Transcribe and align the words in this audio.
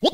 Welkom 0.00 0.12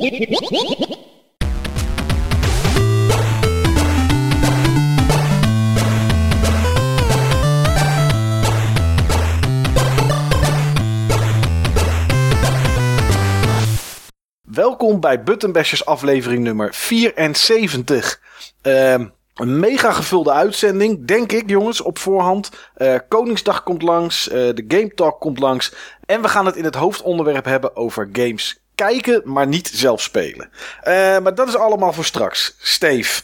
bij 15.00 15.22
Buttonbashers 15.22 15.84
aflevering 15.84 16.42
nummer 16.42 16.74
74. 16.74 18.20
Ehm, 18.62 19.06
een 19.34 19.60
mega 19.60 19.92
gevulde 19.92 20.32
uitzending, 20.32 21.06
denk 21.06 21.32
ik 21.32 21.50
jongens, 21.50 21.80
op 21.80 21.98
voorhand. 21.98 22.50
Eh, 22.74 22.98
Koningsdag 23.08 23.62
komt 23.62 23.82
langs, 23.82 24.28
eh, 24.28 24.34
de 24.34 24.64
Game 24.68 24.94
Talk 24.94 25.20
komt 25.20 25.38
langs. 25.38 25.74
En 26.06 26.22
we 26.22 26.28
gaan 26.28 26.46
het 26.46 26.56
in 26.56 26.64
het 26.64 26.74
hoofdonderwerp 26.74 27.44
hebben 27.44 27.76
over 27.76 28.08
games 28.12 28.63
kijken, 28.74 29.22
maar 29.24 29.46
niet 29.46 29.70
zelf 29.74 30.00
spelen. 30.02 30.50
Eh, 30.82 31.18
maar 31.18 31.34
dat 31.34 31.48
is 31.48 31.56
allemaal 31.56 31.92
voor 31.92 32.04
straks. 32.04 32.56
Steve, 32.58 33.22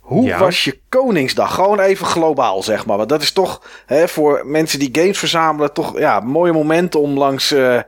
hoe 0.00 0.24
Ja. 0.24 0.38
was 0.38 0.64
je 0.64 0.78
Koningsdag? 0.88 1.54
Gewoon 1.54 1.80
even 1.80 2.06
globaal, 2.06 2.62
zeg 2.62 2.86
maar. 2.86 2.96
Want 2.96 3.08
dat 3.08 3.22
is 3.22 3.32
toch 3.32 3.62
hè, 3.86 4.08
voor 4.08 4.46
mensen 4.46 4.78
die 4.78 4.88
games 4.92 5.18
verzamelen... 5.18 5.72
toch 5.72 5.98
ja, 5.98 6.20
mooie 6.20 6.52
momenten 6.52 7.00
om 7.00 7.18
langs 7.18 7.50
eh, 7.50 7.80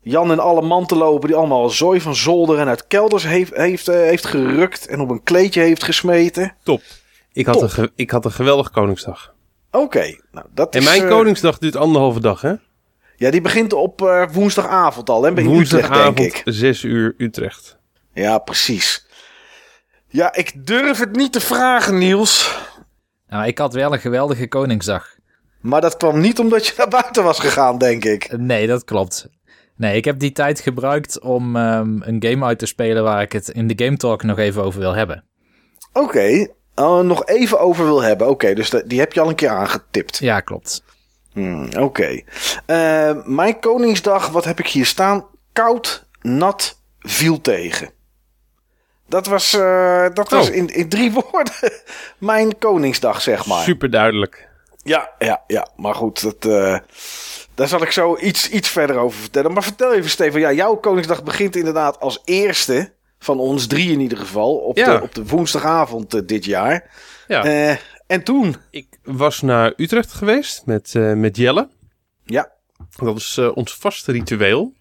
Jan 0.00 0.30
en 0.30 0.38
alle 0.38 0.62
man 0.62 0.86
te 0.86 0.96
lopen... 0.96 1.28
die 1.28 1.36
allemaal 1.36 1.68
zooi 1.70 2.00
van 2.00 2.14
zolder 2.16 2.58
en 2.58 2.68
uit 2.68 2.86
kelders 2.86 3.24
heeft, 3.24 3.56
heeft, 3.56 3.88
eh, 3.88 3.94
heeft 3.94 4.26
gerukt... 4.26 4.86
en 4.86 5.00
op 5.00 5.10
een 5.10 5.22
kleedje 5.22 5.60
heeft 5.60 5.82
gesmeten. 5.82 6.56
Top. 6.62 6.82
Ik 7.32 7.46
had, 7.46 7.58
Top. 7.58 7.70
Een, 7.76 7.90
ik 7.94 8.10
had 8.10 8.24
een 8.24 8.32
geweldige 8.32 8.70
Koningsdag. 8.70 9.32
Oké, 9.70 10.16
nou 10.32 10.46
dat 10.54 10.74
En 10.74 10.84
mijn 10.84 11.08
Koningsdag 11.08 11.58
duurt 11.58 11.76
anderhalve 11.76 12.20
dag, 12.20 12.40
hè? 12.40 12.54
Ja, 13.16 13.30
die 13.30 13.40
begint 13.40 13.72
op 13.72 14.02
eh, 14.02 14.26
woensdagavond 14.32 15.10
al, 15.10 15.22
hè? 15.22 15.32
Bij 15.32 15.44
Utrecht, 15.44 15.70
denk 15.70 15.82
Woensdagavond, 15.86 16.18
ik. 16.20 16.42
6 16.44 16.82
uur 16.82 17.14
Utrecht. 17.18 17.76
Ja, 18.12 18.38
precies. 18.38 19.06
Ja, 20.08 20.34
ik 20.34 20.66
durf 20.66 20.98
het 20.98 21.16
niet 21.16 21.32
te 21.32 21.40
vragen, 21.40 21.98
Niels. 21.98 22.58
Nou, 23.28 23.46
ik 23.46 23.58
had 23.58 23.74
wel 23.74 23.92
een 23.92 23.98
geweldige 24.00 24.48
Koningsdag. 24.48 25.08
Maar 25.60 25.80
dat 25.80 25.96
kwam 25.96 26.20
niet 26.20 26.38
omdat 26.38 26.66
je 26.66 26.72
naar 26.76 26.88
buiten 26.88 27.22
was 27.24 27.38
gegaan, 27.38 27.78
denk 27.78 28.04
ik. 28.04 28.36
Nee, 28.38 28.66
dat 28.66 28.84
klopt. 28.84 29.28
Nee, 29.76 29.96
ik 29.96 30.04
heb 30.04 30.18
die 30.18 30.32
tijd 30.32 30.60
gebruikt 30.60 31.20
om 31.20 31.56
ehm, 31.56 32.02
een 32.02 32.16
game 32.28 32.44
uit 32.44 32.58
te 32.58 32.66
spelen 32.66 33.02
waar 33.02 33.22
ik 33.22 33.32
het 33.32 33.48
in 33.48 33.66
de 33.66 33.84
Game 33.84 33.96
Talk 33.96 34.22
nog 34.22 34.38
even 34.38 34.62
over 34.62 34.80
wil 34.80 34.92
hebben. 34.94 35.24
Oké, 35.92 36.46
eh, 36.74 37.00
nog 37.00 37.26
even 37.26 37.60
over 37.60 37.84
wil 37.84 38.02
hebben. 38.02 38.28
Oké, 38.28 38.54
dus 38.54 38.70
dat- 38.70 38.88
die 38.88 38.98
heb 38.98 39.12
je 39.12 39.20
al 39.20 39.28
een 39.28 39.34
keer 39.34 39.48
aangetipt. 39.48 40.18
Ja, 40.18 40.40
klopt. 40.40 40.82
Hmm, 41.34 41.68
Oké. 41.78 42.20
Eh, 42.66 43.10
mijn 43.24 43.60
Koningsdag, 43.60 44.28
wat 44.28 44.44
heb 44.44 44.58
ik 44.58 44.66
hier 44.66 44.86
staan? 44.86 45.24
Koud, 45.52 46.06
nat, 46.20 46.78
viel 47.00 47.40
tegen. 47.40 47.90
Dat 49.08 49.26
was, 49.26 49.52
eh, 49.52 50.06
dat 50.14 50.30
was 50.30 50.48
Oh. 50.48 50.54
in, 50.54 50.68
in 50.68 50.88
drie 50.88 51.12
woorden 51.30 51.72
mijn 52.18 52.58
Koningsdag, 52.58 53.20
zeg 53.20 53.46
maar. 53.46 53.62
Super 53.62 53.90
duidelijk. 53.90 54.48
Ja, 54.82 55.10
ja, 55.18 55.42
ja. 55.46 55.68
Maar 55.76 55.94
goed, 55.94 56.22
dat, 56.22 56.44
eh, 56.52 56.78
daar 57.54 57.68
zal 57.68 57.82
ik 57.82 57.90
zo 57.90 58.16
iets, 58.20 58.48
iets 58.50 58.68
verder 58.68 58.96
over 58.96 59.18
vertellen. 59.20 59.52
Maar 59.52 59.62
vertel 59.62 59.94
even, 59.94 60.10
Steven. 60.10 60.40
Ja, 60.40 60.52
jouw 60.52 60.74
Koningsdag 60.76 61.22
begint 61.22 61.56
inderdaad 61.56 62.00
als 62.00 62.22
eerste 62.24 62.92
van 63.18 63.38
ons 63.38 63.66
drie 63.66 63.92
in 63.92 64.00
ieder 64.00 64.18
geval. 64.18 64.54
Op, 64.56 64.76
Ja. 64.76 64.96
de, 64.96 65.02
op 65.02 65.14
de 65.14 65.26
woensdagavond 65.26 66.28
dit 66.28 66.44
jaar. 66.44 66.90
Ja. 67.28 67.44
En 68.06 68.22
toen? 68.22 68.56
Ik 68.70 68.86
was 69.04 69.40
naar 69.40 69.72
Utrecht 69.76 70.12
geweest 70.12 70.66
met, 70.66 70.94
eh, 70.94 71.12
met 71.12 71.36
Jelle. 71.36 71.68
Ja. 72.24 72.52
Dat 72.96 73.16
is 73.16 73.36
eh, 73.36 73.56
ons 73.56 73.74
vaste 73.74 74.12
ritueel. 74.12 74.72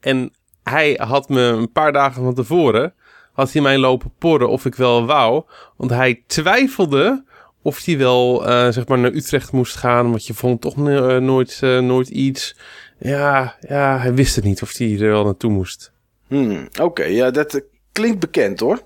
En 0.00 0.32
hij 0.62 0.98
had 1.02 1.28
me 1.28 1.40
een 1.40 1.72
paar 1.72 1.92
dagen 1.92 2.22
van 2.22 2.34
tevoren... 2.34 2.94
had 3.32 3.52
hij 3.52 3.62
mij 3.62 3.78
lopen 3.78 4.12
porren 4.18 4.48
of 4.48 4.64
ik 4.64 4.74
wel 4.74 5.06
wou. 5.06 5.44
Want 5.76 5.90
hij 5.90 6.22
twijfelde 6.26 7.24
of 7.62 7.84
hij 7.84 7.98
wel 7.98 8.46
eh, 8.48 8.68
zeg 8.68 8.86
maar 8.86 8.98
naar 8.98 9.12
Utrecht 9.12 9.52
moest 9.52 9.76
gaan. 9.76 10.10
Want 10.10 10.26
je 10.26 10.34
vond 10.34 10.60
toch 10.60 10.76
nooit, 10.76 11.60
nooit 11.60 12.08
iets. 12.08 12.56
Ja, 12.98 13.56
ja, 13.60 13.98
hij 13.98 14.14
wist 14.14 14.36
het 14.36 14.44
niet 14.44 14.62
of 14.62 14.76
hij 14.76 14.92
er 14.92 15.10
wel 15.10 15.24
naartoe 15.24 15.50
moest. 15.50 15.92
Hmm, 16.26 16.68
Oké, 16.80 17.04
ja, 17.04 17.30
dat 17.30 17.62
klinkt 17.92 18.20
bekend 18.20 18.60
hoor. 18.60 18.82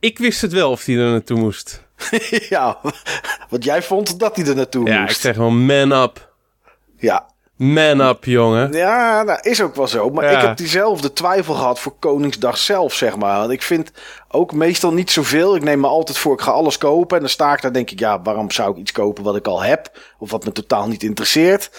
Ik 0.00 0.18
wist 0.18 0.40
het 0.40 0.52
wel 0.52 0.70
of 0.70 0.84
hij 0.84 0.96
er 0.96 1.10
naartoe 1.10 1.38
moest. 1.38 1.87
ja, 2.48 2.78
want 3.48 3.64
jij 3.64 3.82
vond 3.82 4.18
dat 4.18 4.36
hij 4.36 4.46
er 4.46 4.54
naartoe 4.54 4.86
Ja, 4.88 5.00
ik 5.00 5.06
moest. 5.06 5.20
zeg 5.20 5.34
gewoon 5.34 5.66
man 5.66 5.92
up. 5.92 6.32
Ja, 6.96 7.26
Man 7.56 8.00
up, 8.00 8.24
jongen. 8.24 8.72
Ja, 8.72 9.22
nou, 9.22 9.38
is 9.42 9.62
ook 9.62 9.74
wel 9.74 9.86
zo. 9.88 10.10
Maar 10.10 10.30
Ja. 10.30 10.38
ik 10.40 10.46
heb 10.46 10.56
diezelfde 10.56 11.12
twijfel 11.12 11.54
gehad 11.54 11.80
voor 11.80 11.94
Koningsdag 11.98 12.58
zelf, 12.58 12.94
zeg 12.94 13.16
maar. 13.16 13.38
Want 13.38 13.50
ik 13.50 13.62
vind 13.62 13.90
ook 14.28 14.52
meestal 14.52 14.92
niet 14.92 15.10
zoveel. 15.10 15.56
Ik 15.56 15.62
neem 15.62 15.80
me 15.80 15.86
altijd 15.86 16.18
voor, 16.18 16.32
ik 16.32 16.40
ga 16.40 16.50
alles 16.50 16.78
kopen. 16.78 17.16
En 17.16 17.22
dan 17.22 17.32
sta 17.32 17.52
ik 17.52 17.62
daar, 17.62 17.72
denk 17.72 17.90
ik, 17.90 17.98
ja, 17.98 18.22
waarom 18.22 18.50
zou 18.50 18.70
ik 18.70 18.76
iets 18.76 18.92
kopen 18.92 19.24
wat 19.24 19.36
ik 19.36 19.46
al 19.46 19.62
heb? 19.62 19.98
Of 20.18 20.30
wat 20.30 20.44
me 20.44 20.52
totaal 20.52 20.88
niet 20.88 21.02
interesseert? 21.02 21.70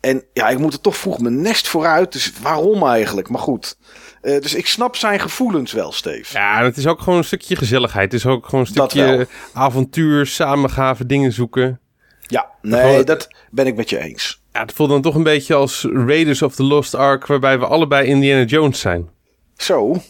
En 0.00 0.24
ja, 0.32 0.48
ik 0.48 0.58
moet 0.58 0.72
er 0.72 0.80
toch 0.80 0.96
vroeg 0.96 1.18
mijn 1.20 1.40
nest 1.42 1.68
vooruit. 1.68 2.12
Dus 2.12 2.32
waarom 2.42 2.86
eigenlijk? 2.86 3.28
Maar 3.28 3.40
goed. 3.40 3.76
Eh, 4.20 4.40
dus 4.40 4.54
ik 4.54 4.66
snap 4.66 4.96
zijn 4.96 5.20
gevoelens 5.20 5.72
wel, 5.72 5.92
Steve. 5.92 6.32
Ja, 6.38 6.62
het 6.62 6.76
is 6.76 6.86
ook 6.86 7.00
gewoon 7.00 7.18
een 7.18 7.24
stukje 7.24 7.56
gezelligheid. 7.56 8.12
Het 8.12 8.20
is 8.20 8.26
ook 8.26 8.44
gewoon 8.44 8.60
een 8.60 8.66
stukje 8.66 9.26
avontuur, 9.52 10.26
samengave, 10.26 11.06
dingen 11.06 11.32
zoeken. 11.32 11.80
Ja, 12.20 12.50
nee, 12.62 12.80
Gewoon- 12.80 13.04
dat 13.04 13.28
ben 13.50 13.66
ik 13.66 13.76
met 13.76 13.90
je 13.90 13.98
eens. 13.98 14.42
Ja, 14.52 14.60
het 14.60 14.72
voelt 14.72 14.88
dan 14.90 15.02
toch 15.02 15.14
een 15.14 15.22
beetje 15.22 15.54
als 15.54 15.86
Raiders 15.92 16.42
of 16.42 16.54
the 16.54 16.62
Lost 16.62 16.94
Ark, 16.94 17.26
waarbij 17.26 17.58
we 17.58 17.66
allebei 17.66 18.06
Indiana 18.08 18.44
Jones 18.44 18.80
zijn. 18.80 19.08
Zo. 19.56 19.94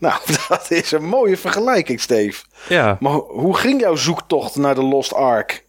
Nou, 0.00 0.20
dat 0.48 0.70
is 0.70 0.92
een 0.92 1.04
mooie 1.04 1.36
vergelijking, 1.36 2.00
Steve. 2.00 2.44
Ja, 2.68 2.96
Maar 3.00 3.12
ho- 3.12 3.28
hoe 3.28 3.56
ging 3.56 3.80
jouw 3.80 3.94
zoektocht 3.96 4.56
naar 4.56 4.74
de 4.74 4.82
Lost 4.82 5.14
Ark? 5.14 5.64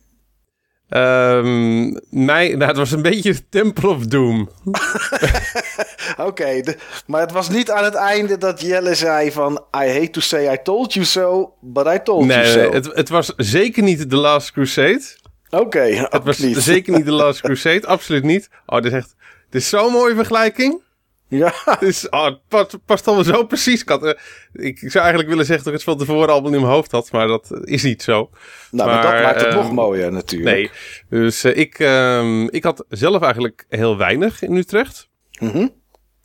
Ehm 0.89 1.91
mij, 2.09 2.49
nou, 2.49 2.63
het 2.63 2.77
was 2.77 2.91
een 2.91 3.01
beetje 3.01 3.49
Temple 3.49 3.89
of 3.89 4.05
Doom. 4.05 4.49
Oké, 6.17 6.61
maar 7.07 7.21
het 7.21 7.31
was 7.31 7.49
niet 7.49 7.71
aan 7.71 7.83
het 7.83 7.93
einde 7.93 8.37
dat 8.37 8.61
Jelle 8.61 8.95
zei 8.95 9.31
van... 9.31 9.53
I 9.83 9.87
hate 9.87 10.09
to 10.09 10.21
say 10.21 10.53
I 10.53 10.57
told 10.63 10.93
you 10.93 11.05
so, 11.05 11.53
but 11.61 11.87
I 11.87 11.99
told 12.03 12.25
you 12.25 12.41
Nee, 12.41 12.51
so. 12.51 12.71
het, 12.71 12.85
het 12.93 13.09
was 13.09 13.33
zeker 13.37 13.83
niet 13.83 14.09
The 14.09 14.15
Last 14.15 14.51
Crusade. 14.51 15.01
Oké, 15.49 15.79
Het 15.79 16.13
ook 16.13 16.23
was 16.23 16.37
niet. 16.37 16.57
zeker 16.57 16.93
niet 16.93 17.05
The 17.05 17.11
Last 17.11 17.41
Crusade, 17.41 17.87
absoluut 17.87 18.23
niet. 18.23 18.49
Oh, 18.65 18.81
dit 18.81 18.91
is 18.91 18.97
echt... 18.97 19.15
Dit 19.49 19.61
is 19.61 19.69
zo'n 19.69 19.91
mooie 19.91 20.15
vergelijking. 20.15 20.81
Ja, 21.29 21.53
Dus, 21.79 22.09
oh, 22.09 22.25
het 22.25 22.39
past, 22.47 22.77
past 22.85 23.07
allemaal 23.07 23.25
zo 23.25 23.43
precies. 23.43 23.81
Ik, 23.81 23.89
had, 23.89 24.03
eh, 24.03 24.13
ik 24.53 24.77
zou 24.79 24.99
eigenlijk 24.99 25.29
willen 25.29 25.45
zeggen 25.45 25.65
dat 25.65 25.73
ik 25.73 25.79
het 25.79 25.89
van 25.89 25.97
tevoren 25.97 26.29
allemaal 26.29 26.53
in 26.53 26.61
mijn 26.61 26.73
hoofd 26.73 26.91
had, 26.91 27.11
maar 27.11 27.27
dat 27.27 27.59
is 27.63 27.83
niet 27.83 28.03
zo. 28.03 28.29
nou, 28.71 28.89
maar, 28.89 29.01
dat 29.01 29.23
maakt 29.23 29.41
het 29.41 29.53
ehm, 29.53 29.55
nog 29.57 29.71
mooier 29.71 30.11
natuurlijk. 30.11 30.55
Nee, 30.55 30.71
dus 31.09 31.43
eh, 31.43 31.57
ik, 31.57 31.79
ehm, 31.79 32.43
ik 32.47 32.63
had 32.63 32.85
zelf 32.89 33.21
eigenlijk 33.21 33.65
heel 33.69 33.97
weinig 33.97 34.41
in 34.41 34.55
Utrecht. 34.55 35.09
Mhm. 35.39 35.67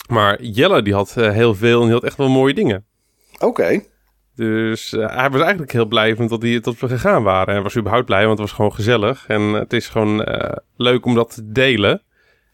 Maar 0.09 0.43
Jelle 0.43 0.82
die 0.82 0.94
had 0.94 1.16
eh, 1.16 1.31
heel 1.31 1.54
veel 1.54 1.78
en 1.78 1.84
die 1.84 1.94
had 1.94 2.04
echt 2.04 2.16
wel 2.16 2.28
mooie 2.28 2.54
dingen. 2.54 2.84
Oké, 3.38 3.82
Dus 4.34 4.93
eh, 4.93 5.16
hij 5.16 5.31
was 5.31 5.41
eigenlijk 5.41 5.72
heel 5.72 5.87
blij 5.87 6.14
dat, 6.14 6.43
hij, 6.43 6.60
dat 6.60 6.78
we 6.78 6.88
gegaan 6.88 7.22
waren. 7.22 7.54
Hij 7.54 7.62
was 7.62 7.76
überhaupt 7.76 8.06
blij, 8.06 8.26
want 8.26 8.38
het 8.38 8.48
was 8.48 8.56
gewoon 8.56 8.75
gezellig. 8.75 9.25
En 9.28 9.43
het 9.43 9.72
is 9.72 9.88
gewoon 9.88 10.25
eh, 10.25 10.56
leuk 10.76 11.04
om 11.04 11.14
dat 11.14 11.34
te 11.34 11.53
delen. 11.53 12.03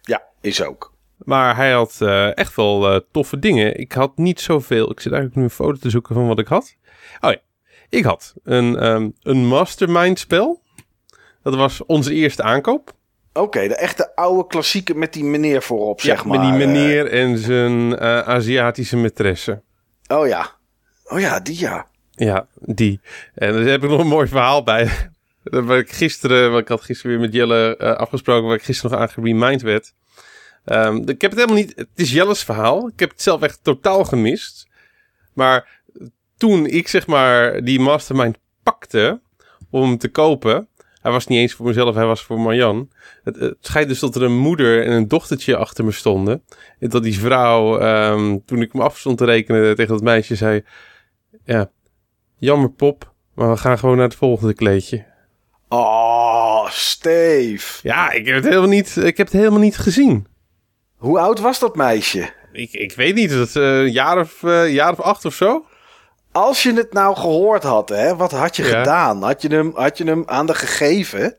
ja, 0.00 0.22
is 0.40 0.62
ook. 0.62 0.89
Maar 1.24 1.56
hij 1.56 1.72
had 1.72 1.96
eh, 2.00 2.36
echt 2.36 2.56
wel 2.56 2.92
eh, 2.92 3.00
toffe 3.12 3.38
dingen. 3.38 3.78
Ik 3.78 3.92
had 3.92 4.16
niet 4.16 4.40
zoveel. 4.40 4.90
Ik 4.90 5.00
zit 5.00 5.12
eigenlijk 5.12 5.40
nu 5.40 5.42
een 5.42 5.56
foto 5.56 5.78
te 5.78 5.90
zoeken 5.90 6.14
van 6.14 6.26
wat 6.26 6.38
ik 6.38 6.46
had. 6.46 6.76
Oh 7.20 7.30
ja, 7.30 7.38
ik 7.88 8.04
had 8.04 8.34
een, 8.44 8.78
ehm, 8.78 9.08
een 9.22 9.46
mastermind 9.46 10.18
spel. 10.18 10.62
Dat 11.42 11.54
was 11.54 11.86
onze 11.86 12.14
eerste 12.14 12.42
aankoop. 12.42 12.92
Oké, 13.32 13.68
de 13.68 13.76
echte 13.76 14.16
oude 14.16 14.46
klassieke 14.46 14.94
met 14.94 15.12
die 15.12 15.24
meneer 15.24 15.62
voorop, 15.62 16.00
zeg 16.00 16.24
maar. 16.24 16.38
Met 16.38 16.48
die 16.48 16.60
eh. 16.60 16.66
meneer 16.66 17.06
en 17.06 17.38
zijn 17.38 18.00
Aziatische 18.00 18.96
maîtresse. 18.96 19.60
oh 20.08 20.26
ja. 20.26 20.58
Oh 21.04 21.20
ja, 21.20 21.40
die 21.40 21.58
ja. 21.58 21.86
Ja, 22.10 22.46
die. 22.54 23.00
En 23.34 23.52
daar 23.52 23.62
heb 23.62 23.82
ik 23.82 23.90
nog 23.90 24.00
een 24.00 24.06
mooi 24.06 24.28
verhaal 24.28 24.62
bij. 24.62 24.90
Waar 25.42 25.78
ik 25.78 25.92
gisteren, 25.92 26.50
wat 26.50 26.60
ik 26.60 26.68
had 26.68 26.80
gisteren 26.80 27.10
weer 27.10 27.26
met 27.26 27.34
Jelle 27.34 27.78
afgesproken, 27.78 28.46
waar 28.46 28.56
ik 28.56 28.62
gisteren 28.62 28.90
nog 28.90 29.00
aan 29.00 29.08
geremind 29.08 29.62
werd. 29.62 29.94
Ehm, 30.64 30.96
ik 30.96 31.20
heb 31.20 31.30
het 31.30 31.40
helemaal 31.40 31.56
niet. 31.56 31.72
Het 31.76 31.88
is 31.94 32.12
Jelle's 32.12 32.44
verhaal. 32.44 32.88
Ik 32.88 33.00
heb 33.00 33.10
het 33.10 33.22
zelf 33.22 33.42
echt 33.42 33.58
totaal 33.62 34.04
gemist. 34.04 34.68
Maar 35.32 35.82
toen 36.36 36.66
ik 36.66 36.88
zeg 36.88 37.06
maar 37.06 37.64
die 37.64 37.80
mastermind 37.80 38.38
pakte 38.62 39.20
om 39.70 39.82
hem 39.82 39.98
te 39.98 40.08
kopen. 40.08 40.68
Hij 41.00 41.12
was 41.12 41.26
niet 41.26 41.38
eens 41.38 41.52
voor 41.52 41.66
mezelf, 41.66 41.94
hij 41.94 42.06
was 42.06 42.22
voor 42.22 42.40
Marjan. 42.40 42.90
Het, 43.24 43.36
het 43.36 43.56
schijnt 43.60 43.88
dus 43.88 43.98
dat 43.98 44.14
er 44.14 44.22
een 44.22 44.38
moeder 44.38 44.84
en 44.84 44.92
een 44.92 45.08
dochtertje 45.08 45.56
achter 45.56 45.84
me 45.84 45.92
stonden. 45.92 46.44
En 46.78 46.88
dat 46.88 47.02
die 47.02 47.18
vrouw, 47.18 47.78
ehm, 47.78 48.38
toen 48.46 48.62
ik 48.62 48.72
hem 48.72 48.80
af 48.80 48.98
stond 48.98 49.18
te 49.18 49.24
rekenen 49.24 49.76
tegen 49.76 49.92
dat 49.92 50.02
meisje, 50.02 50.34
zei... 50.34 50.64
Ja, 51.44 51.70
jammer 52.36 52.70
pop, 52.70 53.12
maar 53.34 53.50
we 53.50 53.56
gaan 53.56 53.78
gewoon 53.78 53.96
naar 53.96 54.04
het 54.04 54.14
volgende 54.14 54.54
kleedje. 54.54 55.04
Oh, 55.68 56.68
Steve. 56.68 57.80
Ja, 57.82 58.10
ik 58.10 58.26
heb 58.26 58.34
het 58.34 58.44
helemaal 58.44 58.68
niet, 58.68 58.96
ik 58.96 59.16
heb 59.16 59.26
het 59.26 59.36
helemaal 59.36 59.60
niet 59.60 59.78
gezien. 59.78 60.26
Hoe 61.00 61.18
oud 61.18 61.40
was 61.40 61.58
dat 61.58 61.76
meisje? 61.76 62.30
Ik, 62.52 62.72
ik 62.72 62.92
weet 62.92 63.14
niet, 63.14 63.30
dat 63.30 63.48
is 63.48 63.54
eh, 63.56 63.62
een 63.78 63.90
jaar 63.92 64.18
of, 64.18 64.42
eh, 64.42 64.72
jaar 64.72 64.92
of 64.92 65.00
acht 65.00 65.24
of 65.24 65.34
zo. 65.34 65.64
Als 66.32 66.62
je 66.62 66.72
het 66.74 66.92
nou 66.92 67.16
gehoord 67.16 67.62
had, 67.62 67.88
hè, 67.88 68.16
wat 68.16 68.30
had 68.30 68.56
je 68.56 68.64
Ja. 68.66 68.78
gedaan? 68.78 69.22
Had 69.22 69.42
je, 69.42 69.48
hem, 69.48 69.72
had 69.74 69.98
je 69.98 70.04
hem 70.04 70.22
aan 70.26 70.46
de 70.46 70.54
gegeven? 70.54 71.36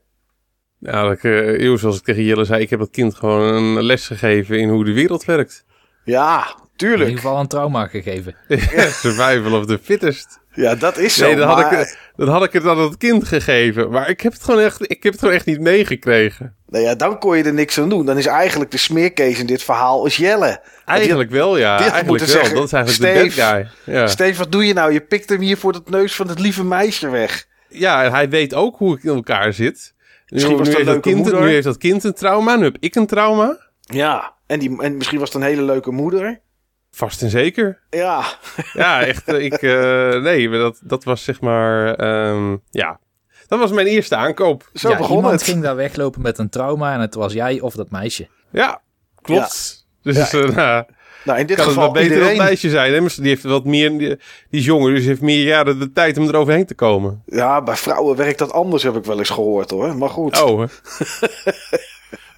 Ja, 0.80 1.04
dat 1.04 1.12
ik, 1.12 1.24
eh, 1.24 1.60
eeuw, 1.60 1.78
zoals 1.78 1.98
ik 1.98 2.04
tegen 2.04 2.24
Jelle 2.24 2.46
zei, 2.46 2.62
ik 2.62 2.70
heb 2.70 2.80
dat 2.80 2.90
kind 2.90 3.16
gewoon 3.16 3.42
een 3.54 3.84
les 3.84 4.08
gegeven 4.08 4.60
in 4.60 4.70
hoe 4.70 4.86
de 4.86 4.94
wereld 4.94 5.26
werkt. 5.26 5.66
Ja, 6.04 6.46
In 6.48 6.70
tuurlijk. 6.76 7.10
ieder 7.10 7.16
geval 7.24 7.40
een 7.40 7.48
trauma 7.48 7.88
gegeven. 7.88 8.36
Survival 9.04 9.60
of 9.60 9.66
the 9.66 9.80
fittest. 9.84 10.40
Ja, 10.54 10.76
dat 10.76 10.98
is 10.98 11.16
zo. 11.16 11.26
Nee, 11.26 11.36
dan 11.36 11.48
had, 11.48 11.58
maar, 11.58 11.72
ik, 11.72 11.78
het- 11.78 11.98
dan 12.16 12.28
had 12.28 12.44
ik 12.44 12.54
het 12.54 12.66
aan 12.68 12.80
het 12.80 12.98
kind 12.98 13.28
gegeven. 13.28 13.90
Maar 13.90 14.10
ik 14.10 14.22
heb 14.22 14.34
het 14.34 14.44
gewoon 14.44 14.60
echt, 14.60 14.82
ik 14.92 15.04
heb 15.04 15.12
het 15.12 15.22
gewoon 15.22 15.36
echt 15.36 15.46
niet 15.46 15.60
meegekregen. 15.60 16.56
nou 16.68 16.84
ja, 16.84 16.96
dan 16.96 17.20
kon 17.20 17.38
je 17.38 17.44
er 17.44 17.54
niks 17.54 17.80
aan 17.80 17.90
doen. 17.90 18.06
Dan 18.06 18.18
is 18.18 18.26
eigenlijk 18.26 18.72
de 18.72 18.78
smeerkees 18.78 19.40
in 19.40 19.46
dit 19.46 19.64
verhaal 19.64 20.06
is 20.06 20.18
Jelle. 20.18 20.62
Eigenlijk 20.86 21.30
wel, 21.30 21.58
ja. 21.58 21.72
had 21.72 21.80
Eigenlijk 21.92 22.18
wel. 22.24 22.28
zeggen, 22.28 22.56
dat 22.56 22.64
is 22.66 22.74
eigenlijk 22.74 23.04
de 23.16 23.22
Steve, 23.30 23.42
bad 23.42 23.50
guy. 23.86 23.96
Ja. 23.96 24.08
Steef, 24.08 24.38
wat 24.38 24.52
doe 24.52 24.66
je 24.68 24.74
nou? 24.74 24.94
Je 24.94 25.02
pikt 25.02 25.30
hem 25.30 25.40
hier 25.40 25.58
voor 25.58 25.74
het 25.74 25.90
neus 25.90 26.16
van 26.16 26.28
het 26.28 26.40
lieve 26.40 26.64
meisje 26.64 27.10
weg. 27.10 27.48
ja, 27.68 28.04
en 28.04 28.12
hij 28.12 28.30
weet 28.30 28.54
ook 28.54 28.78
hoe 28.78 28.98
ik 28.98 29.04
in 29.04 29.16
elkaar 29.16 29.54
zit. 29.54 29.94
Misschien 30.28 30.58
was 30.58 30.68
nu, 30.68 30.74
een 30.74 30.76
heeft 30.78 30.86
dat 30.94 31.06
leuke 31.06 31.10
kind, 31.10 31.22
moeder. 31.24 31.42
nu 31.42 31.48
heeft 31.54 31.64
dat 31.64 31.78
kind 31.78 32.04
een 32.04 32.14
trauma, 32.14 32.56
nu 32.56 32.64
heb 32.64 32.78
ik 32.80 32.96
een 32.96 33.08
trauma. 33.08 33.58
Ja, 33.82 34.34
en, 34.48 34.60
die, 34.60 34.82
en 34.82 34.98
misschien 34.98 35.20
was 35.20 35.34
het 35.34 35.42
een 35.42 35.48
hele 35.48 35.62
leuke 35.62 35.92
moeder. 35.92 36.40
Vast 36.92 37.22
en 37.22 37.30
zeker. 37.30 37.80
Ja, 37.90 38.24
Ja, 38.74 39.02
echt. 39.06 39.28
eh, 39.28 39.44
ik, 39.44 39.54
eh, 39.62 40.22
nee, 40.22 40.50
dat, 40.50 40.80
dat 40.84 41.04
was 41.04 41.24
zeg 41.24 41.42
maar... 41.42 41.94
ehm, 41.96 42.56
ja, 42.70 43.00
dat 43.48 43.60
was 43.60 43.72
mijn 43.72 43.88
eerste 43.88 44.16
aankoop. 44.16 44.70
zo 44.74 44.90
ja, 44.90 44.98
begon 44.98 45.16
iemand 45.16 45.34
het. 45.34 45.44
ging 45.44 45.62
daar 45.64 45.76
weglopen 45.76 46.22
met 46.22 46.38
een 46.38 46.50
trauma 46.50 46.94
en 46.94 47.00
het 47.00 47.14
was 47.14 47.34
jij 47.34 47.60
of 47.60 47.74
dat 47.76 47.90
meisje. 47.92 48.28
Ja, 48.52 48.82
klopt. 49.22 49.88
Dus 50.04 50.32
Ja. 50.32 50.40
eh, 50.40 50.56
nou, 50.56 50.84
Nou, 51.26 51.40
in 51.40 51.46
dit 51.46 51.56
kan 51.58 51.66
het 51.66 51.76
wel 51.76 51.86
geval 51.88 51.92
beter 51.92 52.12
iedereen... 52.12 52.38
dat 52.38 52.46
meisje 52.46 52.70
zijn. 52.70 52.94
Hè? 52.94 53.08
Die 53.16 53.28
heeft 53.28 53.44
wat 53.44 53.66
meer... 53.66 53.90
Die, 53.90 54.00
die 54.50 54.60
is 54.60 54.66
jonger, 54.66 54.94
dus 54.96 55.06
heeft 55.06 55.22
meer 55.22 55.44
jaren 55.46 55.80
de 55.80 55.92
tijd 55.92 56.18
om 56.18 56.28
eroverheen 56.28 56.66
te 56.66 56.76
komen. 56.76 57.24
Ja, 57.26 57.62
bij 57.62 57.76
vrouwen 57.76 58.16
werkt 58.16 58.40
dat 58.40 58.52
anders, 58.52 58.84
heb 58.84 58.96
ik 58.96 59.06
wel 59.06 59.18
eens 59.20 59.30
gehoord 59.30 59.70
hoor. 59.70 59.96
Maar 59.98 60.10
goed. 60.10 60.42
Oh. 60.42 60.64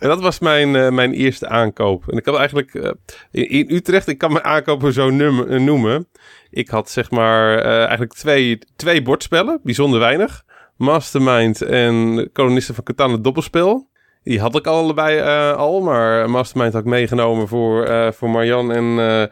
en 0.03 0.09
dat 0.09 0.21
was 0.21 0.39
mijn, 0.39 0.75
eh, 0.75 0.89
mijn 0.89 1.13
eerste 1.13 1.47
aankoop. 1.47 2.09
En 2.09 2.17
ik 2.17 2.25
had 2.25 2.38
eigenlijk 2.38 2.73
eh, 2.73 2.91
in, 3.31 3.50
in 3.50 3.65
Utrecht, 3.75 4.07
ik 4.07 4.17
kan 4.17 4.31
mijn 4.31 4.44
aankopen 4.44 4.94
zo 4.94 5.09
eh, 5.09 5.59
noemen. 5.59 6.07
Ik 6.50 6.69
had 6.69 6.89
zeg 6.89 7.11
maar 7.11 7.57
eigenlijk 7.61 8.13
twee, 8.13 8.59
twee 8.75 9.01
bordspellen, 9.01 9.59
bijzonder 9.63 10.00
weinig. 10.00 10.44
Mastermind 10.77 11.61
en 11.61 12.29
Kolonisten 12.33 12.75
van 12.75 12.83
Catan 12.83 13.11
het 13.11 13.23
dobbelspel. 13.23 13.89
Die 14.23 14.39
had 14.39 14.55
ik 14.55 14.67
allebei 14.67 15.21
al, 15.51 15.81
maar 15.81 16.29
Mastermind 16.29 16.73
had 16.73 16.81
ik 16.81 16.88
meegenomen 16.88 17.47
voor, 17.47 18.13
voor 18.13 18.29
Marjan. 18.29 18.71
En 18.71 19.29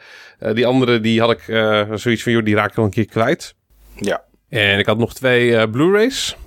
die 0.53 0.65
andere, 0.65 1.00
die 1.00 1.19
had 1.19 1.31
ik 1.31 1.44
zoiets 1.94 2.24
van, 2.24 2.31
joh, 2.31 2.44
die 2.44 2.56
raak 2.56 2.71
ik 2.71 2.77
al 2.77 2.83
een 2.83 2.89
keer 2.89 3.06
kwijt. 3.06 3.56
Ja, 3.95 4.24
En 4.50 4.79
ik 4.79 4.85
had 4.85 4.97
nog 4.97 5.13
twee 5.13 5.69
Blu-rays. 5.69 6.38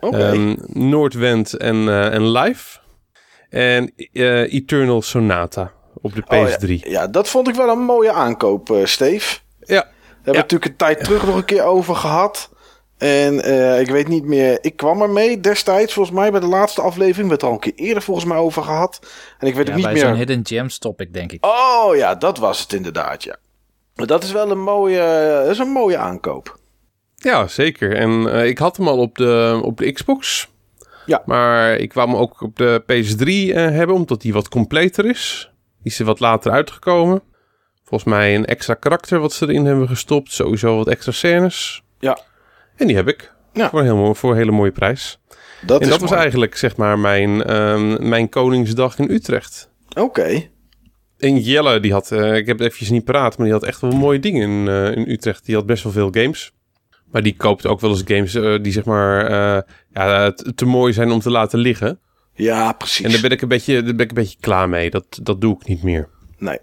oké. 0.00 0.18
Ehm, 0.18 0.54
Noordwend 0.66 1.52
en, 1.52 1.88
en 2.12 2.30
Live. 2.30 2.82
En 3.54 3.92
eh, 4.12 4.52
Eternal 4.54 5.02
Sonata 5.02 5.72
op 6.00 6.14
de 6.14 6.22
Oh, 6.26 6.46
PS3. 6.48 6.66
ja. 6.68 6.90
ja, 6.90 7.06
dat 7.06 7.28
vond 7.28 7.48
ik 7.48 7.54
wel 7.54 7.68
een 7.68 7.82
mooie 7.84 8.12
aankoop, 8.12 8.70
eh 8.70 8.84
Steve. 8.84 9.38
ja. 9.60 9.66
Daar 9.66 9.84
hebben 9.86 10.22
we 10.22 10.32
Ja. 10.32 10.40
natuurlijk 10.40 10.70
een 10.70 10.76
tijd 10.76 11.04
terug 11.04 11.26
nog 11.26 11.36
een 11.36 11.44
keer 11.44 11.62
over 11.64 11.94
gehad. 11.96 12.50
En 12.98 13.40
eh, 13.42 13.80
ik 13.80 13.90
weet 13.90 14.08
niet 14.08 14.24
meer, 14.24 14.58
ik 14.60 14.76
kwam 14.76 15.02
ermee 15.02 15.40
destijds 15.40 15.92
volgens 15.92 16.16
mij 16.16 16.30
bij 16.30 16.40
de 16.40 16.46
laatste 16.46 16.80
aflevering. 16.82 17.14
We 17.14 17.20
hebben 17.20 17.32
het 17.32 17.42
er 17.42 17.48
al 17.48 17.54
een 17.54 17.60
keer 17.60 17.86
eerder 17.86 18.02
volgens 18.02 18.26
mij 18.26 18.36
over 18.36 18.62
gehad. 18.62 18.98
En 19.38 19.46
ik 19.46 19.54
weet 19.54 19.66
Ja, 19.66 19.72
het 19.72 19.82
bij 19.82 19.92
niet 19.92 20.00
zo'n 20.00 20.10
meer. 20.10 20.18
Hidden 20.18 20.46
Gems 20.46 20.78
topic, 20.78 21.12
denk 21.12 21.32
ik. 21.32 21.44
Oh 21.46 21.96
ja, 21.96 22.14
dat 22.14 22.38
was 22.38 22.60
het 22.60 22.72
inderdaad, 22.72 23.22
ja. 23.24 23.36
Maar 23.94 24.06
dat 24.06 24.22
is 24.22 24.32
wel 24.32 24.50
een 24.50 24.62
mooie, 24.62 24.98
dat 25.42 25.50
is 25.50 25.58
een 25.58 25.68
mooie 25.72 25.96
aankoop. 25.96 26.56
Ja, 27.16 27.46
zeker. 27.46 27.96
En 27.96 28.32
eh, 28.32 28.46
ik 28.46 28.58
had 28.58 28.76
hem 28.76 28.88
al 28.88 28.98
op 28.98 29.16
de, 29.16 29.60
op 29.62 29.76
de 29.78 29.92
Xbox. 29.92 30.48
Ja. 31.06 31.22
Maar 31.26 31.76
ik 31.76 31.92
wou 31.92 32.08
hem 32.08 32.16
ook 32.16 32.40
op 32.40 32.56
de 32.56 32.82
PS3 32.82 33.24
eh, 33.54 33.54
hebben, 33.54 33.96
omdat 33.96 34.20
die 34.20 34.32
wat 34.32 34.48
completer 34.48 35.04
is. 35.04 35.50
Die 35.82 35.92
is 35.92 35.98
er 35.98 36.04
wat 36.04 36.20
later 36.20 36.52
uitgekomen. 36.52 37.22
Volgens 37.84 38.10
mij 38.10 38.34
een 38.34 38.44
extra 38.44 38.74
karakter 38.74 39.18
wat 39.18 39.32
ze 39.32 39.48
erin 39.48 39.64
hebben 39.64 39.88
gestopt. 39.88 40.32
Sowieso 40.32 40.76
wat 40.76 40.88
extra 40.88 41.12
scènes. 41.12 41.82
Ja. 41.98 42.18
En 42.76 42.86
die 42.86 42.96
heb 42.96 43.08
ik. 43.08 43.32
Ja. 43.52 43.70
Voor, 43.70 43.78
een 43.78 43.84
heel, 43.84 44.14
voor 44.14 44.30
een 44.30 44.36
hele 44.36 44.50
mooie 44.50 44.72
prijs. 44.72 45.18
Dat 45.66 45.80
en 45.82 45.88
dat 45.88 46.00
was 46.00 46.10
eigenlijk 46.10 46.56
zeg 46.56 46.76
maar 46.76 46.98
mijn, 46.98 47.42
ehm, 47.42 48.08
mijn 48.08 48.28
Koningsdag 48.28 48.98
in 48.98 49.10
Utrecht. 49.10 49.70
Oké. 49.98 50.48
En 51.18 51.38
Jelle, 51.38 51.80
die 51.80 51.92
had, 51.92 52.12
eh, 52.12 52.36
ik 52.36 52.46
heb 52.46 52.58
het 52.58 52.66
eventjes 52.66 52.90
niet 52.90 53.04
paraat, 53.04 53.36
maar 53.36 53.46
die 53.46 53.54
had 53.54 53.64
echt 53.64 53.80
wel 53.80 53.90
mooie 53.90 54.18
dingen 54.18 54.48
in, 54.48 54.68
eh, 54.68 54.96
in 54.96 55.10
Utrecht. 55.10 55.46
Die 55.46 55.54
had 55.54 55.66
best 55.66 55.82
wel 55.82 55.92
veel 55.92 56.08
games. 56.10 56.52
Maar 57.14 57.22
die 57.22 57.36
koopt 57.36 57.66
ook 57.66 57.80
wel 57.80 57.90
eens 57.90 58.02
games 58.04 58.34
eh, 58.34 58.54
die 58.62 58.72
zeg 58.72 58.84
maar 58.84 59.26
eh, 59.26 59.62
ja, 59.92 60.32
te, 60.54 60.64
mooi 60.64 60.92
zijn 60.92 61.10
om 61.10 61.20
te 61.20 61.30
laten 61.30 61.58
liggen. 61.58 61.98
Ja, 62.34 62.72
precies. 62.72 63.04
En 63.04 63.10
daar 63.10 63.20
ben 63.20 63.30
ik 63.30 63.42
een 63.42 63.48
beetje, 63.48 63.82
daar 63.82 63.94
ben 63.94 64.04
ik 64.04 64.08
een 64.08 64.22
beetje 64.22 64.36
klaar 64.40 64.68
mee. 64.68 64.90
Dat, 64.90 65.18
dat 65.22 65.40
doe 65.40 65.56
ik 65.60 65.66
niet 65.66 65.82
meer. 65.82 66.08
Nee. 66.38 66.58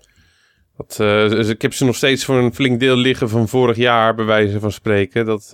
Dat, 0.78 0.98
eh, 1.00 1.50
ik 1.50 1.62
heb 1.62 1.74
ze 1.74 1.86
nog 1.86 1.96
steeds 1.96 2.26
voor 2.26 2.36
een 2.36 2.54
flink 2.54 2.80
deel 2.80 2.96
liggen 2.96 3.30
van 3.30 3.48
vorig 3.48 3.78
jaar, 3.78 4.16
bij 4.16 4.26
wijze 4.26 4.60
van 4.60 4.72
spreken. 4.72 5.26
Dat, 5.26 5.52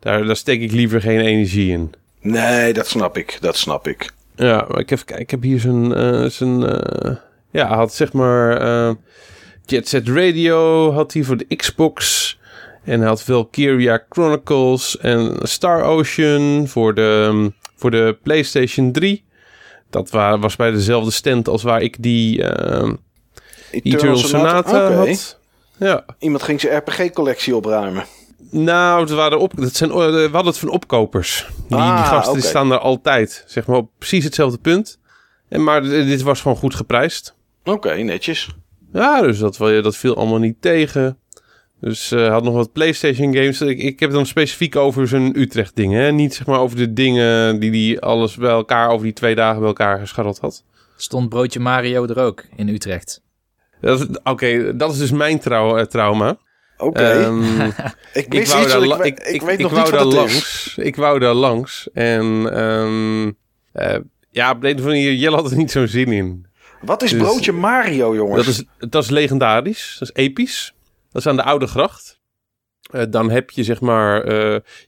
daar, 0.00 0.24
daar 0.24 0.36
steek 0.36 0.60
ik 0.60 0.72
liever 0.72 1.00
geen 1.00 1.20
energie 1.20 1.72
in. 1.72 1.92
Nee, 2.20 2.72
dat 2.72 2.86
snap 2.86 3.16
ik. 3.16 3.38
Dat 3.40 3.56
snap 3.56 3.86
ik. 3.86 4.12
Ja, 4.36 4.66
maar 4.68 4.80
ik 4.80 4.90
heb, 4.90 5.00
ik 5.00 5.30
heb 5.30 5.42
hier 5.42 5.60
zijn 5.60 6.64
eh, 6.64 7.16
ja, 7.50 7.74
had 7.74 7.94
zeg 7.94 8.12
maar 8.12 8.94
Jet 9.66 9.88
Set 9.88 10.08
Radio 10.08 10.92
had 10.92 11.12
hij 11.12 11.22
voor 11.22 11.36
de 11.36 11.56
Xbox 11.56 12.40
en 12.84 12.98
hij 13.00 13.08
had 13.08 13.22
Valkyria 13.22 14.04
Chronicles 14.08 14.98
en 14.98 15.36
Star 15.42 15.82
Ocean 15.82 16.68
voor 16.68 16.94
de, 16.94 17.26
ehm, 17.28 17.48
voor 17.76 17.90
de 17.90 18.18
PlayStation 18.22 18.92
3. 18.92 19.24
Dat 19.90 20.10
wa- 20.10 20.38
was 20.38 20.56
bij 20.56 20.70
dezelfde 20.70 21.10
stand 21.10 21.48
als 21.48 21.62
waar 21.62 21.82
ik 21.82 21.96
die 22.02 22.42
ehm 22.44 22.94
Eternal 23.70 24.16
Sonata 24.16 24.92
had. 24.92 25.38
Ja, 25.78 26.04
Iemand 26.18 26.42
ging 26.42 26.60
zijn 26.60 26.76
RPG-collectie 26.78 27.56
opruimen. 27.56 28.04
nou, 28.50 29.00
het 29.00 29.10
waren 29.10 29.38
op, 29.38 29.52
dat 29.56 29.74
zijn, 29.74 29.90
eh, 29.90 29.96
we 29.96 30.28
hadden 30.32 30.44
het 30.52 30.58
van 30.58 30.68
opkopers. 30.68 31.46
Die, 31.68 31.78
Ah, 31.78 31.96
die 31.96 32.04
gasten 32.04 32.34
die 32.34 32.42
staan 32.42 32.68
daar 32.68 32.78
altijd, 32.78 33.44
zeg 33.46 33.66
maar, 33.66 33.76
op 33.76 33.90
precies 33.98 34.24
hetzelfde 34.24 34.58
punt. 34.58 34.98
En, 35.48 35.62
maar 35.64 35.82
dit 35.82 36.22
was 36.22 36.40
gewoon 36.40 36.56
goed 36.56 36.74
geprijsd. 36.74 37.34
Oké, 37.64 37.94
netjes. 37.94 38.48
Ja, 38.92 39.20
dus 39.22 39.38
dat, 39.38 39.56
dat 39.58 39.96
viel 39.96 40.16
allemaal 40.16 40.38
niet 40.38 40.56
tegen. 40.62 41.18
Dus 41.82 42.10
eh, 42.12 42.18
hij 42.18 42.28
had 42.28 42.42
nog 42.44 42.54
wat 42.54 42.72
PlayStation 42.72 43.34
games. 43.34 43.60
Ik, 43.60 43.78
ik 43.78 44.00
heb 44.00 44.08
het 44.08 44.18
dan 44.18 44.26
specifiek 44.26 44.76
over 44.76 45.08
zijn 45.08 45.38
Utrecht 45.40 45.76
dingen. 45.76 46.02
Hè? 46.02 46.12
Niet 46.12 46.34
zeg 46.34 46.46
maar 46.46 46.58
over 46.58 46.76
de 46.76 46.92
dingen 46.92 47.60
die 47.60 47.88
hij 47.92 48.00
alles 48.00 48.36
bij 48.36 48.50
elkaar 48.50 48.88
over 48.88 49.04
die 49.04 49.12
twee 49.12 49.34
dagen 49.34 49.58
bij 49.58 49.68
elkaar 49.68 49.98
gescharreld 49.98 50.38
had. 50.38 50.64
Stond 50.96 51.28
broodje 51.28 51.60
Mario 51.60 52.06
er 52.06 52.18
ook 52.18 52.44
in 52.56 52.68
Utrecht. 52.68 53.22
Oké, 54.24 54.76
dat 54.76 54.92
is 54.92 54.98
dus 54.98 55.10
mijn 55.10 55.38
trau- 55.38 55.78
eh, 55.78 55.84
trauma. 55.84 56.36
Oké. 56.78 57.00
Ehm, 57.02 57.60
ik 58.12 58.34
ik 58.34 58.46
wou 58.46 58.62
iets, 58.62 58.72
daar, 58.72 59.06
ik, 59.06 59.18
ik, 59.18 59.26
ik, 59.26 59.42
weet 59.42 59.58
ik 59.58 59.62
nog 59.62 59.72
wou 59.72 59.82
niet 59.84 59.92
daar 59.92 60.06
is. 60.06 60.14
langs. 60.14 60.74
Ik 60.78 60.96
wou 60.96 61.18
daar 61.18 61.34
langs. 61.34 61.88
En 61.92 62.52
ehm, 62.54 63.30
eh, 63.72 63.98
ja, 64.30 64.50
op 64.50 64.60
de 64.60 64.68
een 64.68 64.74
of 64.74 64.80
andere 64.80 64.96
manier, 65.00 65.14
Jelle 65.14 65.36
had 65.36 65.50
er 65.50 65.56
niet 65.56 65.70
zo'n 65.70 65.86
zin 65.86 66.12
in. 66.12 66.46
Wat 66.82 67.02
is 67.02 67.10
Dus- 67.10 67.20
broodje 67.22 67.52
Mario, 67.52 68.14
jongens? 68.14 68.36
Dat 68.46 68.54
is, 68.54 68.64
dat 68.90 69.02
is 69.04 69.10
legendarisch. 69.10 69.96
Dat 69.98 70.08
is 70.14 70.24
episch. 70.24 70.74
Dat 71.12 71.22
is 71.22 71.26
aan 71.28 71.36
de 71.36 71.42
Oude 71.42 71.66
Gracht. 71.66 72.20
Eh, 72.90 73.02
dan 73.10 73.30
heb 73.30 73.50
je 73.50 73.64
zeg 73.64 73.80
maar... 73.80 74.24
eh, 74.24 74.34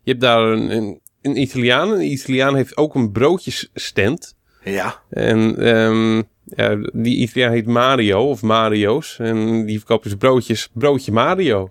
je 0.03 0.11
hebt 0.11 0.21
daar 0.21 0.43
een, 0.43 0.71
een, 0.71 1.01
een 1.23 1.41
Italiaan. 1.41 1.91
Een 1.91 2.13
Italiaan 2.13 2.57
heeft 2.57 2.77
ook 2.77 2.95
een 2.95 3.13
broodjesstand. 3.13 4.35
Ja. 4.65 5.03
En 5.11 5.57
ehm, 5.59 6.17
ja, 6.45 6.91
die 6.93 7.17
Italiaan 7.17 7.53
heet 7.53 7.67
Mario 7.67 8.29
of 8.31 8.43
Mario's. 8.43 9.17
En 9.19 9.67
die 9.67 9.79
verkoopt 9.79 10.05
dus 10.05 10.15
broodjes. 10.15 10.69
Broodje 10.73 11.13
Mario. 11.13 11.69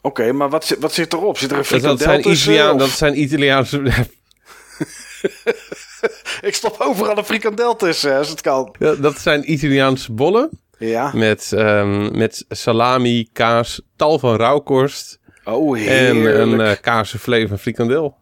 Oké, 0.00 0.32
maar 0.32 0.50
wat, 0.50 0.64
zit- 0.64 0.78
wat 0.78 0.92
zit 0.92 1.12
erop? 1.12 1.38
Zit 1.38 1.50
er 1.50 1.56
een 1.56 1.62
Dat, 1.62 1.70
dat, 1.70 1.80
frikandel 1.80 2.06
zijn 2.06 2.22
tussen? 2.22 2.52
Italiaan, 2.52 2.74
of- 2.74 2.80
dat 2.80 2.90
zijn 2.90 3.20
Italiaanse... 3.20 3.82
Ik 6.40 6.54
stop 6.54 6.76
overal 6.80 7.18
een 7.18 7.24
frikandel 7.24 7.76
tussen, 7.76 8.16
als 8.16 8.28
het 8.28 8.40
kan. 8.40 8.74
Ja, 8.78 8.94
dat 8.94 9.18
zijn 9.18 9.52
Italiaanse 9.52 10.12
bollen. 10.12 10.50
Ja. 10.88 11.10
Met, 11.14 11.52
ehm, 11.52 12.18
met 12.18 12.44
salami, 12.48 13.28
kaas, 13.32 13.82
tal 13.96 14.18
van 14.18 14.36
rauwkorst. 14.36 15.20
Oh, 15.44 15.78
En 15.78 15.84
heerlijk. 15.84 16.36
een 16.36 16.60
uh, 16.60 16.70
kaassoufflé 16.80 17.48
van 17.48 17.58
frikandel. 17.58 18.20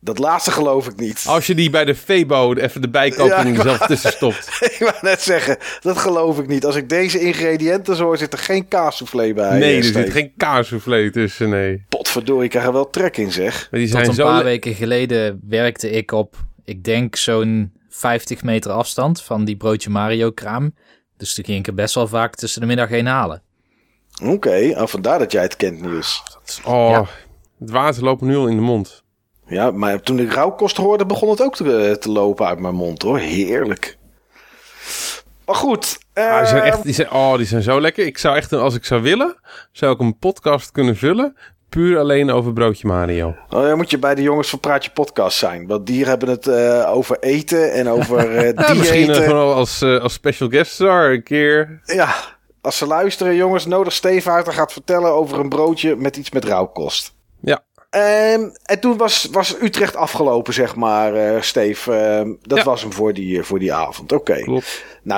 Dat 0.00 0.18
laatste 0.18 0.50
geloof 0.50 0.86
ik 0.88 0.96
niet. 0.96 1.24
Als 1.28 1.46
je 1.46 1.54
die 1.54 1.70
bij 1.70 1.84
de 1.84 1.94
Febo 1.94 2.54
even 2.54 2.82
erbij 2.82 3.10
koopt 3.10 3.30
Ja, 3.30 3.44
en 3.44 3.56
zelf 3.56 3.78
tussen 3.78 4.12
stopt. 4.12 4.48
ik 4.72 4.76
wou 4.78 4.94
net 5.00 5.22
zeggen, 5.22 5.58
dat 5.80 5.98
geloof 5.98 6.38
ik 6.38 6.46
niet. 6.46 6.64
Als 6.64 6.76
ik 6.76 6.88
deze 6.88 7.20
ingrediënten 7.20 7.96
zo 7.96 8.04
hoor, 8.04 8.18
zit 8.18 8.32
er 8.32 8.38
geen 8.38 8.68
kaassoufflé 8.68 9.32
bij. 9.32 9.58
nee, 9.58 9.70
eh, 9.70 9.76
er 9.76 9.84
zit 9.84 10.10
geen 10.10 10.32
kaassoufflé 10.36 11.10
tussen, 11.10 11.48
nee. 11.48 11.84
Potverdorie, 11.88 12.44
ik 12.44 12.50
krijg 12.50 12.66
er 12.66 12.72
wel 12.72 12.90
trek 12.90 13.16
in, 13.16 13.32
zeg. 13.32 13.68
Maar 13.70 13.80
die 13.80 13.88
Tot 13.88 13.96
zijn 13.98 14.08
een 14.08 14.14
zo... 14.14 14.24
paar 14.24 14.44
weken 14.44 14.74
geleden 14.74 15.40
werkte 15.48 15.90
ik 15.90 16.12
op, 16.12 16.36
ik 16.64 16.84
denk 16.84 17.16
zo'n 17.16 17.72
50 17.88 18.42
meter 18.42 18.70
afstand 18.70 19.22
van 19.22 19.44
die 19.44 19.56
broodje 19.56 19.90
Mario 19.90 20.30
kraam. 20.30 20.74
Dus 21.16 21.34
toen 21.34 21.44
ging 21.44 21.58
ik 21.58 21.66
er 21.66 21.74
best 21.74 21.94
wel 21.94 22.06
vaak 22.08 22.34
tussen 22.34 22.60
de 22.60 22.66
middag 22.66 22.88
heen 22.88 23.06
halen. 23.06 23.42
Oké, 24.22 24.74
oh, 24.76 24.86
vandaar 24.86 25.18
dat 25.18 25.32
jij 25.32 25.42
het 25.42 25.56
kent, 25.56 25.80
Niels. 25.80 26.22
Oh, 26.64 26.88
Ja. 26.90 27.06
het 27.60 27.70
water 27.70 28.02
loopt 28.04 28.20
nu 28.22 28.36
al 28.36 28.46
in 28.46 28.56
de 28.56 28.62
mond. 28.62 29.02
Ja, 29.46 29.70
maar 29.70 30.00
toen 30.00 30.18
ik 30.18 30.32
rauwkost 30.32 30.76
hoorde, 30.76 31.06
begon 31.06 31.30
het 31.30 31.42
ook 31.42 31.56
te, 31.56 31.96
te 32.00 32.10
lopen 32.10 32.46
uit 32.46 32.58
mijn 32.58 32.74
mond, 32.74 33.02
hoor. 33.02 33.18
Heerlijk. 33.18 33.98
Maar 35.46 35.54
goed. 35.56 35.98
Ah, 36.14 36.38
die 36.38 36.46
zijn 36.46 36.62
echt, 36.62 36.82
die 36.82 36.94
zijn, 36.94 37.10
oh, 37.10 37.36
die 37.36 37.46
zijn 37.46 37.62
zo 37.62 37.80
lekker. 37.80 38.06
Ik 38.06 38.18
zou 38.18 38.36
echt, 38.36 38.52
als 38.52 38.74
ik 38.74 38.84
zou 38.84 39.02
willen, 39.02 39.36
zou 39.72 39.92
ik 39.94 40.00
een 40.00 40.18
podcast 40.18 40.70
kunnen 40.70 40.96
vullen. 40.96 41.36
Puur 41.74 41.98
alleen 41.98 42.30
over 42.30 42.52
broodje 42.52 42.86
Mario. 42.86 43.34
Oh, 43.48 43.62
dan 43.62 43.76
moet 43.76 43.90
je 43.90 43.98
bij 43.98 44.14
de 44.14 44.22
jongens 44.22 44.48
van 44.50 44.60
Praatje 44.60 44.90
Podcast 44.90 45.38
zijn. 45.38 45.66
Want 45.66 45.86
die 45.86 46.04
hebben 46.04 46.28
het 46.28 46.46
eh, 46.46 46.90
over 46.94 47.18
eten 47.20 47.72
en 47.72 47.88
over 47.88 48.44
Ja, 48.66 48.74
misschien 48.74 49.10
eh, 49.10 49.22
gewoon 49.22 49.54
als, 49.54 49.82
als 49.82 50.12
special 50.12 50.48
guest 50.48 50.72
star 50.72 51.10
een 51.10 51.22
keer. 51.22 51.80
Ja, 51.84 52.14
als 52.60 52.78
ze 52.78 52.86
luisteren, 52.86 53.36
jongens, 53.36 53.66
nodig 53.66 53.92
Steve 53.92 54.30
uit. 54.30 54.46
en 54.46 54.52
gaat 54.52 54.72
vertellen 54.72 55.10
over 55.10 55.38
een 55.38 55.48
broodje 55.48 55.96
met 55.96 56.16
iets 56.16 56.30
met 56.30 56.44
rauwkost. 56.44 57.14
Ehm, 57.94 58.48
en 58.64 58.80
toen 58.80 58.96
was, 58.96 59.28
was 59.32 59.56
Utrecht 59.62 59.96
afgelopen, 59.96 60.52
zeg 60.54 60.74
maar, 60.76 61.14
eh 61.14 61.40
Steve. 61.42 61.92
Ehm, 61.92 62.32
dat 62.42 62.58
Ja. 62.58 62.64
was 62.64 62.82
hem 62.82 62.92
voor 62.92 63.12
die, 63.12 63.42
voor 63.42 63.58
die 63.58 63.72
avond. 63.72 64.12
Oké. 64.12 64.44
Nou, 64.44 64.62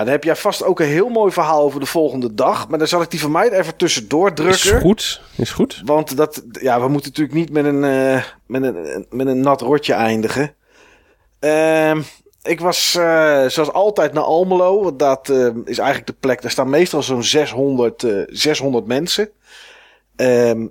dan 0.04 0.06
heb 0.08 0.24
jij 0.24 0.36
vast 0.36 0.64
ook 0.64 0.80
een 0.80 0.86
heel 0.86 1.08
mooi 1.08 1.32
verhaal 1.32 1.62
over 1.62 1.80
de 1.80 1.86
volgende 1.86 2.34
dag. 2.34 2.68
Maar 2.68 2.78
dan 2.78 2.88
zal 2.88 3.02
ik 3.02 3.10
die 3.10 3.20
van 3.20 3.30
mij 3.30 3.50
even 3.50 3.76
tussendoor 3.76 4.28
Is 4.28 4.34
drukken. 4.60 4.80
goed. 4.80 5.20
Is 5.36 5.50
goed. 5.50 5.82
Want 5.84 6.16
dat, 6.16 6.42
ja, 6.52 6.80
we 6.80 6.88
moeten 6.88 7.08
natuurlijk 7.10 7.36
niet 7.38 7.50
met 7.50 7.64
een, 7.64 7.84
eh, 7.84 8.22
met 8.46 8.62
een, 8.62 9.06
met 9.10 9.26
een 9.26 9.40
nat 9.40 9.60
rotje 9.60 9.92
eindigen. 9.92 10.54
Ehm, 11.38 12.00
ik 12.42 12.60
was 12.60 12.94
eh, 12.98 13.46
zoals 13.46 13.72
altijd 13.72 14.12
naar 14.12 14.22
Almelo. 14.24 14.82
Want 14.82 14.98
dat 14.98 15.28
is 15.64 15.78
eigenlijk 15.78 16.06
de 16.06 16.16
plek. 16.20 16.42
Daar 16.42 16.50
staan 16.50 16.70
meestal 16.70 17.02
zo'n 17.02 17.24
600, 17.24 18.02
eh, 18.02 18.12
600 18.26 18.86
mensen. 18.86 19.30
Ehm, 20.16 20.66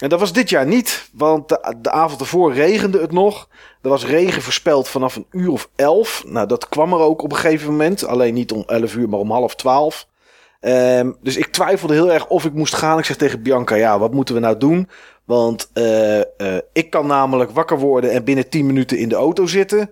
en 0.00 0.08
dat 0.08 0.20
was 0.20 0.32
dit 0.32 0.50
jaar 0.50 0.66
niet. 0.66 1.08
Want 1.12 1.48
de, 1.48 1.90
avond 1.90 2.20
ervoor 2.20 2.52
regende 2.52 3.00
het 3.00 3.12
nog. 3.12 3.48
Er 3.82 3.88
was 3.88 4.06
regen 4.06 4.42
voorspeld 4.42 4.88
vanaf 4.88 5.16
een 5.16 5.26
uur 5.30 5.50
of 5.50 5.70
elf. 5.76 6.24
Nou, 6.26 6.46
dat 6.46 6.68
kwam 6.68 6.92
er 6.92 6.98
ook 6.98 7.22
op 7.22 7.32
een 7.32 7.38
gegeven 7.38 7.70
moment. 7.70 8.06
Alleen 8.06 8.34
niet 8.34 8.52
om 8.52 8.62
11 8.66 8.94
uur, 8.94 9.08
maar 9.08 9.20
om 9.20 9.30
half 9.30 9.54
twaalf. 9.54 10.06
Ehm, 10.60 11.10
dus 11.22 11.36
ik 11.36 11.46
twijfelde 11.46 11.94
heel 11.94 12.12
erg 12.12 12.26
of 12.26 12.44
ik 12.44 12.52
moest 12.52 12.74
gaan. 12.74 12.98
Ik 12.98 13.04
zeg 13.04 13.16
tegen 13.16 13.42
Bianca, 13.42 13.74
ja, 13.74 13.98
wat 13.98 14.12
moeten 14.12 14.34
we 14.34 14.40
nou 14.40 14.56
doen? 14.56 14.88
Want 15.24 15.70
eh, 15.72 16.18
eh, 16.20 16.24
ik 16.72 16.90
kan 16.90 17.06
namelijk 17.06 17.50
wakker 17.50 17.78
worden 17.78 18.10
en 18.10 18.24
binnen 18.24 18.48
10 18.48 18.66
minuten 18.66 18.98
in 18.98 19.08
de 19.08 19.14
auto 19.14 19.46
zitten. 19.46 19.90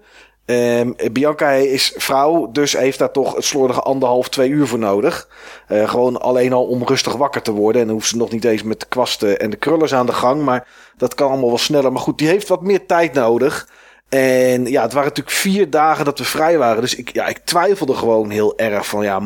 Ehm, 0.49 0.93
Bianca 1.13 1.51
is 1.51 1.95
vrouw, 1.97 2.51
dus 2.53 2.73
heeft 2.73 2.99
daar 2.99 3.11
toch 3.11 3.35
het 3.35 3.45
slordige 3.45 3.81
anderhalf, 3.81 4.29
twee 4.29 4.49
uur 4.49 4.67
voor 4.67 4.79
nodig. 4.79 5.29
Eh, 5.67 5.89
gewoon 5.89 6.21
alleen 6.21 6.53
al 6.53 6.65
om 6.65 6.83
rustig 6.85 7.17
wakker 7.17 7.43
te 7.43 7.53
worden. 7.53 7.81
En 7.81 7.87
dan 7.87 7.97
hoeft 7.97 8.09
ze 8.09 8.17
nog 8.17 8.31
niet 8.31 8.45
eens 8.45 8.63
met 8.63 8.81
de 8.81 8.87
kwasten 8.87 9.39
en 9.39 9.51
de 9.51 9.57
krullers 9.57 9.95
aan 9.95 10.07
de 10.07 10.13
gang. 10.13 10.43
Maar 10.43 10.67
dat 10.97 11.15
kan 11.15 11.29
allemaal 11.29 11.49
wel 11.49 11.59
sneller. 11.59 11.93
Maar 11.93 12.03
goed, 12.03 12.19
die 12.19 12.29
heeft 12.29 12.49
wat 12.49 12.63
meer 12.63 12.87
tijd 12.87 13.13
nodig. 13.13 13.69
En 14.09 14.67
ja, 14.67 14.83
het 14.83 14.93
waren 14.93 15.09
natuurlijk 15.09 15.37
vier 15.37 15.71
dagen 15.71 16.05
dat 16.05 16.19
we 16.19 16.25
vrij 16.25 16.59
waren. 16.59 16.81
Dus 16.81 16.95
ik, 16.95 17.13
ja, 17.13 17.27
ik 17.27 17.39
twijfelde 17.39 17.95
gewoon 17.95 18.31
heel 18.31 18.59
erg 18.59 18.87
van 18.87 19.05
ja, 19.05 19.21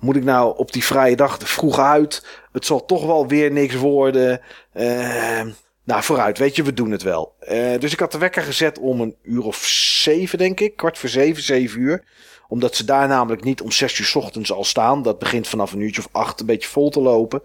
moet 0.00 0.16
ik 0.16 0.24
nou 0.24 0.56
op 0.56 0.72
die 0.72 0.84
vrije 0.84 1.16
dag 1.16 1.38
vroeg 1.44 1.78
uit? 1.78 2.26
Het 2.52 2.66
zal 2.66 2.84
toch 2.84 3.06
wel 3.06 3.26
weer 3.26 3.52
niks 3.52 3.74
worden. 3.74 4.40
Eh, 4.72 5.40
nou, 5.88 6.02
vooruit, 6.02 6.38
weet 6.38 6.56
je, 6.56 6.62
we 6.62 6.72
doen 6.72 6.90
het 6.90 7.02
wel. 7.02 7.34
Eh, 7.40 7.78
dus 7.78 7.92
ik 7.92 8.00
had 8.00 8.12
de 8.12 8.18
wekker 8.18 8.42
gezet 8.42 8.78
om 8.78 9.00
een 9.00 9.16
uur 9.22 9.44
of 9.44 9.66
zeven, 10.02 10.38
denk 10.38 10.60
ik. 10.60 10.76
Kwart 10.76 10.98
voor 10.98 11.08
zeven, 11.08 11.42
zeven 11.42 11.80
uur. 11.80 12.04
Omdat 12.48 12.76
ze 12.76 12.84
daar 12.84 13.08
namelijk 13.08 13.44
niet 13.44 13.60
om 13.60 13.70
zes 13.70 13.98
uur 13.98 14.06
's 14.06 14.14
ochtends 14.14 14.52
al 14.52 14.64
staan. 14.64 15.02
Dat 15.02 15.18
begint 15.18 15.48
vanaf 15.48 15.72
een 15.72 15.80
uurtje 15.80 16.00
of 16.00 16.08
acht 16.12 16.40
een 16.40 16.46
beetje 16.46 16.68
vol 16.68 16.90
te 16.90 17.00
lopen. 17.00 17.42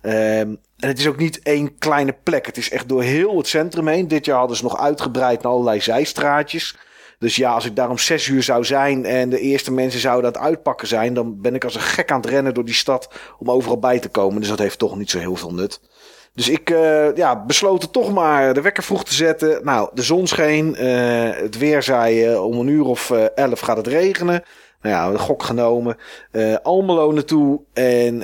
Ehm, 0.00 0.54
en 0.76 0.88
het 0.88 0.98
is 0.98 1.06
ook 1.06 1.16
niet 1.16 1.42
één 1.42 1.78
kleine 1.78 2.16
plek. 2.22 2.46
Het 2.46 2.56
is 2.56 2.70
echt 2.70 2.88
door 2.88 3.02
heel 3.02 3.36
het 3.36 3.46
centrum 3.46 3.88
heen. 3.88 4.08
Dit 4.08 4.24
jaar 4.24 4.38
hadden 4.38 4.56
ze 4.56 4.62
nog 4.62 4.78
uitgebreid 4.78 5.42
naar 5.42 5.52
allerlei 5.52 5.80
zijstraatjes. 5.80 6.76
Dus 7.18 7.36
ja, 7.36 7.52
als 7.52 7.64
ik 7.64 7.76
daar 7.76 7.90
om 7.90 7.98
zes 7.98 8.26
uur 8.26 8.42
zou 8.42 8.64
zijn 8.64 9.04
en 9.04 9.28
de 9.28 9.40
eerste 9.40 9.72
mensen 9.72 10.00
zouden 10.00 10.32
het 10.32 10.40
uitpakken 10.40 10.88
zijn, 10.88 11.14
dan 11.14 11.40
ben 11.40 11.54
ik 11.54 11.64
als 11.64 11.74
een 11.74 11.80
gek 11.80 12.10
aan 12.10 12.20
het 12.20 12.30
rennen 12.30 12.54
door 12.54 12.64
die 12.64 12.74
stad 12.74 13.08
om 13.38 13.50
overal 13.50 13.78
bij 13.78 13.98
te 13.98 14.08
komen. 14.08 14.40
Dus 14.40 14.48
dat 14.48 14.58
heeft 14.58 14.78
toch 14.78 14.96
niet 14.96 15.10
zo 15.10 15.18
heel 15.18 15.36
veel 15.36 15.54
nut. 15.54 15.80
Dus 16.36 16.48
ik 16.48 16.70
uh, 16.70 17.14
ja, 17.14 17.44
besloot 17.44 17.82
er 17.82 17.90
toch 17.90 18.12
maar 18.12 18.54
de 18.54 18.60
wekker 18.60 18.82
vroeg 18.82 19.04
te 19.04 19.14
zetten. 19.14 19.64
Nou, 19.64 19.88
de 19.94 20.02
zon 20.02 20.26
scheen. 20.26 20.76
Uh, 20.80 21.30
het 21.30 21.58
weer 21.58 21.82
zei 21.82 22.32
uh, 22.32 22.44
om 22.44 22.58
een 22.58 22.66
uur 22.66 22.84
of 22.84 23.10
elf 23.34 23.60
gaat 23.60 23.76
het 23.76 23.86
regenen. 23.86 24.44
Nou 24.82 24.94
ja, 24.94 25.06
een 25.06 25.18
gok 25.18 25.42
genomen. 25.42 25.96
Almelo 26.62 27.12
naartoe. 27.12 27.60
En 27.72 28.20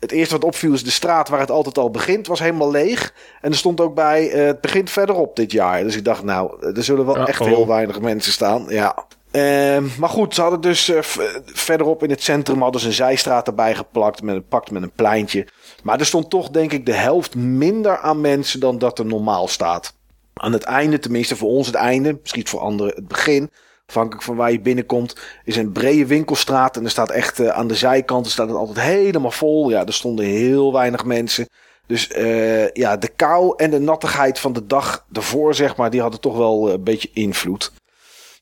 het 0.00 0.12
eerste 0.12 0.34
wat 0.34 0.44
opviel 0.44 0.72
is 0.72 0.84
de 0.84 0.90
straat 0.90 1.28
waar 1.28 1.40
het 1.40 1.50
altijd 1.50 1.78
al 1.78 1.90
begint. 1.90 2.26
Was 2.26 2.40
helemaal 2.40 2.70
leeg. 2.70 3.14
En 3.40 3.50
er 3.50 3.56
stond 3.56 3.80
ook 3.80 3.94
bij, 3.94 4.24
het 4.24 4.60
begint 4.60 4.90
verderop 4.90 5.36
dit 5.36 5.52
jaar. 5.52 5.82
Dus 5.82 5.96
ik 5.96 6.04
dacht, 6.04 6.22
nou, 6.22 6.72
er 6.74 6.84
zullen 6.84 7.06
wel 7.06 7.18
Ja, 7.18 7.26
echt 7.26 7.40
oh. 7.40 7.46
heel 7.46 7.66
weinig 7.66 8.00
mensen 8.00 8.32
staan. 8.32 8.64
Ja. 8.68 9.06
Uh, 9.32 9.78
maar 9.98 10.08
goed, 10.08 10.34
ze 10.34 10.40
hadden 10.40 10.60
dus 10.60 10.88
uh, 10.88 10.98
verderop 11.44 12.02
in 12.02 12.10
het 12.10 12.22
centrum 12.22 12.62
hadden 12.62 12.80
ze 12.80 12.86
een 12.86 12.92
zijstraat 12.92 13.46
erbij 13.46 13.74
geplakt 13.74 14.22
met 14.22 14.34
een 14.34 14.48
pakt 14.48 14.70
met 14.70 14.82
een 14.82 14.92
pleintje. 14.92 15.46
Maar 15.86 15.98
er 15.98 16.06
stond 16.06 16.30
toch 16.30 16.50
denk 16.50 16.72
ik 16.72 16.86
de 16.86 16.94
helft 16.94 17.34
minder 17.34 17.98
aan 17.98 18.20
mensen 18.20 18.60
dan 18.60 18.78
dat 18.78 18.98
er 18.98 19.06
normaal 19.06 19.48
staat. 19.48 19.94
Aan 20.34 20.52
het 20.52 20.62
einde, 20.62 20.98
tenminste 20.98 21.36
voor 21.36 21.48
ons 21.48 21.66
het 21.66 21.76
einde, 21.76 22.18
misschien 22.20 22.46
voor 22.46 22.60
anderen 22.60 22.94
het 22.94 23.08
begin, 23.08 23.50
afhankelijk 23.86 24.22
van 24.22 24.36
waar 24.36 24.52
je 24.52 24.60
binnenkomt, 24.60 25.16
is 25.44 25.56
een 25.56 25.72
brede 25.72 26.06
winkelstraat 26.06 26.76
en 26.76 26.84
er 26.84 26.90
staat 26.90 27.10
echt 27.10 27.38
uh, 27.38 27.48
aan 27.48 27.66
de 27.68 27.74
zijkanten 27.74 28.32
staat 28.32 28.48
het 28.48 28.56
altijd 28.56 28.86
helemaal 28.86 29.30
vol. 29.30 29.70
Ja, 29.70 29.86
er 29.86 29.92
stonden 29.92 30.24
heel 30.24 30.72
weinig 30.72 31.04
mensen. 31.04 31.48
Dus 31.86 32.10
uh, 32.16 32.70
ja, 32.70 32.96
de 32.96 33.08
kou 33.08 33.54
en 33.56 33.70
de 33.70 33.80
nattigheid 33.80 34.38
van 34.38 34.52
de 34.52 34.66
dag 34.66 35.06
ervoor, 35.12 35.54
zeg 35.54 35.76
maar, 35.76 35.90
die 35.90 36.00
hadden 36.00 36.20
toch 36.20 36.36
wel 36.36 36.70
een 36.70 36.84
beetje 36.84 37.10
invloed. 37.12 37.72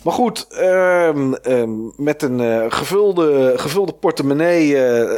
Maar 0.03 0.13
goed, 0.13 0.47
um, 0.61 1.37
um, 1.43 1.93
met 1.97 2.23
een 2.23 2.73
gevulde, 2.73 3.53
gevulde 3.57 3.93
portemonnee 3.93 4.77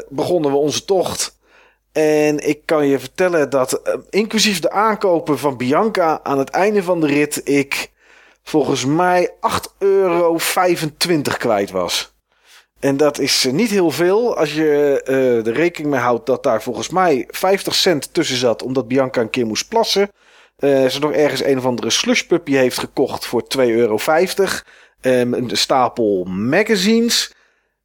begonnen 0.09 0.51
we 0.51 0.57
onze 0.57 0.85
tocht. 0.85 1.36
En 1.97 2.49
ik 2.49 2.61
kan 2.65 2.87
je 2.87 2.99
vertellen 2.99 3.51
dat, 3.51 3.81
uh, 3.85 3.95
inclusief 4.11 4.61
de 4.61 4.71
aankopen 4.71 5.39
van 5.39 5.57
Bianca 5.57 6.21
aan 6.23 6.39
het 6.39 6.51
einde 6.51 6.83
van 6.83 7.01
de 7.01 7.07
rit, 7.07 7.41
ik 7.45 7.91
volgens 8.43 8.85
mij 8.85 9.31
8,25 9.41 9.77
euro 9.79 10.39
kwijt 11.39 11.71
was. 11.71 12.15
En 12.81 12.97
dat 12.97 13.19
is 13.19 13.45
eh, 13.45 13.53
niet 13.53 13.71
heel 13.71 13.91
veel 13.91 14.37
als 14.37 14.55
je 14.55 15.03
uh, 15.09 15.47
er 15.47 15.53
rekening 15.53 15.93
mee 15.93 16.01
houdt 16.01 16.27
dat 16.27 16.43
daar 16.43 16.63
volgens 16.63 16.89
mij 16.89 17.25
50 17.29 17.75
cent 17.75 18.15
tussen 18.15 18.37
zat, 18.37 18.63
omdat 18.63 18.89
Bianca 18.89 19.21
een 19.21 19.31
keer 19.31 19.47
moest 19.47 19.69
plassen. 19.69 20.11
Ze 20.59 20.97
nog 21.01 21.13
ergens 21.13 21.45
een 21.45 21.59
of 21.59 21.65
andere 21.65 21.91
slushpuppy 21.91 22.53
heeft 22.53 22.79
gekocht 22.79 23.27
voor 23.27 23.45
2,50 23.59 23.65
euro. 23.65 23.99
Um, 25.01 25.35
een 25.35 25.51
stapel 25.53 26.25
magazines 26.25 27.35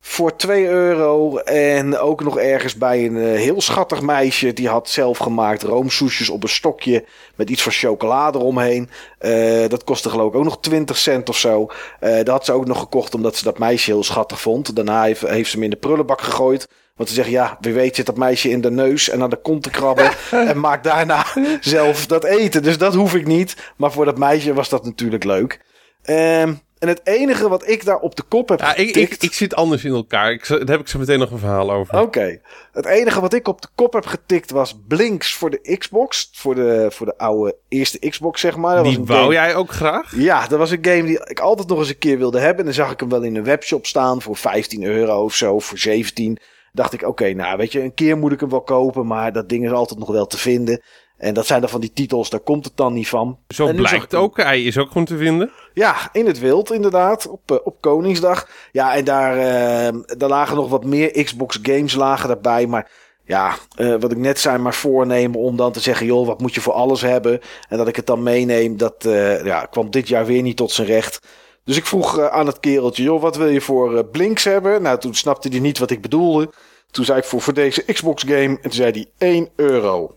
voor 0.01 0.35
2 0.35 0.67
euro. 0.67 1.37
En 1.37 1.97
ook 1.97 2.23
nog 2.23 2.37
ergens 2.37 2.75
bij 2.75 3.05
een 3.05 3.15
uh, 3.15 3.35
heel 3.37 3.61
schattig 3.61 4.01
meisje. 4.01 4.53
Die 4.53 4.67
had 4.67 4.89
zelf 4.89 5.17
gemaakt 5.17 5.63
roomsoesjes 5.63 6.29
op 6.29 6.43
een 6.43 6.49
stokje. 6.49 7.05
Met 7.35 7.49
iets 7.49 7.63
van 7.63 7.71
chocolade 7.71 8.37
eromheen. 8.37 8.89
Uh, 9.21 9.67
dat 9.67 9.83
kostte 9.83 10.09
geloof 10.09 10.27
ik 10.27 10.35
ook 10.35 10.43
nog 10.43 10.59
20 10.59 10.97
cent 10.97 11.29
of 11.29 11.37
zo. 11.37 11.67
Uh, 12.01 12.15
dat 12.15 12.27
had 12.27 12.45
ze 12.45 12.51
ook 12.51 12.65
nog 12.65 12.79
gekocht 12.79 13.13
omdat 13.13 13.35
ze 13.35 13.43
dat 13.43 13.59
meisje 13.59 13.91
heel 13.91 14.03
schattig 14.03 14.41
vond. 14.41 14.75
Daarna 14.75 15.03
heeft, 15.03 15.21
heeft 15.21 15.49
ze 15.49 15.55
hem 15.55 15.63
in 15.63 15.69
de 15.69 15.75
prullenbak 15.75 16.21
gegooid. 16.21 16.67
Want 16.95 17.09
ze 17.09 17.15
zeggen, 17.15 17.33
ja, 17.33 17.57
wie 17.59 17.73
weet 17.73 17.95
zit 17.95 18.05
dat 18.05 18.17
meisje 18.17 18.49
in 18.49 18.61
de 18.61 18.71
neus 18.71 19.09
en 19.09 19.19
naar 19.19 19.29
de 19.29 19.41
kont 19.41 19.63
te 19.63 19.69
krabben. 19.69 20.11
en 20.49 20.59
maakt 20.59 20.83
daarna 20.83 21.25
zelf 21.59 22.05
dat 22.05 22.23
eten. 22.23 22.63
Dus 22.63 22.77
dat 22.77 22.93
hoef 22.93 23.15
ik 23.15 23.27
niet. 23.27 23.55
Maar 23.77 23.91
voor 23.91 24.05
dat 24.05 24.17
meisje 24.17 24.53
was 24.53 24.69
dat 24.69 24.85
natuurlijk 24.85 25.23
leuk. 25.23 25.59
Um, 26.05 26.61
en 26.81 26.87
het 26.87 27.01
enige 27.03 27.49
wat 27.49 27.67
ik 27.67 27.85
daar 27.85 27.99
op 27.99 28.15
de 28.15 28.23
kop 28.23 28.49
heb 28.49 28.59
ja, 28.59 28.75
ik, 28.75 28.95
ik, 28.95 29.15
ik, 29.19 29.33
zit 29.33 29.55
anders 29.55 29.83
in 29.83 29.93
elkaar. 29.93 30.31
Ik, 30.31 30.47
daar 30.47 30.59
heb 30.59 30.79
ik 30.79 30.87
zo 30.87 30.99
meteen 30.99 31.19
nog 31.19 31.31
een 31.31 31.37
verhaal 31.37 31.71
over. 31.71 31.93
Oké. 31.93 32.03
Okay. 32.03 32.41
Het 32.71 32.85
enige 32.85 33.21
wat 33.21 33.33
ik 33.33 33.47
op 33.47 33.61
de 33.61 33.67
kop 33.75 33.93
heb 33.93 34.05
getikt 34.05 34.51
was 34.51 34.79
Blinks 34.87 35.33
voor 35.33 35.49
de 35.49 35.77
Xbox. 35.77 36.29
Voor 36.33 36.55
de, 36.55 36.87
voor 36.89 37.05
de 37.05 37.17
oude 37.17 37.55
eerste 37.67 38.09
Xbox, 38.09 38.41
zeg 38.41 38.55
maar. 38.55 38.75
Dat 38.75 38.85
die 38.85 39.03
wou 39.03 39.21
game... 39.21 39.33
jij 39.33 39.55
ook 39.55 39.71
graag? 39.71 40.15
Ja, 40.15 40.47
dat 40.47 40.59
was 40.59 40.71
een 40.71 40.85
game 40.85 41.03
die 41.03 41.21
ik 41.23 41.39
altijd 41.39 41.67
nog 41.67 41.79
eens 41.79 41.89
een 41.89 41.97
keer 41.97 42.17
wilde 42.17 42.39
hebben. 42.39 42.59
En 42.59 42.65
dan 42.65 42.73
zag 42.73 42.91
ik 42.91 42.99
hem 42.99 43.09
wel 43.09 43.23
in 43.23 43.35
een 43.35 43.43
webshop 43.43 43.85
staan 43.85 44.21
voor 44.21 44.35
15 44.35 44.83
euro 44.83 45.23
of 45.23 45.35
zo, 45.35 45.59
voor 45.59 45.77
17. 45.77 46.37
Dacht 46.71 46.93
ik, 46.93 47.01
oké, 47.01 47.09
okay, 47.09 47.31
nou 47.31 47.57
weet 47.57 47.71
je, 47.71 47.81
een 47.81 47.93
keer 47.93 48.17
moet 48.17 48.31
ik 48.31 48.39
hem 48.39 48.49
wel 48.49 48.61
kopen. 48.61 49.07
Maar 49.07 49.33
dat 49.33 49.49
ding 49.49 49.65
is 49.65 49.71
altijd 49.71 49.99
nog 49.99 50.11
wel 50.11 50.27
te 50.27 50.37
vinden. 50.37 50.81
En 51.21 51.33
dat 51.33 51.45
zijn 51.45 51.61
dan 51.61 51.69
van 51.69 51.81
die 51.81 51.93
titels, 51.93 52.29
daar 52.29 52.39
komt 52.39 52.65
het 52.65 52.77
dan 52.77 52.93
niet 52.93 53.07
van. 53.07 53.37
Zo 53.47 53.67
en 53.67 53.75
blijkt 53.75 54.15
ook, 54.15 54.37
hij 54.37 54.63
is 54.63 54.77
ook 54.77 54.87
gewoon 54.87 55.05
te 55.05 55.17
vinden. 55.17 55.51
Ja, 55.73 56.09
in 56.11 56.25
het 56.25 56.39
wild 56.39 56.71
inderdaad, 56.71 57.27
op, 57.27 57.51
uh, 57.51 57.57
op 57.63 57.81
Koningsdag. 57.81 58.47
Ja, 58.71 58.95
en 58.95 59.03
daar, 59.05 59.37
uh, 59.37 59.99
daar 60.17 60.29
lagen 60.29 60.55
nog 60.55 60.69
wat 60.69 60.85
meer 60.85 61.23
Xbox 61.23 61.59
games 61.61 61.93
lagen 61.93 62.27
daarbij. 62.27 62.67
Maar 62.67 62.91
ja, 63.23 63.55
uh, 63.77 63.95
wat 63.99 64.11
ik 64.11 64.17
net 64.17 64.39
zei, 64.39 64.57
maar 64.57 64.73
voornemen 64.73 65.39
om 65.39 65.55
dan 65.55 65.71
te 65.71 65.79
zeggen... 65.79 66.05
joh, 66.05 66.27
wat 66.27 66.41
moet 66.41 66.53
je 66.53 66.61
voor 66.61 66.73
alles 66.73 67.01
hebben? 67.01 67.39
En 67.69 67.77
dat 67.77 67.87
ik 67.87 67.95
het 67.95 68.05
dan 68.05 68.23
meeneem, 68.23 68.77
dat 68.77 69.05
uh, 69.05 69.45
ja, 69.45 69.65
kwam 69.65 69.89
dit 69.89 70.07
jaar 70.07 70.25
weer 70.25 70.41
niet 70.41 70.57
tot 70.57 70.71
zijn 70.71 70.87
recht. 70.87 71.19
Dus 71.63 71.77
ik 71.77 71.85
vroeg 71.85 72.19
aan 72.19 72.47
het 72.47 72.59
kereltje, 72.59 73.03
joh, 73.03 73.21
wat 73.21 73.37
wil 73.37 73.47
je 73.47 73.61
voor 73.61 74.05
Blinks 74.05 74.43
hebben? 74.43 74.81
Nou, 74.81 74.99
toen 74.99 75.15
snapte 75.15 75.49
hij 75.49 75.59
niet 75.59 75.77
wat 75.77 75.91
ik 75.91 76.01
bedoelde. 76.01 76.49
Toen 76.91 77.05
zei 77.05 77.17
ik 77.17 77.25
voor, 77.25 77.41
voor 77.41 77.53
deze 77.53 77.83
Xbox 77.83 78.23
game. 78.23 78.57
En 78.57 78.61
toen 78.61 78.71
zei 78.71 78.91
hij 78.91 79.29
1 79.29 79.49
euro. 79.55 80.13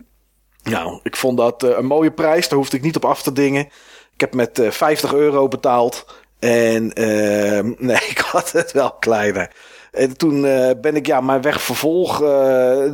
Nou, 0.69 0.99
ik 1.03 1.15
vond 1.15 1.37
dat 1.37 1.63
eh, 1.63 1.77
een 1.77 1.85
mooie 1.85 2.11
prijs. 2.11 2.49
Daar 2.49 2.57
hoefde 2.57 2.77
ik 2.77 2.83
niet 2.83 2.95
op 2.95 3.05
af 3.05 3.21
te 3.21 3.31
dingen. 3.31 3.65
Ik 4.13 4.21
heb 4.21 4.33
met 4.33 4.59
eh 4.59 4.71
50 4.71 5.13
euro 5.13 5.47
betaald. 5.47 6.05
En 6.39 6.93
ehm, 6.93 7.73
nee, 7.87 8.05
ik 8.09 8.17
had 8.17 8.51
het 8.51 8.71
wel 8.71 8.91
kleiner. 8.91 9.51
En 9.91 10.17
toen 10.17 10.45
eh, 10.45 10.69
ben 10.81 10.95
ik 10.95 11.05
ja, 11.05 11.21
mijn 11.21 11.41
weg, 11.41 11.61
vervolg, 11.61 12.21
eh, 12.21 12.27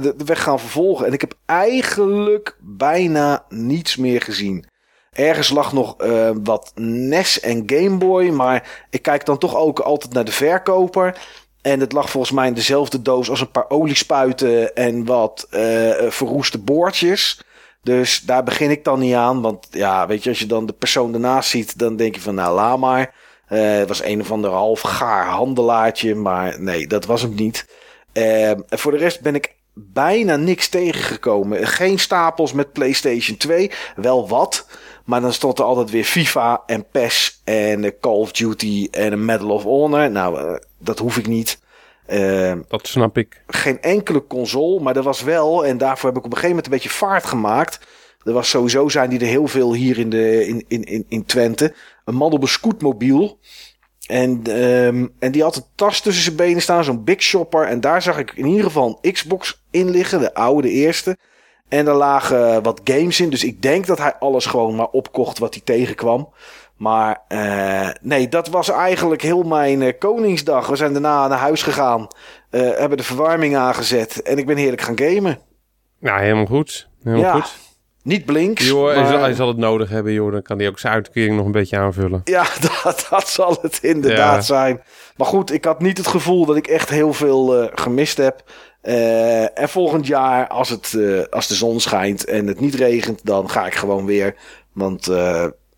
de, 0.02 0.16
weg 0.26 0.44
gaan 0.44 0.60
vervolgen. 0.60 1.06
En 1.06 1.14
ik 1.14 1.22
heb 1.22 1.34
eigenlijk 1.46 2.58
bijna 2.60 3.46
niets 3.50 3.96
meer 3.96 4.22
gezien. 4.22 4.66
Ergens 5.12 5.50
lag 5.50 5.74
nog 5.74 5.98
eh, 5.98 6.32
wat 6.44 6.72
NES 6.76 7.40
en 7.40 7.64
Game 7.66 7.98
Boy. 7.98 8.30
Maar 8.30 8.86
ik 8.90 9.02
kijk 9.02 9.26
dan 9.26 9.38
toch 9.38 9.56
ook 9.56 9.80
altijd 9.80 10.14
naar 10.14 10.26
de 10.26 10.32
verkoper. 10.32 11.18
En 11.62 11.80
het 11.80 11.92
lag 11.92 12.10
volgens 12.10 12.34
mij 12.34 12.48
in 12.48 12.54
dezelfde 12.54 13.02
doos 13.02 13.30
als 13.30 13.42
een 13.42 13.52
paar 13.52 13.70
oliespuiten 13.70 14.76
en 14.76 15.06
wat 15.06 15.48
eh, 15.50 15.92
verroeste 16.10 16.58
boordjes. 16.58 17.42
Dus 17.84 18.20
daar 18.20 18.44
begin 18.44 18.70
ik 18.70 18.84
dan 18.84 19.00
niet 19.00 19.14
aan. 19.14 19.42
Want 19.42 19.68
ja, 19.72 20.08
weet 20.08 20.24
je, 20.24 20.30
als 20.30 20.40
je 20.40 20.46
dan 20.46 20.66
de 20.66 20.74
persoon 20.74 21.14
ernaast 21.14 21.50
ziet, 21.50 21.80
dan 21.80 21.96
denk 21.96 22.16
je 22.16 22.22
van 22.22 22.36
nou, 22.36 22.56
laat 22.56 22.78
maar. 22.78 23.14
Eh, 23.48 23.78
het 23.78 23.88
was 23.88 24.04
een 24.04 24.22
of 24.22 24.32
ander 24.32 24.52
half 24.52 24.82
gaar 24.82 25.26
handelaartje, 25.26 26.16
maar 26.16 26.62
nee, 26.62 26.88
dat 26.88 27.06
was 27.06 27.22
hem 27.22 27.34
niet. 27.36 27.68
Eh, 28.14 28.50
en 28.50 28.66
voor 28.70 28.92
de 28.92 28.98
rest 28.98 29.22
ben 29.22 29.36
ik 29.36 29.56
bijna 29.74 30.36
niks 30.36 30.68
tegengekomen. 30.68 31.68
Geen 31.68 32.00
stapels 32.00 32.54
met 32.54 32.74
PlayStation 32.74 33.38
2, 33.38 33.72
wel 33.96 34.28
wat. 34.28 34.68
Maar 35.06 35.22
dan 35.22 35.34
stond 35.34 35.60
er 35.60 35.66
altijd 35.66 35.90
weer 35.90 36.04
FIFA 36.04 36.64
en 36.66 36.86
PES 36.92 37.42
en 37.44 38.00
Call 38.00 38.14
of 38.14 38.32
Duty 38.32 38.88
en 38.92 39.26
Medal 39.26 39.50
of 39.50 39.64
Honor. 39.64 40.12
Nou, 40.12 40.40
eh, 40.40 40.56
dat 40.78 41.00
hoef 41.00 41.18
ik 41.18 41.28
niet. 41.28 41.61
Eh, 42.12 42.54
Dat 42.68 42.88
snap 42.88 43.18
ik. 43.18 43.42
geen 43.48 43.82
enkele 43.82 44.28
console, 44.28 44.80
maar 44.80 44.96
er 44.96 45.04
was 45.04 45.22
wel, 45.24 45.66
en 45.66 45.78
daarvoor 45.78 46.10
heb 46.10 46.18
ik 46.18 46.26
op 46.26 46.32
een 46.32 46.38
gegeven 46.38 46.50
moment 46.50 46.66
een 46.66 46.74
beetje 46.74 46.98
vaart 46.98 47.26
gemaakt. 47.26 47.80
Er 48.24 48.34
was 48.34 48.50
sowieso 48.50 48.90
zijn 48.90 49.10
die 49.10 49.20
er 49.20 49.26
heel 49.26 49.48
veel 49.48 49.74
hier 49.74 49.98
in, 49.98 50.10
de, 50.10 50.48
in, 50.48 50.66
in, 50.68 50.84
in, 50.84 51.06
in 51.08 51.26
Twente. 51.26 51.74
Een 52.06 52.16
man 52.16 52.32
op 52.32 52.42
een 52.42 52.48
scootmobiel. 52.48 53.40
En, 54.08 54.42
ehm, 54.44 55.08
en 55.20 55.32
die 55.32 55.44
had 55.44 55.56
een 55.56 55.64
tas 55.76 56.02
tussen 56.02 56.24
zijn 56.24 56.36
benen 56.36 56.62
staan, 56.62 56.84
zo'n 56.84 57.04
big 57.04 57.22
shopper. 57.22 57.68
En 57.68 57.82
daar 57.82 58.02
zag 58.02 58.18
ik 58.18 58.32
in 58.36 58.46
ieder 58.46 58.64
geval 58.64 59.00
een 59.02 59.12
Xbox 59.12 59.62
in 59.72 59.90
liggen, 59.90 60.20
de 60.20 60.34
oude, 60.34 60.68
de 60.68 60.74
eerste. 60.74 61.18
En 61.70 61.88
er 61.88 61.94
lagen 61.94 62.64
wat 62.64 62.82
games 62.84 63.20
in, 63.20 63.30
dus 63.30 63.44
ik 63.44 63.62
denk 63.62 63.86
dat 63.86 63.98
hij 63.98 64.16
alles 64.16 64.46
gewoon 64.46 64.76
maar 64.76 64.88
opkocht 64.90 65.40
wat 65.40 65.54
hij 65.54 65.64
tegenkwam. 65.66 66.30
Maar 66.82 67.24
eh, 67.28 67.90
nee, 68.02 68.28
dat 68.30 68.48
was 68.48 68.70
eigenlijk 68.70 69.22
heel 69.22 69.44
mijn 69.44 69.82
eh, 69.82 69.94
Koningsdag. 70.00 70.68
We 70.68 70.76
zijn 70.76 70.92
daarna 70.94 71.28
naar 71.28 71.38
huis 71.38 71.64
gegaan, 71.64 72.08
eh, 72.50 72.62
hebben 72.62 72.98
de 72.98 73.04
verwarming 73.04 73.56
aangezet 73.56 74.22
en 74.22 74.38
ik 74.38 74.46
ben 74.46 74.58
heerlijk 74.58 74.82
gaan 74.82 75.00
gamen. 75.00 75.40
Nou, 76.00 76.22
helemaal 76.22 76.46
goed. 76.46 76.90
Helemaal 77.04 77.26
Ja, 77.26 77.32
goed. 77.42 77.58
Niet 78.04 78.26
blinks, 78.26 78.68
Joh, 78.68 78.86
hij, 78.86 78.96
zal, 79.04 79.12
maar- 79.12 79.20
hij 79.20 79.34
zal 79.34 79.48
het 79.48 79.58
nodig 79.58 79.90
hebben, 79.90 80.14
joh. 80.14 80.32
Dan 80.32 80.42
kan 80.42 80.58
hij 80.58 80.68
ook 80.68 80.80
zijn 80.80 80.94
uitkering 80.94 81.36
nog 81.36 81.46
een 81.46 81.52
beetje 81.52 81.78
aanvullen. 81.78 82.22
Ja, 82.24 82.46
dat, 82.84 83.08
dat 83.10 83.30
zal 83.30 83.58
het 83.62 83.80
inderdaad 83.82 84.36
Ja. 84.36 84.42
zijn. 84.42 84.82
Maar 85.18 85.28
goed, 85.28 85.52
ik 85.52 85.66
had 85.66 85.80
niet 85.82 85.98
het 85.98 86.08
gevoel 86.08 86.46
dat 86.46 86.56
ik 86.56 86.68
echt 86.68 86.90
heel 86.90 87.14
veel 87.14 87.70
gemist 87.74 88.18
heb. 88.18 88.44
En 89.54 89.70
volgend 89.70 90.08
jaar, 90.08 90.48
als, 90.48 90.70
het, 90.70 90.98
als 91.30 91.48
de 91.48 91.56
zon 91.56 91.80
schijnt 91.80 92.26
en 92.26 92.48
het 92.48 92.60
niet 92.60 92.76
regent, 92.76 93.26
dan 93.26 93.50
ga 93.50 93.66
ik 93.66 93.76
gewoon 93.76 94.06
weer. 94.06 94.36
Want, 94.74 95.08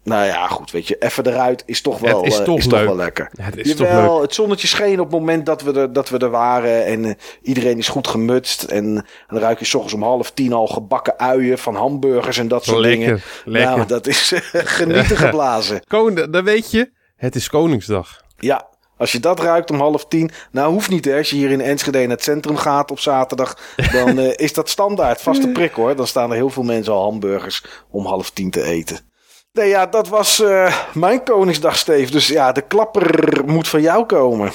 nou 0.04 0.26
ja, 0.26 0.48
goed, 0.48 0.72
weet 0.72 0.88
je, 0.88 0.96
even 1.00 1.28
eruit 1.28 1.64
is 1.66 1.82
toch 1.82 2.00
wel, 2.00 2.24
Het 2.24 2.34
is 2.34 2.40
eh, 2.40 2.46
toch 2.46 2.58
is 2.58 2.66
leuk. 2.66 2.86
wel 2.86 2.96
lekker. 2.96 3.30
Ja, 3.34 3.44
het 3.44 3.58
is 3.58 3.76
toch 3.76 3.92
leuk. 3.92 4.22
het 4.22 4.34
zonnetje 4.34 4.68
scheen 4.68 5.00
op 5.00 5.12
het 5.12 5.20
moment 5.20 5.46
dat 5.46 5.62
we 5.62 5.74
er, 5.74 5.94
dat 5.94 6.10
we 6.10 6.18
er 6.18 6.30
waren. 6.30 6.86
En 6.86 7.06
eh, 7.06 7.12
iedereen 7.42 7.78
is 7.78 7.88
goed 7.88 8.08
gemutst. 8.08 8.64
En, 8.64 8.86
en 8.86 9.06
dan 9.28 9.40
ruik 9.40 9.60
je 9.60 9.66
's 9.66 9.74
ochtends 9.74 9.94
om 9.94 10.04
half 10.04 10.32
tien 10.32 10.54
al 10.54 10.68
gebakken 10.68 11.20
uien 11.20 11.58
van 11.58 11.76
hamburgers 11.76 12.38
en 12.38 12.48
dat 12.48 12.64
soort 12.64 12.84
dingen. 12.84 13.22
Lekker. 13.46 13.76
Nou, 13.76 13.88
dat 13.88 14.08
is 14.08 14.32
eh, 14.32 14.42
genieten 14.78 15.18
geblazen. 15.26 15.82
Koning, 15.88 16.32
dan 16.32 16.44
weet 16.44 16.72
je, 16.72 16.92
het 17.16 17.36
is 17.36 17.50
Koningsdag. 17.50 18.22
Ja, 18.38 18.68
als 18.98 19.12
je 19.12 19.20
dat 19.20 19.40
ruikt 19.40 19.72
om 19.72 19.80
half 19.80 20.06
tien. 20.06 20.32
Nou, 20.52 20.72
hoeft 20.72 20.90
niet 20.90 21.06
hè. 21.06 21.18
Als 21.18 21.30
je 21.30 21.36
hier 21.36 21.52
in 21.52 21.62
Enschede 21.62 22.00
naar 22.00 22.10
het 22.10 22.24
centrum 22.24 22.58
gaat 22.58 22.92
op 22.92 23.00
zaterdag. 23.00 23.58
Dan 23.92 24.20
is 24.46 24.54
dat 24.54 24.70
standaard. 24.70 25.22
Vaste 25.22 25.48
prik 25.48 25.74
hoor. 25.74 25.96
Dan 25.96 26.08
staan 26.08 26.30
er 26.30 26.36
heel 26.36 26.50
veel 26.50 26.64
mensen 26.64 26.94
al 26.94 27.04
hamburgers 27.04 27.66
om 27.90 28.06
half 28.06 28.30
tien 28.30 28.50
te 28.50 28.64
eten. 28.64 29.12
Nee, 29.54 29.68
ja, 29.70 29.86
dat 29.86 30.08
was 30.08 30.40
eh, 30.42 30.76
mijn 30.94 31.24
Koningsdag, 31.24 31.78
Steve. 31.78 32.12
Dus 32.12 32.28
ja, 32.28 32.52
de 32.52 32.62
klapper 32.68 33.42
moet 33.46 33.68
van 33.68 33.82
jou 33.82 34.06
komen. 34.06 34.52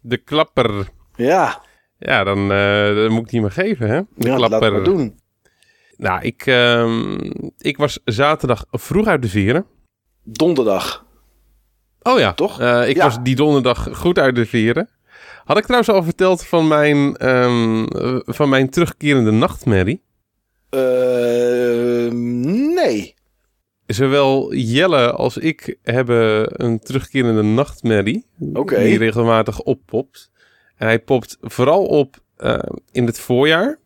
De 0.00 0.16
klapper. 0.16 0.88
Ja, 1.16 1.60
Ja, 1.98 2.24
dan, 2.24 2.52
eh, 2.52 2.94
dan 2.94 3.10
moet 3.12 3.22
ik 3.22 3.28
die 3.28 3.40
maar 3.40 3.50
geven, 3.50 3.88
hè? 3.88 4.00
De 4.14 4.28
ja 4.28 4.38
laat 4.38 4.48
klapper. 4.48 4.72
maar 4.72 4.82
doen. 4.82 5.20
Nou, 5.96 6.22
ik, 6.22 6.46
ehm, 6.46 7.18
ik 7.58 7.76
was 7.76 7.98
zaterdag 8.04 8.64
vroeg 8.70 9.06
uit 9.06 9.22
de 9.22 9.28
vieren. 9.28 9.66
Donderdag. 10.22 11.04
Oh 12.02 12.18
ja, 12.18 12.32
Toch? 12.32 12.60
Eh, 12.60 12.88
ik 12.88 12.96
Ja. 12.96 13.04
was 13.04 13.22
die 13.22 13.36
donderdag 13.36 13.88
goed 13.92 14.18
uit 14.18 14.34
de 14.34 14.46
vieren. 14.46 14.88
Had 15.44 15.56
ik 15.56 15.62
trouwens 15.64 15.90
al 15.92 16.02
verteld 16.02 16.46
van 16.46 16.68
mijn, 16.68 17.16
ehm, 17.16 17.84
eh, 17.84 18.16
van 18.24 18.48
mijn 18.48 18.70
terugkerende 18.70 19.30
nachtmerrie? 19.30 20.02
Nee. 22.74 23.14
Zowel 23.92 24.54
Jelle 24.54 25.12
als 25.12 25.36
ik 25.36 25.76
hebben 25.82 26.48
een 26.64 26.78
terugkerende 26.78 27.42
nachtmerrie. 27.42 28.26
Die 28.36 28.98
regelmatig 28.98 29.60
oppopt. 29.60 30.30
En 30.76 30.86
hij 30.86 30.98
popt 30.98 31.36
vooral 31.40 31.84
op 31.84 32.16
eh, 32.36 32.58
in 32.90 33.06
het 33.06 33.20
voorjaar. 33.20 33.78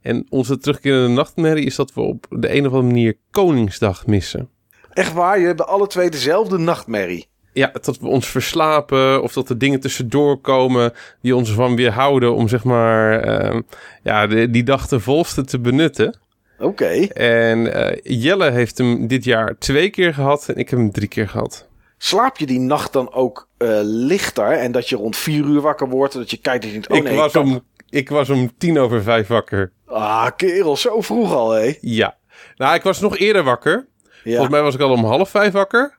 En 0.00 0.26
onze 0.28 0.58
terugkerende 0.58 1.08
nachtmerrie 1.08 1.64
is 1.64 1.76
dat 1.76 1.94
we 1.94 2.00
op 2.00 2.26
de 2.28 2.54
een 2.54 2.66
of 2.66 2.72
andere 2.72 2.82
manier 2.82 3.16
Koningsdag 3.30 4.06
missen. 4.06 4.48
Echt 4.92 5.12
waar, 5.12 5.40
je 5.40 5.46
hebt 5.46 5.62
alle 5.62 5.86
twee 5.86 6.10
dezelfde 6.10 6.58
nachtmerrie. 6.58 7.28
Ja, 7.52 7.70
dat 7.80 7.98
we 7.98 8.06
ons 8.06 8.26
verslapen 8.26 9.22
of 9.22 9.32
dat 9.32 9.48
er 9.48 9.58
dingen 9.58 9.80
tussendoor 9.80 10.40
komen 10.40 10.92
die 11.20 11.36
ons 11.36 11.48
ervan 11.48 11.76
weerhouden 11.76 12.34
om 12.34 12.48
zeg 12.48 12.64
maar 12.64 13.20
ehm, 13.20 13.60
ja, 14.02 14.26
de, 14.26 14.50
die 14.50 14.62
dag 14.62 14.88
ten 14.88 15.00
volste 15.00 15.44
te 15.44 15.60
benutten. 15.60 16.18
Oké. 16.60 17.06
En 17.12 17.72
eh, 17.74 17.98
Jelle 18.02 18.50
heeft 18.50 18.78
hem 18.78 19.06
dit 19.06 19.24
jaar 19.24 19.58
twee 19.58 19.90
keer 19.90 20.14
gehad 20.14 20.48
en 20.48 20.56
ik 20.56 20.70
heb 20.70 20.78
hem 20.78 20.90
drie 20.92 21.08
keer 21.08 21.28
gehad. 21.28 21.68
Slaap 21.98 22.36
je 22.38 22.46
die 22.46 22.60
nacht 22.60 22.92
dan 22.92 23.12
ook 23.12 23.48
eh, 23.58 23.78
lichter 23.82 24.50
en 24.52 24.72
dat 24.72 24.88
je 24.88 24.96
rond 24.96 25.16
vier 25.16 25.44
uur 25.44 25.60
wakker 25.60 25.88
wordt 25.88 26.14
en 26.14 26.20
dat 26.20 26.30
je 26.30 26.36
kijkt 26.36 26.62
en 26.64 26.66
je 26.70 26.72
denkt, 26.72 26.90
oh 26.90 26.96
ik, 26.96 27.02
nee, 27.02 27.16
was 27.16 27.32
kan- 27.32 27.42
om, 27.44 27.60
ik 27.90 28.08
was 28.08 28.30
om 28.30 28.52
tien 28.58 28.78
over 28.78 29.02
vijf 29.02 29.26
wakker. 29.26 29.72
Ah, 29.86 30.26
kerel, 30.36 30.76
zo 30.76 31.00
vroeg 31.00 31.32
al, 31.34 31.50
hé. 31.50 31.74
Ja. 31.80 32.16
Nou, 32.56 32.74
ik 32.74 32.82
was 32.82 33.00
nog 33.00 33.18
eerder 33.18 33.42
wakker. 33.42 33.86
Ja. 34.24 34.30
Volgens 34.30 34.50
mij 34.50 34.62
was 34.62 34.74
ik 34.74 34.80
al 34.80 34.90
om 34.90 35.04
half 35.04 35.30
vijf 35.30 35.52
wakker. 35.52 35.98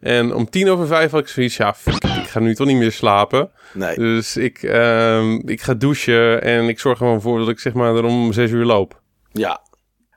En 0.00 0.34
om 0.34 0.50
tien 0.50 0.70
over 0.70 0.86
vijf 0.86 1.10
had 1.10 1.20
ik 1.20 1.28
zoiets, 1.28 1.56
ja, 1.56 1.74
fuck 1.74 2.04
ik 2.04 2.28
ga 2.28 2.40
nu 2.40 2.54
toch 2.54 2.66
niet 2.66 2.76
meer 2.76 2.92
slapen. 2.92 3.50
Nee. 3.74 3.94
Dus 3.96 4.36
ik, 4.36 4.62
ehm, 4.62 5.34
ik 5.48 5.60
ga 5.62 5.74
douchen 5.74 6.42
en 6.42 6.68
ik 6.68 6.78
zorg 6.80 6.98
er 7.00 7.04
gewoon 7.06 7.20
voor 7.20 7.38
dat 7.38 7.48
ik 7.48 7.58
zeg 7.58 7.72
maar 7.72 7.96
er 7.96 8.04
om 8.04 8.32
zes 8.32 8.50
uur 8.50 8.64
loop. 8.64 9.00
Ja. 9.32 9.60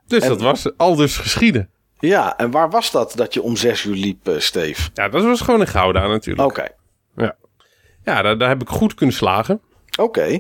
Dus 0.08 0.24
En- 0.24 0.30
dat 0.30 0.42
was 0.42 0.78
al 0.78 0.96
dus 0.96 1.18
geschieden. 1.18 1.70
Ja, 2.00 2.38
en 2.38 2.52
waar 2.52 2.70
was 2.70 2.92
dat 2.92 3.14
dat 3.16 3.34
je 3.34 3.42
om 3.42 3.56
zes 3.56 3.84
uur 3.84 3.96
liep, 3.96 4.28
eh 4.28 4.40
Steve? 4.40 4.90
Ja, 4.94 5.10
dat 5.10 5.24
was 5.24 5.42
gewoon 5.42 5.60
in 5.60 5.68
Gouda 5.68 6.08
natuurlijk. 6.08 6.50
Oké. 6.50 6.68
Ja, 8.06 8.22
daar, 8.22 8.38
daar 8.38 8.50
heb 8.50 8.62
ik 8.62 8.70
goed 8.70 8.94
kunnen 8.94 9.16
slagen. 9.16 9.62
Oké. 10.00 10.40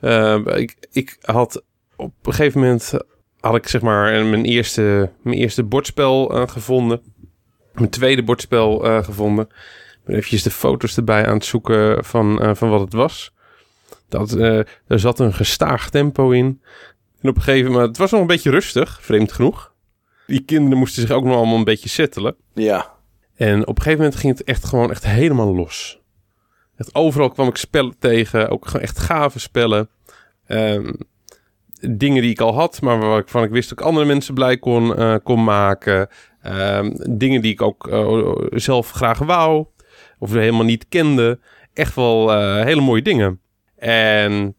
Eh, 0.00 0.38
ik, 0.46 0.76
ik 0.90 1.16
had 1.20 1.62
op 1.96 2.12
een 2.22 2.32
gegeven 2.32 2.60
moment 2.60 2.92
had 3.40 3.54
ik 3.54 3.68
zeg 3.68 3.80
maar 3.80 4.24
mijn 4.24 4.44
eerste, 4.44 5.10
mijn 5.22 5.36
eerste 5.36 5.62
bordspel 5.62 6.30
eh, 6.34 6.48
gevonden. 6.48 7.00
Mijn 7.72 7.90
tweede 7.90 8.22
bordspel 8.22 8.84
eh, 8.84 9.04
gevonden. 9.04 9.44
Ik 9.44 10.04
ben 10.04 10.16
eventjes 10.16 10.42
de 10.42 10.50
foto's 10.50 10.96
erbij 10.96 11.26
aan 11.26 11.34
het 11.34 11.44
zoeken 11.44 12.04
van, 12.04 12.56
van 12.56 12.70
wat 12.70 12.80
het 12.80 12.92
was. 12.92 13.32
Dat, 14.08 14.32
er 14.32 14.66
zat 14.86 15.18
een 15.18 15.34
gestaag 15.34 15.90
tempo 15.90 16.30
in. 16.30 16.62
En 17.20 17.28
op 17.28 17.36
een 17.36 17.42
gegeven 17.42 17.70
moment, 17.70 17.88
het 17.88 17.98
was 17.98 18.10
nog 18.10 18.20
een 18.20 18.26
beetje 18.26 18.50
rustig, 18.50 18.98
vreemd 19.02 19.32
genoeg. 19.32 19.74
Die 20.26 20.40
kinderen 20.44 20.78
moesten 20.78 21.02
zich 21.02 21.10
ook 21.10 21.24
nog 21.24 21.36
allemaal 21.36 21.56
een 21.56 21.64
beetje 21.64 21.88
settelen. 21.88 22.36
Ja. 22.54 22.92
En 23.34 23.60
op 23.60 23.76
een 23.76 23.82
gegeven 23.82 23.98
moment 23.98 24.20
ging 24.20 24.38
het 24.38 24.46
echt 24.46 24.64
gewoon 24.64 24.90
echt 24.90 25.06
helemaal 25.06 25.54
los. 25.54 26.00
Echt 26.76 26.94
overal 26.94 27.30
kwam 27.30 27.48
ik 27.48 27.56
spellen 27.56 27.94
tegen, 27.98 28.48
ook 28.48 28.66
gewoon 28.66 28.82
echt 28.82 28.98
gave 28.98 29.38
spellen. 29.38 29.88
Ehm, 30.46 30.92
dingen 31.80 32.22
die 32.22 32.30
ik 32.30 32.40
al 32.40 32.54
had, 32.54 32.80
maar 32.80 32.98
waarvan 32.98 33.42
ik 33.42 33.50
wist 33.50 33.68
dat 33.68 33.78
ik 33.78 33.84
andere 33.84 34.06
mensen 34.06 34.34
blij 34.34 34.58
kon, 34.58 34.96
eh, 34.96 35.14
kon 35.22 35.44
maken. 35.44 36.08
Ehm, 36.42 36.90
dingen 37.10 37.42
die 37.42 37.52
ik 37.52 37.62
ook 37.62 37.88
eh, 37.88 38.32
zelf 38.50 38.90
graag 38.90 39.18
wou, 39.18 39.66
of 40.18 40.32
helemaal 40.32 40.64
niet 40.64 40.88
kende. 40.88 41.38
Echt 41.74 41.94
wel 41.94 42.32
eh, 42.32 42.64
hele 42.64 42.80
mooie 42.80 43.02
dingen. 43.02 43.40
En 43.76 44.54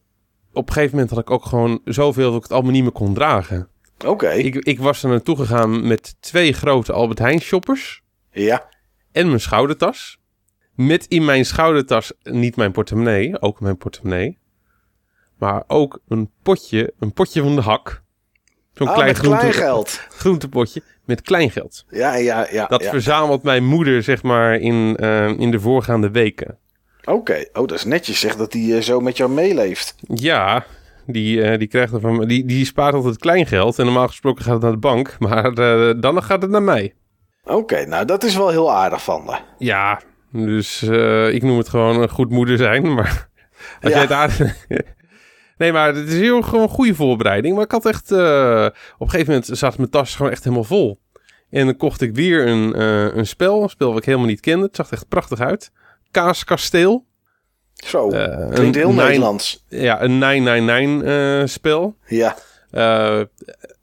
op 0.60 0.68
een 0.68 0.74
gegeven 0.74 0.96
moment 0.96 1.10
had 1.16 1.20
ik 1.20 1.32
ook 1.32 1.46
gewoon 1.46 1.82
zoveel 1.86 2.28
dat 2.28 2.36
ik 2.38 2.44
het 2.44 2.52
allemaal 2.52 2.72
niet 2.72 2.84
meer 2.84 2.92
kon 2.92 3.14
dragen. 3.14 3.68
Oké. 4.06 4.30
Ik, 4.30 4.56
ik 4.56 4.80
was 4.80 5.04
er 5.04 5.10
naartoe 5.10 5.36
gegaan 5.36 5.88
met 5.88 6.16
twee 6.20 6.54
grote 6.54 6.94
Albert 6.94 7.20
Heijn 7.20 7.42
shoppers 7.42 8.02
Ja. 8.32 8.70
en 9.12 9.28
mijn 9.28 9.40
schoudertas. 9.40 10.18
Met 10.76 11.06
in 11.06 11.26
mijn 11.26 11.46
schoudertas 11.46 12.14
niet 12.24 12.56
mijn 12.56 12.72
portemonnee, 12.72 13.42
ook 13.42 13.60
mijn 13.60 13.78
portemonnee. 13.78 14.38
Maar 15.38 15.64
ook 15.68 16.00
een 16.08 16.32
potje, 16.44 16.94
een 17.00 17.14
potje 17.14 17.42
van 17.42 17.56
de 17.56 17.62
hak. 17.62 18.04
Zo'n 18.74 18.88
Ah, 18.88 18.94
klein 18.96 19.16
groente, 19.16 19.38
kleingeld. 19.50 20.02
groentepotje 20.20 20.82
met 21.06 21.22
kleingeld. 21.22 21.86
Ja, 21.90 22.16
ja, 22.16 22.48
ja. 22.52 22.66
Dat 22.66 22.84
ja. 22.84 22.90
verzamelt 22.90 23.44
mijn 23.44 23.66
moeder, 23.66 24.04
zeg 24.04 24.24
maar, 24.24 24.56
in, 24.56 24.96
eh, 24.98 25.28
in 25.28 25.52
de 25.52 25.60
voorgaande 25.60 26.12
weken. 26.12 26.58
Oké, 27.10 27.34
oh, 27.54 27.68
dat 27.68 27.72
is 27.72 27.84
netjes 27.84 28.20
zeg 28.20 28.36
dat 28.36 28.54
hij 28.54 28.76
eh, 28.76 28.82
zo 28.82 29.00
met 29.00 29.18
jou 29.18 29.30
meeleeft. 29.32 29.96
Ja, 30.08 30.66
die, 31.06 31.42
eh, 31.44 31.58
die 31.60 31.68
krijgt 31.68 31.94
er 31.94 32.00
van 32.00 32.18
me- 32.18 32.26
die, 32.26 32.46
die 32.46 32.66
spaart 32.66 32.94
altijd 32.94 33.18
kleingeld. 33.18 33.80
En 33.80 33.86
normaal 33.86 34.08
gesproken 34.08 34.44
gaat 34.44 34.54
het 34.54 34.62
naar 34.62 34.72
de 34.72 34.78
bank. 34.78 35.16
Maar 35.20 35.54
eh, 35.54 35.94
dan 36.00 36.24
gaat 36.24 36.42
het 36.42 36.52
naar 36.52 36.64
mij. 36.64 36.94
Oké, 37.44 37.86
nou 37.86 38.06
dat 38.06 38.24
is 38.24 38.36
wel 38.36 38.50
heel 38.50 38.74
aardig 38.74 39.04
van 39.04 39.24
me. 39.26 39.38
Ja, 39.58 40.02
dus 40.32 40.84
ik 41.34 41.44
noem 41.44 41.58
het 41.58 41.70
gewoon 41.70 42.02
een 42.02 42.10
goed 42.10 42.30
moeder 42.30 42.58
zijn. 42.58 42.94
Maar 42.96 43.30
als 43.82 43.90
Ja. 43.92 43.98
jij 43.98 44.02
het 44.02 44.12
aardig... 44.12 44.68
nee, 45.58 45.72
maar 45.72 45.88
het 45.96 46.08
is 46.08 46.20
heel 46.20 46.42
gewoon 46.42 46.62
een 46.64 46.70
goede 46.70 46.96
voorbereiding. 46.96 47.56
Maar 47.56 47.64
ik 47.64 47.72
had 47.72 47.86
echt... 47.86 48.12
op 48.12 48.18
een 49.00 49.10
gegeven 49.10 49.28
moment 49.34 49.50
zat 49.52 49.78
mijn 49.78 49.90
tas 49.90 50.16
gewoon 50.16 50.32
echt 50.32 50.44
helemaal 50.44 50.64
vol. 50.64 51.00
En 51.50 51.66
dan 51.66 51.78
kocht 51.78 52.02
ik 52.02 52.16
weer 52.16 52.48
een, 52.48 52.82
een 53.18 53.28
spel. 53.28 53.64
Een 53.64 53.70
spel 53.70 53.90
wat 53.90 53.98
ik 53.98 54.06
helemaal 54.06 54.28
niet 54.28 54.40
kende. 54.40 54.66
Het 54.66 54.76
zag 54.76 54.88
er 54.88 54.94
echt 54.94 55.08
prachtig 55.08 55.40
uit. 55.40 55.72
Kaaskasteel. 56.12 57.06
Zo, 57.74 58.10
Eh, 58.10 58.50
klinkt 58.50 58.76
heel 58.76 58.90
nine- 58.90 59.04
Nederlands. 59.04 59.66
Ja, 59.68 60.02
een 60.02 60.18
999 60.18 61.08
eh 61.08 61.48
spel. 61.48 61.96
Ja. 62.08 62.36
Eh, 62.72 63.20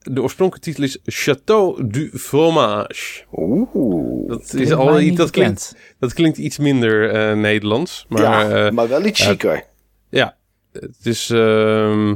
de 0.02 0.22
oorspronkelijke 0.22 0.70
titel 0.70 0.84
is 0.84 0.98
Château 1.28 1.84
du 1.90 2.10
Fromage. 2.18 3.22
Oeh. 3.32 4.28
Dat, 4.28 4.42
is 4.42 4.48
Klinkt 4.50 4.72
al, 4.72 4.86
dat, 4.86 4.96
klinkt, 4.96 5.32
bekend. 5.32 5.74
dat 5.98 6.12
klinkt 6.14 6.38
iets 6.38 6.58
minder 6.58 7.10
eh, 7.10 7.36
Nederlands. 7.36 8.06
Maar 8.08 8.22
ja, 8.22 8.56
ja, 8.64 8.70
maar 8.70 8.88
wel 8.88 9.04
iets 9.04 9.26
chiquer. 9.26 9.64
ja 10.08 10.36
het 10.72 10.96
is... 11.06 11.30
ehm, 11.30 12.14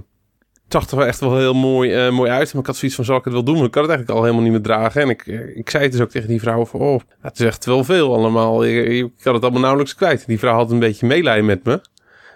zag 0.73 0.91
er 0.91 0.97
wel 0.97 1.07
echt 1.07 1.21
wel 1.21 1.37
heel 1.37 1.55
mooi, 1.55 1.93
eh, 1.93 2.11
mooi 2.11 2.31
uit. 2.31 2.53
Maar 2.53 2.61
ik 2.61 2.67
had 2.67 2.77
zoiets 2.77 2.97
van, 2.97 3.05
zal 3.05 3.17
ik 3.17 3.25
het 3.25 3.33
wel 3.33 3.45
doen? 3.45 3.57
Maar 3.57 3.65
ik 3.65 3.71
kan 3.71 3.83
het 3.83 3.91
eigenlijk 3.91 4.19
al 4.19 4.25
helemaal 4.25 4.51
niet 4.51 4.61
meer 4.61 4.77
dragen. 4.77 5.03
En 5.03 5.09
ik, 5.09 5.27
eh, 5.27 5.57
ik 5.57 5.71
zei 5.71 5.83
het 5.83 5.93
dus 5.93 6.01
ook 6.01 6.11
tegen 6.11 6.29
die 6.29 6.41
vrouw 6.41 6.67
van... 6.67 6.81
Oh, 6.81 7.01
het 7.21 7.41
is 7.41 7.47
echt 7.47 7.65
wel 7.65 7.85
veel 7.85 8.15
allemaal. 8.15 8.65
Ik, 8.65 8.87
ik 8.87 9.11
had 9.23 9.35
het 9.35 9.43
allemaal 9.43 9.61
nauwelijks 9.61 9.95
kwijt. 9.95 10.27
Die 10.27 10.39
vrouw 10.39 10.55
had 10.55 10.71
een 10.71 10.79
beetje 10.79 11.07
meelijden 11.07 11.45
met 11.45 11.65
me. 11.65 11.81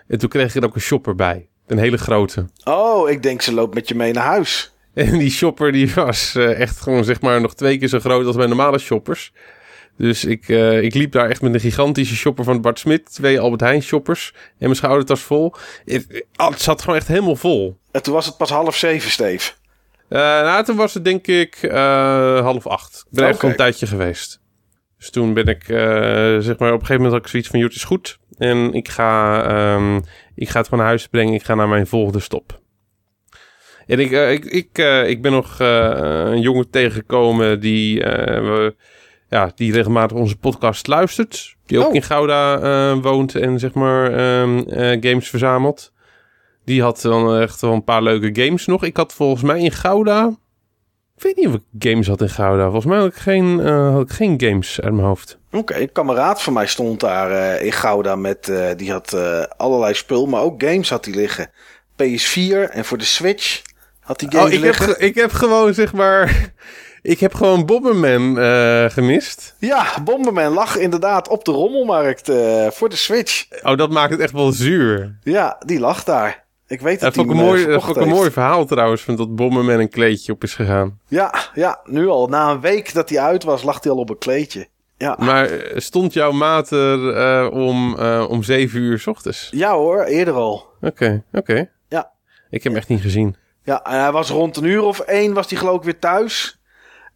En 0.08 0.18
toen 0.18 0.28
kreeg 0.28 0.54
ik 0.54 0.62
er 0.62 0.68
ook 0.68 0.74
een 0.74 0.80
shopper 0.80 1.14
bij. 1.14 1.48
Een 1.66 1.78
hele 1.78 1.98
grote. 1.98 2.46
Oh, 2.64 3.10
ik 3.10 3.22
denk 3.22 3.42
ze 3.42 3.54
loopt 3.54 3.74
met 3.74 3.88
je 3.88 3.94
mee 3.94 4.12
naar 4.12 4.24
huis. 4.24 4.68
En 4.94 5.18
die 5.18 5.30
shopper 5.30 5.72
die 5.72 5.94
was 5.94 6.34
eh, 6.34 6.60
echt 6.60 6.80
gewoon 6.80 7.04
zeg 7.04 7.20
maar 7.20 7.40
nog 7.40 7.54
twee 7.54 7.78
keer 7.78 7.88
zo 7.88 7.98
groot 7.98 8.26
als 8.26 8.36
mijn 8.36 8.48
normale 8.48 8.78
shoppers. 8.78 9.32
Dus 9.96 10.24
ik, 10.24 10.48
eh, 10.48 10.82
ik 10.82 10.94
liep 10.94 11.12
daar 11.12 11.28
echt 11.30 11.42
met 11.42 11.54
een 11.54 11.60
gigantische 11.60 12.16
shopper 12.16 12.44
van 12.44 12.60
Bart 12.60 12.78
Smit. 12.78 13.12
Twee 13.14 13.40
Albert 13.40 13.60
Heijn 13.60 13.82
shoppers. 13.82 14.32
En 14.34 14.54
mijn 14.58 14.76
schoudertas 14.76 15.20
vol. 15.20 15.54
Het, 15.84 16.24
het 16.32 16.60
zat 16.60 16.80
gewoon 16.82 16.96
echt 16.98 17.08
helemaal 17.08 17.36
vol. 17.36 17.78
En 17.90 18.02
toen 18.02 18.14
was 18.14 18.26
het 18.26 18.36
pas 18.36 18.50
half 18.50 18.76
zeven, 18.76 19.10
Steef. 19.10 19.58
Eh, 20.08 20.18
nou, 20.20 20.64
toen 20.64 20.76
was 20.76 20.94
het 20.94 21.04
denk 21.04 21.26
ik 21.26 21.54
eh, 21.62 22.40
half 22.40 22.66
acht. 22.66 23.04
Ik 23.06 23.10
ben 23.10 23.20
echt 23.24 23.28
Oké. 23.30 23.38
gewoon 23.40 23.50
een 23.50 23.60
tijdje 23.60 23.86
geweest. 23.86 24.40
Dus 24.98 25.10
toen 25.10 25.34
ben 25.34 25.46
ik, 25.46 25.62
zeg 26.42 26.58
maar, 26.58 26.72
op 26.72 26.80
een 26.80 26.86
gegeven 26.86 26.94
moment 26.94 27.12
had 27.12 27.20
ik 27.22 27.26
zoiets 27.28 27.48
van, 27.48 27.60
het 27.60 27.74
is 27.74 27.84
goed. 27.84 28.18
En 28.38 28.72
ik 28.72 28.88
ga, 28.88 29.42
ehm, 29.46 30.00
ik 30.34 30.48
ga 30.48 30.60
het 30.60 30.70
naar 30.70 30.80
huis 30.86 31.06
brengen. 31.08 31.34
Ik 31.34 31.44
ga 31.44 31.54
naar 31.54 31.68
mijn 31.68 31.86
volgende 31.86 32.20
stop. 32.20 32.60
En 33.86 33.98
ik, 34.00 34.10
ik, 34.10 34.44
ik, 34.44 34.78
ik 35.08 35.22
ben 35.22 35.32
nog 35.32 35.58
een 35.58 36.40
jongen 36.40 36.70
tegengekomen 36.70 37.60
die, 37.60 38.00
we- 38.00 38.74
ja, 39.34 39.52
die 39.54 39.72
regelmatig 39.72 40.16
onze 40.16 40.36
podcast 40.36 40.86
luistert. 40.86 41.56
Die 41.66 41.78
ook 41.78 41.88
Oh. 41.88 41.94
in 41.94 42.02
Gouda 42.02 42.58
eh, 42.60 43.02
woont 43.02 43.34
en 43.34 43.58
zeg 43.58 43.72
maar 43.74 44.12
ehm, 44.12 44.58
eh, 44.58 44.96
games 45.10 45.28
verzamelt. 45.28 45.92
Die 46.64 46.82
had 46.82 47.00
dan 47.00 47.36
echt 47.36 47.60
wel 47.60 47.72
een 47.72 47.84
paar 47.84 48.02
leuke 48.02 48.42
games 48.42 48.66
nog. 48.66 48.84
Ik 48.84 48.96
had 48.96 49.12
volgens 49.12 49.42
mij 49.42 49.60
in 49.60 49.70
Gouda... 49.72 50.36
Ik 51.16 51.22
weet 51.22 51.36
niet 51.36 51.46
of 51.46 51.54
ik 51.54 51.62
games 51.90 52.06
had 52.08 52.20
in 52.20 52.28
Gouda. 52.28 52.62
Volgens 52.64 52.84
mij 52.84 52.98
had 52.98 53.06
ik 53.06 53.14
geen, 53.14 53.60
eh, 53.60 53.92
had 53.92 54.02
ik 54.02 54.10
geen 54.10 54.40
games 54.40 54.80
uit 54.80 54.92
mijn 54.92 55.06
hoofd. 55.06 55.38
Oké, 55.52 55.74
een 55.80 55.92
kameraad 55.92 56.42
van 56.42 56.52
mij 56.52 56.66
stond 56.66 57.00
daar 57.00 57.60
in 57.62 57.72
Gouda 57.72 58.16
met... 58.16 58.52
die 58.76 58.92
had 58.92 59.14
allerlei 59.56 59.94
spul, 59.94 60.26
maar 60.26 60.40
ook 60.40 60.62
games 60.62 60.90
had 60.90 61.04
hij 61.04 61.14
liggen. 61.14 61.50
PS4 62.02 62.70
en 62.70 62.84
voor 62.84 62.98
de 62.98 63.04
Switch 63.04 63.62
had 64.00 64.20
hij 64.20 64.30
games 64.30 64.46
Oh, 64.46 64.52
ik 64.52 64.62
heb, 64.64 64.64
liggen. 64.78 64.94
ge- 64.94 64.98
ik 65.06 65.14
heb 65.14 65.32
gewoon 65.32 65.74
zeg 65.74 65.92
maar... 65.92 66.52
Ik 67.04 67.20
heb 67.20 67.34
gewoon 67.34 67.66
Bomberman 67.66 68.38
eh, 68.38 68.84
gemist. 68.90 69.54
Ja, 69.58 69.86
Bomberman 70.04 70.52
lag 70.52 70.76
inderdaad 70.76 71.28
op 71.28 71.44
de 71.44 71.52
rommelmarkt 71.52 72.28
eh, 72.28 72.70
voor 72.70 72.88
de 72.88 72.96
Switch. 72.96 73.46
Oh, 73.62 73.76
dat 73.76 73.90
maakt 73.90 74.10
het 74.10 74.20
echt 74.20 74.32
wel 74.32 74.52
zuur. 74.52 75.18
Ja, 75.22 75.62
die 75.66 75.80
lag 75.80 76.04
daar. 76.04 76.44
Ik 76.66 76.80
weet 76.80 77.00
Dat 77.00 77.14
vond 77.14 77.26
ik 77.30 77.32
hij 77.32 77.42
een 77.42 77.48
mooi, 77.48 77.64
eh, 77.64 77.68
dat 77.72 77.84
vond 77.84 77.96
ik 77.96 78.02
een 78.02 78.08
mooi 78.08 78.30
verhaal 78.30 78.64
trouwens. 78.66 79.02
Van 79.02 79.16
dat 79.16 79.34
Bomberman 79.34 79.80
een 79.80 79.88
kleedje 79.88 80.32
op 80.32 80.42
is 80.42 80.54
gegaan. 80.54 81.00
Ja, 81.08 81.34
ja, 81.54 81.80
nu 81.84 82.08
al. 82.08 82.26
Na 82.26 82.50
een 82.50 82.60
week 82.60 82.94
dat 82.94 83.08
hij 83.08 83.18
uit 83.18 83.44
was, 83.44 83.62
lag 83.62 83.82
hij 83.82 83.92
al 83.92 83.98
op 83.98 84.10
een 84.10 84.18
kleedje. 84.18 84.66
Ja, 84.96 85.16
Maar 85.18 85.50
stond 85.74 86.12
jouw 86.12 86.32
maat 86.32 86.70
er 86.70 87.16
eh, 87.16 87.52
om, 87.52 87.98
eh, 87.98 88.26
om 88.28 88.42
zeven 88.42 88.80
uur 88.80 88.98
's 88.98 89.06
ochtends? 89.06 89.48
ja 89.50 89.72
hoor, 89.72 90.02
eerder 90.02 90.34
al. 90.34 90.66
Oké, 90.80 91.24
oké. 91.32 91.70
Ja. 91.88 92.10
Ik 92.50 92.62
heb 92.62 92.72
hem 92.72 92.76
echt 92.76 92.88
niet 92.88 93.00
gezien. 93.00 93.36
Ja, 93.62 93.82
en 93.82 94.00
hij 94.00 94.12
was 94.12 94.30
rond 94.30 94.56
een 94.56 94.64
uur 94.64 94.82
of 94.82 95.00
één 95.00 95.32
was 95.32 95.50
hij 95.50 95.58
geloof 95.58 95.76
ik 95.76 95.82
weer 95.84 95.98
thuis. 95.98 96.58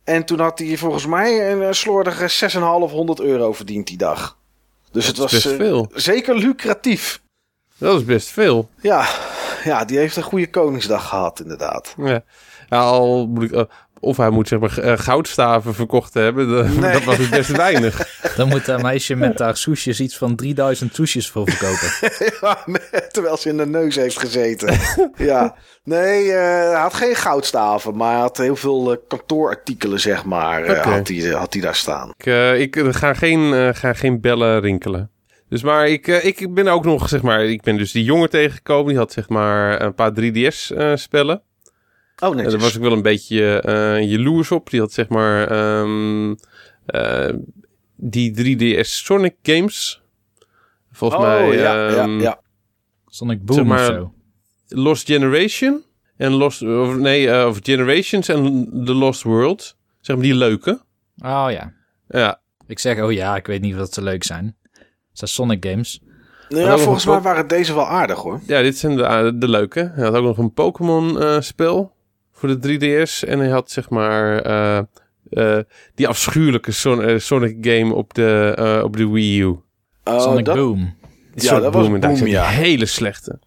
En 0.09 0.25
toen 0.25 0.41
had 0.41 0.59
hij 0.59 0.77
volgens 0.77 1.07
mij 1.07 1.53
een 1.53 1.63
eh, 1.63 1.73
slordige 1.73 2.29
6,500 2.29 3.21
euro 3.21 3.53
verdiend 3.53 3.87
die 3.87 3.97
dag. 3.97 4.39
Dus 4.91 5.07
het 5.07 5.17
was 5.17 5.33
best 5.33 5.47
eh, 5.47 5.57
veel. 5.57 5.91
zeker 5.95 6.37
lucratief. 6.37 7.23
Dat 7.79 7.99
is 7.99 8.05
best 8.05 8.29
veel. 8.29 8.69
Ja, 8.81 9.09
ja, 9.65 9.85
die 9.85 9.99
heeft 9.99 10.17
een 10.17 10.23
goede 10.23 10.51
Koningsdag 10.51 11.09
gehad 11.09 11.41
inderdaad. 11.41 11.95
Ja. 11.97 12.23
Ja, 12.69 12.81
al 12.81 13.27
moet 13.27 13.43
ik, 13.45 13.53
eh, 13.53 13.63
of 14.01 14.17
hij 14.17 14.31
moet 14.31 14.49
zeg 14.49 14.59
maar 14.59 14.79
eh, 14.79 14.99
goudstaven 14.99 15.75
verkocht 15.75 16.15
hebben. 16.15 16.49
Dat, 16.51 16.67
Nee. 16.77 16.93
dat 16.93 17.05
was 17.05 17.17
het 17.19 17.31
best 17.31 17.51
weinig. 17.51 18.17
Dan 18.37 18.49
moet 18.49 18.65
dat 18.67 18.83
meisje 18.83 19.15
met 19.15 19.39
haar 19.39 19.57
soesjes 19.57 20.01
iets 20.01 20.17
van 20.19 20.37
3000 20.37 20.95
soesjes 20.95 21.31
voor 21.31 21.51
verkopen. 21.51 21.89
Ja, 22.41 22.59
terwijl 23.09 23.37
ze 23.37 23.49
in 23.49 23.57
de 23.57 23.67
neus 23.67 23.97
heeft 23.97 24.19
gezeten. 24.19 24.79
ja, 25.17 25.55
nee, 25.85 26.33
eh, 26.33 26.71
hij 26.71 26.81
had 26.81 26.95
geen 26.95 27.15
goudstaven, 27.15 27.97
maar 27.97 28.11
hij 28.13 28.21
had 28.21 28.37
heel 28.37 28.57
veel 28.57 28.93
eh, 28.93 28.99
kantoorartikelen, 29.09 30.01
zeg 30.01 30.25
maar, 30.25 30.63
eh, 30.63 30.79
Oké. 30.79 30.89
had, 30.89 31.09
hij, 31.09 31.31
had 31.31 31.53
hij 31.53 31.63
daar 31.63 31.75
staan. 31.75 32.13
Ik, 32.17 32.27
eh, 32.27 32.61
ik 32.61 32.77
eh, 32.77 32.87
ga, 32.91 33.15
geen, 33.15 33.53
eh, 33.55 33.69
ga 33.73 33.93
geen 33.93 34.21
bellen 34.21 34.61
rinkelen. 34.61 35.11
Dus 35.49 35.63
maar 35.63 35.89
ik, 35.89 36.09
eh, 36.09 36.25
ik 36.25 36.55
ben 36.55 36.69
ook 36.69 36.85
nog, 36.85 37.09
zeg 37.09 37.23
maar, 37.23 37.45
ik 37.45 37.63
ben 37.63 37.77
dus 37.77 37.93
die 37.93 38.05
jongen 38.05 38.31
tegengekomen. 38.31 38.89
Die 38.89 38.97
had 38.99 39.13
zeg 39.13 39.29
maar 39.29 39.83
een 39.83 39.95
paar 39.95 40.13
3DS-spellen. 40.13 41.43
Oh, 42.19 42.29
En 42.29 42.35
netjes. 42.37 42.53
daar 42.53 42.63
was 42.63 42.75
ik 42.77 42.81
wel 42.83 42.93
een 42.93 43.03
beetje 43.03 43.61
eh 43.61 44.11
jaloers 44.11 44.51
op. 44.51 44.71
Die 44.71 44.81
had 44.81 44.93
zeg 44.93 45.09
maar 45.09 45.49
ehm, 45.51 46.35
eh, 46.87 47.35
die 47.97 48.35
3DS 48.35 48.89
Sonic 49.05 49.35
games. 49.43 50.03
Volgens 50.93 51.23
oh, 51.23 51.27
mij 51.29 51.57
ja, 51.57 51.89
ehm, 51.89 52.11
ja, 52.17 52.21
ja. 52.23 52.41
Sonic 53.07 53.45
Boom 53.45 53.57
Zeg 53.57 53.67
maar- 53.67 53.89
of 53.91 53.95
zo. 53.97 54.13
Lost 54.69 55.07
Generation. 55.07 55.83
En 56.17 56.33
Lost, 56.33 56.63
of 56.63 56.97
nee, 56.97 57.31
eh, 57.31 57.47
of 57.47 57.59
Generations 57.63 58.29
en 58.29 58.69
The 58.85 58.95
Lost 58.95 59.23
World. 59.23 59.77
Zeg 60.01 60.17
maar 60.17 60.25
die 60.25 60.35
leuke. 60.35 60.81
Oh 61.19 61.47
ja. 61.51 61.73
Ja, 62.09 62.41
Ik 62.67 62.79
zeg, 62.79 63.01
oh 63.03 63.13
ja, 63.13 63.37
ik 63.37 63.47
weet 63.47 63.61
niet 63.61 63.73
of 63.73 63.79
dat 63.79 63.95
ze 63.95 64.03
leuk 64.03 64.25
zijn. 64.25 64.57
Het 64.73 64.87
zijn 65.13 65.31
Sonic 65.31 65.65
games. 65.71 66.03
Nou 66.49 66.63
ja, 66.65 66.79
volgens 66.79 67.07
mij 67.07 67.21
waren 67.21 67.49
deze 67.49 67.75
wel 67.75 67.87
aardig 67.89 68.19
hoor. 68.19 68.41
ja 68.47 68.63
dit 68.63 68.79
zijn 68.79 68.97
de, 68.97 69.03
eh, 69.03 69.31
de 69.35 69.49
leuke. 69.49 69.93
Hij 69.95 70.05
had 70.05 70.15
ook 70.15 70.25
nog 70.25 70.39
een 70.39 70.53
Pokémon 70.53 71.21
eh, 71.21 71.41
spel 71.41 71.93
voor 72.39 72.61
de 72.61 72.79
3DS. 72.79 73.29
En 73.29 73.39
hij 73.39 73.49
had 73.49 73.71
zeg 73.71 73.91
maar 73.91 74.41
eh, 74.43 74.79
eh, 75.31 75.65
die 75.95 76.09
afschuwelijke 76.09 76.73
Son- 76.73 77.03
eh, 77.03 77.19
Sonic 77.19 77.57
game 77.61 77.95
op 77.95 78.15
de, 78.15 78.55
eh, 78.57 78.85
op 78.85 78.97
de 78.97 79.09
Wii 79.09 79.41
U. 79.41 79.57
Oh, 80.05 80.21
Sonic 80.21 80.45
dat, 80.45 80.57
Boom. 80.57 80.97
Ja, 81.35 81.61
dat 81.61 81.75
was 81.75 81.89
Boom, 81.89 82.27
ja. 82.27 82.45
hele 82.47 82.87
slechte. 82.87 83.39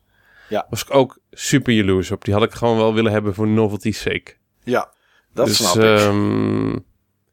Ja. 0.49 0.67
Was 0.69 0.81
ik 0.81 0.93
ook 0.93 1.19
super 1.31 1.73
jaloers 1.73 2.11
op. 2.11 2.25
Die 2.25 2.33
had 2.33 2.43
ik 2.43 2.51
gewoon 2.51 2.77
wel 2.77 2.93
willen 2.93 3.11
hebben 3.11 3.33
voor 3.33 3.47
novelty's 3.47 4.01
sake. 4.01 4.33
ja, 4.63 4.89
dat 5.33 5.45
dus, 5.45 5.55
snap 5.57 5.75
ik. 5.75 5.81
ehm, 5.99 6.77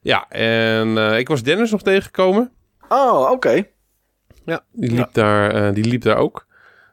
ja, 0.01 0.29
en 0.29 0.99
eh, 0.99 1.19
ik 1.19 1.29
was 1.29 1.43
Dennis 1.43 1.71
nog 1.71 1.83
tegengekomen. 1.83 2.53
Oh, 2.89 3.31
oké. 3.31 3.63
Ja, 4.45 4.65
die 4.73 4.91
liep, 4.91 5.09
Daar, 5.13 5.51
eh, 5.51 5.75
die 5.75 5.85
liep 5.85 6.03
daar 6.03 6.17
ook. 6.17 6.47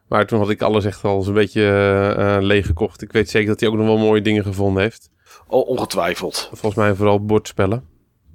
Maar 0.08 0.26
toen 0.26 0.39
had 0.39 0.50
ik 0.50 0.62
alles 0.62 0.86
echt 0.86 1.04
al 1.04 1.22
zo'n 1.22 1.34
beetje 1.34 1.62
eh, 1.62 2.36
eh, 2.36 2.44
leeg 2.44 2.65
gekocht. 2.65 3.02
Ik 3.02 3.12
weet 3.12 3.30
zeker 3.30 3.48
dat 3.48 3.60
hij 3.60 3.70
ook 3.70 3.76
nog 3.76 3.86
wel 3.86 3.98
mooie 3.98 4.22
dingen 4.22 4.44
gevonden 4.44 4.84
heeft. 4.84 5.10
Oh, 5.48 5.68
ongetwijfeld. 5.68 6.48
Volgens 6.48 6.76
mij 6.76 6.96
vooral 6.96 7.26
bordspellen. 7.26 7.88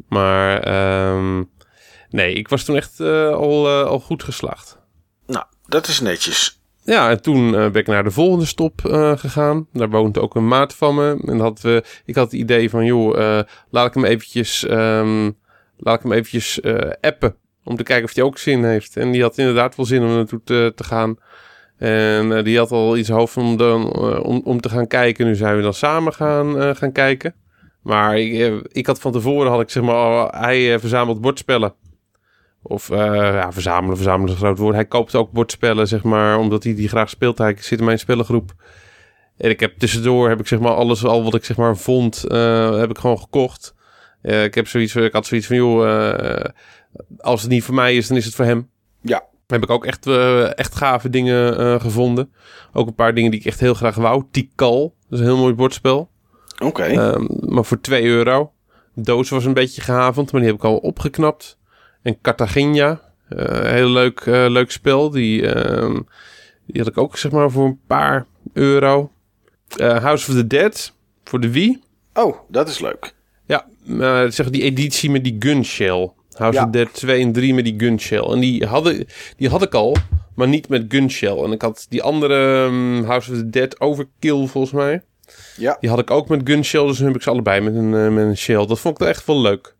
Maar 0.08 0.60
ehm, 0.60 1.44
nee, 2.10 2.34
ik 2.34 2.48
was 2.48 2.64
toen 2.64 2.76
echt 2.76 3.00
eh, 3.00 3.30
al, 3.30 3.68
al 3.68 4.00
goed 4.00 4.22
geslaagd. 4.22 4.78
Nou, 5.26 5.44
dat 5.66 5.86
is 5.86 6.00
netjes. 6.00 6.60
Ja, 6.84 7.10
en 7.10 7.22
toen 7.22 7.50
ben 7.50 7.74
ik 7.74 7.86
naar 7.86 8.04
de 8.04 8.10
volgende 8.10 8.46
stop 8.46 8.80
gegaan. 9.16 9.66
Daar 9.72 9.90
woont 9.90 10.18
ook 10.18 10.34
een 10.34 10.48
maat 10.48 10.74
van 10.74 10.94
me. 10.94 11.22
En 11.26 11.40
had 11.40 11.60
we, 11.60 11.84
ik 12.04 12.14
had 12.14 12.30
het 12.30 12.40
idee 12.40 12.70
van, 12.70 12.84
joh, 12.84 13.44
laat 13.70 13.86
ik 13.86 13.94
hem 13.94 14.04
eventjes, 14.04 14.66
ehm, 14.66 15.30
laat 15.76 15.96
ik 15.96 16.02
hem 16.02 16.12
eventjes 16.12 16.62
appen. 17.00 17.36
Om 17.64 17.76
te 17.76 17.82
kijken 17.82 18.04
of 18.04 18.14
hij 18.14 18.24
ook 18.24 18.38
zin 18.38 18.64
heeft. 18.64 18.96
En 18.96 19.10
die 19.10 19.22
had 19.22 19.38
inderdaad 19.38 19.76
wel 19.76 19.86
zin 19.86 20.02
om 20.02 20.08
naartoe 20.08 20.40
te, 20.44 20.72
te 20.74 20.84
gaan. 20.84 21.18
En 21.80 22.36
eh, 22.36 22.44
die 22.44 22.58
had 22.58 22.70
al 22.70 22.96
iets 22.96 23.08
hoofd 23.08 23.36
om, 23.36 23.60
eh, 23.60 24.20
om, 24.22 24.40
om 24.44 24.60
te 24.60 24.68
gaan 24.68 24.86
kijken. 24.86 25.26
Nu 25.26 25.34
zijn 25.34 25.56
we 25.56 25.62
dan 25.62 25.74
samen 25.74 26.12
gaan, 26.12 26.60
eh, 26.60 26.74
gaan 26.74 26.92
kijken. 26.92 27.34
Maar 27.82 28.18
ik, 28.18 28.62
ik 28.72 28.86
had 28.86 29.00
van 29.00 29.12
tevoren, 29.12 29.50
had 29.50 29.60
ik 29.60 29.70
zeg 29.70 29.82
maar, 29.82 30.28
hij 30.40 30.78
verzamelt 30.78 31.20
bordspellen. 31.20 31.74
Of 32.62 32.88
ja, 32.88 33.52
verzamelen, 33.52 33.96
verzamelen 33.96 34.26
is 34.26 34.32
een 34.32 34.46
groot 34.46 34.58
woord. 34.58 34.74
Hij 34.74 34.84
koopt 34.84 35.14
ook 35.14 35.32
bordspellen, 35.32 35.88
zeg 35.88 36.02
maar, 36.02 36.38
omdat 36.38 36.64
hij 36.64 36.74
die 36.74 36.88
graag 36.88 37.10
speelt. 37.10 37.38
Hij 37.38 37.56
zit 37.58 37.78
in 37.78 37.84
mijn 37.84 37.98
spellengroep. 37.98 38.52
En 39.36 39.50
ik 39.50 39.60
heb 39.60 39.78
tussendoor, 39.78 40.28
heb 40.28 40.40
ik 40.40 40.46
zeg 40.46 40.60
maar, 40.60 40.72
alles 40.72 41.04
al 41.04 41.24
wat 41.24 41.34
ik 41.34 41.44
zeg 41.44 41.56
maar 41.56 41.76
vond, 41.76 42.24
heb 42.78 42.90
ik 42.90 42.98
gewoon 42.98 43.18
gekocht. 43.18 43.74
Ik, 44.22 44.54
heb 44.54 44.68
zoiets, 44.68 44.96
ik 44.96 45.12
had 45.12 45.26
zoiets 45.26 45.46
van, 45.46 45.56
joh, 45.56 46.44
als 47.18 47.42
het 47.42 47.50
niet 47.50 47.64
voor 47.64 47.74
mij 47.74 47.96
is, 47.96 48.08
dan 48.08 48.16
is 48.16 48.24
het 48.24 48.34
voor 48.34 48.44
hem. 48.44 48.70
Ja. 49.00 49.29
Heb 49.50 49.62
ik 49.62 49.70
ook 49.70 49.84
echt, 49.84 50.06
eh, 50.06 50.58
echt 50.58 50.74
gave 50.74 51.10
dingen 51.10 51.58
eh, 51.58 51.80
gevonden. 51.80 52.32
Ook 52.72 52.86
een 52.86 52.94
paar 52.94 53.14
dingen 53.14 53.30
die 53.30 53.40
ik 53.40 53.46
echt 53.46 53.60
heel 53.60 53.74
graag 53.74 53.94
wou. 53.94 54.24
Tikal, 54.30 54.94
dat 55.08 55.18
is 55.18 55.18
een 55.18 55.32
heel 55.32 55.42
mooi 55.42 55.54
bordspel. 55.54 56.10
Oké. 56.62 56.82
Ehm, 56.82 57.26
maar 57.40 57.64
voor 57.64 57.80
2 57.80 58.04
euro. 58.04 58.52
Doos 58.94 59.28
was 59.28 59.44
een 59.44 59.54
beetje 59.54 59.80
gehavend, 59.80 60.32
maar 60.32 60.40
die 60.40 60.50
heb 60.50 60.58
ik 60.58 60.64
al 60.64 60.76
opgeknapt. 60.76 61.58
En 62.02 62.20
Cartagena, 62.22 63.00
eh, 63.28 63.60
heel 63.60 63.88
leuk, 63.88 64.24
leuk 64.24 64.70
spel. 64.70 65.10
Die, 65.10 65.46
ehm, 65.46 66.00
die 66.66 66.82
had 66.82 66.90
ik 66.90 66.98
ook 66.98 67.16
zeg 67.16 67.32
maar 67.32 67.50
voor 67.50 67.64
een 67.64 67.80
paar 67.86 68.26
euro. 68.52 69.10
House 69.76 70.30
of 70.30 70.36
the 70.36 70.46
Dead 70.46 70.92
voor 71.24 71.40
de 71.40 71.50
Wii. 71.50 71.82
Oh, 72.14 72.36
dat 72.48 72.68
is 72.68 72.80
leuk. 72.80 73.14
Ja, 73.46 73.66
zeg 74.30 74.50
die 74.50 74.62
editie 74.62 75.10
met 75.10 75.24
die 75.24 75.36
gunshell. 75.38 76.12
House 76.40 76.58
Ja. 76.58 76.64
of 76.64 76.70
Dead 76.70 76.92
2 76.92 77.22
en 77.22 77.32
3 77.32 77.54
met 77.54 77.64
die 77.64 77.74
gunshell. 77.78 78.22
En 78.24 78.40
die, 78.40 78.66
hadden, 78.66 79.06
die 79.36 79.48
had 79.48 79.62
ik 79.62 79.74
al, 79.74 79.96
maar 80.34 80.48
niet 80.48 80.68
met 80.68 80.84
gunshell. 80.88 81.36
En 81.36 81.52
ik 81.52 81.62
had 81.62 81.86
die 81.88 82.02
andere 82.02 82.64
ehm, 82.64 83.04
House 83.04 83.30
of 83.32 83.36
the 83.36 83.50
Dead 83.50 83.80
Overkill 83.80 84.46
volgens 84.46 84.72
mij. 84.72 85.02
Ja. 85.56 85.76
Die 85.80 85.90
had 85.90 85.98
ik 85.98 86.10
ook 86.10 86.28
met 86.28 86.40
gunshell, 86.44 86.86
dus 86.86 86.98
nu 86.98 87.06
heb 87.06 87.14
ik 87.14 87.22
ze 87.22 87.30
allebei 87.30 87.60
met 87.60 87.74
een, 87.74 87.94
eh, 87.94 88.08
met 88.08 88.24
een 88.24 88.36
shell. 88.36 88.66
Dat 88.66 88.80
vond 88.80 89.00
ik 89.00 89.06
echt 89.08 89.26
wel 89.26 89.40
leuk. 89.40 89.74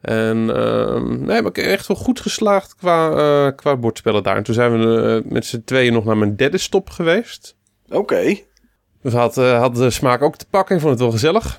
En 0.00 0.56
ehm 0.56 1.24
nee, 1.24 1.42
maar 1.42 1.50
ik 1.50 1.58
echt 1.58 1.86
wel 1.86 1.96
goed 1.96 2.20
geslaagd 2.20 2.74
qua, 2.76 3.10
eh, 3.10 3.56
qua 3.56 3.76
bordspellen 3.76 4.22
daar. 4.22 4.36
En 4.36 4.42
toen 4.42 4.54
zijn 4.54 4.78
we 4.78 5.20
eh, 5.24 5.32
met 5.32 5.46
z'n 5.46 5.62
tweeën 5.64 5.92
nog 5.92 6.04
naar 6.04 6.16
mijn 6.16 6.36
derde 6.36 6.58
stop 6.58 6.90
geweest. 6.90 7.56
Oké. 7.90 8.36
Dus 9.02 9.12
had, 9.12 9.34
had 9.34 9.74
de 9.76 9.90
smaak 9.90 10.22
ook 10.22 10.36
te 10.36 10.46
pakken. 10.50 10.74
Ik 10.74 10.80
vond 10.80 10.92
het 10.92 11.02
wel 11.02 11.10
gezellig. 11.10 11.58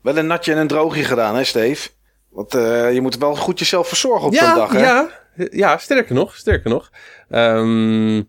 Wel 0.00 0.16
een 0.16 0.26
natje 0.26 0.52
en 0.52 0.58
een 0.58 0.66
droogje 0.66 1.04
gedaan, 1.04 1.36
hè, 1.36 1.44
Steve? 1.44 1.88
Want 2.34 2.54
eh, 2.54 2.92
je 2.92 3.00
moet 3.00 3.18
wel 3.18 3.36
goed 3.36 3.58
jezelf 3.58 3.88
verzorgen 3.88 4.26
op 4.26 4.34
zo'n 4.34 4.54
dag, 4.54 4.72
hè? 4.72 4.78
Ja, 4.78 5.08
ja, 5.50 5.78
sterker 5.78 6.14
nog, 6.14 6.36
sterker 6.36 6.70
nog. 6.70 6.90
Ehm, 7.30 8.22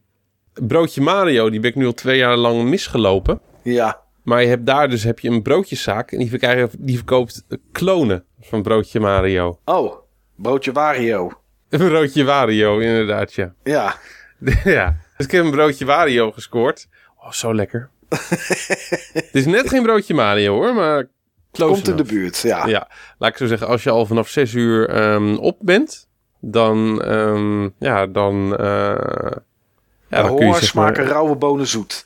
broodje 0.54 1.02
Mario, 1.02 1.50
die 1.50 1.60
ben 1.60 1.70
ik 1.70 1.76
nu 1.76 1.86
al 1.86 1.94
twee 1.94 2.18
jaar 2.18 2.38
lang 2.38 2.64
misgelopen. 2.64 3.40
Ja. 3.64 4.02
Maar 4.24 4.42
je 4.42 4.48
hebt 4.48 4.66
daar 4.66 4.90
dus 4.90 5.04
heb 5.04 5.20
je 5.20 5.30
een 5.30 5.42
broodjeszaak 5.42 6.12
en 6.12 6.18
die, 6.18 6.40
die 6.80 6.96
verkoopt 6.96 7.46
klonen 7.72 8.26
van 8.42 8.62
broodje 8.62 9.00
Mario. 9.00 9.60
Oh, 9.66 9.96
broodje 10.36 10.72
Wario. 10.72 11.32
Een 11.70 11.88
broodje 11.90 12.24
Wario, 12.24 12.80
inderdaad, 12.80 13.34
ja. 13.34 13.54
Ja. 13.64 13.96
ja. 14.64 14.98
Dus 15.18 15.26
ik 15.26 15.32
heb 15.32 15.44
een 15.44 15.52
broodje 15.52 15.86
Wario 15.86 16.32
gescoord. 16.32 16.88
Oh, 17.18 17.32
zo 17.32 17.56
lekker. 17.56 17.90
Het 19.14 19.30
is 19.32 19.46
net 19.46 19.70
geen 19.70 19.84
broodje 19.84 20.14
Mario 20.14 20.54
hoor, 20.54 20.74
maar 20.74 21.08
close 21.56 21.74
Komt 21.74 21.88
in 21.88 21.96
de 21.96 22.04
buurt, 22.14 22.38
ja. 22.38 22.68
Ja, 22.68 22.90
laat 23.18 23.30
ik 23.32 23.38
zo 23.38 23.46
zeggen, 23.46 23.68
als 23.68 23.84
je 23.84 23.90
al 23.90 24.06
vanaf 24.06 24.28
zes 24.30 24.54
uur 24.54 24.90
ehm, 24.90 25.36
op 25.36 25.58
bent, 25.62 26.10
dan, 26.40 27.02
ehm, 27.04 27.70
ja, 27.80 28.06
dan, 28.08 28.58
eh, 28.58 28.66
ja, 30.10 30.22
Ja, 30.22 30.28
kun 30.28 30.38
je 30.38 30.46
maar, 30.52 30.62
smaken 30.64 31.06
rauwe 31.06 31.36
bonen 31.36 31.68
zoet. 31.68 32.06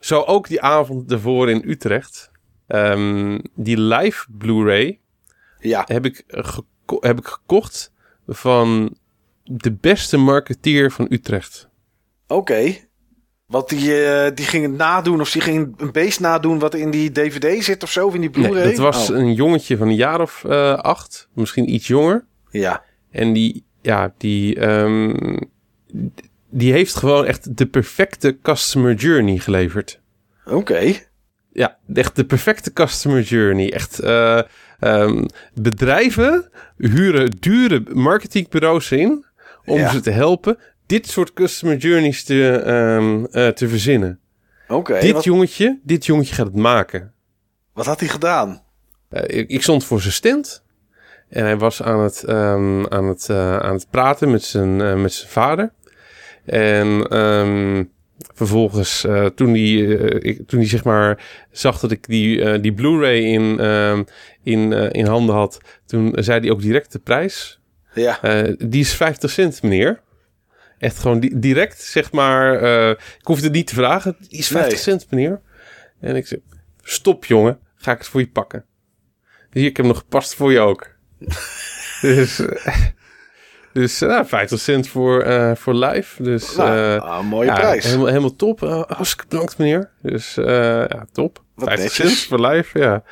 zo 0.00 0.20
ook 0.22 0.48
die 0.48 0.62
avond 0.62 1.12
ervoor 1.12 1.50
in 1.50 1.62
Utrecht, 1.66 2.30
ehm, 2.66 3.38
die 3.54 3.80
live 3.80 4.26
Blu-ray 4.30 5.00
Ja. 5.58 5.84
heb 5.86 6.04
ik, 6.04 6.24
heb 7.00 7.18
ik 7.18 7.26
gekocht 7.26 7.92
van 8.26 8.96
de 9.42 9.72
beste 9.72 10.16
marketeer 10.16 10.90
van 10.90 11.06
Utrecht. 11.10 11.68
Oké. 12.26 12.74
Want 13.52 13.68
die, 13.68 14.04
eh, 14.04 14.30
die 14.34 14.44
ging 14.46 14.62
het 14.66 14.76
nadoen, 14.76 15.20
of 15.20 15.30
die 15.30 15.42
ging 15.42 15.74
een 15.76 15.92
beest 15.92 16.20
nadoen 16.20 16.58
wat 16.58 16.74
in 16.74 16.90
die 16.90 17.12
DVD 17.12 17.64
zit 17.64 17.82
of 17.82 17.90
zo, 17.90 18.06
of 18.06 18.14
in 18.14 18.20
die 18.20 18.30
Blu-ray? 18.30 18.52
Nee, 18.52 18.64
dat 18.66 18.76
was 18.76 19.10
Oh. 19.10 19.16
een 19.16 19.34
jongetje 19.34 19.76
van 19.76 19.88
een 19.88 19.94
jaar 19.94 20.20
of 20.20 20.44
eh, 20.44 20.72
acht, 20.74 21.28
misschien 21.34 21.74
iets 21.74 21.86
jonger. 21.86 22.24
Ja. 22.50 22.82
En 23.10 23.32
die, 23.32 23.64
ja, 23.82 24.12
die, 24.18 24.56
ehm, 24.60 25.36
die 26.50 26.72
heeft 26.72 26.94
gewoon 26.94 27.24
echt 27.26 27.56
de 27.56 27.66
perfecte 27.66 28.38
customer 28.42 28.94
journey 28.94 29.38
geleverd. 29.38 30.00
Oké. 30.44 30.92
Ja, 31.52 31.78
echt 31.94 32.16
de 32.16 32.24
perfecte 32.24 32.72
customer 32.72 33.20
journey. 33.22 33.72
Echt, 33.72 33.98
eh, 33.98 34.40
ehm, 34.80 35.24
bedrijven 35.54 36.50
huren 36.76 37.30
dure 37.40 37.82
marketingbureaus 37.92 38.90
in 38.92 39.24
om 39.64 39.78
Ja. 39.78 39.90
ze 39.90 40.00
te 40.00 40.10
helpen 40.10 40.58
dit 40.92 41.08
soort 41.08 41.32
customer 41.32 41.76
journeys 41.76 42.24
te, 42.24 42.62
ehm, 42.64 43.24
eh, 43.24 43.48
te 43.48 43.68
verzinnen. 43.68 44.20
Oké. 44.68 44.98
dit 45.00 45.12
Wat, 45.12 45.24
jongetje, 45.24 45.80
dit 45.82 46.06
jongetje 46.06 46.34
gaat 46.34 46.46
het 46.46 46.56
maken. 46.56 47.12
wat 47.72 47.86
had 47.86 48.00
hij 48.00 48.08
gedaan? 48.08 48.62
Eh, 49.08 49.38
ik, 49.38 49.48
ik 49.48 49.62
stond 49.62 49.84
voor 49.84 50.00
zijn 50.00 50.12
stand. 50.12 50.64
En 51.28 51.44
hij 51.44 51.56
was 51.56 51.82
aan 51.82 52.00
het, 52.00 52.24
ehm, 52.24 52.86
aan 52.86 53.08
het, 53.08 53.28
eh, 53.28 53.56
aan 53.56 53.74
het 53.74 53.86
praten 53.90 54.30
met 54.30 54.42
zijn, 54.42 55.02
met 55.02 55.12
zijn 55.12 55.30
vader. 55.30 55.72
En 56.44 57.06
ehm, 57.08 57.84
vervolgens, 58.34 59.06
toen 59.34 59.50
hij 59.50 59.72
ik, 60.18 60.48
toen 60.48 60.58
die, 60.58 60.68
zeg 60.68 60.84
maar 60.84 61.24
zag 61.50 61.80
dat 61.80 61.90
ik 61.90 62.06
die, 62.06 62.60
die 62.60 62.72
Blu-ray 62.72 63.18
in, 63.18 63.58
in, 64.42 64.72
in 64.72 65.06
handen 65.06 65.34
had, 65.34 65.58
toen 65.86 66.12
zei 66.14 66.40
hij 66.40 66.50
ook 66.50 66.62
direct 66.62 66.92
de 66.92 66.98
prijs. 66.98 67.60
Ja. 67.94 68.18
Die 68.58 68.80
is 68.80 68.94
50 68.94 69.30
cent, 69.30 69.62
meneer. 69.62 70.02
Echt 70.82 70.98
gewoon 70.98 71.20
di- 71.20 71.32
direct, 71.38 71.80
zeg 71.82 72.12
maar. 72.12 72.54
eh, 72.62 72.88
ik 72.90 73.26
hoefde 73.26 73.44
het 73.44 73.52
niet 73.54 73.66
te 73.66 73.74
vragen. 73.74 74.16
Die 74.28 74.38
is 74.38 74.46
50 74.48 74.72
Nee. 74.72 74.80
cent, 74.82 75.10
meneer. 75.10 75.40
En 76.00 76.16
ik 76.16 76.26
zeg, 76.26 76.38
stop 76.82 77.24
jongen, 77.24 77.58
ga 77.76 77.92
ik 77.92 77.98
het 77.98 78.06
voor 78.06 78.20
je 78.20 78.28
pakken. 78.28 78.64
Hier, 79.52 79.66
ik 79.66 79.76
heb 79.76 79.86
nog 79.86 79.98
gepast 79.98 80.34
voor 80.34 80.52
je 80.52 80.60
ook. 80.60 80.86
dus 82.00 82.38
eh, 82.38 82.76
dus 83.72 84.00
eh, 84.00 84.08
nou, 84.08 84.26
50 84.26 84.58
cent 84.60 84.88
voor, 84.88 85.26
voor 85.56 85.74
live. 85.74 86.22
Dus 86.22 86.56
Nou, 86.56 87.00
ah, 87.00 87.18
een 87.18 87.26
mooie 87.26 87.46
ja, 87.46 87.54
prijs. 87.58 87.84
Helemaal, 87.84 88.06
helemaal 88.06 88.36
top. 88.36 88.62
Uh, 88.62 88.82
hartstikke 88.86 89.26
bedankt, 89.28 89.58
meneer. 89.58 89.90
Dus 90.02 90.34
ja, 90.34 91.06
top. 91.12 91.42
Wat 91.54 91.68
50 91.68 91.98
netjes. 91.98 92.18
cent 92.18 92.28
voor 92.28 92.48
live, 92.50 92.78
ja. 92.78 93.02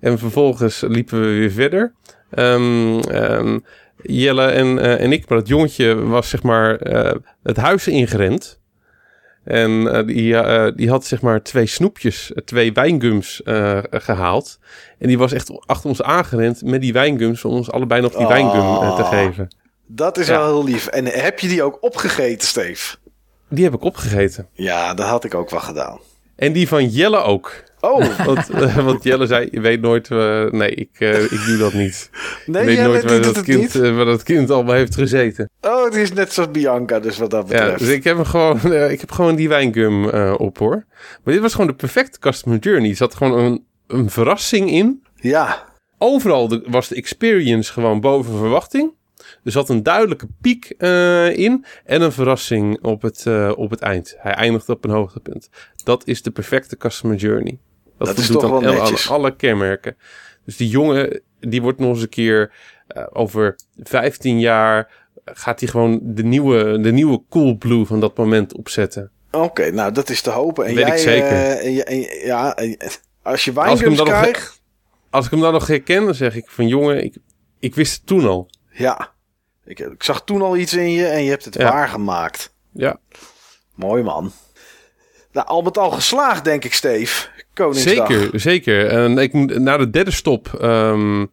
En 0.00 0.18
vervolgens 0.18 0.80
liepen 0.80 1.20
we 1.20 1.26
weer 1.26 1.50
verder. 1.50 1.94
Ehm, 2.30 2.98
ehm, 2.98 3.58
Jelle 4.02 4.46
en, 4.46 4.78
eh, 4.78 5.00
en 5.00 5.12
ik, 5.12 5.28
maar 5.28 5.38
dat 5.38 5.48
jongetje 5.48 5.94
was 5.94 6.28
zeg 6.28 6.42
maar 6.42 6.76
eh, 6.76 7.14
het 7.42 7.56
huis 7.56 7.88
ingerend. 7.88 8.58
En 9.44 9.92
eh, 9.92 10.06
die, 10.06 10.36
die 10.74 10.88
had 10.90 11.04
zeg 11.04 11.20
maar 11.20 11.42
twee 11.42 11.66
snoepjes, 11.66 12.32
twee 12.44 12.72
wijngums 12.72 13.42
eh, 13.42 13.78
gehaald. 13.90 14.58
En 14.98 15.08
die 15.08 15.18
was 15.18 15.32
echt 15.32 15.66
achter 15.66 15.88
ons 15.88 16.02
aangerend 16.02 16.62
met 16.62 16.80
die 16.80 16.92
wijngums 16.92 17.44
om 17.44 17.52
ons 17.52 17.70
allebei 17.70 18.00
nog 18.00 18.12
die 18.12 18.20
Oh. 18.20 18.28
wijngum 18.28 18.96
te 18.96 19.04
geven. 19.04 19.48
Dat 19.86 20.18
is 20.18 20.26
Ja. 20.26 20.38
wel 20.38 20.46
heel 20.46 20.64
lief. 20.64 20.86
En 20.86 21.04
heb 21.06 21.38
je 21.40 21.48
die 21.48 21.62
ook 21.62 21.78
opgegeten, 21.80 22.46
Steve? 22.48 22.96
Die 23.48 23.64
heb 23.64 23.74
ik 23.74 23.82
opgegeten. 23.84 24.48
Ja, 24.52 24.94
dat 24.94 25.06
had 25.06 25.24
ik 25.24 25.34
ook 25.34 25.50
wel 25.50 25.60
gedaan. 25.60 25.98
En 26.36 26.52
die 26.52 26.68
van 26.68 26.86
Jelle 26.88 27.18
ook. 27.22 27.52
Oh, 27.80 28.16
Want, 28.26 28.50
eh, 28.50 28.76
want 28.84 29.02
Jelle 29.04 29.26
zei, 29.26 29.48
je 29.50 29.60
weet 29.60 29.80
nooit... 29.80 30.10
eh, 30.10 30.44
nee, 30.50 30.70
ik, 30.70 30.90
eh, 30.98 31.22
ik 31.22 31.44
doe 31.46 31.56
dat 31.58 31.72
niet. 31.72 32.10
nee, 32.46 32.62
ik 32.62 32.68
weet 32.68 32.86
nooit 32.86 33.04
waar 33.04 33.22
dat, 33.22 33.42
kind, 33.42 33.72
waar 33.72 34.04
dat 34.04 34.22
kind 34.22 34.50
allemaal 34.50 34.74
heeft 34.74 34.94
gezeten. 34.94 35.50
Oh, 35.60 35.84
het 35.84 35.94
is 35.94 36.12
net 36.12 36.32
zoals 36.32 36.50
Bianca, 36.50 37.00
dus 37.00 37.18
wat 37.18 37.30
dat 37.30 37.48
Ja, 37.48 37.58
betreft. 37.58 37.78
dus 37.78 37.88
ik 37.88 38.04
heb, 38.04 38.16
hem 38.16 38.24
gewoon, 38.24 38.72
ik 38.94 39.00
heb 39.00 39.10
gewoon 39.12 39.34
die 39.34 39.48
wijngum 39.48 40.06
op 40.34 40.58
hoor. 40.58 40.84
Maar 41.24 41.34
dit 41.34 41.42
was 41.42 41.52
gewoon 41.52 41.66
de 41.66 41.74
perfecte 41.74 42.18
customer 42.18 42.58
journey. 42.58 42.90
Er 42.90 42.96
zat 42.96 43.14
gewoon 43.14 43.38
een, 43.38 43.64
een 43.86 44.10
verrassing 44.10 44.70
in. 44.70 45.02
Ja, 45.14 45.68
Overal 45.98 46.48
de- 46.48 46.62
was 46.66 46.88
de 46.88 46.94
experience 46.94 47.72
gewoon 47.72 48.00
boven 48.00 48.36
verwachting. 48.38 48.92
Er 49.44 49.52
zat 49.52 49.68
een 49.68 49.82
duidelijke 49.82 50.26
piek 50.40 50.64
in 51.36 51.64
en 51.84 52.02
een 52.02 52.12
verrassing 52.12 52.82
op 52.82 53.02
het, 53.02 53.26
op 53.56 53.70
het 53.70 53.80
eind. 53.80 54.14
Hij 54.18 54.32
eindigde 54.32 54.72
op 54.72 54.84
een 54.84 54.90
hoogtepunt. 54.90 55.48
Dat 55.84 56.06
is 56.06 56.22
de 56.22 56.30
perfecte 56.30 56.76
customer 56.76 57.16
journey. 57.16 57.58
Dat, 58.06 58.08
Dat 58.08 58.18
is 58.18 58.26
toch 58.30 58.44
aan 58.44 58.50
wel 58.50 58.62
el- 58.62 58.72
netjes. 58.72 59.10
alle 59.10 59.36
kenmerken. 59.36 59.96
Dus 60.44 60.56
die 60.56 60.68
jongen, 60.68 61.20
die 61.40 61.62
wordt 61.62 61.78
nog 61.78 61.90
eens 61.92 62.02
een 62.02 62.08
keer 62.08 62.52
eh, 62.86 63.06
over 63.12 63.56
15 63.82 64.40
jaar... 64.40 64.90
gaat 65.24 65.60
hij 65.60 65.68
gewoon 65.68 66.00
de 66.02 66.22
nieuwe, 66.22 66.80
de 66.80 66.92
nieuwe 66.92 67.22
Cool 67.30 67.56
Blue 67.56 67.84
van 67.86 68.00
dat 68.00 68.16
moment 68.16 68.54
opzetten. 68.54 69.10
oké, 69.30 69.70
nou 69.70 69.92
dat 69.92 70.10
is 70.10 70.20
te 70.20 70.30
hopen. 70.30 70.64
En 70.66 70.74
jij, 70.74 70.88
ik 70.90 70.98
zeker. 70.98 71.28
eh, 71.28 71.88
en 71.92 72.26
ja, 72.26 72.54
en- 72.56 72.76
als 73.22 73.44
je 73.44 73.52
wijngums 73.52 73.98
nog- 73.98 74.06
krijgt... 74.08 74.62
Als 75.10 75.24
ik 75.24 75.30
hem 75.30 75.40
dan 75.40 75.52
nog 75.52 75.66
herken, 75.66 76.04
dan 76.04 76.14
zeg 76.14 76.34
ik 76.36 76.50
van... 76.50 76.66
jongen, 76.68 77.04
ik, 77.04 77.16
ik 77.58 77.74
wist 77.74 77.94
het 77.96 78.06
toen 78.06 78.26
al. 78.26 78.50
Ja, 78.70 79.12
ik, 79.64 79.78
ik 79.78 80.02
zag 80.02 80.24
toen 80.24 80.42
al 80.42 80.56
iets 80.56 80.72
in 80.74 80.90
je 80.90 81.06
en 81.06 81.22
je 81.24 81.30
hebt 81.30 81.44
het 81.44 81.54
Ja. 81.54 81.70
waargemaakt. 81.72 82.54
Ja, 82.72 82.98
Mooi 83.74 84.02
man. 84.02 84.32
Nou, 85.32 85.46
al 85.46 85.62
met 85.62 85.78
al 85.78 85.90
geslaagd, 85.90 86.44
denk 86.44 86.64
ik, 86.64 86.74
Steve. 86.74 87.28
Koningsdag. 87.54 88.12
Zeker, 88.12 88.40
zeker. 88.40 88.86
En 88.86 89.18
ik 89.18 89.32
na 89.58 89.76
de 89.76 89.90
derde 89.90 90.10
stop 90.10 90.54
ehm, 90.60 91.26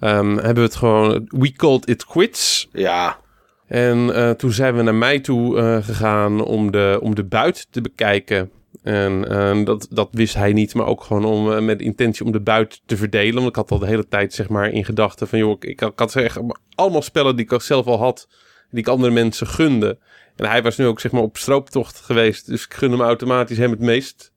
ehm, 0.00 0.36
hebben 0.36 0.54
we 0.54 0.60
het 0.60 0.76
gewoon. 0.76 1.26
We 1.28 1.52
called 1.52 1.88
it 1.88 2.04
quits. 2.04 2.68
Ja, 2.72 3.18
En 3.66 4.14
eh, 4.14 4.30
toen 4.30 4.52
zijn 4.52 4.76
we 4.76 4.82
naar 4.82 4.94
mij 4.94 5.20
toe 5.20 5.58
eh, 5.58 5.84
gegaan 5.84 6.44
om 6.44 6.70
de, 6.70 6.98
om 7.02 7.14
de 7.14 7.24
buit 7.24 7.66
te 7.70 7.80
bekijken. 7.80 8.50
En 8.86 9.28
eh, 9.28 9.64
dat, 9.64 9.86
dat 9.90 10.08
wist 10.12 10.34
hij 10.34 10.52
niet, 10.52 10.74
maar 10.74 10.86
ook 10.86 11.02
gewoon 11.02 11.24
om, 11.24 11.52
eh, 11.52 11.60
met 11.60 11.80
intentie 11.80 12.24
om 12.24 12.32
de 12.32 12.40
buit 12.40 12.80
te 12.86 12.96
verdelen. 12.96 13.34
Want 13.34 13.48
ik 13.48 13.56
had 13.56 13.70
al 13.70 13.78
de 13.78 13.86
hele 13.86 14.08
tijd 14.08 14.32
zeg 14.32 14.48
maar 14.48 14.70
in 14.70 14.84
gedachten 14.84 15.28
van... 15.28 15.38
joh, 15.38 15.50
ik, 15.50 15.64
ik 15.64 15.80
had 15.96 16.16
echt 16.16 16.38
allemaal 16.74 17.02
spellen 17.02 17.36
die 17.36 17.52
ik 17.52 17.60
zelf 17.60 17.86
al 17.86 17.98
had... 17.98 18.28
die 18.70 18.80
ik 18.80 18.88
andere 18.88 19.12
mensen 19.12 19.46
gunde. 19.46 19.98
En 20.36 20.46
hij 20.46 20.62
was 20.62 20.76
nu 20.76 20.86
ook 20.86 21.00
zeg 21.00 21.12
maar 21.12 21.22
op 21.22 21.36
strooptocht 21.36 22.00
geweest. 22.00 22.46
Dus 22.46 22.64
ik 22.64 22.74
gun 22.74 22.90
hem 22.90 23.00
automatisch 23.00 23.58
hem 23.58 23.70
het 23.70 23.80
meest. 23.80 24.32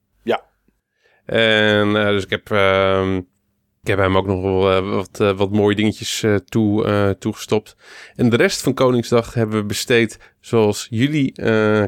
En 1.30 1.96
eh, 1.96 2.08
dus 2.08 2.24
ik 2.24 2.30
heb... 2.30 2.52
ehm, 2.52 3.18
ik 3.82 3.88
heb 3.88 3.98
hem 3.98 4.18
ook 4.18 4.26
nog 4.26 4.42
wel 4.42 4.72
eh, 4.72 4.90
wat, 4.90 5.20
eh, 5.20 5.38
wat 5.38 5.52
mooie 5.52 5.76
dingetjes 5.76 6.26
toe, 6.46 7.16
toegestopt. 7.20 7.76
En 8.16 8.30
de 8.30 8.36
rest 8.36 8.62
van 8.62 8.74
Koningsdag 8.74 9.34
hebben 9.34 9.60
we 9.60 9.66
besteed 9.66 10.20
zoals 10.40 10.88
jullie 10.90 11.34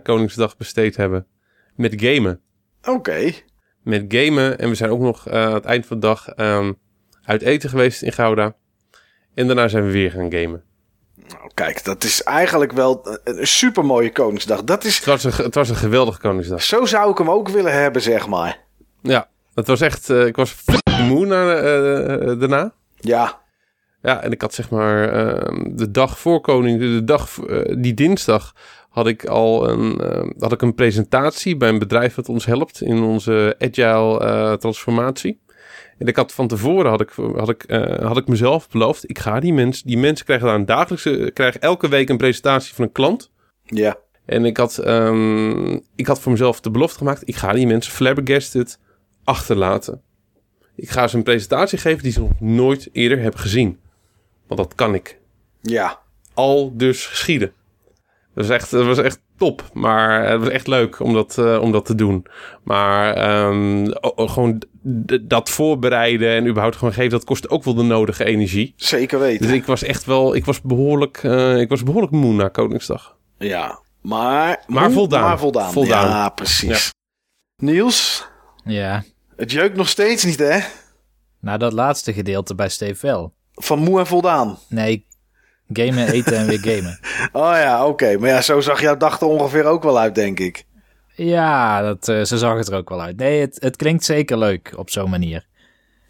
Koningsdag 0.01 0.57
besteed 0.57 0.95
hebben. 0.95 1.27
Met 1.75 1.93
gamen. 1.97 2.41
oké. 2.83 3.31
Met 3.83 4.05
gamen. 4.07 4.59
En 4.59 4.69
we 4.69 4.75
zijn 4.75 4.89
ook 4.89 4.99
nog 4.99 5.29
aan 5.29 5.53
het 5.53 5.65
eind 5.65 5.85
van 5.85 5.99
de 5.99 6.05
dag 6.07 6.27
ehm, 6.27 6.73
uit 7.23 7.41
eten 7.41 7.69
geweest 7.69 8.01
in 8.01 8.11
Gouda. 8.11 8.55
En 9.33 9.47
daarna 9.47 9.67
zijn 9.67 9.85
we 9.85 9.91
weer 9.91 10.11
gaan 10.11 10.31
gamen. 10.33 10.63
Nou, 11.15 11.51
kijk, 11.53 11.83
dat 11.83 12.03
is 12.03 12.23
eigenlijk 12.23 12.71
wel 12.71 13.07
een, 13.07 13.39
een 13.39 13.47
supermooie 13.47 14.11
Koningsdag. 14.11 14.63
Dat 14.63 14.83
is, 14.83 14.95
Het 14.95 15.05
was 15.05 15.23
een, 15.23 15.43
het 15.43 15.55
was 15.55 15.69
een 15.69 15.75
geweldige 15.75 16.19
Koningsdag. 16.19 16.63
zo 16.63 16.85
zou 16.85 17.11
ik 17.11 17.17
hem 17.17 17.29
ook 17.29 17.49
willen 17.49 17.73
hebben, 17.73 18.01
zeg 18.01 18.27
maar. 18.27 18.59
Ja, 19.01 19.29
het 19.53 19.67
was 19.67 19.81
echt... 19.81 20.09
eh, 20.09 20.25
ik 20.25 20.35
was 20.35 20.63
moe 21.07 21.25
na, 21.25 21.55
eh, 21.55 22.13
eh, 22.13 22.39
daarna. 22.39 22.73
Ja, 22.95 23.39
Ja, 24.01 24.21
en 24.21 24.31
ik 24.31 24.41
had 24.41 24.53
zeg 24.53 24.69
maar 24.69 25.13
ehm, 25.13 25.75
de 25.75 25.91
dag 25.91 26.19
voor 26.19 26.41
koning, 26.41 26.79
de 26.79 27.03
dag 27.03 27.39
die 27.77 27.93
dinsdag 27.93 28.55
had 28.89 29.07
ik 29.07 29.25
al 29.25 29.69
een, 29.69 29.99
ehm, 29.99 30.29
had 30.39 30.51
ik 30.51 30.61
een 30.61 30.75
presentatie 30.75 31.57
bij 31.57 31.69
een 31.69 31.79
bedrijf 31.79 32.15
dat 32.15 32.29
ons 32.29 32.45
helpt 32.45 32.81
in 32.81 33.03
onze 33.03 33.55
agile 33.59 34.57
transformatie. 34.57 35.41
En 35.97 36.07
ik 36.07 36.15
had 36.15 36.33
van 36.33 36.47
tevoren 36.47 36.89
had 36.89 37.01
ik, 37.01 37.11
had 37.35 37.49
ik, 37.49 37.63
had 38.01 38.17
ik 38.17 38.27
mezelf 38.27 38.69
beloofd, 38.69 39.09
ik 39.09 39.19
ga 39.19 39.39
die 39.39 39.53
mensen, 39.53 39.87
die 39.87 39.97
mensen 39.97 40.25
krijgen 40.25 40.47
daar 40.47 40.55
een 40.55 40.65
dagelijkse, 40.65 41.31
krijgen 41.33 41.61
elke 41.61 41.89
week 41.89 42.09
een 42.09 42.17
presentatie 42.17 42.73
van 42.73 42.83
een 42.83 42.91
klant. 42.91 43.31
ja, 43.63 43.97
En 44.25 44.45
ik 44.45 44.57
had, 44.57 44.77
ehm, 44.77 45.73
ik 45.95 46.07
had 46.07 46.19
voor 46.21 46.31
mezelf 46.31 46.59
de 46.61 46.71
belofte 46.71 46.97
gemaakt, 46.97 47.27
ik 47.27 47.35
ga 47.35 47.53
die 47.53 47.67
mensen 47.67 47.93
flabbergasted 47.93 48.79
achterlaten. 49.23 50.01
Ik 50.75 50.89
ga 50.89 51.07
ze 51.07 51.17
een 51.17 51.23
presentatie 51.23 51.77
geven 51.77 52.03
die 52.03 52.11
ze 52.11 52.19
nog 52.19 52.39
nooit 52.39 52.89
eerder 52.91 53.19
hebben 53.19 53.39
gezien. 53.39 53.79
Want 54.47 54.59
dat 54.59 54.75
kan 54.75 54.93
ik. 54.93 55.19
ja. 55.61 55.99
Al 56.33 56.71
dus 56.77 57.05
geschieden. 57.05 57.53
Dat 58.33 58.47
was 58.47 58.49
echt, 58.49 58.71
dat 58.71 58.85
was 58.85 58.97
echt 58.97 59.21
top. 59.37 59.63
Maar 59.73 60.29
het 60.29 60.39
was 60.39 60.49
echt 60.49 60.67
leuk 60.67 60.99
om 60.99 61.13
dat, 61.13 61.37
eh, 61.37 61.61
om 61.61 61.71
dat 61.71 61.85
te 61.85 61.95
doen. 61.95 62.25
Maar 62.63 63.15
o- 64.01 64.27
gewoon 64.27 64.61
dat 65.21 65.49
voorbereiden 65.49 66.29
en 66.35 66.47
überhaupt 66.47 66.75
gewoon 66.75 66.93
geven, 66.93 67.09
dat 67.11 67.23
kost 67.23 67.49
ook 67.49 67.63
wel 67.63 67.73
de 67.73 67.83
nodige 67.83 68.23
energie. 68.23 68.73
Zeker 68.75 69.19
weten. 69.19 69.45
Dus 69.47 69.55
ik 69.55 69.65
was 69.65 69.83
echt 69.83 70.05
wel, 70.05 70.35
ik 70.35 70.45
was 70.45 70.61
behoorlijk, 70.61 71.17
eh, 71.23 71.59
ik 71.59 71.69
was 71.69 71.83
behoorlijk 71.83 72.11
moe 72.13 72.33
na 72.33 72.47
Koningsdag. 72.47 73.17
Ja, 73.37 73.79
maar... 74.01 74.63
Maar 74.67 74.91
voldaan. 74.91 75.21
Maar 75.21 75.39
voldaan. 75.39 75.71
Voldaan. 75.71 76.07
Ja, 76.07 76.29
precies. 76.29 76.89
Niels, 77.55 78.27
Ja. 78.65 79.03
het 79.35 79.51
jeukt 79.51 79.75
nog 79.75 79.89
steeds 79.89 80.23
niet, 80.23 80.39
hè? 80.39 80.59
Nou, 81.39 81.57
dat 81.57 81.73
laatste 81.73 82.13
gedeelte 82.13 82.55
bij 82.55 82.69
Steve 82.69 83.07
wel. 83.07 83.33
Van 83.53 83.79
moe 83.79 83.99
en 83.99 84.07
voldaan. 84.07 84.57
Nee, 84.69 85.05
gamen, 85.69 86.07
eten 86.07 86.37
en 86.37 86.47
weer 86.47 86.59
gamen. 86.59 86.99
Oh 87.43 87.51
ja, 87.55 87.85
oké. 87.87 88.17
Maar 88.17 88.29
ja, 88.29 88.41
zo 88.41 88.59
zag 88.59 88.81
jouw 88.81 88.97
dag 88.97 89.19
er 89.19 89.27
ongeveer 89.27 89.65
ook 89.65 89.83
wel 89.83 89.99
uit, 89.99 90.15
denk 90.15 90.39
ik. 90.39 90.65
Ja, 91.15 91.81
dat, 91.81 92.07
eh, 92.07 92.23
zo 92.23 92.37
zag 92.37 92.57
het 92.57 92.67
er 92.67 92.75
ook 92.77 92.89
wel 92.89 93.01
uit. 93.01 93.17
Nee, 93.17 93.39
het, 93.41 93.57
het 93.59 93.75
klinkt 93.75 94.03
zeker 94.03 94.37
leuk 94.37 94.73
op 94.75 94.89
zo'n 94.89 95.09
manier. 95.09 95.45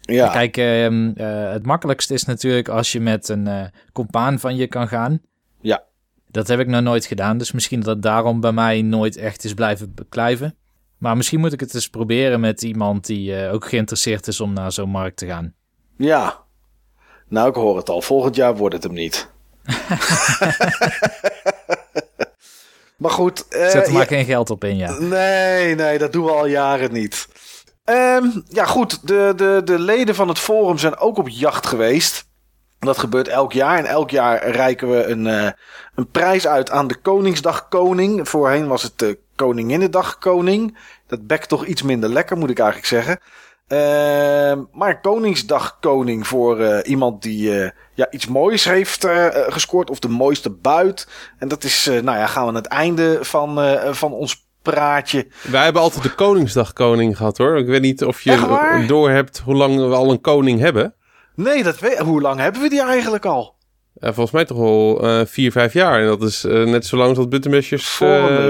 Ja, 0.00 0.28
Kijk, 0.28 0.56
ehm, 0.56 1.10
eh, 1.14 1.50
het 1.52 1.66
makkelijkste 1.66 2.14
is 2.14 2.24
natuurlijk 2.24 2.68
als 2.68 2.92
je 2.92 3.00
met 3.00 3.28
een 3.28 3.46
eh 3.46 3.64
compaan 3.92 4.38
van 4.38 4.56
je 4.56 4.66
kan 4.66 4.88
gaan. 4.88 5.20
Ja. 5.60 5.82
Dat 6.30 6.48
heb 6.48 6.60
ik 6.60 6.66
nog 6.66 6.82
nooit 6.82 7.04
gedaan, 7.06 7.38
dus 7.38 7.52
misschien 7.52 7.80
dat 7.80 7.94
het 7.94 8.02
daarom 8.02 8.40
bij 8.40 8.52
mij 8.52 8.82
nooit 8.82 9.16
echt 9.16 9.44
is 9.44 9.54
blijven 9.54 9.94
beklijven. 9.94 10.56
Maar 11.02 11.16
misschien 11.16 11.40
moet 11.40 11.52
ik 11.52 11.60
het 11.60 11.74
eens 11.74 11.88
proberen 11.88 12.40
met 12.40 12.62
iemand 12.62 13.06
die 13.06 13.36
eh, 13.36 13.52
ook 13.52 13.68
geïnteresseerd 13.68 14.26
is 14.26 14.40
om 14.40 14.52
naar 14.52 14.72
zo'n 14.72 14.88
markt 14.90 15.16
te 15.16 15.26
gaan. 15.26 15.54
ja. 15.96 16.40
Nou, 17.28 17.48
ik 17.48 17.54
hoor 17.54 17.76
het 17.76 17.88
al. 17.88 18.02
Volgend 18.02 18.36
jaar 18.36 18.56
wordt 18.56 18.74
het 18.74 18.82
hem 18.84 18.92
niet. 18.92 19.28
maar 22.96 23.10
goed. 23.10 23.48
eh, 23.48 23.68
Zet 23.68 23.86
er 23.86 23.92
maar 23.92 24.00
ja- 24.02 24.06
geen 24.16 24.24
geld 24.24 24.50
op 24.50 24.64
in, 24.64 24.76
ja. 24.76 24.98
Nee, 24.98 25.74
nee, 25.74 25.98
dat 25.98 26.12
doen 26.12 26.24
we 26.24 26.30
al 26.30 26.46
jaren 26.46 26.92
niet. 26.92 27.28
Ehm, 27.84 28.26
ja, 28.48 28.64
goed. 28.64 29.06
De, 29.08 29.32
de, 29.36 29.60
de 29.64 29.78
leden 29.78 30.14
van 30.14 30.28
het 30.28 30.38
forum 30.38 30.78
zijn 30.78 30.96
ook 30.96 31.18
op 31.18 31.28
jacht 31.28 31.66
geweest. 31.66 32.24
Dat 32.78 32.98
gebeurt 32.98 33.28
elk 33.28 33.52
jaar. 33.52 33.78
En 33.78 33.84
elk 33.86 34.10
jaar 34.10 34.50
reiken 34.50 34.90
we 34.90 35.04
een, 35.04 35.26
eh, 35.26 35.50
een 35.94 36.10
prijs 36.10 36.46
uit 36.46 36.70
aan 36.70 36.86
de 36.88 36.96
Koningsdag 36.96 37.68
Koning. 37.68 38.28
Voorheen 38.28 38.66
was 38.66 38.82
het 38.82 38.98
de 38.98 39.18
Koninginnedag 39.34 40.18
Koning. 40.18 40.78
Dat 41.06 41.26
bekt 41.26 41.48
toch 41.48 41.66
iets 41.66 41.82
minder 41.82 42.10
lekker, 42.10 42.36
moet 42.36 42.50
ik 42.50 42.58
eigenlijk 42.58 42.88
zeggen. 42.88 43.18
Ehm, 43.72 44.62
maar 44.72 45.00
Koningsdag 45.00 45.78
Koning 45.80 46.26
voor 46.26 46.60
eh, 46.60 46.90
iemand 46.90 47.22
die 47.22 47.60
eh, 47.60 47.70
ja, 47.94 48.10
iets 48.10 48.26
moois 48.26 48.64
heeft 48.64 49.04
eh, 49.04 49.26
gescoord. 49.32 49.90
Of 49.90 49.98
de 49.98 50.08
mooiste 50.08 50.50
buit. 50.50 51.08
En 51.38 51.48
dat 51.48 51.64
is, 51.64 51.84
nou 51.86 52.18
ja, 52.18 52.26
gaan 52.26 52.42
we 52.42 52.48
aan 52.48 52.54
het 52.54 52.66
einde 52.66 53.18
van, 53.20 53.78
van 53.94 54.12
ons 54.12 54.46
praatje. 54.62 55.26
Wij 55.42 55.64
hebben 55.64 55.82
altijd 55.82 56.02
de 56.02 56.14
Koningsdag 56.14 56.72
koning 56.72 57.16
gehad 57.16 57.38
hoor. 57.38 57.58
Ik 57.58 57.66
weet 57.66 57.80
niet 57.80 58.04
of 58.04 58.20
je 58.20 58.84
door 58.86 59.10
hebt 59.10 59.38
hoe 59.44 59.54
lang 59.54 59.76
we 59.76 59.94
al 59.94 60.10
een 60.10 60.20
koning 60.20 60.60
hebben. 60.60 60.94
Nee, 61.34 61.62
dat 61.62 61.78
weet, 61.78 61.98
hoe 61.98 62.20
lang 62.20 62.40
hebben 62.40 62.62
we 62.62 62.68
die 62.68 62.82
eigenlijk 62.82 63.26
al? 63.26 63.54
Volgens 64.00 64.30
mij 64.30 64.44
toch 64.44 64.58
al 64.58 65.00
vier, 65.26 65.52
vijf 65.52 65.72
jaar. 65.72 66.00
En 66.00 66.06
dat 66.06 66.22
is 66.22 66.42
net 66.42 66.86
zo 66.86 66.96
lang 66.96 67.08
als 67.08 67.18
dat 67.18 67.28
Buttermesjes... 67.28 68.00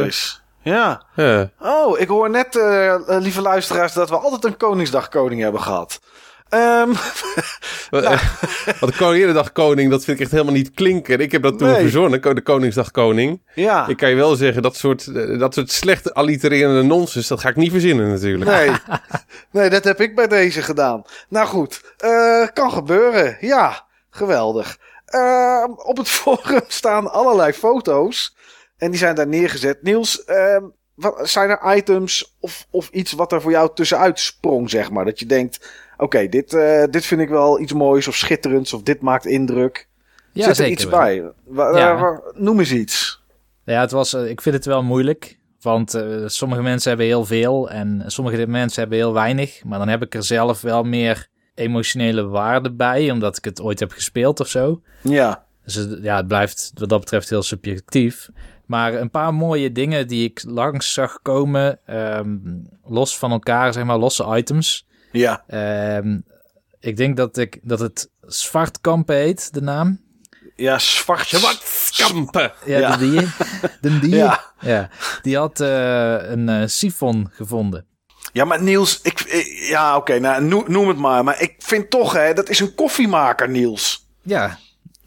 Is. 0.07 0.41
Ja. 0.62 1.03
ja. 1.16 1.51
Oh, 1.61 2.01
ik 2.01 2.09
hoor 2.09 2.31
net, 2.31 2.57
eh, 2.57 2.94
eh, 2.94 3.01
lieve 3.07 3.40
luisteraars, 3.42 3.92
dat 3.92 4.09
we 4.09 4.16
altijd 4.16 4.44
een 4.44 4.57
Koningsdag 4.57 5.09
koning 5.09 5.40
hebben 5.40 5.61
gehad. 5.61 6.01
Ehm, 6.48 6.88
Wat 7.90 8.05
Want 8.81 8.92
de 8.92 8.94
Koninginnedag 8.98 9.53
koning, 9.53 9.90
dat 9.90 10.05
vind 10.05 10.16
ik 10.16 10.22
echt 10.22 10.33
helemaal 10.33 10.53
niet 10.55 10.70
klinken. 10.75 11.20
Ik 11.20 11.33
heb 11.33 11.42
dat 11.42 11.59
toen 11.59 11.68
Nee. 11.70 11.81
verzonnen, 11.81 12.20
de 12.35 12.42
Koningsdag 12.42 12.90
koning. 12.90 13.42
ja. 13.55 13.87
Ik 13.87 13.96
kan 13.96 14.09
je 14.09 14.14
wel 14.14 14.35
zeggen, 14.37 14.62
dat 14.62 14.77
soort, 14.77 15.07
eh, 15.07 15.38
dat 15.38 15.55
soort 15.55 15.70
slechte 15.70 16.14
allitererende 16.14 16.83
nonsens, 16.83 17.29
dat 17.29 17.40
ga 17.40 17.48
ik 17.48 17.57
niet 17.57 17.70
verzinnen 17.70 18.09
natuurlijk. 18.09 18.51
Nee. 18.51 18.70
nee, 19.62 19.70
dat 19.70 19.85
heb 19.85 20.01
ik 20.01 20.14
bij 20.14 20.27
deze 20.29 20.62
gedaan. 20.62 21.03
Nou 21.29 21.46
goed, 21.46 21.81
eh, 21.98 22.46
kan 22.53 22.72
gebeuren. 22.72 23.37
Ja, 23.40 23.87
geweldig. 24.11 24.79
Ehm, 25.07 25.70
op 25.70 25.96
het 25.96 26.09
forum 26.09 26.62
staan 26.68 27.12
allerlei 27.12 27.53
foto's. 27.53 28.37
En 28.83 28.90
die 28.90 28.99
zijn 28.99 29.14
daar 29.14 29.27
neergezet. 29.27 29.83
Niels, 29.83 30.25
ehm, 30.25 30.62
wat, 30.95 31.29
zijn 31.29 31.51
er 31.51 31.77
items 31.77 32.37
of, 32.40 32.66
of 32.71 32.88
iets 32.88 33.12
wat 33.12 33.33
er 33.33 33.40
voor 33.40 33.51
jou 33.51 33.71
tussenuit 33.75 34.21
sprong, 34.21 34.71
zeg 34.71 34.90
maar? 34.90 35.05
Dat 35.05 35.18
je 35.18 35.27
denkt, 35.27 35.71
oké, 35.97 36.29
dit, 36.29 36.55
eh, 36.55 36.83
dit 36.90 37.05
vind 37.07 37.21
ik 37.21 37.29
wel 37.29 37.61
iets 37.61 37.73
moois 37.73 38.09
of 38.09 38.16
schitterends. 38.16 38.73
Of 38.73 38.83
dit 38.83 39.01
maakt 39.01 39.27
indruk. 39.27 39.88
Ja, 40.33 40.40
Zit 40.40 40.49
er 40.51 40.55
zeker 40.57 40.73
iets 40.73 40.85
wel. 40.85 40.99
bij? 41.01 41.33
Wa- 41.45 41.79
Ja. 41.79 41.97
eh, 41.97 42.18
noem 42.35 42.59
eens 42.59 42.73
iets. 42.73 43.23
Ja, 43.64 43.81
het 43.81 43.90
was, 43.90 44.14
eh, 44.14 44.29
ik 44.29 44.40
vind 44.40 44.55
het 44.55 44.64
wel 44.64 44.83
moeilijk. 44.83 45.38
Want 45.61 46.03
sommige 46.27 46.62
mensen 46.62 46.89
hebben 46.89 47.07
heel 47.07 47.24
veel 47.24 47.70
en 47.70 48.03
sommige 48.07 48.47
mensen 48.47 48.80
hebben 48.80 48.99
heel 48.99 49.12
weinig. 49.12 49.64
Maar 49.64 49.78
dan 49.78 49.89
heb 49.89 50.03
ik 50.03 50.14
er 50.14 50.22
zelf 50.22 50.61
wel 50.61 50.83
meer 50.83 51.26
emotionele 51.55 52.26
waarde 52.26 52.72
bij, 52.72 53.11
omdat 53.11 53.37
ik 53.37 53.45
het 53.45 53.61
ooit 53.61 53.80
heb 53.80 53.93
gespeeld 53.93 54.41
of 54.41 54.49
zo. 54.49 54.83
Ja, 55.03 55.45
Dus 55.64 55.74
het, 55.74 55.99
ja, 56.03 56.16
het 56.16 56.26
blijft 56.28 56.72
wat 56.74 56.89
dat 56.89 57.01
betreft 57.01 57.28
heel 57.28 57.43
subjectief. 57.43 58.28
Maar 58.73 58.95
een 58.95 59.11
paar 59.11 59.35
mooie 59.35 59.73
dingen 59.73 60.09
die 60.09 60.25
ik 60.29 60.43
langs 60.47 60.93
zag 60.93 61.18
komen, 61.23 61.79
ehm, 61.87 62.37
los 62.85 63.18
van 63.18 63.31
elkaar, 63.31 63.73
zeg 63.73 63.85
maar, 63.85 63.99
losse 63.99 64.37
items. 64.37 64.87
ja, 65.12 65.45
Ehm, 65.47 66.18
ik 66.81 66.97
denk 66.97 67.16
dat, 67.16 67.37
ik, 67.37 67.59
dat 67.62 67.79
het 67.79 68.11
Zwartkampen 68.27 69.16
heet, 69.16 69.53
de 69.55 69.61
naam. 69.62 70.01
ja, 70.57 70.79
zwart. 70.79 71.31
Kampen! 71.97 72.53
Ja, 72.64 72.79
Ja. 72.79 72.97
de 72.97 73.11
die. 73.11 73.29
De 73.81 73.99
die. 73.99 74.14
Ja. 74.16 74.45
Ja. 74.61 74.89
Die 75.23 75.37
had 75.37 75.61
eh, 75.61 76.31
een 76.31 76.49
eh 76.49 76.62
sifon 76.66 77.29
gevonden. 77.33 77.87
Ja, 78.33 78.45
maar 78.45 78.62
Niels, 78.62 79.01
ik, 79.03 79.20
ik- 79.20 79.66
ja, 79.68 79.97
oké, 79.97 80.18
nou, 80.18 80.45
noem, 80.45 80.64
noem 80.66 80.89
het 80.89 80.97
maar. 80.99 81.25
Maar 81.25 81.41
ik 81.41 81.55
vind 81.59 81.91
toch, 81.91 82.12
hè, 82.12 82.33
dat 82.35 82.49
is 82.49 82.61
een 82.61 82.75
koffiemaker, 82.75 83.49
Niels. 83.49 84.07
Ja, 84.23 84.59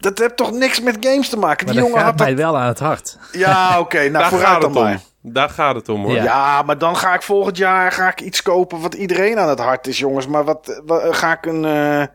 Dat 0.08 0.18
heeft 0.18 0.36
toch 0.36 0.50
niks 0.52 0.80
met 0.80 0.96
games 1.00 1.28
te 1.28 1.36
maken. 1.36 1.64
maar 1.66 1.74
Die 1.74 1.82
dat 1.82 1.90
jongen 1.92 1.96
gaat 2.04 2.04
had 2.08 2.18
dat... 2.18 2.26
mij 2.26 2.36
wel 2.36 2.56
aan 2.58 2.66
het 2.66 2.78
hart. 2.78 3.18
Ja, 3.32 3.78
oké, 3.80 3.98
nou, 3.98 4.12
Daar 4.12 4.28
vooruit 4.28 4.48
gaat 4.50 4.60
dan 4.60 4.70
het 4.70 4.78
om. 4.80 4.84
maar. 4.84 5.00
Daar 5.22 5.50
gaat 5.50 5.74
het 5.74 5.88
om 5.88 6.02
hoor. 6.04 6.14
Ja. 6.14 6.22
Ja. 6.24 6.62
maar 6.62 6.78
dan 6.78 6.96
ga 6.96 7.14
ik 7.14 7.22
volgend 7.22 7.56
jaar 7.56 7.92
ga 7.92 8.08
ik 8.08 8.20
iets 8.20 8.42
kopen 8.42 8.80
wat 8.80 8.94
iedereen 8.94 9.38
aan 9.38 9.48
het 9.48 9.58
hart 9.58 9.86
is, 9.86 9.98
jongens. 9.98 10.26
Maar 10.26 10.44
wat, 10.44 10.80
wat- 10.84 11.16
ga 11.16 11.32
ik 11.32 11.46
een, 11.46 11.64
eh, 11.64 12.06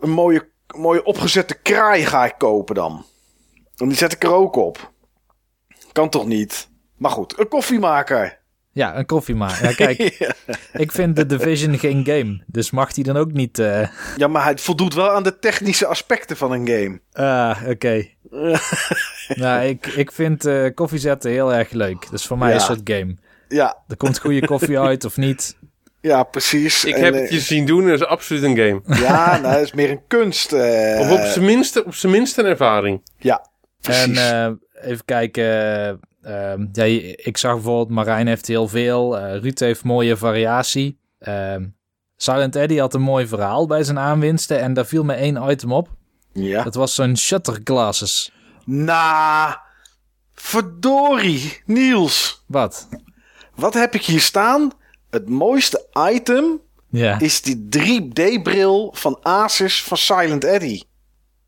een 0.00 0.10
mooie, 0.10 0.48
mooie 0.76 1.02
opgezette 1.04 1.54
kraai 1.54 2.06
ga 2.06 2.24
ik 2.24 2.34
kopen 2.38 2.74
dan? 2.74 3.04
En 3.76 3.88
die 3.88 3.96
zet 3.96 4.12
ik 4.12 4.22
er 4.24 4.32
ook 4.32 4.56
op. 4.56 4.92
Kan 5.92 6.08
toch 6.08 6.26
niet? 6.26 6.68
Maar 6.96 7.10
goed, 7.10 7.38
een 7.38 7.48
koffiemaker. 7.48 8.39
Ja, 8.72 8.96
een 8.98 9.06
koffie 9.06 9.34
maar. 9.34 9.58
Ja, 9.62 9.72
kijk, 9.72 9.98
ik 10.72 10.92
vind 10.92 11.16
The 11.16 11.26
Division 11.26 11.78
geen 11.78 12.04
game. 12.06 12.42
Dus 12.46 12.70
mag 12.70 12.92
die 12.92 13.04
dan 13.04 13.16
ook 13.16 13.32
niet... 13.32 13.58
eh 13.58 13.88
Ja, 14.16 14.26
maar 14.28 14.42
hij 14.44 14.58
voldoet 14.58 14.94
wel 14.94 15.10
aan 15.10 15.22
de 15.22 15.38
technische 15.38 15.86
aspecten 15.86 16.36
van 16.36 16.52
een 16.52 16.66
game. 16.68 17.00
Ah, 17.12 17.62
oké. 17.68 18.04
nou, 19.42 19.64
ik, 19.64 19.86
ik 19.86 20.12
vind 20.12 20.44
eh 20.44 20.64
koffie 20.74 20.98
zetten 20.98 21.30
heel 21.30 21.54
erg 21.54 21.70
leuk. 21.70 22.10
Dus 22.10 22.26
voor 22.26 22.38
mij 22.38 22.50
Ja. 22.50 22.56
is 22.56 22.66
het 22.68 22.80
game. 22.84 23.16
Ja, 23.48 23.76
Er 23.88 23.96
komt 23.96 24.18
goede 24.18 24.46
koffie 24.46 24.78
uit 24.88 25.04
of 25.04 25.16
niet. 25.16 25.56
ja 26.00 26.22
precies. 26.22 26.84
Ik 26.84 26.94
En, 26.94 27.04
heb 27.04 27.14
eh, 27.14 27.20
het 27.20 27.30
je 27.30 27.40
zien 27.40 27.66
doen 27.66 27.82
en 27.82 27.88
dat 27.88 28.00
is 28.00 28.06
absoluut 28.06 28.42
een 28.42 28.56
game. 28.56 28.80
Ja, 29.00 29.38
nou, 29.40 29.54
dat 29.54 29.62
is 29.62 29.72
meer 29.72 29.90
een 29.90 30.06
kunst. 30.06 30.52
eh, 30.52 31.00
Of 31.00 31.10
op 31.10 31.20
zijn 31.26 31.44
minste, 31.44 31.84
op 31.84 31.94
een 32.02 32.46
ervaring. 32.46 33.02
Ja, 33.16 33.46
precies. 33.80 34.16
En 34.18 34.56
eh, 34.82 34.90
even 34.90 35.04
kijken. 35.04 36.00
Eh, 36.22 36.52
ehm, 36.52 36.66
ja, 36.72 36.84
ik 37.16 37.36
zag 37.36 37.52
bijvoorbeeld 37.54 37.88
Marijn 37.88 38.26
heeft 38.26 38.46
heel 38.46 38.68
veel. 38.68 39.18
eh 39.18 39.40
Ruud 39.40 39.58
heeft 39.58 39.84
mooie 39.84 40.16
variatie. 40.16 40.98
Ehm, 41.18 41.66
Silent 42.16 42.56
Eddy 42.56 42.76
had 42.76 42.94
een 42.94 43.00
mooi 43.00 43.26
verhaal 43.26 43.66
bij 43.66 43.82
zijn 43.84 43.98
aanwinsten. 43.98 44.60
En 44.60 44.72
daar 44.74 44.86
viel 44.86 45.04
me 45.04 45.12
één 45.12 45.50
item 45.50 45.72
op. 45.72 45.88
ja. 46.32 46.62
Dat 46.62 46.74
was 46.74 46.94
zo'n 46.94 47.16
shutter 47.16 47.60
glasses. 47.64 48.32
Nou, 48.64 49.54
verdorie, 50.34 51.60
Niels. 51.66 52.44
Wat? 52.46 52.88
Wat 53.54 53.74
heb 53.74 53.94
ik 53.94 54.04
hier 54.04 54.20
staan? 54.20 54.70
Het 55.10 55.28
mooiste 55.28 55.86
item 56.12 56.60
Ja. 56.90 57.18
is 57.20 57.42
die 57.42 57.68
3D-bril 57.76 58.92
van 58.96 59.18
Asus 59.22 59.82
van 59.84 59.96
Silent 59.96 60.44
Eddy. 60.44 60.82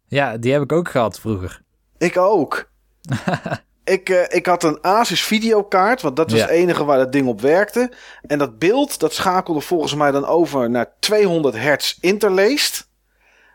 ja, 0.08 0.36
die 0.36 0.52
heb 0.52 0.62
ik 0.62 0.72
ook 0.72 0.88
gehad 0.90 1.20
vroeger. 1.20 1.62
Ik 1.98 2.16
ook. 2.16 2.70
ik, 3.84 4.08
eh, 4.08 4.36
ik 4.36 4.46
had 4.46 4.62
een 4.64 4.78
Asus 4.82 5.22
videokaart, 5.22 6.02
want 6.02 6.16
dat 6.16 6.30
was 6.30 6.40
Ja. 6.40 6.46
het 6.46 6.54
enige 6.54 6.84
waar 6.84 6.98
dat 6.98 7.12
ding 7.12 7.26
op 7.26 7.40
werkte. 7.40 7.92
En 8.26 8.38
dat 8.38 8.58
beeld, 8.58 9.00
dat 9.00 9.14
schakelde 9.14 9.60
volgens 9.60 9.94
mij 9.94 10.10
dan 10.10 10.24
over 10.26 10.70
naar 10.70 10.92
200 10.98 11.54
hertz 11.56 11.96
interlaced. 12.00 12.86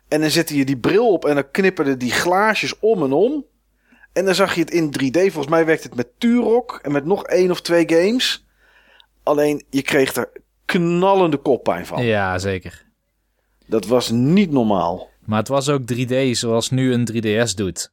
En 0.08 0.22
dan 0.22 0.30
zette 0.30 0.58
je 0.58 0.66
die 0.66 0.78
bril 0.78 1.12
op 1.12 1.26
en 1.26 1.36
dan 1.36 1.52
knipperden 1.52 2.00
die 2.00 2.12
glaasjes 2.12 2.80
om 2.80 3.04
en 3.04 3.12
om. 3.14 3.46
En 4.14 4.26
dan 4.26 4.36
zag 4.36 4.54
je 4.56 4.62
het 4.62 4.72
in 4.72 4.92
3D. 4.92 5.18
Volgens 5.20 5.48
mij 5.48 5.66
werkte 5.66 5.88
het 5.88 5.96
met 5.96 6.08
Turok 6.18 6.80
en 6.84 6.92
met 6.92 7.06
nog 7.06 7.24
één 7.24 7.52
of 7.52 7.62
twee 7.62 7.84
games. 7.90 8.46
Alleen, 9.24 9.64
je 9.70 9.82
kreeg 9.82 10.16
er 10.16 10.30
knallende 10.66 11.38
koppijn 11.38 11.86
van. 11.86 12.04
Ja, 12.04 12.38
zeker. 12.38 12.86
Dat 13.66 13.86
was 13.86 14.10
niet 14.10 14.52
normaal. 14.52 15.10
Maar 15.26 15.40
het 15.40 15.48
was 15.48 15.70
ook 15.70 15.82
3D 15.94 16.38
zoals 16.38 16.70
nu 16.70 16.94
een 16.94 17.06
3DS 17.06 17.56
doet. 17.56 17.92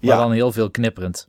Maar 0.00 0.10
Ja, 0.10 0.16
dan 0.16 0.32
heel 0.32 0.52
veel 0.52 0.70
knipperend. 0.70 1.28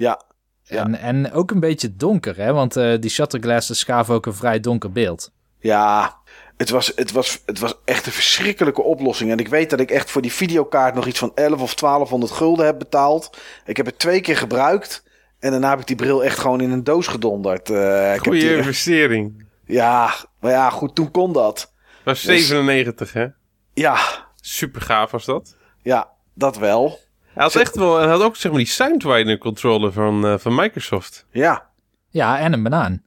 Ja, 0.00 0.20
Ja. 0.62 0.82
En, 0.84 0.94
en 0.94 1.32
ook 1.32 1.50
een 1.50 1.60
beetje 1.60 1.96
donker, 1.96 2.36
hè? 2.36 2.52
Want 2.52 2.76
eh, 2.76 2.98
die 3.00 3.10
shutterglasses 3.10 3.82
gaven 3.82 4.14
ook 4.14 4.26
een 4.26 4.34
vrij 4.34 4.60
donker 4.60 4.92
beeld. 4.92 5.30
Ja, 5.58 6.16
het 6.56 6.70
was, 6.70 6.92
het, 6.96 7.12
was, 7.12 7.42
het 7.46 7.58
was 7.58 7.74
echt 7.84 8.06
een 8.06 8.12
verschrikkelijke 8.12 8.82
oplossing. 8.82 9.30
En 9.30 9.38
ik 9.38 9.48
weet 9.48 9.70
dat 9.70 9.80
ik 9.80 9.90
echt 9.90 10.10
voor 10.10 10.22
die 10.22 10.32
videokaart 10.32 10.94
nog 10.94 11.06
iets 11.06 11.18
van 11.18 11.32
11 11.34 11.60
of 11.60 11.74
1200 11.74 12.32
gulden 12.32 12.66
heb 12.66 12.78
betaald. 12.78 13.38
Ik 13.64 13.76
heb 13.76 13.86
het 13.86 13.98
twee 13.98 14.20
keer 14.20 14.36
gebruikt. 14.36 15.04
En 15.38 15.50
daarna 15.50 15.70
heb 15.70 15.80
ik 15.80 15.86
die 15.86 15.96
bril 15.96 16.24
echt 16.24 16.38
gewoon 16.38 16.60
in 16.60 16.70
een 16.70 16.84
doos 16.84 17.06
gedonderd. 17.06 17.70
Eh, 17.70 18.06
ik 18.08 18.14
heb 18.14 18.24
Goeie 18.24 18.40
die- 18.40 18.56
investering. 18.56 19.46
ja, 19.80 20.14
maar 20.40 20.50
ja, 20.52 20.70
goed, 20.70 20.94
toen 20.94 21.10
kon 21.10 21.32
dat. 21.32 21.72
Was 22.04 22.22
97 22.22 23.12
hè? 23.12 23.26
Ja, 23.74 23.98
Super 24.40 24.80
gaaf 24.80 25.10
was 25.10 25.24
dat. 25.24 25.56
ja, 25.82 26.08
dat 26.34 26.56
wel. 26.58 26.98
Hij 27.34 27.42
had 27.42 27.54
echt 27.54 27.76
wel, 27.76 27.98
hij 27.98 28.08
had 28.08 28.22
ook 28.22 28.36
zeg 28.36 28.50
maar 28.52 28.60
die 28.60 28.70
Soundwinder 28.70 29.38
controller 29.38 29.92
van, 29.92 30.26
eh, 30.26 30.34
van 30.38 30.54
Microsoft. 30.54 31.26
Ja. 31.30 31.68
Ja, 32.08 32.38
en 32.38 32.52
een 32.52 32.62
banaan. 32.62 33.02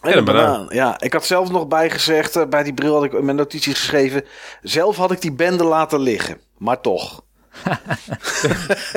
En 0.00 0.12
een 0.12 0.18
een 0.18 0.24
banaan. 0.24 0.44
banaan. 0.52 0.66
Ja, 0.74 1.00
ik 1.00 1.12
had 1.12 1.24
zelf 1.24 1.50
nog 1.50 1.68
bijgezegd, 1.68 2.36
eh, 2.36 2.46
bij 2.46 2.62
die 2.62 2.74
bril 2.74 2.94
had 2.94 3.04
ik 3.04 3.12
in 3.12 3.24
mijn 3.24 3.36
notities 3.36 3.78
geschreven. 3.78 4.24
Zelf 4.62 4.96
had 4.96 5.10
ik 5.12 5.20
die 5.20 5.32
bende 5.32 5.64
laten 5.64 6.00
liggen. 6.00 6.40
Maar 6.58 6.80
toch. 6.80 7.24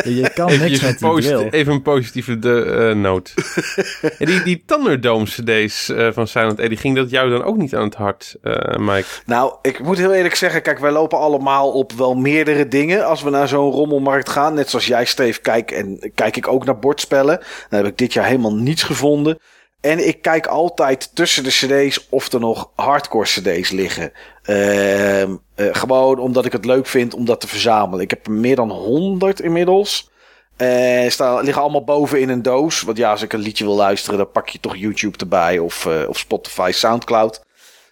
Je 0.03 0.31
kan 0.33 0.49
Even, 0.49 0.67
niks 0.67 0.81
een 0.81 0.87
met 0.87 0.99
die 0.99 1.09
posit- 1.09 1.33
bril. 1.33 1.49
even 1.49 1.73
een 1.73 1.81
positieve 1.81 2.39
de, 2.39 2.63
eh, 2.89 2.95
noot. 2.95 3.33
en 4.19 4.25
die, 4.25 4.43
die 4.43 4.63
Thunderdome 4.65 5.25
cd's 5.25 5.89
eh, 5.89 6.07
van 6.11 6.27
Silent 6.27 6.59
Eddy, 6.59 6.75
ging 6.75 6.95
dat 6.95 7.09
jou 7.09 7.29
dan 7.29 7.43
ook 7.43 7.57
niet 7.57 7.75
aan 7.75 7.83
het 7.83 7.95
hart, 7.95 8.35
eh, 8.41 8.77
Mike? 8.77 9.07
Nou, 9.25 9.53
ik 9.61 9.79
moet 9.83 9.97
heel 9.97 10.13
eerlijk 10.13 10.35
zeggen, 10.35 10.61
kijk, 10.61 10.79
wij 10.79 10.91
lopen 10.91 11.17
allemaal 11.17 11.71
op 11.71 11.91
wel 11.91 12.15
meerdere 12.15 12.67
dingen 12.67 13.05
als 13.05 13.21
we 13.23 13.29
naar 13.29 13.47
zo'n 13.47 13.71
rommelmarkt 13.71 14.29
gaan. 14.29 14.53
Net 14.53 14.69
zoals 14.69 14.85
jij, 14.87 15.05
Steve, 15.05 15.41
kijk 15.41 15.71
en 15.71 16.11
kijk 16.15 16.37
ik 16.37 16.47
ook 16.47 16.65
naar 16.65 16.79
bordspellen. 16.79 17.39
Dan 17.69 17.79
heb 17.79 17.87
ik 17.87 17.97
dit 17.97 18.13
jaar 18.13 18.25
helemaal 18.25 18.55
niets 18.55 18.83
gevonden. 18.83 19.39
En 19.81 20.07
ik 20.07 20.21
kijk 20.21 20.47
altijd 20.47 21.15
tussen 21.15 21.43
de 21.43 21.49
cd's 21.49 22.07
of 22.09 22.31
er 22.33 22.39
nog 22.39 22.69
hardcore 22.75 23.25
cd's 23.25 23.69
liggen. 23.69 24.11
Ehm, 24.45 25.35
eh, 25.55 25.67
gewoon 25.71 26.19
omdat 26.19 26.45
ik 26.45 26.51
het 26.51 26.65
leuk 26.65 26.85
vind 26.85 27.13
om 27.13 27.25
dat 27.25 27.41
te 27.41 27.47
verzamelen. 27.47 28.03
Ik 28.03 28.09
heb 28.09 28.25
er 28.25 28.31
meer 28.31 28.55
dan 28.55 28.71
100 28.71 29.41
inmiddels. 29.41 30.09
Eh 30.55 31.09
staan, 31.09 31.43
liggen 31.43 31.61
allemaal 31.61 31.83
boven 31.83 32.21
in 32.21 32.29
een 32.29 32.41
doos. 32.41 32.81
Want 32.81 32.97
ja, 32.97 33.11
als 33.11 33.21
ik 33.21 33.33
een 33.33 33.39
liedje 33.39 33.63
wil 33.63 33.75
luisteren, 33.75 34.17
dan 34.17 34.31
pak 34.31 34.49
je 34.49 34.59
toch 34.59 34.75
YouTube 34.75 35.17
erbij. 35.17 35.59
Of, 35.59 35.85
eh, 35.85 36.09
of 36.09 36.17
Spotify, 36.17 36.71
Soundcloud. 36.73 37.43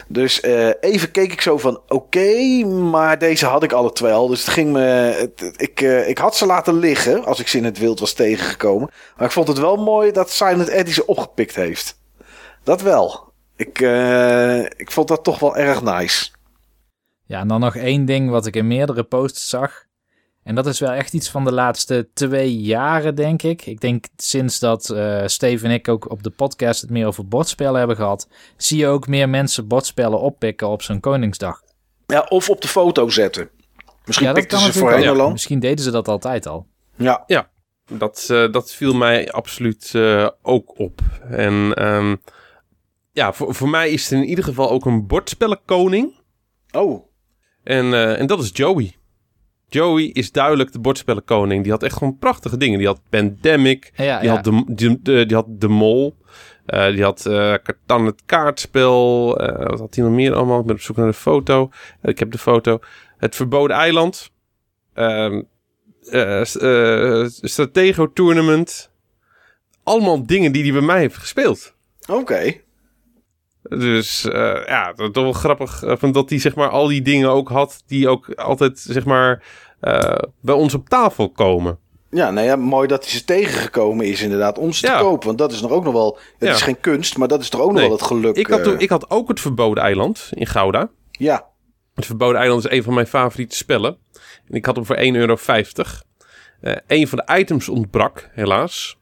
Dus 0.08 0.42
even 0.80 1.10
keek 1.10 1.32
ik 1.32 1.40
zo 1.40 1.58
van, 1.58 1.80
oké, 1.88 2.64
maar 2.64 3.18
deze 3.18 3.46
had 3.46 3.62
ik 3.62 3.72
alle 3.72 3.92
twee 3.92 4.12
al. 4.12 4.28
Dus 4.28 4.40
het 4.40 4.48
ging 4.48 4.72
me, 4.72 5.32
ik, 5.56 5.80
ik 5.80 6.18
had 6.18 6.36
ze 6.36 6.46
laten 6.46 6.78
liggen 6.78 7.24
als 7.24 7.40
ik 7.40 7.48
ze 7.48 7.56
in 7.56 7.64
het 7.64 7.78
wild 7.78 8.00
was 8.00 8.12
tegengekomen. 8.12 8.90
Maar 9.16 9.26
ik 9.26 9.32
vond 9.32 9.48
het 9.48 9.58
wel 9.58 9.76
mooi 9.76 10.12
dat 10.12 10.30
Silent 10.30 10.68
Eddy 10.68 10.92
ze 10.92 11.06
opgepikt 11.06 11.54
heeft. 11.54 11.98
Dat 12.62 12.82
wel. 12.82 13.32
Ik, 13.56 13.78
ik 14.76 14.90
vond 14.90 15.08
dat 15.08 15.24
toch 15.24 15.38
wel 15.38 15.56
erg 15.56 15.82
nice. 15.82 16.30
Ja, 17.26 17.40
en 17.40 17.48
dan 17.48 17.60
nog 17.60 17.76
één 17.76 18.04
ding 18.04 18.30
wat 18.30 18.46
ik 18.46 18.56
in 18.56 18.66
meerdere 18.66 19.02
posts 19.02 19.48
zag. 19.48 19.84
En 20.42 20.54
dat 20.54 20.66
is 20.66 20.80
wel 20.80 20.90
echt 20.90 21.12
iets 21.14 21.30
van 21.30 21.44
de 21.44 21.52
laatste 21.52 22.08
twee 22.14 22.60
jaren, 22.60 23.14
denk 23.14 23.42
ik. 23.42 23.66
Ik 23.66 23.80
denk 23.80 24.04
sinds 24.16 24.58
dat 24.58 24.90
eh 24.90 25.22
Steve 25.26 25.64
en 25.64 25.70
ik 25.70 25.88
ook 25.88 26.10
op 26.10 26.22
de 26.22 26.30
podcast 26.30 26.80
het 26.80 26.90
meer 26.90 27.06
over 27.06 27.28
bordspellen 27.28 27.78
hebben 27.78 27.96
gehad, 27.96 28.28
zie 28.56 28.78
je 28.78 28.86
ook 28.86 29.06
meer 29.06 29.28
mensen 29.28 29.66
bordspellen 29.66 30.20
oppikken 30.20 30.68
op 30.68 30.82
zo'n 30.82 31.00
Koningsdag. 31.00 31.62
Ja, 32.06 32.26
of 32.28 32.50
op 32.50 32.60
de 32.60 32.68
foto 32.68 33.08
zetten. 33.08 33.50
Misschien 34.04 34.28
ja, 34.28 34.32
pikten 34.32 34.58
ze 34.58 34.84
ook. 34.84 34.90
al 34.90 35.14
lang. 35.14 35.32
Misschien 35.32 35.60
deden 35.60 35.84
ze 35.84 35.90
dat 35.90 36.08
altijd 36.08 36.46
al. 36.46 36.66
Ja, 36.96 37.24
Dat, 37.86 38.26
eh, 38.30 38.52
dat 38.52 38.72
viel 38.72 38.94
mij 38.94 39.32
absoluut 39.32 39.90
eh, 39.94 40.28
ook 40.42 40.78
op. 40.78 41.00
En 41.30 41.74
ehm, 41.74 42.16
ja, 43.12 43.32
voor, 43.32 43.54
voor 43.54 43.68
mij 43.68 43.90
is 43.90 44.02
het 44.02 44.12
in 44.12 44.28
ieder 44.28 44.44
geval 44.44 44.70
ook 44.70 44.86
een 44.86 45.06
bordspellenkoning. 45.06 46.20
oh. 46.72 47.12
En, 47.64 47.94
eh, 47.94 48.20
en 48.20 48.26
dat 48.26 48.42
is 48.42 48.50
Joey. 48.52 48.96
Joey 49.68 50.04
is 50.04 50.32
duidelijk 50.32 50.72
de 50.72 50.78
bordspellenkoning. 50.78 51.62
Die 51.62 51.72
had 51.72 51.82
echt 51.82 51.96
gewoon 51.96 52.18
prachtige 52.18 52.56
dingen. 52.56 52.78
Die 52.78 52.86
had 52.86 53.00
Pandemic. 53.10 53.92
Ja, 53.96 54.18
die, 54.20 54.28
ja. 54.28 54.34
Had 54.34 54.44
de, 54.44 54.64
die, 54.66 54.98
de- 55.02 55.26
die 55.26 55.36
had 55.36 55.46
De 55.48 55.68
Mol. 55.68 56.16
Eh, 56.66 56.86
die 56.86 57.02
had 57.02 57.26
eh 57.26 57.54
Catan 57.62 58.06
het 58.06 58.22
kaartspel. 58.26 59.36
Eh, 59.38 59.66
wat 59.68 59.78
had 59.78 59.94
hij 59.94 60.04
nog 60.04 60.12
meer 60.12 60.34
allemaal? 60.34 60.60
Ik 60.60 60.66
ben 60.66 60.74
op 60.74 60.80
zoek 60.80 60.96
naar 60.96 61.06
de 61.06 61.12
foto. 61.12 61.70
Ik 62.02 62.18
heb 62.18 62.30
de 62.30 62.38
foto. 62.38 62.78
Het 63.16 63.36
Verboden 63.36 63.76
Eiland. 63.76 64.30
Ehm 64.94 65.42
eh, 66.10 66.40
eh, 67.22 67.28
Stratego 67.40 68.12
Tournament. 68.12 68.90
Allemaal 69.82 70.26
dingen 70.26 70.52
die 70.52 70.62
hij 70.62 70.72
bij 70.72 70.80
mij 70.80 70.98
heeft 70.98 71.16
gespeeld. 71.16 71.74
Oké. 72.06 72.54
Dus 73.68 74.24
eh, 74.24 74.66
ja, 74.66 74.92
dat 74.92 75.06
is 75.06 75.12
toch 75.12 75.22
wel 75.24 75.32
grappig 75.32 75.82
eh, 75.82 75.92
van 75.96 76.12
dat 76.12 76.30
hij 76.30 76.38
zeg 76.38 76.54
maar 76.54 76.68
al 76.68 76.86
die 76.86 77.02
dingen 77.02 77.30
ook 77.30 77.48
had 77.48 77.82
die 77.86 78.08
ook 78.08 78.30
altijd 78.34 78.78
zeg 78.78 79.04
maar 79.04 79.42
eh, 79.80 80.18
bij 80.40 80.54
ons 80.54 80.74
op 80.74 80.88
tafel 80.88 81.30
komen. 81.30 81.78
Ja, 82.10 82.30
nou 82.30 82.46
ja, 82.46 82.56
mooi 82.56 82.88
dat 82.88 83.02
hij 83.04 83.12
ze 83.12 83.24
tegengekomen 83.24 84.06
is 84.06 84.22
inderdaad 84.22 84.58
om 84.58 84.72
ze 84.72 84.86
Ja. 84.86 84.96
te 84.98 85.04
kopen. 85.04 85.26
Want 85.26 85.38
dat 85.38 85.52
is 85.52 85.60
nog 85.60 85.70
ook 85.70 85.84
nog 85.84 85.92
wel... 85.92 86.18
Het 86.38 86.48
Ja. 86.48 86.54
is 86.54 86.62
geen 86.62 86.80
kunst, 86.80 87.16
maar 87.18 87.28
dat 87.28 87.40
is 87.40 87.48
toch 87.48 87.60
ook 87.60 87.72
nog 87.72 87.80
wel 87.80 87.90
het 87.90 88.02
geluk. 88.02 88.36
Ik 88.36 88.46
had, 88.46 88.80
ik 88.82 88.88
had 88.88 89.10
ook 89.10 89.28
het 89.28 89.40
Verboden 89.40 89.82
Eiland 89.82 90.30
in 90.34 90.46
Gouda. 90.46 90.88
Ja, 91.10 91.46
Het 91.94 92.06
Verboden 92.06 92.40
Eiland 92.40 92.64
is 92.64 92.70
een 92.70 92.82
van 92.82 92.94
mijn 92.94 93.06
favoriete 93.06 93.56
spellen. 93.56 93.96
En 94.48 94.54
ik 94.54 94.64
had 94.66 94.76
hem 94.76 94.84
voor 94.84 94.96
1,50 94.96 95.02
euro. 95.12 95.36
Een 96.86 97.08
van 97.08 97.22
de 97.26 97.38
items 97.38 97.68
ontbrak, 97.68 98.30
helaas. 98.32 98.98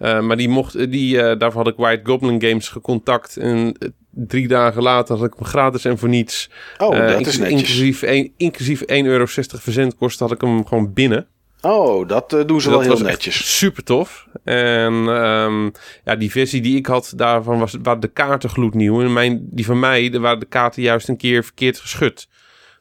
Eh, 0.00 0.20
maar 0.20 0.36
die 0.36 0.48
mocht, 0.48 0.90
die, 0.90 1.22
eh, 1.22 1.38
daarvoor 1.38 1.62
had 1.62 1.72
ik 1.72 1.78
White 1.78 2.00
Goblin 2.04 2.42
Games 2.42 2.68
gecontact. 2.68 3.36
En 3.36 3.74
eh, 3.78 3.88
drie 4.10 4.48
dagen 4.48 4.82
later 4.82 5.16
had 5.16 5.26
ik 5.26 5.34
hem 5.36 5.46
gratis 5.46 5.84
en 5.84 5.98
voor 5.98 6.08
niets. 6.08 6.50
oh, 6.78 6.96
Eh, 6.96 7.00
dat 7.00 7.26
is 7.26 7.38
inclusief- 7.38 7.40
netjes. 7.40 7.60
Inclusief 7.78 8.02
1,60 8.02 8.34
inclusief 8.36 8.80
1,60 8.86 9.06
euro 9.06 9.24
verzendkosten 9.60 10.26
had 10.26 10.34
ik 10.34 10.40
hem 10.40 10.66
gewoon 10.66 10.92
binnen. 10.92 11.26
Oh, 11.62 12.08
dat 12.08 12.32
eh, 12.32 12.44
doen 12.46 12.60
ze 12.60 12.70
wel 12.70 12.80
heel 12.80 12.98
netjes. 12.98 13.58
super 13.58 13.84
tof. 13.84 14.26
En 14.44 14.92
ehm, 15.08 15.64
ja, 16.04 16.16
die 16.18 16.30
versie 16.30 16.60
die 16.60 16.76
ik 16.76 16.86
had, 16.86 17.12
daarvan 17.16 17.58
was, 17.58 17.76
waren 17.82 18.00
de 18.00 18.08
kaarten 18.08 18.50
gloednieuw. 18.50 19.00
En 19.00 19.12
mijn, 19.12 19.46
die 19.50 19.64
van 19.64 19.78
mij, 19.78 20.18
waren 20.20 20.40
de 20.40 20.46
kaarten 20.46 20.82
juist 20.82 21.08
een 21.08 21.16
keer 21.16 21.44
verkeerd 21.44 21.78
geschud. 21.78 22.28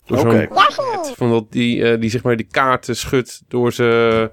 Oké. 0.08 0.48
zo'n 0.50 1.16
van 1.16 1.30
dat 1.30 1.52
die, 1.52 1.84
eh, 1.92 2.00
die 2.02 2.10
zeg 2.10 2.24
maar 2.24 2.36
die 2.36 2.48
kaarten 2.52 2.96
schudt 2.96 3.42
door 3.48 3.74
ze 3.74 4.32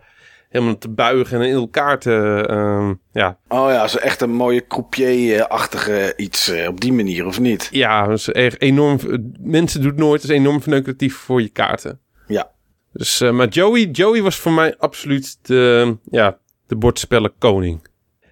helemaal 0.57 0.79
te 0.79 0.89
buigen 0.89 1.41
en 1.41 1.47
in 1.49 1.55
elkaar 1.55 1.99
te... 1.99 2.45
ehm, 2.49 2.95
ja, 3.13 3.39
Oh 3.49 3.71
ja, 3.71 3.89
zo 3.89 3.99
echt 3.99 4.21
een 4.21 4.31
mooie 4.31 4.67
croupier-achtige 4.67 6.13
iets 6.17 6.49
eh, 6.49 6.69
op 6.69 6.81
die 6.81 6.93
manier, 6.93 7.27
of 7.27 7.41
niet? 7.41 7.69
ja, 7.73 8.09
is 8.09 8.29
echt 8.29 8.61
enorm... 8.61 8.99
Mensen 9.41 9.81
doen 9.81 9.91
het 9.91 9.99
nooit, 9.99 10.23
is 10.23 10.29
enorm 10.29 10.63
verneukeratief 10.63 11.17
voor 11.17 11.43
je 11.43 11.49
kaarten. 11.49 12.01
Ja. 12.27 12.51
Dus, 12.93 13.21
eh, 13.21 13.31
maar 13.31 13.49
Joey, 13.49 13.85
Joey 13.91 14.23
was 14.23 14.37
voor 14.37 14.53
mij 14.53 14.77
absoluut 14.79 15.39
de, 15.43 15.97
ja, 16.11 16.39
de 16.67 16.77
bordspellen 16.77 17.33
koning. 17.39 17.87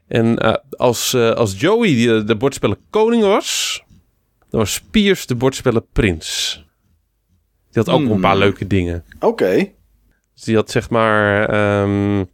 En 0.09 0.39
eh, 0.39 0.55
als, 0.71 1.15
eh, 1.15 1.31
als 1.31 1.61
Joey 1.61 1.95
de, 2.07 2.25
de 2.25 2.37
bordspellen 2.37 2.79
koning 2.91 3.23
was, 3.23 3.83
dan 4.51 4.61
was 4.61 4.81
Piers 4.91 5.27
de 5.27 5.35
bordspellen 5.35 5.87
prins. 5.93 6.55
Die 7.71 7.83
had 7.83 7.95
ook 7.95 8.01
een 8.11 8.21
paar 8.21 8.31
Hmm. 8.31 8.41
leuke 8.41 8.67
dingen. 8.67 9.05
Oké. 9.21 9.73
Dus 10.35 10.43
die 10.43 10.57
had 10.57 10.71
zeg 10.71 10.91
maar, 10.91 11.49
ehm, 11.49 12.25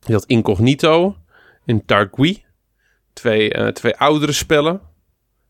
die 0.00 0.14
had 0.14 0.24
Incognito 0.26 1.16
en 1.64 1.84
Targui. 1.84 2.44
Twee, 3.12 3.52
eh, 3.52 3.66
twee 3.68 3.96
oudere 3.96 4.32
spellen. 4.32 4.72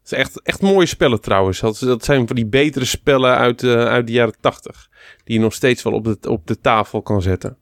Het 0.03 0.13
is 0.13 0.19
echt, 0.19 0.43
echt 0.43 0.63
mooie 0.63 0.87
spellen 0.87 1.21
trouwens. 1.21 1.61
Dat, 1.61 1.79
dat 1.79 2.05
zijn 2.05 2.27
van 2.27 2.37
die 2.37 2.47
betere 2.47 2.85
spellen 2.85 3.37
uit, 3.37 3.61
de 3.61 3.77
uit 3.77 4.07
de 4.07 4.13
jaren 4.13 4.41
tachtig. 4.41 4.89
Die 5.25 5.37
je 5.37 5.43
nog 5.43 5.55
steeds 5.55 5.83
wel 5.83 5.93
op 5.93 6.05
de, 6.05 6.19
op 6.29 6.47
de 6.47 6.61
tafel 6.61 7.03
kan 7.03 7.23
zetten. 7.23 7.57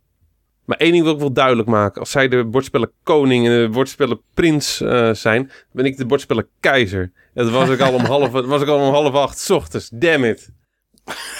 Maar 0.65 0.77
één 0.77 0.93
ding 0.93 1.05
wil 1.05 1.13
ik 1.13 1.19
wel 1.19 1.33
duidelijk 1.33 1.69
maken. 1.69 2.01
Als 2.01 2.11
zij 2.11 2.29
de 2.29 2.45
bordspellen 2.45 2.91
koning 3.03 3.47
en 3.47 3.63
de 3.63 3.69
bordspellen 3.69 4.21
prins 4.35 4.81
eh, 4.81 5.13
zijn, 5.13 5.51
ben 5.73 5.85
ik 5.85 5.97
de 5.97 6.07
bordspellen 6.07 6.49
keizer. 6.61 7.13
En 7.35 7.45
dat 7.45 7.51
was 7.51 7.69
ik 7.69 7.81
al 7.81 7.93
om 7.93 8.05
half, 8.15 8.31
was 8.31 8.63
ik 8.63 8.69
al 8.69 8.87
om 8.87 8.93
half 8.93 9.15
acht 9.15 9.39
's 9.39 9.51
ochtends. 9.51 9.89
Damn 9.89 10.25
it. 10.25 10.51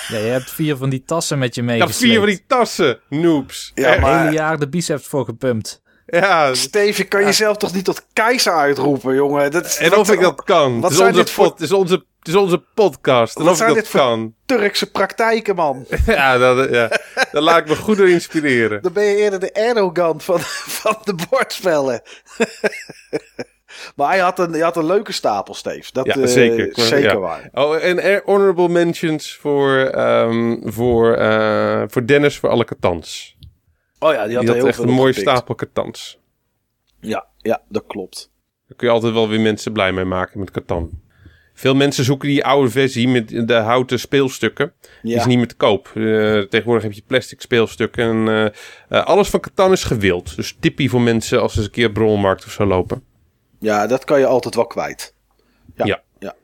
Ja, 0.09 0.17
je 0.19 0.27
hebt 0.31 0.51
vier 0.51 0.77
van 0.77 0.89
die 0.91 1.03
tassen 1.07 1.39
met 1.39 1.55
je 1.55 1.63
meegesleept. 1.63 1.99
vier 1.99 2.19
van 2.19 2.27
die 2.27 2.45
tassen. 2.47 3.01
Noobs. 3.09 3.73
Ja, 3.75 3.99
maar- 3.99 4.21
hele 4.21 4.33
jaar 4.37 4.59
de 4.59 4.69
biceps 4.69 5.07
voor 5.07 5.25
gepumpt. 5.25 5.83
Ja, 6.07 6.55
Steven, 6.55 7.09
kan 7.09 7.21
je 7.21 7.27
jezelf 7.27 7.57
toch 7.57 7.73
niet 7.75 7.85
tot 7.85 8.07
keizer 8.13 8.53
uitroepen, 8.57 9.15
jongen? 9.15 9.51
Dat 9.51 9.65
is, 9.67 9.77
En 9.77 9.97
of 9.97 10.11
ik 10.11 10.21
dat 10.21 10.45
kan. 10.45 10.75
wat 10.81 10.83
Het 10.83 10.91
is, 10.91 10.97
zijn 10.97 11.09
onze 11.11 11.21
dit 11.23 11.31
voor- 11.31 11.45
pod- 11.45 11.53
het, 11.53 11.63
is 11.63 11.73
onze, 11.73 11.95
het 12.19 12.29
is 12.29 12.35
onze 12.35 12.63
podcast. 12.75 13.37
En 13.37 13.43
Wat 13.45 13.53
of 13.53 13.61
ik 13.61 13.67
dat 13.67 13.75
dit 13.77 13.89
voor- 13.89 14.01
kan. 14.01 14.35
Turkse 14.47 14.91
praktijken, 14.91 15.55
man. 15.55 15.87
Ja, 16.07 16.39
dat, 16.39 16.71
ja. 16.71 16.89
daar 17.33 17.43
laat 17.43 17.59
ik 17.59 17.69
me 17.69 17.77
goed 17.77 17.97
door 17.97 18.09
inspireren. 18.09 18.83
Dan 18.83 18.93
ben 18.93 19.05
je 19.05 19.17
eerder 19.17 19.41
de 19.41 19.53
Erdogan 19.53 20.21
van, 20.21 20.41
van 20.81 20.97
de 21.05 21.15
bordspellen. 21.31 22.03
Maar 23.97 24.09
hij 24.09 24.19
had, 24.19 24.39
een, 24.39 24.51
hij 24.53 24.61
had 24.61 24.77
een 24.77 24.87
leuke 24.87 25.13
stapel, 25.13 25.55
Steve. 25.55 25.93
Dat 25.93 26.07
Ja, 26.07 26.15
eh, 26.17 26.27
zeker. 26.27 26.77
is 26.79 26.89
zeker 26.89 27.11
Ja. 27.11 27.19
waar. 27.19 27.49
Oh, 27.53 27.85
en 27.85 28.03
er- 28.03 28.23
honorable 28.25 28.69
mentions 28.69 29.37
voor, 29.37 29.77
ehm, 29.79 30.57
voor, 30.65 31.15
eh, 31.15 31.83
voor 31.87 32.07
Dennis 32.07 32.39
voor 32.39 32.49
alle 32.49 32.65
katans. 32.65 33.37
Oh 33.99 34.13
ja, 34.13 34.25
die 34.27 34.33
had, 34.37 34.41
Die 34.41 34.47
had 34.47 34.57
heel 34.57 34.67
echt 34.67 34.77
veel 34.77 34.85
een 34.89 34.93
mooie 34.95 35.13
stapel 35.13 35.55
katans. 35.55 36.19
Ja, 37.01 37.27
ja, 37.39 37.63
dat 37.69 37.85
klopt. 37.87 38.31
Daar 38.69 38.77
kun 38.77 38.87
je 38.87 38.93
altijd 38.95 39.13
wel 39.13 39.29
weer 39.29 39.41
mensen 39.41 39.73
blij 39.73 39.93
mee 39.93 40.05
maken 40.05 40.39
met 40.39 40.51
katan. 40.51 40.91
Veel 41.55 41.75
mensen 41.75 42.05
zoeken 42.05 42.29
die 42.29 42.45
oude 42.45 42.71
versie 42.71 43.09
met 43.09 43.49
de 43.49 43.55
houten 43.55 43.99
speelstukken. 44.01 44.73
Die 45.03 45.13
Ja. 45.13 45.19
is 45.21 45.27
niet 45.27 45.37
meer 45.37 45.49
te 45.49 45.55
koop. 45.57 45.87
Eh, 45.95 46.39
tegenwoordig 46.41 46.83
heb 46.83 46.93
je 46.93 47.03
plastic 47.07 47.41
speelstukken. 47.41 48.05
En, 48.05 48.29
eh, 48.29 48.45
eh, 48.99 49.05
alles 49.07 49.29
van 49.29 49.41
Catan 49.41 49.73
is 49.73 49.85
gewild. 49.85 50.37
Dus 50.37 50.57
tippie 50.61 50.91
voor 50.91 51.01
mensen 51.01 51.41
als 51.43 51.53
ze 51.53 51.59
eens 51.59 51.67
een 51.67 51.73
keer 51.73 51.87
op 51.87 51.93
Brolmarkt 51.95 52.45
of 52.45 52.51
zo 52.51 52.65
lopen. 52.65 53.03
Ja, 53.59 53.87
dat 53.87 54.05
kan 54.05 54.19
je 54.19 54.27
altijd 54.27 54.55
wel 54.55 54.67
kwijt. 54.67 55.15
Ja. 55.75 55.85
Ja. 55.85 56.03
ja. 56.19 56.35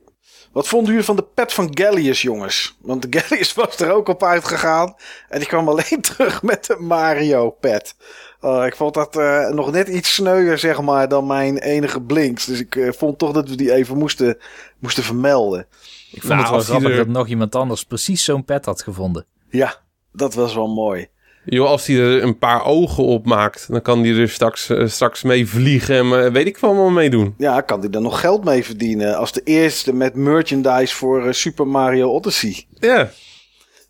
Wat 0.52 0.68
vonden 0.68 0.88
jullie 0.90 1.04
van 1.06 1.16
de 1.16 1.24
pet 1.34 1.52
van 1.52 1.70
Gallius, 1.78 2.22
jongens? 2.22 2.76
Want 2.80 3.02
de 3.02 3.08
Gallius 3.20 3.54
was 3.54 3.76
er 3.78 3.92
ook 3.92 4.08
op 4.08 4.22
uitgegaan. 4.22 4.94
En 5.28 5.38
die 5.38 5.48
kwam 5.48 5.68
alleen 5.68 6.00
terug 6.10 6.42
met 6.42 6.66
de 6.66 6.76
Mario 6.78 7.50
pet. 7.50 7.94
Oh, 8.40 8.66
ik 8.66 8.76
vond 8.76 8.94
dat 8.94 9.16
eh, 9.16 9.48
nog 9.48 9.70
net 9.72 9.88
iets 9.88 10.14
sneuier, 10.14 10.58
zeg 10.58 10.80
maar, 10.80 11.08
dan 11.08 11.26
mijn 11.26 11.58
enige 11.58 12.00
blinks. 12.02 12.44
Dus 12.44 12.60
ik 12.60 12.76
eh, 12.76 12.92
vond 12.92 13.18
toch 13.18 13.32
dat 13.32 13.48
we 13.48 13.54
die 13.56 13.72
even 13.72 13.96
moesten, 13.98 14.38
moesten 14.78 15.02
vermelden. 15.02 15.66
Ik 16.10 16.20
vond 16.22 16.22
Nou, 16.28 16.38
het 16.40 16.48
wel 16.48 16.56
als 16.58 16.66
die 16.66 16.74
grappig 16.74 16.98
er- 16.98 17.04
dat 17.04 17.14
nog 17.14 17.28
iemand 17.28 17.54
anders 17.54 17.84
precies 17.84 18.24
zo'n 18.24 18.44
pet 18.44 18.64
had 18.64 18.82
gevonden. 18.82 19.26
Ja, 19.50 19.76
dat 20.12 20.34
was 20.34 20.54
wel 20.54 20.68
mooi. 20.68 21.08
Joh, 21.44 21.68
als 21.68 21.86
hij 21.86 21.96
er 21.96 22.22
een 22.22 22.38
paar 22.38 22.64
ogen 22.64 23.04
op 23.04 23.26
maakt, 23.26 23.66
dan 23.68 23.82
kan 23.82 24.04
hij 24.04 24.16
er 24.16 24.28
straks, 24.28 24.68
eh, 24.68 24.86
straks 24.86 25.22
mee 25.22 25.46
vliegen 25.46 25.96
en 25.96 26.24
eh, 26.24 26.32
weet 26.32 26.46
ik 26.46 26.58
wel 26.58 26.90
mee 26.90 27.10
doen. 27.10 27.34
Ja, 27.38 27.60
kan 27.60 27.80
hij 27.80 27.90
er 27.90 28.00
nog 28.00 28.20
geld 28.20 28.44
mee 28.44 28.64
verdienen 28.64 29.16
als 29.16 29.32
de 29.32 29.40
eerste 29.44 29.92
met 29.92 30.14
merchandise 30.14 30.94
voor 30.94 31.26
eh, 31.26 31.32
Super 31.32 31.66
Mario 31.66 32.10
Odyssey. 32.10 32.66
Ja, 32.74 33.10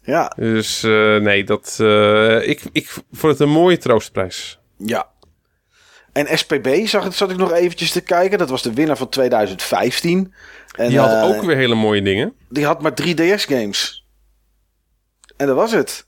Ja, 0.03 0.33
dus 0.37 0.83
nee, 1.21 1.45
dat, 1.45 1.77
ik, 2.43 2.63
ik 2.73 2.89
vond 3.13 3.33
het 3.33 3.41
een 3.41 3.55
mooie 3.55 3.79
troostprijs. 3.79 4.61
ja. 4.77 5.11
En 6.13 6.39
SPB 6.39 6.87
zag, 6.87 7.15
zat 7.15 7.31
ik 7.31 7.37
nog 7.37 7.53
eventjes 7.53 7.91
te 7.91 8.01
kijken. 8.01 8.39
Dat 8.39 8.51
was 8.51 8.63
de 8.63 8.73
winnaar 8.73 8.97
van 8.97 9.09
2015. 9.09 10.35
En, 10.77 10.89
Die 10.89 10.99
had 10.99 11.35
ook 11.35 11.43
weer 11.43 11.57
hele 11.57 11.75
mooie 11.75 12.03
dingen. 12.03 12.35
Die 12.49 12.65
had 12.65 12.83
maar 12.83 12.95
3 12.95 13.15
DS-games. 13.15 14.07
En 15.37 15.47
dat 15.47 15.57
was 15.57 15.73
het. 15.73 16.07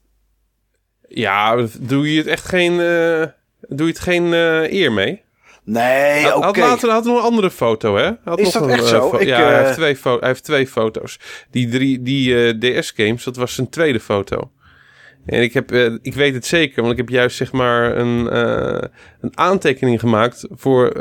Ja, 1.15 1.67
doe 1.81 2.13
je 2.13 2.19
het 2.19 2.27
echt 2.27 2.45
geen, 2.45 2.73
eh, 2.81 3.27
doe 3.69 3.87
je 3.87 3.93
het 3.93 3.99
geen 3.99 4.33
eh, 4.33 4.73
eer 4.73 4.93
mee? 4.93 5.23
Nee, 5.65 5.83
Hij 6.23 6.33
oké. 6.35 6.45
had 6.47 6.57
later 6.57 6.91
had 6.91 7.05
nog 7.05 7.17
een 7.17 7.23
andere 7.23 7.51
foto, 7.51 7.97
hè? 7.97 8.11
Had 8.25 8.39
Is 8.39 8.45
nog 8.45 8.53
dat 8.53 8.63
een, 8.63 8.71
echt 8.71 8.83
eh, 8.83 8.89
zo? 8.89 9.17
Ik, 9.17 9.27
ja, 9.27 9.43
hij, 9.49 9.63
heeft 9.65 9.75
twee 9.77 9.97
fo- 9.97 10.19
hij 10.19 10.29
heeft 10.29 10.45
twee 10.45 10.67
foto's. 10.67 11.19
Die, 11.51 11.69
drie, 11.69 12.03
die 12.03 12.59
DS-games, 12.59 13.25
dat 13.25 13.37
was 13.37 13.55
zijn 13.55 13.69
tweede 13.69 14.01
foto. 14.01 14.51
En 15.27 15.43
ik, 15.43 15.53
heb, 15.53 15.73
ik 16.03 16.15
weet 16.15 16.35
het 16.35 16.47
zeker, 16.47 16.81
want 16.81 16.93
ik 16.93 16.99
heb 16.99 17.09
juist 17.09 17.37
zeg 17.37 17.53
maar 17.53 17.97
een, 17.97 18.37
een 19.21 19.39
aantekening 19.39 20.01
gemaakt 20.01 20.47
voor, 20.51 20.93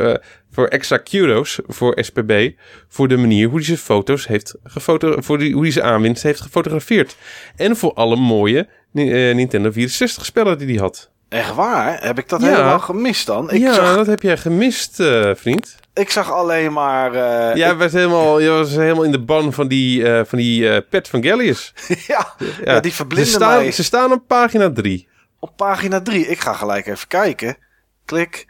voor 0.52 0.68
extra 0.68 0.98
kudos 0.98 1.60
voor 1.68 1.98
SPB. 2.02 2.50
Voor 2.88 3.08
de 3.08 3.18
manier 3.18 3.46
hoe 3.48 3.56
hij 3.56 3.66
zijn 3.66 3.78
foto's 3.78 4.28
heeft 4.28 4.56
gefoto 4.64 5.22
voor 5.22 5.38
die, 5.38 5.54
hoe 5.54 5.62
hij 5.62 5.72
ze 5.72 5.82
aanwinst 5.82 6.24
heeft 6.24 6.42
gefotografeerd. 6.42 7.16
En 7.56 7.76
voor 7.76 7.94
alle 7.94 8.16
mooie 8.16 8.68
Nintendo 8.94 9.72
64 9.72 10.26
spellen 10.26 10.58
die 10.58 10.68
hij 10.68 10.78
had. 10.78 11.10
Echt 11.30 11.54
waar? 11.56 12.04
Heb 12.04 12.20
ik 12.20 12.30
dat 12.30 12.42
Ja. 12.42 12.48
helemaal 12.48 12.80
gemist 12.80 13.26
dan? 13.26 13.52
Ik, 13.52 13.62
ja, 13.62 13.74
zag, 13.74 13.96
dat 13.96 14.06
heb 14.06 14.22
jij 14.22 14.38
gemist, 14.38 15.00
eh, 15.00 15.32
vriend. 15.36 15.76
ik 15.94 16.10
zag 16.10 16.32
alleen 16.32 16.74
maar... 16.74 17.14
eh, 17.16 17.56
Jij 17.56 17.76
was 17.76 17.92
helemaal, 17.92 18.40
je 18.40 18.50
was 18.50 18.70
helemaal 18.76 19.04
in 19.04 19.12
de 19.12 19.22
ban 19.22 19.54
van 19.54 19.68
die, 19.68 20.10
eh, 20.12 20.26
van 20.26 20.38
die 20.38 20.70
eh, 20.70 20.82
pet 20.90 21.08
van 21.08 21.24
Gallius. 21.24 21.74
ja, 22.08 22.34
ja, 22.64 22.80
die 22.80 22.92
ze, 22.92 22.98
verblinden 22.98 23.28
staan, 23.34 23.58
mij. 23.62 23.72
ze 23.72 23.84
staan 23.84 24.12
op 24.12 24.28
pagina 24.28 24.72
3. 24.72 25.08
Op 25.40 25.52
pagina 25.58 26.02
3. 26.02 26.28
Ik 26.28 26.40
ga 26.40 26.54
gelijk 26.54 26.88
even 26.88 27.08
kijken. 27.08 27.58
Klik. 28.06 28.46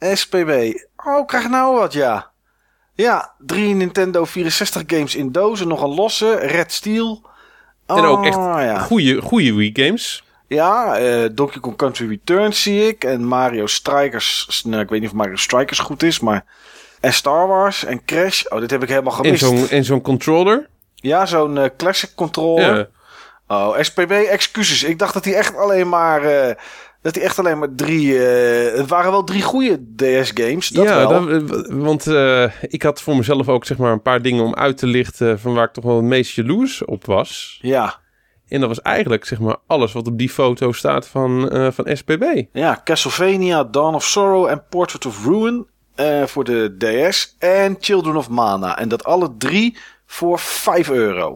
SPB. 0.00 0.50
Oh, 1.06 1.18
ik 1.20 1.26
krijg 1.26 1.48
nou 1.48 1.78
wat, 1.78 1.92
ja. 1.92 2.30
Ja, 2.94 3.32
drie 3.38 3.74
Nintendo 3.74 4.24
64 4.24 4.82
games 4.86 5.14
in 5.14 5.32
dozen. 5.32 5.68
Nog 5.68 5.82
een 5.82 5.94
losse. 5.94 6.34
Red 6.36 6.72
Steel. 6.72 7.27
En 7.96 8.04
ook 8.04 8.24
echt 8.24 8.36
Oh, 8.36 8.54
ja. 8.60 8.78
goede, 8.78 9.20
goede 9.22 9.54
Wii 9.54 9.70
games. 9.74 10.24
Ja, 10.46 10.96
eh, 10.98 11.28
Donkey 11.32 11.60
Kong 11.60 11.76
Country 11.76 12.08
Returns 12.08 12.62
zie 12.62 12.88
ik. 12.88 13.04
En 13.04 13.24
Mario 13.24 13.66
Strikers. 13.66 14.62
Nou, 14.64 14.82
ik 14.82 14.88
weet 14.88 15.00
niet 15.00 15.08
of 15.10 15.14
Mario 15.16 15.36
Strikers 15.36 15.78
goed 15.78 16.02
is, 16.02 16.20
maar... 16.20 16.44
En 17.00 17.12
Star 17.12 17.46
Wars 17.48 17.84
en 17.84 18.04
Crash. 18.04 18.44
Oh, 18.44 18.60
dit 18.60 18.70
heb 18.70 18.82
ik 18.82 18.88
helemaal 18.88 19.12
gemist. 19.12 19.44
zo'n, 19.44 19.68
en 19.68 19.84
zo'n 19.84 20.00
controller. 20.00 20.68
Ja, 20.94 21.26
zo'n 21.26 21.58
eh, 21.58 21.70
classic 21.76 22.10
controller. 22.14 22.76
Ja. 22.76 22.86
Oh, 23.56 23.78
SPB, 23.80 24.10
excuses. 24.10 24.82
Ik 24.82 24.98
dacht 24.98 25.14
dat 25.14 25.24
hij 25.24 25.34
echt 25.34 25.56
alleen 25.56 25.88
maar... 25.88 26.22
eh, 26.22 26.54
dat 27.02 27.14
hij 27.14 27.24
echt 27.24 27.38
alleen 27.38 27.58
maar 27.58 27.74
drie... 27.74 28.26
eh, 28.26 28.76
het 28.78 28.88
waren 28.88 29.10
wel 29.10 29.24
drie 29.24 29.42
goede 29.42 29.80
DS-games. 29.96 30.68
Dat 30.68 30.84
ja, 30.84 31.08
wel. 31.08 31.26
dat- 31.46 31.66
want 31.70 32.06
eh, 32.06 32.52
ik 32.62 32.82
had 32.82 33.02
voor 33.02 33.16
mezelf 33.16 33.48
ook 33.48 33.64
zeg 33.64 33.76
maar 33.78 33.92
een 33.92 34.02
paar 34.02 34.22
dingen 34.22 34.44
om 34.44 34.54
uit 34.54 34.78
te 34.78 34.86
lichten 34.86 35.40
van 35.40 35.54
waar 35.54 35.64
ik 35.64 35.72
toch 35.72 35.84
wel 35.84 35.96
het 35.96 36.04
meest 36.04 36.34
jaloers 36.34 36.84
op 36.84 37.04
was. 37.06 37.58
Ja. 37.62 37.98
En 38.48 38.60
dat 38.60 38.68
was 38.68 38.82
eigenlijk 38.82 39.24
zeg 39.24 39.38
maar 39.38 39.56
alles 39.66 39.92
wat 39.92 40.06
op 40.06 40.18
die 40.18 40.30
foto 40.30 40.72
staat 40.72 41.06
van, 41.08 41.50
eh, 41.50 41.68
van 41.70 41.96
SPB. 41.96 42.42
ja, 42.52 42.80
Castlevania, 42.84 43.64
Dawn 43.64 43.94
of 43.94 44.04
Sorrow 44.04 44.46
en 44.46 44.62
Portrait 44.68 45.06
of 45.06 45.24
Ruin 45.26 45.66
eh, 45.94 46.22
voor 46.24 46.44
de 46.44 46.74
DS. 46.78 47.36
En 47.38 47.76
Children 47.80 48.16
of 48.16 48.28
Mana. 48.28 48.78
En 48.78 48.88
dat 48.88 49.04
alle 49.04 49.34
drie 49.38 49.78
voor 50.06 50.38
5 50.38 50.90
euro. 50.90 51.30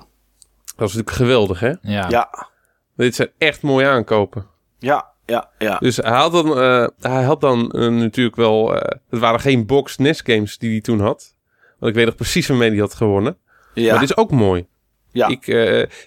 Dat 0.77 0.89
is 0.89 0.95
natuurlijk 0.95 1.11
geweldig, 1.17 1.61
hè? 1.61 1.73
Ja. 1.83 2.07
Ja, 2.09 2.49
Dit 2.97 3.15
zijn 3.15 3.31
echt 3.39 3.63
mooie 3.63 3.87
aankopen. 3.87 4.47
ja, 4.79 5.11
ja, 5.33 5.51
ja. 5.59 5.79
Dus 5.79 5.97
hij 5.97 6.11
had 6.17 6.33
dan, 6.33 6.59
eh, 6.59 6.87
hij 7.01 7.23
had 7.23 7.41
dan 7.41 7.71
eh, 7.71 7.89
natuurlijk 7.89 8.37
wel... 8.37 8.77
eh, 8.77 8.99
het 9.11 9.21
waren 9.21 9.41
geen 9.41 9.67
box 9.67 9.97
NES 9.97 10.21
games 10.25 10.59
die 10.59 10.71
hij 10.71 10.81
toen 10.81 11.01
had. 11.01 11.35
Want 11.79 11.93
ik 11.93 11.99
weet 11.99 12.07
nog 12.07 12.15
precies 12.17 12.47
waarmee 12.47 12.71
hij 12.71 12.79
had 12.79 12.95
gewonnen. 12.95 13.37
ja, 13.75 13.91
Maar 13.91 14.01
dit 14.01 14.11
is 14.11 14.17
ook 14.17 14.31
mooi. 14.31 14.67
ja 15.13 15.27
Ik, 15.29 15.45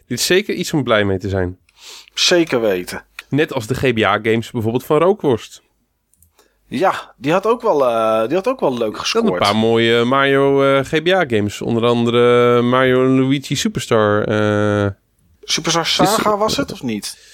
dit 0.08 0.20
is 0.20 0.26
zeker 0.26 0.54
iets 0.56 0.74
om 0.74 0.84
blij 0.84 1.04
mee 1.06 1.18
te 1.18 1.30
zijn. 1.30 1.58
zeker 2.14 2.62
weten. 2.62 3.06
Net 3.30 3.54
als 3.54 3.68
de 3.68 3.76
GBA-games 3.76 4.52
bijvoorbeeld 4.52 4.86
van 4.86 4.98
Rookworst. 4.98 5.64
Ja, 6.68 7.14
die 7.18 7.32
had 7.32 7.46
ook 7.48 7.62
wel, 7.62 7.78
die 8.28 8.36
had 8.36 8.48
ook 8.48 8.60
wel 8.60 8.78
leuk 8.78 8.98
gescoord. 8.98 9.34
een 9.34 9.38
paar 9.38 9.56
mooie 9.56 10.04
Mario 10.04 10.64
eh, 10.64 10.86
GBA-games. 10.86 11.62
Onder 11.62 11.86
andere 11.86 12.62
Mario 12.62 13.08
Luigi 13.08 13.56
Superstar. 13.56 14.20
Superstar 15.44 15.86
Saga 15.86 16.38
was 16.38 16.58
het 16.58 16.72
of 16.72 16.84
niet? 16.84 17.34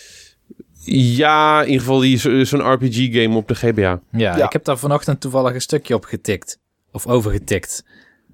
Ja, 0.83 1.59
in 1.61 1.65
ieder 1.67 1.79
geval 1.81 1.99
die 1.99 2.17
zo- 2.17 2.43
zo'n 2.43 2.71
RPG-game 2.73 3.35
op 3.35 3.47
de 3.47 3.55
GBA. 3.55 3.81
Ja, 4.11 4.37
Ja. 4.37 4.45
ik 4.45 4.51
heb 4.53 4.63
daar 4.65 4.77
vanochtend 4.77 5.21
toevallig 5.21 5.53
een 5.53 5.61
stukje 5.61 5.95
op 5.95 6.05
getikt. 6.05 6.59
Of 6.91 7.07
overgetikt. 7.07 7.83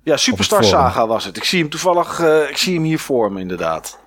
Ja, 0.04 0.18
Superstar. 0.18 0.64
Saga 0.64 1.08
was 1.08 1.26
het. 1.26 1.38
Ik 1.38 1.44
zie 1.44 1.60
hem 1.62 1.70
toevallig, 1.70 2.20
eh, 2.20 2.50
ik 2.50 2.58
zie 2.58 2.74
hem 2.74 2.84
hier 2.84 3.00
voor 3.00 3.32
me 3.32 3.40
inderdaad. 3.40 4.00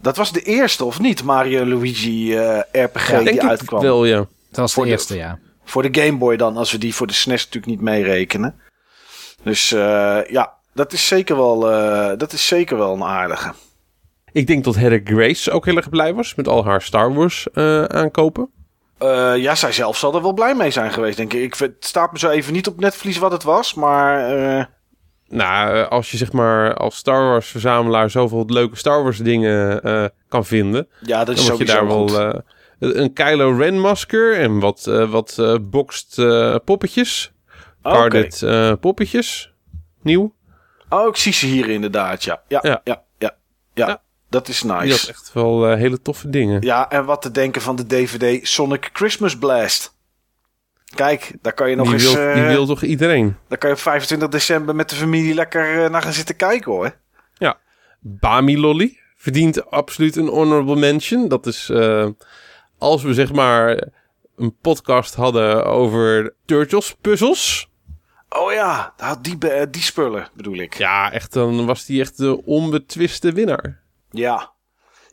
Dat 0.00 0.16
was 0.16 0.32
de 0.32 0.40
eerste 0.42 0.84
of 0.84 1.00
niet? 1.00 1.22
Mario 1.24 1.66
Luigi 1.66 2.36
eh, 2.36 2.58
RPG 2.84 3.08
Ja, 3.10 3.16
die 3.16 3.24
Denk 3.24 3.42
ik 3.42 3.48
uitkwam. 3.48 3.80
wel, 3.82 4.04
ja. 4.04 4.16
Dat 4.16 4.26
was 4.50 4.72
Voor 4.72 4.82
de 4.84 4.88
de- 4.90 4.94
eerste, 4.96 5.16
ja. 5.16 5.38
Voor 5.64 5.90
de 5.92 6.00
Game 6.02 6.18
Boy 6.18 6.36
dan, 6.36 6.56
als 6.56 6.72
we 6.72 6.78
die 6.78 6.94
voor 6.94 7.06
de 7.06 7.12
SNES 7.12 7.44
natuurlijk 7.44 7.66
niet 7.66 7.80
meerekenen. 7.80 8.54
Dus 9.42 9.72
eh, 9.72 10.18
ja, 10.30 10.52
dat 10.74 10.92
is, 10.92 11.06
zeker 11.06 11.36
wel, 11.36 11.70
eh, 11.72 12.18
dat 12.18 12.32
is 12.32 12.46
zeker 12.46 12.76
wel 12.78 12.94
een 12.94 13.02
aardige. 13.04 13.52
Ik 14.32 14.46
denk 14.46 14.64
dat 14.64 14.74
Heather 14.74 15.00
Grace 15.04 15.50
ook 15.50 15.64
heel 15.64 15.76
erg 15.76 15.88
blij 15.88 16.14
was 16.14 16.34
met 16.34 16.48
al 16.48 16.64
haar 16.64 16.82
Star 16.82 17.14
Wars 17.14 17.46
eh, 17.52 17.84
aankopen. 17.84 18.50
Eh, 18.98 19.36
ja, 19.36 19.54
zij 19.54 19.72
zelf 19.72 19.96
zal 19.96 20.14
er 20.14 20.22
wel 20.22 20.32
blij 20.32 20.54
mee 20.54 20.70
zijn 20.70 20.92
geweest, 20.92 21.16
denk 21.16 21.32
ik. 21.32 21.42
ik 21.42 21.56
vind- 21.56 21.74
het 21.74 21.84
staat 21.84 22.12
me 22.12 22.18
zo 22.18 22.28
even 22.28 22.52
niet 22.52 22.66
op 22.68 22.80
netvlies 22.80 23.18
wat 23.18 23.32
het 23.32 23.42
was, 23.42 23.74
maar 23.74 24.36
eh, 24.58 24.64
Nou, 25.28 25.88
als 25.88 26.10
je 26.10 26.16
zeg 26.16 26.32
maar 26.32 26.74
als 26.74 26.96
Star 26.96 27.22
Wars 27.28 27.48
verzamelaar 27.48 28.10
zoveel 28.10 28.44
leuke 28.46 28.76
Star 28.76 29.02
Wars 29.02 29.18
dingen 29.18 29.80
kan 30.28 30.44
vinden, 30.44 30.88
ja, 31.00 31.24
dat 31.24 31.36
is 31.36 31.46
dan 31.46 31.56
je 31.56 31.64
daar 31.64 31.86
wel 31.86 32.08
goed. 32.08 32.42
een 32.78 33.12
Kylo 33.12 33.50
Ren 33.56 33.80
masker 33.80 34.38
en 34.38 34.58
wat, 34.60 34.84
wat 35.08 35.58
boxed 35.70 36.14
poppetjes, 36.64 37.32
carded 37.82 38.44
poppetjes, 38.80 39.52
nieuw. 40.02 40.34
Oh, 40.88 41.06
ik 41.08 41.16
zie 41.16 41.32
ze 41.32 41.46
hier 41.46 41.68
inderdaad, 41.68 42.24
ja. 42.24 42.42
Ja, 42.48 42.58
ja, 42.62 42.80
Ja. 42.84 43.04
ja, 43.18 43.34
ja. 43.74 43.86
ja. 43.86 44.02
Ja. 44.30 44.38
Dat 44.38 44.48
is 44.48 44.60
Die 44.60 44.70
had 44.70 44.80
nice. 44.80 45.08
echt 45.08 45.30
wel 45.32 45.68
eh, 45.68 45.76
hele 45.78 46.02
toffe 46.02 46.30
dingen. 46.30 46.62
Ja, 46.62 46.90
en 46.90 47.04
wat 47.04 47.22
te 47.22 47.30
denken 47.30 47.62
van 47.62 47.76
de 47.76 47.86
DVD 47.86 48.48
Sonic 48.48 48.90
Christmas 48.92 49.36
Blast. 49.36 49.96
Kijk, 50.94 51.32
daar 51.42 51.52
kan 51.52 51.70
je 51.70 51.76
nog 51.76 51.86
die, 51.86 51.94
eens... 51.94 52.14
wil, 52.14 52.26
eh, 52.26 52.34
die 52.34 52.44
wil 52.44 52.66
toch 52.66 52.82
iedereen? 52.82 53.36
Daar 53.48 53.58
kan 53.58 53.68
je 53.70 53.74
op 53.74 53.82
25 53.82 54.28
december 54.28 54.74
met 54.74 54.90
de 54.90 54.96
familie 54.96 55.34
lekker 55.34 55.84
eh, 55.84 55.90
naar 55.90 56.02
gaan 56.02 56.12
zitten 56.12 56.36
kijken, 56.36 56.72
hoor. 56.72 56.96
Bami 58.00 58.58
Lolly 58.58 58.98
verdient 59.16 59.70
absoluut 59.70 60.16
een 60.16 60.28
honorable 60.28 60.76
mention. 60.76 61.28
Dat 61.28 61.46
is 61.46 61.72
als 62.78 63.02
we 63.02 63.14
zeg 63.14 63.32
maar 63.32 63.88
een 64.36 64.56
podcast 64.60 65.14
hadden 65.14 65.64
over 65.64 66.34
Turtles 66.44 66.96
puzzels. 67.00 67.70
Oh 68.28 68.52
ja, 68.52 68.94
die, 69.20 69.38
die 69.70 69.82
spullen 69.82 70.28
bedoel 70.34 70.56
ik. 70.56 70.74
Ja, 70.74 71.12
echt, 71.12 71.32
dan 71.32 71.66
was 71.66 71.84
die 71.84 72.00
echt 72.00 72.16
de 72.16 72.44
onbetwiste 72.44 73.32
winnaar. 73.32 73.80
Ja. 74.10 74.56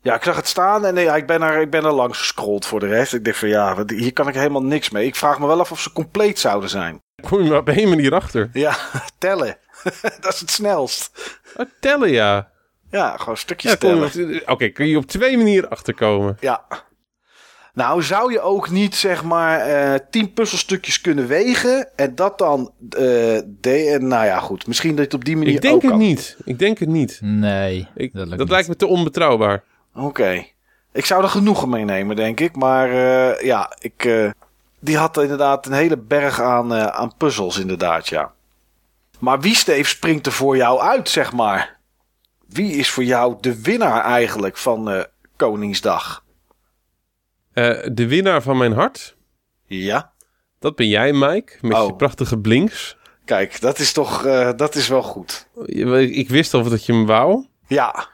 Ja, 0.01 0.15
ik 0.15 0.23
zag 0.23 0.35
het 0.35 0.47
staan 0.47 0.85
en 0.85 0.97
eh, 0.97 1.03
ja, 1.03 1.15
ik, 1.15 1.27
ben 1.27 1.41
er, 1.41 1.61
ik 1.61 1.69
ben 1.69 1.85
er 1.85 1.91
langs 1.91 2.17
gescrolld 2.17 2.65
voor 2.65 2.79
de 2.79 2.87
rest. 2.87 3.13
Ik 3.13 3.25
dacht 3.25 3.37
van 3.37 3.47
ja, 3.47 3.85
hier 3.87 4.13
kan 4.13 4.27
ik 4.27 4.33
helemaal 4.33 4.63
niks 4.63 4.89
mee. 4.89 5.05
Ik 5.05 5.15
vraag 5.15 5.39
me 5.39 5.47
wel 5.47 5.59
af 5.59 5.71
of 5.71 5.79
ze 5.79 5.91
compleet 5.93 6.39
zouden 6.39 6.69
zijn. 6.69 7.01
Kom 7.27 7.41
je 7.43 7.49
maar 7.49 7.59
op 7.59 7.69
één 7.69 7.89
manier 7.89 8.13
achter. 8.13 8.49
Ja, 8.53 8.77
tellen. 9.17 9.57
dat 10.21 10.33
is 10.33 10.39
het 10.39 10.51
snelst. 10.51 11.11
Oh, 11.55 11.65
tellen, 11.79 12.11
ja. 12.11 12.51
Ja, 12.91 13.17
gewoon 13.17 13.37
stukjes 13.37 13.71
ja 13.71 13.77
tellen. 13.77 14.41
Oké, 14.45 14.69
kun 14.69 14.87
je 14.87 14.97
op 14.97 15.05
twee 15.05 15.37
manieren 15.37 15.69
achterkomen. 15.69 16.37
Ja. 16.39 16.65
Nou, 17.75 18.03
zou 18.03 18.31
je 18.31 18.41
ook 18.41 18.69
niet 18.69 18.95
zeg 18.95 19.23
maar 19.23 19.59
eh 19.59 19.99
tien 20.09 20.33
puzzelstukjes 20.33 21.01
kunnen 21.01 21.27
wegen 21.27 21.89
en 21.95 22.15
dat 22.15 22.37
dan 22.37 22.71
eh 22.89 22.99
de, 23.45 23.89
en 23.99 24.07
nou 24.07 24.25
ja, 24.25 24.39
goed. 24.39 24.67
Misschien 24.67 24.89
dat 24.89 24.97
je 24.99 25.03
het 25.03 25.13
op 25.13 25.25
die 25.25 25.37
manier 25.37 25.53
Ik 25.53 25.61
denk 25.61 25.73
ook 25.75 25.81
het 25.81 25.89
kan. 25.91 25.99
niet. 25.99 26.37
Ik 26.45 26.59
denk 26.59 26.77
het 26.79 26.89
niet. 26.89 27.19
Nee, 27.21 27.87
Ik, 27.95 28.13
dat 28.13 28.19
dat 28.21 28.27
lukt 28.27 28.39
niet. 28.41 28.49
lijkt 28.49 28.67
me 28.67 28.75
te 28.75 28.87
onbetrouwbaar. 28.87 29.63
Oké. 29.95 30.45
Ik 30.93 31.05
zou 31.05 31.23
er 31.23 31.29
genoegen 31.29 31.69
mee 31.69 31.83
nemen, 31.85 32.15
denk 32.15 32.39
ik. 32.39 32.55
Maar 32.55 32.89
eh, 32.89 33.45
ja, 33.45 33.75
ik, 33.79 34.05
eh, 34.05 34.29
die 34.79 34.97
had 34.97 35.17
inderdaad 35.21 35.65
een 35.65 35.73
hele 35.73 35.97
berg 35.97 36.41
aan, 36.41 36.73
eh, 36.73 36.85
aan 36.85 37.11
puzzels, 37.17 37.59
inderdaad, 37.59 38.07
ja. 38.07 38.31
Maar 39.19 39.39
wie, 39.39 39.55
Steve, 39.55 39.89
springt 39.89 40.25
er 40.25 40.31
voor 40.31 40.57
jou 40.57 40.79
uit, 40.81 41.09
zeg 41.09 41.33
maar? 41.33 41.77
Wie 42.47 42.71
is 42.71 42.89
voor 42.89 43.03
jou 43.03 43.35
de 43.41 43.61
winnaar 43.61 44.03
eigenlijk 44.03 44.57
van 44.57 44.89
eh, 44.89 45.03
Koningsdag? 45.35 46.23
Eh, 47.55 47.87
de 47.93 48.07
winnaar 48.07 48.41
van 48.41 48.57
mijn 48.57 48.71
hart, 48.73 49.15
Ja? 49.65 50.11
dat 50.59 50.75
ben 50.75 50.87
jij, 50.87 51.13
Mike. 51.13 51.53
Met 51.61 51.73
Oh. 51.77 51.85
je 51.87 51.95
prachtige 51.95 52.37
blinks. 52.39 52.97
Kijk, 53.25 53.61
dat 53.61 53.79
is 53.79 53.91
toch 53.93 54.25
eh, 54.25 54.49
dat 54.55 54.75
is 54.75 54.87
wel 54.87 55.03
goed. 55.03 55.47
Ik 56.09 56.29
wist 56.29 56.53
al 56.53 56.63
dat 56.63 56.85
je 56.85 56.93
hem 56.93 57.05
wou. 57.05 57.45
Ja, 57.67 58.07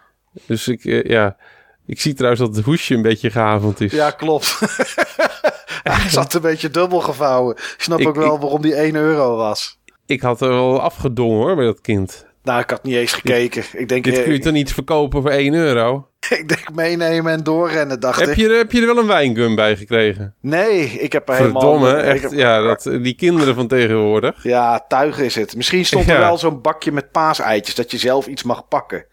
Dus 0.46 0.68
ik, 0.68 0.86
eh, 0.86 1.04
ja. 1.04 1.38
Ik 1.86 2.02
zie 2.02 2.14
trouwens 2.14 2.42
dat 2.42 2.56
het 2.56 2.66
hoesje 2.66 2.94
een 2.96 3.02
beetje 3.02 3.32
gehavend 3.32 3.82
is. 3.82 3.92
ja 3.92 4.12
klopt. 4.12 4.60
Hij 5.84 6.10
zat 6.20 6.34
een 6.34 6.42
beetje 6.42 6.70
dubbel 6.70 7.00
gevouwen. 7.00 7.56
Ik 7.56 7.76
snap 7.78 8.00
Ik- 8.00 8.08
ook 8.08 8.16
wel 8.16 8.36
ik- 8.36 8.42
waarom 8.42 8.62
die 8.62 8.76
1 8.76 8.96
euro 8.96 9.36
was. 9.36 9.80
Ik 10.06 10.22
had 10.22 10.42
er 10.42 10.48
wel 10.50 10.82
afgedongen 10.82 11.38
hoor, 11.38 11.56
bij 11.56 11.66
dat 11.66 11.82
kind. 11.82 12.26
Nou, 12.44 12.62
ik 12.62 12.70
had 12.70 12.84
niet 12.84 12.96
eens 12.96 13.14
gekeken. 13.14 13.64
Ik 13.74 13.90
denk, 13.90 14.04
Dit 14.04 14.18
eh, 14.18 14.24
kun 14.24 14.34
je 14.34 14.40
toch 14.40 14.54
niet 14.54 14.74
verkopen 14.74 15.22
voor 15.22 15.32
1 15.32 15.54
euro? 15.54 16.08
ik 16.30 16.48
denk 16.48 16.74
meenemen 16.74 17.32
en 17.32 17.44
doorrennen, 17.44 18.00
dacht 18.00 18.20
Heb 18.20 18.30
ik. 18.30 18.36
je, 18.36 18.50
er- 18.50 18.58
heb 18.58 18.72
je 18.72 18.80
er 18.82 18.86
wel 18.86 18.98
een 18.98 19.08
wijngum 19.08 19.56
bij 19.56 19.76
gekregen? 19.78 20.36
Nee, 20.42 20.82
ik 20.86 21.12
heb 21.14 21.30
er 21.30 21.36
Verdomme, 21.36 21.88
helemaal... 21.88 22.04
echt. 22.14 22.22
heb- 22.22 22.32
Ja, 22.32 22.62
dat, 22.62 22.84
die 23.02 23.16
kinderen 23.16 23.56
van 23.56 23.68
tegenwoordig. 23.68 24.44
Ja, 24.44 24.86
tuig 24.88 25.20
is 25.20 25.36
het. 25.36 25.56
Misschien 25.56 25.86
stond 25.86 26.08
er 26.08 26.14
Ja. 26.14 26.20
wel 26.20 26.38
zo'n 26.38 26.62
bakje 26.62 26.92
met 26.92 27.12
paaseitjes, 27.12 27.76
dat 27.76 27.92
je 27.92 27.98
zelf 27.98 28.28
iets 28.28 28.44
mag 28.44 28.68
pakken. 28.68 29.06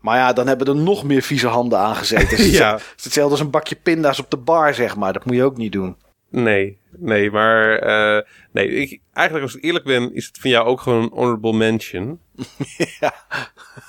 Maar 0.00 0.16
ja, 0.18 0.32
dan 0.32 0.46
hebben 0.46 0.66
er 0.66 0.76
nog 0.76 1.04
meer 1.04 1.22
vieze 1.22 1.46
handen 1.48 1.78
aangezeten. 1.78 2.38
Is 2.38 2.50
Ja. 2.58 2.72
het 2.72 2.82
is 2.96 3.04
hetzelfde 3.04 3.32
als 3.32 3.40
een 3.40 3.50
bakje 3.50 3.74
pinda's 3.82 4.18
op 4.18 4.30
de 4.30 4.36
bar, 4.36 4.74
zeg 4.74 4.96
maar. 4.96 5.12
Dat 5.12 5.24
moet 5.24 5.34
je 5.36 5.44
ook 5.44 5.56
niet 5.56 5.72
doen. 5.72 5.96
Nee, 6.32 6.78
nee, 6.90 7.30
maar... 7.30 7.78
eh, 7.78 8.22
nee, 8.52 8.68
ik, 8.68 9.00
eigenlijk 9.12 9.46
als 9.46 9.56
ik 9.56 9.64
eerlijk 9.64 9.84
ben, 9.84 10.14
is 10.14 10.26
het 10.26 10.38
van 10.38 10.50
jou 10.50 10.66
ook 10.66 10.80
gewoon 10.80 11.02
een 11.02 11.10
honorable 11.12 11.52
mention. 11.52 12.20
Ja. 13.00 13.14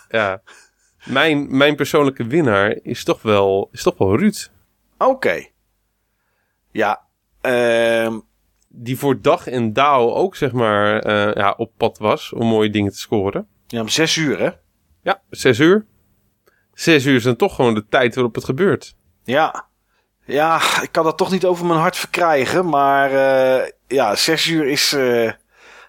Ja. 0.09 0.41
Mijn, 1.05 1.57
mijn 1.57 1.75
persoonlijke 1.75 2.27
winnaar 2.27 2.77
is 2.81 3.03
toch 3.03 3.21
wel, 3.21 3.69
is 3.71 3.83
toch 3.83 3.97
wel 3.97 4.17
Ruud. 4.17 4.49
Oké. 4.97 5.45
Ja, 6.71 7.01
ehm, 7.41 8.19
Die 8.67 8.97
voor 8.97 9.21
dag 9.21 9.47
en 9.47 9.73
dauw 9.73 10.09
ook, 10.13 10.35
zeg 10.35 10.51
maar, 10.51 10.99
eh, 10.99 11.35
ja, 11.35 11.53
op 11.57 11.71
pad 11.77 11.97
was 11.97 12.33
om 12.33 12.47
mooie 12.47 12.69
dingen 12.69 12.91
te 12.91 12.97
scoren. 12.97 13.47
ja, 13.67 13.81
om 13.81 13.87
zes 13.89 14.15
uur, 14.15 14.39
hè? 14.39 14.49
Ja, 15.01 15.21
zes 15.29 15.59
uur. 15.59 15.85
Zes 16.73 17.05
uur 17.05 17.15
is 17.15 17.23
dan 17.23 17.35
toch 17.35 17.55
gewoon 17.55 17.73
de 17.73 17.87
tijd 17.87 18.15
waarop 18.15 18.35
het 18.35 18.43
gebeurt. 18.43 18.95
Ja. 19.23 19.67
Ja, 20.25 20.61
ik 20.81 20.91
kan 20.91 21.03
dat 21.03 21.17
toch 21.17 21.31
niet 21.31 21.45
over 21.45 21.65
mijn 21.65 21.79
hart 21.79 21.97
verkrijgen. 21.97 22.69
Maar 22.69 23.11
eh, 23.11 23.69
ja, 23.87 24.15
zes 24.15 24.47
uur 24.47 24.67
is... 24.67 24.93
eh, 24.93 25.31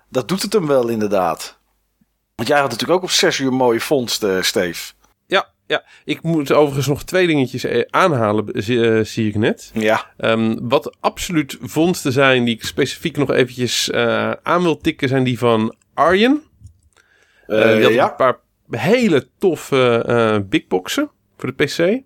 dat 0.09 0.28
doet 0.28 0.43
het 0.43 0.53
hem 0.53 0.66
wel, 0.66 0.89
inderdaad. 0.89 1.59
Want 2.35 2.49
jij 2.49 2.59
had 2.61 2.70
natuurlijk 2.70 2.99
ook 2.99 3.05
op 3.05 3.11
zes 3.11 3.39
uur 3.39 3.53
mooie 3.53 3.80
vondsten, 3.80 4.45
Steve. 4.45 4.93
Ja, 5.26 5.49
ja. 5.66 5.85
Ik 6.05 6.22
moet 6.22 6.53
overigens 6.53 6.87
nog 6.87 7.03
twee 7.05 7.26
dingetjes 7.26 7.64
eh, 7.64 7.82
aanhalen, 7.91 8.45
zie, 8.53 8.91
eh, 8.91 9.05
zie 9.05 9.28
ik 9.28 9.35
net. 9.37 9.70
Ja. 9.74 10.07
Ehm, 10.16 10.57
wat 10.62 10.97
absoluut 11.01 11.59
vondsten 11.61 12.12
zijn 12.12 12.45
die 12.45 12.55
ik 12.55 12.64
specifiek 12.64 13.16
nog 13.16 13.30
eventjes 13.30 13.91
eh, 13.91 14.32
aan 14.43 14.62
wil 14.62 14.76
tikken, 14.78 15.09
zijn 15.09 15.24
die 15.24 15.39
van 15.39 15.74
Arjen. 15.95 16.43
Eh, 17.47 17.70
Eh, 17.70 17.74
die 17.76 17.82
had 17.85 17.93
ja. 17.93 18.11
een 18.11 18.16
paar 18.16 18.39
hele 18.70 19.28
toffe 19.39 20.05
eh 20.07 20.37
big 20.49 20.66
boxen 20.66 21.11
voor 21.39 21.55
de 21.57 21.64
PC. 21.64 22.03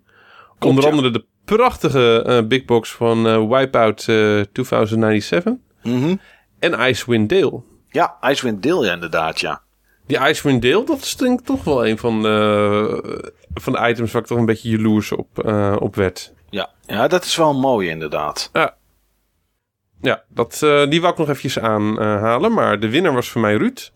Onder 0.65 0.83
ja. 0.83 0.89
andere 0.89 1.11
de 1.11 1.25
prachtige 1.55 2.23
eh, 2.25 2.47
big 2.47 2.65
box 2.65 2.91
van 2.91 3.27
eh, 3.27 3.47
Wipeout 3.47 3.99
eh 4.07 4.41
2097 4.51 5.53
Mhm. 5.83 6.15
en 6.59 6.73
Icewind 6.89 7.29
Dale. 7.29 7.61
Ja, 7.89 8.17
Icewind 8.21 8.63
Dale, 8.63 8.85
ja, 8.85 8.93
inderdaad, 8.93 9.39
ja. 9.39 9.61
Die 10.07 10.17
Icewind 10.29 10.61
Dale, 10.61 10.85
dat 10.85 10.97
is 11.01 11.15
denk 11.15 11.39
ik 11.39 11.45
toch 11.45 11.63
wel 11.63 11.87
een 11.87 11.97
van 11.97 12.21
de, 12.21 13.31
van 13.53 13.73
de 13.73 13.87
items 13.89 14.11
waar 14.11 14.21
ik 14.21 14.27
toch 14.27 14.37
een 14.37 14.45
beetje 14.45 14.69
jaloers 14.69 15.11
op, 15.11 15.39
eh, 15.45 15.75
op 15.79 15.95
werd. 15.95 16.33
Ja, 16.49 16.69
ja 16.85 17.07
dat 17.07 17.23
is 17.23 17.35
wel 17.35 17.53
mooi, 17.59 17.89
inderdaad. 17.89 18.49
Ja, 20.01 20.23
dat, 20.27 20.61
eh, 20.63 20.87
die 20.89 21.01
wou 21.01 21.11
ik 21.13 21.19
nog 21.19 21.27
eventjes 21.29 21.59
aanhalen. 21.59 22.53
maar 22.53 22.79
de 22.79 22.89
winnaar 22.89 23.13
was 23.13 23.29
voor 23.29 23.41
mij 23.41 23.55
Ruud. 23.55 23.89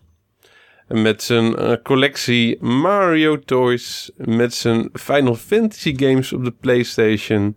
Met 0.88 1.22
zijn 1.22 1.56
eh, 1.56 1.72
collectie 1.82 2.62
Mario 2.62 3.38
Toys. 3.38 4.10
Met 4.16 4.54
zijn 4.54 4.88
Final 4.92 5.34
Fantasy 5.34 5.94
games 5.96 6.32
op 6.32 6.44
de 6.44 6.50
PlayStation. 6.50 7.56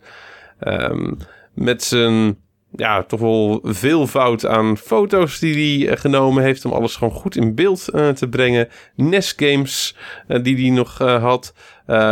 Ehm, 0.59 1.13
met 1.53 1.83
zijn, 1.83 2.37
ja, 2.75 3.03
toch 3.03 3.19
wel 3.19 3.59
veelvoud 3.63 4.45
aan 4.45 4.77
foto's 4.77 5.39
die 5.39 5.79
hij 5.79 5.91
eh, 5.91 5.99
genomen 5.99 6.43
heeft. 6.43 6.65
Om 6.65 6.71
alles 6.71 6.95
gewoon 6.95 7.13
goed 7.13 7.35
in 7.35 7.55
beeld 7.55 7.87
eh, 7.87 8.09
te 8.09 8.29
brengen. 8.29 8.69
NES 8.95 9.33
games 9.37 9.95
die 10.27 10.55
hij 10.55 10.69
nog 10.69 10.97
had. 10.97 11.53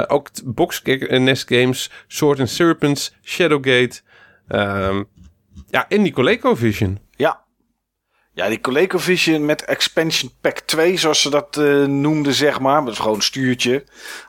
Ook 0.07 0.29
box 0.45 0.81
NES 1.09 1.43
games. 1.43 1.91
Sword 2.07 2.39
and 2.39 2.49
Serpents, 2.49 3.15
Shadowgate. 3.23 4.01
Ehm, 4.47 5.03
ja, 5.69 5.89
en 5.89 6.03
die 6.03 6.13
ColecoVision. 6.13 6.99
Ja. 8.35 8.47
Die 8.49 8.61
ColecoVision 8.61 9.45
met 9.45 9.65
Expansion 9.65 10.31
Pack 10.41 10.59
2, 10.59 10.97
zoals 10.97 11.21
ze 11.21 11.29
dat 11.29 11.57
eh, 11.57 11.83
noemden, 11.85 12.33
zeg 12.33 12.59
maar. 12.59 12.83
Dat 12.83 12.93
is 12.93 12.99
gewoon 12.99 13.15
een 13.15 13.21
stuurtje. 13.21 13.83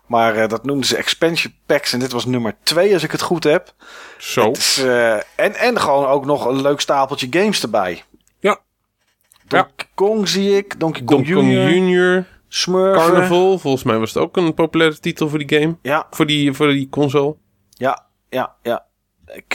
Maar 0.07 0.37
eh, 0.37 0.49
dat 0.49 0.65
noemden 0.65 0.87
ze 0.87 0.97
Expansion 0.97 1.55
Packs 1.67 1.93
en 1.93 1.99
dit 1.99 2.13
was 2.13 2.25
nummer 2.25 2.57
2, 2.63 2.93
als 2.95 3.03
ik 3.03 3.11
het 3.13 3.21
goed 3.23 3.45
heb. 3.45 3.75
Zo. 4.19 4.51
Is, 4.51 4.79
eh, 4.79 5.15
en, 5.15 5.55
en 5.55 5.81
gewoon 5.81 6.07
ook 6.07 6.25
nog 6.25 6.47
een 6.47 6.61
leuk 6.61 6.81
stapeltje 6.81 7.27
games 7.31 7.63
erbij. 7.63 8.03
Ja. 8.39 8.59
Donkey 9.49 9.87
Kong 9.95 10.29
zie 10.29 10.57
ik, 10.57 10.81
Donkey 10.81 11.03
Kong 11.05 11.27
Donkey 11.27 11.43
Junior, 11.53 11.71
Junior, 11.71 12.27
Smurfen. 12.49 13.03
Carnival. 13.13 13.59
Volgens 13.59 13.83
mij 13.85 13.99
was 13.99 14.15
het 14.15 14.23
ook 14.23 14.37
een 14.37 14.55
populaire 14.55 14.99
titel 14.99 15.29
voor 15.29 15.39
die 15.39 15.59
game. 15.59 15.77
Ja, 15.83 16.07
Voor 16.11 16.27
die, 16.27 16.53
voor 16.53 16.69
die 16.69 16.89
console. 16.89 17.37
ja, 17.71 18.07
ja, 18.29 18.55
ja. 18.63 18.85
Ik, 19.27 19.55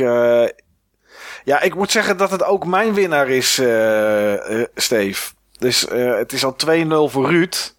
ja, 1.44 1.62
ik 1.62 1.76
moet 1.76 1.92
zeggen 1.92 2.18
dat 2.18 2.32
het 2.32 2.44
ook 2.44 2.66
mijn 2.66 2.94
winnaar 2.94 3.30
is, 3.30 3.58
eh, 3.58 4.64
Steve. 4.76 5.32
Dus 5.60 5.88
eh, 5.88 6.16
het 6.16 6.34
is 6.34 6.46
al 6.46 6.56
2-0 6.56 7.10
voor 7.10 7.30
Ruud. 7.30 7.76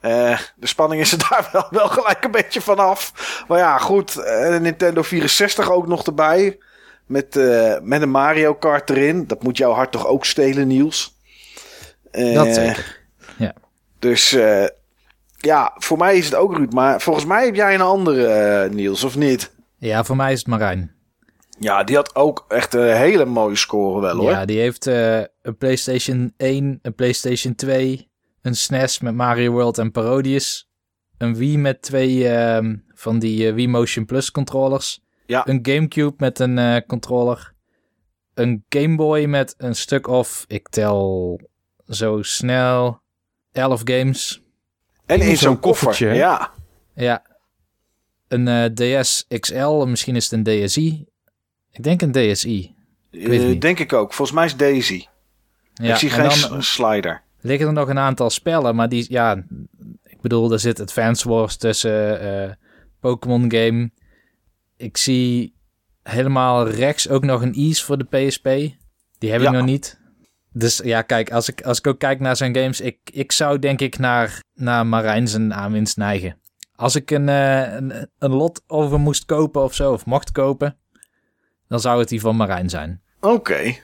De 0.00 0.66
spanning 0.66 1.00
is 1.00 1.12
er 1.12 1.18
daar 1.30 1.48
wel, 1.52 1.66
wel 1.70 1.88
gelijk 1.88 2.24
een 2.24 2.30
beetje 2.30 2.60
vanaf. 2.60 3.12
Maar 3.48 3.58
ja, 3.58 3.78
goed. 3.78 4.14
Nintendo 4.60 5.02
64 5.02 5.70
ook 5.70 5.86
nog 5.86 6.06
erbij. 6.06 6.58
Met, 7.06 7.34
met 7.82 8.02
een 8.02 8.10
Mario 8.10 8.54
Kart 8.54 8.90
erin. 8.90 9.26
Dat 9.26 9.42
moet 9.42 9.56
jouw 9.56 9.72
hart 9.72 9.92
toch 9.92 10.06
ook 10.06 10.24
stelen, 10.24 10.66
Niels? 10.66 11.18
Dat 12.10 12.54
zeker. 12.54 13.00
Ja. 13.36 13.52
Dus 13.98 14.36
ja, 15.36 15.72
voor 15.76 15.98
mij 15.98 16.16
is 16.16 16.24
het 16.24 16.34
ook 16.34 16.56
Ruud. 16.56 16.72
Maar 16.72 17.00
volgens 17.00 17.24
mij 17.24 17.44
heb 17.44 17.54
jij 17.54 17.74
een 17.74 17.80
andere, 17.80 18.68
Niels, 18.68 19.04
of 19.04 19.16
niet? 19.16 19.50
Ja, 19.78 20.04
voor 20.04 20.16
mij 20.16 20.32
is 20.32 20.38
het 20.38 20.48
Marijn. 20.48 20.93
Ja, 21.58 21.84
die 21.84 21.96
had 21.96 22.14
ook 22.14 22.44
echt 22.48 22.74
een 22.74 22.96
hele 22.96 23.24
mooie 23.24 23.56
score 23.56 24.00
wel 24.00 24.16
hoor. 24.16 24.30
Ja, 24.30 24.44
die 24.44 24.58
heeft 24.58 24.86
eh, 24.86 25.18
een 25.42 25.56
PlayStation 25.58 26.34
1, 26.36 26.78
een 26.82 26.94
PlayStation 26.94 27.54
2, 27.54 28.10
een 28.42 28.54
SNES 28.54 28.98
met 29.00 29.14
Mario 29.14 29.50
World 29.52 29.78
en 29.78 29.90
Parodius, 29.90 30.68
een 31.18 31.34
Wii 31.36 31.58
met 31.58 31.82
twee 31.82 32.28
ehm, 32.28 32.76
van 32.94 33.18
die 33.18 33.46
eh, 33.48 33.54
Wii 33.54 33.68
Motion 33.68 34.04
Plus 34.04 34.30
controllers, 34.30 35.00
Ja. 35.26 35.48
een 35.48 35.58
Gamecube 35.62 36.14
met 36.16 36.38
een 36.38 36.58
eh, 36.58 36.76
controller, 36.86 37.54
een 38.34 38.64
Game 38.68 38.96
Boy 38.96 39.24
met 39.24 39.54
een 39.58 39.74
stuk 39.76 40.06
of, 40.06 40.44
ik 40.48 40.68
tel 40.68 41.40
zo 41.88 42.22
snel, 42.22 43.00
11 43.52 43.80
games. 43.84 44.42
en 45.06 45.20
in 45.20 45.26
zo'n 45.26 45.36
zo'n 45.36 45.60
koffer. 45.60 45.86
koffertje? 45.86 46.14
Ja. 46.16 46.52
Ja, 46.94 47.22
een 48.28 48.48
eh, 48.48 48.64
DS 49.00 49.26
XL, 49.40 49.70
misschien 49.84 50.16
is 50.16 50.30
het 50.30 50.32
een 50.46 50.64
DSi. 50.64 51.06
Ik 51.74 51.82
denk 51.82 52.02
een 52.02 52.12
DSi. 52.12 52.74
Eh, 53.10 53.60
denk 53.60 53.78
ik 53.78 53.92
ook. 53.92 54.12
Volgens 54.14 54.36
mij 54.36 54.46
is 54.46 54.56
Daisy. 54.56 55.04
Ja, 55.74 55.92
ik 55.92 55.96
zie 55.98 56.10
en 56.10 56.14
geen 56.30 56.50
dan- 56.50 56.62
s- 56.62 56.72
slider. 56.72 57.22
liggen 57.40 57.66
er 57.66 57.72
nog 57.72 57.88
een 57.88 57.98
aantal 57.98 58.30
spellen, 58.30 58.74
maar 58.74 58.88
die, 58.88 59.06
ja, 59.08 59.44
ik 60.04 60.20
bedoel, 60.20 60.52
er 60.52 60.58
zit 60.60 60.80
Advance 60.80 61.28
Wars 61.28 61.56
tussen, 61.56 62.20
eh, 62.20 62.52
Pokémon 63.00 63.50
game. 63.52 63.90
Ik 64.76 64.96
zie 64.96 65.54
helemaal 66.02 66.68
rechts 66.68 67.08
ook 67.08 67.24
nog 67.24 67.42
een 67.42 67.54
Ease 67.54 67.84
voor 67.84 67.98
de 67.98 68.04
PSP. 68.04 68.44
Die 69.18 69.30
heb 69.30 69.40
Ja. 69.40 69.46
ik 69.48 69.52
nog 69.54 69.64
niet. 69.64 70.00
Dus 70.52 70.80
ja, 70.84 71.02
kijk, 71.02 71.32
als 71.32 71.48
ik, 71.48 71.62
als 71.62 71.78
ik 71.78 71.86
ook 71.86 71.98
kijk 71.98 72.20
naar 72.20 72.36
zijn 72.36 72.56
games, 72.56 72.80
ik, 72.80 72.98
ik 73.12 73.32
zou 73.32 73.58
denk 73.58 73.80
ik 73.80 73.98
naar, 73.98 74.42
naar 74.54 74.86
Marijn 74.86 75.28
zijn 75.28 75.54
aanwinst 75.54 75.96
neigen. 75.96 76.38
Als 76.76 76.94
ik 76.96 77.10
een, 77.10 77.28
eh, 77.28 77.72
een, 77.74 78.08
een 78.18 78.30
lot 78.32 78.62
over 78.66 78.98
moest 79.00 79.24
kopen 79.24 79.62
of 79.62 79.74
zo, 79.74 79.92
of 79.92 80.06
mocht 80.06 80.32
kopen, 80.32 80.76
dan 81.68 81.80
zou 81.80 81.98
het 81.98 82.08
die 82.08 82.20
van 82.20 82.36
Marijn 82.36 82.68
zijn. 82.70 83.00
Oké. 83.20 83.74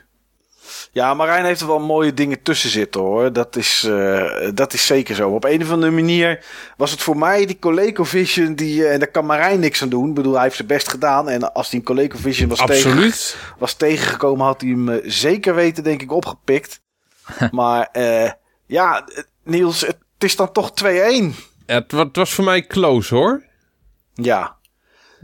Ja, 0.91 1.13
Marijn 1.13 1.45
heeft 1.45 1.61
er 1.61 1.67
wel 1.67 1.79
mooie 1.79 2.13
dingen 2.13 2.41
tussen 2.41 2.69
zitten 2.69 3.01
hoor. 3.01 3.33
Dat 3.33 3.55
is, 3.55 3.83
eh, 3.83 4.49
dat 4.53 4.73
is 4.73 4.85
zeker 4.85 5.15
zo. 5.15 5.29
Op 5.29 5.43
een 5.43 5.61
of 5.61 5.71
andere 5.71 5.91
manier 5.91 6.45
was 6.77 6.91
het 6.91 7.01
voor 7.01 7.17
mij 7.17 7.45
die 7.45 7.59
ColecoVision. 7.59 8.53
Die, 8.55 8.85
eh, 8.85 8.93
en 8.93 8.99
daar 8.99 9.11
kan 9.11 9.25
Marijn 9.25 9.59
niks 9.59 9.81
aan 9.81 9.89
doen. 9.89 10.07
Ik 10.09 10.13
bedoel, 10.13 10.33
hij 10.33 10.43
heeft 10.43 10.55
zijn 10.55 10.67
best 10.67 10.89
gedaan. 10.89 11.29
En 11.29 11.53
als 11.53 11.69
hij 11.69 11.79
een 11.79 11.85
ColecoVision 11.85 12.49
was, 12.49 12.57
tegen, 12.65 12.91
Absoluut. 12.91 13.37
was 13.57 13.73
tegengekomen, 13.73 14.45
had 14.45 14.61
hij 14.61 14.69
hem 14.69 14.89
eh, 14.89 14.99
zeker 15.05 15.55
weten, 15.55 15.83
denk 15.83 16.01
ik, 16.01 16.11
opgepikt. 16.11 16.81
maar 17.51 17.89
eh, 17.91 18.31
ja, 18.65 19.07
Niels, 19.43 19.81
het 19.81 19.97
is 20.17 20.35
dan 20.35 20.51
toch 20.51 20.71
2-1. 20.83 20.85
Ja, 20.85 21.75
het, 21.75 21.91
wa- 21.91 22.03
het 22.05 22.15
was 22.15 22.33
voor 22.33 22.43
mij 22.43 22.67
close 22.67 23.15
hoor. 23.15 23.43
Ja, 24.13 24.55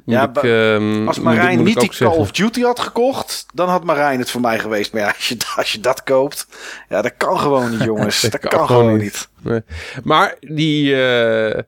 Ja, 0.05 0.29
ik, 0.29 0.43
ehm, 0.43 1.07
Als 1.07 1.19
Marijn 1.19 1.57
moet 1.57 1.65
niet 1.65 1.79
die 1.79 1.89
Call 1.89 2.17
of 2.17 2.31
Duty 2.31 2.61
had 2.61 2.79
gekocht, 2.79 3.45
dan 3.53 3.69
had 3.69 3.83
Marijn 3.83 4.19
het 4.19 4.31
voor 4.31 4.41
mij 4.41 4.59
geweest. 4.59 4.93
Maar 4.93 5.01
ja, 5.01 5.07
als 5.07 5.27
je, 5.27 5.37
als 5.55 5.71
je 5.71 5.79
dat 5.79 6.03
koopt, 6.03 6.47
ja, 6.89 7.01
dat 7.01 7.13
kan 7.17 7.39
gewoon 7.39 7.69
niet, 7.71 7.83
jongens. 7.91 8.21
dat, 8.21 8.39
kan, 8.39 8.67
gewoon 8.67 8.97
niet. 8.97 9.29
Nee. 9.41 9.61
Maar 10.03 10.35
die, 10.39 11.05
eh, 11.05 11.61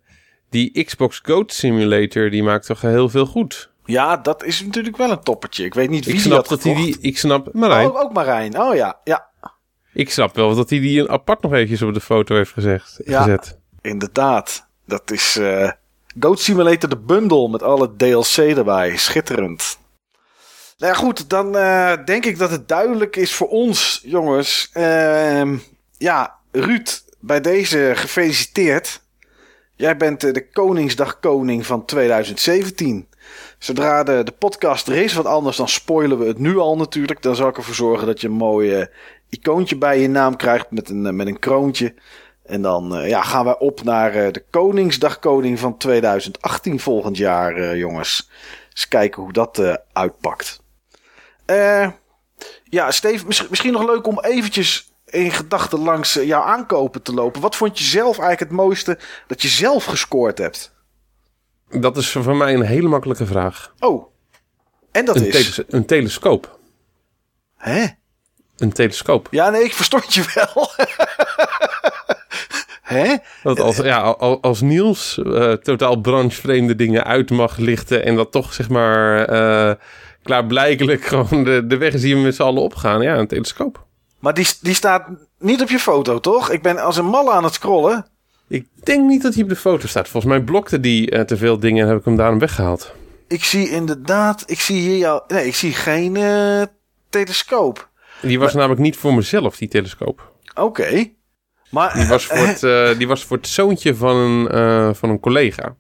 die 0.50 0.84
Xbox 0.84 1.20
Goat 1.24 1.54
Simulator, 1.54 2.30
die 2.30 2.44
maakt 2.44 2.66
toch 2.66 2.82
heel 2.82 3.10
veel 3.10 3.26
goed. 3.26 3.70
Ja, 3.86 4.18
dat 4.18 4.44
is 4.44 4.62
natuurlijk 4.64 4.98
wel 4.98 5.12
een 5.12 5.24
toppertje. 5.24 5.66
Ik 5.66 5.74
weet 5.74 5.90
niet 5.90 6.06
wie 6.06 6.14
Ik 6.14 6.20
snap 6.20 6.48
dat 6.48 6.64
hij 6.64 6.74
die... 6.76 6.98
Ik 7.02 7.18
snap... 7.18 7.54
Marijn, 7.54 7.88
Oh, 7.90 8.00
ook 8.00 8.14
Marijn. 8.14 8.60
Oh 8.60 8.76
ja, 8.76 9.00
ja, 9.04 9.30
ik 9.94 10.12
snap 10.12 10.36
wel 10.36 10.56
dat 10.56 10.70
hij 10.70 10.80
die 10.80 11.10
apart 11.12 11.42
nog 11.42 11.54
eventjes 11.54 11.82
op 11.82 11.94
de 11.94 12.02
foto 12.02 12.36
heeft 12.36 12.52
gezegd, 12.52 13.00
Ja. 13.06 13.22
gezet. 13.24 13.58
inderdaad. 13.82 14.68
Dat 14.86 15.12
is 15.12 15.38
eh 15.38 15.72
Goat 16.18 16.40
Simulator 16.40 16.90
de 16.90 16.98
bundle 16.98 17.50
met 17.50 17.64
alle 17.64 17.96
DLC 17.96 18.38
erbij. 18.38 18.98
Schitterend. 18.98 19.78
Nou 20.78 20.94
ja, 20.94 21.00
goed, 21.00 21.30
dan 21.30 21.58
eh, 21.58 21.94
denk 22.06 22.26
ik 22.26 22.38
dat 22.38 22.52
het 22.52 22.68
duidelijk 22.68 23.16
is 23.16 23.34
voor 23.34 23.48
ons, 23.48 24.02
jongens. 24.04 24.70
Ehm, 24.74 25.58
ja, 25.98 26.36
Ruud, 26.52 27.04
bij 27.20 27.42
deze 27.42 27.92
gefeliciteerd. 27.96 29.02
Jij 29.76 29.98
bent 29.98 30.24
eh, 30.24 30.34
de 30.34 30.50
Koningsdag 30.50 31.20
Koning 31.20 31.66
van 31.66 31.86
2017. 31.86 33.08
Zodra 33.58 34.04
de, 34.04 34.22
de 34.24 34.32
podcast 34.32 34.88
er 34.88 34.96
is, 34.96 35.14
wat 35.14 35.26
anders, 35.26 35.58
dan 35.58 35.70
spoilen 35.70 36.18
we 36.20 36.26
het 36.26 36.40
nu 36.40 36.58
al 36.58 36.78
natuurlijk. 36.78 37.22
Dan 37.22 37.36
zal 37.36 37.48
ik 37.48 37.58
ervoor 37.58 37.76
zorgen 37.76 38.08
dat 38.08 38.22
je 38.22 38.28
een 38.28 38.34
mooi 38.34 38.74
eh, 38.74 38.86
icoontje 39.30 39.78
bij 39.78 40.00
je 40.00 40.10
naam 40.10 40.36
krijgt 40.36 40.72
met 40.72 40.90
een, 40.90 41.16
met 41.16 41.28
een 41.28 41.40
kroontje. 41.40 41.94
En 42.50 42.62
dan 42.62 42.96
eh, 42.96 43.10
ja, 43.10 43.22
gaan 43.22 43.46
wij 43.46 43.58
op 43.60 43.84
naar 43.84 44.14
eh, 44.14 44.32
de 44.32 44.44
Koningsdag 44.50 45.20
Koning 45.20 45.60
van 45.60 45.78
2018 45.78 46.80
volgend 46.80 47.18
jaar, 47.18 47.56
eh, 47.56 47.76
jongens. 47.78 48.30
Eens 48.70 48.88
kijken 48.88 49.22
hoe 49.22 49.34
dat 49.34 49.80
uitpakt. 49.94 50.62
Eh, 51.46 51.90
ja, 52.64 52.92
Steve, 52.92 53.26
misschien, 53.50 53.72
nog 53.72 53.86
leuk 53.86 54.08
om 54.08 54.20
eventjes 54.20 54.94
in 55.06 55.32
gedachten 55.32 55.80
langs 55.80 56.14
jouw 56.14 56.42
aankopen 56.42 57.02
te 57.02 57.14
lopen. 57.14 57.42
Wat 57.42 57.56
vond 57.56 57.80
je 57.80 57.84
zelf 57.86 58.20
eigenlijk 58.20 58.40
het 58.40 58.52
mooiste 58.52 59.00
dat 59.28 59.42
je 59.42 59.48
zelf 59.48 59.86
gescoord 59.86 60.38
hebt? 60.38 60.74
Dat 61.70 61.98
is 61.98 62.12
voor 62.12 62.36
mij 62.36 62.54
een 62.54 62.62
hele 62.66 62.88
makkelijke 62.88 63.26
vraag. 63.26 63.74
Oh, 63.80 64.12
en 64.92 65.06
dat 65.06 65.16
Een, 65.16 65.26
is... 65.28 65.32
teles- 65.32 65.64
een 65.68 65.86
telescoop. 65.86 66.60
Hè? 67.58 67.86
Een 68.58 68.74
telescoop. 68.74 69.28
Ja, 69.32 69.50
nee, 69.50 69.64
ik 69.64 69.74
verstond 69.74 70.14
je 70.14 70.32
wel. 70.34 70.70
Hè? 72.90 73.16
Dat 73.44 73.60
als, 73.60 73.78
ja, 73.78 74.00
al- 74.00 74.42
als 74.42 74.62
Niels 74.62 75.22
eh, 75.24 75.52
totaal 75.54 75.96
branchevreemde 75.96 76.76
dingen 76.76 77.04
uit 77.04 77.30
mag 77.30 77.58
lichten... 77.58 78.06
en 78.06 78.16
dat 78.16 78.32
toch, 78.32 78.54
zeg 78.54 78.70
maar, 78.70 79.26
eh, 79.26 79.76
klaarblijkelijk 80.24 81.06
gewoon 81.14 81.44
de, 81.44 81.64
de 81.68 81.78
weg 81.78 81.94
zien 81.98 82.18
we 82.18 82.24
met 82.24 82.36
z'n 82.36 82.42
allen 82.42 82.62
opgaan. 82.62 83.02
Ja, 83.02 83.18
een 83.18 83.28
telescoop. 83.28 83.86
Maar 84.20 84.34
die, 84.34 84.48
die 84.62 84.74
staat 84.74 85.08
niet 85.40 85.62
op 85.62 85.70
je 85.70 85.80
foto, 85.80 86.20
toch? 86.20 86.52
Ik 86.52 86.62
ben 86.62 86.78
als 86.78 86.98
een 86.98 87.06
malle 87.06 87.32
aan 87.32 87.44
het 87.44 87.54
scrollen. 87.54 88.06
Ik 88.48 88.68
denk 88.84 89.08
niet 89.08 89.22
dat 89.22 89.34
hij 89.34 89.44
op 89.44 89.50
de 89.50 89.56
foto 89.56 89.88
staat. 89.88 90.08
Volgens 90.08 90.34
mij 90.34 90.42
blokte 90.44 90.80
die 90.80 91.10
eh, 91.12 91.22
te 91.22 91.38
veel 91.38 91.60
dingen 91.60 91.84
en 91.84 91.90
heb 91.90 92.00
ik 92.00 92.06
hem 92.06 92.16
daarom 92.16 92.40
weggehaald. 92.40 92.94
Ik 93.28 93.44
zie 93.44 93.70
inderdaad, 93.70 94.44
ik 94.46 94.60
zie 94.60 94.80
hier 94.82 94.98
jou. 94.98 95.22
Nee, 95.28 95.46
ik 95.46 95.56
zie 95.56 95.74
geen 95.74 96.16
eh, 96.16 96.62
telescoop. 97.10 97.90
Die 98.22 98.40
was 98.40 98.54
namelijk 98.54 98.82
niet 98.82 98.98
voor 98.98 99.14
mezelf, 99.14 99.58
die 99.58 99.68
telescoop. 99.68 100.32
Oké. 100.56 101.10
Maar, 101.70 101.94
Die 101.94 102.08
was 102.08 102.26
voor 102.26 102.38
eh, 102.38 102.48
het, 102.48 102.64
eh, 102.64 102.98
die 102.98 103.08
was 103.08 103.26
voor 103.26 103.38
het 103.38 103.48
zoontje 103.48 103.96
van 103.96 104.16
een, 104.16 104.48
eh, 104.48 104.90
van 104.94 105.10
een 105.10 105.20
collega. 105.20 105.76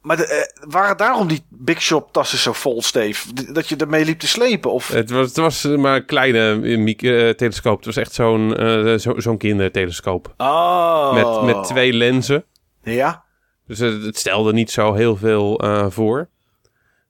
maar 0.00 0.16
de, 0.16 0.26
eh, 0.26 0.70
waren 0.70 0.96
daarom 0.96 1.28
die 1.28 1.44
Big 1.48 1.82
Shop 1.82 2.12
tassen 2.12 2.38
zo 2.38 2.52
vol, 2.52 2.82
Steve? 2.82 3.52
Dat 3.52 3.68
je 3.68 3.76
ermee 3.76 4.04
liep 4.04 4.18
te 4.18 4.28
slepen? 4.28 4.72
Of... 4.72 4.88
Het 4.88 5.10
was, 5.10 5.26
het 5.26 5.36
was 5.36 5.64
maar 5.64 5.96
een 5.96 6.04
kleine 6.04 7.34
telescoop. 7.34 7.76
Het 7.76 7.86
was 7.86 7.96
echt 7.96 8.12
zo'n 8.12 8.54
zo, 9.00 9.14
zo'n 9.20 9.36
kindertelescoop. 9.36 10.34
oh. 10.36 11.12
Met, 11.14 11.54
met 11.54 11.64
twee 11.64 11.92
lenzen. 11.92 12.44
Ja? 12.82 13.24
Dus 13.66 13.78
het, 13.78 14.02
het 14.02 14.18
stelde 14.18 14.52
niet 14.52 14.70
zo 14.70 14.94
heel 14.94 15.16
veel 15.16 15.60
voor. 15.90 16.28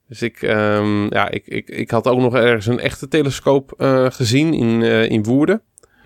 Dus 0.08 0.22
ik, 0.22 0.42
ehm, 0.42 1.14
ja, 1.14 1.28
ik, 1.28 1.46
ik, 1.46 1.68
ik 1.68 1.90
had 1.90 2.06
ook 2.06 2.18
nog 2.20 2.34
ergens 2.34 2.66
een 2.66 2.80
echte 2.80 3.08
telescoop 3.08 3.72
gezien 4.10 4.54
in, 4.54 4.82
in 5.10 5.22
Woerden. 5.22 5.62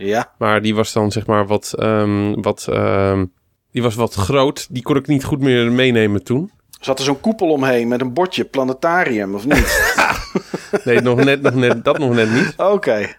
Ja. 0.07 0.33
Maar 0.39 0.63
die 0.63 0.75
was 0.75 0.93
dan 0.93 1.13
zeg 1.13 1.27
maar 1.27 1.47
wat, 1.47 1.75
ehm, 1.79 2.41
wat, 2.41 2.67
ehm, 2.71 3.25
die 3.71 3.83
was 3.83 3.95
wat 3.95 4.15
groot. 4.15 4.67
Die 4.71 4.83
kon 4.83 4.97
ik 4.97 5.07
niet 5.07 5.25
goed 5.25 5.41
meer 5.41 5.73
meenemen 5.73 6.25
toen. 6.25 6.51
Zat 6.81 6.99
er 6.99 7.05
zo'n 7.05 7.21
koepel 7.21 7.49
omheen 7.49 7.89
met 7.89 8.01
een 8.01 8.13
bordje 8.13 8.45
planetarium, 8.45 9.35
of 9.35 9.47
niet? 9.47 9.81
Nee, 10.85 11.01
nog 11.01 11.25
net, 11.25 11.43
nog 11.43 11.55
net, 11.55 11.85
dat 11.85 11.99
nog 11.99 12.15
net 12.15 12.33
niet. 12.33 12.55
Oké. 12.75 13.17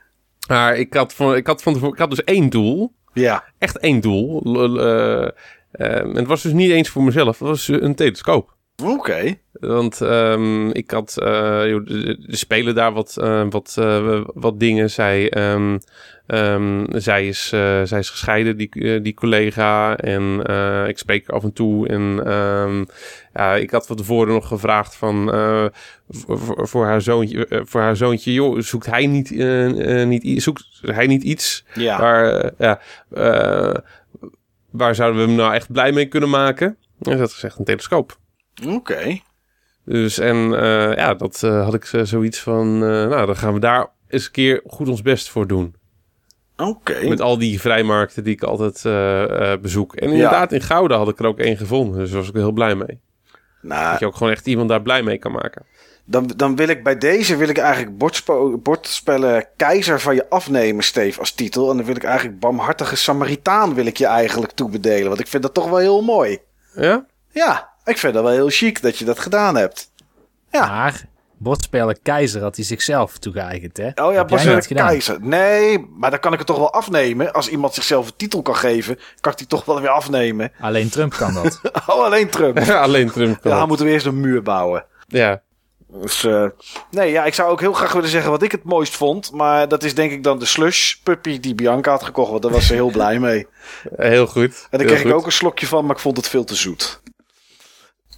Maar 0.48 0.76
ik 0.76 0.94
had, 0.94 1.14
van, 1.14 1.36
ik, 1.36 1.48
had 1.48 1.62
van 1.64 1.86
ik 1.86 1.98
had 1.98 2.10
dus 2.10 2.24
één 2.24 2.50
doel. 2.50 2.94
Ja. 3.14 3.44
Echt 3.58 3.78
één 3.78 4.00
doel. 4.00 4.42
Eh, 4.80 5.28
eh, 5.72 6.00
en 6.00 6.16
het 6.16 6.28
was 6.28 6.42
dus 6.42 6.52
niet 6.52 6.72
eens 6.72 6.90
voor 6.90 7.04
mezelf. 7.04 7.40
Het 7.40 7.48
was 7.48 7.68
een 7.68 7.96
telescoop. 7.96 8.56
Oké. 8.84 9.36
Want 9.52 10.02
ehm, 10.02 10.70
ik 10.70 10.92
had, 10.92 11.18
eh, 11.22 11.62
joh, 11.70 11.88
er 12.08 12.18
spelen 12.28 12.76
daar 12.76 12.94
wat, 12.94 13.18
eh, 13.18 13.46
wat, 13.50 13.76
eh, 13.80 14.22
wat 14.34 14.60
dingen. 14.60 14.90
Zij, 14.90 15.30
ehm, 15.30 15.78
ehm, 16.28 16.86
zij, 17.00 17.28
is, 17.28 17.52
eh, 17.54 17.82
zij 17.84 18.00
is 18.00 18.10
gescheiden, 18.10 18.58
die, 18.58 18.70
eh, 18.72 19.04
die 19.04 19.14
collega. 19.14 19.98
En 19.98 20.40
eh, 20.44 20.88
ik 20.88 20.98
spreek 20.98 21.30
af 21.30 21.44
en 21.44 21.54
toe. 21.54 21.88
En 21.88 22.16
ja, 23.34 23.56
ik 23.56 23.72
had 23.72 23.88
van 23.88 23.96
tevoren 23.96 24.34
nog 24.34 24.48
gevraagd 24.48 24.96
van, 24.96 25.34
eh, 25.34 25.66
voor, 26.10 26.68
voor- 26.68 26.86
haar 26.86 27.02
zoontje, 27.02 27.48
eh, 27.48 27.60
voor 27.64 27.82
haar 27.82 27.96
zoontje, 27.96 28.34
joh, 28.34 28.60
zoekt 28.60 28.86
hij 28.86 29.06
niet, 29.08 29.32
eh, 29.32 30.02
eh, 30.02 30.08
niet, 30.08 30.44
zoekt 30.44 30.66
hij 30.82 31.08
niet 31.08 31.24
iets 31.24 31.66
Ja. 31.74 32.00
waar, 32.00 32.36
eh, 32.36 32.52
ja, 32.58 32.80
eh, 33.14 33.76
waar 34.72 34.96
zouden 34.96 35.22
we 35.22 35.28
hem 35.28 35.36
nou 35.38 35.54
echt 35.54 35.72
blij 35.72 35.92
mee 35.92 36.06
kunnen 36.08 36.30
maken? 36.30 36.78
En 37.02 37.12
ze 37.12 37.18
had 37.18 37.34
gezegd 37.34 37.60
een 37.60 37.66
telescoop. 37.66 38.22
Oké. 38.68 39.20
Dus 39.86 40.18
en 40.20 40.36
eh, 40.62 40.96
ja, 40.96 41.14
dat 41.14 41.44
eh, 41.44 41.64
had 41.64 41.74
ik 41.74 41.86
eh, 41.86 42.02
zoiets 42.04 42.40
van, 42.40 42.78
nou, 42.80 43.26
dan 43.26 43.36
gaan 43.38 43.54
we 43.54 43.60
daar 43.60 43.88
eens 44.08 44.26
een 44.26 44.32
keer 44.32 44.62
goed 44.68 44.90
ons 44.90 45.02
best 45.02 45.30
voor 45.30 45.48
doen. 45.48 45.76
Oké. 46.58 47.08
Met 47.08 47.22
al 47.22 47.38
die 47.38 47.62
vrijmarkten 47.62 48.24
die 48.24 48.34
ik 48.34 48.44
altijd 48.44 48.82
bezoek. 49.62 49.96
En 49.96 50.10
inderdaad, 50.10 50.52
in 50.52 50.62
Gouda 50.62 50.98
had 50.98 51.10
ik 51.10 51.20
er 51.20 51.26
ook 51.26 51.40
één 51.40 51.58
gevonden. 51.58 52.00
Dus 52.00 52.10
daar 52.10 52.20
was 52.20 52.28
ik 52.30 52.36
heel 52.36 52.52
blij 52.52 52.76
mee. 52.76 53.00
Nou, 53.62 53.92
Dat 53.92 54.00
je 54.00 54.06
ook 54.06 54.16
gewoon 54.16 54.32
echt 54.34 54.48
iemand 54.48 54.70
daar 54.70 54.82
blij 54.82 55.04
mee 55.04 55.18
kan 55.18 55.32
maken. 55.32 55.66
dan, 56.06 56.32
dan 56.36 56.56
wil 56.56 56.68
ik 56.68 56.84
bij 56.84 56.98
deze 56.98 57.36
wil 57.36 57.48
ik 57.50 57.58
eigenlijk 57.58 57.98
bordspo- 57.98 58.58
bordspellen 58.58 59.46
Keizer 59.58 60.00
van 60.00 60.16
je 60.16 60.30
afnemen, 60.30 60.84
Steve, 60.84 61.20
als 61.20 61.32
titel. 61.32 61.70
En 61.70 61.78
dan 61.78 61.86
wil 61.86 61.96
ik 61.96 62.04
eigenlijk 62.04 62.40
Barmhartige 62.40 62.96
Samaritaan 62.96 63.74
wil 63.74 63.86
ik 63.86 63.98
je 63.98 64.06
eigenlijk 64.06 64.52
toebedelen. 64.52 65.08
Want 65.08 65.20
ik 65.20 65.28
vind 65.28 65.44
dat 65.44 65.54
toch 65.54 65.70
wel 65.70 65.78
heel 65.78 66.02
mooi. 66.02 66.38
Ja? 66.76 67.06
Ja, 67.32 67.73
ik 67.86 67.98
vind 67.98 68.14
dat 68.14 68.24
wel 68.24 68.32
heel 68.32 68.50
chic 68.50 68.82
dat 68.82 68.98
je 68.98 69.06
dat 69.06 69.20
gedaan 69.20 69.56
hebt. 69.56 69.92
Ja. 70.52 70.68
Maar 70.68 71.06
bordspellen 71.38 72.02
keizer 72.02 72.42
had 72.42 72.56
hij 72.56 72.66
zichzelf 72.66 73.18
toegeëigend, 73.18 73.78
hè? 73.78 73.88
Oh 73.88 74.14
ja, 74.14 74.26
gedaan. 74.28 74.88
Keizer. 74.88 75.18
Nee, 75.22 75.88
maar 75.98 76.10
dan 76.10 76.20
kan 76.20 76.32
ik 76.32 76.38
het 76.38 76.48
toch 76.48 76.58
wel 76.58 76.74
afnemen. 76.74 77.34
Als 77.34 77.48
iemand 77.48 77.74
zichzelf 77.74 78.08
een 78.08 78.16
titel 78.16 78.42
kan 78.42 78.56
geven, 78.56 79.00
kan 79.20 79.32
ik 79.32 79.38
die 79.38 79.48
toch 79.48 79.66
wel 79.66 79.82
weer 79.82 79.90
afnemen. 79.90 80.52
Alleen 80.60 80.90
Trump 80.90 81.14
kan 81.14 81.34
dat. 81.34 81.62
Oh, 81.88 82.04
alleen 82.04 82.30
Trump. 82.30 82.60
Alleen 82.60 83.12
Trump 83.12 83.42
kan 83.42 83.52
Ja, 83.52 83.58
dan 83.58 83.68
moeten 83.68 83.86
we 83.86 83.92
eerst 83.92 84.06
een 84.06 84.20
muur 84.20 84.42
bouwen. 84.42 84.86
Ja. 85.08 85.42
Dus, 86.02 86.24
eh, 86.24 86.46
nee, 86.92 87.12
ja, 87.12 87.26
ik 87.26 87.34
zou 87.34 87.52
ook 87.52 87.60
heel 87.60 87.74
graag 87.74 87.94
willen 87.94 88.10
zeggen 88.10 88.32
wat 88.32 88.42
ik 88.42 88.52
het 88.52 88.64
mooist 88.64 88.96
vond. 88.96 89.32
Maar 89.32 89.68
dat 89.68 89.84
is 89.84 89.96
denk 89.96 90.12
ik 90.12 90.24
dan 90.24 90.40
de 90.40 90.46
slush 90.46 90.94
puppy 90.94 91.40
die 91.40 91.56
Bianca 91.56 91.92
had 91.92 92.04
gekocht. 92.04 92.30
Want 92.30 92.42
daar 92.42 92.52
was 92.52 92.68
ze 92.68 92.74
heel 92.74 92.92
blij 92.92 93.20
mee. 93.20 93.48
Heel 93.96 94.28
goed. 94.28 94.68
En 94.70 94.78
daar 94.78 94.88
kreeg 94.88 95.04
ik 95.04 95.14
ook 95.14 95.26
een 95.26 95.32
slokje 95.32 95.68
van, 95.68 95.86
maar 95.86 95.96
ik 95.96 96.02
vond 96.02 96.18
het 96.18 96.30
veel 96.30 96.44
te 96.44 96.56
zoet. 96.56 97.02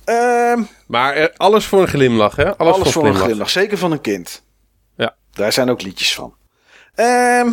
Ehm, 0.06 0.62
Maar 0.88 1.14
eh, 1.14 1.26
alles 1.38 1.66
voor 1.66 1.82
een 1.82 1.88
glimlach, 1.88 2.36
hè? 2.36 2.58
Alles, 2.58 2.74
alles 2.74 2.92
voor 2.92 3.02
een 3.02 3.08
glimlach. 3.10 3.24
glimlach. 3.26 3.50
Zeker 3.50 3.78
van 3.78 3.92
een 3.92 4.02
kind. 4.02 4.44
Ja. 4.98 5.16
Daar 5.32 5.54
zijn 5.54 5.70
ook 5.70 5.82
liedjes 5.82 6.14
van. 6.16 6.34
Ehm, 6.96 7.52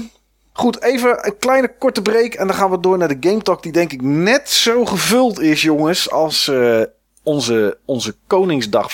goed, 0.52 0.82
even 0.82 1.26
een 1.26 1.38
kleine 1.38 1.74
korte 1.78 2.02
break. 2.02 2.32
En 2.34 2.46
dan 2.46 2.56
gaan 2.56 2.70
we 2.70 2.80
door 2.80 2.98
naar 2.98 3.08
de 3.20 3.28
Game 3.28 3.42
Talk. 3.42 3.62
Die 3.62 3.72
denk 3.72 3.92
ik 3.92 4.02
net 4.02 4.50
zo 4.50 4.84
gevuld 4.84 5.40
is, 5.40 5.62
jongens, 5.62 6.10
als 6.10 6.48
eh, 6.48 6.82
onze, 7.22 7.78
onze 7.84 8.16
Koningsdag 8.26 8.92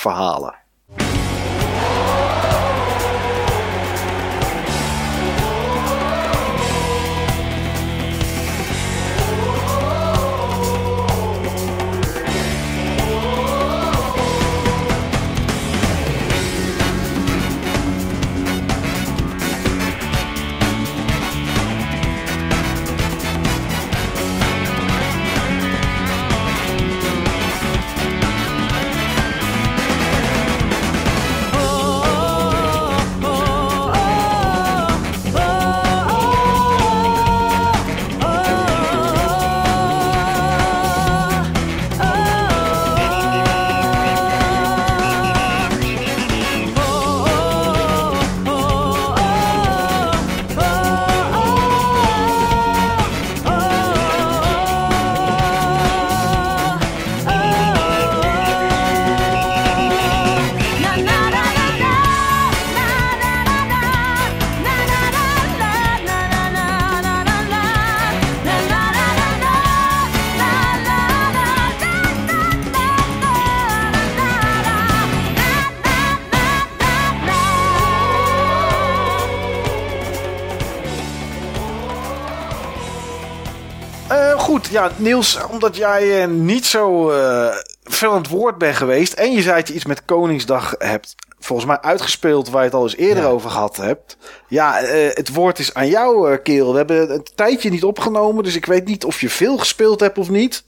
ja, 84.79 84.91
Niels, 84.97 85.39
omdat 85.51 85.75
jij 85.75 86.21
eh, 86.21 86.27
niet 86.27 86.65
zo 86.65 87.09
eh, 87.11 87.55
veel 87.83 88.11
aan 88.11 88.17
het 88.21 88.29
woord 88.29 88.57
bent 88.57 88.75
geweest. 88.75 89.13
en 89.13 89.31
je 89.31 89.41
zei 89.41 89.55
dat 89.55 89.67
je 89.67 89.73
iets 89.73 89.85
met 89.85 90.05
Koningsdag 90.05 90.75
hebt. 90.77 91.15
volgens 91.41 91.67
mij 91.67 91.79
uitgespeeld 91.81 92.49
waar 92.49 92.59
je 92.61 92.65
het 92.67 92.75
al 92.77 92.83
eens 92.83 92.95
eerder 92.95 93.23
Ja. 93.23 93.29
over 93.29 93.49
gehad 93.49 93.77
hebt. 93.77 94.17
Ja, 94.47 94.79
eh, 94.81 95.15
het 95.15 95.33
woord 95.33 95.59
is 95.59 95.73
aan 95.73 95.87
jou, 95.87 96.31
eh, 96.31 96.37
kerel. 96.43 96.71
We 96.71 96.77
hebben 96.77 97.13
een 97.13 97.27
tijdje 97.35 97.69
niet 97.69 97.83
opgenomen, 97.83 98.43
dus 98.43 98.55
ik 98.55 98.65
weet 98.65 98.85
niet 98.85 99.05
of 99.05 99.21
je 99.21 99.29
veel 99.29 99.57
gespeeld 99.57 99.99
hebt 99.99 100.17
of 100.17 100.29
niet. 100.29 100.63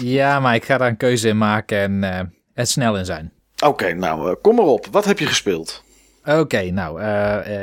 Ja, 0.00 0.40
maar 0.40 0.54
ik 0.54 0.64
ga 0.64 0.78
daar 0.78 0.88
een 0.88 0.96
keuze 0.96 1.28
in 1.28 1.38
maken 1.38 1.78
en 1.78 2.32
er 2.54 2.66
snel 2.66 2.96
in 2.96 3.04
zijn. 3.04 3.32
Oké, 3.64 3.92
nou, 3.92 4.34
kom 4.34 4.54
maar 4.54 4.64
op. 4.64 4.86
Wat 4.90 5.04
heb 5.04 5.18
je 5.18 5.26
gespeeld? 5.26 5.82
Oké, 6.24 6.62
nou, 6.70 7.02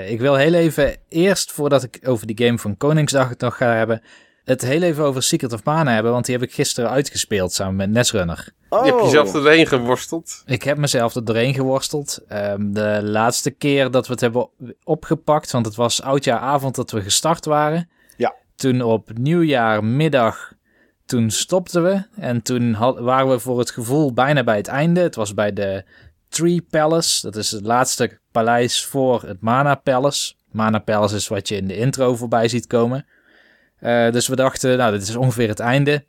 ik 0.07 0.19
wil 0.19 0.35
heel 0.35 0.53
even 0.53 0.95
eerst, 1.09 1.51
voordat 1.51 1.83
ik 1.83 1.99
over 2.05 2.27
die 2.27 2.45
game 2.45 2.57
van 2.59 2.77
Koningsdag 2.77 3.29
het 3.29 3.39
nog 3.41 3.57
ga 3.57 3.73
hebben, 3.73 4.01
het 4.43 4.61
heel 4.61 4.81
even 4.81 5.03
over 5.03 5.23
Secret 5.23 5.53
of 5.53 5.63
Mana 5.63 5.93
hebben, 5.93 6.11
want 6.11 6.25
die 6.25 6.35
heb 6.35 6.43
ik 6.43 6.53
gisteren 6.53 6.89
uitgespeeld 6.89 7.53
samen 7.53 7.75
met 7.75 7.89
Netrunner. 7.89 8.47
Oh, 8.69 8.85
Je 8.85 8.91
hebt 8.91 9.03
jezelf 9.03 9.35
erheen 9.35 9.67
geworsteld. 9.67 10.43
Ik 10.45 10.63
heb 10.63 10.77
mezelf 10.77 11.15
er 11.15 11.25
doorheen 11.25 11.53
geworsteld. 11.53 12.19
Ehm, 12.27 12.71
de 12.71 12.99
laatste 13.03 13.51
keer 13.51 13.91
dat 13.91 14.05
we 14.07 14.11
het 14.11 14.21
hebben 14.21 14.49
opgepakt, 14.83 15.51
want 15.51 15.65
het 15.65 15.75
was 15.75 16.01
oudjaaravond 16.01 16.75
dat 16.75 16.91
we 16.91 17.01
gestart 17.01 17.45
waren. 17.45 17.89
Ja. 18.17 18.35
Toen 18.55 18.81
op 18.81 19.09
nieuwjaarmiddag, 19.17 20.53
toen 21.05 21.29
stopten 21.29 21.83
we. 21.83 22.03
En 22.15 22.41
toen 22.41 22.73
had- 22.73 22.99
waren 22.99 23.29
we 23.29 23.39
voor 23.39 23.59
het 23.59 23.71
gevoel 23.71 24.13
bijna 24.13 24.43
bij 24.43 24.57
het 24.57 24.67
einde. 24.67 24.99
Het 25.01 25.15
was 25.15 25.33
bij 25.33 25.53
de 25.53 25.83
Tree 26.29 26.61
Palace. 26.69 27.21
Dat 27.21 27.35
is 27.35 27.51
het 27.51 27.65
laatste 27.65 28.19
paleis 28.31 28.85
voor 28.85 29.21
het 29.21 29.41
Mana 29.41 29.75
Palace. 29.75 30.33
Mana 30.51 30.79
Palace 30.79 31.15
is 31.15 31.27
wat 31.27 31.47
je 31.47 31.55
in 31.55 31.67
de 31.67 31.75
intro 31.77 32.15
voorbij 32.15 32.47
ziet 32.47 32.67
komen. 32.67 33.05
Eh, 33.81 34.11
dus 34.11 34.27
we 34.27 34.35
dachten, 34.35 34.77
nou, 34.77 34.91
dit 34.91 35.01
is 35.01 35.15
ongeveer 35.15 35.47
het 35.47 35.59
einde. 35.59 36.05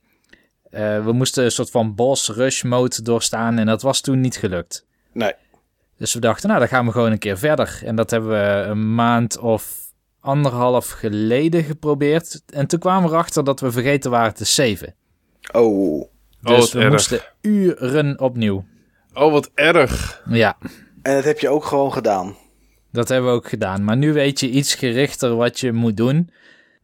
Eh, 0.70 1.04
we 1.04 1.12
moesten 1.12 1.44
een 1.44 1.50
soort 1.50 1.70
van 1.70 1.94
boss 1.94 2.28
rush 2.28 2.62
mode 2.62 3.02
doorstaan 3.02 3.58
en 3.58 3.66
dat 3.66 3.82
was 3.82 4.00
toen 4.00 4.20
niet 4.20 4.36
gelukt. 4.36 4.86
Nee. 5.12 5.32
Dus 5.98 6.14
we 6.14 6.20
dachten, 6.20 6.48
nou, 6.48 6.60
dan 6.60 6.68
gaan 6.68 6.86
we 6.86 6.92
gewoon 6.92 7.12
een 7.12 7.18
keer 7.18 7.38
verder. 7.38 7.80
En 7.84 7.96
dat 7.96 8.10
hebben 8.10 8.30
we 8.30 8.64
een 8.68 8.94
maand 8.94 9.38
of 9.38 9.80
anderhalf 10.20 10.90
geleden 10.90 11.62
geprobeerd. 11.64 12.42
En 12.46 12.66
toen 12.66 12.78
kwamen 12.78 13.08
we 13.08 13.14
erachter 13.14 13.44
dat 13.44 13.60
we 13.60 13.70
vergeten 13.72 14.10
waren 14.10 14.34
te 14.34 14.44
saven. 14.44 14.94
Oh, 15.52 16.00
Oh, 16.44 16.48
Dus 16.50 16.58
wat 16.58 16.70
we 16.72 16.80
erg. 16.80 16.90
moesten 16.90 17.20
uren 17.40 18.20
opnieuw. 18.20 18.64
Oh, 19.14 19.32
wat 19.32 19.50
erg. 19.54 20.22
Ja, 20.28 20.56
en 21.02 21.14
dat 21.14 21.24
heb 21.24 21.38
je 21.38 21.48
ook 21.48 21.64
gewoon 21.64 21.92
gedaan. 21.92 22.36
dat 22.92 23.08
hebben 23.08 23.30
we 23.30 23.36
ook 23.36 23.48
gedaan. 23.48 23.84
Maar 23.84 23.96
nu 23.96 24.12
weet 24.12 24.40
je 24.40 24.50
iets 24.50 24.74
gerichter 24.74 25.36
wat 25.36 25.60
je 25.60 25.72
moet 25.72 25.96
doen. 25.96 26.30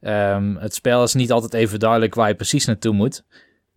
Ehm, 0.01 0.57
het 0.57 0.75
spel 0.75 1.03
is 1.03 1.15
niet 1.15 1.33
altijd 1.33 1.55
even 1.55 1.79
duidelijk 1.79 2.15
waar 2.15 2.29
je 2.29 2.35
precies 2.35 2.65
naartoe 2.65 2.95
moet. 2.95 3.25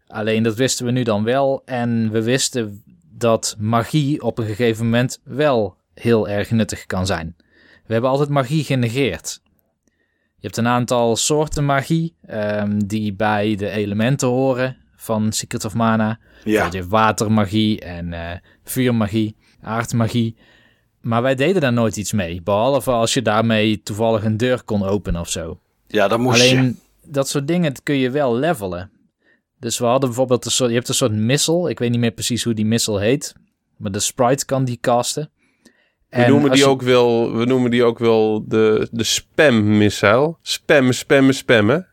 Alleen 0.08 0.44
dat 0.44 0.56
wisten 0.56 0.86
we 0.86 0.92
nu 0.92 1.04
dan 1.04 1.24
wel. 1.24 1.62
En 1.66 2.12
we 2.12 2.24
wisten 2.24 2.84
dat 3.12 3.56
magie 3.60 4.22
op 4.22 4.38
een 4.38 4.46
gegeven 4.46 4.86
moment 4.86 5.20
wel 5.24 5.78
heel 5.94 6.30
erg 6.30 6.52
nuttig 6.52 6.86
kan 6.86 7.06
zijn. 7.06 7.36
We 7.86 7.94
hebben 7.94 8.10
altijd 8.10 8.30
magie 8.30 8.64
genegeerd. 8.64 9.42
Je 10.36 10.48
hebt 10.48 10.58
een 10.58 10.68
aantal 10.68 11.16
soorten 11.16 11.66
magie 11.66 12.16
ehm, 12.26 12.80
die 12.80 13.14
bij 13.14 13.56
de 13.56 13.70
elementen 13.70 14.28
horen 14.28 14.78
van 14.96 15.32
Secret 15.32 15.66
of 15.66 15.74
Mana. 15.74 16.20
Ja. 16.44 16.66
Je 16.66 16.78
hebt 16.78 16.90
watermagie 16.90 17.80
en 17.80 18.14
eh, 18.14 18.38
vuurmagie, 18.64 19.36
aardmagie. 19.62 20.36
Maar 21.02 21.22
wij 21.22 21.36
deden 21.36 21.62
daar 21.62 21.74
nooit 21.74 21.98
iets 21.98 22.12
mee. 22.12 22.42
Behalve 22.42 22.92
als 22.92 23.14
je 23.14 23.22
daarmee 23.22 23.82
toevallig 23.82 24.24
een 24.24 24.38
deur 24.38 24.64
kon 24.64 24.84
openen 24.84 25.22
of 25.22 25.30
zo. 25.30 25.60
Ja, 25.92 26.18
moest 26.18 26.42
Alleen 26.42 26.64
je. 26.64 26.76
dat 27.12 27.30
soort 27.30 27.48
dingen 27.48 27.74
kun 27.84 27.96
je 27.96 28.10
wel 28.10 28.36
levelen. 28.36 28.92
Dus 29.60 29.78
we 29.78 29.86
hadden 29.86 30.10
bijvoorbeeld 30.10 30.46
een 30.46 30.52
soort, 30.52 30.70
je 30.70 30.76
hebt 30.76 30.88
een 30.88 30.94
soort 30.96 31.12
missile. 31.12 31.70
Ik 31.70 31.80
weet 31.80 31.90
niet 31.92 32.00
meer 32.00 32.12
precies 32.12 32.44
hoe 32.44 32.54
die 32.54 32.66
missile 32.66 33.00
heet. 33.00 33.34
Maar 33.78 33.92
de 33.92 34.00
sprite 34.00 34.46
kan 34.46 34.66
die 34.66 34.78
casten. 34.82 35.32
We 36.10 36.26
noemen, 36.28 36.52
die 36.52 36.60
je- 36.60 36.68
ook 36.68 36.82
wel, 36.82 37.36
we 37.36 37.46
noemen 37.46 37.72
die 37.72 37.84
ook 37.84 38.00
wel 38.00 38.44
de, 38.48 38.88
de 38.92 39.04
spam-missile. 39.04 40.36
Spammen, 40.42 40.94
spammen, 40.94 41.34
spammen. 41.34 41.88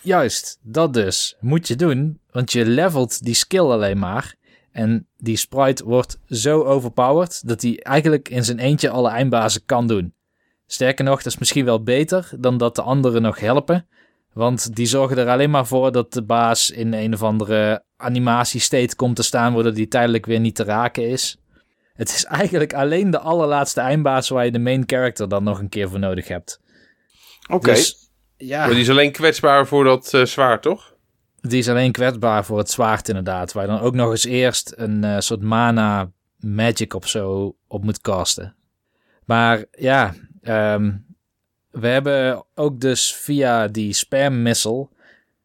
Juist, 0.00 0.58
dat 0.62 0.92
dus. 0.94 1.36
Moet 1.40 1.68
je 1.68 1.76
doen, 1.76 2.18
want 2.30 2.52
je 2.52 2.66
levelt 2.66 3.24
die 3.24 3.34
skill 3.34 3.60
alleen 3.60 3.98
maar. 3.98 4.34
En 4.72 5.06
die 5.16 5.36
sprite 5.36 5.84
wordt 5.84 6.18
zo 6.28 6.62
overpowered 6.62 7.48
dat 7.48 7.62
hij 7.62 7.78
eigenlijk 7.82 8.28
in 8.28 8.44
zijn 8.44 8.58
eentje 8.58 8.90
alle 8.90 9.08
eindbazen 9.10 9.62
kan 9.66 9.86
doen. 9.86 10.14
Sterker 10.66 11.04
nog, 11.04 11.16
dat 11.16 11.32
is 11.32 11.38
misschien 11.38 11.64
wel 11.64 11.82
beter 11.82 12.30
dan 12.38 12.58
dat 12.58 12.74
de 12.74 12.82
anderen 12.82 13.22
nog 13.22 13.40
helpen. 13.40 13.86
Want 14.32 14.76
die 14.76 14.86
zorgen 14.86 15.18
er 15.18 15.28
alleen 15.28 15.50
maar 15.50 15.66
voor 15.66 15.92
dat 15.92 16.12
de 16.12 16.22
baas 16.22 16.70
in 16.70 16.92
een 16.92 17.12
of 17.12 17.22
andere 17.22 17.84
animatiestate 17.96 18.96
komt 18.96 19.16
te 19.16 19.22
staan, 19.22 19.54
waardoor 19.54 19.74
die 19.74 19.88
tijdelijk 19.88 20.26
weer 20.26 20.40
niet 20.40 20.54
te 20.54 20.64
raken 20.64 21.08
is. 21.08 21.38
Het 21.94 22.08
is 22.08 22.24
eigenlijk 22.24 22.72
alleen 22.72 23.10
de 23.10 23.18
allerlaatste 23.18 23.80
eindbaas 23.80 24.28
waar 24.28 24.44
je 24.44 24.50
de 24.50 24.58
main 24.58 24.82
character 24.86 25.28
dan 25.28 25.44
nog 25.44 25.58
een 25.58 25.68
keer 25.68 25.88
voor 25.88 25.98
nodig 25.98 26.28
hebt. 26.28 26.60
Oké. 27.48 27.70
Dus, 27.70 28.10
ja. 28.36 28.58
Maar 28.58 28.74
die 28.74 28.80
is 28.82 28.90
alleen 28.90 29.12
kwetsbaar 29.12 29.66
voor 29.66 29.84
dat 29.84 30.14
eh, 30.14 30.24
zwaard, 30.24 30.62
toch? 30.62 30.94
Die 31.40 31.58
is 31.58 31.68
alleen 31.68 31.92
kwetsbaar 31.92 32.44
voor 32.44 32.58
het 32.58 32.70
zwaard 32.70 33.08
inderdaad. 33.08 33.52
Waar 33.52 33.64
je 33.64 33.70
dan 33.70 33.80
ook 33.80 33.94
nog 33.94 34.10
eens 34.10 34.24
eerst 34.24 34.72
een 34.76 35.04
eh, 35.04 35.18
soort 35.18 35.42
mana 35.42 36.10
magic 36.38 36.94
of 36.94 37.08
zo 37.08 37.56
op 37.68 37.84
moet 37.84 38.00
casten. 38.00 38.56
Maar 39.24 39.64
ja, 39.70 40.14
ehm, 40.44 40.92
we 41.70 41.86
hebben 41.86 42.44
ook 42.54 42.80
dus 42.80 43.14
via 43.14 43.68
die 43.68 43.92
spam 43.92 44.42
missile 44.42 44.88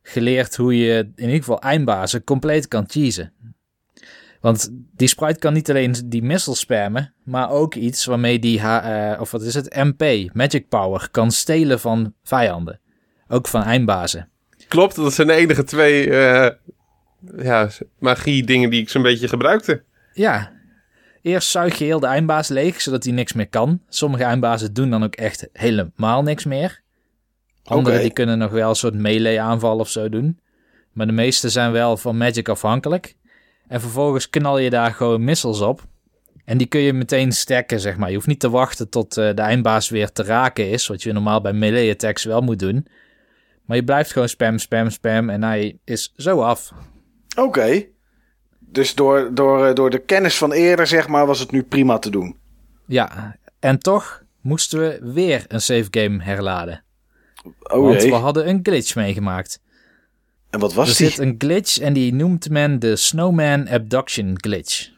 geleerd 0.01 0.55
hoe 0.55 0.77
je 0.77 0.97
in 1.15 1.25
ieder 1.25 1.37
geval 1.37 1.61
eindbazen 1.61 2.23
compleet 2.23 2.67
kan 2.67 2.83
cheesen. 2.89 3.33
Want 4.41 4.69
die 4.71 5.07
sprite 5.07 5.39
kan 5.39 5.53
niet 5.53 5.69
alleen 5.69 5.95
die 6.05 6.23
missile 6.23 6.55
spammen, 6.55 7.13
maar 7.23 7.49
ook 7.49 7.75
iets 7.75 8.05
waarmee 8.05 8.39
die, 8.39 8.59
H- 8.61 8.85
eh, 8.85 9.21
of 9.21 9.31
wat 9.31 9.41
is 9.41 9.53
het, 9.53 9.75
MP, 9.75 10.33
magic 10.33 10.69
power, 10.69 11.07
kan 11.11 11.31
stelen 11.31 11.79
van 11.79 12.13
vijanden. 12.23 12.79
Ook 13.27 13.47
van 13.47 13.63
eindbazen. 13.63 14.29
Klopt, 14.67 14.95
dat 14.95 15.13
zijn 15.13 15.27
de 15.27 15.33
enige 15.33 15.63
twee 15.63 16.09
eh, 16.09 16.49
ja, 17.37 17.69
magie 17.99 18.43
dingen 18.43 18.69
die 18.69 18.81
ik 18.81 18.89
zo'n 18.89 19.01
beetje 19.01 19.27
gebruikte. 19.27 19.83
Ja. 20.13 20.51
Eerst 21.21 21.49
zuig 21.49 21.77
je 21.77 21.85
heel 21.85 21.99
de 21.99 22.07
eindbaas 22.07 22.47
leeg, 22.47 22.81
zodat 22.81 23.03
hij 23.03 23.13
niks 23.13 23.33
meer 23.33 23.49
kan. 23.49 23.81
Sommige 23.89 24.23
eindbazen 24.23 24.73
doen 24.73 24.89
dan 24.89 25.03
ook 25.03 25.15
echt 25.15 25.47
helemaal 25.53 26.23
niks 26.23 26.45
meer. 26.45 26.81
Andere 27.63 27.99
die 27.99 28.13
kunnen 28.13 28.37
nog 28.37 28.51
wel 28.51 28.69
een 28.69 28.75
soort 28.75 28.93
melee 28.93 29.41
aanval 29.41 29.79
of 29.79 29.89
zo 29.89 30.09
doen. 30.09 30.39
Maar 30.93 31.05
de 31.05 31.13
meeste 31.13 31.49
zijn 31.49 31.71
wel 31.71 31.97
van 31.97 32.17
magic 32.17 32.49
afhankelijk. 32.49 33.15
En 33.67 33.81
vervolgens 33.81 34.29
knal 34.29 34.57
je 34.57 34.69
daar 34.69 34.93
gewoon 34.93 35.23
missiles 35.23 35.61
op. 35.61 35.87
En 36.45 36.57
die 36.57 36.67
kun 36.67 36.79
je 36.79 36.93
meteen 36.93 37.31
stacken, 37.31 37.79
zeg 37.79 37.97
maar. 37.97 38.09
Je 38.09 38.15
hoeft 38.15 38.27
niet 38.27 38.39
te 38.39 38.49
wachten 38.49 38.89
tot 38.89 39.17
eh, 39.17 39.35
de 39.35 39.41
eindbaas 39.41 39.89
weer 39.89 40.11
te 40.11 40.23
raken 40.23 40.69
is. 40.69 40.87
Wat 40.87 41.03
je 41.03 41.13
normaal 41.13 41.41
bij 41.41 41.53
melee 41.53 41.91
attacks 41.91 42.23
wel 42.23 42.41
moet 42.41 42.59
doen. 42.59 42.87
Maar 43.65 43.77
je 43.77 43.83
blijft 43.83 44.11
gewoon 44.11 44.29
spam, 44.29 44.57
spam, 44.57 44.89
spam. 44.89 45.29
En 45.29 45.43
hij 45.43 45.77
is 45.83 46.13
zo 46.15 46.41
af. 46.41 46.73
Oké. 47.37 47.85
Dus 48.71 48.95
door, 48.95 49.33
door, 49.33 49.65
eh, 49.65 49.75
door 49.75 49.89
de 49.89 49.99
kennis 49.99 50.37
van 50.37 50.51
eerder, 50.51 50.87
zeg 50.87 51.07
maar, 51.07 51.25
was 51.25 51.39
het 51.39 51.51
nu 51.51 51.63
prima 51.63 51.99
te 51.99 52.09
doen. 52.09 52.37
Ja, 52.85 53.37
en 53.59 53.79
toch 53.79 54.23
moesten 54.41 54.79
we 54.79 55.11
weer 55.13 55.45
een 55.47 55.61
save 55.61 55.87
game 55.91 56.23
herladen. 56.23 56.83
Oh 57.63 57.85
want 57.85 58.01
jee. 58.01 58.11
we 58.11 58.15
hadden 58.15 58.49
een 58.49 58.59
glitch 58.63 58.95
meegemaakt. 58.95 59.61
En 60.49 60.59
wat 60.59 60.73
was 60.73 60.89
er 60.89 60.97
die? 60.97 61.09
zit 61.09 61.19
een 61.19 61.35
glitch 61.37 61.79
en 61.79 61.93
die 61.93 62.13
noemt 62.13 62.49
men 62.49 62.79
de 62.79 62.95
Snowman 62.95 63.69
Abduction 63.69 64.33
Glitch. 64.41 64.89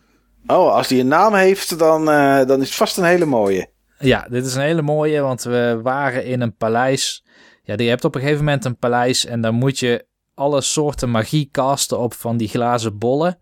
Oh, 0.48 0.74
als 0.74 0.88
die 0.88 1.00
een 1.00 1.08
naam 1.08 1.34
heeft, 1.34 1.80
dan, 1.80 2.10
eh, 2.10 2.46
dan 2.46 2.62
is 2.62 2.68
het 2.68 2.76
vast 2.76 2.98
een 2.98 3.04
hele 3.04 3.26
mooie. 3.26 3.70
Ja, 4.00 4.28
dit 4.30 4.46
is 4.46 4.56
een 4.56 4.62
hele 4.62 4.82
mooie, 4.82 5.22
want 5.22 5.44
we 5.44 5.80
waren 5.84 6.26
in 6.26 6.42
een 6.42 6.56
paleis. 6.56 7.24
Ja, 7.64 7.74
je 7.78 7.84
hebt 7.84 8.04
op 8.04 8.16
een 8.16 8.22
gegeven 8.22 8.44
moment 8.44 8.66
een 8.66 8.78
paleis 8.78 9.26
en 9.26 9.42
dan 9.42 9.56
moet 9.56 9.80
je 9.80 10.06
alle 10.34 10.62
soorten 10.62 11.10
magie 11.10 11.50
casten 11.52 12.00
op 12.00 12.14
van 12.14 12.38
die 12.38 12.48
glazen 12.48 12.98
bollen. 12.98 13.40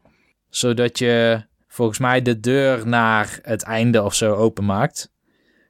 Zodat 0.49 0.99
je 0.99 1.43
volgens 1.67 1.99
mij 1.99 2.21
de 2.21 2.39
deur 2.39 2.87
naar 2.87 3.39
het 3.41 3.63
einde 3.63 4.03
of 4.03 4.13
zo 4.15 4.33
openmaakt. 4.33 5.11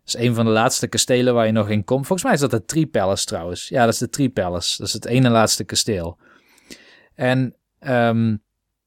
Dat 0.05 0.21
is 0.21 0.27
een 0.27 0.35
van 0.35 0.45
de 0.45 0.51
laatste 0.51 0.87
kastelen 0.87 1.33
waar 1.33 1.45
je 1.45 1.51
nog 1.51 1.69
in 1.69 1.83
komt. 1.83 2.07
Volgens 2.07 2.23
mij 2.23 2.33
is 2.33 2.39
dat 2.39 2.51
de 2.51 2.65
Tree 2.65 2.87
Palace 2.87 3.25
trouwens. 3.25 3.67
Ja, 3.67 3.83
dat 3.85 3.93
is 3.93 3.99
de 3.99 4.09
Tree 4.09 4.29
Palace. 4.29 4.77
Dat 4.77 4.87
is 4.87 4.93
het 4.93 5.05
ene 5.05 5.29
laatste 5.29 5.63
kasteel. 5.63 6.17
En 7.15 7.55
ehm, 7.79 8.35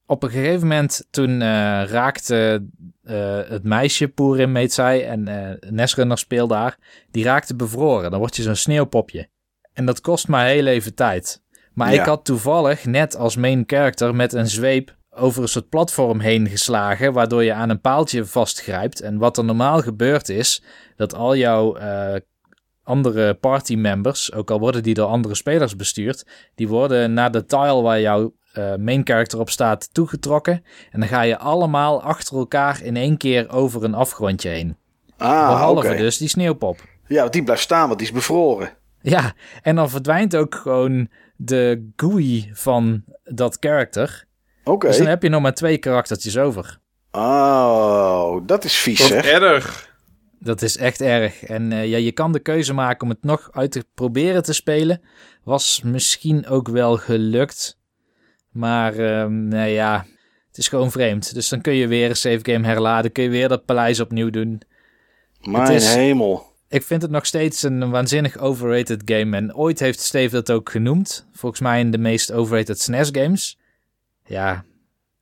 op 0.06 0.22
een 0.22 0.30
gegeven 0.30 0.68
moment 0.68 1.06
toen 1.10 1.30
eh, 1.42 1.48
raakte 1.86 2.66
eh, 3.02 3.38
het 3.48 3.62
meisje, 3.64 4.08
Poerim 4.08 4.56
heet 4.56 4.72
zij, 4.72 5.08
en 5.08 5.28
eh 5.28 5.70
Nesrunner 5.70 6.18
speelt 6.18 6.50
daar, 6.50 6.78
die 7.10 7.24
raakte 7.24 7.56
bevroren. 7.56 8.10
Dan 8.10 8.18
word 8.20 8.36
je 8.36 8.42
zo'n 8.42 8.54
sneeuwpopje. 8.54 9.28
En 9.72 9.86
dat 9.86 10.00
kost 10.00 10.28
maar 10.28 10.46
heel 10.46 10.66
even 10.66 10.94
tijd. 10.94 11.42
Maar 11.74 11.94
Ja. 11.94 12.00
ik 12.00 12.06
had 12.06 12.24
toevallig 12.24 12.84
net 12.84 13.16
als 13.16 13.36
main 13.36 13.62
character 13.66 14.14
met 14.14 14.32
een 14.32 14.48
zweep 14.48 14.96
over 15.14 15.42
een 15.42 15.48
soort 15.48 15.68
platform 15.68 16.20
heen 16.20 16.48
geslagen, 16.48 17.12
waardoor 17.12 17.44
je 17.44 17.52
aan 17.52 17.70
een 17.70 17.80
paaltje 17.80 18.24
vastgrijpt. 18.24 19.00
En 19.00 19.18
wat 19.18 19.38
er 19.38 19.44
normaal 19.44 19.80
gebeurt 19.80 20.28
is, 20.28 20.62
dat 20.96 21.14
al 21.14 21.36
jouw 21.36 21.76
eh, 21.76 22.14
andere 22.82 23.34
party 23.34 23.74
members, 23.74 24.32
ook 24.32 24.50
al 24.50 24.58
worden 24.58 24.82
die 24.82 24.94
door 24.94 25.06
andere 25.06 25.34
spelers 25.34 25.76
bestuurd, 25.76 26.26
die 26.54 26.68
worden 26.68 27.12
naar 27.12 27.30
de 27.30 27.44
tile 27.44 27.82
waar 27.82 28.00
jouw 28.00 28.34
eh, 28.52 28.74
main 28.74 29.00
character 29.04 29.40
op 29.40 29.50
staat 29.50 29.94
toegetrokken. 29.94 30.64
En 30.90 31.00
dan 31.00 31.08
ga 31.08 31.22
je 31.22 31.38
allemaal 31.38 32.02
achter 32.02 32.36
elkaar 32.36 32.82
in 32.82 32.96
één 32.96 33.16
keer 33.16 33.50
over 33.50 33.84
een 33.84 33.94
afgrondje 33.94 34.48
heen. 34.48 34.76
Ah, 35.16 35.48
Behalve 35.48 35.94
dus 35.94 36.16
die 36.18 36.28
sneeuwpop. 36.28 36.80
Ja, 37.06 37.20
want 37.20 37.32
die 37.32 37.44
blijft 37.44 37.62
staan, 37.62 37.86
want 37.86 37.98
die 37.98 38.08
is 38.08 38.14
bevroren. 38.14 38.70
Ja, 39.00 39.32
en 39.62 39.76
dan 39.76 39.90
verdwijnt 39.90 40.36
ook 40.36 40.54
gewoon 40.54 41.08
de 41.36 41.90
GUI 41.96 42.50
van 42.52 43.04
dat 43.24 43.56
character. 43.60 44.24
Oké. 44.64 44.86
Dus 44.86 44.96
dan 44.98 45.06
heb 45.06 45.22
je 45.22 45.28
nog 45.28 45.42
maar 45.42 45.54
twee 45.54 45.78
karaktertjes 45.78 46.38
over. 46.38 46.78
Oh, 47.10 48.36
dat 48.46 48.64
is 48.64 48.74
vies, 48.74 49.06
zeg. 49.06 49.24
erg. 49.26 49.90
Dat 50.38 50.62
is 50.62 50.76
echt 50.76 51.00
erg. 51.00 51.42
En 51.44 51.72
eh, 51.72 51.86
ja, 51.88 51.96
je 51.96 52.12
kan 52.12 52.32
de 52.32 52.40
keuze 52.40 52.72
maken 52.72 53.02
om 53.02 53.08
het 53.08 53.22
nog 53.22 53.48
uit 53.52 53.70
te 53.72 53.84
proberen 53.94 54.42
te 54.42 54.52
spelen. 54.52 55.00
Was 55.44 55.82
misschien 55.84 56.46
ook 56.46 56.68
wel 56.68 56.96
gelukt. 56.96 57.78
Maar 58.50 58.94
ehm, 58.94 59.48
nou 59.48 59.68
ja, 59.68 60.06
het 60.48 60.58
is 60.58 60.68
gewoon 60.68 60.90
vreemd. 60.90 61.34
Dus 61.34 61.48
dan 61.48 61.60
kun 61.60 61.74
je 61.74 61.86
weer 61.86 62.08
een 62.08 62.16
save 62.16 62.38
game 62.42 62.66
herladen. 62.66 63.12
Kun 63.12 63.22
je 63.24 63.30
weer 63.30 63.48
dat 63.48 63.64
paleis 63.64 64.00
opnieuw 64.00 64.30
doen. 64.30 64.62
Mijn 65.40 65.72
is- 65.72 65.94
hemel. 65.94 66.50
Ik 66.68 66.82
vind 66.82 67.02
het 67.02 67.10
nog 67.10 67.26
steeds 67.26 67.62
een 67.62 67.90
waanzinnig 67.90 68.38
overrated 68.38 69.02
game. 69.04 69.36
En 69.36 69.54
ooit 69.54 69.80
heeft 69.80 70.00
Steve 70.00 70.34
dat 70.34 70.50
ook 70.50 70.70
genoemd. 70.70 71.26
Volgens 71.32 71.60
mij 71.60 71.80
in 71.80 71.90
de 71.90 71.98
meest 71.98 72.32
overrated 72.32 72.80
SNES 72.80 73.08
games. 73.12 73.58
Ja, 74.24 74.64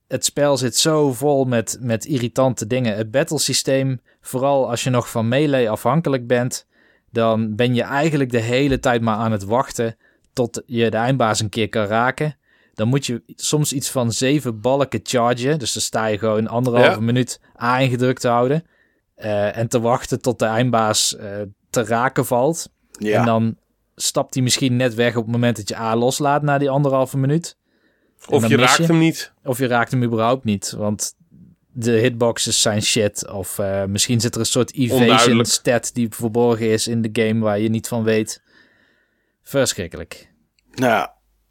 het 0.08 0.24
spel 0.24 0.56
zit 0.56 0.76
zo 0.76 1.12
vol 1.12 1.44
met, 1.44 1.78
met 1.80 2.04
irritante 2.04 2.66
dingen. 2.66 2.96
Het 2.96 3.10
battlesysteem, 3.10 4.00
vooral 4.20 4.70
als 4.70 4.84
je 4.84 4.90
nog 4.90 5.10
van 5.10 5.28
melee 5.28 5.70
afhankelijk 5.70 6.26
bent, 6.26 6.66
dan 7.10 7.54
ben 7.56 7.74
je 7.74 7.82
eigenlijk 7.82 8.30
de 8.30 8.38
hele 8.40 8.78
tijd 8.78 9.00
maar 9.02 9.16
aan 9.16 9.32
het 9.32 9.44
wachten 9.44 9.96
tot 10.32 10.62
je 10.66 10.90
de 10.90 10.96
eindbaas 10.96 11.40
een 11.40 11.48
keer 11.48 11.68
kan 11.68 11.84
raken. 11.86 12.34
Dan 12.74 12.88
moet 12.88 13.06
je 13.06 13.22
soms 13.26 13.72
iets 13.72 13.90
van 13.90 14.12
zeven 14.12 14.60
balken 14.60 15.00
chargen. 15.02 15.58
Dus 15.58 15.72
dan 15.72 15.82
sta 15.82 16.06
je 16.06 16.18
gewoon 16.18 16.46
anderhalve 16.48 16.90
Ja. 16.90 17.00
minuut 17.00 17.40
A 17.62 17.78
ingedrukt 17.78 18.20
te 18.20 18.28
houden. 18.28 18.64
eh, 19.14 19.56
en 19.56 19.68
te 19.68 19.80
wachten 19.80 20.20
tot 20.20 20.38
de 20.38 20.44
eindbaas 20.44 21.16
eh, 21.16 21.28
te 21.70 21.84
raken 21.84 22.26
valt. 22.26 22.70
Ja. 22.98 23.18
En 23.18 23.24
dan 23.24 23.56
stapt 23.94 24.34
hij 24.34 24.42
misschien 24.42 24.76
net 24.76 24.94
weg 24.94 25.16
op 25.16 25.22
het 25.22 25.32
moment 25.32 25.56
dat 25.56 25.68
je 25.68 25.76
A 25.78 25.96
loslaat 25.96 26.42
na 26.42 26.58
die 26.58 26.70
anderhalve 26.70 27.18
minuut. 27.18 27.56
Of 28.28 28.48
je 28.48 28.56
raakt 28.56 28.78
hem 28.86 28.98
niet. 28.98 29.32
Of 29.44 29.58
je 29.58 29.66
raakt 29.66 29.90
hem 29.90 30.02
überhaupt 30.02 30.44
niet, 30.44 30.70
want 30.70 31.14
de 31.72 31.90
hitboxes 31.92 32.60
zijn 32.62 32.82
shit. 32.82 33.30
Of 33.30 33.58
eh, 33.58 33.84
misschien 33.84 34.20
zit 34.20 34.34
er 34.34 34.40
een 34.40 34.46
soort 34.46 34.74
evasion 34.74 35.44
stat 35.44 35.90
die 35.94 36.08
verborgen 36.10 36.70
is 36.70 36.88
in 36.88 37.02
de 37.02 37.22
game 37.22 37.40
waar 37.40 37.58
je 37.58 37.68
niet 37.68 37.88
van 37.88 38.02
weet. 38.04 38.42
Verschrikkelijk. 39.42 40.30
Nou, 40.74 41.08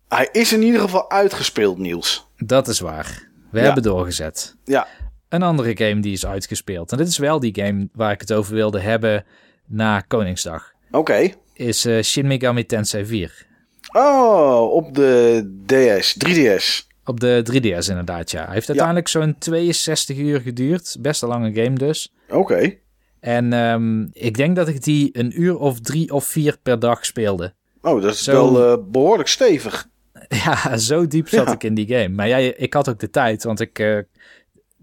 hij 0.07 0.29
is 0.31 0.53
in 0.53 0.61
ieder 0.63 0.81
geval 0.81 1.11
uitgespeeld, 1.11 1.77
Niels. 1.77 2.27
Dat 2.37 2.67
is 2.67 2.79
waar. 2.79 3.27
We 3.51 3.57
Ja. 3.59 3.65
hebben 3.65 3.83
doorgezet. 3.83 4.55
Ja. 4.65 4.87
een 5.29 5.43
andere 5.43 5.77
game 5.77 5.99
die 6.01 6.11
is 6.13 6.25
uitgespeeld. 6.25 6.91
En 6.91 6.97
dit 6.97 7.07
is 7.07 7.17
wel 7.17 7.39
die 7.39 7.55
game 7.55 7.89
waar 7.93 8.11
ik 8.11 8.19
het 8.21 8.33
over 8.33 8.53
wilde 8.53 8.79
hebben 8.79 9.25
na 9.65 9.99
Koningsdag. 9.99 10.71
Oké. 10.91 11.29
Is 11.53 11.85
uh, 11.85 12.01
Shin 12.01 12.27
Megami 12.27 12.65
Tensei 12.65 13.05
4. 13.05 13.45
Oh, 13.91 14.73
op 14.73 14.95
de 14.95 15.43
DS, 15.65 16.17
3DS. 16.27 16.87
Op 17.05 17.19
de 17.19 17.45
3DS 17.51 17.89
inderdaad, 17.89 18.31
ja. 18.31 18.45
Hij 18.45 18.53
heeft 18.53 18.67
uiteindelijk 18.67 19.07
zo'n 19.07 19.35
62 19.39 20.17
uur 20.17 20.41
geduurd. 20.41 20.97
Best 20.99 21.21
een 21.21 21.29
lange 21.29 21.53
game 21.53 21.75
dus. 21.75 22.13
Oké. 22.29 22.73
En 23.19 23.53
um, 23.53 24.09
ik 24.13 24.37
denk 24.37 24.55
dat 24.55 24.67
ik 24.67 24.83
die 24.83 25.09
een 25.11 25.41
uur 25.41 25.57
of 25.57 25.79
drie 25.79 26.13
of 26.13 26.25
vier 26.25 26.57
per 26.63 26.79
dag 26.79 27.05
speelde. 27.05 27.53
Oh, 27.81 28.01
dat 28.01 28.13
is 28.13 28.23
zo... 28.23 28.53
wel 28.53 28.71
uh, 28.71 28.83
behoorlijk 28.87 29.29
stevig. 29.29 29.87
Ja, 30.27 30.77
zo 30.77 31.07
diep 31.07 31.27
zat 31.27 31.45
ja. 31.45 31.53
ik 31.53 31.63
in 31.63 31.73
die 31.73 31.87
game. 31.87 32.09
Maar 32.09 32.27
ja, 32.27 32.37
ik 32.37 32.73
had 32.73 32.89
ook 32.89 32.99
de 32.99 33.09
tijd, 33.09 33.43
want 33.43 33.59
ik... 33.59 33.79
Uh, 33.79 33.99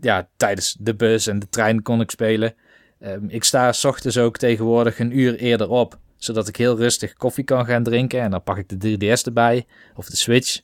ja, 0.00 0.28
tijdens 0.36 0.76
de 0.80 0.94
bus 0.94 1.26
en 1.26 1.38
de 1.38 1.48
trein 1.48 1.82
kon 1.82 2.00
ik 2.00 2.10
spelen. 2.10 2.54
Um, 3.00 3.26
ik 3.28 3.44
sta 3.44 3.72
s 3.72 3.84
ochtends 3.84 4.18
ook 4.18 4.36
tegenwoordig 4.36 4.98
een 4.98 5.18
uur 5.18 5.34
eerder 5.34 5.68
op, 5.68 5.98
zodat 6.16 6.48
ik 6.48 6.56
heel 6.56 6.76
rustig 6.76 7.12
koffie 7.12 7.44
kan 7.44 7.66
gaan 7.66 7.82
drinken. 7.82 8.20
En 8.20 8.30
dan 8.30 8.42
pak 8.42 8.56
ik 8.56 8.80
de 8.80 8.96
3DS 8.96 9.22
erbij, 9.22 9.66
of 9.94 10.06
de 10.06 10.16
Switch. 10.16 10.60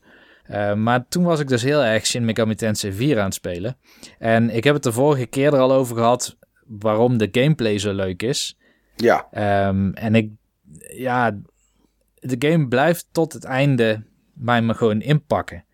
Uh, 0.50 0.74
maar 0.74 1.08
toen 1.08 1.24
was 1.24 1.40
ik 1.40 1.48
dus 1.48 1.62
heel 1.62 1.82
erg 1.82 2.06
Shin 2.06 2.24
Megami 2.24 2.54
Tensei 2.54 2.92
4 2.92 3.18
aan 3.18 3.24
het 3.24 3.34
spelen. 3.34 3.76
En 4.18 4.50
ik 4.50 4.64
heb 4.64 4.74
het 4.74 4.82
de 4.82 4.92
vorige 4.92 5.26
keer 5.26 5.52
er 5.52 5.60
al 5.60 5.72
over 5.72 5.96
gehad 5.96 6.36
waarom 6.66 7.18
de 7.18 7.28
gameplay 7.32 7.78
zo 7.78 7.92
leuk 7.92 8.22
is. 8.22 8.58
Ja. 8.96 9.26
Um, 9.68 9.94
en 9.94 10.14
ik, 10.14 10.30
ja, 10.94 11.38
de 12.14 12.48
game 12.48 12.68
blijft 12.68 13.06
tot 13.12 13.32
het 13.32 13.44
einde 13.44 14.02
mij 14.32 14.62
me 14.62 14.74
gewoon 14.74 15.00
inpakken. 15.00 15.64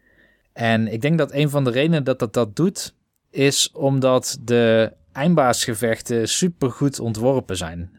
En 0.52 0.92
ik 0.92 1.00
denk 1.00 1.18
dat 1.18 1.32
een 1.32 1.50
van 1.50 1.64
de 1.64 1.70
redenen 1.70 2.04
dat 2.04 2.18
dat 2.18 2.32
dat 2.32 2.56
doet, 2.56 2.94
is 3.30 3.70
omdat 3.72 4.38
de 4.40 4.92
eindbaasgevechten 5.12 6.28
super 6.28 6.70
goed 6.70 7.00
ontworpen 7.00 7.56
zijn. 7.56 7.90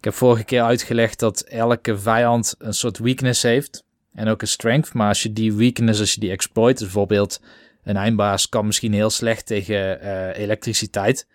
Ik 0.00 0.06
heb 0.06 0.14
vorige 0.14 0.44
keer 0.44 0.62
uitgelegd 0.62 1.18
dat 1.18 1.40
elke 1.40 1.98
vijand 1.98 2.54
een 2.58 2.74
soort 2.74 2.98
weakness 2.98 3.42
heeft 3.42 3.84
en 4.14 4.28
ook 4.28 4.40
een 4.40 4.48
strength. 4.48 4.92
Maar 4.92 5.08
als 5.08 5.22
je 5.22 5.32
die 5.32 5.52
weakness, 5.52 6.00
als 6.00 6.14
je 6.14 6.20
die 6.20 6.30
exploit, 6.30 6.78
dus 6.78 6.86
bijvoorbeeld 6.86 7.40
een 7.82 7.96
eindbaas 7.96 8.48
kan 8.48 8.66
misschien 8.66 8.92
heel 8.92 9.10
slecht 9.10 9.46
tegen 9.46 10.04
uh, 10.04 10.36
elektriciteit. 10.36 11.26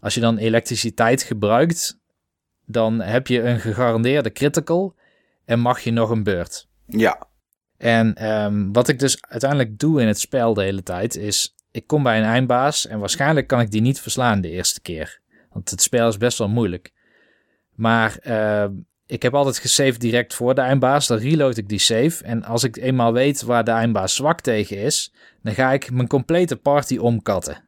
Als 0.00 0.14
je 0.14 0.20
dan 0.20 0.36
elektriciteit 0.36 1.22
gebruikt, 1.22 1.98
dan 2.66 3.00
heb 3.00 3.26
je 3.26 3.42
een 3.42 3.60
gegarandeerde 3.60 4.32
critical 4.32 4.94
en 5.44 5.60
mag 5.60 5.80
je 5.80 5.90
nog 5.90 6.10
een 6.10 6.22
beurt. 6.22 6.68
Ja. 6.86 7.26
En 7.76 8.30
um, 8.30 8.72
wat 8.72 8.88
ik 8.88 8.98
dus 8.98 9.18
uiteindelijk 9.20 9.78
doe 9.78 10.00
in 10.00 10.06
het 10.06 10.20
spel 10.20 10.54
de 10.54 10.62
hele 10.62 10.82
tijd 10.82 11.16
is, 11.16 11.54
ik 11.70 11.86
kom 11.86 12.02
bij 12.02 12.18
een 12.18 12.24
eindbaas 12.24 12.86
en 12.86 12.98
waarschijnlijk 12.98 13.46
kan 13.46 13.60
ik 13.60 13.70
die 13.70 13.80
niet 13.80 14.00
verslaan 14.00 14.40
de 14.40 14.50
eerste 14.50 14.80
keer. 14.80 15.20
Want 15.52 15.70
het 15.70 15.82
spel 15.82 16.08
is 16.08 16.16
best 16.16 16.38
wel 16.38 16.48
moeilijk. 16.48 16.92
Maar 17.78 18.18
uh, 18.26 18.64
ik 19.06 19.22
heb 19.22 19.34
altijd 19.34 19.58
gesaved 19.58 20.00
direct 20.00 20.34
voor 20.34 20.54
de 20.54 20.60
eindbaas. 20.60 21.06
Dan 21.06 21.18
reload 21.18 21.56
ik 21.56 21.68
die 21.68 21.78
save. 21.78 22.24
En 22.24 22.44
als 22.44 22.64
ik 22.64 22.76
eenmaal 22.76 23.12
weet 23.12 23.42
waar 23.42 23.64
de 23.64 23.70
eindbaas 23.70 24.14
zwak 24.14 24.40
tegen 24.40 24.76
is, 24.76 25.12
dan 25.42 25.54
ga 25.54 25.72
ik 25.72 25.90
mijn 25.90 26.08
complete 26.08 26.56
party 26.56 26.96
omkatten. 26.96 27.64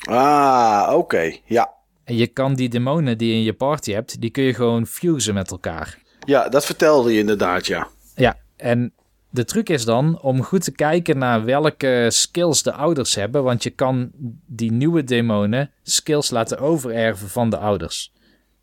Ah, 0.00 0.86
oké. 0.88 0.96
Okay. 0.96 1.42
Ja. 1.44 1.70
En 2.04 2.16
je 2.16 2.26
kan 2.26 2.54
die 2.54 2.68
demonen 2.68 3.18
die 3.18 3.28
je 3.28 3.34
in 3.34 3.42
je 3.42 3.52
party 3.52 3.92
hebt, 3.92 4.20
die 4.20 4.30
kun 4.30 4.42
je 4.42 4.54
gewoon 4.54 4.86
fusen 4.86 5.34
met 5.34 5.50
elkaar. 5.50 5.98
Ja, 6.26 6.48
dat 6.48 6.66
vertelde 6.66 7.12
je 7.12 7.18
inderdaad, 7.18 7.66
ja. 7.66 7.88
Ja, 8.14 8.36
en 8.56 8.92
de 9.30 9.44
truc 9.44 9.68
is 9.68 9.84
dan 9.84 10.20
om 10.20 10.42
goed 10.42 10.64
te 10.64 10.72
kijken 10.72 11.18
naar 11.18 11.44
welke 11.44 12.06
skills 12.08 12.62
de 12.62 12.72
ouders 12.72 13.14
hebben. 13.14 13.42
Want 13.42 13.62
je 13.62 13.70
kan 13.70 14.10
die 14.46 14.72
nieuwe 14.72 15.04
demonen 15.04 15.70
skills 15.82 16.30
laten 16.30 16.58
overerven 16.58 17.28
van 17.28 17.50
de 17.50 17.58
ouders. 17.58 18.12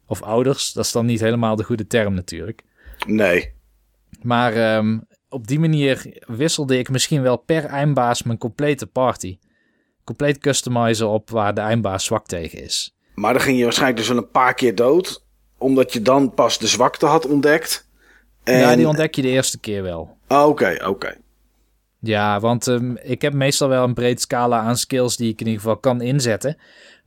Of 0.07 0.21
ouders, 0.21 0.73
dat 0.73 0.85
is 0.85 0.91
dan 0.91 1.05
niet 1.05 1.19
helemaal 1.19 1.55
de 1.55 1.63
goede 1.63 1.87
term 1.87 2.13
natuurlijk. 2.13 2.63
Nee. 3.07 3.53
Maar 4.21 4.77
um, 4.77 5.07
op 5.29 5.47
die 5.47 5.59
manier 5.59 6.21
wisselde 6.27 6.77
ik 6.77 6.89
misschien 6.89 7.21
wel 7.21 7.37
per 7.37 7.65
eindbaas 7.65 8.23
mijn 8.23 8.37
complete 8.37 8.87
party. 8.87 9.37
Compleet 10.03 10.37
customizen 10.37 11.07
op 11.07 11.29
waar 11.29 11.53
de 11.53 11.61
eindbaas 11.61 12.05
zwak 12.05 12.25
tegen 12.25 12.63
is. 12.63 12.95
Maar 13.15 13.33
dan 13.33 13.41
ging 13.41 13.57
je 13.57 13.63
waarschijnlijk 13.63 13.99
dus 13.99 14.07
wel 14.07 14.17
een 14.17 14.31
paar 14.31 14.53
keer 14.53 14.75
dood. 14.75 15.25
Omdat 15.57 15.93
je 15.93 16.01
dan 16.01 16.33
pas 16.33 16.59
de 16.59 16.67
zwakte 16.67 17.05
had 17.05 17.25
ontdekt. 17.25 17.89
En... 18.43 18.59
Ja, 18.59 18.75
die 18.75 18.87
ontdek 18.87 19.15
je 19.15 19.21
de 19.21 19.27
eerste 19.27 19.59
keer 19.59 19.83
wel. 19.83 20.17
Oké, 20.27 20.41
okay, 20.41 20.75
oké. 20.75 20.87
Okay. 20.87 21.17
Ja, 21.99 22.39
want 22.39 22.67
um, 22.67 22.97
ik 22.97 23.21
heb 23.21 23.33
meestal 23.33 23.69
wel 23.69 23.83
een 23.83 23.93
breed 23.93 24.21
scala 24.21 24.59
aan 24.59 24.77
skills 24.77 25.17
die 25.17 25.31
ik 25.31 25.39
in 25.39 25.45
ieder 25.45 25.61
geval 25.61 25.77
kan 25.77 26.01
inzetten. 26.01 26.57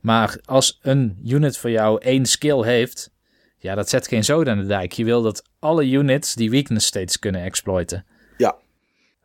Maar 0.01 0.37
als 0.45 0.79
een 0.81 1.19
unit 1.25 1.57
voor 1.57 1.69
jou 1.69 2.01
één 2.01 2.25
skill 2.25 2.63
heeft, 2.63 3.11
ja, 3.57 3.75
dat 3.75 3.89
zet 3.89 4.07
geen 4.07 4.23
zoden 4.23 4.53
aan 4.53 4.59
de 4.59 4.65
dijk. 4.65 4.91
Je 4.91 5.03
wil 5.03 5.21
dat 5.21 5.43
alle 5.59 5.89
units 5.89 6.35
die 6.35 6.49
weakness 6.49 6.87
steeds 6.87 7.19
kunnen 7.19 7.41
exploiten. 7.41 8.05
Ja. 8.37 8.55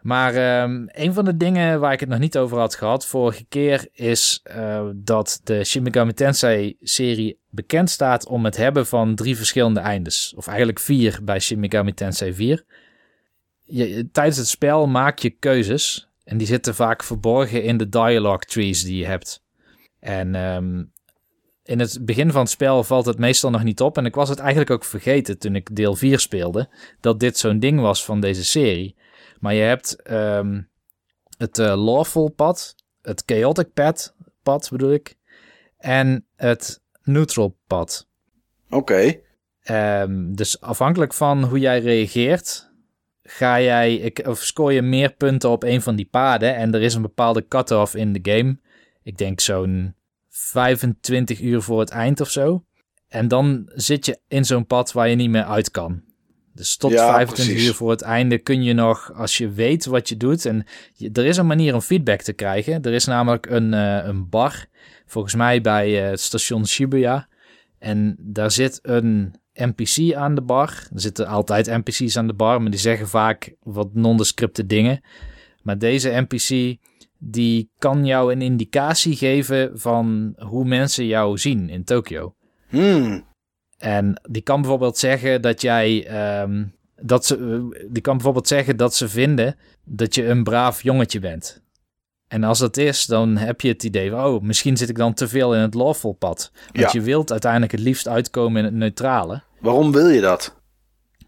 Maar 0.00 0.62
um, 0.62 0.88
een 0.92 1.12
van 1.12 1.24
de 1.24 1.36
dingen 1.36 1.80
waar 1.80 1.92
ik 1.92 2.00
het 2.00 2.08
nog 2.08 2.18
niet 2.18 2.38
over 2.38 2.58
had 2.58 2.74
gehad 2.74 3.06
vorige 3.06 3.44
keer 3.44 3.88
is 3.92 4.42
uh, 4.56 4.86
dat 4.94 5.40
de 5.44 5.64
Shin 5.64 5.82
Megami 5.82 6.12
Tensei 6.12 6.76
serie 6.80 7.38
bekend 7.50 7.90
staat 7.90 8.26
om 8.26 8.44
het 8.44 8.56
hebben 8.56 8.86
van 8.86 9.14
drie 9.14 9.36
verschillende 9.36 9.80
eindes. 9.80 10.32
Of 10.36 10.46
eigenlijk 10.46 10.78
vier 10.78 11.18
bij 11.22 11.40
Shin 11.40 11.60
Megami 11.60 11.94
Tensei 11.94 12.34
4. 12.34 12.64
Je, 13.62 14.08
tijdens 14.12 14.36
het 14.36 14.48
spel 14.48 14.86
maak 14.86 15.18
je 15.18 15.30
keuzes 15.30 16.08
en 16.24 16.38
die 16.38 16.46
zitten 16.46 16.74
vaak 16.74 17.02
verborgen 17.02 17.62
in 17.62 17.76
de 17.76 17.88
dialogue 17.88 18.44
trees 18.46 18.82
die 18.82 18.96
je 18.96 19.06
hebt. 19.06 19.44
En 20.06 20.34
um, 20.34 20.92
in 21.62 21.78
het 21.78 21.98
begin 22.04 22.30
van 22.30 22.40
het 22.40 22.50
spel 22.50 22.84
valt 22.84 23.06
het 23.06 23.18
meestal 23.18 23.50
nog 23.50 23.62
niet 23.62 23.80
op. 23.80 23.96
En 23.96 24.06
ik 24.06 24.14
was 24.14 24.28
het 24.28 24.38
eigenlijk 24.38 24.70
ook 24.70 24.84
vergeten 24.84 25.38
toen 25.38 25.54
ik 25.54 25.76
deel 25.76 25.96
4 25.96 26.18
speelde. 26.18 26.68
Dat 27.00 27.20
dit 27.20 27.38
zo'n 27.38 27.58
ding 27.58 27.80
was 27.80 28.04
van 28.04 28.20
deze 28.20 28.44
serie. 28.44 28.96
Maar 29.40 29.54
je 29.54 29.62
hebt 29.62 30.10
um, 30.10 30.68
het 31.38 31.58
uh, 31.58 31.84
lawful 31.84 32.28
pad. 32.28 32.74
Het 33.02 33.22
chaotic 33.26 33.72
pad, 33.72 34.14
pad 34.42 34.68
bedoel 34.70 34.92
ik. 34.92 35.16
En 35.78 36.26
het 36.36 36.82
neutral 37.02 37.56
pad. 37.66 38.08
Oké. 38.70 39.20
Okay. 39.64 40.02
Um, 40.02 40.36
dus 40.36 40.60
afhankelijk 40.60 41.14
van 41.14 41.44
hoe 41.44 41.58
jij 41.58 41.80
reageert, 41.80 42.70
ga 43.22 43.60
jij, 43.60 43.94
ik, 43.94 44.26
of 44.26 44.42
scoor 44.42 44.72
je 44.72 44.82
meer 44.82 45.12
punten 45.12 45.50
op 45.50 45.62
een 45.62 45.82
van 45.82 45.96
die 45.96 46.08
paden. 46.10 46.54
En 46.54 46.74
er 46.74 46.82
is 46.82 46.94
een 46.94 47.02
bepaalde 47.02 47.48
cut-off 47.48 47.94
in 47.94 48.12
de 48.12 48.32
game. 48.32 48.58
Ik 49.02 49.16
denk 49.16 49.40
zo'n 49.40 49.95
25 50.38 51.40
uur 51.40 51.62
voor 51.62 51.80
het 51.80 51.90
eind 51.90 52.20
of 52.20 52.30
zo. 52.30 52.64
En 53.08 53.28
dan 53.28 53.70
zit 53.74 54.06
je 54.06 54.18
in 54.28 54.44
zo'n 54.44 54.66
pad 54.66 54.92
waar 54.92 55.08
je 55.08 55.16
niet 55.16 55.30
meer 55.30 55.44
uit 55.44 55.70
kan. 55.70 56.02
Dus 56.54 56.76
tot 56.76 56.90
ja, 56.90 57.12
25 57.12 57.44
precies. 57.44 57.68
uur 57.68 57.74
voor 57.74 57.90
het 57.90 58.02
einde 58.02 58.38
kun 58.38 58.62
je 58.62 58.72
nog, 58.72 59.12
als 59.14 59.38
je 59.38 59.50
weet 59.50 59.84
wat 59.84 60.08
je 60.08 60.16
doet. 60.16 60.44
En 60.44 60.66
je, 60.92 61.10
er 61.12 61.24
is 61.24 61.36
een 61.36 61.46
manier 61.46 61.74
om 61.74 61.80
feedback 61.80 62.20
te 62.20 62.32
krijgen. 62.32 62.82
Er 62.82 62.92
is 62.92 63.04
namelijk 63.04 63.46
een, 63.46 63.72
uh, 63.72 64.04
een 64.04 64.28
bar, 64.28 64.66
volgens 65.06 65.34
mij 65.34 65.60
bij 65.60 66.02
uh, 66.02 66.10
het 66.10 66.20
station 66.20 66.66
Shibuya. 66.66 67.28
En 67.78 68.16
daar 68.18 68.50
zit 68.50 68.78
een 68.82 69.34
NPC 69.52 70.14
aan 70.14 70.34
de 70.34 70.42
bar. 70.42 70.68
Er 70.92 71.00
zitten 71.00 71.26
altijd 71.26 71.66
NPC's 71.66 72.16
aan 72.16 72.26
de 72.26 72.34
bar, 72.34 72.62
maar 72.62 72.70
die 72.70 72.80
zeggen 72.80 73.08
vaak 73.08 73.54
wat 73.62 73.94
nondescripte 73.94 74.66
dingen. 74.66 75.00
Maar 75.62 75.78
deze 75.78 76.26
NPC 76.28 76.78
die 77.18 77.70
kan 77.78 78.06
jou 78.06 78.32
een 78.32 78.42
indicatie 78.42 79.16
geven 79.16 79.70
van 79.78 80.34
hoe 80.38 80.64
mensen 80.64 81.06
jou 81.06 81.38
zien 81.38 81.68
in 81.68 81.84
Tokio. 81.84 82.34
Hmm. 82.68 83.26
En 83.78 84.20
die 84.30 84.42
kan 84.42 84.60
bijvoorbeeld 84.60 84.98
zeggen 84.98 85.42
dat 85.42 85.60
jij. 85.60 86.08
Um, 86.42 86.74
dat 87.02 87.26
ze, 87.26 87.86
die 87.90 88.02
kan 88.02 88.14
bijvoorbeeld 88.14 88.48
zeggen 88.48 88.76
dat 88.76 88.94
ze 88.94 89.08
vinden 89.08 89.56
dat 89.84 90.14
je 90.14 90.26
een 90.26 90.44
braaf 90.44 90.82
jongetje 90.82 91.20
bent. 91.20 91.62
En 92.28 92.44
als 92.44 92.58
dat 92.58 92.76
is, 92.76 93.06
dan 93.06 93.36
heb 93.36 93.60
je 93.60 93.68
het 93.68 93.82
idee 93.82 94.10
van, 94.10 94.24
oh, 94.24 94.42
misschien 94.42 94.76
zit 94.76 94.88
ik 94.88 94.96
dan 94.96 95.14
te 95.14 95.28
veel 95.28 95.54
in 95.54 95.60
het 95.60 95.74
lawful 95.74 96.12
pad. 96.12 96.50
Want 96.72 96.92
ja. 96.92 97.00
je 97.00 97.00
wilt 97.00 97.30
uiteindelijk 97.30 97.72
het 97.72 97.80
liefst 97.80 98.08
uitkomen 98.08 98.58
in 98.58 98.64
het 98.64 98.74
neutrale. 98.74 99.42
Waarom 99.60 99.92
wil 99.92 100.08
je 100.08 100.20
dat? 100.20 100.54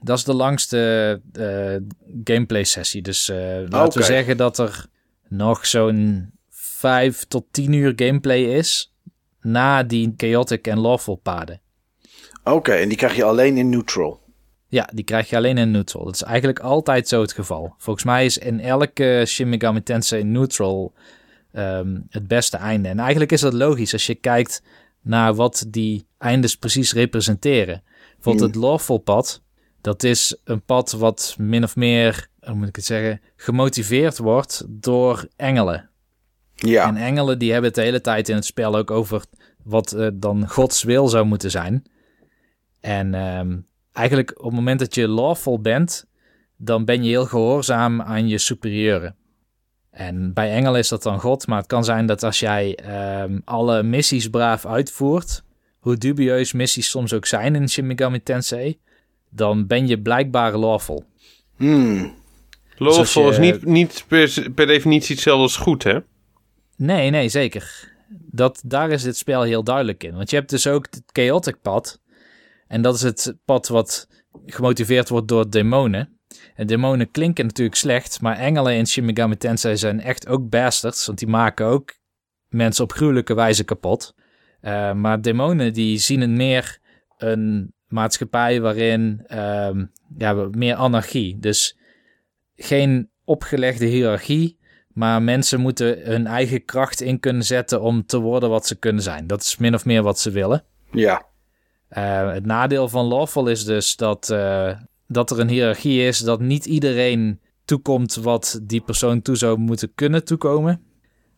Dat 0.01 0.19
is 0.19 0.25
de 0.25 0.35
langste 0.35 1.21
uh, 1.33 1.77
gameplay 2.25 2.65
sessie. 2.65 3.03
Dus 3.03 3.29
uh, 3.29 3.37
laten 3.69 3.77
okay. 3.77 3.87
we 3.87 4.03
zeggen 4.03 4.37
dat 4.37 4.59
er 4.59 4.87
nog 5.29 5.67
zo'n 5.67 6.33
5 6.51 7.25
tot 7.25 7.45
10 7.51 7.73
uur 7.73 7.93
gameplay 7.97 8.43
is 8.43 8.95
na 9.41 9.83
die 9.83 10.15
chaotic 10.17 10.67
en 10.67 10.79
lawful 10.79 11.17
paden. 11.17 11.61
Oké, 12.45 12.57
okay, 12.57 12.83
en 12.83 12.89
die 12.89 12.97
krijg 12.97 13.17
je 13.17 13.25
alleen 13.25 13.57
in 13.57 13.69
neutral? 13.69 14.21
Ja, 14.69 14.89
die 14.95 15.05
krijg 15.05 15.31
je 15.31 15.37
alleen 15.37 15.59
in 15.59 15.71
neutral. 15.71 16.05
Dat 16.05 16.15
is 16.15 16.23
eigenlijk 16.23 16.59
altijd 16.59 17.09
zo 17.09 17.21
het 17.21 17.33
geval. 17.33 17.75
Volgens 17.79 18.05
mij 18.05 18.25
is 18.25 18.39
in 18.39 18.61
elke 18.61 19.23
Shin 19.27 19.49
Megami 19.49 19.83
Tensei 19.83 20.25
neutral 20.25 20.93
um, 21.53 22.07
het 22.09 22.29
beste 22.29 22.57
einde. 22.57 22.89
En 22.89 22.99
eigenlijk 22.99 23.33
is 23.33 23.41
dat 23.41 23.53
logisch 23.53 23.93
als 23.93 24.07
je 24.07 24.15
kijkt 24.15 24.63
naar 25.03 25.35
wat 25.35 25.65
die 25.69 26.07
eindes 26.19 26.57
precies 26.57 26.93
representeren. 26.93 27.83
Bijvoorbeeld 28.15 28.53
hmm. 28.53 28.63
het 28.63 28.71
lawful 28.71 28.99
pad, 28.99 29.43
dat 29.81 30.03
is 30.03 30.37
een 30.45 30.63
pad 30.63 30.93
wat 30.93 31.35
min 31.39 31.65
of 31.65 31.77
meer 31.77 32.29
hoe 32.49 32.59
moet 32.59 32.69
ik 32.69 32.77
het 32.77 32.85
zeggen, 32.85 33.21
gemotiveerd 33.37 34.19
wordt 34.19 34.65
door 34.69 35.29
engelen. 35.37 35.91
Ja. 36.55 36.87
En 36.87 36.97
engelen 36.97 37.39
die 37.39 37.53
hebben 37.53 37.71
het 37.71 37.79
de 37.79 37.85
hele 37.85 38.01
tijd 38.01 38.29
in 38.29 38.35
het 38.35 38.45
spel 38.45 38.77
ook 38.77 38.91
over 38.91 39.25
wat 39.65 39.93
eh, 39.93 40.09
dan 40.15 40.49
Gods 40.49 40.83
wil 40.83 41.09
zou 41.09 41.27
moeten 41.27 41.51
zijn. 41.51 41.85
En 42.81 43.15
ehm, 43.15 43.57
eigenlijk 43.93 44.39
op 44.39 44.45
het 44.45 44.55
moment 44.55 44.79
dat 44.79 44.95
je 44.95 45.09
lawful 45.09 45.61
bent, 45.61 46.07
dan 46.57 46.85
ben 46.85 47.03
je 47.03 47.09
heel 47.09 47.27
gehoorzaam 47.27 48.03
aan 48.03 48.29
je 48.29 48.39
superieuren. 48.39 49.17
En 49.91 50.33
bij 50.33 50.53
engelen 50.53 50.79
is 50.79 50.89
dat 50.89 51.03
dan 51.03 51.21
God, 51.21 51.47
maar 51.47 51.59
het 51.59 51.67
kan 51.67 51.85
zijn 51.85 52.07
dat 52.07 52.23
als 52.23 52.41
jij 52.41 52.77
ehm, 52.77 53.39
alle 53.45 53.83
missies 53.83 54.31
braaf 54.31 54.67
uitvoert, 54.67 55.43
hoe 55.79 55.97
dubieus 55.97 56.53
missies 56.53 56.91
soms 56.91 57.13
ook 57.13 57.27
zijn 57.27 57.55
in 57.55 57.69
Shin 57.69 57.87
Megami 57.87 58.23
Tensei, 58.23 58.79
dan 59.31 59.67
ben 59.67 59.87
je 59.87 60.01
blijkbaar 60.01 60.57
lawful. 60.57 61.05
Hmm. 61.57 62.18
Lawful 62.79 63.31
is 63.31 63.39
niet, 63.39 63.65
niet 63.65 64.05
per, 64.09 64.51
per 64.55 64.67
definitie 64.67 65.15
hetzelfde 65.15 65.43
als 65.43 65.57
goed, 65.57 65.83
hè? 65.83 65.99
Nee, 66.77 67.11
nee, 67.11 67.29
zeker. 67.29 67.97
Dat, 68.31 68.63
daar 68.65 68.91
is 68.91 69.03
dit 69.03 69.17
spel 69.17 69.43
heel 69.43 69.65
duidelijk 69.65 70.05
in. 70.05 70.15
Want 70.15 70.31
je 70.31 70.37
hebt 70.37 70.51
dus 70.51 70.67
ook 70.67 70.87
het 70.91 71.03
chaotic 71.13 71.61
pad. 71.63 72.01
En 72.67 72.83
dat 72.83 72.95
is 72.95 73.03
het 73.03 73.37
pad 73.45 73.69
wat 73.69 74.09
gemotiveerd 74.47 75.09
wordt 75.09 75.29
door 75.29 75.51
demonen. 75.51 76.19
En 76.55 76.67
demonen 76.67 77.11
klinken 77.11 77.47
natuurlijk 77.47 77.77
slecht, 77.77 78.21
maar 78.21 78.37
engelen 78.37 78.75
in 78.75 78.87
Shin 78.87 79.05
Megami 79.05 79.37
Tensei 79.37 79.77
zijn 79.77 80.01
echt 80.01 80.29
ook 80.29 80.49
bastards. 80.49 81.07
Want 81.07 81.19
die 81.19 81.29
maken 81.29 81.67
ook 81.67 81.95
mensen 82.49 82.85
op 82.85 82.93
gruwelijke 82.93 83.35
wijze 83.35 83.65
kapot. 83.65 84.15
Eh, 84.61 84.93
maar 84.93 85.21
demonen 85.21 85.73
die 85.73 85.99
zien 85.99 86.21
het 86.21 86.31
meer 86.31 86.79
een 87.17 87.73
maatschappij 87.87 88.61
waarin 88.61 89.23
ehm, 89.27 89.85
ja, 90.19 90.49
meer 90.51 90.75
anarchie. 90.75 91.39
Dus 91.39 91.78
geen 92.59 93.11
opgelegde 93.25 93.87
hiërarchie, 93.87 94.59
maar 94.89 95.23
mensen 95.23 95.61
moeten 95.61 96.01
hun 96.03 96.27
eigen 96.27 96.65
kracht 96.65 97.01
in 97.01 97.21
kunnen 97.21 97.45
zetten 97.45 97.81
om 97.81 98.07
te 98.07 98.19
worden 98.19 98.51
wat 98.51 98.67
ze 98.67 98.75
kunnen 98.75 99.03
zijn. 99.03 99.27
Dat 99.27 99.41
is 99.41 99.57
min 99.57 99.75
of 99.75 99.85
meer 99.85 100.03
wat 100.03 100.19
ze 100.19 100.31
willen. 100.31 100.65
Ja. 100.93 101.27
Eh, 101.89 102.33
het 102.33 102.47
nadeel 102.47 102.89
van 102.89 103.07
Lawful 103.07 103.47
is 103.47 103.65
dus 103.65 103.97
dat, 103.97 104.31
eh, 104.31 104.77
dat 105.07 105.31
er 105.31 105.41
een 105.41 105.49
hiërarchie 105.49 106.07
is, 106.07 106.19
dat 106.19 106.41
niet 106.41 106.65
iedereen 106.65 107.41
toekomt 107.65 108.15
wat 108.15 108.61
die 108.63 108.81
persoon 108.81 109.23
toe 109.23 109.37
zou 109.37 109.59
moeten 109.59 109.95
kunnen 109.95 110.25
toekomen. 110.25 110.83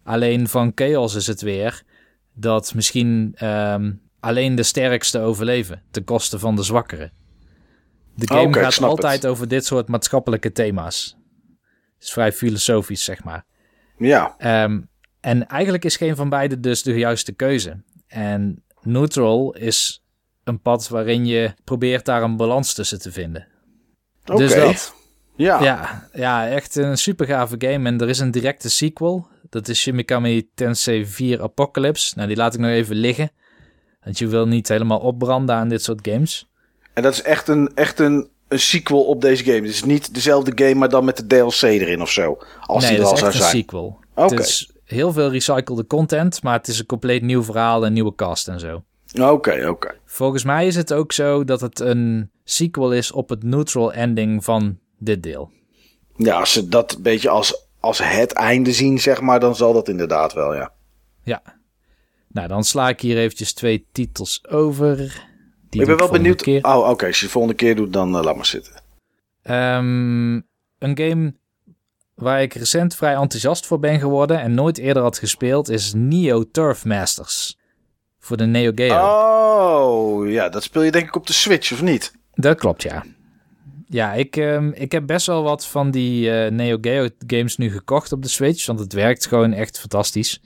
Alleen 0.05 0.49
van 0.49 0.73
Chaos 0.75 1.15
is 1.15 1.27
het 1.27 1.41
weer 1.41 1.83
dat 2.35 2.75
misschien 2.75 3.33
ehm, 3.35 3.93
alleen 4.21 4.55
de 4.55 4.63
sterkste 4.63 5.19
overleven, 5.19 5.83
ten 5.91 6.05
koste 6.05 6.39
van 6.39 6.57
de 6.57 6.63
zwakkeren. 6.63 7.13
De 8.21 8.27
game 8.27 8.49
Oké, 8.49 8.59
ik 8.59 8.65
gaat 8.65 8.83
altijd 8.83 9.23
het. 9.23 9.31
over 9.31 9.49
dit 9.49 9.67
soort 9.67 9.89
maatschappelijke 9.89 10.53
thema's. 10.53 11.17
Het 11.95 12.09
is 12.09 12.13
vrij 12.13 12.33
filosofisch, 12.33 13.05
zeg 13.05 13.25
maar. 13.25 13.45
Ja. 13.99 14.35
Ehm, 14.39 14.81
en 15.21 15.47
eigenlijk 15.47 15.85
is 15.85 15.97
geen 15.97 16.17
van 16.17 16.29
beide 16.29 16.61
dus 16.61 16.83
de 16.83 16.99
juiste 16.99 17.33
keuze. 17.33 17.83
En 18.07 18.65
neutral 18.83 19.55
is 19.55 20.05
een 20.45 20.61
pad 20.61 20.89
waarin 20.89 21.27
je 21.27 21.55
probeert 21.65 22.05
daar 22.05 22.23
een 22.23 22.37
balans 22.37 22.75
tussen 22.75 23.01
te 23.01 23.13
vinden. 23.13 23.47
Oké. 24.25 24.39
Dus 24.39 24.55
dat. 24.55 24.95
Ja. 25.37 25.63
Ja, 25.63 26.09
ja, 26.13 26.49
echt 26.49 26.77
een 26.77 26.99
super 26.99 27.27
gave 27.27 27.55
game. 27.59 27.89
En 27.89 28.01
er 28.01 28.09
is 28.09 28.19
een 28.19 28.31
directe 28.31 28.71
sequel. 28.71 29.29
Dat 29.49 29.69
is 29.69 29.81
Shin 29.81 29.95
Megami 29.95 30.51
Tensei 30.55 31.07
4 31.07 31.43
Apocalypse. 31.43 32.13
Nou, 32.17 32.29
die 32.29 32.37
laat 32.37 32.55
ik 32.55 32.61
nog 32.61 32.71
even 32.71 32.97
liggen. 32.97 33.31
Want 34.05 34.19
je 34.19 34.27
wil 34.27 34.47
niet 34.47 34.69
helemaal 34.69 34.99
opbranden 34.99 35.55
aan 35.55 35.69
dit 35.69 35.83
soort 35.83 36.09
games. 36.09 36.50
En 37.01 37.07
dat 37.07 37.15
is 37.15 37.23
echt 37.23 37.49
een, 37.49 37.71
echt 37.75 37.99
een, 37.99 38.29
een 38.49 38.61
sequel 38.61 39.05
op 39.05 39.21
deze 39.21 39.45
game. 39.45 39.57
Het 39.57 39.69
is 39.69 39.85
niet 39.85 40.15
dezelfde 40.15 40.53
game, 40.55 40.75
maar 40.75 40.89
dan 40.89 41.05
met 41.05 41.17
de 41.17 41.27
DLC 41.27 41.63
erin 41.63 42.03
of 42.03 42.11
zo. 42.11 42.39
Als 42.61 42.83
nee, 42.83 42.93
die 42.93 43.01
er 43.01 43.05
dat 43.05 43.13
is 43.13 43.19
zou 43.19 43.33
echt 43.33 43.41
een 43.41 43.49
sequel. 43.49 43.99
Oké. 44.15 44.35
Het 44.35 44.45
is 44.47 44.71
heel 44.85 45.13
veel 45.13 45.31
recyclede 45.31 45.87
content, 45.87 46.43
maar 46.43 46.57
het 46.57 46.69
is 46.69 46.79
een 46.79 46.87
compleet 46.87 47.23
nieuw 47.23 47.43
verhaal 47.43 47.85
en 47.85 47.93
nieuwe 47.93 48.15
cast 48.15 48.49
en 48.49 48.61
zo. 48.61 48.83
Oké, 49.21 49.69
oké. 49.69 49.95
Volgens 50.05 50.45
mij 50.45 50.67
is 50.67 50.77
het 50.77 50.93
ook 50.93 51.13
zo 51.13 51.45
dat 51.45 51.61
het 51.61 51.81
een 51.81 52.31
sequel 52.45 52.93
is 52.93 53.13
op 53.13 53.29
het 53.29 53.43
neutral 53.43 53.93
ending 53.93 54.45
van 54.45 54.79
dit 54.99 55.23
deel. 55.23 55.51
Ja, 56.17 56.39
als 56.39 56.53
ze 56.53 56.69
dat 56.69 56.93
een 56.93 57.03
beetje 57.03 57.29
als, 57.29 57.67
als 57.81 57.99
het 58.03 58.33
einde 58.33 58.73
zien, 58.73 58.99
zeg 58.99 59.21
maar, 59.21 59.41
dan 59.41 59.57
zal 59.57 59.73
dat 59.73 59.89
inderdaad 59.89 60.33
wel, 60.33 60.55
ja. 60.55 60.73
Ja. 61.23 61.43
Nou, 62.29 62.49
dan 62.49 62.65
sla 62.65 62.89
ik 62.89 63.01
hier 63.01 63.19
eventjes 63.19 63.53
twee 63.53 63.87
titels 63.93 64.49
over. 64.49 65.29
Die 65.71 65.81
ik 65.81 65.87
ben 65.87 65.97
wel 65.97 66.11
benieuwd. 66.11 66.43
keer. 66.43 66.65
Oh, 66.65 66.89
oké. 66.89 67.07
Als 67.07 67.21
je 67.21 67.27
de 67.27 67.33
volgende 67.33 67.57
keer 67.57 67.77
doet, 67.77 67.93
dan 67.93 68.17
eh, 68.17 68.23
laat 68.23 68.37
maar 68.37 68.47
zitten. 68.47 68.73
Ehm, 69.43 70.35
een 70.79 70.99
game 70.99 71.35
waar 72.15 72.43
ik 72.43 72.55
recent 72.55 72.95
vrij 72.95 73.15
enthousiast 73.15 73.67
voor 73.67 73.79
ben 73.79 73.99
geworden 73.99 74.41
en 74.41 74.55
nooit 74.55 74.79
eerder 74.79 75.03
had 75.03 75.19
gespeeld 75.19 75.69
is 75.69 75.93
Neo 75.97 76.51
Turf 76.51 76.85
Masters. 76.85 77.59
Voor 78.19 78.37
de 78.37 78.47
Neo 78.47 78.73
Geo. 78.75 78.95
Oh, 78.95 80.31
ja. 80.31 80.49
Dat 80.49 80.63
speel 80.63 80.83
je 80.83 80.91
denk 80.91 81.07
ik 81.07 81.17
op 81.17 81.27
de 81.27 81.33
Switch, 81.33 81.73
of 81.73 81.83
niet? 81.83 82.13
Dat 82.35 82.59
klopt, 82.59 82.83
ja. 82.83 83.05
Ja, 83.87 84.13
ik, 84.13 84.37
ehm, 84.37 84.71
ik 84.75 84.93
heb 84.93 85.07
best 85.07 85.27
wel 85.27 85.43
wat 85.43 85.67
van 85.67 85.91
die 85.91 86.31
eh, 86.31 86.51
Neo 86.51 86.79
Geo 86.81 87.09
games 87.27 87.57
nu 87.57 87.71
gekocht 87.71 88.13
op 88.13 88.23
de 88.23 88.29
Switch, 88.29 88.67
want 88.67 88.79
het 88.79 88.93
werkt 88.93 89.27
gewoon 89.27 89.53
echt 89.53 89.79
fantastisch. 89.79 90.41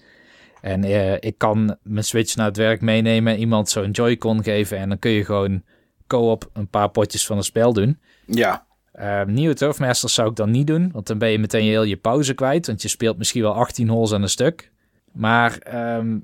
En 0.64 0.84
eh, 0.84 1.12
ik 1.20 1.38
kan 1.38 1.76
mijn 1.82 2.04
Switch 2.04 2.36
naar 2.36 2.46
het 2.46 2.56
werk 2.56 2.80
meenemen, 2.80 3.38
iemand 3.38 3.68
zo'n 3.68 3.90
Joy-Con 3.90 4.42
geven 4.42 4.78
en 4.78 4.88
dan 4.88 4.98
kun 4.98 5.10
je 5.10 5.24
gewoon 5.24 5.62
co-op 6.06 6.50
een 6.52 6.68
paar 6.68 6.88
potjes 6.88 7.26
van 7.26 7.36
een 7.36 7.42
spel 7.42 7.72
doen. 7.72 7.98
Ja. 8.26 8.66
Ehm 8.92 9.32
Neo 9.32 9.52
Turf 9.52 9.78
Masters 9.78 10.14
zou 10.14 10.28
ik 10.30 10.36
dan 10.36 10.50
niet 10.50 10.66
doen, 10.66 10.90
want 10.92 11.06
dan 11.06 11.18
ben 11.18 11.30
je 11.30 11.38
meteen 11.38 11.64
heel 11.64 11.82
je 11.82 11.96
pauze 11.96 12.34
kwijt, 12.34 12.66
want 12.66 12.82
je 12.82 12.88
speelt 12.88 13.18
misschien 13.18 13.42
wel 13.42 13.54
18 13.54 13.88
holes 13.88 14.12
aan 14.12 14.22
een 14.22 14.28
stuk. 14.28 14.72
Maar 15.12 15.58
ehm, 15.58 16.18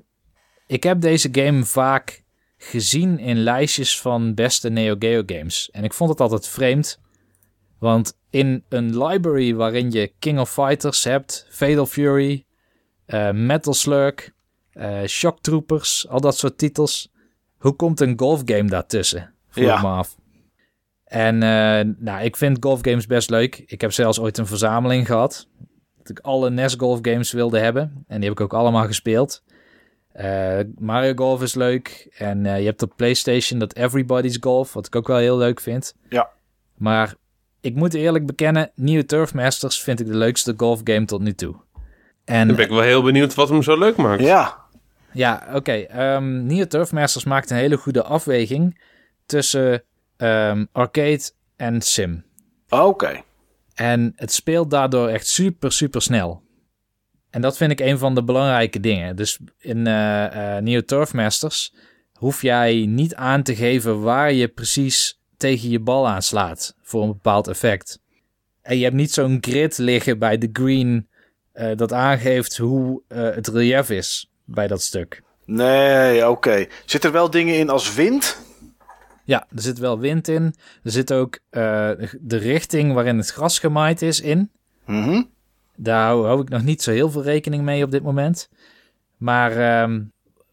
ik 0.67 0.83
heb 0.83 1.01
deze 1.01 1.29
game 1.31 1.63
vaak 1.63 2.23
gezien 2.57 3.19
in 3.19 3.37
lijstjes 3.37 4.01
van 4.01 4.33
beste 4.33 4.69
Neo 4.69 4.95
Geo 4.99 5.23
games. 5.25 5.69
En 5.71 5.83
ik 5.83 5.93
vond 5.93 6.09
het 6.09 6.19
altijd 6.19 6.47
vreemd, 6.47 6.99
want 7.79 8.17
in 8.29 8.63
een 8.69 9.03
library 9.03 9.55
waarin 9.55 9.91
je 9.91 10.13
King 10.19 10.39
of 10.39 10.51
Fighters 10.51 11.03
hebt, 11.03 11.47
Fatal 11.49 11.85
Fury, 11.85 12.45
eh, 13.11 13.31
Metal 13.31 13.73
Slug, 13.73 14.13
eh, 14.71 15.03
Shock 15.05 15.39
Troopers, 15.41 16.07
al 16.07 16.21
dat 16.21 16.37
soort 16.37 16.57
titels. 16.57 17.11
Hoe 17.57 17.73
komt 17.73 17.99
een 17.99 18.19
golfgame 18.19 18.69
daartussen? 18.69 19.33
Vroeg 19.49 19.65
Ja. 19.65 19.81
me 19.81 19.87
af. 19.87 20.15
En 21.03 21.43
eh, 21.43 21.85
nou, 21.97 22.23
ik 22.23 22.35
vind 22.37 22.57
golfgames 22.59 23.05
best 23.05 23.29
leuk. 23.29 23.63
Ik 23.67 23.81
heb 23.81 23.91
zelfs 23.91 24.19
ooit 24.19 24.37
een 24.37 24.47
verzameling 24.47 25.05
gehad. 25.05 25.47
Dat 25.97 26.09
ik 26.09 26.19
alle 26.19 26.49
NES 26.49 26.75
golfgames 26.75 27.31
wilde 27.31 27.59
hebben. 27.59 28.03
En 28.07 28.15
die 28.19 28.29
heb 28.29 28.39
ik 28.39 28.43
ook 28.43 28.53
allemaal 28.53 28.85
gespeeld. 28.85 29.43
Mario 30.77 31.13
Golf 31.15 31.41
is 31.41 31.55
leuk. 31.55 32.13
En 32.17 32.43
je 32.43 32.65
hebt 32.65 32.81
op 32.81 32.93
PlayStation 32.95 33.59
dat 33.59 33.75
Everybody's 33.75 34.37
Golf, 34.39 34.73
wat 34.73 34.85
ik 34.85 34.95
ook 34.95 35.07
wel 35.07 35.17
heel 35.17 35.37
leuk 35.37 35.59
vind. 35.59 35.95
Ja. 36.09 36.29
Maar 36.77 37.15
ik 37.61 37.75
moet 37.75 37.93
eerlijk 37.93 38.25
bekennen, 38.25 38.71
Nieuwe 38.75 39.05
Turf 39.05 39.33
Masters 39.33 39.81
vind 39.81 39.99
ik 39.99 40.07
de 40.07 40.15
leukste 40.15 40.53
golfgame 40.57 41.05
tot 41.05 41.21
nu 41.21 41.33
toe. 41.33 41.55
En 42.31 42.47
Dan 42.47 42.55
ben 42.55 42.65
ik 42.65 42.71
wel 42.71 42.81
heel 42.81 43.01
benieuwd 43.01 43.33
wat 43.33 43.49
hem 43.49 43.63
zo 43.63 43.77
leuk 43.77 43.95
maakt. 43.95 44.21
Ja. 44.21 44.57
ja, 45.13 45.47
oké. 45.53 45.71
ehm 45.71 46.45
Neo 46.45 46.65
Turf 46.65 46.91
Masters 46.91 47.25
maakt 47.25 47.49
een 47.49 47.57
hele 47.57 47.77
goede 47.77 48.03
afweging 48.03 48.81
tussen 49.25 49.83
ehm, 50.17 50.65
arcade 50.71 51.21
en 51.55 51.81
sim. 51.81 52.23
Oké. 52.69 53.21
En 53.73 54.13
het 54.15 54.31
speelt 54.33 54.71
daardoor 54.71 55.07
echt 55.07 55.27
super, 55.27 55.71
super 55.71 56.01
snel. 56.01 56.41
En 57.29 57.41
dat 57.41 57.57
vind 57.57 57.71
ik 57.71 57.79
een 57.79 57.97
van 57.97 58.15
de 58.15 58.23
belangrijke 58.23 58.79
dingen. 58.79 59.15
Dus 59.15 59.39
in 59.57 59.87
eh 59.87 60.55
eh 60.55 60.63
Neo 60.63 60.81
Turf 60.81 61.13
Masters 61.13 61.73
hoef 62.13 62.41
jij 62.41 62.85
niet 62.87 63.15
aan 63.15 63.43
te 63.43 63.55
geven 63.55 64.01
waar 64.01 64.33
je 64.33 64.47
precies 64.47 65.19
tegen 65.37 65.69
je 65.69 65.79
bal 65.79 66.07
aanslaat 66.07 66.75
voor 66.81 67.01
een 67.03 67.11
bepaald 67.11 67.47
effect. 67.47 67.99
En 68.61 68.77
je 68.77 68.83
hebt 68.83 68.95
niet 68.95 69.11
zo'n 69.11 69.37
grid 69.41 69.77
liggen 69.77 70.19
bij 70.19 70.37
de 70.37 70.49
green 70.53 71.09
eh, 71.51 71.75
dat 71.75 71.93
aangeeft 71.93 72.57
hoe 72.57 73.01
eh, 73.07 73.29
het 73.35 73.47
relief 73.47 73.89
is 73.89 74.29
bij 74.45 74.67
dat 74.67 74.81
stuk. 74.81 75.21
Nee, 75.45 76.29
oké. 76.29 76.65
Zitten 76.85 77.09
er 77.09 77.15
wel 77.15 77.29
dingen 77.29 77.57
in 77.57 77.69
als 77.69 77.93
wind? 77.93 78.37
Ja, 79.23 79.47
er 79.55 79.61
zit 79.61 79.79
wel 79.79 79.99
wind 79.99 80.27
in. 80.27 80.55
Er 80.83 80.91
zit 80.91 81.13
ook 81.13 81.39
eh, 81.49 81.91
de 82.19 82.37
richting 82.37 82.93
waarin 82.93 83.17
het 83.17 83.29
gras 83.29 83.59
gemaaid 83.59 84.01
is 84.01 84.21
in. 84.21 84.51
Mhm. 84.85 85.23
Daar 85.75 86.05
hou, 86.05 86.25
hou 86.25 86.41
ik 86.41 86.49
nog 86.49 86.63
niet 86.63 86.81
zo 86.81 86.91
heel 86.91 87.11
veel 87.11 87.23
rekening 87.23 87.63
mee 87.63 87.83
op 87.83 87.91
dit 87.91 88.03
moment. 88.03 88.49
Maar 89.17 89.51
ehm, 89.57 90.01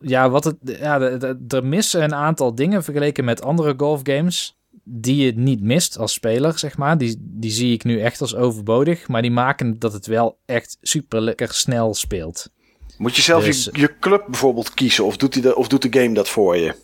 ja, 0.00 0.30
wat 0.30 0.44
het, 0.44 0.56
ja, 0.62 1.00
er 1.48 1.66
missen 1.66 2.02
een 2.02 2.14
aantal 2.14 2.54
dingen 2.54 2.84
vergeleken 2.84 3.24
met 3.24 3.42
andere 3.42 3.74
golfgames. 3.76 4.57
Die 4.90 5.24
je 5.24 5.32
niet 5.32 5.60
mist 5.62 5.98
als 5.98 6.12
speler, 6.12 6.58
zeg 6.58 6.76
maar. 6.76 6.98
Die, 6.98 7.16
die 7.20 7.50
zie 7.50 7.72
ik 7.72 7.84
nu 7.84 8.00
echt 8.00 8.20
als 8.20 8.34
overbodig. 8.34 9.08
Maar 9.08 9.22
die 9.22 9.30
maken 9.30 9.78
dat 9.78 9.92
het 9.92 10.06
wel 10.06 10.38
echt 10.46 10.78
super 10.80 11.20
lekker 11.20 11.52
snel 11.52 11.94
speelt. 11.94 12.50
Moet 12.98 13.16
je 13.16 13.22
zelf 13.22 13.44
Dus- 13.44 13.64
je, 13.64 13.80
je 13.80 13.98
club 14.00 14.24
bijvoorbeeld 14.26 14.74
kiezen? 14.74 15.04
Of 15.04 15.16
doet, 15.16 15.32
die 15.32 15.42
de, 15.42 15.56
of 15.56 15.68
doet 15.68 15.92
de 15.92 16.00
game 16.00 16.14
dat 16.14 16.28
voor 16.28 16.56
je? 16.56 16.74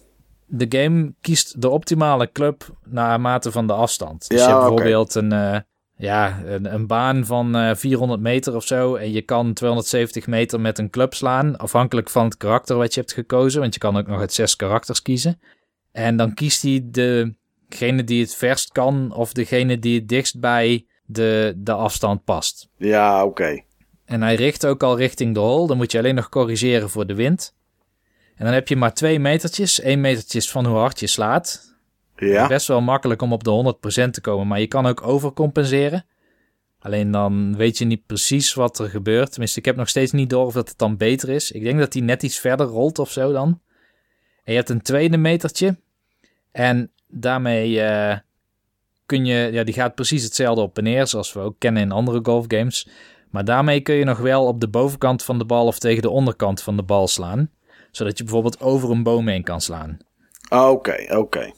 De 0.47 0.67
game 0.79 1.15
kiest 1.21 1.61
de 1.63 1.69
optimale 1.69 2.33
club 2.33 2.77
naar 2.85 3.21
mate 3.21 3.53
van 3.53 3.67
de 3.67 3.73
afstand. 3.73 4.29
Dus 4.29 4.39
Ja, 4.39 4.45
je 4.47 4.51
hebt 4.53 4.67
bijvoorbeeld 4.67 5.15
een, 5.15 5.33
eh, 5.33 5.59
ja, 5.97 6.43
een, 6.45 6.75
een 6.75 6.87
baan 6.87 7.27
van 7.27 7.57
eh 7.57 7.75
400 7.75 8.21
meter 8.21 8.55
of 8.57 8.65
zo. 8.67 8.95
En 8.95 9.13
je 9.13 9.23
kan 9.23 9.53
270 9.53 10.27
meter 10.27 10.61
met 10.61 10.79
een 10.79 10.91
club 10.91 11.15
slaan. 11.15 11.57
Afhankelijk 11.57 12.11
van 12.11 12.25
het 12.25 12.37
karakter 12.37 12.77
wat 12.77 12.95
je 12.95 13.01
hebt 13.01 13.13
gekozen. 13.13 13.61
Want 13.61 13.75
je 13.75 13.81
kan 13.81 13.97
ook 13.97 14.07
nog 14.07 14.21
uit 14.21 14.33
zes 14.33 14.57
karakters 14.57 15.03
kiezen. 15.03 15.41
En 15.93 16.17
dan 16.17 16.35
kiest 16.35 16.63
hij 16.63 16.85
degene 17.69 18.05
die 18.05 18.21
het 18.21 18.35
verst 18.35 18.73
kan. 18.73 19.15
Of 19.15 19.33
degene 19.33 19.79
die 19.79 19.99
het 19.99 20.09
dichtst 20.09 20.41
bij 20.41 20.87
de, 21.05 21.55
de 21.57 21.73
afstand 21.73 22.25
past. 22.25 22.69
Ja, 22.77 23.25
oké. 23.25 23.63
En 24.05 24.23
hij 24.23 24.35
richt 24.35 24.67
ook 24.67 24.83
al 24.83 24.97
richting 24.97 25.35
de 25.35 25.41
hole. 25.41 25.67
Dan 25.67 25.77
moet 25.77 25.93
je 25.93 25.99
alleen 25.99 26.15
nog 26.15 26.29
corrigeren 26.29 26.91
voor 26.91 27.07
de 27.07 27.15
wind. 27.15 27.55
En 28.37 28.45
dan 28.45 28.55
heb 28.55 28.69
je 28.69 28.77
maar 28.77 28.95
twee 28.95 29.19
metertjes. 29.19 29.83
Eén 29.83 30.01
metertje 30.01 30.39
is 30.39 30.51
van 30.51 30.67
hoe 30.67 30.77
hard 30.77 31.01
je 31.01 31.07
slaat. 31.07 31.77
Ja. 32.17 32.47
Best 32.47 32.67
wel 32.67 32.81
makkelijk 32.81 33.23
om 33.23 33.33
op 33.33 33.45
de 33.45 33.75
100% 34.07 34.11
te 34.11 34.21
komen, 34.21 34.47
maar 34.47 34.61
je 34.61 34.67
kan 34.67 34.87
ook 34.87 35.07
overcompenseren. 35.07 36.07
Alleen 36.79 37.11
dan 37.11 37.57
weet 37.57 37.79
je 37.79 37.85
niet 37.85 38.07
precies 38.07 38.55
wat 38.55 38.79
er 38.79 38.89
gebeurt. 38.89 39.31
Tenminste, 39.31 39.59
ik 39.59 39.65
heb 39.65 39.77
nog 39.77 39.89
steeds 39.89 40.13
niet 40.13 40.31
door 40.31 40.47
of 40.47 40.53
dat 40.53 40.69
het 40.69 40.79
dan 40.79 40.97
beter 40.97 41.29
is. 41.29 41.53
Ik 41.53 41.63
denk 41.63 41.79
dat 41.79 41.93
hij 41.93 42.03
net 42.03 42.23
iets 42.23 42.39
verder 42.39 42.67
rolt 42.67 42.99
of 42.99 43.11
zo 43.11 43.33
dan. 43.33 43.61
En 44.45 44.53
je 44.53 44.59
hebt 44.59 44.69
een 44.69 44.83
tweede 44.83 45.17
metertje. 45.17 45.77
En 46.53 46.91
daarmee 47.15 47.81
eh, 47.81 48.19
kun 49.07 49.25
je... 49.25 49.49
Ja, 49.53 49.65
die 49.65 49.75
gaat 49.75 49.95
precies 49.95 50.23
hetzelfde 50.23 50.63
op 50.63 50.79
en 50.79 50.85
neer, 50.85 51.07
zoals 51.07 51.33
we 51.33 51.41
ook 51.41 51.55
kennen 51.59 51.83
in 51.83 51.93
andere 51.93 52.21
golfgames. 52.23 52.89
Maar 53.31 53.45
daarmee 53.45 53.81
kun 53.81 53.95
je 53.95 54.05
nog 54.05 54.19
wel 54.19 54.47
op 54.47 54.61
de 54.61 54.69
bovenkant 54.69 55.23
van 55.23 55.39
de 55.39 55.45
bal 55.45 55.67
of 55.67 55.79
tegen 55.79 56.03
de 56.03 56.11
onderkant 56.11 56.63
van 56.63 56.77
de 56.77 56.83
bal 56.83 57.09
slaan. 57.09 57.51
Zodat 57.91 58.19
je 58.19 58.25
bijvoorbeeld 58.25 58.61
over 58.61 58.91
een 58.91 59.03
boom 59.03 59.29
heen 59.29 59.43
kan 59.43 59.61
slaan. 59.61 59.99
Oké, 60.49 61.17
oké. 61.17 61.53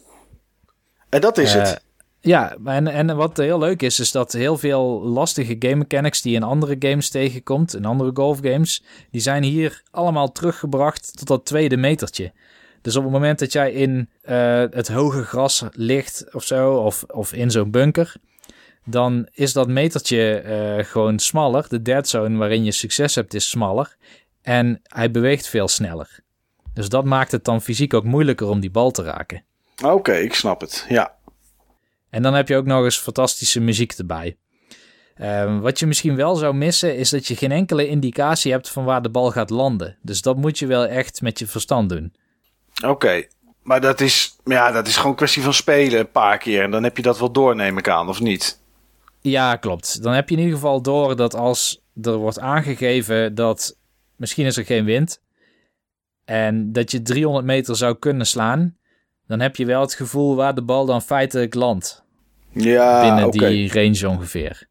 En 1.08 1.20
dat 1.20 1.38
is 1.38 1.54
Eh, 1.54 1.62
het. 1.62 1.84
Ja, 2.20 2.56
en, 2.64 2.86
en 2.86 3.16
wat 3.16 3.36
heel 3.36 3.58
leuk 3.58 3.82
is, 3.82 4.00
is 4.00 4.12
dat 4.12 4.32
heel 4.32 4.58
veel 4.58 5.02
lastige 5.02 5.56
game 5.58 5.74
mechanics 5.74 6.22
die 6.22 6.30
je 6.32 6.36
in 6.36 6.42
andere 6.42 6.76
games 6.78 7.08
tegenkomt, 7.10 7.74
in 7.74 7.84
andere 7.84 8.10
golfgames, 8.14 8.82
die 9.10 9.20
zijn 9.20 9.42
hier 9.42 9.82
allemaal 9.90 10.32
teruggebracht 10.32 11.16
tot 11.18 11.26
dat 11.26 11.44
tweede 11.44 11.76
metertje. 11.76 12.32
Dus 12.80 12.96
op 12.96 13.02
het 13.02 13.12
moment 13.12 13.38
dat 13.38 13.52
jij 13.52 13.72
in 13.72 14.10
eh, 14.22 14.64
het 14.70 14.88
hoge 14.88 15.22
gras 15.22 15.64
ligt 15.72 16.34
of 16.34 16.44
zo, 16.44 16.74
of, 16.74 17.02
of 17.02 17.32
in 17.32 17.50
zo'n 17.50 17.70
bunker, 17.70 18.14
dan 18.84 19.28
is 19.32 19.52
dat 19.52 19.68
metertje 19.68 20.38
eh, 20.38 20.84
gewoon 20.84 21.18
smaller. 21.18 21.68
De 21.68 21.82
dead 21.82 22.08
zone 22.08 22.38
waarin 22.38 22.64
je 22.64 22.72
succes 22.72 23.14
hebt 23.14 23.34
is 23.34 23.48
smaller. 23.48 23.96
En 24.42 24.80
hij 24.82 25.10
beweegt 25.10 25.48
veel 25.48 25.68
sneller. 25.68 26.18
Dus 26.74 26.88
dat 26.88 27.04
maakt 27.04 27.32
het 27.32 27.44
dan 27.44 27.62
fysiek 27.62 27.94
ook 27.94 28.04
moeilijker 28.04 28.48
om 28.48 28.60
die 28.60 28.70
bal 28.70 28.90
te 28.90 29.02
raken. 29.02 29.44
Oké, 29.84 30.12
ik 30.12 30.34
snap 30.34 30.60
het. 30.60 30.86
Ja. 30.88 31.14
En 32.10 32.22
dan 32.22 32.34
heb 32.34 32.48
je 32.48 32.56
ook 32.56 32.66
nog 32.66 32.84
eens 32.84 32.98
fantastische 32.98 33.60
muziek 33.60 33.92
erbij. 33.92 34.36
Ehm, 35.14 35.58
wat 35.58 35.78
je 35.78 35.86
misschien 35.86 36.16
wel 36.16 36.36
zou 36.36 36.54
missen, 36.54 36.96
is 36.96 37.10
dat 37.10 37.26
je 37.26 37.36
geen 37.36 37.52
enkele 37.52 37.88
indicatie 37.88 38.52
hebt 38.52 38.68
van 38.68 38.84
waar 38.84 39.02
de 39.02 39.10
bal 39.10 39.30
gaat 39.30 39.50
landen. 39.50 39.98
Dus 40.02 40.22
dat 40.22 40.36
moet 40.36 40.58
je 40.58 40.66
wel 40.66 40.86
echt 40.86 41.22
met 41.22 41.38
je 41.38 41.46
verstand 41.46 41.88
doen. 41.88 42.14
Oké. 42.84 43.26
Maar 43.62 43.80
dat 43.80 44.00
is, 44.00 44.36
ja, 44.44 44.72
dat 44.72 44.86
is 44.86 44.96
gewoon 44.96 45.10
een 45.10 45.16
kwestie 45.16 45.42
van 45.42 45.54
spelen 45.54 45.98
een 45.98 46.10
paar 46.10 46.38
keer. 46.38 46.62
En 46.62 46.70
dan 46.70 46.82
heb 46.82 46.96
je 46.96 47.02
dat 47.02 47.18
wel 47.18 47.32
door, 47.32 47.56
neem 47.56 47.78
ik 47.78 47.88
aan, 47.88 48.08
of 48.08 48.20
niet? 48.20 48.60
Ja, 49.20 49.56
klopt. 49.56 50.02
Dan 50.02 50.12
heb 50.12 50.28
je 50.28 50.34
in 50.34 50.40
ieder 50.40 50.54
geval 50.54 50.82
door 50.82 51.16
dat 51.16 51.34
als 51.34 51.82
er 52.02 52.16
wordt 52.16 52.40
aangegeven 52.40 53.34
dat 53.34 53.78
misschien 54.16 54.46
is 54.46 54.56
er 54.56 54.64
geen 54.64 54.84
wind 54.84 55.20
en 56.24 56.72
dat 56.72 56.90
je 56.90 57.02
300 57.02 57.44
meter 57.44 57.76
zou 57.76 57.94
kunnen 57.94 58.26
slaan, 58.26 58.76
dan 59.26 59.40
heb 59.40 59.56
je 59.56 59.66
wel 59.66 59.80
het 59.80 59.94
gevoel 59.94 60.36
waar 60.36 60.54
de 60.54 60.62
bal 60.62 60.86
dan 60.86 61.02
feitelijk 61.02 61.54
landt. 61.54 62.04
Ja, 62.50 63.00
binnen 63.00 63.30
die 63.30 63.72
range 63.72 64.08
ongeveer. 64.08 64.68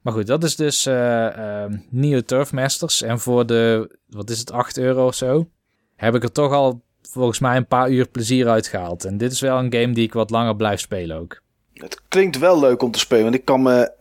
Maar 0.00 0.12
goed, 0.12 0.26
dat 0.26 0.44
is 0.44 0.56
dus 0.56 0.86
eh 0.86 1.64
eh, 1.64 1.72
Neo 1.90 2.20
Turf 2.20 2.52
Masters. 2.52 3.02
En 3.02 3.20
voor 3.20 3.46
de, 3.46 3.96
wat 4.06 4.30
is 4.30 4.38
het, 4.38 4.52
8 4.52 4.78
euro 4.78 5.06
of 5.06 5.14
zo, 5.14 5.50
heb 5.96 6.14
ik 6.14 6.22
er 6.22 6.32
toch 6.32 6.52
al 6.52 6.82
volgens 7.12 7.38
mij 7.38 7.56
een 7.56 7.66
paar 7.66 7.90
uur 7.90 8.08
plezier 8.08 8.48
uit 8.48 8.66
gehaald. 8.66 9.04
En 9.04 9.18
dit 9.18 9.32
is 9.32 9.40
wel 9.40 9.58
een 9.58 9.72
game 9.72 9.92
die 9.92 10.04
ik 10.04 10.12
wat 10.12 10.30
langer 10.30 10.56
blijf 10.56 10.80
spelen 10.80 11.18
ook. 11.18 11.40
Het 11.74 12.00
klinkt 12.08 12.38
wel 12.38 12.60
leuk 12.60 12.82
om 12.82 12.90
te 12.90 12.98
spelen. 12.98 13.22
Want 13.22 13.34
ik 13.34 13.44
kan 13.44 13.62
me 13.62 13.92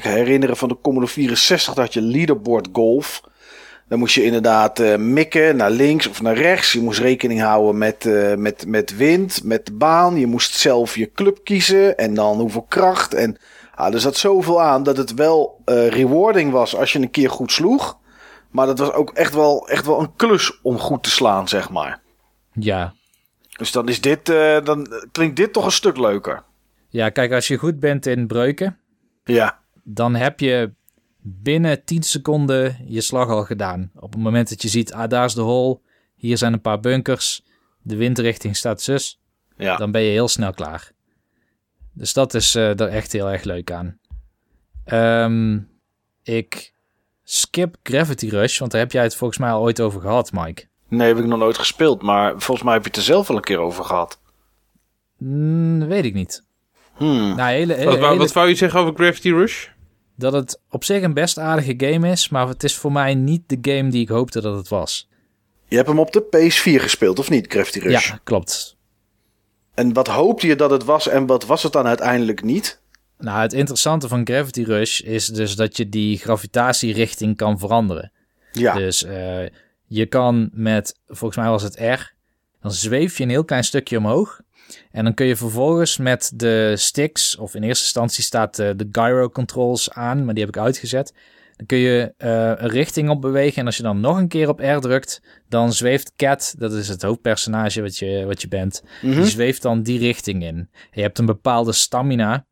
herinneren 0.00 0.56
van 0.56 0.68
de 0.68 0.78
Commodore 0.82 1.12
64 1.12 1.74
dat 1.74 1.92
je 1.92 2.00
leaderboard 2.00 2.68
golf. 2.72 3.22
Dan 3.88 3.98
moest 3.98 4.14
je 4.14 4.24
inderdaad 4.24 4.78
eh, 4.78 4.96
mikken 4.96 5.56
naar 5.56 5.70
links 5.70 6.06
of 6.06 6.22
naar 6.22 6.36
rechts. 6.36 6.72
Je 6.72 6.80
moest 6.80 6.98
rekening 6.98 7.40
houden 7.40 7.78
met, 7.78 8.06
eh, 8.06 8.34
met, 8.34 8.66
met 8.66 8.96
wind, 8.96 9.44
met 9.44 9.66
de 9.66 9.72
baan. 9.72 10.16
Je 10.16 10.26
moest 10.26 10.54
zelf 10.54 10.96
je 10.96 11.12
club 11.12 11.44
kiezen 11.44 11.98
en 11.98 12.14
dan 12.14 12.38
hoeveel 12.40 12.66
kracht. 12.68 13.14
En 13.14 13.36
ah, 13.74 13.94
er 13.94 14.00
zat 14.00 14.16
zoveel 14.16 14.62
aan 14.62 14.82
dat 14.82 14.96
het 14.96 15.14
wel 15.14 15.60
eh, 15.64 15.88
rewarding 15.88 16.52
was 16.52 16.76
als 16.76 16.92
je 16.92 16.98
een 16.98 17.10
keer 17.10 17.30
goed 17.30 17.52
sloeg. 17.52 17.98
Maar 18.50 18.66
dat 18.66 18.78
was 18.78 18.92
ook 18.92 19.10
echt 19.10 19.34
wel, 19.34 19.68
echt 19.68 19.86
wel 19.86 20.00
een 20.00 20.16
klus 20.16 20.60
om 20.62 20.78
goed 20.78 21.02
te 21.02 21.10
slaan, 21.10 21.48
zeg 21.48 21.70
maar. 21.70 22.00
Ja. 22.60 22.94
Dus 23.58 23.72
dan 23.72 23.88
is 23.88 24.00
dit, 24.00 24.28
eh, 24.28 24.64
dan 24.64 24.86
klinkt 25.12 25.36
dit 25.36 25.52
toch 25.52 25.64
een 25.64 25.72
stuk 25.72 25.96
leuker. 25.96 26.42
ja, 26.88 27.08
kijk, 27.08 27.32
als 27.32 27.48
je 27.48 27.56
goed 27.56 27.80
bent 27.80 28.06
in 28.06 28.26
breuken, 28.26 28.78
Ja, 29.24 29.58
dan 29.84 30.14
heb 30.14 30.40
je 30.40 30.72
binnen 31.22 31.84
10 31.84 32.02
seconden 32.02 32.76
je 32.86 33.00
slag 33.00 33.28
al 33.28 33.44
gedaan. 33.44 33.90
Op 33.94 34.12
het 34.12 34.22
moment 34.22 34.48
dat 34.48 34.62
je 34.62 34.68
ziet, 34.68 34.92
ah, 34.92 35.08
daar 35.08 35.24
is 35.24 35.34
de 35.34 35.40
hole, 35.40 35.80
hier 36.14 36.38
zijn 36.38 36.52
een 36.52 36.60
paar 36.60 36.80
bunkers, 36.80 37.42
de 37.82 37.96
windrichting 37.96 38.56
staat 38.56 38.80
zus. 38.82 39.20
ja. 39.56 39.76
dan 39.76 39.90
ben 39.90 40.02
je 40.02 40.10
heel 40.10 40.28
snel 40.28 40.52
klaar. 40.52 40.90
Dus 41.92 42.12
dat 42.12 42.34
is 42.34 42.54
eh 42.54 42.80
er 42.80 42.88
echt 42.88 43.12
heel 43.12 43.30
erg 43.30 43.42
leuk 43.42 43.70
aan. 43.72 43.98
Ehm, 44.84 45.58
ik 46.22 46.74
skip 47.22 47.76
Gravity 47.82 48.28
Rush, 48.28 48.58
want 48.58 48.70
daar 48.70 48.80
heb 48.80 48.92
jij 48.92 49.02
het 49.02 49.16
volgens 49.16 49.38
mij 49.38 49.50
al 49.50 49.62
ooit 49.62 49.80
over 49.80 50.00
gehad, 50.00 50.32
Mike. 50.32 50.68
Nee, 50.90 51.08
heb 51.08 51.18
ik 51.18 51.24
nog 51.26 51.38
nooit 51.38 51.58
gespeeld. 51.58 52.02
Maar 52.02 52.30
volgens 52.30 52.62
mij 52.62 52.72
heb 52.74 52.82
je 52.82 52.88
het 52.88 52.98
er 52.98 53.02
zelf 53.04 53.28
wel 53.28 53.36
een 53.36 53.42
keer 53.42 53.58
over 53.58 53.84
gehad. 53.84 54.20
Hmm, 55.18 55.86
weet 55.86 56.04
ik 56.04 56.14
niet. 56.14 56.42
Hmm. 56.96 57.34
Nou, 57.36 57.50
hele, 57.50 57.74
hele, 57.74 57.84
Wat, 57.90 57.98
hele- 57.98 58.16
wat 58.16 58.32
wou 58.32 58.48
je 58.48 58.54
zeggen 58.54 58.80
over 58.80 58.94
Gravity 58.94 59.30
Rush? 59.30 59.66
dat 60.16 60.32
het 60.32 60.60
op 60.70 60.84
zich 60.84 61.02
een 61.02 61.14
best 61.14 61.38
aardige 61.38 61.74
game 61.76 62.10
is, 62.10 62.28
maar 62.28 62.48
het 62.48 62.64
is 62.64 62.76
voor 62.76 62.92
mij 62.92 63.14
niet 63.14 63.42
de 63.46 63.58
game 63.72 63.90
die 63.90 64.00
ik 64.02 64.08
hoopte 64.08 64.40
dat 64.40 64.56
het 64.56 64.68
was. 64.68 65.08
Je 65.68 65.76
hebt 65.76 65.88
hem 65.88 65.98
op 65.98 66.12
de 66.12 66.22
PS4 66.22 66.80
gespeeld, 66.82 67.18
of 67.18 67.30
niet, 67.30 67.46
Crafty 67.46 67.78
Rush? 67.78 68.08
Ja, 68.08 68.20
klopt. 68.24 68.76
En 69.74 69.92
wat 69.92 70.06
hoopte 70.08 70.46
je 70.46 70.56
dat 70.56 70.70
het 70.70 70.84
was 70.84 71.08
en 71.08 71.26
wat 71.26 71.46
was 71.46 71.62
het 71.62 71.72
dan 71.72 71.86
uiteindelijk 71.86 72.42
niet? 72.42 72.80
Nou, 73.18 73.40
het 73.40 73.52
interessante 73.52 74.08
van 74.08 74.26
Gravity 74.26 74.62
Rush 74.62 75.00
is 75.00 75.26
dus 75.26 75.56
dat 75.56 75.76
je 75.76 75.88
die 75.88 76.18
gravitatierichting 76.18 77.36
kan 77.36 77.58
veranderen. 77.58 78.12
Ja, 78.52 78.74
Dus 78.74 79.04
eh, 79.04 79.44
je 79.92 80.06
kan 80.06 80.50
met, 80.52 80.98
volgens 81.06 81.36
mij 81.40 81.48
was 81.48 81.62
het 81.62 81.78
R, 81.78 82.12
dan 82.60 82.72
zweef 82.72 83.16
je 83.18 83.22
een 83.24 83.30
heel 83.30 83.44
klein 83.44 83.64
stukje 83.64 83.98
omhoog. 83.98 84.40
En 84.90 85.04
dan 85.04 85.14
kun 85.14 85.26
je 85.26 85.36
vervolgens 85.36 85.96
met 85.96 86.32
de 86.34 86.72
sticks, 86.76 87.36
of 87.36 87.54
in 87.54 87.62
eerste 87.62 87.84
instantie 87.84 88.24
staat 88.24 88.58
eh, 88.58 88.70
de 88.76 88.88
gyro 88.92 89.30
controls 89.30 89.90
aan, 89.92 90.24
maar 90.24 90.34
die 90.34 90.44
heb 90.44 90.54
ik 90.54 90.62
uitgezet. 90.62 91.14
Dan 91.56 91.66
kun 91.66 91.78
je 91.78 92.14
eh, 92.16 92.52
een 92.56 92.68
richting 92.68 93.10
op 93.10 93.20
bewegen 93.20 93.60
en 93.60 93.66
als 93.66 93.76
je 93.76 93.82
dan 93.82 94.00
nog 94.00 94.16
een 94.16 94.28
keer 94.28 94.48
op 94.48 94.60
R 94.60 94.78
drukt, 94.78 95.22
dan 95.48 95.72
zweeft 95.72 96.12
Cat, 96.16 96.54
dat 96.58 96.72
is 96.72 96.88
het 96.88 97.02
hoofdpersonage 97.02 97.82
wat 97.82 97.96
je, 97.96 98.24
wat 98.26 98.42
je 98.42 98.48
bent, 98.48 98.82
Mhm. 99.02 99.14
die 99.14 99.30
zweeft 99.30 99.62
dan 99.62 99.82
die 99.82 99.98
richting 99.98 100.42
in. 100.42 100.56
En 100.56 100.68
je 100.92 101.02
hebt 101.02 101.18
een 101.18 101.26
bepaalde 101.26 101.72
stamina. 101.72 102.46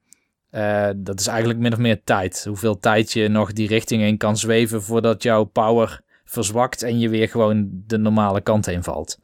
Eh, 0.51 0.89
dat 0.97 1.21
is 1.21 1.27
eigenlijk 1.27 1.59
min 1.59 1.73
of 1.73 1.79
meer 1.79 2.01
tijd. 2.05 2.45
Hoeveel 2.49 2.79
tijd 2.79 3.13
je 3.13 3.29
nog 3.29 3.53
die 3.53 3.69
richting 3.69 4.03
in 4.03 4.17
kan 4.17 4.37
zweven 4.37 4.83
voordat 4.83 5.23
jouw 5.23 5.45
power 5.45 6.01
verzwakt 6.29 6.83
en 6.83 6.99
je 6.99 7.09
weer 7.09 7.29
gewoon 7.29 7.69
de 7.87 7.99
normale 7.99 8.41
kant 8.41 8.67
heen 8.67 8.83
valt. 8.83 9.19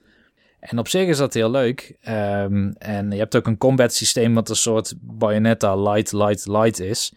En 0.60 0.78
op 0.78 0.88
zich 0.88 1.08
is 1.08 1.18
dat 1.18 1.34
heel 1.34 1.50
leuk. 1.50 1.96
Ehm, 2.00 2.72
en 2.78 3.10
je 3.10 3.18
hebt 3.18 3.36
ook 3.36 3.46
een 3.46 3.58
combat 3.58 3.94
systeem 3.94 4.34
wat 4.34 4.48
een 4.48 4.56
soort 4.56 4.94
Bayonetta 5.00 5.76
light, 5.76 6.12
light, 6.12 6.46
light 6.46 6.80
is. 6.80 7.12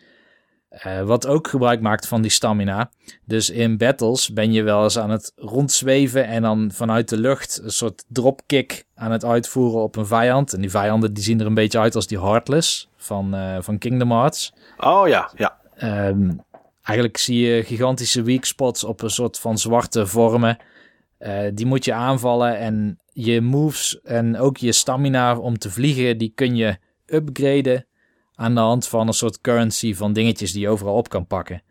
Eh, 0.70 1.02
wat 1.02 1.28
ook 1.28 1.48
gebruik 1.48 1.82
maakt 1.82 2.08
van 2.08 2.22
die 2.22 2.32
stamina. 2.32 2.90
Dus 3.26 3.50
in 3.50 3.78
battles 3.78 4.34
ben 4.34 4.52
je 4.52 4.64
wel 4.64 4.84
eens 4.84 5.00
aan 5.00 5.10
het 5.10 5.34
rondzweven 5.36 6.26
en 6.28 6.42
dan 6.42 6.72
vanuit 6.74 7.10
de 7.10 7.18
lucht 7.18 7.60
een 7.64 7.72
soort 7.72 8.06
dropkick 8.08 8.86
aan 8.96 9.12
het 9.12 9.26
uitvoeren 9.26 9.82
op 9.82 9.96
een 9.96 10.06
vijand. 10.06 10.54
En 10.54 10.62
die 10.62 10.70
vijanden 10.70 11.14
die 11.14 11.24
zien 11.24 11.40
er 11.40 11.46
een 11.46 11.54
beetje 11.54 11.80
uit 11.80 11.96
als 11.96 12.08
die 12.08 12.20
Heartless 12.20 12.90
van, 12.98 13.34
eh, 13.34 13.58
van 13.60 13.78
Kingdom 13.78 14.12
Hearts. 14.12 14.54
Oh 14.78 15.08
ja, 15.08 15.32
ja. 15.36 15.58
Ehm, 15.76 16.30
eigenlijk 16.88 17.18
zie 17.18 17.40
je 17.40 17.64
gigantische 17.64 18.22
weak 18.22 18.46
spots 18.46 18.84
op 18.84 19.02
een 19.02 19.10
soort 19.10 19.40
van 19.40 19.58
zwarte 19.58 20.08
vormen. 20.08 20.58
Eh, 21.18 21.40
die 21.54 21.66
moet 21.66 21.86
je 21.86 21.94
aanvallen 21.94 22.58
en 22.58 23.00
je 23.14 23.42
moves 23.42 24.02
en 24.02 24.38
ook 24.38 24.58
je 24.58 24.72
stamina 24.72 25.38
om 25.38 25.58
te 25.58 25.72
vliegen, 25.72 26.18
die 26.18 26.32
kun 26.36 26.56
je 26.56 26.78
upgraden 27.06 27.86
aan 28.34 28.56
de 28.56 28.62
hand 28.62 28.88
van 28.88 29.08
een 29.08 29.14
soort 29.14 29.42
currency 29.42 29.96
van 29.96 30.14
dingetjes 30.14 30.52
die 30.52 30.62
je 30.62 30.70
overal 30.70 30.96
op 30.96 31.10
kan 31.10 31.28
pakken. 31.28 31.62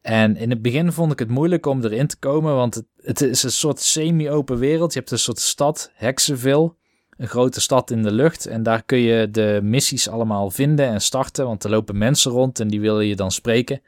En 0.00 0.36
in 0.36 0.50
het 0.50 0.62
begin 0.62 0.92
vond 0.92 1.12
ik 1.12 1.18
het 1.18 1.28
moeilijk 1.28 1.66
om 1.66 1.84
erin 1.84 2.06
te 2.06 2.18
komen, 2.18 2.54
want 2.54 2.74
het, 2.74 2.86
het 2.96 3.20
is 3.20 3.42
een 3.42 3.52
soort 3.52 3.80
semi-open 3.80 4.58
wereld. 4.58 4.92
Je 4.92 4.98
hebt 4.98 5.10
een 5.10 5.18
soort 5.18 5.40
stad, 5.40 5.90
Hexenville, 5.94 6.74
een 7.16 7.28
grote 7.28 7.60
stad 7.60 7.90
in 7.90 8.02
de 8.02 8.12
lucht. 8.12 8.46
En 8.46 8.62
daar 8.62 8.82
kun 8.82 8.98
je 8.98 9.30
de 9.30 9.60
missies 9.62 10.08
allemaal 10.08 10.50
vinden 10.50 10.86
en 10.86 11.00
starten. 11.00 11.46
Want 11.46 11.64
er 11.64 11.70
lopen 11.70 11.98
mensen 11.98 12.30
rond 12.30 12.60
en 12.60 12.68
die 12.68 12.80
willen 12.80 13.06
je 13.06 13.16
dan 13.16 13.30
spreken. 13.30 13.80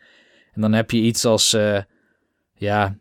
En 0.57 0.63
dan 0.63 0.73
heb 0.73 0.91
je 0.91 0.99
iets 0.99 1.25
als, 1.25 1.55
uh, 1.55 1.79
ja, 2.55 2.99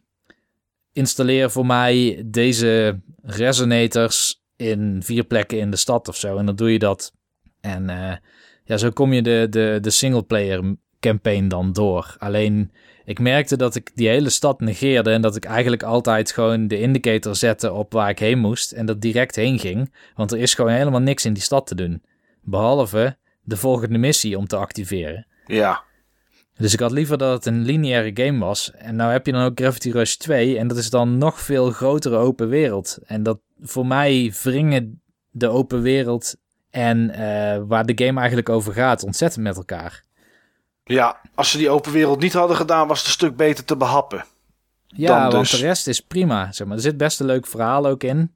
installeer 0.94 1.52
voor 1.52 1.66
mij 1.66 2.24
deze 2.26 3.00
resonators 3.22 4.44
in 4.56 5.02
vier 5.04 5.24
plekken 5.24 5.60
in 5.60 5.72
de 5.72 5.78
stad 5.78 6.08
of 6.08 6.16
zo. 6.16 6.38
En 6.38 6.46
dan 6.46 6.56
doe 6.56 6.72
je 6.72 6.80
dat. 6.80 7.14
En 7.62 7.90
uh, 7.90 8.14
ja, 8.64 8.78
zo 8.78 8.90
kom 8.90 9.14
je 9.14 9.22
de, 9.22 9.48
de, 9.50 9.78
de 9.82 9.90
singleplayer 9.90 10.76
campaign 11.00 11.48
dan 11.48 11.74
door. 11.74 12.16
Alleen 12.18 12.72
ik 13.06 13.20
merkte 13.20 13.58
dat 13.58 13.76
ik 13.76 13.92
die 13.96 14.08
hele 14.08 14.30
stad 14.30 14.60
negeerde 14.60 15.12
en 15.12 15.22
dat 15.22 15.36
ik 15.36 15.46
eigenlijk 15.46 15.84
altijd 15.84 16.32
gewoon 16.32 16.68
de 16.68 16.80
indicator 16.80 17.36
zette 17.36 17.72
op 17.72 17.94
waar 17.94 18.10
ik 18.10 18.20
heen 18.20 18.40
moest 18.40 18.72
en 18.72 18.86
dat 18.86 19.02
direct 19.02 19.36
heen 19.36 19.60
ging. 19.60 19.94
Want 20.16 20.32
er 20.32 20.40
is 20.40 20.54
gewoon 20.54 20.72
helemaal 20.72 21.02
niks 21.02 21.26
in 21.26 21.34
die 21.34 21.44
stad 21.44 21.68
te 21.68 21.76
doen. 21.76 22.04
Behalve 22.42 23.18
de 23.42 23.58
volgende 23.58 23.98
missie 23.98 24.38
om 24.38 24.48
te 24.48 24.56
activeren. 24.56 25.28
Ja. 25.46 25.84
Dus 26.58 26.74
ik 26.74 26.80
had 26.80 26.92
liever 26.92 27.18
dat 27.18 27.34
het 27.34 27.46
een 27.46 27.62
lineaire 27.62 28.24
game 28.24 28.46
was. 28.46 28.72
En 28.72 28.96
nou 28.96 29.12
heb 29.12 29.26
je 29.26 29.32
dan 29.32 29.44
ook 29.44 29.60
Gravity 29.60 29.92
Rush 29.92 30.14
2 30.14 30.58
en 30.58 30.68
dat 30.68 30.78
is 30.78 30.90
dan 30.90 31.18
nog 31.18 31.40
veel 31.40 31.72
grotere 31.72 32.16
open 32.16 32.50
wereld. 32.50 32.98
En 33.06 33.24
dat 33.24 33.40
voor 33.62 33.86
mij 33.86 34.34
wringen 34.44 35.02
de 35.30 35.48
open 35.48 35.82
wereld 35.82 36.36
en 36.70 37.10
uh, 37.10 37.18
waar 37.68 37.86
de 37.86 38.06
game 38.06 38.20
eigenlijk 38.20 38.50
over 38.50 38.74
gaat 38.74 39.04
ontzettend 39.04 39.44
met 39.44 39.56
elkaar. 39.56 40.04
Ja, 40.84 41.22
als 41.36 41.52
ze 41.52 41.58
die 41.58 41.70
open 41.70 41.92
wereld 41.92 42.20
niet 42.20 42.34
hadden 42.34 42.58
gedaan, 42.58 42.88
was 42.88 42.98
het 42.98 43.08
een 43.08 43.14
stuk 43.14 43.36
beter 43.36 43.66
te 43.66 43.78
behappen. 43.78 44.26
Ja, 44.88 45.32
want 45.32 45.50
dus. 45.50 45.60
de 45.60 45.66
rest 45.66 45.88
is 45.88 46.00
prima. 46.00 46.52
Zeg 46.52 46.68
maar. 46.68 46.76
Er 46.76 46.82
zit 46.82 46.98
best 46.98 47.20
een 47.20 47.26
leuk 47.26 47.48
verhaal 47.48 47.88
ook 47.88 48.04
in. 48.04 48.36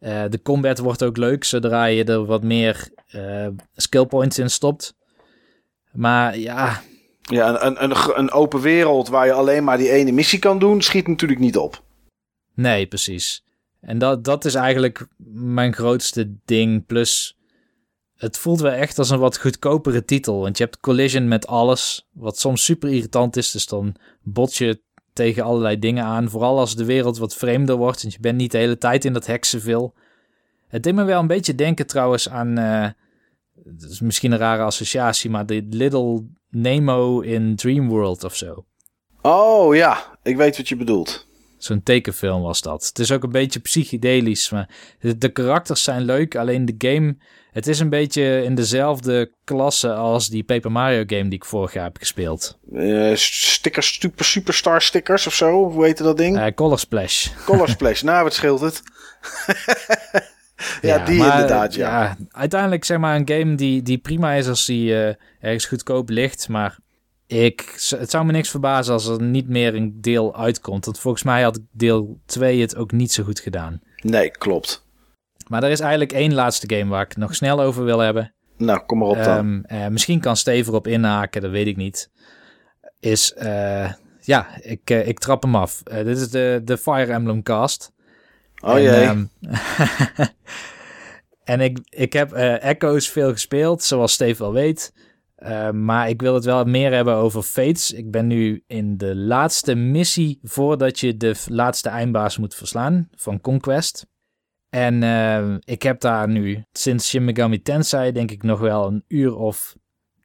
Uh, 0.00 0.22
de 0.28 0.42
combat 0.42 0.78
wordt 0.78 1.02
ook 1.02 1.16
leuk 1.16 1.44
zodra 1.44 1.84
je 1.84 2.04
er 2.04 2.24
wat 2.24 2.42
meer 2.42 2.88
uh, 3.14 3.46
skill 3.76 4.06
points 4.06 4.38
in 4.38 4.50
stopt. 4.50 4.94
Maar 5.92 6.38
ja. 6.38 6.80
Ja, 7.30 7.64
een, 7.64 7.84
een, 7.84 8.18
een 8.18 8.30
open 8.30 8.60
wereld 8.60 9.08
waar 9.08 9.26
je 9.26 9.32
alleen 9.32 9.64
maar 9.64 9.76
die 9.76 9.90
ene 9.90 10.12
missie 10.12 10.38
kan 10.38 10.58
doen, 10.58 10.82
schiet 10.82 11.08
natuurlijk 11.08 11.40
niet 11.40 11.56
op. 11.56 11.82
Nee, 12.54 12.86
precies. 12.86 13.44
En 13.80 13.98
dat, 13.98 14.24
dat 14.24 14.44
is 14.44 14.54
eigenlijk 14.54 15.06
mijn 15.34 15.74
grootste 15.74 16.34
ding. 16.44 16.86
Plus, 16.86 17.38
het 18.14 18.38
voelt 18.38 18.60
wel 18.60 18.72
echt 18.72 18.98
als 18.98 19.10
een 19.10 19.18
wat 19.18 19.38
goedkopere 19.38 20.04
titel. 20.04 20.40
Want 20.40 20.58
je 20.58 20.64
hebt 20.64 20.80
collision 20.80 21.28
met 21.28 21.46
alles, 21.46 22.08
wat 22.12 22.38
soms 22.38 22.64
super 22.64 22.88
irritant 22.88 23.36
is. 23.36 23.50
Dus 23.50 23.66
dan 23.66 23.96
bot 24.22 24.56
je 24.56 24.82
tegen 25.12 25.42
allerlei 25.42 25.78
dingen 25.78 26.04
aan. 26.04 26.30
Vooral 26.30 26.58
als 26.58 26.76
de 26.76 26.84
wereld 26.84 27.18
wat 27.18 27.34
vreemder 27.34 27.76
wordt. 27.76 28.02
Want 28.02 28.14
je 28.14 28.20
bent 28.20 28.36
niet 28.36 28.52
de 28.52 28.58
hele 28.58 28.78
tijd 28.78 29.04
in 29.04 29.12
dat 29.12 29.26
heksenvil. 29.26 29.94
Het 30.68 30.82
deed 30.82 30.94
me 30.94 31.04
wel 31.04 31.20
een 31.20 31.26
beetje 31.26 31.54
denken 31.54 31.86
trouwens 31.86 32.28
aan... 32.28 32.54
Dat 33.66 33.90
is 33.90 34.00
misschien 34.00 34.32
een 34.32 34.38
rare 34.38 34.62
associatie, 34.62 35.30
maar 35.30 35.46
de 35.46 35.66
Little 35.70 36.26
Nemo 36.54 37.20
in 37.20 37.56
Dreamworld 37.56 38.24
of 38.24 38.36
zo. 38.36 38.64
Oh 39.22 39.74
ja, 39.74 40.18
ik 40.22 40.36
weet 40.36 40.56
wat 40.56 40.68
je 40.68 40.76
bedoelt. 40.76 41.26
Zo'n 41.58 41.82
tekenfilm 41.82 42.42
was 42.42 42.60
dat. 42.60 42.86
Het 42.86 42.98
is 42.98 43.12
ook 43.12 43.22
een 43.22 43.30
beetje 43.30 43.60
psychedelisch, 43.60 44.50
maar 44.50 44.68
de, 45.00 45.18
de, 45.18 45.28
karakters 45.28 45.82
zijn 45.82 46.02
leuk. 46.02 46.36
Alleen 46.36 46.64
de 46.64 46.74
game, 46.78 47.16
het 47.52 47.66
is 47.66 47.78
een 47.78 47.88
beetje 47.88 48.42
in 48.42 48.54
dezelfde 48.54 49.32
klasse 49.44 49.94
als 49.94 50.28
die 50.28 50.44
Paper 50.44 50.72
Mario 50.72 51.04
game 51.06 51.22
die 51.22 51.32
ik 51.32 51.44
vorig 51.44 51.72
jaar 51.72 51.84
heb 51.84 51.96
gespeeld. 51.98 52.58
Uh, 52.72 53.14
stickers, 53.14 53.98
super, 54.00 54.24
superstar 54.24 54.82
stickers 54.82 55.26
of 55.26 55.34
zo, 55.34 55.70
hoe 55.70 55.84
heet 55.84 55.98
dat 55.98 56.16
ding? 56.16 56.36
Uh, 56.36 56.46
Color 56.54 56.78
Splash. 56.78 57.28
Color 57.44 57.68
Splash, 57.68 58.02
nou 58.08 58.22
wat 58.22 58.34
scheelt 58.34 58.60
het? 58.60 58.82
ja, 60.80 61.04
die 61.04 61.14
inderdaad, 61.14 61.74
ja. 61.74 62.02
ja. 62.02 62.16
Uiteindelijk 62.30 62.84
zeg 62.84 62.98
maar 62.98 63.16
een 63.16 63.28
game 63.28 63.54
die, 63.54 63.82
die 63.82 63.98
prima 63.98 64.32
is 64.32 64.48
als 64.48 64.66
die 64.66 64.90
uh, 64.90 65.08
ergens 65.40 65.66
goedkoop 65.66 66.08
ligt, 66.08 66.48
maar 66.48 66.78
ik, 67.26 67.74
het 67.88 68.10
zou 68.10 68.24
me 68.24 68.32
niks 68.32 68.50
verbazen 68.50 68.92
als 68.92 69.06
er 69.06 69.22
niet 69.22 69.48
meer 69.48 69.74
een 69.74 70.00
deel 70.00 70.36
uitkomt. 70.36 70.84
Want 70.84 70.98
volgens 70.98 71.22
mij 71.22 71.42
had 71.42 71.60
deel 71.72 72.20
2 72.26 72.60
het 72.60 72.76
ook 72.76 72.92
niet 72.92 73.12
zo 73.12 73.24
goed 73.24 73.40
gedaan. 73.40 73.80
Nee, 73.96 74.30
klopt. 74.30 74.86
Maar 75.48 75.62
er 75.62 75.70
is 75.70 75.80
eigenlijk 75.80 76.12
één 76.12 76.34
laatste 76.34 76.76
game 76.76 76.90
waar 76.90 77.02
ik 77.02 77.16
nog 77.16 77.34
snel 77.34 77.60
over 77.60 77.84
wil 77.84 77.98
hebben. 77.98 78.34
Nou, 78.56 78.80
kom 78.86 78.98
maar 78.98 79.08
op 79.08 79.22
dan. 79.22 79.38
Um, 79.38 79.64
uh, 79.66 79.86
misschien 79.86 80.20
kan 80.20 80.36
Steve 80.36 80.70
erop 80.70 80.86
inhaken, 80.86 81.40
dat 81.40 81.50
weet 81.50 81.66
ik 81.66 81.76
niet. 81.76 82.10
Is, 83.00 83.34
uh, 83.38 83.92
ja, 84.20 84.46
ik, 84.60 84.90
ik 84.90 85.18
trap 85.18 85.42
hem 85.42 85.54
af. 85.54 85.82
dit 85.82 86.18
is 86.18 86.30
de, 86.30 86.60
de 86.64 86.78
Fire 86.78 87.12
Emblem 87.12 87.42
cast. 87.42 87.92
Oh 88.64 88.76
en, 88.76 88.82
jee. 88.82 89.06
Um, 89.06 89.30
en 91.54 91.60
ik, 91.60 91.78
ik 91.88 92.12
heb 92.12 92.32
Echoes 92.32 93.08
veel 93.08 93.32
gespeeld, 93.32 93.82
zoals 93.82 94.12
Steve 94.12 94.42
wel 94.42 94.52
weet. 94.52 94.92
Uh, 95.38 95.70
maar 95.70 96.08
ik 96.08 96.20
wil 96.20 96.34
het 96.34 96.44
wel 96.44 96.64
meer 96.64 96.92
hebben 96.92 97.14
over 97.14 97.42
Fates. 97.42 97.92
Ik 97.92 98.10
ben 98.10 98.26
nu 98.26 98.62
in 98.66 98.96
de 98.96 99.16
laatste 99.16 99.74
missie 99.74 100.38
voordat 100.42 101.00
je 101.00 101.16
de 101.16 101.34
laatste 101.46 101.88
eindbaas 101.88 102.38
moet 102.38 102.54
verslaan 102.54 103.08
van 103.14 103.40
Conquest. 103.40 104.06
En 104.70 105.02
uh, 105.02 105.54
ik 105.58 105.82
heb 105.82 106.00
daar 106.00 106.28
nu 106.28 106.64
sinds 106.72 107.08
Shin 107.08 107.24
Megami 107.24 107.62
Tensei 107.62 108.12
denk 108.12 108.30
ik 108.30 108.42
nog 108.42 108.60
wel 108.60 108.86
een 108.86 109.04
uur 109.08 109.36
of 109.36 109.76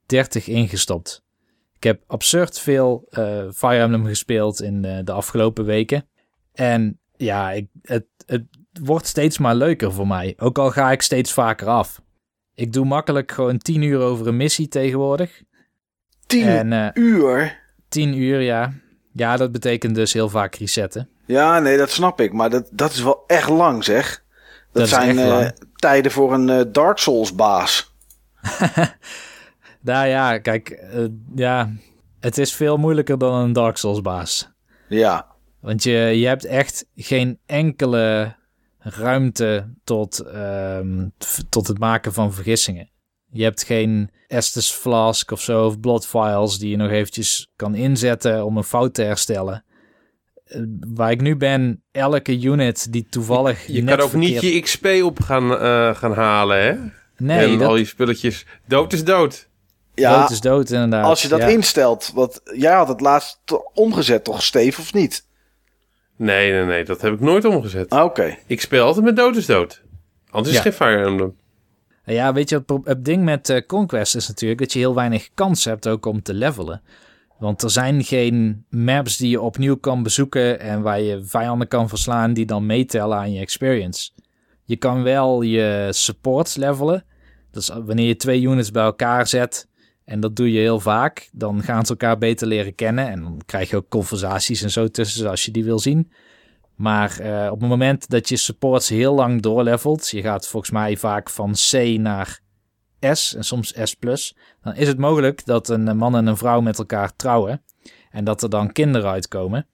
dertig 0.06 0.48
ingestopt. 0.48 1.24
Ik 1.76 1.84
heb 1.84 2.04
absurd 2.08 2.60
veel 2.60 3.08
uh, 3.12 3.50
Fire 3.52 3.82
Emblem 3.82 4.06
gespeeld 4.06 4.62
in 4.62 4.82
de 4.82 5.12
afgelopen 5.12 5.66
weken. 5.66 6.10
En 6.54 6.99
ja, 7.20 7.52
ik, 7.52 7.68
het, 7.82 8.06
het 8.26 8.46
wordt 8.82 9.08
steeds 9.08 9.38
maar 9.38 9.56
leuker 9.56 9.94
voor 9.94 10.08
mij. 10.08 10.34
Ook 10.38 10.58
al 10.58 10.72
ga 10.72 10.92
ik 10.92 11.02
steeds 11.02 11.34
vaker 11.34 11.68
af. 11.68 12.02
Ik 12.54 12.74
doe 12.74 12.86
makkelijk 12.86 13.32
gewoon 13.32 13.58
10 13.58 13.82
uur 13.82 14.00
over 14.00 14.28
een 14.28 14.38
missie 14.38 14.68
tegenwoordig. 14.68 15.42
10 16.26 16.72
uh, 16.72 16.88
uur? 16.94 17.60
10 17.90 18.18
uur, 18.18 18.42
ja. 18.42 18.74
Ja, 19.14 19.38
dat 19.38 19.52
betekent 19.52 19.96
dus 19.96 20.14
heel 20.14 20.30
vaak 20.30 20.56
resetten. 20.56 21.10
Ja, 21.26 21.60
nee, 21.60 21.78
dat 21.78 21.90
snap 21.90 22.22
ik. 22.22 22.34
Maar 22.34 22.50
dat, 22.50 22.70
dat 22.72 22.92
is 22.92 23.02
wel 23.04 23.24
echt 23.28 23.50
lang, 23.50 23.84
zeg. 23.84 24.24
Dat, 24.72 24.82
dat 24.82 24.88
zijn 24.88 25.18
uh, 25.18 25.48
tijden 25.76 26.12
voor 26.12 26.34
een 26.34 26.48
uh, 26.48 26.62
Dark 26.72 26.98
Souls 26.98 27.36
baas. 27.36 27.96
nou 29.82 30.08
ja, 30.08 30.38
kijk, 30.38 30.84
ja, 31.36 31.72
het 32.20 32.38
is 32.38 32.54
veel 32.54 32.78
moeilijker 32.78 33.18
dan 33.18 33.34
een 33.34 33.54
Dark 33.54 33.78
Souls 33.78 34.02
baas. 34.02 34.52
Ja. 34.88 35.38
Want 35.62 35.84
je, 35.84 35.92
je 35.92 36.28
hebt 36.28 36.46
echt 36.46 36.86
geen 36.96 37.40
enkele 37.46 38.36
ruimte 38.80 39.74
tot, 39.84 40.26
um, 40.36 41.14
tot 41.50 41.68
het 41.68 41.80
maken 41.80 42.14
van 42.14 42.34
vergissingen. 42.34 42.90
Je 43.32 43.44
hebt 43.44 43.64
geen 43.64 44.12
Estes 44.28 44.72
Flask 44.72 45.32
of 45.32 45.42
zo, 45.42 45.66
of 45.66 45.80
Blood 45.80 46.08
Files 46.08 46.58
die 46.58 46.70
je 46.70 46.78
nog 46.78 46.92
eventjes 46.92 47.52
kan 47.56 47.76
inzetten 47.76 48.46
om 48.46 48.58
een 48.58 48.64
fout 48.64 48.94
te 48.94 49.02
herstellen. 49.02 49.64
Uh, 50.48 50.62
waar 50.80 51.12
ik 51.12 51.22
nu 51.22 51.36
ben, 51.36 51.84
elke 51.92 52.40
unit 52.42 52.92
die 52.92 53.08
toevallig. 53.10 53.68
Je 53.68 53.84
kan 53.84 54.00
ook 54.00 54.14
niet 54.14 54.42
je 54.42 54.60
XP 54.60 54.86
op 55.04 55.20
gaan, 55.22 55.52
uh, 55.52 55.96
gaan 55.96 56.14
halen, 56.14 56.64
hè? 56.64 56.76
Nee. 57.18 57.52
En 57.52 57.58
dat... 57.58 57.68
al 57.68 57.76
die 57.76 57.86
spulletjes. 57.86 58.46
Dood 58.68 58.94
is 58.94 59.04
dood. 59.04 59.48
Ja, 59.96 60.20
dood 60.20 60.30
is 60.30 60.42
dood, 60.42 60.70
inderdaad. 60.70 61.06
Als 61.06 61.22
je 61.22 61.28
dat 61.28 61.42
instelt, 61.42 62.12
wat 62.14 62.42
jij 62.44 62.74
had 62.74 62.88
het 62.88 63.02
laatst 63.02 63.40
omgezet, 63.74 64.24
toch, 64.24 64.44
Steve, 64.44 64.82
of 64.82 64.94
niet? 64.94 65.28
Nee, 66.20 66.52
nee, 66.52 66.66
nee. 66.66 66.84
Dat 66.84 67.02
heb 67.02 67.14
ik 67.14 67.20
nooit 67.20 67.46
omgezet. 67.46 67.90
Ah, 67.90 68.04
oké. 68.04 68.38
Ik 68.48 68.62
speel 68.62 68.86
altijd 68.86 69.06
met 69.06 69.16
dood 69.16 69.36
is 69.36 69.46
dood. 69.46 69.82
Anders 70.30 70.56
is 70.56 70.62
geen 70.62 70.74
Fire 70.74 71.06
Emblem. 71.06 71.36
Ja, 72.06 72.34
weet 72.34 72.50
je, 72.50 72.64
het, 72.66 72.80
het 72.84 73.06
ding 73.06 73.24
met 73.24 73.50
uh, 73.50 73.58
Conquest 73.68 74.16
is 74.16 74.28
natuurlijk 74.28 74.60
dat 74.60 74.74
je 74.74 74.80
heel 74.80 74.96
weinig 74.96 75.30
kans 75.34 75.66
hebt 75.66 75.88
ook 75.88 76.06
om 76.06 76.22
te 76.22 76.34
levelen. 76.34 76.82
Want 77.38 77.62
er 77.62 77.70
zijn 77.70 78.04
geen 78.04 78.66
maps 78.70 79.18
die 79.18 79.30
je 79.30 79.42
opnieuw 79.42 79.78
kan 79.78 80.04
bezoeken 80.04 80.60
en 80.60 80.82
waar 80.82 81.02
je 81.02 81.24
vijanden 81.24 81.68
kan 81.68 81.90
verslaan 81.90 82.34
die 82.34 82.46
dan 82.46 82.66
meetellen 82.66 83.18
aan 83.18 83.32
je 83.32 83.40
experience. 83.40 84.12
Je 84.64 84.76
kan 84.76 85.04
wel 85.04 85.42
je 85.42 85.88
supports 85.90 86.56
levelen. 86.56 87.06
Dus 87.52 87.70
wanneer 87.86 88.08
je 88.08 88.16
twee 88.16 88.42
units 88.42 88.72
bij 88.72 88.84
elkaar 88.84 89.28
zet, 89.28 89.68
en 90.10 90.20
dat 90.20 90.36
doe 90.36 90.52
je 90.52 90.60
heel 90.60 90.80
vaak. 90.80 91.30
Dan 91.32 91.64
gaan 91.64 91.86
ze 91.86 91.92
elkaar 91.92 92.18
beter 92.18 92.48
leren 92.48 92.76
kennen. 92.76 93.08
En 93.08 93.22
dan 93.22 93.42
krijg 93.46 93.70
je 93.70 93.76
ook 93.76 93.90
conversaties 93.90 94.62
en 94.62 94.72
zo 94.72 94.88
tussen 94.88 95.30
als 95.30 95.46
je 95.46 95.52
die 95.52 95.64
wil 95.64 95.80
zien. 95.80 96.12
Maar 96.76 97.18
uh, 97.22 97.52
op 97.52 97.60
het 97.60 97.70
moment 97.70 98.10
dat 98.10 98.30
je 98.30 98.38
supports 98.38 98.90
heel 98.90 99.14
lang 99.14 99.42
doorlevelt, 99.42 100.10
je 100.10 100.22
gaat 100.22 100.48
volgens 100.48 100.72
mij 100.72 100.98
vaak 100.98 101.30
van 101.30 101.54
C 101.72 101.98
naar 101.98 102.40
S 103.00 103.36
en 103.36 103.44
soms 103.44 103.74
S+, 103.84 103.96
dan 104.62 104.76
is 104.76 104.88
het 104.88 104.98
mogelijk 104.98 105.46
dat 105.46 105.70
een 105.70 105.98
man 105.98 106.16
en 106.16 106.28
een 106.28 106.38
vrouw 106.38 106.62
met 106.62 106.80
elkaar 106.80 107.16
trouwen 107.16 107.64
en 108.12 108.24
dat 108.24 108.44
er 108.44 108.50
dan 108.50 108.72
kinderen 108.72 109.10
uitkomen. 109.10 109.68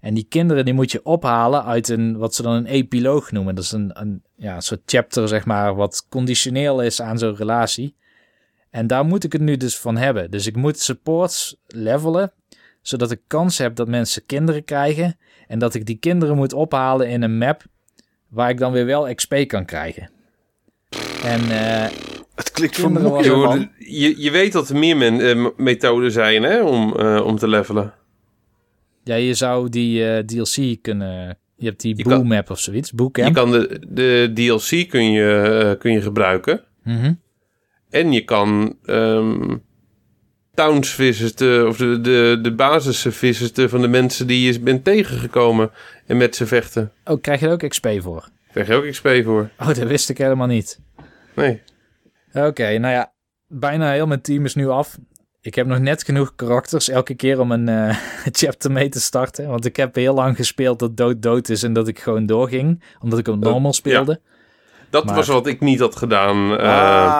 En 0.00 0.14
die 0.14 0.26
kinderen 0.28 0.64
die 0.64 0.74
moet 0.74 0.92
je 0.92 1.04
ophalen 1.04 1.64
uit 1.64 1.88
een, 1.88 2.18
wat 2.18 2.34
ze 2.34 2.42
dan 2.42 2.52
een 2.52 2.66
epiloog 2.66 3.32
noemen. 3.32 3.54
Dat 3.54 3.64
is 3.64 3.72
een, 3.72 4.00
een 4.00 4.22
ja, 4.36 4.60
soort 4.60 4.82
chapter, 4.86 5.28
zeg 5.28 5.44
maar, 5.44 5.74
wat 5.74 6.06
conditioneel 6.08 6.82
is 6.82 7.00
aan 7.00 7.18
zo'n 7.18 7.36
relatie. 7.36 7.96
En 8.72 8.86
daar 8.86 9.04
moet 9.04 9.24
ik 9.24 9.32
het 9.32 9.40
nu 9.42 9.56
dus 9.56 9.78
van 9.78 9.96
hebben. 9.96 10.30
Dus 10.30 10.46
ik 10.46 10.56
moet 10.56 10.78
supports 10.78 11.56
levelen, 11.66 12.32
zodat 12.80 13.10
ik 13.10 13.20
kans 13.26 13.58
heb 13.58 13.74
dat 13.76 13.88
mensen 13.88 14.26
kinderen 14.26 14.64
krijgen. 14.64 15.16
En 15.46 15.58
dat 15.58 15.74
ik 15.74 15.86
die 15.86 15.96
kinderen 15.96 16.36
moet 16.36 16.52
ophalen 16.52 17.08
in 17.08 17.22
een 17.22 17.38
map 17.38 17.62
waar 18.28 18.50
ik 18.50 18.58
dan 18.58 18.72
weer 18.72 18.86
wel 18.86 19.14
XP 19.14 19.34
kan 19.46 19.64
krijgen. 19.64 20.10
En 21.24 21.40
eh, 21.50 21.90
Het 22.34 22.50
klinkt 22.50 22.76
vermoeiend, 22.76 23.24
Je, 23.24 23.68
je, 24.00 24.20
je 24.22 24.30
weet 24.30 24.52
dat 24.52 24.68
er 24.68 24.76
meer 24.76 24.96
men, 24.96 25.20
eh, 25.20 25.46
methoden 25.56 26.12
zijn 26.12 26.42
hè, 26.42 26.62
om, 26.62 26.96
eh, 26.96 27.24
om 27.26 27.36
te 27.38 27.48
levelen. 27.48 27.94
ja, 29.04 29.14
je 29.14 29.34
zou 29.34 29.68
die 29.68 30.06
eh, 30.10 30.18
DLC 30.24 30.82
kunnen... 30.82 31.36
Je 31.56 31.68
hebt 31.68 31.80
die 31.80 31.96
Je 31.96 32.02
Boo 32.04 32.16
kan- 32.16 32.26
Map 32.26 32.50
of 32.50 32.58
zoiets, 32.58 32.90
Je 32.90 32.96
Bootcamp. 32.96 33.34
kan 33.34 33.50
de, 33.50 33.80
de 33.88 34.30
DLC 34.34 34.88
kun 34.88 35.10
je, 35.12 35.76
kun 35.78 35.92
je 35.92 36.00
gebruiken. 36.02 36.64
Mhm. 36.84 37.12
En 37.92 38.12
je 38.12 38.24
kan 38.24 38.76
ehm, 38.84 39.56
towns 40.54 40.94
visiten, 40.94 41.68
of 41.68 41.76
de, 41.76 42.00
de, 42.00 42.38
de 42.42 42.54
basis 42.54 43.06
visiten 43.08 43.68
van 43.70 43.80
de 43.80 43.88
mensen 43.88 44.26
die 44.26 44.52
je 44.52 44.60
bent 44.60 44.84
tegengekomen 44.84 45.70
en 46.06 46.16
met 46.16 46.36
ze 46.36 46.46
vechten. 46.46 46.92
Oh, 47.04 47.20
krijg 47.20 47.40
je 47.40 47.46
er 47.46 47.52
ook 47.52 47.68
XP 47.68 47.88
voor? 47.98 48.28
Krijg 48.52 48.66
je 48.68 48.74
ook 48.74 48.90
XP 48.90 49.08
voor. 49.24 49.50
Oh, 49.58 49.66
dat 49.66 49.78
wist 49.78 50.08
ik 50.08 50.18
helemaal 50.18 50.46
niet. 50.46 50.80
Nee. 51.34 51.62
Oké, 52.32 52.78
nou 52.78 52.94
ja, 52.94 53.12
bijna 53.46 53.92
heel 53.92 54.06
mijn 54.06 54.20
team 54.20 54.44
is 54.44 54.54
nu 54.54 54.68
af. 54.68 54.98
Ik 55.40 55.54
heb 55.54 55.66
nog 55.66 55.78
net 55.78 56.04
genoeg 56.04 56.34
karakters 56.34 56.88
elke 56.88 57.14
keer 57.14 57.40
om 57.40 57.52
een 57.52 57.68
eh, 57.68 57.96
chapter 58.40 58.72
mee 58.72 58.88
te 58.88 59.00
starten. 59.00 59.48
Want 59.48 59.64
ik 59.64 59.76
heb 59.76 59.94
heel 59.94 60.14
lang 60.14 60.36
gespeeld 60.36 60.78
dat 60.78 60.96
dood 60.96 61.22
dood 61.22 61.48
is 61.48 61.62
en 61.62 61.72
dat 61.72 61.88
ik 61.88 61.98
gewoon 61.98 62.26
doorging. 62.26 62.82
Omdat 63.00 63.18
ik 63.18 63.28
op 63.28 63.38
normal 63.38 63.72
speelde. 63.72 64.20
Dat 64.92 65.04
Maar- 65.04 65.14
was 65.14 65.26
wat 65.28 65.46
ik 65.46 65.60
niet 65.60 65.80
had 65.80 65.96
gedaan. 65.96 66.58
eh, 66.58 66.66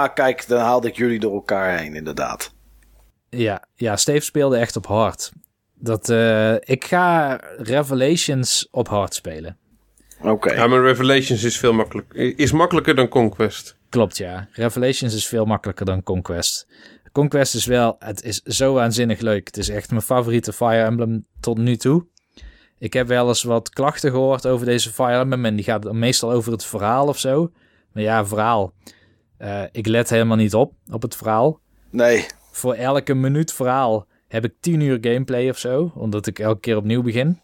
ah, 0.02 0.14
kijk, 0.14 0.48
dan 0.48 0.60
haalde 0.60 0.88
ik 0.88 0.96
jullie 0.96 1.20
door 1.20 1.32
elkaar 1.34 1.78
heen, 1.78 1.94
inderdaad. 1.94 2.54
Ja, 3.28 3.64
ja, 3.74 3.96
Steve 3.96 4.20
speelde 4.24 4.56
echt 4.56 4.76
op 4.76 4.86
hard. 4.86 5.32
Dat, 5.74 6.08
eh, 6.08 6.54
ik 6.54 6.84
ga 6.84 7.40
Revelations 7.58 8.68
op 8.70 8.88
hard 8.88 9.14
spelen. 9.14 9.56
Oké. 10.22 10.52
Ja, 10.52 10.66
maar 10.66 10.82
Revelations 10.82 11.42
is 11.44 11.58
veel 11.58 11.72
makkelijker. 11.72 12.38
Is 12.38 12.52
makkelijker 12.52 12.94
dan 12.94 13.08
Conquest. 13.08 13.76
Klopt, 13.88 14.16
ja. 14.16 14.48
Revelations 14.52 15.14
is 15.14 15.26
veel 15.26 15.44
makkelijker 15.44 15.86
dan 15.86 16.02
Conquest. 16.02 16.66
Conquest 17.12 17.54
is 17.54 17.66
wel, 17.66 17.96
het 17.98 18.22
is 18.22 18.40
zo 18.42 18.72
waanzinnig 18.74 19.20
leuk. 19.20 19.46
Het 19.46 19.56
is 19.56 19.68
echt 19.68 19.90
mijn 19.90 20.02
favoriete 20.02 20.52
Fire 20.52 20.84
Emblem 20.84 21.26
tot 21.40 21.58
nu 21.58 21.76
toe. 21.76 22.06
Ik 22.78 22.92
heb 22.92 23.06
wel 23.08 23.28
eens 23.28 23.42
wat 23.42 23.70
klachten 23.70 24.10
gehoord 24.10 24.46
over 24.46 24.66
deze 24.66 24.92
Fire 24.92 25.18
Emblem 25.18 25.44
en 25.44 25.54
die 25.56 25.64
gaat 25.64 25.92
meestal 25.92 26.32
over 26.32 26.52
het 26.52 26.64
verhaal 26.64 27.06
of 27.06 27.18
zo. 27.18 27.50
Maar 27.92 28.02
ja, 28.02 28.26
verhaal. 28.26 28.72
Eh, 29.36 29.62
ik 29.72 29.86
let 29.86 30.10
helemaal 30.10 30.36
niet 30.36 30.54
op, 30.54 30.74
op 30.90 31.02
het 31.02 31.16
verhaal. 31.16 31.60
Nee. 31.90 32.26
Voor 32.50 32.74
elke 32.74 33.14
minuut 33.14 33.52
verhaal 33.52 34.06
heb 34.28 34.44
ik 34.44 34.54
10 34.60 34.80
uur 34.80 34.98
gameplay 35.00 35.48
of 35.48 35.58
zo, 35.58 35.92
omdat 35.94 36.26
ik 36.26 36.38
elke 36.38 36.60
keer 36.60 36.76
opnieuw 36.76 37.02
begin. 37.02 37.40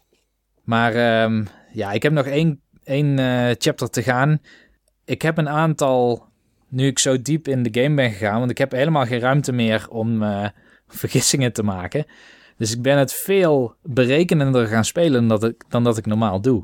Maar 0.63 0.93
ehm, 0.93 1.45
ja, 1.71 1.91
ik 1.91 2.03
heb 2.03 2.11
nog 2.11 2.25
één, 2.25 2.61
één 2.83 3.19
eh, 3.19 3.55
chapter 3.57 3.89
te 3.89 4.03
gaan. 4.03 4.41
Ik 5.05 5.21
heb 5.21 5.37
een 5.37 5.49
aantal, 5.49 6.25
nu 6.67 6.87
ik 6.87 6.99
zo 6.99 7.21
diep 7.21 7.47
in 7.47 7.63
de 7.63 7.81
game 7.81 7.95
ben 7.95 8.11
gegaan, 8.11 8.39
want 8.39 8.51
ik 8.51 8.57
heb 8.57 8.71
helemaal 8.71 9.05
geen 9.05 9.19
ruimte 9.19 9.51
meer 9.51 9.87
om 9.89 10.23
eh, 10.23 10.47
vergissingen 10.87 11.53
te 11.53 11.63
maken. 11.63 12.05
Dus 12.57 12.71
ik 12.71 12.81
ben 12.81 12.97
het 12.97 13.13
veel 13.13 13.75
berekenender 13.83 14.67
gaan 14.67 14.85
spelen 14.85 15.27
dan 15.27 15.39
dat 15.39 15.49
ik, 15.49 15.63
dan 15.69 15.83
dat 15.83 15.97
ik 15.97 16.05
normaal 16.05 16.41
doe. 16.41 16.63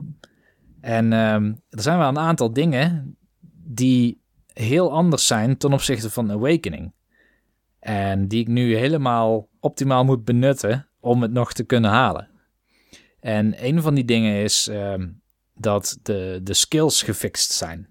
En 0.82 1.14
ehm, 1.14 1.54
er 1.70 1.82
zijn 1.82 1.98
wel 1.98 2.08
een 2.08 2.20
aantal 2.20 2.54
dingen 2.54 3.18
die 3.66 4.22
heel 4.54 4.92
anders 4.92 5.28
zijn 5.28 5.58
ten 5.58 5.74
opzichte 5.74 6.10
van 6.10 6.32
Awakening. 6.32 6.94
En 7.80 8.28
die 8.28 8.42
ik 8.42 8.48
nu 8.48 8.76
helemaal 8.76 9.48
optimaal 9.60 10.04
moet 10.04 10.26
benutten 10.26 10.88
om 11.00 11.22
het 11.22 11.32
nog 11.32 11.54
te 11.54 11.64
kunnen 11.64 11.92
halen. 11.92 12.30
En 13.20 13.66
een 13.66 13.82
van 13.82 13.96
die 13.96 14.06
dingen 14.06 14.44
is 14.44 14.68
ehm, 14.68 15.08
dat 15.56 15.98
de, 16.02 16.40
de 16.44 16.54
skills 16.54 17.02
gefixt 17.02 17.52
zijn. 17.52 17.88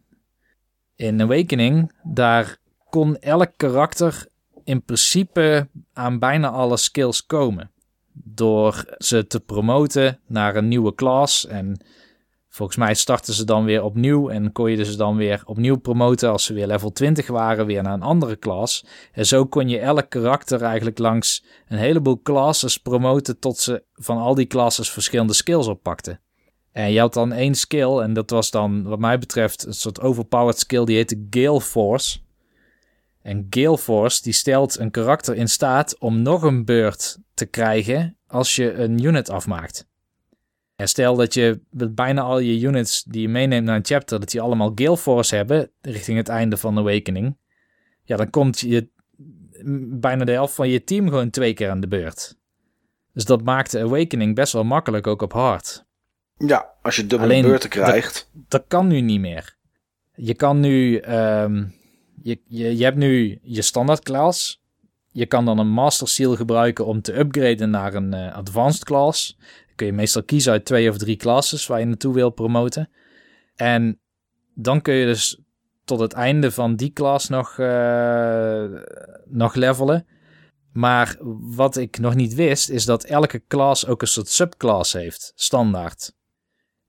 In 0.96 1.22
Awakening, 1.22 1.92
daar 2.02 2.58
kon 2.88 3.18
elk 3.18 3.52
karakter 3.56 4.26
in 4.64 4.84
principe 4.84 5.68
aan 5.92 6.18
bijna 6.18 6.48
alle 6.48 6.76
skills 6.76 7.26
komen. 7.26 7.70
Door 8.12 8.94
ze 8.98 9.26
te 9.26 9.40
promoten 9.40 10.20
naar 10.26 10.56
een 10.56 10.68
nieuwe 10.68 10.94
class. 10.94 11.46
En 11.46 11.84
volgens 12.54 12.78
mij 12.78 12.94
starten 12.94 13.34
ze 13.34 13.44
dan 13.44 13.64
weer 13.64 13.82
opnieuw. 13.82 14.28
En 14.28 14.52
kon 14.52 14.70
je 14.70 14.76
dus 14.76 14.96
dan 14.96 15.16
weer 15.16 15.42
opnieuw 15.44 15.76
promoten 15.76 16.30
als 16.30 16.44
ze 16.44 16.54
weer 16.54 16.66
level 16.66 16.92
20 16.92 17.26
waren, 17.26 17.66
weer 17.66 17.82
naar 17.82 17.92
een 17.92 18.02
andere 18.02 18.38
class. 18.38 18.84
En 19.12 19.26
zo 19.26 19.46
kon 19.46 19.68
je 19.68 19.78
elk 19.78 20.10
karakter 20.10 20.62
eigenlijk 20.62 20.98
langs 20.98 21.44
een 21.68 21.78
heleboel 21.78 22.22
classes 22.22 22.78
promoten 22.78 23.38
tot 23.38 23.58
ze 23.58 23.84
van 23.92 24.18
al 24.18 24.34
die 24.34 24.46
classes 24.46 24.90
verschillende 24.90 25.32
skills 25.32 25.66
oppakten. 25.66 26.20
En 26.72 26.92
je 26.92 27.00
had 27.00 27.14
dan 27.14 27.32
één 27.32 27.54
skill 27.54 27.98
en 27.98 28.12
dat 28.12 28.30
was 28.30 28.50
dan 28.50 28.82
wat 28.82 28.98
mij 28.98 29.18
betreft 29.18 29.66
een 29.66 29.74
soort 29.74 30.00
overpowered 30.00 30.58
skill 30.58 30.84
die 30.84 30.96
heette 30.96 31.26
Gale 31.30 31.60
Force. 31.60 32.18
En 33.22 33.46
Gale 33.50 33.78
Force 33.78 34.22
die 34.22 34.32
stelt 34.32 34.78
een 34.78 34.90
karakter 34.90 35.34
in 35.34 35.48
staat 35.48 35.98
om 35.98 36.22
nog 36.22 36.42
een 36.42 36.64
beurt 36.64 37.18
te 37.34 37.46
krijgen 37.46 38.16
als 38.26 38.56
je 38.56 38.72
een 38.72 39.04
unit 39.04 39.30
afmaakt. 39.30 39.92
En 40.76 40.88
stel 40.88 41.16
dat 41.16 41.34
je 41.34 41.60
bijna 41.70 42.20
al 42.22 42.38
je 42.38 42.60
units 42.60 43.02
die 43.02 43.22
je 43.22 43.28
meeneemt 43.28 43.66
naar 43.66 43.76
een 43.76 43.84
chapter, 43.84 44.20
dat 44.20 44.30
die 44.30 44.40
allemaal 44.40 44.72
Gale 44.74 44.96
Force 44.96 45.36
hebben 45.36 45.70
richting 45.80 46.16
het 46.16 46.28
einde 46.28 46.56
van 46.56 46.78
Awakening. 46.78 47.36
Ja, 48.02 48.16
dan 48.16 48.30
komt 48.30 48.60
je 48.60 48.88
bijna 50.00 50.24
de 50.24 50.32
helft 50.32 50.54
van 50.54 50.68
je 50.68 50.84
team 50.84 51.08
gewoon 51.08 51.30
twee 51.30 51.54
keer 51.54 51.70
aan 51.70 51.80
de 51.80 51.88
beurt. 51.88 52.36
Dus 53.12 53.24
dat 53.24 53.42
maakte 53.42 53.80
Awakening 53.80 54.34
best 54.34 54.52
wel 54.52 54.64
makkelijk 54.64 55.06
ook 55.06 55.22
op 55.22 55.32
hard. 55.32 55.84
Ja, 56.36 56.70
als 56.82 56.96
je 56.96 57.06
dubbele 57.06 57.32
Alleen 57.32 57.42
beurten 57.42 57.70
krijgt. 57.70 58.30
Dat 58.32 58.64
kan 58.68 58.86
nu 58.86 59.00
niet 59.00 59.20
meer. 59.20 59.56
Je 60.14 60.34
kan 60.34 60.60
nu, 60.60 60.96
ehm, 60.96 61.64
je, 62.22 62.40
je, 62.46 62.76
je 62.76 62.84
hebt 62.84 62.96
nu 62.96 63.38
je 63.42 63.62
standaard 63.62 64.02
class. 64.02 64.62
Je 65.10 65.26
kan 65.26 65.44
dan 65.44 65.58
een 65.58 65.68
Master 65.68 66.08
Seal 66.08 66.36
gebruiken 66.36 66.86
om 66.86 67.02
te 67.02 67.18
upgraden 67.18 67.70
naar 67.70 67.94
een 67.94 68.14
eh, 68.14 68.34
Advanced 68.34 68.84
class. 68.84 69.38
Kun 69.74 69.86
je 69.86 69.92
meestal 69.92 70.22
kiezen 70.22 70.52
uit 70.52 70.64
twee 70.64 70.90
of 70.90 70.98
drie 70.98 71.16
classes 71.16 71.66
waar 71.66 71.80
je 71.80 71.86
naartoe 71.86 72.14
wil 72.14 72.30
promoten. 72.30 72.90
En 73.54 74.00
dan 74.54 74.82
kun 74.82 74.94
je 74.94 75.06
dus 75.06 75.38
tot 75.84 76.00
het 76.00 76.12
einde 76.12 76.50
van 76.50 76.76
die 76.76 76.92
class 76.92 77.28
nog, 77.28 77.58
eh, 77.58 78.64
nog 79.24 79.54
levelen. 79.54 80.06
Maar 80.72 81.16
wat 81.40 81.76
ik 81.76 81.98
nog 81.98 82.14
niet 82.14 82.34
wist, 82.34 82.70
is 82.70 82.84
dat 82.84 83.04
elke 83.04 83.42
class 83.46 83.86
ook 83.86 84.02
een 84.02 84.08
soort 84.08 84.28
subclass 84.28 84.92
heeft, 84.92 85.32
standaard. 85.34 86.14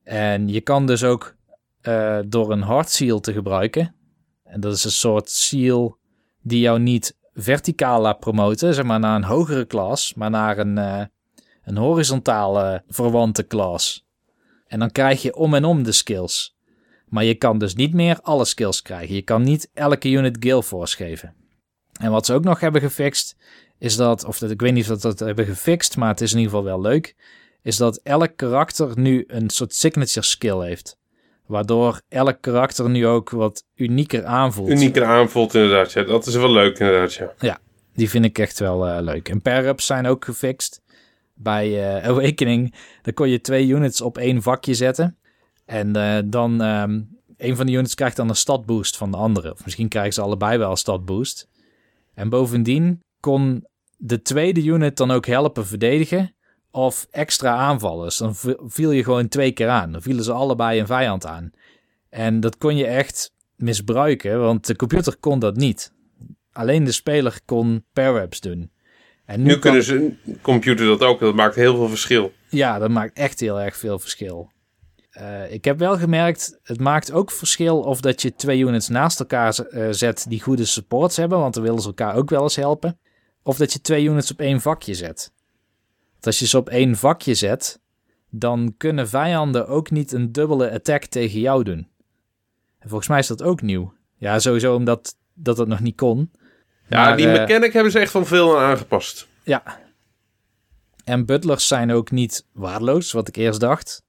En 0.04 0.48
je 0.48 0.62
kan 0.62 0.86
dus 0.86 1.04
ook 1.04 1.36
eh, 1.82 2.20
door 2.28 2.52
een 2.52 2.62
hard 2.62 2.90
seal 2.90 3.20
te 3.20 3.34
gebruiken. 3.34 3.96
En 4.44 4.60
dat 4.60 4.74
is 4.74 4.84
een 4.84 4.92
soort 4.92 5.30
seal 5.30 5.98
die 6.42 6.60
jou 6.60 6.80
niet 6.80 7.18
verticaal 7.34 8.02
laat 8.02 8.20
promoten, 8.20 8.74
zeg 8.74 8.86
maar 8.86 9.00
naar 9.00 9.16
een 9.16 9.24
hogere 9.24 9.66
klas, 9.66 10.14
maar 10.14 10.30
naar 10.30 10.58
een, 10.58 10.78
eh, 10.78 11.02
een 11.66 11.78
horizontale 11.78 12.84
verwante 12.88 13.44
klas. 13.44 14.06
En 14.68 14.80
dan 14.80 14.92
krijg 14.92 15.22
je 15.22 15.36
om 15.36 15.54
en 15.54 15.66
om 15.66 15.84
de 15.84 15.92
skills. 15.92 16.56
Maar 17.06 17.24
je 17.24 17.36
kan 17.36 17.58
dus 17.58 17.76
niet 17.76 17.94
meer 17.94 18.20
alle 18.22 18.46
skills 18.46 18.82
krijgen. 18.82 19.16
Je 19.16 19.22
kan 19.22 19.44
niet 19.44 19.70
elke 19.74 20.10
unit 20.10 20.38
Gale 20.40 20.64
Force 20.64 20.96
geven. 20.96 21.34
En 22.00 22.12
wat 22.12 22.26
ze 22.26 22.34
ook 22.34 22.44
nog 22.44 22.60
hebben 22.60 22.82
gefixt, 22.82 23.36
is 23.78 23.96
dat, 23.96 24.26
of 24.26 24.38
dat, 24.38 24.52
ik 24.52 24.62
weet 24.62 24.74
niet 24.74 24.84
of 24.84 25.00
dat 25.00 25.02
dat 25.02 25.20
hebben 25.20 25.46
gefixt, 25.46 25.98
maar 25.98 26.10
het 26.10 26.22
is 26.22 26.32
in 26.32 26.38
ieder 26.38 26.54
geval 26.54 26.68
wel 26.68 26.82
leuk, 26.82 27.16
is 27.62 27.78
dat 27.78 28.00
elk 28.04 28.32
karakter 28.36 29.00
nu 29.00 29.24
een 29.28 29.50
soort 29.50 29.74
signature 29.74 30.26
skill 30.26 30.60
heeft. 30.60 30.98
Waardoor 31.46 32.02
elk 32.10 32.38
karakter 32.42 32.90
nu 32.90 33.08
ook 33.08 33.30
wat 33.30 33.64
unieker 33.76 34.26
aanvoelt. 34.26 34.70
Unieker 34.70 35.04
aanvoelt 35.04 35.54
inderdaad. 35.54 35.92
Ja. 35.92 36.04
Dat 36.04 36.26
is 36.26 36.36
wel 36.36 36.52
leuk 36.52 36.80
inderdaad, 36.80 37.14
ja. 37.40 37.60
Die 37.94 38.10
vind 38.10 38.26
ik 38.26 38.40
echt 38.40 38.60
wel 38.60 38.88
eh, 38.88 39.02
leuk. 39.02 39.30
En 39.30 39.42
pair-ups 39.42 39.86
zijn 39.86 40.08
ook 40.08 40.26
gefixt. 40.26 40.82
Bij 41.36 41.96
eh, 41.96 42.08
Awakening, 42.10 42.74
dan 43.02 43.14
kon 43.14 43.30
je 43.30 43.42
twee 43.42 43.68
units 43.68 44.02
op 44.02 44.18
één 44.18 44.42
vakje 44.42 44.74
zetten. 44.74 45.18
En 45.66 45.96
eh, 45.96 46.24
dan, 46.26 46.62
ehm 46.62 47.00
een 47.38 47.56
van 47.56 47.66
de 47.66 47.72
units 47.72 47.96
krijgt 47.96 48.16
dan 48.16 48.30
een 48.30 48.36
statboost 48.36 48.98
van 48.98 49.12
de 49.12 49.18
andere. 49.18 49.52
Of 49.52 49.64
misschien 49.64 49.88
krijgen 49.88 50.14
ze 50.14 50.22
allebei 50.22 50.58
wel 50.58 50.72
een 50.72 50.78
statboost. 50.78 51.48
En 52.14 52.30
bovendien 52.30 53.02
kon 53.20 53.66
de 53.98 54.22
tweede 54.22 54.64
unit 54.64 54.98
dan 54.98 55.12
ook 55.12 55.26
helpen 55.26 55.66
verdedigen 55.66 56.36
of 56.72 57.08
extra 57.12 57.56
aanvallen. 57.56 58.06
Dus 58.06 58.18
dan 58.18 58.36
viel 58.66 58.92
je 58.92 59.04
gewoon 59.04 59.28
twee 59.28 59.52
keer 59.52 59.70
aan. 59.70 59.92
Dan 59.92 60.02
vielen 60.02 60.24
ze 60.24 60.32
allebei 60.32 60.80
een 60.80 60.88
vijand 60.88 61.26
aan. 61.26 61.52
En 62.10 62.40
dat 62.40 62.58
kon 62.58 62.78
je 62.78 62.86
echt 62.86 63.32
misbruiken, 63.56 64.40
want 64.40 64.66
de 64.66 64.76
computer 64.76 65.18
kon 65.18 65.40
dat 65.40 65.56
niet. 65.56 65.94
Alleen 66.52 66.84
de 66.84 66.92
speler 66.92 67.40
kon 67.46 67.86
pair-ups 67.94 68.40
doen. 68.40 68.72
En 69.26 69.42
nu, 69.42 69.60
kunnen 69.60 69.84
ze 69.84 69.96
een 69.96 70.42
computer 70.42 70.86
dat 70.86 71.02
ook. 71.02 71.20
Dat 71.20 71.36
maakt 71.36 71.56
heel 71.56 71.76
veel 71.76 71.90
verschil. 71.90 72.32
Ja, 72.50 72.80
dat 72.80 72.90
maakt 72.90 73.18
echt 73.18 73.40
heel 73.40 73.62
erg 73.62 73.78
veel 73.78 74.00
verschil. 74.00 74.52
Eh, 75.10 75.52
ik 75.52 75.66
heb 75.66 75.80
wel 75.80 75.98
gemerkt, 75.98 76.60
het 76.64 76.80
maakt 76.80 77.12
ook 77.12 77.32
verschil 77.32 77.80
of 77.80 78.02
dat 78.02 78.22
je 78.22 78.36
twee 78.36 78.60
units 78.60 78.88
naast 78.88 79.20
elkaar 79.20 79.60
eh, 79.60 79.88
zet 79.92 80.26
die 80.30 80.42
goede 80.42 80.66
supports 80.66 81.18
hebben, 81.18 81.40
want 81.40 81.54
dan 81.54 81.64
willen 81.64 81.82
ze 81.82 81.88
elkaar 81.88 82.16
ook 82.16 82.30
wel 82.30 82.42
eens 82.42 82.56
helpen. 82.56 83.00
Of 83.44 83.58
dat 83.58 83.74
je 83.74 83.82
twee 83.82 84.06
units 84.06 84.32
op 84.32 84.40
één 84.40 84.62
vakje 84.62 84.94
zet. 84.94 85.32
Want 86.12 86.26
als 86.26 86.40
je 86.40 86.48
ze 86.48 86.58
op 86.58 86.70
één 86.70 86.96
vakje 86.96 87.34
zet, 87.34 87.80
dan 88.30 88.74
kunnen 88.78 89.10
vijanden 89.10 89.68
ook 89.68 89.92
niet 89.92 90.12
een 90.12 90.32
dubbele 90.32 90.72
attack 90.72 91.06
tegen 91.06 91.40
jou 91.40 91.64
doen. 91.64 91.88
En 92.80 92.90
volgens 92.90 93.10
mij 93.10 93.20
is 93.20 93.28
dat 93.28 93.44
ook 93.44 93.62
nieuw. 93.62 93.94
Ja, 94.18 94.40
sowieso 94.40 94.76
omdat 94.76 95.18
dat 95.34 95.58
het 95.58 95.68
nog 95.68 95.80
niet 95.80 95.96
kon. 95.96 96.32
Ja, 96.88 97.04
Maar, 97.04 97.18
die 97.18 97.28
eh, 97.28 97.40
mechanic 97.40 97.74
hebben 97.74 97.92
ze 97.92 98.00
echt 98.00 98.12
van 98.12 98.26
veel 98.26 98.58
aan 98.58 98.64
aangepast. 98.70 99.28
Ja. 99.44 99.80
En 101.04 101.26
butlers 101.26 101.68
zijn 101.68 101.92
ook 101.92 102.12
niet 102.12 102.46
waardeloos, 102.54 103.12
wat 103.12 103.28
ik 103.28 103.36
eerst 103.36 103.60
dacht. 103.60 104.04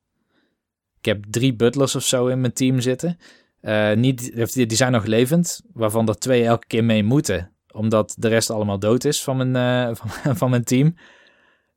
Ik 0.99 1.05
heb 1.05 1.25
drie 1.31 1.55
butlers 1.55 1.95
of 1.95 2.03
zo 2.03 2.27
in 2.27 2.41
mijn 2.41 2.53
team 2.53 2.81
zitten. 2.81 3.19
Eh, 3.61 3.93
niet, 3.93 4.53
die 4.53 4.77
zijn 4.77 4.93
nog 4.93 5.05
levend, 5.05 5.61
waarvan 5.73 6.09
er 6.09 6.19
twee 6.19 6.45
elke 6.45 6.67
keer 6.67 6.85
mee 6.85 7.05
moeten. 7.05 7.53
Omdat 7.73 8.15
de 8.19 8.29
rest 8.29 8.51
allemaal 8.51 8.79
dood 8.79 9.05
is 9.05 9.23
van 9.23 9.37
mijn, 9.37 9.57
eh, 9.89 9.95
van, 10.01 10.37
van 10.37 10.51
mijn 10.51 10.65
team. 10.65 10.95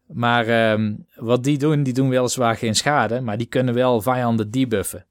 Maar 0.08 0.48
ehm, 0.48 0.96
wat 1.16 1.44
die 1.44 1.58
doen, 1.58 1.84
die 1.84 1.94
doen 1.94 2.10
weliswaar 2.10 2.56
geen 2.56 2.76
schade, 2.76 3.22
maar 3.22 3.38
die 3.38 3.48
kunnen 3.48 3.74
wel 3.74 4.02
vijanden 4.02 4.52
debuffen. 4.52 5.06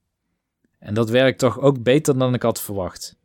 En 0.79 0.95
dat 0.95 1.11
werkt 1.11 1.39
toch 1.39 1.61
ook 1.61 1.83
beter 1.83 2.19
dan 2.19 2.35
ik 2.35 2.43
had 2.43 2.61
verwacht. 2.61 3.17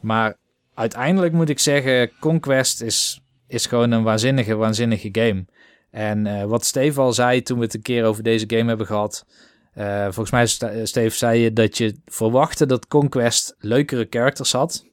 Maar 0.00 0.36
uiteindelijk 0.78 1.32
moet 1.32 1.48
ik 1.48 1.58
zeggen, 1.58 2.10
Conquest 2.20 2.82
is, 2.82 3.20
is 3.46 3.66
gewoon 3.66 3.90
een 3.90 4.02
waanzinnige, 4.02 4.54
waanzinnige 4.54 5.08
game. 5.12 5.44
En 5.90 6.26
eh, 6.26 6.44
wat 6.44 6.64
Steve 6.64 7.00
al 7.00 7.12
zei 7.12 7.42
toen 7.42 7.58
we 7.58 7.64
het 7.64 7.74
een 7.74 7.82
keer 7.82 8.04
over 8.04 8.22
deze 8.22 8.44
game 8.46 8.68
hebben 8.68 8.86
gehad. 8.86 9.26
eh, 9.72 10.02
volgens 10.02 10.30
mij, 10.30 10.46
Steve, 10.86 11.16
zei 11.16 11.40
je 11.40 11.52
dat 11.52 11.78
je 11.78 12.00
verwachtte 12.04 12.66
dat 12.66 12.86
Conquest 12.86 13.54
leukere 13.58 14.06
characters 14.10 14.52
had. 14.52 14.84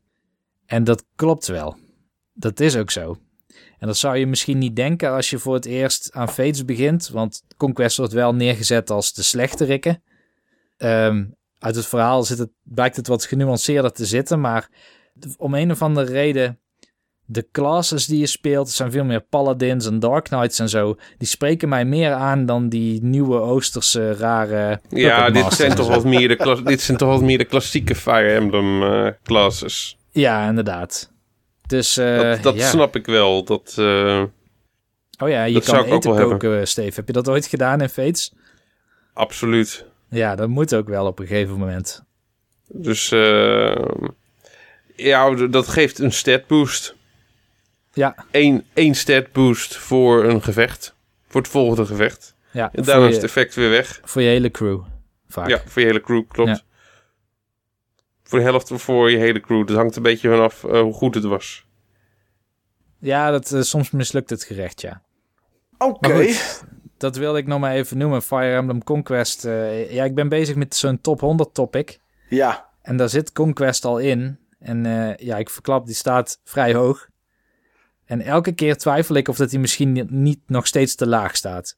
En 0.66 0.84
dat 0.84 1.06
klopt 1.16 1.48
wel. 1.48 1.78
Dat 2.34 2.60
is 2.60 2.76
ook 2.76 2.92
zo. 2.92 3.18
En 3.80 3.88
dat 3.88 3.98
zou 3.98 4.18
je 4.18 4.28
misschien 4.28 4.58
niet 4.58 4.76
denken 4.76 5.12
als 5.12 5.30
je 5.30 5.40
voor 5.40 5.54
het 5.54 5.66
eerst 5.66 6.12
aan 6.14 6.30
Fates 6.30 6.66
begint. 6.66 7.10
Want 7.10 7.44
Conquest 7.58 7.98
wordt 7.98 8.14
wel 8.14 8.36
neergezet 8.36 8.90
als 8.90 9.14
de 9.14 9.24
slechteриkken. 9.24 10.04
Ehm 10.78 11.24
uit 11.66 11.76
het 11.76 11.86
verhaal 11.86 12.24
zit 12.24 12.38
het, 12.38 12.50
blijkt 12.64 12.96
het 12.96 13.08
wat 13.08 13.26
genuanceerder 13.26 13.92
te 13.92 14.06
zitten. 14.06 14.40
Maar 14.40 14.70
om 15.38 15.54
een 15.54 15.72
of 15.72 15.82
andere 15.82 16.12
reden 16.12 16.60
de 17.26 17.48
classes 17.52 18.06
die 18.06 18.20
je 18.20 18.28
speelt, 18.28 18.70
zijn 18.70 18.92
veel 18.92 19.04
meer 19.04 19.22
paladins 19.22 19.86
en 19.86 20.00
dark 20.00 20.24
knights 20.24 20.60
en 20.60 20.70
zo, 20.70 20.98
die 21.18 21.28
spreken 21.28 21.70
mij 21.70 21.86
meer 21.86 22.12
aan 22.14 22.46
dan 22.46 22.70
die 22.70 23.04
nieuwe 23.04 23.40
oosterse 23.40 24.14
rare 24.14 24.82
Ja, 24.90 25.30
dit 25.30 25.54
zijn, 25.54 25.76
toch 25.76 25.88
wat 25.88 26.04
meer 26.04 26.28
de 26.28 26.62
dit 26.64 26.82
zijn 26.82 26.98
toch 26.98 27.10
wat 27.10 27.22
meer 27.22 27.38
de 27.38 27.46
klassieke 27.46 27.96
Fire 27.96 28.34
Emblem 28.34 28.84
eh, 28.84 29.12
classes. 29.24 29.98
Ja, 30.12 30.48
inderdaad. 30.48 31.12
Dus 31.68 31.98
eh, 31.98 32.18
dat 32.18 32.44
dat 32.44 32.56
ja. 32.56 32.70
snap 32.70 32.96
ik 32.96 33.06
wel. 33.06 33.44
Dat, 33.44 33.76
eh, 33.78 34.24
Oh 35.18 35.30
ja, 35.30 35.44
je 35.44 35.54
dat 35.54 35.66
zou 35.66 35.86
kan 35.86 35.96
eten 35.96 36.16
wel 36.16 36.30
koken, 36.30 36.68
Steve. 36.68 36.96
Heb 36.96 37.08
je 37.08 37.14
dat 37.14 37.30
ooit 37.30 37.46
gedaan 37.48 37.82
in 37.82 37.90
Fates? 37.90 38.34
absoluut. 39.14 39.86
Ja, 40.10 40.36
dat 40.36 40.50
moet 40.50 40.76
ook 40.76 40.88
wel 40.88 41.06
op 41.06 41.20
een 41.20 41.28
gegeven 41.28 41.58
moment. 41.58 42.04
Dus 42.68 43.12
eh, 43.12 43.76
ja, 44.96 45.34
dat 45.48 45.68
geeft 45.68 46.00
een 46.00 46.12
stat 46.12 46.48
boost. 46.48 46.96
Ja, 47.94 48.26
Eén, 48.32 48.66
één 48.74 48.96
stat 48.96 49.32
boost 49.32 49.76
voor 49.76 50.24
een 50.24 50.44
gevecht. 50.44 50.96
Voor 51.28 51.42
het 51.42 51.50
volgende 51.50 51.86
gevecht. 51.86 52.36
ja 52.52 52.70
En 52.74 52.84
daarna 52.84 53.08
is 53.08 53.16
het 53.16 53.24
effect 53.24 53.56
weer 53.56 53.70
weg. 53.70 54.02
voor 54.04 54.22
je 54.22 54.28
hele 54.28 54.52
crew. 54.52 54.82
Vaak. 55.28 55.48
Ja, 55.50 55.62
voor 55.66 55.82
je 55.82 55.88
hele 55.88 56.02
crew, 56.02 56.24
klopt. 56.28 56.50
Ja. 56.50 56.62
Voor 58.24 58.40
de 58.40 58.46
helft 58.46 58.72
voor 58.74 59.12
je 59.12 59.18
hele 59.18 59.40
crew. 59.40 59.68
Dat 59.68 59.76
hangt 59.78 59.96
een 59.96 60.04
beetje 60.04 60.30
vanaf 60.30 60.64
eh, 60.64 60.82
hoe 60.82 60.94
goed 60.94 61.16
het 61.16 61.24
was. 61.24 61.66
Ja, 63.00 63.32
dat, 63.32 63.52
eh, 63.52 63.62
soms 63.62 63.92
mislukt 63.92 64.30
het 64.30 64.44
gerecht, 64.44 64.82
ja. 64.82 65.02
Oké. 65.78 66.28
Dat 66.98 67.16
wilde 67.16 67.38
ik 67.38 67.48
nog 67.48 67.60
maar 67.60 67.74
even 67.74 67.98
noemen. 67.98 68.22
Fire 68.22 68.56
Emblem 68.56 68.84
Conquest. 68.84 69.46
eh, 69.46 69.92
ja, 69.92 70.04
ik 70.04 70.16
ben 70.16 70.30
bezig 70.30 70.56
met 70.56 70.76
zo'n 70.76 71.02
top 71.02 71.20
100 71.20 71.54
topic. 71.54 72.00
Ja. 72.30 72.70
En 72.82 72.98
daar 72.98 73.10
zit 73.10 73.32
Conquest 73.32 73.86
al 73.86 73.98
in. 73.98 74.40
En 74.66 74.86
eh, 74.86 75.16
ja, 75.28 75.38
ik 75.38 75.50
verklap, 75.50 75.86
die 75.86 75.96
staat 75.96 76.40
vrij 76.44 76.74
hoog. 76.74 77.08
En 78.06 78.22
elke 78.22 78.52
keer 78.52 78.78
twijfel 78.78 79.16
ik 79.16 79.28
of 79.28 79.38
dat 79.38 79.52
hij 79.52 79.60
misschien 79.60 80.08
niet- 80.10 80.40
nog 80.48 80.68
steeds 80.68 80.96
te 80.96 81.08
laag 81.08 81.36
staat. 81.36 81.76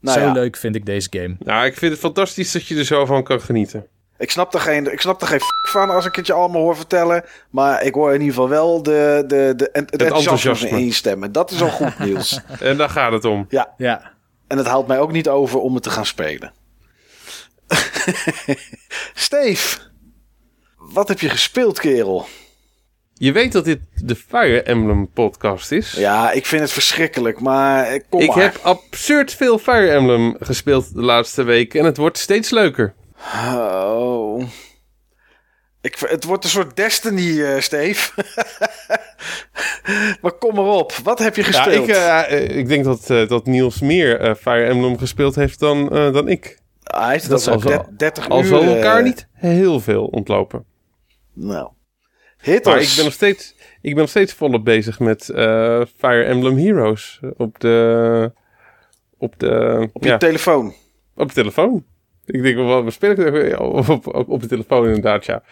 Nou 0.00 0.18
Zo 0.20 0.24
ja, 0.26 0.32
leuk 0.32 0.56
vind 0.56 0.74
ik 0.74 0.86
deze 0.86 1.08
game. 1.10 1.36
Nou, 1.38 1.66
ik 1.66 1.76
vind 1.76 1.92
het 1.92 2.00
fantastisch 2.00 2.52
dat 2.52 2.66
je 2.66 2.76
er 2.78 2.84
zo 2.84 3.06
van 3.06 3.22
kan 3.24 3.40
genieten. 3.40 3.86
ik 4.18 4.30
snap, 4.30 4.54
er 4.54 4.60
geen, 4.60 4.92
ik 4.92 5.00
snap 5.00 5.20
er 5.20 5.26
geen 5.26 5.40
f- 5.40 5.70
van 5.70 5.90
als 5.90 6.06
ik 6.06 6.14
het 6.16 6.26
je 6.26 6.32
allemaal 6.32 6.60
hoor 6.62 6.76
vertellen. 6.76 7.24
Maar 7.50 7.82
ik 7.82 7.94
hoor 7.94 8.08
in 8.14 8.20
ieder 8.20 8.34
geval 8.34 8.48
wel 8.48 8.82
de, 8.82 9.24
de, 9.26 9.52
de, 9.56 9.68
het, 9.72 9.90
het 9.90 10.02
enthousiasme 10.02 10.30
enthousiasme. 10.38 10.80
instemmen. 10.80 11.32
Dat 11.32 11.50
is 11.50 11.62
al 11.62 11.70
goed 11.70 11.98
nieuws. 12.06 12.40
En 12.60 12.76
daar 12.76 12.88
gaat 12.90 13.12
het 13.12 13.24
om. 13.24 13.46
Ja, 13.48 13.74
en 14.46 14.58
het 14.58 14.66
haalt 14.66 14.86
mij 14.86 14.98
ook 14.98 15.12
niet 15.12 15.28
over 15.28 15.58
om 15.60 15.74
het 15.74 15.82
te 15.82 15.90
gaan 15.90 16.06
spelen. 16.06 16.52
Steve, 19.14 19.78
wat 20.92 21.08
heb 21.08 21.20
je 21.20 21.28
gespeeld, 21.28 21.78
kerel? 21.80 22.26
Je 23.14 23.32
weet 23.32 23.52
dat 23.52 23.64
dit 23.64 23.80
de 23.94 24.16
Fire 24.16 24.62
Emblem 24.62 25.10
podcast 25.12 25.72
is. 25.72 25.92
Ja, 25.92 26.30
ik 26.32 26.46
vind 26.46 26.62
het 26.62 26.70
verschrikkelijk, 26.72 27.40
maar 27.40 27.84
eh, 27.86 28.00
kom 28.08 28.20
ik 28.20 28.28
maar. 28.28 28.42
heb 28.42 28.58
absurd 28.62 29.34
veel 29.34 29.58
Fire 29.58 29.90
Emblem 29.90 30.36
gespeeld 30.40 30.94
de 30.94 31.02
laatste 31.02 31.42
weken. 31.42 31.80
En 31.80 31.86
het 31.86 31.96
wordt 31.96 32.18
steeds 32.18 32.50
leuker. 32.50 32.94
Oh. 33.54 34.42
Ik, 35.80 35.96
het 35.98 36.24
wordt 36.24 36.44
een 36.44 36.50
soort 36.50 36.76
Destiny, 36.76 37.42
eh 37.42 37.60
Steve. 37.60 38.10
maar 40.22 40.32
kom 40.32 40.54
maar 40.54 40.64
op. 40.64 40.92
Wat 41.02 41.18
heb 41.18 41.36
je 41.36 41.42
Ja, 41.42 41.46
gespeeld? 41.48 41.88
ik, 41.88 41.94
eh, 41.94 42.56
ik 42.56 42.68
denk 42.68 42.84
dat, 42.84 43.06
dat 43.28 43.46
Niels 43.46 43.80
meer 43.80 44.36
Fire 44.40 44.64
Emblem 44.64 44.98
gespeeld 44.98 45.34
heeft 45.34 45.58
dan, 45.58 45.88
dan 45.88 46.28
ik. 46.28 46.58
Ah, 46.84 47.00
Hij 47.02 47.10
heeft 47.12 47.22
dat 47.28 47.30
dat 47.30 47.42
zal 47.42 47.52
al 47.54 47.60
wel. 47.60 47.86
30 47.96 48.28
Al 48.28 48.38
uur. 48.40 48.46
zal 48.46 48.62
elkaar 48.62 49.02
niet 49.02 49.26
heel 49.32 49.80
veel 49.80 50.04
ontlopen. 50.04 50.64
Nou. 51.38 51.62
Maar 51.62 52.54
Hitters. 52.54 52.90
ik 52.90 52.96
ben 52.96 53.04
nog 53.04 53.14
steeds, 53.14 53.54
ik 53.80 53.90
ben 53.90 54.00
nog 54.00 54.08
steeds 54.08 54.32
volop 54.32 54.64
bezig 54.64 54.98
met 54.98 55.28
eh, 55.28 55.82
Fire 55.96 56.22
Emblem 56.22 56.58
Heroes. 56.58 57.20
Op 57.36 57.60
de... 57.60 58.32
Op 59.18 59.38
de... 59.38 59.88
Op 59.92 60.02
je 60.02 60.08
ja, 60.08 60.16
telefoon. 60.16 60.74
op 61.14 61.28
de 61.28 61.34
telefoon. 61.34 61.84
Ik 62.24 62.42
denk, 62.42 62.56
wel, 62.56 62.84
we 62.84 62.90
spelen 62.90 63.34
het 63.34 63.58
op, 63.58 63.88
op, 63.88 64.06
op, 64.06 64.28
op 64.28 64.40
de 64.40 64.48
telefoon 64.48 64.86
inderdaad, 64.86 65.24
ja. 65.24 65.42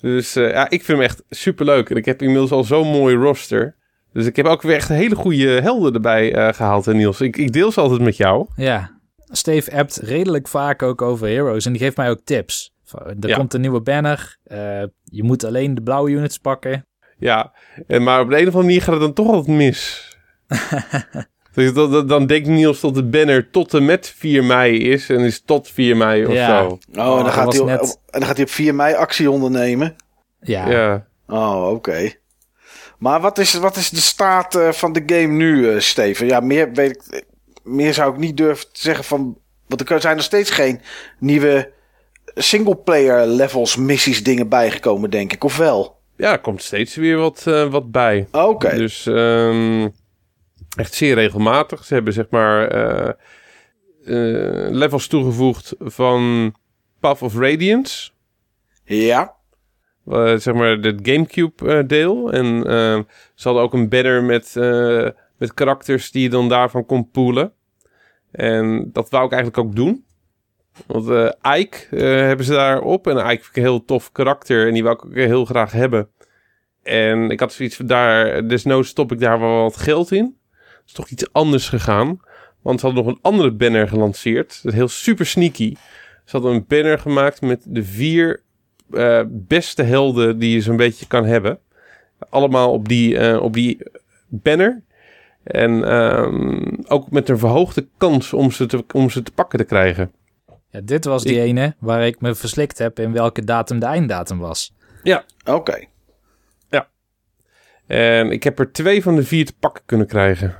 Dus 0.00 0.36
eh, 0.36 0.50
ja, 0.50 0.64
ik 0.70 0.84
vind 0.84 0.98
hem 0.98 1.06
echt 1.06 1.22
superleuk. 1.30 1.90
En 1.90 1.96
ik 1.96 2.04
heb 2.04 2.22
inmiddels 2.22 2.50
al 2.50 2.64
zo'n 2.64 2.88
mooi 2.88 3.16
roster. 3.16 3.76
Dus 4.12 4.26
ik 4.26 4.36
heb 4.36 4.46
ook 4.46 4.62
weer 4.62 4.76
echt 4.76 4.88
hele 4.88 5.14
goede 5.14 5.60
helden 5.60 5.94
erbij 5.94 6.34
eh, 6.34 6.52
gehaald, 6.52 6.84
hè, 6.84 6.94
Niels. 6.94 7.20
Ik, 7.20 7.36
ik 7.36 7.52
deel 7.52 7.72
ze 7.72 7.80
altijd 7.80 8.00
met 8.00 8.16
jou. 8.16 8.46
ja. 8.56 8.94
Steve 9.28 9.72
appt 9.72 9.96
redelijk 9.96 10.48
vaak 10.48 10.82
ook 10.82 11.02
over 11.02 11.28
Heroes. 11.28 11.66
En 11.66 11.72
die 11.72 11.80
geeft 11.80 11.96
mij 11.96 12.10
ook 12.10 12.20
tips. 12.24 12.75
Er 12.92 13.28
Ja. 13.28 13.36
komt 13.36 13.54
een 13.54 13.60
nieuwe 13.60 13.80
banner. 13.80 14.36
eh, 14.44 14.82
je 15.04 15.22
moet 15.22 15.44
alleen 15.44 15.74
de 15.74 15.82
blauwe 15.82 16.10
units 16.10 16.38
pakken. 16.38 16.86
Ja, 17.18 17.52
en, 17.86 18.02
maar 18.02 18.20
op 18.20 18.28
de 18.28 18.34
een 18.34 18.40
of 18.40 18.46
andere 18.46 18.62
manier 18.64 18.82
gaat 18.82 18.92
het 18.92 19.00
dan 19.02 19.12
toch 19.12 19.28
altijd 19.28 19.56
mis. 19.56 20.10
dus 21.54 21.72
dan, 21.74 21.90
dan, 21.90 22.06
dan 22.06 22.26
denkt 22.26 22.48
Niels 22.48 22.80
dat 22.80 22.94
de 22.94 23.04
banner 23.04 23.50
tot 23.50 23.74
en 23.74 23.84
met 23.84 24.08
4 24.16 24.44
mei 24.44 24.78
is. 24.78 25.08
En 25.10 25.18
is 25.20 25.42
tot 25.42 25.68
4 25.68 25.96
mei 25.96 26.26
of 26.26 26.32
Ja. 26.32 26.46
zo. 26.60 26.66
Oh, 26.66 26.78
en, 26.92 27.00
Oh, 27.00 27.14
dan 27.14 27.24
dat 27.24 27.32
gaat 27.32 27.52
hij 27.52 27.60
op, 27.60 27.66
net- 27.66 27.80
op- 27.80 27.88
en 28.10 28.18
dan 28.18 28.26
gaat 28.28 28.36
hij 28.36 28.44
op 28.44 28.50
4 28.50 28.74
mei 28.74 28.94
actie 28.94 29.30
ondernemen. 29.30 29.96
Ja, 30.40 30.68
Ja. 30.70 31.06
Oh, 31.28 31.68
oké. 31.70 32.10
Maar 32.98 33.20
wat 33.20 33.38
is, 33.38 33.54
wat 33.54 33.76
is 33.76 33.90
de 33.90 34.00
staat 34.00 34.54
eh, 34.54 34.72
van 34.72 34.92
de 34.92 35.02
game 35.06 35.26
nu, 35.34 35.70
eh, 35.70 35.80
Steven? 35.80 36.26
Ja, 36.26 36.40
meer, 36.40 36.72
weet 36.72 36.90
ik, 37.10 37.24
meer 37.62 37.94
zou 37.94 38.12
ik 38.12 38.18
niet 38.18 38.36
durven 38.36 38.72
te 38.72 38.80
zeggen 38.80 39.04
van... 39.04 39.38
Want 39.66 39.90
er 39.90 40.00
zijn 40.00 40.16
nog 40.16 40.24
steeds 40.24 40.50
geen 40.50 40.80
nieuwe 41.18 41.72
singleplayer 42.42 43.26
levels, 43.26 43.76
missies, 43.76 44.22
dingen 44.22 44.48
bijgekomen, 44.48 45.10
denk 45.10 45.32
ik. 45.32 45.44
Of 45.44 45.56
wel? 45.56 45.96
ja, 46.16 46.32
er 46.32 46.38
komt 46.38 46.62
steeds 46.62 46.94
weer 46.94 47.16
wat, 47.16 47.44
eh, 47.46 47.70
wat 47.70 47.90
bij. 47.90 48.28
Oké. 48.32 48.76
Dus 48.76 49.06
ehm, 49.06 49.88
echt 50.76 50.94
zeer 50.94 51.14
regelmatig. 51.14 51.84
Ze 51.84 51.94
hebben 51.94 52.12
zeg 52.12 52.26
maar 52.30 52.68
eh, 52.68 53.14
levels 54.70 55.06
toegevoegd 55.06 55.74
van 55.78 56.54
Path 57.00 57.22
of 57.22 57.38
Radiance. 57.38 58.10
Ja. 58.84 59.34
zeg 60.36 60.54
maar 60.54 60.68
het 60.68 61.00
Gamecube 61.02 61.86
deel. 61.86 62.32
En 62.32 62.56
eh, 62.66 63.00
ze 63.34 63.48
hadden 63.48 63.62
ook 63.62 63.72
een 63.72 63.88
banner 63.88 64.22
met, 64.22 64.54
met 65.38 65.54
karakters 65.54 66.10
die 66.10 66.22
je 66.22 66.28
dan 66.28 66.48
daarvan 66.48 66.86
kon 66.86 67.10
poelen. 67.10 67.52
En 68.30 68.90
dat 68.92 69.10
wou 69.10 69.24
ik 69.24 69.32
eigenlijk 69.32 69.66
ook 69.66 69.76
doen. 69.76 70.04
Want 70.86 71.08
eh 71.08 71.58
Ike 71.58 71.78
eh, 71.90 72.00
hebben 72.00 72.46
ze 72.46 72.52
daarop. 72.52 73.06
En 73.06 73.16
Ike 73.16 73.26
vind 73.26 73.46
ik 73.46 73.56
een 73.56 73.62
heel 73.62 73.84
tof 73.84 74.12
karakter. 74.12 74.66
En 74.66 74.72
die 74.72 74.82
wou 74.82 74.94
ik 74.94 75.04
ook 75.04 75.14
heel 75.14 75.44
graag 75.44 75.72
hebben. 75.72 76.08
En 76.82 77.30
ik 77.30 77.40
had 77.40 77.52
zoiets 77.52 77.76
van 77.76 77.86
daar... 77.86 78.48
Desnoods 78.48 78.88
stop 78.88 79.12
ik 79.12 79.20
daar 79.20 79.40
wel 79.40 79.62
wat 79.62 79.76
geld 79.76 80.12
in. 80.12 80.36
Het 80.50 80.82
is 80.86 80.92
toch 80.92 81.08
iets 81.08 81.32
anders 81.32 81.68
gegaan. 81.68 82.20
Want 82.62 82.80
ze 82.80 82.86
hadden 82.86 83.04
nog 83.04 83.14
een 83.14 83.20
andere 83.22 83.52
banner 83.52 83.88
gelanceerd. 83.88 84.62
Heel 84.66 84.88
super 84.88 85.26
sneaky. 85.26 85.74
Ze 86.24 86.36
hadden 86.36 86.52
een 86.54 86.64
banner 86.68 86.98
gemaakt 86.98 87.40
met 87.40 87.64
de 87.66 87.84
vier 87.84 88.42
eh, 88.90 89.22
beste 89.28 89.82
helden 89.82 90.38
die 90.38 90.54
je 90.54 90.60
zo'n 90.60 90.76
beetje 90.76 91.06
kan 91.06 91.24
hebben. 91.24 91.58
Allemaal 92.28 92.72
op 92.72 92.88
die, 92.88 93.40
op 93.40 93.52
die 93.52 93.78
banner. 94.28 94.82
En 95.42 95.84
ehm, 95.84 96.74
ook 96.86 97.10
met 97.10 97.28
een 97.28 97.38
verhoogde 97.38 97.86
kans 97.96 98.32
om 98.32 98.50
ze, 98.50 98.66
te, 98.66 98.84
om 98.92 99.10
ze 99.10 99.22
te 99.22 99.32
pakken 99.32 99.58
te 99.58 99.64
krijgen. 99.64 100.12
Ja, 100.76 100.82
dit 100.82 101.04
was 101.04 101.22
die 101.22 101.40
ene 101.40 101.74
waar 101.78 102.06
ik 102.06 102.20
me 102.20 102.34
verslikt 102.34 102.78
heb 102.78 102.98
in 102.98 103.12
welke 103.12 103.44
datum 103.44 103.78
de 103.78 103.86
einddatum 103.86 104.38
was. 104.38 104.74
Oké. 105.44 105.86
En 107.86 108.30
ik 108.30 108.42
heb 108.42 108.58
er 108.58 108.72
twee 108.72 109.02
van 109.02 109.16
de 109.16 109.22
vier 109.22 109.46
te 109.46 109.54
pakken 109.60 109.82
kunnen 109.86 110.06
krijgen. 110.06 110.56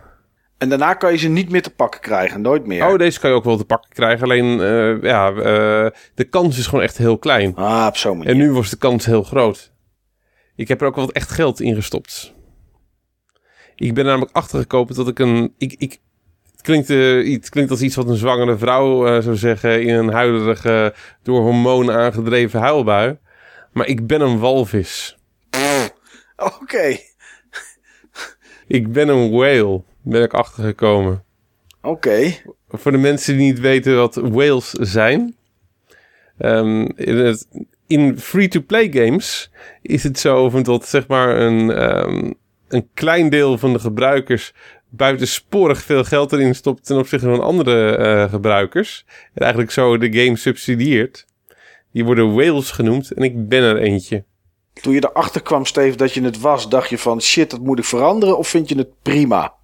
En 0.58 0.68
daarna 0.68 0.94
kan 0.94 1.12
je 1.12 1.18
ze 1.18 1.28
niet 1.28 1.50
meer 1.50 1.62
te 1.62 1.74
pakken 1.74 2.00
krijgen. 2.00 2.40
Nooit 2.40 2.66
meer. 2.66 2.86
Oh, 2.86 2.98
deze 2.98 3.20
kan 3.20 3.30
je 3.30 3.36
ook 3.36 3.44
wel 3.44 3.56
te 3.56 3.64
pakken 3.64 3.90
krijgen. 3.90 4.24
Alleen, 4.24 4.60
eh, 4.60 5.02
ja, 5.02 5.28
eh, 5.28 5.90
de 6.14 6.24
kans 6.30 6.58
is 6.58 6.66
gewoon 6.66 6.84
echt 6.84 6.96
heel 6.96 7.18
klein. 7.18 7.54
Ah, 7.54 7.86
op 7.86 7.96
zo'n 7.96 8.16
manier. 8.16 8.32
En 8.32 8.38
nu 8.38 8.52
was 8.52 8.70
de 8.70 8.76
kans 8.76 9.06
heel 9.06 9.22
groot. 9.22 9.72
Ik 10.54 10.68
heb 10.68 10.80
er 10.80 10.86
ook 10.86 10.96
wel 10.96 11.12
echt 11.12 11.30
geld 11.30 11.60
in 11.60 11.74
gestopt. 11.74 12.34
Ik 13.74 13.94
ben 13.94 14.04
namelijk 14.04 14.36
achtergekomen 14.36 14.94
dat 14.94 15.08
ik 15.08 15.18
een... 15.18 15.54
Ik, 15.58 15.72
ik, 15.78 16.00
klinkt, 16.66 16.90
eh, 16.90 17.32
het 17.32 17.48
klinkt 17.48 17.70
als 17.70 17.80
iets 17.80 17.96
wat 17.96 18.08
een 18.08 18.16
zwangere 18.16 18.58
vrouw 18.58 19.06
eh, 19.06 19.22
zou 19.22 19.36
zeggen... 19.36 19.82
in 19.82 19.94
een 19.94 20.12
huilerige, 20.12 20.94
door 21.22 21.40
hormonen 21.40 21.94
aangedreven 21.94 22.60
huilbui. 22.60 23.18
Maar 23.72 23.86
ik 23.86 24.06
ben 24.06 24.20
een 24.20 24.38
walvis. 24.38 25.18
Oké. 26.36 26.96
Ik 28.66 28.92
ben 28.92 29.08
een 29.08 29.30
whale, 29.30 29.82
ben 30.02 30.22
ik 30.22 30.34
achtergekomen. 30.34 31.24
Oké. 31.82 32.32
Voor 32.68 32.92
de 32.92 32.98
mensen 32.98 33.36
die 33.36 33.46
niet 33.46 33.60
weten 33.60 33.96
wat 33.96 34.14
whales 34.14 34.70
zijn. 34.70 35.36
ehm, 36.38 36.80
in, 36.94 37.16
het- 37.16 37.48
in 37.86 38.18
free-to-play 38.18 38.92
games 38.92 39.50
is 39.82 40.02
het 40.02 40.18
zo 40.18 40.50
dat 40.62 40.88
zeg 40.88 41.06
maar 41.06 41.36
een, 41.40 41.70
ehm, 41.70 42.32
een 42.68 42.88
klein 42.94 43.28
deel 43.30 43.58
van 43.58 43.72
de 43.72 43.78
gebruikers 43.78 44.54
buitensporig 44.88 45.82
veel 45.82 46.04
geld 46.04 46.32
erin 46.32 46.54
stopt 46.54 46.84
ten 46.86 46.96
opzichte 46.96 47.26
van 47.26 47.40
andere 47.42 47.96
eh, 47.96 48.30
gebruikers. 48.30 49.04
En 49.34 49.40
eigenlijk 49.42 49.72
zo 49.72 49.98
de 49.98 50.12
game 50.24 50.36
subsidieert. 50.36 51.26
Die 51.92 52.04
worden 52.04 52.34
whales 52.34 52.70
genoemd 52.70 53.10
en 53.10 53.22
ik 53.22 53.48
ben 53.48 53.62
er 53.62 53.76
eentje. 53.76 54.24
Toen 54.72 54.92
je 54.94 55.08
erachter 55.10 55.42
kwam, 55.42 55.64
Steve, 55.64 55.96
dat 55.96 56.12
je 56.12 56.22
het 56.22 56.40
was, 56.40 56.68
dacht 56.68 56.88
je 56.90 56.98
van 56.98 57.20
shit, 57.20 57.50
dat 57.50 57.60
moet 57.60 57.78
ik 57.78 57.84
veranderen? 57.84 58.38
Of 58.38 58.48
vind 58.48 58.68
je 58.68 58.76
het 58.76 58.88
prima? 59.02 59.54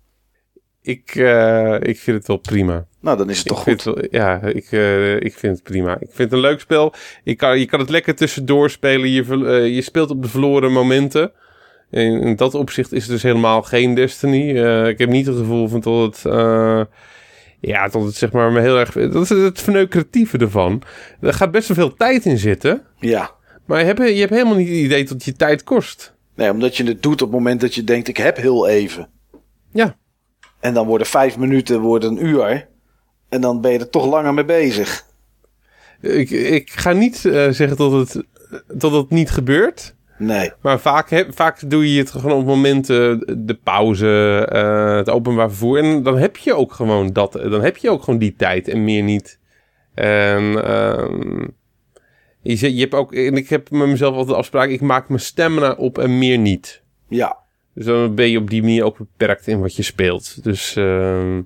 Ik, 0.82 1.15
eh, 1.15 1.74
ik 1.81 1.99
vind 1.99 2.16
het 2.19 2.27
wel 2.27 2.36
prima. 2.36 2.86
Nou, 3.01 3.16
dan 3.19 3.31
is 3.31 3.39
het 3.39 3.47
Ik 3.47 3.53
toch 3.53 3.62
goed. 3.62 3.73
het 3.73 3.85
wel- 3.85 4.07
ja, 4.11 4.40
ik, 4.43 4.73
eh, 4.73 5.15
ik 5.16 5.35
vind 5.39 5.55
het 5.55 5.62
prima. 5.62 5.93
Ik 5.93 5.99
vind 6.11 6.19
het 6.19 6.32
een 6.32 6.39
leuk 6.39 6.61
spel. 6.61 6.94
Je 7.24 7.35
kan, 7.35 7.59
je 7.59 7.66
kan 7.66 7.81
het 7.81 7.90
lekker 7.90 8.15
tussendoor 8.15 8.70
spelen. 8.70 9.11
Je, 9.11 9.24
je 9.74 9.82
speelt 9.82 10.11
op 10.11 10.23
de 10.23 10.28
verloren 10.28 10.73
momenten. 10.73 11.32
In 11.93 12.36
dat 12.36 12.55
opzicht 12.55 12.93
is 12.93 13.02
het 13.02 13.10
dus 13.10 13.23
helemaal 13.23 13.62
geen 13.62 13.94
Destiny. 13.94 14.59
Eh, 14.59 14.89
ik 14.89 14.98
heb 14.98 15.09
niet 15.09 15.27
het 15.27 15.36
gevoel 15.36 15.69
van 15.69 15.81
dat 15.81 16.16
het... 16.16 16.32
eh, 16.35 16.81
ja, 17.60 17.89
dat 17.89 18.02
het 18.02 18.14
zeg 18.14 18.32
maar 18.32 18.52
me 18.52 18.60
heel 18.60 18.78
erg... 18.78 18.93
Dat 18.93 19.23
is 19.23 19.28
het 19.28 19.60
verneukeratieve 19.60 20.39
ervan. 20.39 20.82
Er 21.20 21.32
gaat 21.32 21.51
best 21.51 21.69
wel 21.69 21.77
veel 21.77 21.97
tijd 21.97 22.24
in 22.24 22.39
zitten. 22.39 22.82
Ja. 22.98 23.31
Maar 23.66 23.78
je 23.78 23.85
hebt, 23.85 23.98
je 23.98 24.20
hebt 24.20 24.31
helemaal 24.31 24.55
niet 24.55 24.69
het 24.69 24.77
idee 24.77 25.05
dat 25.05 25.24
je 25.24 25.32
tijd 25.32 25.64
kost. 25.64 26.14
Nee, 26.35 26.51
omdat 26.51 26.77
je 26.77 26.85
het 26.85 27.02
doet 27.02 27.23
op 27.23 27.28
het 27.28 27.39
moment 27.39 27.60
dat 27.60 27.74
je 27.74 27.85
denkt, 27.85 28.09
ik 28.09 28.16
heb 28.16 28.36
heel 28.36 28.69
even. 28.69 29.09
Ja. 29.73 29.97
En 30.60 30.74
dan 30.74 30.86
worden 30.86 31.06
vijf 31.06 31.39
minuten 31.39 31.81
worden 31.81 32.10
een 32.10 32.27
uur. 32.27 32.69
En 33.28 33.40
dan 33.40 33.60
ben 33.60 33.73
je 33.73 33.78
er 33.78 33.90
toch 33.90 34.06
langer 34.06 34.35
mee 34.35 34.44
bezig. 34.44 35.05
Ik, 36.01 36.31
ik 36.31 36.70
ga 36.70 36.93
niet 36.93 37.24
eh, 37.24 37.51
zeggen 37.51 37.77
dat 37.77 37.93
het, 37.93 38.24
dat 38.73 38.93
het 38.93 39.10
niet 39.10 39.31
gebeurt. 39.31 39.94
Nee. 40.23 40.53
Maar 40.61 40.81
vaak, 40.81 41.27
vaak 41.28 41.70
doe 41.70 41.93
je 41.93 41.99
het 41.99 42.11
gewoon 42.11 42.40
op 42.40 42.47
momenten, 42.47 43.19
de 43.47 43.55
pauze, 43.55 44.47
eh, 44.53 44.97
het 44.97 45.11
openbaar 45.11 45.49
vervoer. 45.49 45.78
En 45.78 46.03
dan 46.03 46.19
heb 46.19 46.36
je 46.36 46.55
ook 46.55 46.73
gewoon 46.73 47.12
dat. 47.12 47.32
Dan 47.32 47.62
heb 47.62 47.77
je 47.77 47.90
ook 47.90 48.03
gewoon 48.03 48.19
die 48.19 48.35
tijd 48.36 48.69
en 48.69 48.85
meer 48.85 49.03
niet. 49.03 49.39
En 49.94 50.65
ehm, 50.65 51.47
je, 52.43 52.74
je 52.74 52.81
hebt 52.81 52.94
ook, 52.94 53.15
en 53.15 53.36
ik 53.36 53.49
heb 53.49 53.70
met 53.70 53.89
mezelf 53.89 54.12
altijd 54.12 54.28
de 54.28 54.36
afspraak, 54.36 54.69
ik 54.69 54.81
maak 54.81 55.09
mijn 55.09 55.20
stamina 55.20 55.73
op 55.73 55.99
en 55.99 56.19
meer 56.19 56.39
niet. 56.39 56.82
Ja. 57.09 57.36
Dus 57.74 57.85
dan 57.85 58.15
ben 58.15 58.31
je 58.31 58.39
op 58.39 58.51
die 58.51 58.62
manier 58.62 58.85
ook 58.85 58.99
beperkt 58.99 59.47
in 59.47 59.61
wat 59.61 59.77
je 59.77 59.82
speelt. 59.82 60.44
Dus, 60.44 60.77
ehm, 60.77 61.40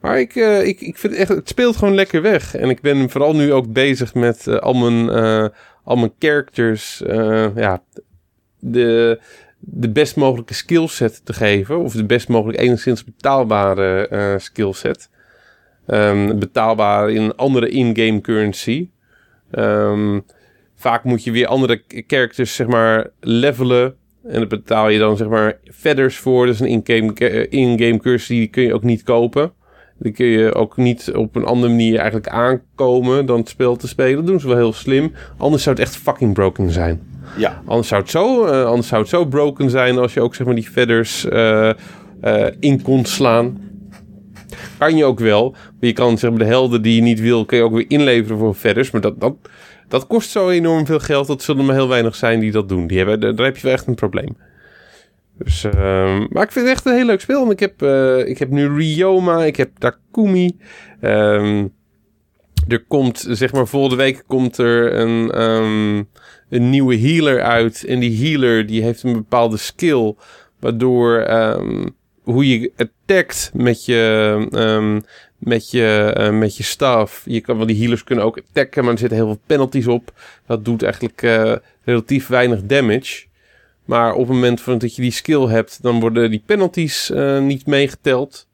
maar 0.00 0.20
ik, 0.20 0.36
eh, 0.36 0.66
ik, 0.66 0.80
ik 0.80 0.98
vind 0.98 1.12
het 1.12 1.22
echt, 1.22 1.38
het 1.38 1.48
speelt 1.48 1.76
gewoon 1.76 1.94
lekker 1.94 2.22
weg. 2.22 2.54
En 2.54 2.70
ik 2.70 2.80
ben 2.80 3.10
vooral 3.10 3.34
nu 3.34 3.52
ook 3.52 3.72
bezig 3.72 4.14
met 4.14 4.46
eh, 4.46 4.56
al 4.56 4.74
mijn, 4.74 5.10
al 5.84 5.96
mijn 5.96 6.12
characters, 6.18 7.02
eh, 7.02 7.56
ja, 7.56 7.82
de, 8.58 9.20
de 9.58 9.90
best 9.90 10.16
mogelijke 10.16 10.54
skillset 10.54 11.24
te 11.24 11.32
geven. 11.32 11.78
Of 11.78 11.92
de 11.92 12.04
best 12.04 12.28
mogelijk 12.28 12.58
enigszins 12.58 13.04
betaalbare 13.04 14.08
eh 14.08 14.34
skillset. 14.38 15.10
Ehm, 15.86 16.38
betaalbaar 16.38 17.10
in 17.10 17.36
andere 17.36 17.68
in-game 17.68 18.20
currency. 18.20 18.88
Ehm, 19.50 20.20
vaak 20.76 21.04
moet 21.04 21.24
je 21.24 21.30
weer 21.30 21.46
andere 21.46 21.82
characters, 21.88 22.54
zeg 22.54 22.66
maar, 22.66 23.10
levelen. 23.20 23.96
En 24.24 24.38
daar 24.38 24.46
betaal 24.46 24.88
je 24.88 24.98
dan, 24.98 25.16
zeg 25.16 25.28
maar, 25.28 25.58
feathers 25.72 26.16
voor. 26.16 26.46
Dus 26.46 26.60
een 26.60 26.66
in-game, 26.66 27.14
eh, 27.14 27.46
in-game 27.60 27.98
currency, 27.98 28.34
die 28.34 28.48
kun 28.48 28.62
je 28.62 28.74
ook 28.74 28.82
niet 28.82 29.02
kopen. 29.02 29.52
Die 30.02 30.12
kun 30.12 30.26
je 30.26 30.54
ook 30.54 30.76
niet 30.76 31.12
op 31.14 31.36
een 31.36 31.44
andere 31.44 31.68
manier 31.68 31.96
eigenlijk 31.96 32.28
aankomen 32.28 33.26
dan 33.26 33.38
het 33.38 33.48
spel 33.48 33.76
te 33.76 33.88
spelen. 33.88 34.16
Dat 34.16 34.26
doen 34.26 34.40
ze 34.40 34.46
wel 34.46 34.56
heel 34.56 34.72
slim. 34.72 35.12
Anders 35.36 35.62
zou 35.62 35.76
het 35.76 35.84
echt 35.84 35.96
fucking 35.96 36.34
broken 36.34 36.70
zijn. 36.70 37.00
Ja. 37.36 37.62
Anders 37.66 37.88
zou 37.88 38.00
het 38.00 38.10
zo, 38.10 38.44
eh, 38.44 38.64
anders 38.64 38.88
zou 38.88 39.00
het 39.00 39.10
zo 39.10 39.24
broken 39.24 39.70
zijn 39.70 39.98
als 39.98 40.14
je 40.14 40.20
ook 40.20 40.34
zeg 40.34 40.46
maar 40.46 40.54
die 40.54 40.70
feathers 40.70 41.28
eh, 41.28 41.70
eh, 42.20 42.54
in 42.60 42.82
kon 42.82 43.04
slaan. 43.04 43.70
Kan 44.78 44.96
je 44.96 45.04
ook 45.04 45.20
wel. 45.20 45.50
Maar 45.50 45.60
je 45.78 45.92
kan 45.92 46.18
zeg 46.18 46.30
maar 46.30 46.38
de 46.38 46.44
helden 46.44 46.82
die 46.82 46.94
je 46.94 47.02
niet 47.02 47.20
wil, 47.20 47.44
kun 47.44 47.58
je 47.58 47.64
ook 47.64 47.74
weer 47.74 47.84
inleveren 47.88 48.38
voor 48.38 48.54
feathers. 48.54 48.90
Maar 48.90 49.00
dat, 49.00 49.20
dat, 49.20 49.34
dat 49.88 50.06
kost 50.06 50.30
zo 50.30 50.48
enorm 50.48 50.86
veel 50.86 51.00
geld. 51.00 51.26
Dat 51.26 51.42
zullen 51.42 51.64
maar 51.64 51.74
heel 51.74 51.88
weinig 51.88 52.14
zijn 52.14 52.40
die 52.40 52.52
dat 52.52 52.68
doen. 52.68 52.86
Die 52.86 52.98
hebben, 52.98 53.20
daar, 53.20 53.34
daar 53.34 53.46
heb 53.46 53.56
je 53.56 53.62
wel 53.62 53.72
echt 53.72 53.86
een 53.86 53.94
probleem. 53.94 54.36
Dus, 55.44 55.64
ehm, 55.64 56.26
maar 56.30 56.42
ik 56.42 56.52
vind 56.52 56.66
het 56.66 56.74
echt 56.74 56.86
een 56.86 56.94
heel 56.94 57.04
leuk 57.04 57.20
spel. 57.20 57.40
Want 57.40 57.52
ik 57.52 57.60
heb, 57.60 57.82
eh, 57.82 58.28
ik 58.28 58.38
heb 58.38 58.50
nu 58.50 58.76
Ryoma, 58.76 59.44
ik 59.44 59.56
heb 59.56 59.70
Takumi. 59.78 60.58
Ehm, 61.00 61.66
er 62.68 62.84
komt, 62.88 63.26
zeg 63.28 63.52
maar, 63.52 63.66
volgende 63.66 63.96
week 63.96 64.22
komt 64.26 64.58
er 64.58 64.94
een, 64.94 65.30
ehm, 65.30 65.96
een 66.48 66.70
nieuwe 66.70 66.98
healer 66.98 67.42
uit. 67.42 67.84
En 67.84 68.00
die 68.00 68.28
healer 68.28 68.66
die 68.66 68.82
heeft 68.82 69.02
een 69.02 69.12
bepaalde 69.12 69.56
skill. 69.56 70.14
Waardoor 70.60 71.26
hoe 72.22 72.48
je 72.48 72.72
attackt 72.76 73.50
met 73.54 73.84
je, 73.84 74.90
met 75.42 75.70
je, 75.70 76.12
eh, 76.16 76.30
met 76.30 76.56
je 76.56 76.62
staf. 76.62 77.22
Je 77.24 77.40
kan, 77.40 77.56
want 77.56 77.68
die 77.68 77.78
healers 77.78 78.04
kunnen 78.04 78.24
ook 78.24 78.38
attacken, 78.38 78.84
maar 78.84 78.92
er 78.92 78.98
zitten 78.98 79.16
heel 79.16 79.26
veel 79.26 79.40
penalties 79.46 79.86
op. 79.86 80.12
Dat 80.46 80.64
doet 80.64 80.82
eigenlijk 80.82 81.22
eh, 81.22 81.52
relatief 81.84 82.26
weinig 82.26 82.62
damage. 82.62 83.24
Maar 83.84 84.12
op 84.12 84.18
het 84.18 84.28
moment 84.28 84.60
van 84.60 84.78
dat 84.78 84.96
je 84.96 85.02
die 85.02 85.10
skill 85.10 85.46
hebt, 85.46 85.82
dan 85.82 86.00
worden 86.00 86.30
die 86.30 86.42
penalties 86.46 87.10
eh, 87.10 87.40
niet 87.40 87.66
meegeteld. 87.66 88.46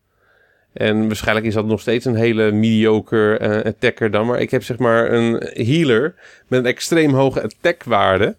En 0.72 1.06
waarschijnlijk 1.06 1.46
is 1.46 1.54
dat 1.54 1.66
nog 1.66 1.80
steeds 1.80 2.04
een 2.04 2.14
hele 2.14 2.52
mediocre 2.52 3.38
eh, 3.38 3.64
attacker 3.64 4.10
dan. 4.10 4.26
Maar 4.26 4.40
ik 4.40 4.50
heb 4.50 4.62
zeg 4.62 4.78
maar 4.78 5.12
een 5.12 5.32
healer 5.52 6.14
met 6.46 6.60
een 6.60 6.66
extreem 6.66 7.14
hoge 7.14 7.42
attackwaarde. 7.42 8.36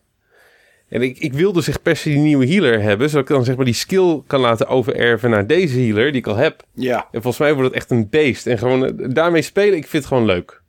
En 0.89 1.01
ik, 1.01 1.17
ik 1.17 1.33
wilde 1.33 1.61
zich 1.61 1.81
per 1.81 1.95
se 1.95 2.09
die 2.09 2.19
nieuwe 2.19 2.47
healer 2.47 2.81
hebben. 2.81 3.09
Zodat 3.09 3.29
ik 3.29 3.35
dan 3.35 3.43
zeg 3.43 3.55
maar 3.55 3.65
die 3.65 3.73
skill 3.73 4.21
kan 4.27 4.39
laten 4.39 4.67
overerven 4.67 5.29
naar 5.29 5.47
deze 5.47 5.79
healer 5.79 6.11
die 6.11 6.21
ik 6.21 6.27
al 6.27 6.35
heb. 6.35 6.63
Ja. 6.73 7.07
En 7.11 7.21
volgens 7.21 7.37
mij 7.37 7.53
wordt 7.53 7.67
het 7.67 7.77
echt 7.77 7.91
een 7.91 8.09
beest. 8.09 8.47
En 8.47 8.57
gewoon 8.57 8.85
eh, 8.85 9.07
daarmee 9.13 9.41
spelen, 9.41 9.77
ik 9.77 9.87
vind 9.87 10.03
het 10.03 10.05
gewoon 10.05 10.25
leuk. 10.25 10.61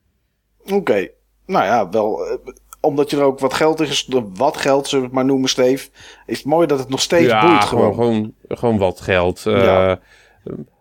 Oké. 0.73 1.09
Nou 1.47 1.65
ja, 1.65 1.89
wel. 1.89 2.41
Eh, 2.81 2.89
omdat 2.91 3.11
je 3.11 3.17
er 3.17 3.23
ook 3.23 3.39
wat 3.39 3.55
geld 3.55 3.81
in 3.81 3.87
gestopt 3.87 4.39
Wat 4.39 4.57
geld, 4.57 4.89
zullen 4.89 5.05
we 5.05 5.11
het 5.11 5.17
maar 5.17 5.27
noemen, 5.31 5.49
Steve. 5.49 5.89
Is 6.27 6.37
het 6.37 6.47
mooi 6.47 6.67
dat 6.67 6.79
het 6.79 6.89
nog 6.89 7.01
steeds 7.01 7.27
ja, 7.31 7.47
boeit 7.47 7.65
gewoon, 7.65 7.95
gewoon. 7.95 8.35
gewoon, 8.49 8.79
wat 8.79 9.01
geld. 9.01 9.47
Eh, 9.47 9.63
Ja. 9.65 10.01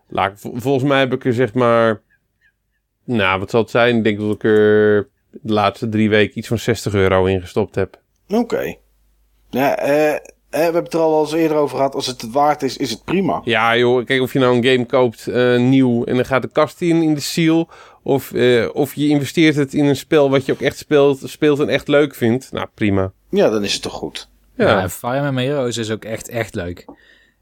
laat 0.08 0.30
ik- 0.32 0.38
vol- 0.38 0.54
volgens 0.56 0.84
mij 0.84 0.98
heb 0.98 1.12
ik 1.12 1.24
er 1.24 1.34
zeg 1.34 1.54
maar... 1.54 2.02
Nou, 3.04 3.38
wat 3.40 3.50
zal 3.50 3.60
het 3.60 3.70
zijn? 3.70 3.96
Ik 3.96 4.04
denk 4.04 4.18
dat 4.20 4.34
ik 4.34 4.44
er 4.44 5.08
de 5.30 5.52
laatste 5.52 5.88
drie 5.88 6.08
weken 6.10 6.38
iets 6.38 6.48
van 6.48 6.58
60 6.58 6.94
euro 6.94 7.24
in 7.24 7.40
gestopt 7.40 7.74
heb. 7.74 8.00
Oké. 8.28 8.74
Ja, 9.50 9.76
eh, 9.78 10.14
eh, 10.14 10.20
we 10.50 10.56
hebben 10.58 10.82
het 10.82 10.94
er 10.94 11.00
al 11.00 11.20
eens 11.20 11.32
eerder 11.32 11.56
over 11.56 11.76
gehad. 11.76 11.94
Als 11.94 12.06
het 12.06 12.20
het 12.20 12.32
waard 12.32 12.62
is, 12.62 12.76
is 12.76 12.90
het 12.90 13.04
prima. 13.04 13.40
Ja 13.44 13.76
joh, 13.76 14.04
kijk 14.04 14.20
of 14.22 14.32
je 14.32 14.38
nou 14.38 14.56
een 14.56 14.64
game 14.64 14.86
koopt 14.86 15.26
eh, 15.26 15.58
nieuw 15.58 16.04
en 16.04 16.14
dan 16.14 16.24
gaat 16.24 16.42
de 16.42 16.48
kast 16.52 16.80
in 16.80 17.02
in 17.02 17.14
de 17.14 17.20
seal. 17.20 17.68
Of, 18.02 18.32
eh, 18.32 18.68
of 18.72 18.94
je 18.94 19.08
investeert 19.08 19.54
het 19.56 19.74
in 19.74 19.84
een 19.84 19.96
spel 19.96 20.30
wat 20.30 20.46
je 20.46 20.52
ook 20.52 20.60
echt 20.60 20.78
speelt, 20.78 21.20
speelt 21.24 21.60
en 21.60 21.68
echt 21.68 21.88
leuk 21.88 22.14
vindt. 22.14 22.52
Nou 22.52 22.66
prima. 22.74 23.12
Ja, 23.30 23.48
dan 23.48 23.64
is 23.64 23.72
het 23.72 23.82
toch 23.82 23.92
goed. 23.92 24.28
Ja, 24.54 24.66
Ja, 24.68 24.80
en 24.82 24.90
Fire 24.90 25.16
Emblem 25.26 25.36
Heroes 25.36 25.76
is 25.76 25.90
ook 25.90 26.04
echt, 26.04 26.28
echt 26.28 26.54
leuk. 26.54 26.84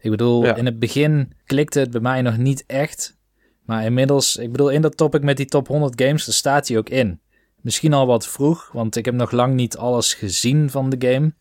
Ik 0.00 0.10
bedoel, 0.10 0.44
Ja. 0.44 0.56
in 0.56 0.64
het 0.66 0.78
begin 0.78 1.32
klikte 1.46 1.78
het 1.80 1.90
bij 1.90 2.00
mij 2.00 2.22
nog 2.22 2.36
niet 2.36 2.64
echt. 2.66 3.16
Maar 3.64 3.84
inmiddels, 3.84 4.36
ik 4.36 4.50
bedoel, 4.52 4.68
in 4.70 4.82
dat 4.82 4.96
topic 4.96 5.22
met 5.22 5.36
die 5.36 5.46
top 5.46 5.66
100 5.68 6.02
games, 6.02 6.24
daar 6.24 6.34
staat 6.34 6.68
hij 6.68 6.78
ook 6.78 6.88
in. 6.88 7.20
Misschien 7.60 7.92
al 7.92 8.06
wat 8.06 8.28
vroeg, 8.28 8.70
want 8.72 8.96
ik 8.96 9.04
heb 9.04 9.14
nog 9.14 9.30
lang 9.30 9.54
niet 9.54 9.76
alles 9.76 10.14
gezien 10.14 10.70
van 10.70 10.90
de 10.90 11.08
game. 11.08 11.32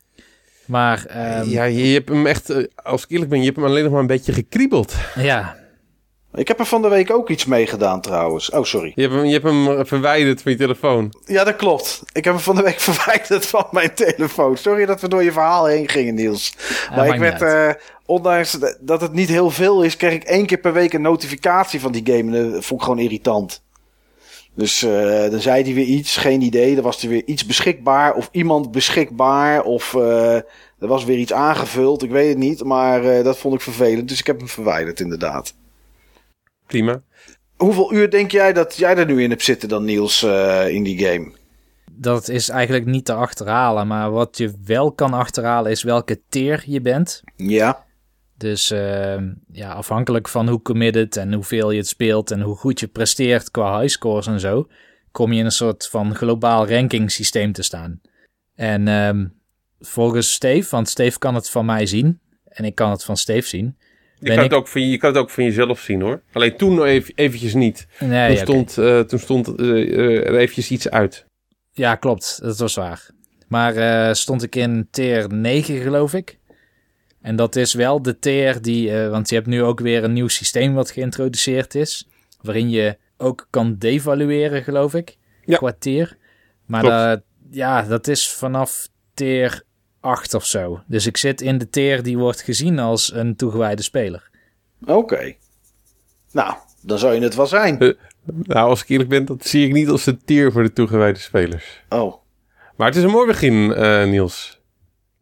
Maar 0.66 1.06
ehm, 1.06 1.50
ja. 1.50 1.64
ja, 1.64 1.64
je 1.64 1.94
hebt 1.94 2.10
hem 2.10 2.26
echt, 2.28 2.50
eh, 2.50 2.64
als 2.76 3.04
ik 3.04 3.10
eerlijk 3.10 3.30
ben, 3.30 3.40
je 3.40 3.46
hebt 3.46 3.58
hem 3.58 3.66
alleen 3.66 3.84
nog 3.84 3.92
maar 3.92 4.02
een 4.02 4.08
beetje 4.08 4.34
gekriebeld. 4.34 4.96
Ja, 5.16 5.58
Ik 6.38 6.48
heb 6.48 6.60
er 6.60 6.66
van 6.66 6.82
de 6.82 6.88
week 6.88 7.12
ook 7.12 7.30
iets 7.30 7.46
mee 7.46 7.68
gedaan 7.68 8.02
trouwens. 8.02 8.50
Oh, 8.50 8.64
sorry. 8.64 8.92
Je 8.96 9.02
hebt 9.02 9.14
hem, 9.14 9.26
je 9.26 9.32
hebt 9.32 9.44
hem 9.44 9.86
verwijderd 9.86 10.42
van 10.42 10.52
je 10.52 10.58
telefoon. 10.58 11.14
Ja, 11.26 11.44
dat 11.44 11.56
klopt. 11.56 12.04
Ik 12.12 12.24
heb 12.24 12.34
hem 12.34 12.44
van 12.44 12.56
de 12.56 12.62
week 12.62 12.80
verwijderd 12.90 13.46
van 13.46 13.68
mijn 13.72 13.94
telefoon. 13.94 14.58
Sorry 14.58 14.86
dat 14.86 15.02
we 15.02 15.08
door 15.08 15.24
je 15.24 15.32
verhaal 15.32 15.66
heen 15.66 15.90
gingen, 15.90 16.16
Niels. 16.16 16.56
maar 16.96 17.08
ik 17.08 17.20
werd, 17.20 17.42
eh, 17.42 17.70
ondanks 18.06 18.58
dat 18.80 19.02
het 19.02 19.14
niet 19.14 19.30
heel 19.30 19.50
veel 19.50 19.84
is, 19.84 19.98
kreeg 19.98 20.14
ik 20.14 20.24
één 20.24 20.46
keer 20.46 20.58
per 20.58 20.74
week 20.74 20.94
een 20.94 21.02
notificatie 21.02 21.80
van 21.80 21.92
die 21.92 22.06
game. 22.06 22.38
En 22.38 22.52
dat 22.52 22.66
vond 22.66 22.80
ik 22.80 22.88
gewoon 22.88 23.04
irritant. 23.04 23.62
Dus 24.58 24.84
eh, 24.84 25.30
dan 25.30 25.40
zei 25.40 25.64
hij 25.64 25.74
weer 25.74 25.86
iets, 25.86 26.18
geen 26.18 26.42
idee. 26.42 26.76
Dan 26.76 26.84
was 26.84 27.04
er 27.04 27.10
weer 27.10 27.24
iets 27.26 27.46
beschikbaar 27.46 28.14
of 28.14 28.30
iemand 28.32 28.72
beschikbaar 28.72 29.64
of 29.64 29.94
eh, 29.94 30.36
er 30.80 30.88
was 30.88 31.06
weer 31.06 31.18
iets 31.18 31.34
aangevuld. 31.34 32.04
Ik 32.04 32.10
weet 32.10 32.30
het 32.30 32.38
niet, 32.38 32.64
maar 32.64 33.04
eh, 33.04 33.24
dat 33.24 33.38
vond 33.38 33.54
ik 33.54 33.62
vervelend. 33.62 34.10
Dus 34.10 34.20
ik 34.20 34.28
heb 34.28 34.38
hem 34.38 34.48
verwijderd 34.48 35.00
inderdaad. 35.00 35.54
Prima. 36.68 37.02
Hoeveel 37.56 37.94
uur 37.94 38.10
denk 38.10 38.32
jij 38.32 38.54
dat 38.54 38.76
jij 38.76 38.98
er 38.98 39.06
nu 39.06 39.24
in 39.24 39.30
hebt 39.30 39.44
zitten 39.44 39.70
dan 39.70 39.86
Niels 39.86 40.24
eh, 40.24 40.68
in 40.70 40.84
die 40.84 41.06
game? 41.06 41.32
Dat 41.92 42.28
is 42.30 42.50
eigenlijk 42.50 42.86
niet 42.86 43.06
te 43.06 43.14
achterhalen. 43.14 43.88
Maar 43.88 44.12
wat 44.12 44.38
je 44.38 44.54
wel 44.66 44.92
kan 44.92 45.14
achterhalen 45.14 45.72
is 45.72 45.84
welke 45.84 46.22
tier 46.30 46.64
je 46.66 46.82
bent. 46.82 47.22
Ja, 47.36 47.86
Dus 48.38 48.72
ehm, 48.72 49.34
ja, 49.52 49.72
afhankelijk 49.72 50.28
van 50.28 50.48
hoe 50.48 50.62
committed 50.62 51.18
en 51.18 51.34
hoeveel 51.34 51.72
je 51.72 51.78
het 51.78 51.88
speelt 51.88 52.32
en 52.32 52.42
hoe 52.42 52.56
goed 52.56 52.80
je 52.80 52.88
presteert 52.88 53.52
qua 53.52 53.80
highscores 53.80 54.28
en 54.28 54.40
zo, 54.40 54.68
kom 55.12 55.34
je 55.34 55.40
in 55.40 55.46
een 55.46 55.52
soort 55.52 55.88
van 55.88 56.16
globaal 56.16 56.68
ranking 56.68 57.12
systeem 57.12 57.52
te 57.52 57.64
staan. 57.64 58.02
En 58.56 58.88
ehm, 58.88 59.28
volgens 59.80 60.34
Steve, 60.34 60.70
want 60.70 60.90
Steve 60.90 61.20
kan 61.20 61.36
het 61.36 61.50
van 61.50 61.66
mij 61.66 61.86
zien 61.86 62.20
en 62.44 62.66
ik 62.66 62.76
kan 62.76 62.92
het 62.92 63.04
van 63.04 63.18
Steve 63.18 63.48
zien. 63.48 63.78
Je 64.20 64.26
kan, 64.28 64.36
ik- 64.38 64.44
het 64.44 64.54
ook 64.54 64.68
van, 64.68 64.82
je 64.82 64.90
je 64.90 64.98
kan 64.98 65.10
het 65.10 65.20
ook 65.20 65.30
van 65.30 65.44
jezelf 65.44 65.80
zien 65.80 66.02
hoor. 66.02 66.22
Alleen 66.32 66.58
toen 66.58 66.74
nog 66.76 66.86
even, 66.86 67.14
eventjes 67.16 67.54
niet. 67.54 67.88
Nee, 68.00 68.28
toen, 68.28 68.36
ja, 68.38 68.44
stond, 68.44 68.78
eh, 68.78 69.00
toen 69.00 69.20
stond 69.20 69.48
eh, 69.48 69.68
eh, 69.70 70.28
er 70.28 70.36
eventjes 70.36 70.72
iets 70.72 70.90
uit. 70.90 71.26
ja, 71.72 71.96
klopt, 71.96 72.40
dat 72.42 72.58
was 72.58 72.76
waar. 72.76 73.10
Maar 73.48 74.16
stond 74.16 74.44
ik 74.44 74.56
in 74.56 74.88
tier 74.92 75.34
9 75.34 75.82
geloof 75.82 76.14
ik. 76.14 76.38
En 77.22 77.36
dat 77.36 77.56
is 77.56 77.74
wel 77.74 78.02
de 78.02 78.20
tier 78.20 78.62
die, 78.62 78.92
want 78.92 79.30
je 79.30 79.36
hebt 79.36 79.48
nu 79.48 79.64
ook 79.64 79.80
weer 79.80 80.04
een 80.04 80.14
nieuw 80.14 80.28
systeem 80.28 80.74
wat 80.74 80.92
geïntroduceerd 80.92 81.76
is. 81.76 82.08
Waarin 82.42 82.70
je 82.70 82.98
ook 83.18 83.48
kan 83.50 83.76
devalueren, 83.78 84.64
geloof 84.64 84.94
ik. 84.94 85.18
Ja. 85.46 85.58
Qua 85.58 85.74
tier. 85.80 86.18
Maar 86.66 86.84
dat, 86.84 87.22
ja, 87.52 87.82
dat 87.82 88.08
is 88.08 88.30
vanaf 88.30 88.88
tier 89.14 89.64
8 90.08 90.34
of 90.34 90.46
zo. 90.46 90.82
Dus 90.86 91.06
ik 91.06 91.18
zit 91.18 91.42
in 91.42 91.58
de 91.58 91.70
tier 91.70 92.04
die 92.04 92.18
wordt 92.18 92.42
gezien 92.42 92.80
als 92.80 93.14
een 93.14 93.36
toegewijde 93.36 93.82
speler. 93.82 94.30
oké. 94.86 95.34
Nou, 96.32 96.54
dan 96.82 97.00
zou 97.00 97.14
je 97.14 97.22
het 97.22 97.36
wel 97.36 97.48
zijn. 97.48 97.96
Nou, 98.26 98.70
als 98.70 98.82
ik 98.82 98.90
eerlijk 98.90 99.10
ben, 99.10 99.26
dat 99.26 99.46
zie 99.46 99.66
ik 99.68 99.74
niet 99.74 99.90
als 99.90 100.06
een 100.06 100.22
tier 100.26 100.52
voor 100.52 100.64
de 100.64 100.74
toegewijde 100.74 101.20
spelers. 101.20 101.84
Oh, 101.90 102.16
Maar 102.76 102.88
het 102.88 102.96
is 102.96 103.04
een 103.04 103.10
mooi 103.10 103.28
begin, 103.28 103.74
eh, 103.74 104.06
Niels. 104.06 104.60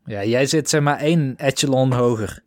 Ja, 0.06 0.24
jij 0.24 0.46
zit 0.46 0.70
zeg 0.70 0.82
maar 0.82 0.98
één 1.00 1.34
echelon 1.38 1.92
hoger. 1.94 2.44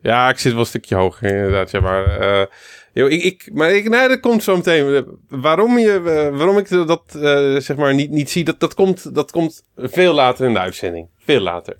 Ja, 0.00 0.28
ik 0.28 0.38
zit 0.38 0.52
wel 0.52 0.60
een 0.60 0.66
stukje 0.66 0.94
hoger 0.94 1.28
inderdaad. 1.36 1.70
Ja, 1.70 1.80
maar, 1.80 2.20
eh, 2.20 2.46
joh, 2.92 3.10
ik, 3.10 3.22
ik, 3.22 3.50
maar 3.52 3.70
ik, 3.70 3.88
nee, 3.88 4.08
dat 4.08 4.20
komt 4.20 4.42
zo 4.42 4.56
meteen. 4.56 4.94
Eh, 4.94 5.02
Waarom, 5.28 5.78
je, 5.78 5.92
eh, 5.92 6.36
waarom 6.36 6.58
ik 6.58 6.68
dat 6.68 7.02
eh, 7.14 7.56
zeg 7.56 7.76
maar 7.76 7.94
niet, 7.94 8.10
niet 8.10 8.30
zie, 8.30 8.44
dat, 8.44 8.60
dat, 8.60 8.74
komt, 8.74 9.14
dat 9.14 9.30
komt 9.30 9.64
veel 9.76 10.14
later 10.14 10.46
in 10.46 10.52
de 10.52 10.58
uitzending. 10.58 11.08
Veel 11.18 11.40
later. 11.40 11.76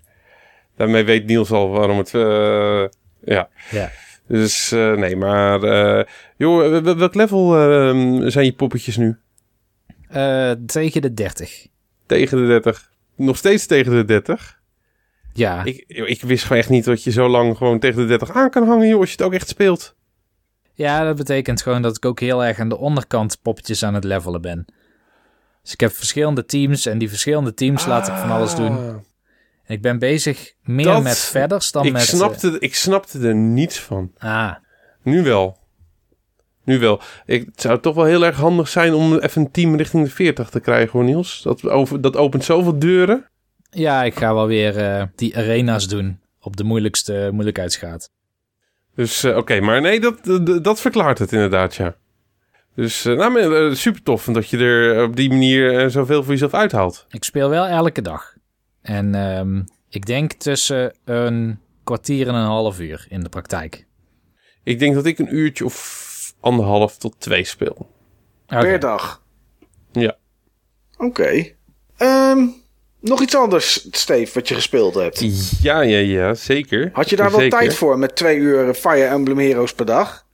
Daarmee 0.76 1.04
weet 1.04 1.26
Niels 1.26 1.50
al 1.50 1.68
waarom 1.68 1.98
het... 1.98 2.10
ja. 3.24 3.48
Ja. 3.70 3.90
Dus 4.26 4.70
nee, 4.70 5.16
maar... 5.16 5.60
joh, 6.36 6.80
wel- 6.82 6.96
welk 6.96 7.14
level 7.14 7.56
eh, 7.56 8.28
zijn 8.30 8.44
je 8.44 8.52
poppetjes 8.52 8.96
nu? 8.96 9.16
Tegen 10.66 11.02
de 11.02 11.14
30. 11.14 11.66
Tegen 12.06 12.38
de 12.38 12.46
30. 12.46 12.90
Nog 13.16 13.36
steeds 13.36 13.66
tegen 13.66 13.92
de 13.92 14.04
30. 14.04 14.58
Ja. 15.32 15.64
Ik, 15.64 15.84
ik 15.86 16.20
wist 16.22 16.42
gewoon 16.42 16.58
echt 16.58 16.68
niet 16.68 16.84
dat 16.84 17.04
je 17.04 17.10
zo 17.10 17.28
lang 17.28 17.56
gewoon 17.56 17.78
tegen 17.78 18.00
de 18.00 18.06
30 18.06 18.30
aan 18.30 18.50
kan 18.50 18.66
hangen, 18.66 18.88
joh, 18.88 19.00
als 19.00 19.08
je 19.10 19.16
het 19.16 19.26
ook 19.26 19.32
echt 19.34 19.48
speelt. 19.48 19.96
Ja, 20.80 21.04
dat 21.04 21.16
betekent 21.16 21.62
gewoon 21.62 21.82
dat 21.82 21.96
ik 21.96 22.04
ook 22.04 22.20
heel 22.20 22.44
erg 22.44 22.58
aan 22.58 22.68
de 22.68 22.78
onderkant 22.78 23.38
poppetjes 23.42 23.82
aan 23.84 23.94
het 23.94 24.04
levelen 24.04 24.40
ben. 24.40 24.64
Dus 25.62 25.72
ik 25.72 25.80
heb 25.80 25.92
verschillende 25.92 26.44
teams 26.44 26.86
en 26.86 26.98
die 26.98 27.08
verschillende 27.08 27.54
teams 27.54 27.86
laat 27.86 28.08
ik 28.08 28.14
van 28.14 28.30
alles 28.30 28.54
doen. 28.54 28.76
Ah. 28.76 28.84
En 29.64 29.76
ik 29.76 29.82
ben 29.82 29.98
bezig 29.98 30.52
meer 30.62 30.84
Dat- 30.84 31.02
met 31.02 31.18
verders 31.18 31.72
dan 31.72 31.84
Ik 31.86 31.92
met... 31.92 32.02
snapte, 32.02 32.56
ik 32.58 32.74
snapte 32.74 33.18
er 33.28 33.34
niets 33.34 33.80
van. 33.80 34.12
eh, 34.18 34.30
ah, 34.46 34.54
Nu 35.02 35.22
wel. 35.22 35.58
Nu 36.64 36.78
wel. 36.78 37.00
Ik, 37.26 37.46
het 37.46 37.60
zou 37.60 37.80
toch 37.80 37.94
wel 37.94 38.04
heel 38.04 38.24
erg 38.24 38.36
handig 38.36 38.68
zijn 38.68 38.94
om 38.94 39.18
even 39.18 39.42
een 39.42 39.50
team 39.50 39.76
richting 39.76 40.04
de 40.04 40.10
40 40.10 40.50
te 40.50 40.60
krijgen, 40.60 40.90
hoor 40.92 41.04
Niels. 41.04 41.42
Dat, 41.42 41.68
over, 41.68 42.00
dat 42.00 42.16
opent 42.16 42.44
zoveel 42.44 42.78
deuren. 42.78 43.26
ja, 43.70 44.02
ik 44.02 44.14
ga 44.18 44.34
wel 44.34 44.46
weer 44.46 44.76
eh, 44.78 45.02
die 45.16 45.36
arena's 45.36 45.88
doen 45.88 46.20
op 46.40 46.56
de 46.56 46.64
moeilijkste 46.64 47.28
moeilijkheidsgraad. 47.32 48.10
Dus 48.94 49.24
eh, 49.24 49.36
oké, 49.36 49.60
maar 49.60 49.80
nee, 49.80 50.00
dat, 50.00 50.24
dat, 50.24 50.64
dat 50.64 50.80
verklaart 50.80 51.18
het 51.18 51.32
inderdaad, 51.32 51.74
ja. 51.74 51.96
Dus 52.74 53.04
eh, 53.04 53.16
nou, 53.16 53.32
maar, 53.32 53.52
eh, 53.52 53.74
super 53.74 54.02
tof 54.02 54.24
dat 54.24 54.48
je 54.48 54.58
er 54.58 55.04
op 55.04 55.16
die 55.16 55.28
manier 55.28 55.90
zoveel 55.90 56.22
voor 56.22 56.32
jezelf 56.32 56.54
uithaalt. 56.54 57.06
Ik 57.08 57.24
speel 57.24 57.48
wel 57.48 57.66
elke 57.66 58.02
dag. 58.02 58.34
En 58.82 59.14
ehm, 59.14 59.62
ik 59.88 60.06
denk 60.06 60.32
tussen 60.32 60.94
een 61.04 61.60
kwartier 61.84 62.28
en 62.28 62.34
een 62.34 62.46
half 62.46 62.80
uur 62.80 63.06
in 63.08 63.20
de 63.20 63.28
praktijk. 63.28 63.86
Ik 64.62 64.78
denk 64.78 64.94
dat 64.94 65.06
ik 65.06 65.18
een 65.18 65.34
uurtje 65.34 65.64
of 65.64 66.34
anderhalf 66.40 66.96
tot 66.96 67.14
twee 67.18 67.44
speel. 67.44 67.90
Oké. 68.46 68.60
per 68.60 68.78
dag. 68.78 69.22
Ja. 69.92 70.16
Oké. 70.96 71.54
Ehm, 71.96 72.46
nog 73.00 73.20
iets 73.22 73.36
anders, 73.36 73.88
Steve, 73.90 74.30
wat 74.34 74.48
je 74.48 74.54
gespeeld 74.54 74.94
hebt. 74.94 75.24
Ja, 75.62 75.80
ja, 75.80 75.98
ja, 75.98 76.34
zeker. 76.34 76.90
Had 76.92 77.10
je 77.10 77.16
daar 77.16 77.30
wel 77.30 77.40
Zeker. 77.40 77.58
tijd 77.58 77.74
voor 77.74 77.98
met 77.98 78.16
twee 78.16 78.36
uur 78.36 78.74
Fire 78.74 79.04
Emblem 79.04 79.38
Heroes 79.38 79.74
per 79.74 79.86
dag? 79.86 80.24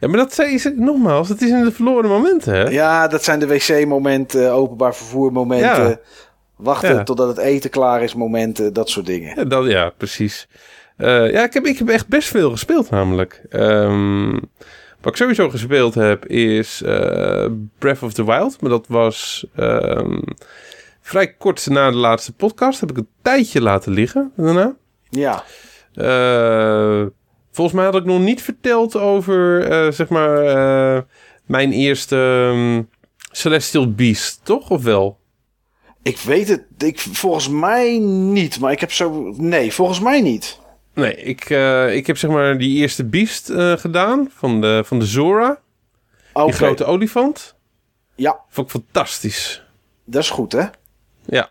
Ja, 0.00 0.08
maar 0.08 0.16
dat 0.18 0.34
ze 0.34 0.72
nogmaals, 0.76 1.28
het 1.28 1.42
is 1.42 1.50
in 1.50 1.64
de 1.64 1.72
verloren 1.72 2.10
momenten, 2.10 2.54
hè? 2.54 2.68
Ja, 2.68 3.08
dat 3.08 3.24
zijn 3.24 3.38
de 3.38 3.46
wc-momenten, 3.46 4.52
openbaar 4.52 4.94
vervoer-momenten. 4.94 5.88
Ja. 5.88 6.00
Wachten 6.56 6.94
Ja. 6.94 7.02
totdat 7.02 7.28
het 7.28 7.38
eten 7.38 7.70
klaar 7.70 8.02
is, 8.02 8.14
momenten, 8.14 8.72
dat 8.72 8.88
soort 8.88 9.06
dingen. 9.06 9.32
Ja, 9.36 9.44
dat, 9.44 9.66
ja 9.66 9.90
precies. 9.90 10.48
Eh, 10.96 11.30
ja, 11.30 11.42
ik 11.44 11.52
heb, 11.52 11.66
ik 11.66 11.78
heb 11.78 11.88
echt 11.88 12.08
best 12.08 12.28
veel 12.28 12.50
gespeeld 12.50 12.90
namelijk. 12.90 13.42
Ehm, 13.48 14.30
wat 15.00 15.12
ik 15.12 15.16
sowieso 15.16 15.50
gespeeld 15.50 15.94
heb 15.94 16.26
is 16.26 16.82
eh, 16.82 17.46
Breath 17.78 18.02
of 18.02 18.12
the 18.12 18.24
Wild. 18.24 18.60
Maar 18.60 18.70
dat 18.70 18.86
was 18.88 19.46
ehm, 19.56 20.18
vrij 21.08 21.32
kort 21.34 21.66
na 21.68 21.90
de 21.90 21.96
laatste 21.96 22.32
podcast. 22.32 22.80
Heb 22.80 22.90
ik 22.90 22.96
een 22.96 23.08
tijdje 23.22 23.60
laten 23.60 23.92
liggen 23.92 24.32
daarna. 24.36 24.76
Ja, 25.10 25.44
Eh, 25.94 27.06
volgens 27.52 27.76
mij 27.76 27.84
had 27.84 27.94
ik 27.94 28.04
nog 28.04 28.20
niet 28.20 28.42
verteld 28.42 28.96
over, 28.96 29.64
eh, 29.70 29.92
zeg 29.92 30.08
maar, 30.08 30.38
eh, 30.44 31.02
mijn 31.46 31.72
eerste 31.72 32.16
ehm, 32.52 32.82
Celestial 33.30 33.92
Beast, 33.92 34.40
toch? 34.42 34.70
Of 34.70 34.82
wel? 34.82 35.18
ik 36.02 36.18
weet 36.18 36.48
het. 36.48 36.64
Ik, 36.78 36.98
volgens 37.00 37.48
mij 37.48 37.98
niet, 37.98 38.60
maar 38.60 38.72
ik 38.72 38.80
heb 38.80 38.92
zo... 38.92 39.34
Nee, 39.36 39.72
volgens 39.72 40.00
mij 40.00 40.20
niet. 40.20 40.58
Nee, 40.94 41.14
ik, 41.14 41.50
ik 41.94 42.06
heb 42.06 42.16
zeg 42.16 42.30
maar 42.30 42.58
die 42.58 42.76
eerste 42.78 43.04
Beast 43.04 43.52
gedaan 43.54 44.30
van 44.34 44.60
de, 44.60 44.82
van 44.84 44.98
de 44.98 45.06
Zora. 45.06 45.60
Die 46.34 46.52
grote 46.52 46.84
olifant. 46.84 47.54
ja, 48.14 48.40
Vond 48.48 48.66
ik 48.66 48.72
fantastisch. 48.72 49.62
dat 50.04 50.22
is 50.22 50.30
goed, 50.30 50.52
hè? 50.52 50.64
Ja. 51.28 51.50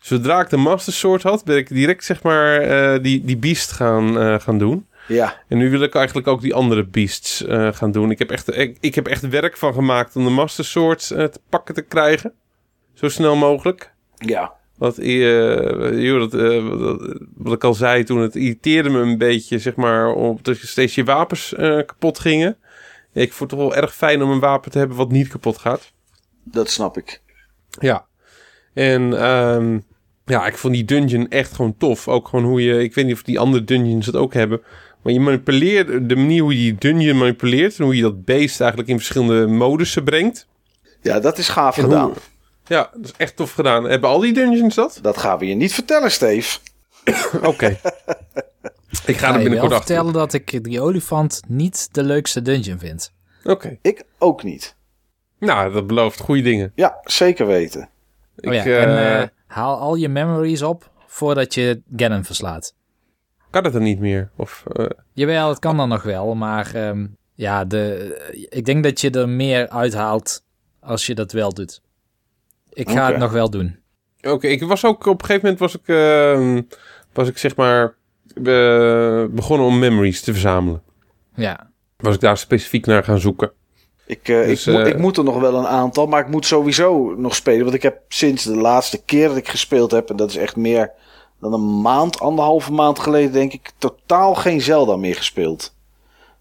Zodra 0.00 0.40
ik 0.40 0.50
de 0.50 0.56
Master 0.56 0.92
Sword 0.92 1.22
had, 1.22 1.44
ben 1.44 1.56
ik 1.56 1.68
direct 1.68 2.04
zeg 2.04 2.22
maar 2.22 2.60
eh, 2.60 3.02
die, 3.02 3.24
die 3.24 3.36
Beast 3.36 3.72
gaan, 3.72 4.18
eh, 4.18 4.40
gaan 4.40 4.58
doen. 4.58 4.86
Ja, 5.08 5.42
En 5.48 5.58
nu 5.58 5.70
wil 5.70 5.82
ik 5.82 5.94
eigenlijk 5.94 6.26
ook 6.26 6.40
die 6.40 6.54
andere 6.54 6.84
Beasts 6.84 7.44
eh, 7.44 7.72
gaan 7.72 7.92
doen. 7.92 8.10
Ik 8.10 8.18
heb, 8.18 8.30
echt, 8.30 8.56
ik, 8.56 8.76
ik 8.80 8.94
heb 8.94 9.06
echt 9.06 9.28
werk 9.28 9.56
van 9.56 9.74
gemaakt 9.74 10.16
om 10.16 10.24
de 10.24 10.30
Master 10.30 10.64
Swords 10.64 11.06
te 11.06 11.40
pakken 11.48 11.74
te 11.74 11.82
krijgen. 11.82 12.32
Zo 12.94 13.08
snel 13.08 13.36
mogelijk. 13.36 13.92
ja. 14.16 14.58
Wat, 14.76 14.96
joh, 14.96 16.30
dat, 16.30 16.62
wat, 17.34 17.52
ik 17.52 17.64
al 17.64 17.74
zei 17.74 18.04
toen, 18.04 18.20
het 18.20 18.36
irriteerde 18.36 18.88
me 18.88 18.98
een 18.98 19.18
beetje, 19.18 19.58
zeg 19.58 19.74
maar, 19.74 20.12
op 20.12 20.44
dat 20.44 20.60
je 20.60 20.66
steeds 20.66 20.94
je 20.94 21.04
wapens 21.04 21.54
kapot 21.56 22.18
gingen. 22.18 22.56
Ik 23.12 23.32
vond 23.32 23.50
het 23.50 23.60
toch 23.60 23.68
wel 23.68 23.82
erg 23.82 23.94
fijn 23.94 24.22
om 24.22 24.30
een 24.30 24.40
wapen 24.40 24.70
te 24.70 24.78
hebben 24.78 24.96
wat 24.96 25.10
niet 25.10 25.28
kapot 25.28 25.58
gaat. 25.58 25.92
Dat 26.44 26.70
snap 26.70 26.96
ik. 26.96 27.20
Ja. 27.80 28.06
En 28.74 29.20
ehm, 29.22 29.78
ja, 30.24 30.46
ik 30.46 30.56
vond 30.58 30.74
die 30.74 30.84
dungeon 30.84 31.28
echt 31.28 31.54
gewoon 31.54 31.74
tof. 31.78 32.08
Ook 32.08 32.28
gewoon 32.28 32.44
hoe 32.44 32.62
je, 32.62 32.82
ik 32.82 32.94
weet 32.94 33.04
niet 33.04 33.14
of 33.14 33.22
die 33.22 33.38
andere 33.38 33.64
dungeons 33.64 34.06
het 34.06 34.16
ook 34.16 34.34
hebben. 34.34 34.60
Maar 35.02 35.12
je 35.12 35.20
manipuleert, 35.20 36.08
de 36.08 36.16
manier 36.16 36.42
hoe 36.42 36.52
je 36.52 36.58
die 36.72 36.74
dungeon 36.94 37.18
manipuleert. 37.18 37.78
En 37.78 37.84
hoe 37.84 37.96
je 37.96 38.02
dat 38.02 38.24
beest 38.24 38.60
eigenlijk 38.60 38.90
in 38.90 38.96
verschillende 38.96 39.46
modussen 39.46 40.04
brengt. 40.04 40.46
Ja, 41.02 41.20
dat 41.20 41.38
is 41.38 41.48
gaaf 41.48 41.76
En 41.76 41.82
gedaan. 41.82 42.04
hoe- 42.04 42.14
ja, 42.66 42.90
dat 42.94 43.04
is 43.04 43.12
echt 43.16 43.36
tof 43.36 43.52
gedaan. 43.52 43.84
Hebben 43.84 44.10
al 44.10 44.18
die 44.20 44.32
dungeons 44.32 44.74
dat? 44.74 44.98
Dat 45.02 45.18
gaan 45.18 45.38
we 45.38 45.46
je 45.46 45.54
niet 45.54 45.74
vertellen, 45.74 46.10
Steve. 46.10 46.58
Oké. 47.42 47.66
Ik 49.06 49.16
ga 49.16 49.32
er 49.34 49.38
binnenkort 49.42 49.72
achter. 49.72 49.86
vertellen 49.86 50.12
dat 50.12 50.32
ik 50.32 50.64
die 50.64 50.80
olifant 50.80 51.40
niet 51.48 51.88
de 51.92 52.02
leukste 52.02 52.42
dungeon 52.42 52.78
vind. 52.78 53.12
Oké. 53.44 53.78
Ik 53.82 54.04
ook 54.18 54.42
niet. 54.42 54.74
Nou, 55.38 55.72
dat 55.72 55.86
belooft 55.86 56.20
goede 56.20 56.42
dingen. 56.42 56.72
Ja, 56.74 56.98
zeker 57.04 57.46
weten. 57.46 57.88
Oh 58.42 58.54
ja, 58.54 58.60
ik, 58.60 58.66
eh, 58.66 58.82
en 58.82 59.20
eh, 59.20 59.28
haal 59.46 59.78
al 59.78 59.94
je 59.94 60.08
memories 60.08 60.62
op 60.62 60.90
voordat 61.06 61.54
je 61.54 61.82
Ganon 61.96 62.24
verslaat. 62.24 62.74
kan 63.50 63.64
het 63.64 63.72
dan 63.72 63.82
niet 63.82 63.98
meer? 63.98 64.30
Of, 64.36 64.64
eh, 64.72 64.86
Jawel, 65.12 65.48
het 65.48 65.58
kan 65.58 65.76
dan 65.76 65.88
nog 65.88 66.02
wel, 66.02 66.34
maar 66.34 66.74
ehm, 66.74 67.06
ja, 67.34 67.64
de, 67.64 68.46
ik 68.50 68.64
denk 68.64 68.84
dat 68.84 69.00
je 69.00 69.10
er 69.10 69.28
meer 69.28 69.68
uithaalt 69.68 70.44
als 70.80 71.06
je 71.06 71.14
dat 71.14 71.32
wel 71.32 71.52
doet. 71.54 71.82
Ik 72.72 72.90
ga 72.90 73.06
het 73.06 73.18
nog 73.18 73.32
wel 73.32 73.50
doen. 73.50 73.78
Oké, 74.20 74.46
ik 74.46 74.62
was 74.62 74.84
ook 74.84 75.06
op 75.06 75.20
een 75.20 75.26
gegeven 75.26 75.42
moment 75.42 75.58
was 75.60 75.74
ik, 75.74 75.88
ehm, 75.88 76.62
was 77.12 77.28
ik 77.28 77.38
zeg 77.38 77.56
maar 77.56 77.94
begonnen 79.30 79.66
om 79.66 79.78
memories 79.78 80.20
te 80.20 80.32
verzamelen. 80.32 80.82
Ja, 81.34 81.70
Was 81.96 82.14
ik 82.14 82.20
daar 82.20 82.38
specifiek 82.38 82.86
naar 82.86 83.04
gaan 83.04 83.20
zoeken. 83.20 83.52
Ik, 84.10 84.28
eh, 84.28 84.46
Dus, 84.46 84.66
ik, 84.66 84.72
moet- 84.74 84.82
eh, 84.82 84.88
ik 84.88 84.98
moet 84.98 85.16
er 85.16 85.24
nog 85.24 85.40
wel 85.40 85.54
een 85.54 85.66
aantal, 85.66 86.06
maar 86.06 86.20
ik 86.20 86.28
moet 86.28 86.46
sowieso 86.46 87.14
nog 87.16 87.34
spelen. 87.34 87.62
Want 87.62 87.74
ik 87.74 87.82
heb 87.82 88.00
sinds 88.08 88.44
de 88.44 88.56
laatste 88.56 89.02
keer 89.04 89.28
dat 89.28 89.36
ik 89.36 89.48
gespeeld 89.48 89.90
heb, 89.90 90.10
en 90.10 90.16
dat 90.16 90.30
is 90.30 90.36
echt 90.36 90.56
meer 90.56 90.90
dan 91.40 91.52
een 91.52 91.80
maand, 91.80 92.20
anderhalve 92.20 92.72
maand 92.72 92.98
geleden, 92.98 93.32
denk 93.32 93.52
ik, 93.52 93.70
totaal 93.78 94.34
geen 94.34 94.60
Zelda 94.60 94.96
meer 94.96 95.14
gespeeld. 95.16 95.74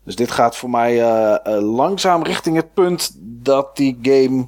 Dus 0.06 0.16
dit 0.16 0.32
gaat 0.32 0.56
voor 0.56 0.70
mij 0.70 1.02
eh, 1.02 1.62
langzaam 1.62 2.24
richting 2.24 2.56
het 2.56 2.74
punt 2.74 3.12
dat 3.22 3.76
die 3.78 3.98
game. 4.02 4.48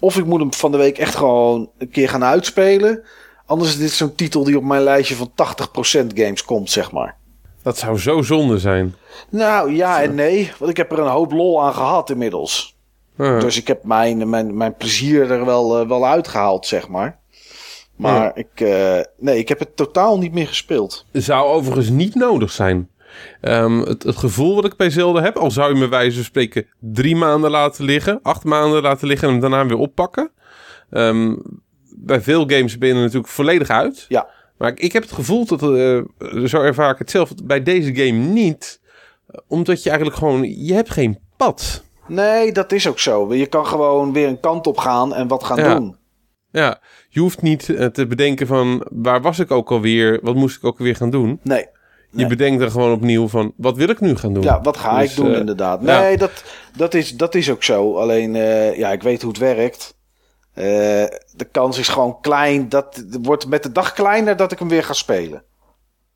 Of 0.00 0.16
ik 0.18 0.24
moet 0.26 0.40
hem 0.40 0.52
van 0.54 0.70
de 0.72 0.76
week 0.78 0.98
echt 0.98 1.14
gewoon 1.14 1.70
een 1.78 1.90
keer 1.90 2.08
gaan 2.08 2.24
uitspelen. 2.24 3.02
Anders 3.46 3.70
is 3.70 3.78
dit 3.78 3.90
zo'n 3.90 4.14
titel 4.14 4.44
die 4.44 4.56
op 4.56 4.64
mijn 4.64 4.82
lijstje 4.82 5.14
van 5.14 5.30
80% 5.34 6.06
games 6.14 6.44
komt, 6.44 6.70
zeg 6.70 6.92
maar. 6.92 7.16
Dat 7.66 7.78
zou 7.78 7.98
zo 7.98 8.22
zonde 8.22 8.58
zijn. 8.58 8.94
Nou 9.30 9.74
ja 9.74 10.02
en 10.02 10.14
nee, 10.14 10.52
want 10.58 10.70
ik 10.70 10.76
heb 10.76 10.92
er 10.92 10.98
een 10.98 11.06
hoop 11.06 11.32
lol 11.32 11.62
aan 11.62 11.74
gehad 11.74 12.10
inmiddels. 12.10 12.76
Dus 13.16 13.56
ik 13.56 13.66
heb 13.66 13.84
mijn, 13.84 14.28
mijn, 14.28 14.56
mijn 14.56 14.76
plezier 14.76 15.30
er 15.30 15.44
wel, 15.44 15.80
eh, 15.80 15.88
wel 15.88 16.06
uitgehaald, 16.06 16.66
zeg 16.66 16.88
maar. 16.88 17.18
Maar 17.96 18.36
ik, 18.36 18.60
eh, 18.60 19.00
nee, 19.18 19.38
ik 19.38 19.48
heb 19.48 19.58
het 19.58 19.76
totaal 19.76 20.18
niet 20.18 20.32
meer 20.32 20.46
gespeeld. 20.46 21.06
Zou 21.12 21.46
overigens 21.46 21.88
niet 21.88 22.14
nodig 22.14 22.50
zijn. 22.50 22.90
Ehm, 23.40 23.78
het, 23.78 24.02
het 24.02 24.16
gevoel 24.16 24.54
wat 24.54 24.64
ik 24.64 24.76
bij 24.76 24.90
Zelda 24.90 25.22
heb, 25.22 25.36
al 25.36 25.50
zou 25.50 25.72
je 25.72 25.80
me 25.80 25.88
wijze 25.88 26.16
van 26.16 26.24
spreken 26.24 26.66
drie 26.78 27.16
maanden 27.16 27.50
laten 27.50 27.84
liggen, 27.84 28.18
acht 28.22 28.44
maanden 28.44 28.82
laten 28.82 29.08
liggen 29.08 29.26
en 29.26 29.32
hem 29.32 29.42
daarna 29.42 29.66
weer 29.66 29.78
oppakken. 29.78 30.30
Ehm, 30.90 31.36
bij 31.96 32.20
veel 32.20 32.46
games 32.46 32.78
ben 32.78 32.88
je 32.88 32.94
er 32.94 33.00
natuurlijk 33.00 33.28
volledig 33.28 33.68
uit. 33.68 34.04
Ja. 34.08 34.34
Maar 34.58 34.68
ik, 34.70 34.80
ik 34.80 34.92
heb 34.92 35.02
het 35.02 35.12
gevoel 35.12 35.46
dat, 35.46 35.62
eh, 35.62 35.98
zo 36.44 36.60
ervaar 36.60 36.90
ik 36.92 36.98
het 36.98 37.10
zelf, 37.10 37.30
bij 37.44 37.62
deze 37.62 37.94
game 37.94 38.18
niet. 38.18 38.80
Eh, 39.28 39.40
Omdat 39.48 39.82
je 39.82 39.88
eigenlijk 39.90 40.18
gewoon, 40.18 40.42
je 40.64 40.72
hebt 40.74 40.90
geen 40.90 41.18
pad. 41.36 41.84
Nee, 42.08 42.52
dat 42.52 42.72
is 42.72 42.88
ook 42.88 42.98
zo. 42.98 43.34
Je 43.34 43.46
kan 43.46 43.66
gewoon 43.66 44.12
weer 44.12 44.28
een 44.28 44.40
kant 44.40 44.66
op 44.66 44.78
gaan 44.78 45.14
en 45.14 45.28
wat 45.28 45.44
gaan 45.44 45.58
Ja. 45.58 45.74
doen. 45.74 45.96
Ja, 46.50 46.80
je 47.08 47.20
hoeft 47.20 47.42
niet 47.42 47.64
te 47.92 48.06
bedenken 48.08 48.46
van, 48.46 48.86
waar 48.90 49.22
was 49.22 49.38
ik 49.38 49.50
ook 49.50 49.70
alweer, 49.70 50.18
wat 50.22 50.34
moest 50.34 50.56
ik 50.56 50.64
ook 50.64 50.78
alweer 50.78 50.96
gaan 50.96 51.10
doen. 51.10 51.40
Nee. 51.42 51.58
Je 52.10 52.16
Nee. 52.22 52.26
bedenkt 52.26 52.62
er 52.62 52.70
gewoon 52.70 52.92
opnieuw 52.92 53.28
van, 53.28 53.52
wat 53.56 53.76
wil 53.76 53.88
ik 53.88 54.00
nu 54.00 54.16
gaan 54.16 54.32
doen? 54.34 54.42
Ja, 54.42 54.60
wat 54.60 54.76
ga 54.76 54.98
Dus, 55.00 55.10
ik 55.10 55.16
doen 55.16 55.34
inderdaad? 55.34 55.80
ja. 55.84 56.00
Nee, 56.00 56.16
dat, 56.16 56.44
dat, 56.76 56.94
is, 56.94 57.16
dat 57.16 57.34
is 57.34 57.50
ook 57.50 57.62
zo. 57.62 57.94
Alleen, 57.96 58.34
ja, 58.76 58.92
ik 58.92 59.02
weet 59.02 59.20
hoe 59.22 59.30
het 59.30 59.40
werkt. 59.40 59.95
Eh, 60.56 60.64
de 61.34 61.44
kans 61.50 61.78
is 61.78 61.88
gewoon 61.88 62.20
klein. 62.20 62.68
Dat 62.68 62.96
het 62.96 63.18
wordt 63.22 63.46
met 63.46 63.62
de 63.62 63.72
dag 63.72 63.92
kleiner 63.92 64.36
dat 64.36 64.52
ik 64.52 64.58
hem 64.58 64.68
weer 64.68 64.84
ga 64.84 64.92
spelen. 64.92 65.42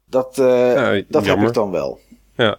Dat, 0.07 0.39
eh, 0.39 0.75
Ja, 0.75 1.03
dat 1.09 1.27
heb 1.27 1.39
ik 1.41 1.53
dan 1.53 1.71
wel. 1.71 1.99
Ja. 2.35 2.59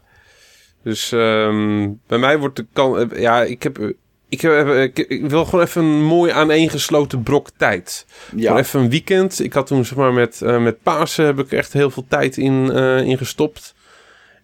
Dus 0.83 1.11
ehm, 1.11 1.89
bij 2.07 2.17
mij 2.17 2.39
wordt 2.39 2.55
de 2.55 2.65
kan. 2.73 3.11
Ja, 3.15 3.43
ik 3.43 3.63
heb. 3.63 3.93
Ik, 4.29 4.41
heb, 4.41 4.67
ik, 4.67 4.97
ik 4.97 5.29
wil 5.29 5.45
gewoon 5.45 5.65
even 5.65 5.83
een 5.83 6.03
mooi 6.03 6.31
aaneengesloten 6.31 7.23
brok 7.23 7.49
tijd. 7.57 8.05
Ja, 8.35 8.45
Gewoon 8.47 8.57
even 8.61 8.79
een 8.79 8.89
weekend. 8.89 9.39
Ik 9.39 9.53
had 9.53 9.67
toen 9.67 9.85
zeg 9.85 9.97
maar 9.97 10.13
met, 10.13 10.41
eh, 10.41 10.61
met 10.61 10.83
Pasen 10.83 11.25
heb 11.25 11.39
ik 11.39 11.51
echt 11.51 11.73
heel 11.73 11.89
veel 11.89 12.05
tijd 12.07 12.37
in, 12.37 12.71
eh, 12.71 12.97
in 12.97 13.17
gestopt. 13.17 13.73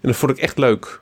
En 0.01 0.07
dat 0.09 0.15
vond 0.15 0.31
ik 0.31 0.37
echt 0.37 0.57
leuk. 0.57 1.01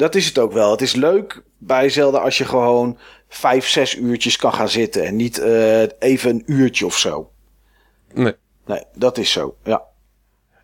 Dat 0.00 0.14
is 0.14 0.26
het 0.26 0.38
ook 0.38 0.52
wel. 0.52 0.70
Het 0.70 0.80
is 0.80 0.94
leuk 0.94 1.42
bij 1.58 1.88
Zelda 1.88 2.18
als 2.18 2.38
je 2.38 2.44
gewoon 2.44 2.98
vijf, 3.28 3.68
zes 3.68 3.96
uurtjes 3.96 4.36
kan 4.36 4.52
gaan 4.52 4.68
zitten. 4.68 5.04
En 5.04 5.16
niet 5.16 5.38
eh, 5.38 5.82
even 5.98 6.30
een 6.30 6.42
uurtje 6.46 6.86
of 6.86 6.98
zo. 6.98 7.30
Nee. 8.12 8.34
Nee, 8.66 8.82
dat 8.94 9.18
is 9.18 9.32
zo. 9.32 9.56
Ja, 9.64 9.82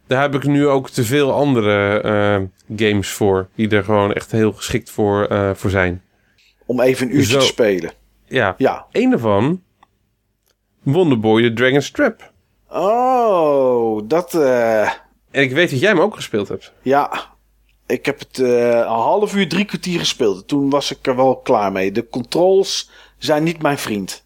Daar 0.07 0.23
heb 0.23 0.35
ik 0.35 0.45
nu 0.45 0.67
ook 0.67 0.91
te 0.91 1.05
veel 1.05 1.33
andere 1.33 2.01
eh, 2.01 2.43
games 2.77 3.11
voor. 3.11 3.49
Die 3.55 3.69
er 3.69 3.85
gewoon 3.85 4.13
echt 4.13 4.33
heel 4.33 4.53
geschikt 4.53 4.91
voor, 4.91 5.27
eh, 5.27 5.51
voor 5.55 5.71
zijn. 5.71 6.03
om 6.67 6.81
even 6.81 7.07
een 7.07 7.17
uurtje 7.17 7.33
Zo. 7.33 7.39
te 7.39 7.47
spelen. 7.47 7.93
Ja. 8.25 8.55
Ja. 8.59 8.87
Een 8.93 9.11
daarvan. 9.11 9.63
Wonderboy 10.83 11.43
The 11.43 11.53
Dragon's 11.53 11.91
Trap. 11.91 12.33
Oh, 12.69 14.03
dat... 14.05 14.35
En 14.35 15.43
ik 15.43 15.53
weet 15.53 15.71
dat 15.71 15.81
jij 15.81 15.89
hem 15.89 16.01
ook 16.01 16.15
gespeeld 16.15 16.49
hebt. 16.49 16.73
Ja, 16.83 17.36
ik 17.87 18.07
heb 18.07 18.19
het 18.19 18.39
eh, 18.39 18.69
een 18.69 18.85
half 18.87 19.35
uur, 19.35 19.49
drie 19.49 19.65
kwartier 19.65 19.99
gespeeld. 19.99 20.49
Toen 20.49 20.71
was 20.71 20.91
ik 20.91 21.07
er 21.07 21.17
wel 21.17 21.37
klaar 21.37 21.73
mee. 21.73 21.93
De 21.93 22.09
controls 22.09 22.91
zijn 23.19 23.43
niet 23.43 23.63
mijn 23.63 23.79
vriend. 23.79 24.25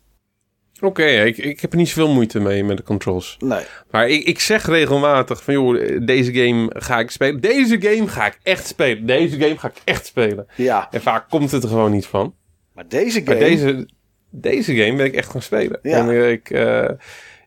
Oké, 0.81 1.05
ik, 1.05 1.37
ik 1.39 1.61
heb 1.61 1.71
er 1.73 1.79
niet 1.79 1.89
zoveel 1.89 2.13
moeite 2.13 2.41
mee 2.41 2.65
met 2.65 2.77
de 2.77 2.83
controls. 2.83 3.37
Nee. 3.39 3.61
Maar 3.91 4.09
ik, 4.09 4.25
ik 4.25 4.41
zeg 4.41 4.67
regelmatig 4.67 5.43
van, 5.45 5.55
joh, 5.55 5.99
deze 6.07 6.33
game 6.35 6.71
ga 6.77 6.99
ik 6.99 7.11
spelen. 7.11 7.41
Deze 7.41 7.81
game 7.81 8.09
ga 8.09 8.27
ik 8.27 8.39
echt 8.43 8.67
spelen. 8.67 9.07
Deze 9.07 9.41
game 9.41 9.59
ga 9.59 9.69
ik 9.69 9.81
echt 9.85 10.07
spelen. 10.07 10.47
Ja, 10.57 10.89
En 10.91 11.01
vaak 11.01 11.29
komt 11.29 11.51
het 11.51 11.63
er 11.63 11.69
gewoon 11.69 11.91
niet 11.91 12.07
van. 12.07 12.35
maar 12.75 12.89
deze 12.89 13.23
Maar 13.25 13.35
game... 13.35 13.49
deze, 13.49 13.89
deze 14.31 14.77
game 14.77 14.97
ben 14.97 15.07
ik 15.07 15.15
echt 15.15 15.31
gaan 15.31 15.43
spelen. 15.43 15.79
Ja. 15.83 15.99
En 15.99 16.11
eh, 16.11 16.31
ik, 16.31 16.51
eh, 16.51 16.91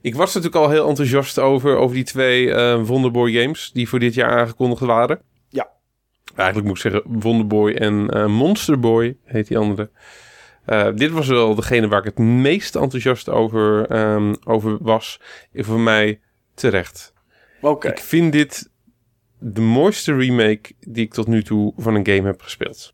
ik 0.01 0.15
was 0.15 0.33
natuurlijk 0.33 0.63
al 0.63 0.69
heel 0.69 0.87
enthousiast 0.87 1.39
over, 1.39 1.75
over 1.75 1.95
die 1.95 2.05
twee 2.05 2.55
Wonderboy 2.77 3.31
games 3.31 3.71
die 3.73 3.89
voor 3.89 3.99
dit 3.99 4.13
jaar 4.13 4.39
aangekondigd 4.39 4.81
waren. 4.81 5.21
Eigenlijk 6.35 6.67
moet 6.67 6.75
ik 6.75 6.81
zeggen 6.91 7.01
Wonderboy 7.21 7.71
en 7.71 8.09
eh 8.09 8.25
Monsterboy 8.25 9.17
heet 9.23 9.47
die 9.47 9.57
andere. 9.57 9.89
Eh, 10.65 10.87
dit 10.95 11.11
was 11.11 11.27
wel 11.27 11.55
degene 11.55 11.87
waar 11.87 11.99
ik 11.99 12.05
het 12.05 12.17
meest 12.17 12.75
enthousiast 12.75 13.29
over, 13.29 13.87
ehm, 13.87 14.33
over 14.43 14.77
was. 14.81 15.19
Voor 15.53 15.79
mij 15.79 16.19
terecht. 16.53 17.13
Oké, 17.61 17.87
Ik 17.87 17.99
vind 17.99 18.31
dit 18.31 18.69
de 19.39 19.61
mooiste 19.61 20.15
remake 20.15 20.71
die 20.79 21.05
ik 21.05 21.13
tot 21.13 21.27
nu 21.27 21.43
toe 21.43 21.73
van 21.77 21.95
een 21.95 22.05
game 22.07 22.27
heb 22.27 22.41
gespeeld. 22.41 22.93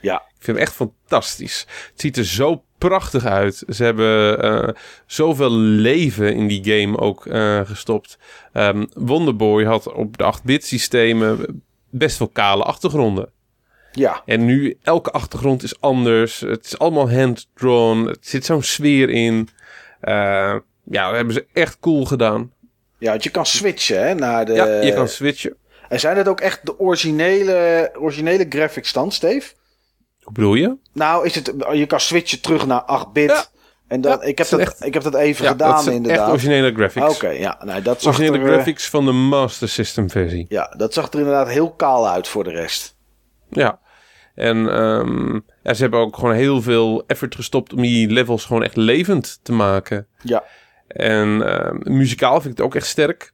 ja. 0.00 0.26
Ik 0.38 0.44
vind 0.44 0.56
hem 0.56 0.66
echt 0.66 0.76
fantastisch. 0.76 1.66
Het 1.90 2.00
ziet 2.00 2.16
er 2.16 2.24
zo 2.24 2.64
prachtig 2.78 3.24
uit. 3.24 3.62
Ze 3.68 3.84
hebben 3.84 4.42
eh, 4.42 4.74
zoveel 5.06 5.50
leven 5.60 6.34
in 6.34 6.46
die 6.46 6.64
game 6.80 6.98
ook 6.98 7.22
gestopt. 7.66 8.18
Ehm, 8.52 8.86
Wonderboy 8.94 9.64
had 9.64 9.92
op 9.92 10.16
de 10.16 10.24
8-bit 10.24 10.64
systemen 10.64 11.62
best 11.90 12.18
wel 12.18 12.28
kale 12.28 12.62
achtergronden. 12.62 13.30
Ja, 13.92 14.22
En 14.24 14.44
nu, 14.44 14.78
elke 14.82 15.10
achtergrond 15.10 15.62
is 15.62 15.80
anders. 15.80 16.40
Het 16.40 16.64
is 16.64 16.78
allemaal 16.78 17.10
hand-drawn. 17.10 18.06
Het 18.06 18.26
zit 18.26 18.44
zo'n 18.44 18.62
sfeer 18.62 19.10
in. 19.10 19.48
Eh, 20.00 20.14
ja, 20.84 21.06
dat 21.06 21.14
hebben 21.14 21.34
ze 21.34 21.46
echt 21.52 21.78
cool 21.80 22.04
gedaan. 22.04 22.52
ja, 22.98 23.10
want 23.10 23.22
je 23.22 23.30
kan 23.30 23.46
switchen 23.46 24.06
hè, 24.06 24.14
naar 24.14 24.44
de... 24.44 24.52
ja, 24.52 24.66
je 24.66 24.92
kan 24.94 25.08
switchen. 25.08 25.56
En 25.88 26.00
zijn 26.00 26.16
het 26.16 26.28
ook 26.28 26.40
echt 26.40 26.66
de 26.66 26.78
originele, 26.78 27.90
originele 27.98 28.46
graphics 28.48 28.92
dan, 28.92 29.12
Steve? 29.12 29.52
Hoe 30.22 30.32
bedoel 30.32 30.54
je? 30.54 30.76
Nou, 30.92 31.26
is 31.26 31.34
het, 31.34 31.54
je 31.72 31.86
kan 31.86 32.00
switchen 32.00 32.40
terug 32.40 32.66
naar 32.66 33.04
8-bit. 33.06 33.30
Ja. 33.30 33.44
En 33.88 34.02
Ja, 34.02 34.22
ik, 34.22 34.38
heb 34.38 34.48
dat, 34.48 34.76
ik 34.80 34.94
heb 34.94 35.02
dat 35.02 35.14
even 35.14 35.44
Ja, 35.44 35.50
gedaan 35.50 35.84
dat 35.84 35.94
inderdaad. 35.94 36.20
echt 36.20 36.28
originele 36.30 36.74
graphics. 36.74 37.14
Oké, 37.14 37.28
ja. 37.28 37.60
Nou, 37.64 37.82
dat 37.82 38.02
zag 38.02 38.14
Originele 38.14 38.42
er, 38.44 38.48
eh, 38.48 38.54
graphics 38.54 38.88
van 38.88 39.04
de 39.04 39.12
Master 39.12 39.68
System 39.68 40.10
versie. 40.10 40.46
Ja, 40.48 40.74
dat 40.76 40.94
zag 40.94 41.12
er 41.12 41.18
inderdaad 41.18 41.48
heel 41.48 41.70
kaal 41.72 42.08
uit 42.08 42.28
voor 42.28 42.44
de 42.44 42.50
rest. 42.50 42.96
Ja. 43.50 43.80
En 44.34 44.56
ehm, 44.68 45.34
ja, 45.62 45.74
ze 45.74 45.82
hebben 45.82 46.00
ook 46.00 46.16
gewoon 46.16 46.34
heel 46.34 46.62
veel 46.62 47.04
effort 47.06 47.34
gestopt 47.34 47.72
om 47.72 47.82
die 47.82 48.10
levels 48.10 48.44
gewoon 48.44 48.62
echt 48.62 48.76
levend 48.76 49.40
te 49.42 49.52
maken. 49.52 50.06
Ja. 50.22 50.44
En 50.86 51.42
ehm, 51.42 51.96
muzikaal 51.96 52.40
vind 52.40 52.52
ik 52.52 52.56
het 52.58 52.66
ook 52.66 52.74
echt 52.74 52.86
sterk. 52.86 53.32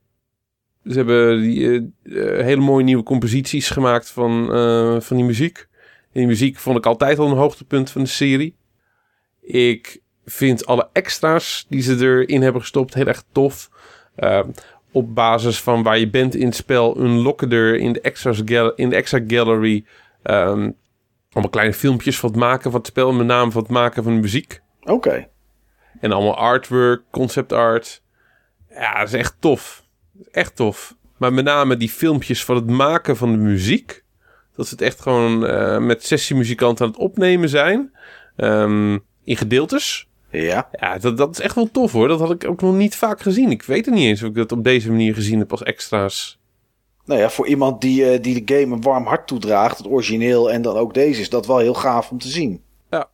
Ze 0.84 0.92
hebben 0.94 1.40
die, 1.40 1.68
eh, 2.02 2.38
eh, 2.38 2.44
hele 2.44 2.60
mooie 2.60 2.84
nieuwe 2.84 3.02
composities 3.02 3.70
gemaakt 3.70 4.10
van, 4.10 4.46
van 5.02 5.16
die 5.16 5.26
muziek. 5.26 5.58
En 6.12 6.20
die 6.20 6.26
muziek 6.26 6.58
vond 6.58 6.78
ik 6.78 6.86
altijd 6.86 7.18
al 7.18 7.26
een 7.26 7.36
hoogtepunt 7.36 7.90
van 7.90 8.02
de 8.02 8.08
serie. 8.08 8.56
Ik 9.40 10.02
vind 10.24 10.66
alle 10.66 10.88
extra's 10.92 11.66
die 11.68 11.82
ze 11.82 11.96
erin 11.96 12.42
hebben 12.42 12.60
gestopt 12.60 12.94
heel 12.94 13.06
erg 13.06 13.22
tof. 13.32 13.70
Ehm, 14.16 14.48
op 14.92 15.14
basis 15.14 15.60
van 15.60 15.82
waar 15.82 15.98
je 15.98 16.10
bent 16.10 16.34
in 16.34 16.46
het 16.46 16.54
spel, 16.54 16.98
unlocken 16.98 17.50
er 17.50 17.76
in 17.76 17.92
de 17.92 18.00
extras 18.00 18.38
in 18.74 18.88
de 18.88 18.96
extra 18.96 19.20
gallery 19.26 19.84
ehm, 20.22 20.70
allemaal 21.30 21.50
kleine 21.50 21.74
filmpjes 21.74 22.18
van 22.18 22.30
het 22.30 22.38
maken 22.38 22.70
van 22.70 22.80
het 22.80 22.88
spel, 22.88 23.12
met 23.12 23.26
name 23.26 23.50
van 23.50 23.62
het 23.62 23.70
maken 23.70 24.02
van 24.02 24.14
de 24.14 24.20
muziek. 24.20 24.60
Oké. 24.82 25.28
En 26.00 26.12
allemaal 26.12 26.36
artwork, 26.36 27.02
concept 27.10 27.52
art. 27.52 28.02
Ja, 28.68 28.98
dat 28.98 29.08
is 29.08 29.14
echt 29.14 29.36
tof. 29.38 29.84
Echt 30.30 30.56
tof. 30.56 30.96
Maar 31.16 31.32
met 31.32 31.44
name 31.44 31.76
die 31.76 31.88
filmpjes 31.88 32.44
van 32.44 32.56
het 32.56 32.66
maken 32.66 33.16
van 33.16 33.30
de 33.30 33.38
muziek. 33.38 34.04
Dat 34.56 34.66
ze 34.66 34.74
het 34.74 34.82
echt 34.82 35.00
gewoon 35.00 35.46
eh, 35.46 35.78
met 35.78 36.04
sessiemuzikanten 36.04 36.84
aan 36.84 36.90
het 36.90 37.00
opnemen 37.00 37.48
zijn. 37.48 37.92
Ehm, 38.36 38.98
in 39.24 39.36
gedeeltes. 39.36 40.08
Ja. 40.42 40.68
Ja, 40.72 40.98
dat, 40.98 41.16
dat 41.16 41.30
is 41.30 41.40
echt 41.40 41.54
wel 41.54 41.70
tof 41.70 41.92
hoor. 41.92 42.08
Dat 42.08 42.18
had 42.18 42.30
ik 42.30 42.48
ook 42.48 42.60
nog 42.60 42.74
niet 42.74 42.96
vaak 42.96 43.20
gezien. 43.20 43.50
Ik 43.50 43.62
weet 43.62 43.86
het 43.86 43.94
niet 43.94 44.04
eens 44.04 44.22
of 44.22 44.28
ik 44.28 44.34
dat 44.34 44.52
op 44.52 44.64
deze 44.64 44.90
manier 44.90 45.14
gezien 45.14 45.38
heb 45.38 45.50
als 45.50 45.62
extra's. 45.62 46.38
Nou 47.04 47.20
ja, 47.20 47.30
voor 47.30 47.46
iemand 47.46 47.80
die, 47.80 48.10
eh, 48.10 48.22
die 48.22 48.44
de 48.44 48.54
game 48.54 48.74
een 48.74 48.82
warm 48.82 49.06
hart 49.06 49.26
toedraagt, 49.26 49.78
het 49.78 49.86
origineel 49.86 50.50
en 50.50 50.62
dan 50.62 50.76
ook 50.76 50.94
deze, 50.94 51.20
is 51.20 51.28
dat 51.28 51.46
wel 51.46 51.58
heel 51.58 51.74
gaaf 51.74 52.10
om 52.10 52.18
te 52.18 52.28
zien. 52.28 52.62
Ja. 52.90 53.08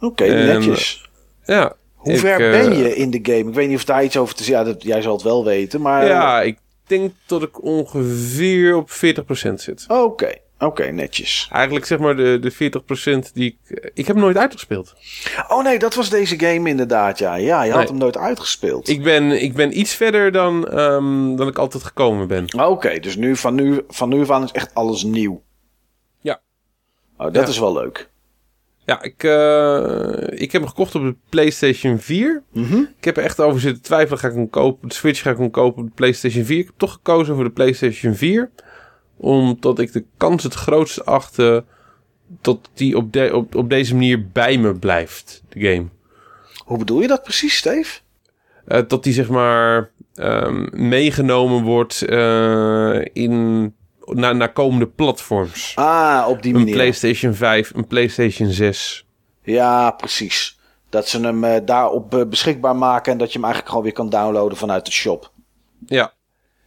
Oké, 0.00 0.24
En, 0.24 0.46
netjes. 0.46 1.10
Ja. 1.44 1.76
Hoe 1.94 2.12
ik, 2.12 2.18
ver 2.18 2.52
eh, 2.52 2.60
ben 2.60 2.78
je 2.78 2.96
in 2.96 3.10
de 3.10 3.18
game? 3.22 3.48
Ik 3.48 3.54
weet 3.54 3.68
niet 3.68 3.76
of 3.76 3.84
daar 3.84 4.04
iets 4.04 4.16
over 4.16 4.34
te 4.34 4.44
zeggen. 4.44 4.66
Ja, 4.66 4.72
dat, 4.72 4.82
jij 4.82 5.02
zal 5.02 5.12
het 5.12 5.22
wel 5.22 5.44
weten, 5.44 5.80
maar... 5.80 6.06
Ja, 6.06 6.42
ik 6.42 6.58
denk 6.86 7.12
dat 7.26 7.42
ik 7.42 7.62
ongeveer 7.62 8.76
op 8.76 8.90
40% 8.90 8.92
zit. 9.54 9.84
Oké, 9.88 10.34
oké, 10.58 10.84
netjes. 10.84 11.48
Eigenlijk 11.52 11.86
zeg 11.86 11.98
maar 11.98 12.16
de, 12.16 12.38
de 12.40 12.52
40% 13.28 13.32
die 13.32 13.58
ik... 13.60 13.90
Ik 13.94 14.06
heb 14.06 14.16
hem 14.16 14.24
nooit 14.24 14.36
uitgespeeld. 14.36 14.94
Oh 15.48 15.62
nee, 15.64 15.78
dat 15.78 15.94
was 15.94 16.10
deze 16.10 16.38
game 16.38 16.68
inderdaad, 16.68 17.18
ja. 17.18 17.34
Ja, 17.34 17.62
je 17.62 17.70
had 17.70 17.78
Nee. 17.80 17.88
hem 17.88 17.98
nooit 17.98 18.16
uitgespeeld. 18.16 18.88
Ik 18.88 19.02
ben, 19.02 19.42
ik 19.42 19.54
ben 19.54 19.78
iets 19.78 19.94
verder 19.94 20.32
dan, 20.32 20.68
ehm, 20.68 21.36
dan 21.36 21.48
ik 21.48 21.58
altijd 21.58 21.82
gekomen 21.84 22.28
ben. 22.28 22.44
Oké, 22.64 22.98
dus 23.00 23.16
nu, 23.16 23.36
van, 23.36 23.54
nu, 23.54 23.80
van 23.88 24.08
nu 24.08 24.20
af 24.20 24.30
aan 24.30 24.42
is 24.42 24.52
echt 24.52 24.74
alles 24.74 25.02
nieuw. 25.02 25.42
Ja. 26.20 26.40
Oh, 27.16 27.24
dat 27.32 27.34
Ja. 27.42 27.46
is 27.48 27.58
wel 27.58 27.72
leuk. 27.72 28.08
Ja, 28.84 29.02
ik, 29.02 29.22
eh, 29.24 30.40
ik 30.40 30.52
heb 30.52 30.60
hem 30.60 30.70
gekocht 30.70 30.94
op 30.94 31.02
de 31.02 31.16
PlayStation 31.28 31.98
4. 31.98 32.42
Mhm. 32.52 32.76
Ik 32.98 33.04
heb 33.04 33.16
er 33.16 33.22
echt 33.22 33.40
over 33.40 33.60
zitten 33.60 33.82
twijfelen. 33.82 34.18
Ga 34.18 34.28
ik 34.28 34.34
hem 34.34 34.50
kopen? 34.50 34.88
De 34.88 34.94
Switch 34.94 35.22
ga 35.22 35.30
ik 35.30 35.36
hem 35.38 35.50
kopen 35.50 35.82
op 35.82 35.88
de 35.88 35.94
PlayStation 35.94 36.44
4. 36.44 36.58
Ik 36.58 36.66
heb 36.66 36.74
toch 36.76 36.92
gekozen 36.92 37.34
voor 37.34 37.44
de 37.44 37.50
PlayStation 37.50 38.14
4. 38.14 38.50
Omdat 39.16 39.78
ik 39.78 39.92
de 39.92 40.04
kans 40.16 40.42
het 40.42 40.54
grootst 40.54 41.04
achtte 41.04 41.64
dat 42.40 42.70
die 42.74 42.96
op, 42.96 43.12
de, 43.12 43.30
op, 43.34 43.54
op 43.54 43.70
deze 43.70 43.94
manier 43.94 44.28
bij 44.28 44.58
me 44.58 44.74
blijft, 44.74 45.42
de 45.48 45.60
game. 45.60 45.86
Hoe 46.64 46.78
bedoel 46.78 47.00
je 47.00 47.08
dat 47.08 47.22
precies, 47.22 47.56
Steve? 47.56 47.98
Eh, 48.64 48.82
dat 48.88 49.02
die 49.02 49.12
zeg 49.12 49.28
maar 49.28 49.90
ehm, 50.14 50.88
meegenomen 50.88 51.62
wordt 51.62 52.02
eh, 52.02 53.04
in, 53.12 53.74
naar, 54.04 54.36
naar 54.36 54.52
komende 54.52 54.86
platforms. 54.86 55.72
Ah, 55.74 56.26
op 56.28 56.42
die 56.42 56.52
Een 56.52 56.58
manier. 56.58 56.74
PlayStation 56.74 57.34
5, 57.34 57.74
een 57.74 57.86
PlayStation 57.86 58.50
6. 58.50 59.06
Ja, 59.42 59.90
precies. 59.90 60.58
Dat 60.88 61.08
ze 61.08 61.20
hem 61.20 61.44
eh, 61.44 61.60
daarop 61.64 62.26
beschikbaar 62.28 62.76
maken 62.76 63.12
en 63.12 63.18
dat 63.18 63.28
je 63.28 63.34
hem 63.34 63.44
eigenlijk 63.44 63.68
gewoon 63.68 63.84
weer 63.84 63.94
kan 63.94 64.10
downloaden 64.10 64.58
vanuit 64.58 64.84
de 64.84 64.92
shop. 64.92 65.32
Ja. 65.86 66.12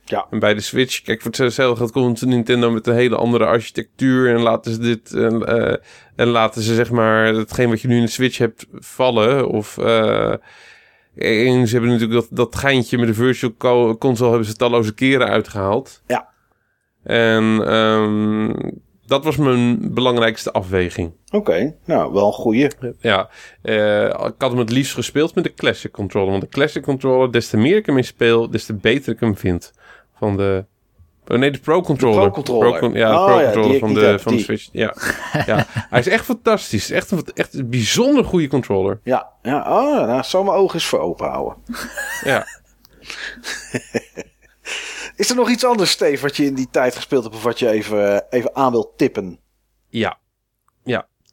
Ja. 0.10 0.28
En 0.30 0.40
bij 0.40 0.54
de 0.54 0.62
Switch, 0.62 1.02
kijk, 1.02 1.22
voor 1.22 1.32
hetzelfde 1.32 1.82
gaat 1.84 1.92
komt 1.92 2.26
Nintendo 2.26 2.72
met 2.72 2.88
een 2.88 2.96
hele 2.96 3.16
andere 3.16 3.46
architectuur. 3.46 4.36
En 4.36 4.42
laten 4.42 4.72
ze 4.74 4.80
dit. 4.80 5.14
En, 5.14 5.46
eh, 5.46 5.76
en 6.16 6.28
laten 6.28 6.62
ze 6.62 6.74
zeg 6.76 6.92
maar. 6.92 7.26
hetgeen 7.34 7.70
wat 7.70 7.82
je 7.82 7.88
nu 7.88 7.96
in 7.96 8.02
de 8.06 8.08
Switch 8.12 8.38
hebt 8.38 8.66
vallen. 8.72 9.48
Of. 9.48 9.78
eh, 9.78 10.34
en 11.16 11.68
ze 11.68 11.74
hebben 11.74 11.90
natuurlijk 11.92 12.12
dat, 12.12 12.28
dat 12.32 12.56
geintje 12.56 12.98
met 12.98 13.08
de 13.08 13.14
Virtual 13.14 13.54
Co- 13.58 13.98
Console. 13.98 14.30
hebben 14.30 14.48
ze 14.48 14.56
talloze 14.56 14.94
keren 14.94 15.28
uitgehaald. 15.28 16.02
Ja. 16.08 16.28
En. 17.04 17.62
ehm, 17.68 18.54
dat 19.06 19.24
was 19.24 19.38
mijn 19.38 19.94
belangrijkste 19.94 20.52
afweging. 20.52 21.12
Oké, 21.32 21.76
nou, 21.86 22.14
wel 22.14 22.26
een 22.28 22.34
goeie. 22.34 22.68
Ja, 23.00 23.30
eh, 23.62 24.04
ik 24.06 24.34
had 24.38 24.50
hem 24.52 24.58
het 24.58 24.72
liefst 24.72 24.94
gespeeld 24.94 25.36
met 25.36 25.44
de 25.44 25.54
Classic 25.54 25.92
Controller. 25.92 26.30
Want 26.30 26.42
de 26.42 26.50
Classic 26.50 26.84
Controller, 26.84 27.32
des 27.32 27.50
te 27.50 27.58
meer 27.58 27.76
ik 27.78 27.86
hem 27.86 27.98
in 27.98 28.04
speel, 28.04 28.50
des 28.50 28.66
te 28.66 28.74
beter 28.74 29.14
ik 29.14 29.20
hem 29.20 29.38
vind. 29.38 29.72
Van 30.20 30.38
de... 30.38 30.66
Oh 31.28 31.38
nee, 31.38 31.52
de 31.52 31.60
Pro 31.60 31.82
Controller. 31.82 32.20
Pro 32.20 32.32
Controller. 32.32 32.80
Con- 32.80 32.94
ja, 32.94 33.10
de 33.10 33.16
Oh 33.18 33.26
Pro 33.26 33.44
Controller 33.44 33.80
van, 33.80 33.94
de, 33.94 34.00
heb, 34.00 34.22
van 34.22 34.34
de. 34.36 34.40
Switch. 34.40 34.70
Ja. 34.72 34.94
ja, 35.46 35.66
hij 35.70 36.00
is 36.00 36.08
echt 36.08 36.26
fantastisch. 36.26 36.92
Echt 36.92 37.12
een, 37.12 37.26
echt 37.34 37.54
een 37.54 37.70
bijzonder 37.70 38.24
goede 38.24 38.48
controller. 38.48 39.00
Ja, 39.04 39.30
ja. 39.42 39.58
Oh, 39.60 40.08
nou, 40.08 40.24
zal 40.24 40.44
mijn 40.44 40.58
ogen 40.58 40.74
eens 40.74 40.86
voor 40.86 41.00
open 41.00 41.30
houden. 41.30 41.58
Ja. 42.24 42.46
Is 45.16 45.30
er 45.30 45.36
nog 45.36 45.50
iets 45.50 45.66
anders, 45.66 45.92
Steve, 45.92 46.22
wat 46.22 46.38
je 46.38 46.46
in 46.46 46.54
die 46.54 46.68
tijd 46.72 46.96
gespeeld 46.96 47.24
hebt 47.24 47.36
of 47.36 47.44
wat 47.44 47.60
je 47.60 47.70
even, 47.70 48.26
even 48.30 48.56
aan 48.56 48.72
wilt 48.72 48.98
tippen? 48.98 49.40
Ja. 49.90 50.18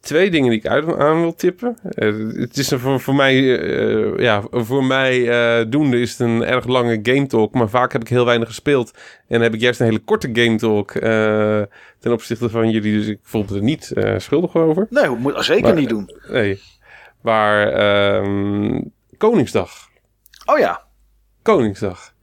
Twee 0.01 0.29
dingen 0.29 0.49
die 0.49 0.59
ik 0.59 0.67
uit 0.67 0.95
aan 0.97 1.21
wil 1.21 1.35
tippen. 1.35 1.77
Eh, 1.83 2.13
het 2.39 2.57
is 2.57 2.71
een 2.71 2.79
voor, 2.79 2.99
voor 2.99 3.15
mij, 3.15 3.59
eh, 3.59 4.19
ja, 4.23 4.43
voor 4.51 4.83
mij 4.83 5.29
eh, 5.29 5.65
doende 5.69 5.99
is 5.99 6.11
het 6.11 6.19
een 6.19 6.43
erg 6.43 6.65
lange 6.65 6.99
game 7.03 7.27
talk, 7.27 7.53
maar 7.53 7.69
vaak 7.69 7.91
heb 7.91 8.01
ik 8.01 8.07
heel 8.07 8.25
weinig 8.25 8.47
gespeeld. 8.47 8.91
En 9.27 9.41
heb 9.41 9.53
ik 9.53 9.59
juist 9.59 9.79
een 9.79 9.85
hele 9.85 9.99
korte 9.99 10.29
game 10.33 10.55
talk 10.55 10.91
ten 11.99 12.11
opzichte 12.11 12.49
van 12.49 12.69
jullie, 12.69 12.97
dus 12.97 13.07
ik 13.07 13.19
voelde 13.21 13.55
er 13.55 13.61
niet 13.61 13.93
schuldig 14.17 14.55
over. 14.55 14.87
Nee, 14.89 15.09
moet 15.09 15.33
dat 15.33 15.45
zeker 15.45 15.63
Maar- 15.63 15.75
niet 15.75 15.89
doen. 15.89 16.09
Nee. 16.29 16.61
Maar 17.21 17.67
ehm, 17.67 18.81
Koningsdag. 19.17 19.71
Oh 20.45 20.59
ja. 20.59 20.81
Koningsdag. 21.41 22.13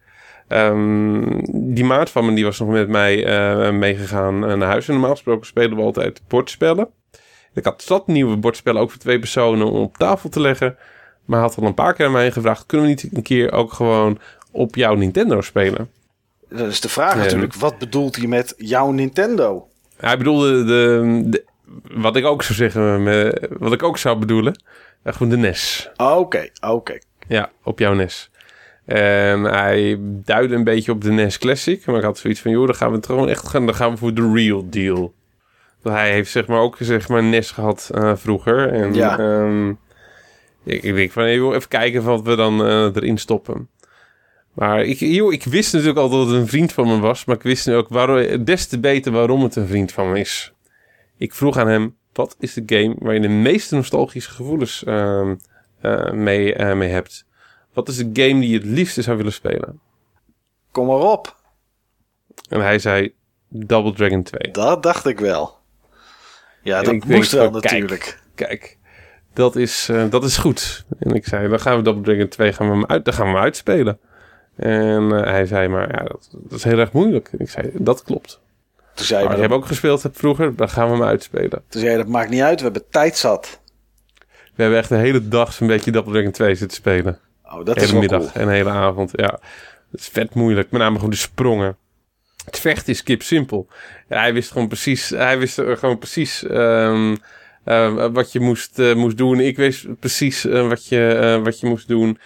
Ehm, 0.49 1.41
die 1.75 1.85
maat 1.85 2.11
van 2.11 2.27
me 2.27 2.35
die 2.35 2.45
was 2.45 2.59
nog 2.59 2.69
met 2.69 2.89
mij 2.89 3.17
meegegaan 3.73 4.39
naar 4.39 4.69
huis. 4.69 4.87
En 4.87 4.93
normaal 4.93 5.11
gesproken 5.11 5.47
spelen 5.47 5.77
we 5.77 5.83
altijd 5.83 6.23
bordspellen. 6.29 6.89
Ik 7.55 7.65
had 7.65 7.83
zat 7.83 8.07
nieuwe 8.07 8.37
bordspellen 8.37 8.81
ook 8.81 8.91
voor 8.91 9.01
twee 9.01 9.19
personen 9.19 9.67
om 9.71 9.83
op 9.83 9.97
tafel 9.99 10.29
te 10.29 10.41
leggen. 10.41 10.77
Maar 11.25 11.39
hij 11.41 11.49
had 11.49 11.59
al 11.59 11.67
een 11.67 11.75
paar 11.75 11.95
keer 11.95 12.07
aan 12.07 12.13
mij 12.13 12.31
gevraagd... 12.33 12.67
kunnen 12.67 12.87
we 12.87 12.93
niet 13.03 13.17
een 13.17 13.23
keer 13.23 13.53
ook 13.53 13.73
gewoon 13.73 14.19
op 14.51 14.75
jouw 14.75 14.95
Nintendo 14.95 15.41
spelen? 15.41 15.91
Dat 16.49 16.67
is 16.69 16.81
de 16.81 16.89
vraag 16.89 17.17
natuurlijk. 17.17 17.55
Wat 17.55 17.79
bedoelt 17.79 18.17
hij 18.17 18.27
met 18.27 18.55
jouw 18.57 18.91
Nintendo? 18.91 19.69
Hij 19.97 20.19
bedoelde 20.19 20.65
de, 20.65 21.23
de- 21.27 21.45
wat 21.95 22.17
ik 22.17 22.25
ook 22.25 22.43
zou 22.43 22.55
zeggen, 22.55 23.03
met- 23.03 23.49
wat 23.59 23.73
ik 23.73 23.83
ook 23.83 23.99
zou 23.99 24.19
bedoelen. 24.19 24.63
eh, 25.03 25.13
gewoon 25.13 25.29
de 25.29 25.37
NES. 25.37 25.91
Oké, 25.97 26.49
oké. 26.69 26.99
Ja, 27.29 27.51
op 27.63 27.79
jouw 27.79 27.95
NES. 27.95 28.31
En 28.85 29.43
hij 29.43 29.97
duidde 30.01 30.55
een 30.55 30.65
beetje 30.65 30.93
op 30.93 31.03
de 31.03 31.11
NES 31.11 31.39
Classic. 31.39 31.87
Maar 31.87 31.97
ik 31.97 32.03
had 32.03 32.19
zoiets 32.19 32.41
van, 32.41 32.51
joh, 32.51 32.67
dan 32.67 32.75
gaan 32.75 32.91
we 32.91 32.97
het 32.97 33.07
gewoon 33.07 33.29
echt 33.29 33.49
gaan, 33.49 33.67
dan 33.67 33.75
gaan 33.75 33.91
we 33.91 33.97
voor 33.97 34.15
de 34.15 34.31
real 34.35 34.67
deal. 34.71 35.14
Hij 35.93 36.13
heeft 36.13 36.31
zeg 36.31 36.47
maar 36.47 36.61
ook 36.61 36.77
zeg 36.81 37.09
maar 37.09 37.25
NES 37.25 37.51
gehad 37.51 37.91
eh, 37.95 38.13
vroeger. 38.17 38.73
En 38.73 38.95
Ja. 38.95 39.19
ehm, 39.19 39.69
ik, 40.65 40.83
ik 40.83 40.95
denk 40.95 41.11
van, 41.11 41.33
joh, 41.33 41.55
even 41.55 41.69
kijken 41.69 42.03
wat 42.03 42.23
we 42.23 42.37
dan 42.37 42.65
eh, 42.67 42.85
erin 42.85 43.19
stoppen. 43.19 43.69
Maar 44.53 44.85
ik, 44.85 44.99
joh, 44.99 45.33
ik 45.33 45.45
wist 45.45 45.73
natuurlijk 45.73 45.99
al 45.99 46.09
dat 46.09 46.27
het 46.27 46.37
een 46.37 46.49
vriend 46.49 46.73
van 46.73 46.87
me 46.87 46.99
was. 46.99 47.25
Maar 47.25 47.37
ik 47.37 47.43
wist 47.43 47.67
nu 47.67 47.75
ook 47.75 47.89
waarom, 47.89 48.45
des 48.45 48.67
te 48.67 48.81
beter 48.81 49.13
waarom 49.13 49.43
het 49.43 49.57
een 49.57 49.67
vriend 49.67 49.93
van 49.93 50.13
me 50.13 50.21
is. 50.21 50.53
Ik 51.17 51.35
vroeg 51.35 51.57
aan 51.59 51.69
hem, 51.69 51.97
wat 52.13 52.37
is 52.39 52.55
de 52.55 52.63
game 52.67 52.95
waar 52.99 53.15
je 53.15 53.21
de 53.21 53.29
meeste 53.29 53.75
nostalgische 53.75 54.31
gevoelens 54.31 54.85
ehm, 54.85 55.35
eh, 55.81 56.11
mee, 56.11 56.75
mee 56.75 56.89
hebt? 56.91 57.25
Wat 57.73 57.89
is 57.89 57.97
de 57.97 58.11
game 58.13 58.41
die 58.41 58.49
je 58.49 58.57
het 58.57 58.67
liefste 58.67 59.03
zou 59.03 59.17
willen 59.17 59.33
spelen? 59.33 59.81
Kom 60.71 60.87
maar 60.87 61.01
op. 61.01 61.37
En 62.49 62.61
hij 62.61 62.79
zei 62.79 63.15
Double 63.49 63.93
Dragon 63.93 64.23
2. 64.23 64.53
Dat 64.53 64.83
dacht 64.83 65.07
ik 65.07 65.21
wel. 65.21 65.59
Ja, 66.65 66.83
dat 66.83 66.93
ik 66.95 67.05
moest 67.05 67.33
wel 67.33 67.45
van, 67.45 67.53
natuurlijk. 67.53 68.19
Kijk, 68.35 68.77
dat 69.33 69.57
is, 69.57 69.89
eh, 69.89 70.05
dat 70.11 70.25
is 70.25 70.37
goed. 70.37 70.85
En 70.99 71.15
ik 71.15 71.27
zei, 71.27 71.49
dan 71.49 71.61
gaan 71.61 71.77
we 71.77 71.83
Double 71.83 72.03
Dragon 72.03 72.29
2 72.29 72.53
gaan 72.53 72.67
we 72.67 72.73
hem 72.73 72.87
uit, 72.87 73.05
dan 73.05 73.15
gaan 73.15 73.27
we 73.27 73.33
hem 73.33 73.43
uitspelen. 73.43 73.99
En 74.57 75.13
eh, 75.13 75.31
hij 75.31 75.47
zei, 75.47 75.69
maar 75.69 75.91
ja, 75.91 76.03
dat, 76.05 76.29
dat 76.33 76.59
is 76.59 76.65
heel 76.65 76.79
erg 76.79 76.93
moeilijk. 76.93 77.29
En 77.33 77.39
ik 77.39 77.51
zei, 77.51 77.71
dat 77.75 78.03
klopt. 78.03 78.41
Toen 78.95 79.07
zei, 79.07 79.21
je, 79.23 79.27
Maar 79.27 79.37
maar 79.37 79.45
ik 79.45 79.51
dat, 79.51 79.51
heb 79.51 79.61
ook 79.63 79.67
gespeeld 79.67 80.03
hebt 80.03 80.17
vroeger, 80.19 80.57
dan 80.57 80.69
gaan 80.69 80.87
we 80.87 80.93
hem 80.93 81.03
uitspelen. 81.03 81.63
toen 81.69 81.81
zei 81.81 81.91
je, 81.91 81.97
dat 81.97 82.09
maakt 82.09 82.31
niet 82.31 82.41
uit. 82.41 82.59
We 82.59 82.65
hebben 82.65 82.89
tijd 82.91 83.17
zat. 83.17 83.61
We 84.55 84.63
hebben 84.63 84.79
echt 84.79 84.89
de 84.89 84.97
hele 84.97 85.29
dag 85.29 85.53
zo'n 85.53 85.67
beetje 85.67 85.91
Double 85.91 86.13
Dragon 86.13 86.31
2 86.31 86.55
zitten 86.55 86.77
spelen. 86.77 87.19
Oh, 87.45 87.65
dat 87.65 87.77
is 87.77 87.83
hele 87.83 87.93
wel 87.93 88.01
middag 88.01 88.21
cool. 88.21 88.33
en 88.35 88.47
de 88.47 88.53
hele 88.53 88.71
avond, 88.71 89.11
ja. 89.13 89.39
Het 89.91 90.01
is 90.01 90.09
vet 90.09 90.35
moeilijk, 90.35 90.71
met 90.71 90.81
name 90.81 90.95
gewoon 90.95 91.11
de 91.11 91.17
sprongen. 91.17 91.77
Het 92.45 92.59
vechten 92.59 92.93
is 92.93 93.03
kip 93.03 93.23
simpel. 93.23 93.69
Hij 94.09 94.33
wist 94.33 94.51
gewoon 94.51 94.69
precies, 94.69 95.09
hij 95.09 95.39
wist 95.39 95.55
gewoon 95.55 95.99
precies 95.99 96.47
ehm, 96.47 97.15
eh, 97.65 98.07
wat 98.13 98.33
je 98.33 98.41
moest, 98.41 98.79
eh, 98.79 98.95
moest 98.95 99.17
doen. 99.17 99.41
Ik 99.41 99.57
wist 99.57 99.99
precies 99.99 100.47
eh, 100.47 100.69
wat, 100.69 100.87
je, 100.87 101.09
eh, 101.09 101.43
wat 101.43 101.61
je 101.61 101.67
moest 101.67 101.89
doen. 101.89 102.19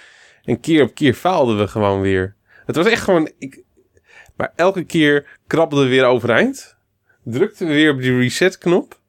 En 0.44 0.60
keer 0.60 0.82
op 0.82 0.94
keer 0.94 1.14
faalden 1.14 1.58
we 1.58 1.68
gewoon 1.68 2.00
weer. 2.00 2.34
Het 2.66 2.76
was 2.76 2.86
echt 2.86 3.02
gewoon... 3.02 3.30
Ik, 3.38 3.62
maar 4.36 4.52
elke 4.56 4.84
keer 4.84 5.38
krabbelden 5.46 5.88
we 5.88 5.94
weer 5.94 6.04
overeind. 6.04 6.76
Drukten 7.24 7.66
we 7.66 7.72
weer 7.72 7.92
op 7.92 8.00
die 8.00 8.18
reset-knop. 8.18 9.00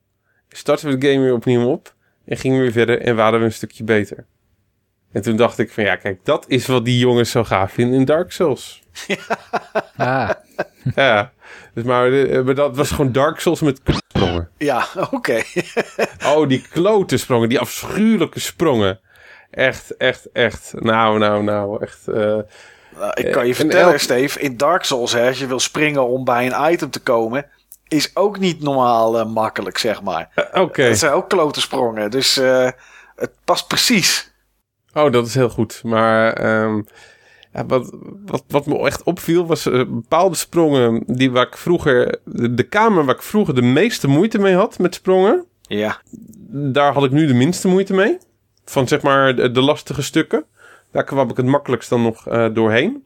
Starten 0.49 0.90
we 0.90 0.98
de 0.98 1.07
game 1.07 1.23
weer 1.23 1.34
opnieuw 1.34 1.65
op. 1.65 1.94
En 2.26 2.38
gingen 2.38 2.57
we 2.57 2.64
weer 2.64 2.72
verder 2.72 3.02
en 3.02 3.15
waren 3.15 3.40
we 3.40 3.45
een 3.45 3.52
stukje 3.53 3.84
beter. 3.84 4.26
En 5.11 5.22
toen 5.22 5.36
dacht 5.36 5.57
ik 5.60 5.72
van 5.72 5.84
ja, 5.84 5.95
kijk, 5.95 6.19
dat 6.26 6.45
is 6.48 6.65
wat 6.68 6.86
die 6.86 6.99
jongens 6.99 7.31
zo 7.31 7.44
gaaf 7.44 7.72
vinden 7.72 7.99
in 7.99 8.06
Dark 8.06 8.31
Souls. 8.31 8.81
Ah, 9.98 10.30
Ja, 10.95 11.31
dus 11.73 11.84
maar, 11.84 12.11
eh, 12.14 12.41
maar 12.44 12.56
dat 12.56 12.76
was 12.76 12.91
gewoon 12.91 13.11
Dark 13.11 13.40
Souls 13.40 13.61
met 13.61 13.80
sprongen. 14.07 14.49
Ja, 14.57 14.86
oké. 15.11 15.41
Oh, 16.26 16.48
die 16.48 16.68
klote 16.72 17.18
sprongen, 17.18 17.49
die 17.49 17.60
afschuwelijke 17.60 18.40
sprongen. 18.40 18.99
Echt, 19.52 19.98
echt, 19.98 20.31
echt. 20.34 20.73
Nou, 20.76 21.18
nou, 21.19 21.44
nou, 21.44 21.81
echt. 21.84 22.07
eh, 22.07 22.15
Nou, 22.15 23.11
ik 23.14 23.31
kan 23.31 23.31
je 23.31 23.31
Eh, 23.41 23.48
en 23.48 23.56
vertellen, 23.56 23.91
elk- 23.91 23.99
Steve, 23.99 24.40
in 24.40 24.57
Dark 24.57 24.84
Souls, 24.84 25.11
hè, 25.11 25.27
als 25.27 25.40
je 25.40 25.48
wil 25.48 25.60
springen 25.60 26.07
om 26.07 26.23
bij 26.23 26.45
een 26.52 26.72
item 26.72 26.90
te 26.90 26.99
komen, 26.99 27.45
is 27.88 28.11
ook 28.15 28.40
niet 28.40 28.61
normaal 28.61 29.26
makkelijk, 29.27 29.77
zeg 29.77 30.02
maar. 30.02 30.49
Oké. 30.53 30.81
Het 30.84 30.99
zijn 30.99 31.11
ook 31.14 31.30
klote 31.30 31.61
sprongen, 31.61 32.11
dus 32.11 32.38
eh, 32.38 32.69
het 33.15 33.31
past 33.45 33.68
precies. 33.68 34.28
Oh, 34.94 35.11
dat 35.11 35.28
is 35.28 35.36
heel 35.36 35.49
goed. 35.49 35.82
Maar 35.84 36.34
ehm, 36.34 36.82
ja, 37.53 37.66
wat, 37.66 37.95
wat, 38.26 38.44
wat 38.48 38.66
me 38.66 38.80
echt 38.86 39.03
opviel 39.03 39.45
was 39.45 39.66
eh, 39.66 39.74
bepaalde 39.88 40.36
sprongen 40.36 41.03
die 41.06 41.32
waar 41.32 41.48
ik 41.48 41.57
vroeger, 41.57 42.20
de, 42.26 42.53
de 42.53 42.64
kamer 42.64 43.06
waar 43.06 43.16
ik 43.16 43.22
vroeger 43.22 43.56
de 43.56 43.61
meeste 43.61 44.07
moeite 44.07 44.40
mee 44.40 44.56
had 44.56 44.80
met 44.80 44.95
sprongen, 44.95 45.45
Ja, 45.61 46.02
daar 46.52 46.94
had 46.94 47.03
ik 47.03 47.11
nu 47.11 47.28
de 47.28 47.34
minste 47.34 47.68
moeite 47.68 47.94
mee. 47.94 48.18
Van 48.66 48.88
zeg 48.88 49.02
maar 49.02 49.36
de, 49.36 49.52
de 49.52 49.61
lastige 49.61 50.02
stukken. 50.02 50.45
Daar 50.91 51.03
kwam 51.03 51.30
ik 51.30 51.38
het 51.38 51.45
makkelijkst 51.45 51.90
dan 51.90 52.02
nog 52.02 52.28
eh, 52.28 52.48
doorheen. 52.53 53.03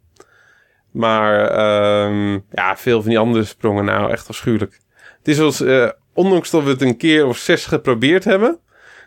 Maar 0.91 1.47
ehm, 1.47 2.39
ja, 2.51 2.77
veel 2.77 3.01
van 3.01 3.10
die 3.10 3.19
andere 3.19 3.43
sprongen, 3.43 3.85
nou 3.85 4.11
echt 4.11 4.30
afschuwelijk. 4.30 4.80
Het 5.18 5.27
is 5.27 5.39
ons, 5.39 5.61
eh, 5.61 5.89
ondanks 6.14 6.49
dat 6.49 6.64
we 6.64 6.69
het 6.69 6.81
een 6.81 6.97
keer 6.97 7.26
of 7.26 7.38
zes 7.38 7.65
geprobeerd 7.65 8.23
hebben, 8.23 8.60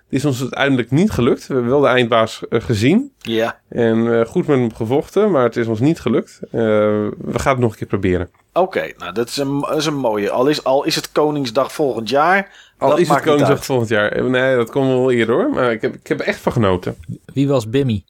het 0.07 0.15
is 0.15 0.25
ons 0.25 0.41
uiteindelijk 0.41 0.91
niet 0.91 1.11
gelukt. 1.11 1.47
We 1.47 1.55
hebben 1.55 1.71
wel 1.71 1.81
de 1.81 1.87
eindbaas 1.87 2.49
eh, 2.49 2.61
gezien. 2.61 3.13
ja. 3.19 3.61
En 3.69 4.19
eh, 4.19 4.27
goed 4.27 4.47
met 4.47 4.59
hem 4.59 4.75
gevochten, 4.75 5.31
maar 5.31 5.43
het 5.43 5.57
is 5.57 5.67
ons 5.67 5.81
niet 5.81 6.01
gelukt. 6.01 6.39
Eh, 6.43 6.51
we 6.51 7.39
gaan 7.39 7.53
het 7.53 7.61
nog 7.61 7.71
een 7.71 7.77
keer 7.79 7.87
proberen. 7.87 8.31
Oké, 8.53 8.93
nou 8.97 9.13
dat 9.13 9.29
is, 9.29 9.37
een, 9.37 9.61
dat 9.61 9.77
is 9.77 9.87
een 9.87 9.97
mooie. 9.97 10.31
Al 10.31 10.49
is, 10.49 10.65
al 10.65 10.85
is 10.85 10.95
het 10.95 11.13
Koningsdag 11.13 11.73
volgend 11.73 12.09
jaar. 12.09 12.73
Al 12.79 12.89
dat 12.89 12.99
is 12.99 13.09
het 13.09 13.21
Koningsdag 13.21 13.57
uit. 13.57 13.65
volgend 13.65 13.89
jaar. 13.89 14.31
Nee, 14.31 14.57
dat 14.57 14.71
komt 14.71 14.89
wel 14.89 15.11
eerder 15.11 15.35
hoor. 15.35 15.51
Maar 15.51 15.73
ik 15.73 15.83
heb, 15.83 15.95
ik 15.95 16.07
heb 16.07 16.21
er 16.21 16.27
echt 16.27 16.41
van 16.41 16.53
genoten. 16.53 16.97
Wie 17.25 17.49
was 17.49 17.71
Bimmy? 17.71 18.05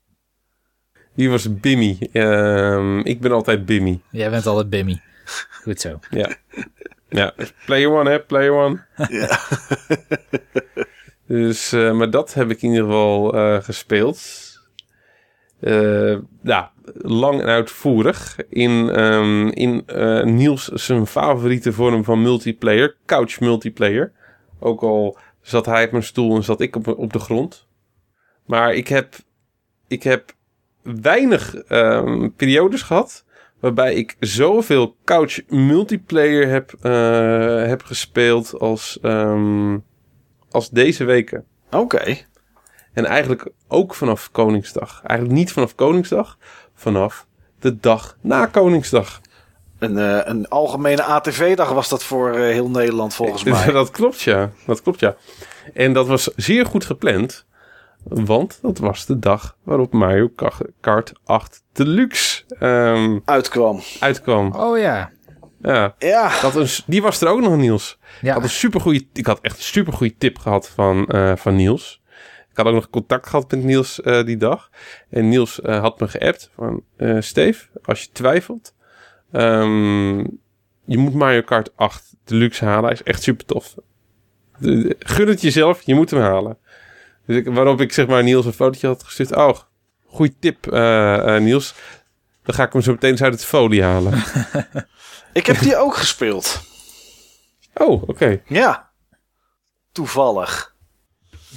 Wie 1.14 1.30
was 1.30 1.60
Bimmy? 1.60 1.98
Ehm, 2.12 2.98
ik 2.98 3.20
ben 3.20 3.32
altijd 3.32 3.66
Bimmy. 3.66 4.00
Jij 4.10 4.30
bent 4.30 4.46
altijd 4.46 4.70
Bimmy. 4.70 5.00
Goed 5.62 5.80
zo. 5.80 5.98
Ja. 6.10 6.28
ja. 7.08 7.34
Player 7.66 7.90
one, 7.90 8.10
hè? 8.10 8.20
Player 8.20 8.52
one. 8.52 8.84
Ja. 9.08 9.38
Dus, 11.26 11.72
eh, 11.72 11.92
maar 11.92 12.10
dat 12.10 12.34
heb 12.34 12.50
ik 12.50 12.62
in 12.62 12.70
ieder 12.70 12.84
geval 12.84 13.34
eh, 13.34 13.62
gespeeld. 13.62 14.20
Eh, 15.60 16.16
ja, 16.42 16.72
lang 16.94 17.40
en 17.40 17.46
uitvoerig. 17.46 18.36
In, 18.48 18.90
ehm, 18.90 19.48
in 19.48 19.84
Niels 20.36 20.64
zijn 20.64 21.06
favoriete 21.06 21.72
vorm 21.72 22.04
van 22.04 22.22
multiplayer. 22.22 22.96
Couch 23.06 23.40
multiplayer. 23.40 24.12
Ook 24.58 24.82
al 24.82 25.18
zat 25.40 25.66
hij 25.66 25.84
op 25.84 25.90
mijn 25.90 26.02
stoel 26.02 26.36
en 26.36 26.44
zat 26.44 26.60
ik 26.60 26.76
op, 26.76 26.98
op 26.98 27.12
de 27.12 27.18
grond. 27.18 27.66
Maar 28.46 28.74
ik 28.74 28.88
heb, 28.88 29.14
ik 29.88 30.02
heb 30.02 30.32
weinig 30.82 31.54
ehm, 31.54 32.28
periodes 32.36 32.82
gehad 32.82 33.24
waarbij 33.60 33.94
ik 33.94 34.16
zoveel 34.20 34.96
couch 35.04 35.40
multiplayer 35.48 36.48
heb, 36.48 36.74
heb 37.68 37.82
gespeeld 37.82 38.58
als, 38.58 38.98
ehm, 39.02 39.76
als 40.56 40.70
deze 40.70 41.04
weken. 41.04 41.44
Oké, 41.70 42.16
En 42.92 43.04
eigenlijk 43.04 43.48
ook 43.68 43.94
vanaf 43.94 44.30
Koningsdag. 44.32 45.00
Eigenlijk 45.04 45.38
niet 45.38 45.52
vanaf 45.52 45.74
Koningsdag, 45.74 46.38
vanaf 46.74 47.26
de 47.60 47.80
dag 47.80 48.16
na 48.20 48.46
Koningsdag. 48.46 49.20
een, 49.78 49.98
eh, 49.98 50.20
een 50.24 50.48
algemene 50.48 51.02
ATV-dag 51.02 51.70
was 51.72 51.88
dat 51.88 52.04
voor 52.04 52.30
eh, 52.32 52.40
heel 52.40 52.70
Nederland 52.70 53.14
volgens 53.14 53.44
mij. 53.52 53.72
dat 53.72 53.90
klopt, 53.90 54.20
ja. 54.20 54.50
Dat 54.66 54.82
klopt, 54.82 55.00
ja. 55.00 55.16
En 55.74 55.92
dat 55.92 56.06
was 56.06 56.30
zeer 56.36 56.66
goed 56.66 56.84
gepland. 56.84 57.44
Want 58.04 58.58
dat 58.62 58.78
was 58.78 59.06
de 59.06 59.18
dag 59.18 59.56
waarop 59.62 59.92
Mario 59.92 60.30
Kart 60.80 61.12
8 61.24 61.62
Deluxe 61.72 62.44
ehm, 62.58 63.18
Uitkwam. 63.24 63.80
uitkwam. 64.00 64.52
Oh 64.54 64.78
ja. 64.78 65.10
Ja, 65.66 65.94
Ja, 65.98 66.40
dat 66.40 66.54
een, 66.54 66.68
die 66.86 67.02
was 67.02 67.20
er 67.20 67.28
ook 67.28 67.40
nog, 67.40 67.56
Niels. 67.56 67.98
Ik 68.00 68.22
Ja, 68.22 68.32
had, 68.34 68.42
een 68.42 68.48
supergoeie, 68.50 69.08
ik 69.12 69.26
had 69.26 69.40
echt 69.40 69.56
een 69.56 69.62
supergoeie 69.62 70.14
tip 70.18 70.38
gehad 70.38 70.68
van, 70.68 71.06
eh, 71.06 71.32
van 71.36 71.56
Niels. 71.56 72.02
Ik 72.50 72.56
had 72.56 72.66
ook 72.66 72.74
nog 72.74 72.90
contact 72.90 73.26
gehad 73.28 73.50
met 73.50 73.62
Niels 73.62 74.00
eh, 74.00 74.24
die 74.24 74.36
dag. 74.36 74.70
En 75.10 75.28
Niels 75.28 75.60
eh, 75.60 75.80
had 75.80 76.00
me 76.00 76.08
geappt 76.08 76.50
van... 76.54 76.82
eh 76.96 77.16
Steve, 77.20 77.64
als 77.84 78.02
je 78.02 78.08
twijfelt... 78.12 78.74
ehm, 79.32 80.18
je 80.84 80.98
moet 80.98 81.14
Mario 81.14 81.42
Kart 81.42 81.70
8 81.76 82.14
Deluxe 82.24 82.64
halen. 82.64 82.84
Hij 82.84 82.92
is 82.92 83.02
echt 83.02 83.22
super 83.22 83.44
tof. 83.46 83.74
De- 84.58 84.82
de- 84.82 84.96
Gun 84.98 85.28
het 85.28 85.40
jezelf, 85.40 85.82
je 85.82 85.94
moet 85.94 86.10
hem 86.10 86.20
halen. 86.20 86.58
Dus 87.26 87.36
ik, 87.36 87.46
waarop 87.48 87.80
ik 87.80 87.92
zeg 87.92 88.06
maar 88.06 88.22
Niels 88.22 88.46
een 88.46 88.52
fotootje 88.52 88.86
had 88.86 89.02
gestuurd. 89.02 89.36
Oh, 89.36 89.56
goeie 90.06 90.36
tip 90.40 90.72
eh, 90.72 91.36
eh, 91.36 91.42
Niels. 91.42 91.74
Dan 92.42 92.54
ga 92.54 92.64
ik 92.64 92.72
hem 92.72 92.82
zo 92.82 92.92
meteen 92.92 93.10
eens 93.10 93.22
uit 93.22 93.32
het 93.32 93.44
folie 93.44 93.82
halen. 93.82 94.12
ik 95.36 95.46
heb 95.46 95.58
die 95.58 95.76
ook 95.76 95.96
gespeeld. 95.96 96.60
Oh, 97.74 98.08
oké. 98.08 98.40
Ja, 98.46 98.90
toevallig. 99.92 100.74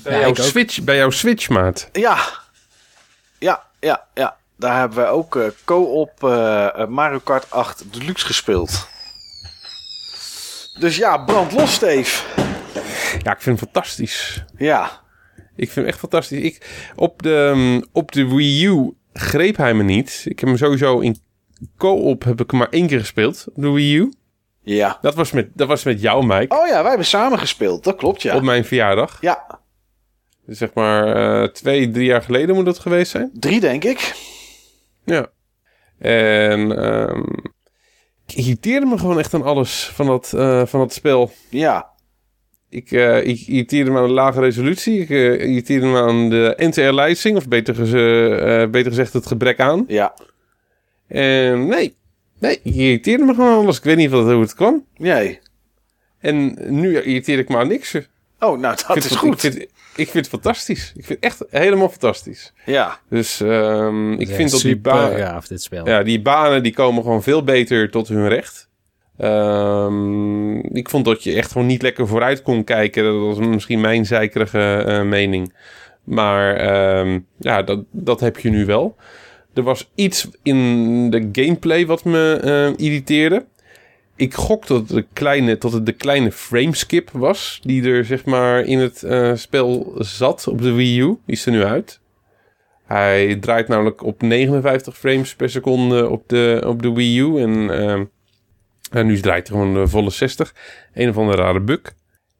Bij, 0.04 0.20
Ja, 0.20 0.20
jouw. 0.20 0.34
Switch, 0.34 0.82
bij 0.82 0.96
jouw 0.96 1.10
Switch, 1.10 1.50
maat. 1.50 1.90
Ja, 1.92 2.18
ja, 3.40 3.64
ja, 3.80 4.08
ja. 4.14 4.38
Daar 4.58 4.80
hebben 4.80 4.98
we 4.98 5.06
ook 5.06 5.36
eh, 5.36 5.48
co-op 5.66 6.24
eh, 6.24 6.66
eh, 6.82 6.88
Mario 6.88 7.20
Kart 7.20 7.52
8 7.52 7.94
Deluxe 7.94 8.26
gespeeld. 8.26 8.88
Dus 10.80 10.96
ja, 10.98 11.18
brand 11.18 11.52
los, 11.52 11.74
Steve. 11.74 12.24
Ja, 13.24 13.32
ik 13.32 13.42
vind 13.42 13.46
hem 13.46 13.58
fantastisch. 13.58 14.44
Ja, 14.58 15.02
Ik 15.56 15.66
vind 15.66 15.76
hem 15.76 15.86
echt 15.86 16.00
fantastisch. 16.00 16.42
Ik, 16.44 16.68
op, 16.96 17.22
de, 17.24 17.52
mm, 17.56 17.86
op 17.92 18.12
de 18.12 18.28
Wii 18.28 18.66
U 18.66 18.94
greep 19.14 19.58
hij 19.58 19.74
me 19.74 19.84
niet. 19.84 20.22
Ik 20.26 20.40
heb 20.40 20.50
hem 20.50 20.58
sowieso 20.58 21.00
in 21.00 21.18
co-op 21.78 22.24
heb 22.24 22.40
ik 22.42 22.52
maar 22.52 22.70
één 22.70 22.88
keer 22.88 23.00
gespeeld. 23.00 23.46
De 23.56 23.70
Wii 23.72 23.96
U. 23.96 24.14
ja. 24.64 24.98
Dat 25.02 25.16
was 25.16 25.32
met, 25.32 25.50
dat 25.54 25.68
was 25.68 25.84
met 25.84 26.02
jou, 26.02 26.26
Mike. 26.26 26.56
Oh 26.56 26.68
ja, 26.68 26.80
wij 26.80 26.88
hebben 26.90 27.06
samen 27.06 27.40
gespeeld. 27.40 27.84
Dat 27.84 27.96
klopt, 27.96 28.22
ja. 28.22 28.36
Op 28.36 28.42
mijn 28.42 28.66
verjaardag. 28.66 29.18
Ja, 29.22 29.60
Dus 30.46 30.58
zeg 30.58 30.74
maar 30.74 31.16
eh, 31.44 31.48
twee, 31.50 31.90
drie 31.92 32.06
jaar 32.06 32.22
geleden 32.22 32.56
moet 32.56 32.66
dat 32.66 32.80
geweest 32.80 33.12
zijn. 33.12 33.30
drie 33.34 33.60
denk 33.60 33.84
ik. 33.84 34.14
Ja. 35.06 35.28
En 36.00 36.78
ehm, 36.84 37.24
ik 38.28 38.34
irriteerde 38.36 38.86
me 38.86 38.98
gewoon 38.98 39.20
echt 39.20 39.34
aan 39.34 39.44
alles 39.44 39.90
van 39.94 40.06
dat, 40.06 40.34
eh, 40.34 40.66
van 40.66 40.80
dat 40.80 40.94
spel. 40.94 41.32
Ja, 41.50 41.88
Ik, 42.70 42.92
eh, 42.92 43.18
ik 43.28 43.40
irriteerde 43.48 43.92
me 43.92 43.98
aan 44.00 44.08
de 44.08 44.14
lage 44.14 44.40
resolutie. 44.40 45.00
Ik 45.00 45.10
irriteerde 45.10 45.86
me 45.86 46.00
aan 46.02 46.30
de 46.30 46.54
NTR-lijsting. 46.58 47.38
Of 47.38 47.48
beter, 47.48 47.76
beter 48.72 48.92
gezegd 48.92 49.14
het 49.14 49.26
gebrek 49.28 49.60
aan. 49.60 49.84
ja. 49.88 50.14
En 51.10 51.68
nee, 51.68 51.96
nee, 52.40 52.60
ik 52.64 52.74
irriteerde 52.76 53.24
me 53.24 53.34
gewoon 53.34 53.58
alles. 53.64 53.78
Ik 53.78 53.84
weet 53.84 53.98
niet 53.98 54.10
wat, 54.10 54.24
hoe 54.32 54.42
het 54.42 54.54
kwam. 54.56 54.86
Nee. 54.98 55.40
En 56.20 56.58
nu 56.80 56.96
irriteer 56.96 57.40
ik 57.40 57.50
me 57.50 57.58
aan 57.58 57.68
niks. 57.68 57.94
Ik 57.94 58.10
Oh, 58.40 58.60
nou, 58.60 58.76
dat 58.76 58.86
vind 58.86 58.98
is 59.04 59.10
het- 59.10 59.20
goed. 59.20 59.44
Ik 59.44 59.52
vind, 59.54 59.56
ik 59.96 60.10
vind 60.10 60.14
het 60.14 60.28
fantastisch. 60.28 60.94
Ik 60.96 61.06
vind 61.06 61.20
het 61.24 61.32
echt 61.32 61.44
helemaal 61.50 61.90
fantastisch. 61.90 62.54
Ja, 62.66 63.00
Dus 63.10 63.42
ehm, 63.42 64.12
ik 64.14 64.28
Ja, 64.28 64.36
vind 64.36 64.52
dat 64.52 64.62
die 64.62 64.78
banen... 64.78 65.18
gaaf 65.20 65.48
dit 65.48 65.62
spel. 65.62 65.88
Ja, 65.88 66.04
die 66.04 66.22
banen 66.22 66.64
die 66.64 66.74
komen 66.74 67.04
gewoon 67.04 67.24
veel 67.24 67.44
beter 67.44 67.90
tot 67.92 68.08
hun 68.08 68.28
recht. 68.28 68.68
Ehm, 69.18 70.56
ik 70.60 70.90
vond 70.90 71.06
dat 71.06 71.24
je 71.24 71.34
echt 71.34 71.52
gewoon 71.52 71.68
niet 71.68 71.82
lekker 71.82 72.08
vooruit 72.08 72.42
kon 72.42 72.64
kijken. 72.64 73.04
Dat 73.04 73.16
was 73.36 73.38
misschien 73.48 73.82
mijn 73.82 74.06
zeikerige 74.06 74.84
eh, 74.88 75.02
mening. 75.02 75.54
Maar 76.04 76.56
ehm, 76.56 77.20
ja, 77.40 77.64
dat, 77.64 77.80
dat 77.92 78.20
heb 78.20 78.38
je 78.40 78.50
nu 78.50 78.66
wel. 78.66 78.96
Er 79.60 79.66
was 79.66 79.90
iets 79.96 80.28
in 80.44 81.10
de 81.10 81.30
gameplay 81.32 81.86
wat 81.86 82.04
me 82.04 82.40
eh, 82.44 82.86
irriteerde. 82.86 83.46
Ik 84.16 84.34
gok 84.34 84.68
dat 84.68 84.80
het, 84.80 84.90
de 84.90 85.06
kleine, 85.14 85.58
dat 85.58 85.72
het 85.72 85.86
de 85.86 85.92
kleine 85.92 86.32
frameskip 86.32 87.10
was. 87.12 87.60
Die 87.64 87.84
er 87.84 88.06
zeg 88.06 88.26
maar 88.26 88.64
in 88.64 88.80
het 88.80 89.04
eh, 89.04 89.36
spel 89.36 89.94
zat 89.98 90.48
op 90.48 90.62
de 90.62 90.72
Wii 90.72 91.00
U. 91.00 91.18
Is 91.26 91.46
er 91.46 91.52
nu 91.52 91.64
uit. 91.64 92.00
Hij 92.86 93.36
draait 93.36 93.68
namelijk 93.68 94.04
op 94.04 94.22
59 94.22 94.98
frames 94.98 95.36
per 95.36 95.50
seconde 95.50 96.10
op 96.10 96.24
de, 96.30 96.64
op 96.66 96.82
de 96.82 96.94
Wii 96.94 97.20
U. 97.20 97.42
En, 97.42 97.70
ehm, 97.70 98.06
en 98.92 99.06
nu 99.06 99.20
draait 99.20 99.48
hij 99.48 99.58
gewoon 99.58 99.90
volle 99.90 100.10
60. 100.10 100.56
Een 100.94 101.10
of 101.10 101.18
andere 101.18 101.42
rare 101.42 101.60
bug. 101.60 101.82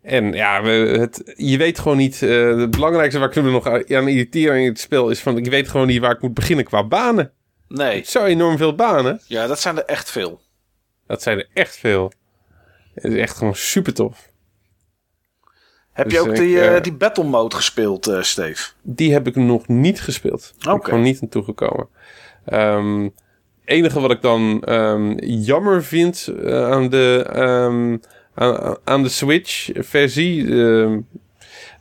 En 0.02 0.34
ja, 0.34 0.62
we, 0.64 0.70
het, 0.70 1.34
je 1.36 1.58
weet 1.58 1.80
gewoon 1.80 1.98
niet. 1.98 2.22
eh, 2.22 2.58
het 2.58 2.72
belangrijkste 2.72 3.20
waar 3.20 3.30
ik 3.30 3.44
me 3.44 3.52
nog 3.52 3.68
aan 3.68 4.08
irriteer 4.08 4.56
in 4.56 4.68
het 4.68 4.80
spel 4.80 5.10
is 5.10 5.20
van... 5.20 5.38
Ik 5.38 5.50
weet 5.50 5.68
gewoon 5.68 5.88
niet 5.88 6.02
waar 6.02 6.12
ik 6.12 6.22
moet 6.22 6.34
beginnen 6.34 6.66
qua 6.66 6.84
banen. 6.84 7.32
nee. 7.68 8.04
Zo 8.06 8.24
enorm 8.26 8.58
veel 8.58 8.76
banen. 8.76 9.22
Ja, 9.28 9.48
dat 9.48 9.60
zijn 9.60 9.78
er 9.78 9.86
echt 9.86 10.12
veel. 10.12 10.42
Dat 11.08 11.22
zijn 11.22 11.38
er 11.38 11.48
echt 11.54 11.78
veel. 11.78 12.12
Het 12.94 13.04
is 13.14 13.20
echt 13.20 13.38
gewoon 13.38 13.56
super 13.56 13.94
tof. 13.94 14.28
Heb 15.92 16.10
Dus 16.10 16.14
je 16.14 16.20
ook 16.20 16.28
ik, 16.28 16.36
die, 16.36 16.60
eh, 16.60 16.76
eh, 16.76 16.84
die 16.84 16.94
battle 16.94 17.24
mode 17.24 17.56
gespeeld, 17.56 18.08
eh 18.08 18.22
Steve? 18.22 18.70
Die 18.82 19.14
heb 19.14 19.28
ik 19.28 19.36
nog 19.36 19.68
niet 19.68 20.02
gespeeld. 20.02 20.54
Ben 20.60 20.72
ik 20.74 20.78
Oké. 20.80 20.90
gewoon 20.90 21.04
niet 21.04 21.22
aan 21.22 21.30
toegekomen. 21.30 21.88
Ehm 22.46 23.04
het 23.04 23.78
enige 23.78 24.00
wat 24.00 24.12
ik 24.12 24.22
dan 24.22 24.62
ehm, 24.64 25.18
jammer 25.26 25.84
vind 25.84 26.30
aan, 26.46 26.90
de, 26.90 27.26
ehm, 27.34 27.98
aan, 28.40 28.78
aan 28.84 29.04
de 29.04 29.10
Switch-versie... 29.10 30.48
ehm, 30.64 31.00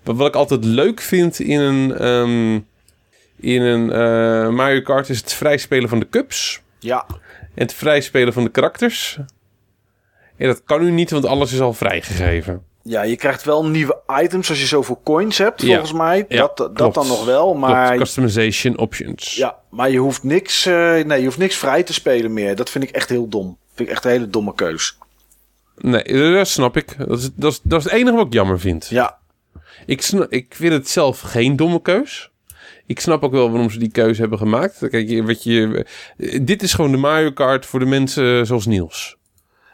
wat 0.02 0.26
ik 0.28 0.34
altijd 0.34 0.64
leuk 0.64 1.00
vind 1.00 1.38
in 1.40 1.60
een, 1.60 1.96
ehm, 1.96 2.54
in 3.40 3.62
een 3.62 3.92
eh, 3.92 4.48
Mario 4.48 4.80
Kart 4.80 5.08
is 5.08 5.18
het 5.18 5.32
vrijspelen 5.32 5.88
van 5.88 5.98
de 5.98 6.08
cups. 6.08 6.60
Ja, 6.78 7.04
En 7.54 7.62
het 7.64 7.74
vrijspelen 7.74 8.32
van 8.32 8.44
de 8.44 8.50
karakters. 8.50 9.18
En 10.36 10.46
dat 10.46 10.62
kan 10.64 10.82
nu 10.84 10.90
niet, 10.90 11.10
want 11.10 11.24
alles 11.26 11.52
is 11.52 11.60
al 11.60 11.72
vrijgegeven. 11.72 12.62
ja, 12.82 13.02
je 13.02 13.16
krijgt 13.16 13.44
wel 13.44 13.66
nieuwe 13.66 14.00
items 14.22 14.48
als 14.48 14.60
je 14.60 14.66
zoveel 14.66 15.00
coins 15.04 15.38
hebt, 15.38 15.62
Ja. 15.62 15.68
volgens 15.68 15.92
mij. 15.92 16.24
Ja, 16.28 16.50
dat, 16.54 16.76
dat 16.76 16.94
dan 16.94 17.06
nog 17.06 17.24
wel, 17.24 17.54
maar... 17.54 17.86
Klopt, 17.86 17.98
customization 18.02 18.78
options. 18.78 19.34
Ja, 19.36 19.56
maar 19.70 19.90
je 19.90 19.98
hoeft 19.98 20.22
niks, 20.22 20.66
eh, 20.66 20.74
nee, 21.04 21.18
je 21.18 21.24
hoeft 21.24 21.38
niks 21.38 21.56
vrij 21.56 21.82
te 21.82 21.92
spelen 21.92 22.32
meer. 22.32 22.56
Dat 22.56 22.70
vind 22.70 22.84
ik 22.84 22.90
echt 22.90 23.08
heel 23.08 23.28
dom. 23.28 23.56
Vind 23.74 23.88
ik 23.88 23.94
echt 23.94 24.04
een 24.04 24.10
hele 24.10 24.28
domme 24.28 24.54
keus. 24.54 24.98
Nee, 25.80 26.32
dat 26.34 26.48
snap 26.48 26.76
ik. 26.76 26.94
Dat 26.98 27.18
is, 27.18 27.30
dat, 27.34 27.52
is, 27.52 27.60
dat 27.62 27.78
is 27.78 27.84
het 27.84 27.92
enige 27.92 28.16
wat 28.16 28.26
ik 28.26 28.32
jammer 28.32 28.60
vind. 28.60 28.86
Ja, 28.88 29.18
Ik, 29.86 30.02
ik 30.28 30.54
vind 30.54 30.72
het 30.72 30.88
zelf 30.88 31.20
geen 31.20 31.56
domme 31.56 31.82
keus. 31.82 32.30
Ik 32.86 33.00
snap 33.00 33.22
ook 33.22 33.32
wel 33.32 33.50
waarom 33.50 33.70
ze 33.70 33.78
die 33.78 33.90
keuze 33.90 34.20
hebben 34.20 34.38
gemaakt. 34.38 34.78
Kijk, 34.88 35.08
je- 35.08 35.24
wat 35.24 35.42
je, 35.42 35.86
eh, 36.16 36.40
dit 36.42 36.62
is 36.62 36.72
gewoon 36.74 36.90
de 36.90 36.96
Mario 36.96 37.30
Kart 37.32 37.66
voor 37.66 37.78
de 37.80 37.86
mensen 37.86 38.46
zoals 38.46 38.66
Niels. 38.66 39.16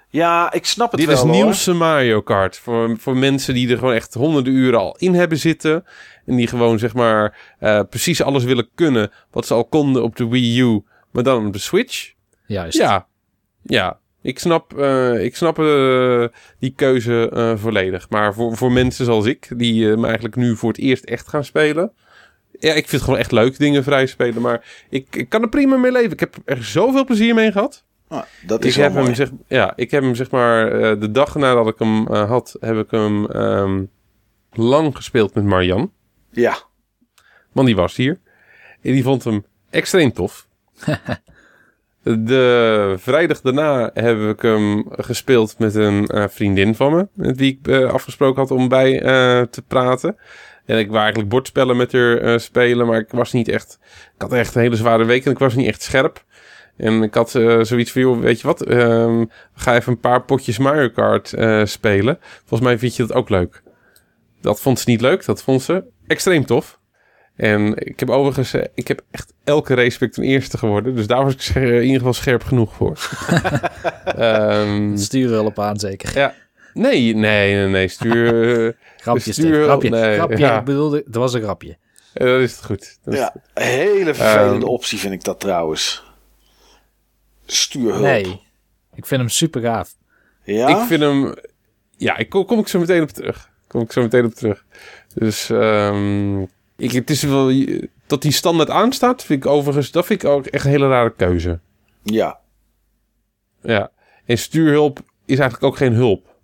ja 0.09 0.53
ik 0.53 0.67
snap 0.67 0.91
het 0.91 1.01
Dit 1.01 1.09
wel 1.09 1.17
is 1.17 1.23
hoor. 1.23 1.31
Niels' 1.33 1.67
Mario 1.67 2.21
Kart. 2.23 2.59
Voor, 2.59 2.97
voor 2.99 3.17
mensen 3.17 3.55
die 3.55 3.71
er 3.71 3.79
gewoon 3.79 3.95
echt 3.95 4.15
honderden 4.15 4.53
uren 4.53 4.79
al 4.79 4.97
in 4.99 5.15
hebben 5.15 5.39
zitten. 5.39 5.85
En 6.27 6.37
die 6.37 6.47
gewoon 6.47 6.79
zeg 6.79 6.95
maar 6.95 7.39
eh, 7.59 7.81
precies 7.91 8.23
alles 8.23 8.45
willen 8.45 8.69
kunnen 8.75 9.11
wat 9.31 9.47
ze 9.47 9.55
al 9.55 9.65
konden 9.65 10.03
op 10.03 10.17
de 10.17 10.29
Wii 10.29 10.61
U. 10.61 10.83
Maar 11.11 11.23
dan 11.23 11.47
op 11.47 11.53
de 11.53 11.59
Switch. 11.59 12.13
Juist. 12.47 12.79
Ja, 12.79 13.07
ja. 13.63 13.99
Ik 14.25 14.39
snap, 14.39 14.79
eh, 14.79 15.25
ik 15.25 15.37
snap 15.37 15.59
eh, 15.59 16.25
die 16.59 16.73
keuze 16.77 17.31
eh, 17.33 17.53
volledig. 17.57 18.09
Maar 18.11 18.35
voor, 18.35 18.57
voor 18.57 18.73
mensen 18.73 19.05
zoals 19.05 19.27
ik, 19.27 19.49
die 19.57 19.87
me 19.97 20.05
eigenlijk 20.05 20.37
nu 20.37 20.57
voor 20.57 20.69
het 20.69 20.79
eerst 20.79 21.05
echt 21.05 21.29
gaan 21.29 21.45
spelen. 21.45 21.93
Ja, 22.59 22.69
ik 22.71 22.75
vind 22.75 22.91
het 22.91 23.03
gewoon 23.03 23.19
echt 23.19 23.33
leuk 23.33 23.59
dingen 23.59 23.85
vrij 23.85 24.07
spelen. 24.07 24.43
Maar 24.43 24.85
ik, 24.91 25.17
ik 25.17 25.29
kan 25.29 25.43
er 25.43 25.49
prima 25.49 25.77
mee 25.77 25.93
leven. 25.93 26.13
Ik 26.13 26.21
heb 26.21 26.37
er 26.45 26.65
zoveel 26.65 27.05
plezier 27.05 27.35
mee 27.35 27.53
gehad. 27.53 27.85
Ah, 28.09 28.23
dat 28.47 28.61
Ik 28.61 28.65
is 28.71 28.77
wel 28.77 28.85
heb, 28.85 28.95
mooi. 28.95 29.05
hem, 29.07 29.15
zeg, 29.15 29.31
ja, 29.49 29.73
ik 29.77 29.91
heb 29.91 30.03
hem 30.03 30.15
zeg 30.15 30.31
maar 30.31 30.73
eh, 30.73 31.01
de 31.01 31.11
dag 31.11 31.35
nadat 31.35 31.69
ik 31.69 31.79
hem 31.79 32.07
eh, 32.07 32.29
had, 32.29 32.57
heb 32.61 32.77
ik 32.77 32.91
hem 32.91 33.27
ehm, 33.27 33.85
lang 34.53 34.97
gespeeld 34.97 35.35
met 35.35 35.45
Marian. 35.45 35.93
Ja, 36.31 36.59
Want 37.53 37.67
die 37.67 37.77
was 37.77 37.97
hier. 37.97 38.21
En 38.83 38.93
die 38.93 39.03
vond 39.03 39.25
hem 39.25 39.45
extreem 39.71 40.13
tof. 40.13 40.49
De 42.05 42.95
vrijdag 42.99 43.41
daarna 43.41 43.91
heb 43.95 44.21
ik 44.21 44.43
hem 44.43 44.85
gespeeld 44.91 45.59
met 45.59 45.75
een 45.75 46.07
eh, 46.07 46.25
vriendin 46.29 46.75
van 46.75 46.93
me. 46.95 47.09
Met 47.13 47.37
wie 47.37 47.59
ik 47.61 47.69
eh, 47.69 47.93
afgesproken 47.93 48.41
had 48.41 48.51
om 48.51 48.69
bij 48.69 49.03
eh, 49.03 49.43
te 49.43 49.63
praten. 49.69 50.17
En 50.67 50.79
ik 50.79 50.87
wou 50.87 50.99
eigenlijk 50.99 51.29
bordspellen 51.29 51.77
met 51.77 51.93
haar 51.93 52.41
spelen. 52.41 52.87
Maar 52.87 52.99
ik 52.99 53.11
was 53.11 53.33
niet 53.33 53.49
echt... 53.49 53.79
Ik 54.15 54.23
had 54.23 54.33
echt 54.33 54.55
een 54.55 54.61
hele 54.61 54.77
zware 54.77 55.05
week 55.05 55.25
en 55.25 55.31
ik 55.31 55.39
was 55.39 55.55
niet 55.55 55.69
echt 55.69 55.83
scherp. 55.83 56.25
En 56.77 57.03
ik 57.03 57.15
had 57.15 57.31
zoiets 57.61 57.93
van, 57.93 58.03
joh, 58.03 58.21
weet 58.21 58.41
je 58.41 58.47
wat? 58.47 58.63
ehm, 58.63 59.25
ga 59.55 59.75
even 59.75 59.93
een 59.93 60.01
paar 60.01 60.23
potjes 60.23 60.59
Mario 60.59 60.89
Kart 60.89 61.35
spelen. 61.65 62.19
Volgens 62.39 62.61
mij 62.61 62.79
vind 62.79 62.97
je 62.97 63.07
dat 63.07 63.17
ook 63.17 63.29
leuk. 63.29 63.63
Dat 64.41 64.61
vond 64.61 64.79
ze 64.79 64.91
niet 64.91 65.01
leuk. 65.01 65.25
Dat 65.25 65.43
vond 65.43 65.63
ze 65.63 65.85
extreem 66.07 66.47
tof. 66.47 66.79
En 67.37 67.77
ik 67.87 68.01
heb 68.01 68.11
overigens, 68.11 68.55
eh, 68.55 68.65
ik 68.75 68.89
heb 68.89 69.03
echt 69.11 69.33
elke 69.45 69.75
race 69.75 69.99
ben 69.99 70.09
ik 70.09 70.15
ten 70.15 70.23
eerste 70.25 70.59
geworden. 70.59 70.95
Dus 70.95 71.07
daar 71.07 71.25
was 71.25 71.35
ik 71.35 71.55
in 71.55 71.83
ieder 71.83 71.97
geval 71.99 72.13
scherp 72.13 72.43
genoeg 72.45 72.75
voor. 72.75 72.99
Ehm, 74.05 74.97
Stuurhulp 74.97 75.59
aan 75.59 75.79
zeker. 75.79 76.19
ja. 76.19 76.35
Nee, 76.75 77.15
nee, 77.15 77.55
nee, 77.55 77.67
nee. 77.67 77.89
Stuur. 77.89 78.27
eh, 78.67 78.73
Grapjes. 78.97 79.35
stuur-. 79.37 79.65
Grapje. 79.65 79.89
nee, 79.91 80.15
grapje. 80.15 80.39
ja. 80.39 80.59
Ik 80.59 80.65
bedoelde, 80.65 81.03
dat 81.07 81.15
was 81.23 81.35
een 81.35 81.43
grapje. 81.43 81.77
eh, 82.13 82.27
dat 82.27 82.41
is 82.41 82.57
het 82.57 82.65
goed. 82.65 82.99
Dat 83.05 83.15
is 83.15 83.21
ja. 83.21 83.35
Een 83.55 83.63
hele 83.65 84.15
vervelende 84.15 84.65
Ehm. 84.65 84.75
optie 84.75 84.99
vind 84.99 85.13
ik 85.15 85.25
dat 85.25 85.41
trouwens. 85.41 86.03
Stuurhulp. 87.47 88.03
Nee. 88.03 88.41
Ik 88.95 89.07
vind 89.07 89.21
hem 89.21 89.29
super 89.31 89.61
gaaf. 89.61 89.95
Ja? 90.45 90.69
Ik 90.69 90.87
vind 90.87 91.01
hem. 91.01 91.35
Ja, 91.97 92.17
ik 92.17 92.29
kom, 92.29 92.45
kom 92.45 92.59
ik 92.59 92.69
zo 92.69 92.79
meteen 92.79 93.03
op 93.03 93.09
terug. 93.11 93.51
Kom 93.67 93.81
ik 93.83 93.93
zo 93.93 94.03
meteen 94.03 94.25
op 94.25 94.35
terug. 94.35 94.65
Dus 95.15 95.51
ehm, 95.51 96.43
ik, 96.77 96.93
het 96.93 97.11
is 97.11 97.23
wel 97.23 97.53
dat 98.07 98.23
die 98.23 98.33
standaard 98.33 98.71
aanstaat. 98.71 99.25
Vind 99.25 99.45
ik 99.45 99.51
overigens, 99.51 99.91
dat 99.91 100.07
vind 100.07 100.23
ik 100.23 100.29
ook 100.29 100.47
echt 100.47 100.65
een 100.65 100.71
hele 100.71 100.89
rare 100.89 101.15
keuze. 101.15 101.61
Ja. 102.03 102.39
Ja. 103.63 103.91
En 104.25 104.39
stuurhulp 104.39 104.99
is 105.25 105.39
eigenlijk 105.39 105.73
ook 105.73 105.77
geen 105.77 105.93
hulp. 105.93 106.35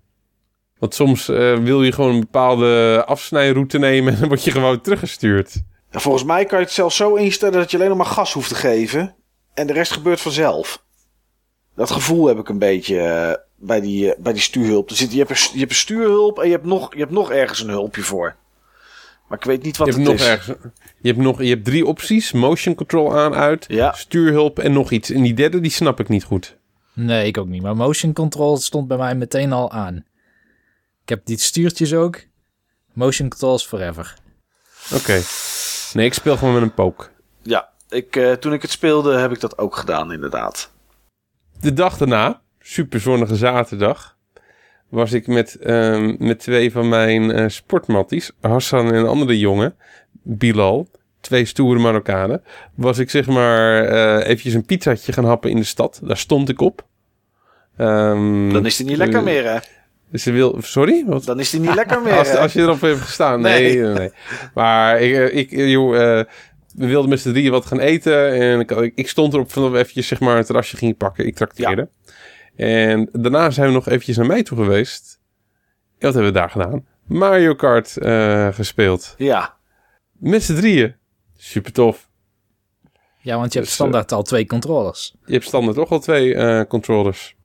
Want 0.78 0.94
soms 0.94 1.28
eh, 1.28 1.58
wil 1.58 1.82
je 1.82 1.92
gewoon 1.92 2.14
een 2.14 2.20
bepaalde 2.20 3.02
afsnijroute 3.06 3.78
nemen 3.78 4.12
en 4.12 4.18
dan 4.18 4.28
word 4.28 4.44
je 4.44 4.50
gewoon 4.50 4.80
teruggestuurd. 4.80 5.62
En 5.90 6.00
volgens 6.00 6.24
mij 6.24 6.44
kan 6.44 6.58
je 6.58 6.64
het 6.64 6.74
zelfs 6.74 6.96
zo 6.96 7.14
instellen 7.14 7.58
dat 7.58 7.70
je 7.70 7.76
alleen 7.76 7.88
nog 7.88 7.98
maar 7.98 8.06
gas 8.06 8.32
hoeft 8.32 8.48
te 8.48 8.54
geven. 8.54 9.14
En 9.54 9.66
de 9.66 9.72
rest 9.72 9.92
gebeurt 9.92 10.20
vanzelf. 10.20 10.82
Dat 11.74 11.90
gevoel 11.90 12.26
heb 12.26 12.38
ik 12.38 12.48
een 12.48 12.58
beetje 12.58 13.00
eh, 13.00 13.32
bij, 13.56 13.80
die, 13.80 14.14
eh, 14.14 14.20
bij 14.20 14.32
die 14.32 14.42
stuurhulp. 14.42 14.90
Er 14.90 14.96
zit, 14.96 15.12
je, 15.12 15.18
hebt 15.18 15.30
een, 15.30 15.48
je 15.52 15.58
hebt 15.58 15.70
een 15.70 15.76
stuurhulp 15.76 16.38
en 16.38 16.46
je 16.46 16.52
hebt, 16.52 16.66
nog, 16.66 16.92
je 16.92 17.00
hebt 17.00 17.10
nog 17.10 17.30
ergens 17.30 17.60
een 17.60 17.68
hulpje 17.68 18.02
voor. 18.02 18.36
Maar 19.30 19.38
ik 19.38 19.44
weet 19.44 19.62
niet 19.62 19.76
wat 19.76 19.86
Je 19.86 19.92
hebt 19.92 20.06
het 20.06 20.16
nog 20.18 20.26
is. 20.26 20.32
ergens. 20.32 20.58
Je 21.00 21.08
hebt 21.08 21.20
nog. 21.20 21.42
Je 21.42 21.48
hebt 21.48 21.64
drie 21.64 21.86
opties: 21.86 22.32
motion 22.32 22.74
control 22.74 23.18
aan, 23.18 23.34
uit, 23.34 23.64
Ja. 23.68 23.92
stuurhulp 23.92 24.58
en 24.58 24.72
nog 24.72 24.90
iets. 24.90 25.10
En 25.10 25.22
die 25.22 25.34
derde 25.34 25.60
die 25.60 25.70
snap 25.70 26.00
ik 26.00 26.08
niet 26.08 26.24
goed. 26.24 26.56
Nee, 26.92 27.26
ik 27.26 27.38
ook 27.38 27.46
niet. 27.46 27.62
Maar 27.62 27.76
motion 27.76 28.12
control 28.12 28.56
stond 28.56 28.88
bij 28.88 28.96
mij 28.96 29.14
meteen 29.14 29.52
al 29.52 29.70
aan. 29.72 29.96
Ik 31.02 31.08
heb 31.08 31.20
die 31.26 31.38
stuurtjes 31.38 31.94
ook. 31.94 32.20
Motion 32.92 33.28
controls 33.28 33.66
forever. 33.66 34.14
Oké. 34.94 35.20
Nee, 35.92 36.06
ik 36.06 36.14
speel 36.14 36.36
gewoon 36.36 36.54
met 36.54 36.62
een 36.62 36.74
pook. 36.74 37.10
Ja, 37.42 37.68
ik, 37.88 38.16
eh, 38.16 38.32
toen 38.32 38.52
ik 38.52 38.62
het 38.62 38.70
speelde 38.70 39.16
heb 39.18 39.32
ik 39.32 39.40
dat 39.40 39.58
ook 39.58 39.76
gedaan 39.76 40.12
inderdaad. 40.12 40.70
De 41.60 41.72
dag 41.72 41.96
daarna, 41.96 42.40
super 42.60 43.00
zonnige 43.00 43.36
zaterdag, 43.36 44.16
was 44.90 45.12
ik 45.12 45.26
met, 45.26 45.54
ehm, 45.54 46.14
met 46.18 46.38
twee 46.38 46.72
van 46.72 46.88
mijn 46.88 47.32
eh, 47.32 47.48
sportmatties, 47.48 48.30
Hassan 48.40 48.86
en 48.86 48.94
een 48.94 49.06
andere 49.06 49.38
jongen, 49.38 49.74
Bilal, 50.22 50.88
twee 51.20 51.44
stoere 51.44 51.80
Marokkanen, 51.80 52.42
was 52.74 52.98
ik 52.98 53.10
zeg 53.10 53.26
maar 53.26 53.84
eh 53.84 54.26
eventjes 54.26 54.54
een 54.54 54.64
pizzatje 54.64 55.12
gaan 55.12 55.24
happen 55.24 55.50
in 55.50 55.56
de 55.56 55.64
stad. 55.64 56.00
Daar 56.04 56.16
stond 56.16 56.48
ik 56.48 56.60
op. 56.60 56.84
Ehm, 57.76 58.52
Dan 58.52 58.66
is 58.66 58.76
die 58.76 58.86
niet 58.86 58.96
lekker 58.96 59.22
meer 59.22 59.44
hè. 59.52 59.58
Ze 60.18 60.32
wil, 60.32 60.56
sorry? 60.60 61.04
Wat? 61.06 61.24
Dan 61.24 61.40
is 61.40 61.50
die 61.50 61.60
niet 61.60 61.74
lekker 61.74 62.02
meer 62.02 62.12
Als, 62.18 62.34
als 62.36 62.52
je 62.52 62.60
erop 62.60 62.80
hebt 62.80 63.00
gestaan. 63.00 63.40
Nee, 63.40 63.76
Nee. 63.78 64.10
Maar 64.54 65.00
ik, 65.00 65.14
eh, 65.14 65.36
ik, 65.36 65.50
joh, 65.50 65.90
we 66.74 66.86
wilden 66.86 67.10
met 67.10 67.20
z'n 67.20 67.30
drieën 67.30 67.50
wat 67.50 67.66
gaan 67.66 67.80
eten. 67.80 68.32
En 68.32 68.60
ik, 68.60 68.70
ik- 68.94 69.08
stond 69.08 69.32
erop 69.34 69.52
van 69.52 69.62
dat 69.62 69.72
we 69.72 69.78
eventjes 69.78 70.06
zeg 70.06 70.20
maar, 70.20 70.36
een 70.36 70.44
terrasje 70.44 70.76
gingen 70.76 70.96
pakken. 70.96 71.26
Ik 71.26 71.34
trakteerde. 71.34 71.88
En 72.60 73.08
daarna 73.12 73.50
zijn 73.50 73.66
we 73.68 73.72
nog 73.74 73.88
eventjes 73.88 74.16
naar 74.16 74.26
mij 74.26 74.42
toe 74.42 74.58
geweest. 74.58 75.20
En 75.98 76.06
wat 76.06 76.14
hebben 76.14 76.32
we 76.32 76.38
daar 76.38 76.50
gedaan? 76.50 76.86
Mario 77.06 77.54
Kart 77.54 77.96
eh, 77.96 78.48
gespeeld. 78.52 79.14
Ja, 79.18 79.54
Met 80.12 80.42
z'n 80.42 80.54
drieën. 80.54 80.94
Super 81.36 81.72
tof. 81.72 82.08
Ja, 83.22 83.36
want 83.36 83.52
je 83.52 83.58
hebt 83.58 83.64
Dus, 83.70 83.74
standaard 83.74 84.12
al 84.12 84.22
twee 84.22 84.46
controllers. 84.46 85.14
Je 85.24 85.32
hebt 85.32 85.44
standaard 85.44 85.76
toch 85.76 85.90
al 85.90 85.98
twee 86.00 86.34
eh, 86.34 86.60
controllers. 86.68 87.36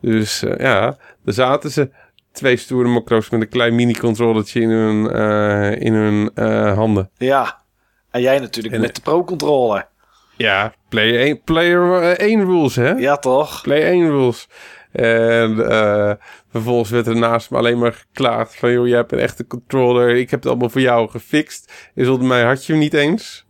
Dus 0.00 0.42
eh, 0.42 0.58
ja, 0.58 0.96
daar 1.24 1.34
zaten 1.34 1.70
ze. 1.70 1.90
Twee 2.32 2.56
stoere 2.56 2.88
macro's 2.88 3.30
met 3.30 3.40
een 3.40 3.48
klein 3.48 3.74
mini-controllertje 3.74 4.60
in 4.60 4.68
hun, 4.70 5.10
eh, 5.10 5.80
in 5.80 5.92
hun 5.92 6.30
eh, 6.34 6.74
handen. 6.74 7.10
ja. 7.18 7.62
En 8.10 8.20
jij 8.20 8.38
natuurlijk 8.38 8.74
En- 8.74 8.80
met 8.80 8.94
de 8.94 9.00
pro-controller. 9.00 9.88
Ja, 10.36 10.74
player 10.88 11.20
1, 11.20 11.42
player 11.42 12.02
eh, 12.02 12.28
1 12.28 12.44
rules, 12.44 12.76
hè? 12.76 12.90
Ja 12.90 13.16
toch? 13.16 13.62
Play 13.62 13.82
1 13.82 14.08
rules. 14.08 14.48
En 14.92 15.70
eh, 15.70 16.12
vervolgens 16.50 16.90
werd 16.90 17.06
er 17.06 17.16
naast 17.16 17.50
me 17.50 17.56
alleen 17.56 17.78
maar 17.78 17.92
geklaagd 17.92 18.56
van... 18.56 18.72
joh, 18.72 18.86
jij 18.86 18.96
hebt 18.96 19.12
een 19.12 19.18
echte 19.18 19.46
controller, 19.46 20.16
ik 20.16 20.30
heb 20.30 20.40
het 20.40 20.48
allemaal 20.48 20.68
voor 20.68 20.80
jou 20.80 21.10
gefixt. 21.10 21.72
En 21.94 22.04
zonder 22.04 22.28
mij 22.28 22.42
had 22.42 22.66
je 22.66 22.72
hem 22.72 22.80
niet 22.80 22.94
eens. 22.94 23.46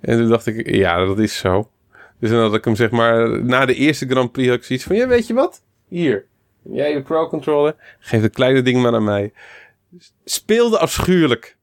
En 0.00 0.18
toen 0.18 0.28
dacht 0.28 0.46
ik, 0.46 0.70
ja, 0.70 1.04
dat 1.04 1.18
is 1.18 1.38
zo. 1.38 1.70
Dus 2.20 2.30
dan 2.30 2.40
had 2.40 2.54
ik 2.54 2.64
hem 2.64 2.76
zeg 2.76 2.90
maar... 2.90 3.44
Na 3.44 3.66
de 3.66 3.74
eerste 3.74 4.06
Grand 4.06 4.32
Prix 4.32 4.48
had 4.48 4.58
ik 4.58 4.64
zoiets 4.64 4.84
van... 4.84 4.96
Ja, 4.96 5.06
weet 5.06 5.26
je 5.26 5.34
wat? 5.34 5.62
Hier, 5.88 6.26
jij 6.62 6.92
je 6.92 7.02
pro-controller. 7.02 7.74
Geef 7.98 8.22
het 8.22 8.34
kleine 8.34 8.62
ding 8.62 8.82
maar 8.82 8.94
aan 8.94 9.04
mij. 9.04 9.32
Speelde 10.24 10.78
afschuwelijk. 10.78 11.56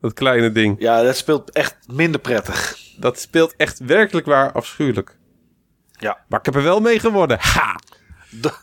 Dat 0.00 0.12
kleine 0.12 0.52
ding. 0.52 0.76
Ja, 0.78 1.02
dat 1.02 1.16
speelt 1.16 1.50
echt 1.50 1.76
minder 1.92 2.20
prettig. 2.20 2.83
Dat 2.96 3.18
speelt 3.20 3.56
echt 3.56 3.78
werkelijk 3.78 4.26
waar 4.26 4.52
afschuwelijk. 4.52 5.16
Ja. 5.92 6.18
Maar 6.28 6.38
ik 6.38 6.44
heb 6.44 6.54
er 6.54 6.62
wel 6.62 6.80
mee 6.80 6.98
geworden. 6.98 7.38
Ha! 7.40 7.78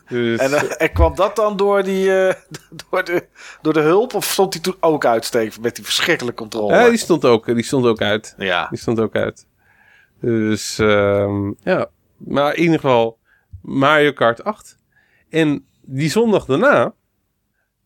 Dus, 0.08 0.38
En, 0.38 0.52
eh, 0.52 0.62
en 0.78 0.92
kwam 0.92 1.14
dat 1.14 1.36
dan 1.36 1.56
door, 1.56 1.82
die, 1.82 2.26
eh, 2.26 2.34
door, 2.90 3.04
de, 3.04 3.26
door 3.62 3.72
de 3.72 3.80
hulp? 3.80 4.14
Of 4.14 4.24
stond 4.24 4.52
hij 4.52 4.62
toen 4.62 4.76
ook 4.80 5.04
uitsteken 5.04 5.60
met 5.60 5.74
die 5.76 5.84
verschrikkelijke 5.84 6.40
controle? 6.40 6.74
ja, 6.74 6.88
die 6.88 6.98
stond 6.98 7.24
ook, 7.24 7.46
die 7.46 7.62
stond 7.62 7.86
ook 7.86 8.00
uit. 8.00 8.34
Ja, 8.38 8.66
Die 8.68 8.78
stond 8.78 9.00
ook 9.00 9.14
uit. 9.14 9.46
Dus 10.20 10.78
ehm, 10.78 11.52
ja, 11.62 11.86
maar 12.16 12.54
in 12.54 12.62
ieder 12.62 12.80
geval 12.80 13.18
Mario 13.62 14.12
Kart 14.12 14.44
8. 14.44 14.76
En 15.30 15.66
die 15.80 16.10
zondag 16.10 16.44
daarna 16.44 16.92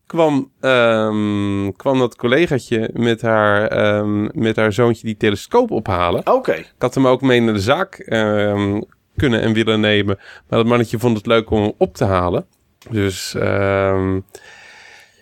kwam, 0.07 0.51
ehm, 0.61 1.73
kwam 1.77 1.99
dat 1.99 2.17
collegaatje 2.17 2.91
met 2.93 3.23
haar, 3.23 3.67
ehm, 3.69 4.29
met 4.41 4.57
haar 4.57 4.73
zoontje 4.73 5.07
die 5.07 5.17
telescoop 5.17 5.71
ophalen. 5.71 6.33
oké. 6.33 6.53
Ik 6.53 6.75
had 6.79 6.95
hem 6.95 7.07
ook 7.07 7.21
mee 7.21 7.41
naar 7.41 7.55
de 7.55 7.61
zaak 7.61 7.95
ehm, 7.95 8.81
kunnen 9.17 9.41
en 9.41 9.53
willen 9.53 9.81
nemen. 9.81 10.19
Maar 10.49 10.59
dat 10.59 10.67
mannetje 10.69 10.99
vond 10.99 11.17
het 11.17 11.27
leuk 11.27 11.51
om 11.51 11.63
hem 11.63 11.73
op 11.79 11.95
te 11.95 12.05
halen. 12.05 12.47
Dus 12.91 13.35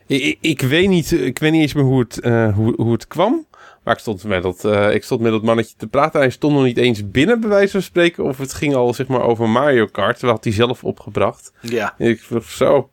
ik, 0.07 0.39
ik, 0.41 0.61
weet 0.61 0.89
niet, 0.89 1.13
ik 1.13 1.39
weet 1.39 1.53
niet 1.53 1.61
eens 1.61 1.75
meer 1.75 1.85
hoe 1.85 2.01
het, 2.01 2.21
uh, 2.23 2.55
hoe, 2.55 2.75
hoe 2.77 2.93
het 2.93 3.07
kwam. 3.07 3.47
Maar 3.83 3.95
ik 3.95 4.01
stond, 4.01 4.25
met 4.25 4.43
dat, 4.43 4.65
uh, 4.65 4.95
ik 4.95 5.05
stond 5.05 5.21
met 5.21 5.33
dat 5.33 5.43
mannetje 5.43 5.75
te 5.77 5.87
praten. 5.87 6.21
Hij 6.21 6.31
stond 6.31 6.55
nog 6.55 6.65
niet 6.65 6.77
eens 6.77 7.11
binnen, 7.11 7.41
bij 7.41 7.49
wijze 7.49 7.73
van 7.73 7.83
spreken. 7.83 8.25
Of 8.25 8.39
het 8.39 8.55
ging 8.55 8.75
al 8.75 8.95
zeg 8.95 9.07
maar 9.07 9.23
over 9.23 9.49
Mario 9.49 9.87
Kart. 9.87 10.21
Dat 10.21 10.31
had 10.31 10.45
hij 10.45 10.53
zelf 10.53 10.85
opgebracht. 10.85 11.53
Ja. 11.61 11.95
En 11.99 12.09
ik 12.09 12.21
vroeg 12.21 12.45
zo, 12.45 12.91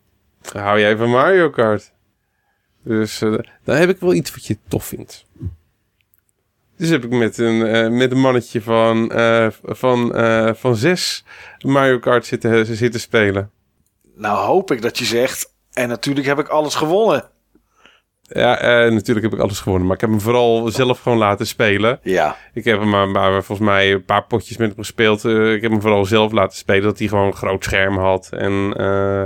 hou 0.54 0.80
jij 0.80 0.98
van 0.98 1.10
Mario 1.10 1.50
Kart? 1.50 1.92
Dus 2.84 3.22
uh, 3.22 3.40
dan 3.64 3.76
heb 3.76 3.90
ik 3.90 4.00
wel 4.00 4.14
iets 4.14 4.32
wat 4.32 4.46
je 4.46 4.58
tof 4.68 4.86
vindt. 4.86 5.26
Dus 6.78 6.90
heb 6.90 7.04
ik 7.04 7.12
met 7.12 7.38
een, 7.38 7.56
uh, 7.56 7.98
met 7.98 8.12
een 8.12 8.20
mannetje 8.20 8.62
van, 8.62 9.12
uh, 9.16 9.48
van, 9.64 10.16
van 10.56 10.76
zes 10.76 11.26
Mario 11.60 12.00
Kart 12.00 12.26
zitten, 12.26 12.66
zitten 12.66 13.00
spelen. 13.00 13.52
Nou 14.16 14.38
hoop 14.38 14.72
ik 14.72 14.82
dat 14.82 14.98
je 14.98 15.06
zegt, 15.06 15.54
en 15.74 15.88
natuurlijk 15.88 16.28
heb 16.28 16.40
ik 16.40 16.48
alles 16.48 16.76
gewonnen. 16.76 17.30
Ja, 18.34 18.86
uh, 18.86 18.92
natuurlijk 18.92 19.26
heb 19.26 19.34
ik 19.34 19.40
alles 19.40 19.60
gewonnen. 19.60 19.88
Maar 19.88 19.96
ik 19.96 20.02
heb 20.02 20.10
hem 20.10 20.22
vooral 20.22 20.68
zelf 20.70 21.02
gewoon 21.02 21.18
laten 21.18 21.48
spelen. 21.48 22.00
Ja. 22.04 22.38
Ik 22.54 22.64
heb 22.64 22.80
hem 22.80 22.90
maar, 22.90 23.10
maar 23.10 23.44
volgens 23.44 23.68
mij 23.68 23.92
een 23.92 24.06
paar 24.06 24.24
potjes 24.24 24.58
met 24.58 24.68
hem 24.68 24.78
gespeeld. 24.78 25.24
Uh, 25.24 25.54
ik 25.54 25.62
heb 25.62 25.72
hem 25.72 25.82
vooral 25.82 26.06
zelf 26.06 26.32
laten 26.32 26.58
spelen. 26.58 26.84
Dat 26.84 27.00
hij 27.00 27.08
gewoon 27.08 27.26
een 27.26 27.36
groot 27.36 27.64
scherm 27.64 27.98
had. 27.98 28.30
En 28.32 28.74
uh, 28.78 29.24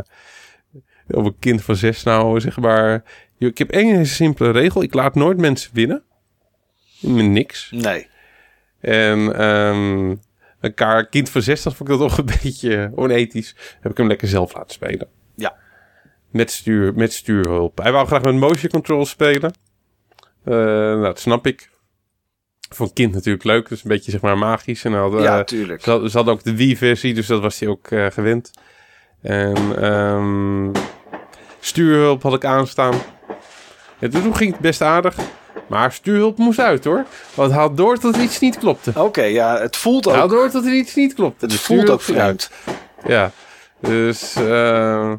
op 1.07 1.25
een 1.25 1.39
kind 1.39 1.63
van 1.63 1.75
zes 1.75 2.03
nou, 2.03 2.39
zeg 2.39 2.59
maar. 2.59 3.03
Ik 3.37 3.57
heb 3.57 3.71
één 3.71 4.05
simpele 4.05 4.51
regel. 4.51 4.83
Ik 4.83 4.93
laat 4.93 5.15
nooit 5.15 5.37
mensen 5.37 5.71
winnen. 5.73 6.03
Met 6.99 7.25
niks. 7.25 7.71
Nee. 7.71 8.07
En 8.79 9.43
um, 9.45 10.19
een 10.59 11.09
kind 11.09 11.29
van 11.29 11.41
zes, 11.41 11.63
dat 11.63 11.75
vond 11.75 11.89
ik 11.89 11.97
dat 11.97 12.07
toch 12.07 12.17
een 12.17 12.25
beetje 12.43 12.91
onethisch. 12.95 13.55
Heb 13.79 13.91
ik 13.91 13.97
hem 13.97 14.07
lekker 14.07 14.27
zelf 14.27 14.53
laten 14.53 14.73
spelen. 14.73 15.07
Ja. 15.35 15.55
Met, 16.31 16.51
stuur, 16.51 16.93
met 16.93 17.13
stuurhulp. 17.13 17.77
Hij 17.77 17.91
wou 17.91 18.07
graag 18.07 18.21
met 18.21 18.35
motion 18.35 18.69
control 18.69 19.05
spelen. 19.05 19.53
Uh, 20.45 20.55
nou, 20.55 21.03
dat 21.03 21.19
snap 21.19 21.47
ik. 21.47 21.69
Voor 22.69 22.85
een 22.85 22.93
kind 22.93 23.13
natuurlijk 23.13 23.43
leuk. 23.43 23.69
Dus 23.69 23.83
een 23.83 23.89
beetje 23.89 24.11
zeg 24.11 24.21
maar 24.21 24.37
magisch. 24.37 24.83
En 24.83 24.93
had, 24.93 25.13
uh, 25.13 25.21
ja, 25.21 25.43
tuurlijk. 25.43 25.83
Ze, 25.83 25.89
had, 25.89 26.11
ze 26.11 26.17
hadden 26.17 26.33
ook 26.33 26.43
de 26.43 26.55
Wii-versie, 26.55 27.13
dus 27.13 27.27
dat 27.27 27.41
was 27.41 27.59
hij 27.59 27.69
ook 27.69 27.91
uh, 27.91 28.05
gewend. 28.05 28.51
En 29.21 29.85
um, 29.85 30.71
stuurhulp 31.65 32.23
had 32.23 32.33
ik 32.33 32.45
aanstaan. 32.45 32.93
Ja, 33.99 34.09
toen 34.09 34.35
ging 34.35 34.51
het 34.51 34.59
best 34.59 34.81
aardig. 34.81 35.15
Maar 35.67 35.91
stuurhulp 35.91 36.37
moest 36.37 36.59
uit 36.59 36.83
hoor. 36.83 37.05
Want 37.33 37.49
het 37.49 37.59
haalt 37.59 37.77
door 37.77 37.99
dat 37.99 38.15
er 38.15 38.21
iets 38.21 38.39
niet 38.39 38.57
klopte. 38.57 38.89
Oké, 38.89 38.99
okay, 38.99 39.31
ja, 39.31 39.59
het 39.59 39.77
voelt 39.77 40.07
ook. 40.07 40.11
Het 40.11 40.21
haalt 40.21 40.31
door 40.31 40.51
dat 40.51 40.65
er 40.65 40.73
iets 40.73 40.95
niet 40.95 41.13
klopte. 41.13 41.45
Het 41.45 41.49
dus 41.49 41.61
voelt 41.61 41.89
ook 41.89 42.01
vooruit. 42.01 42.51
Ja, 43.07 43.31
dus 43.79 44.35
uh, 44.37 45.13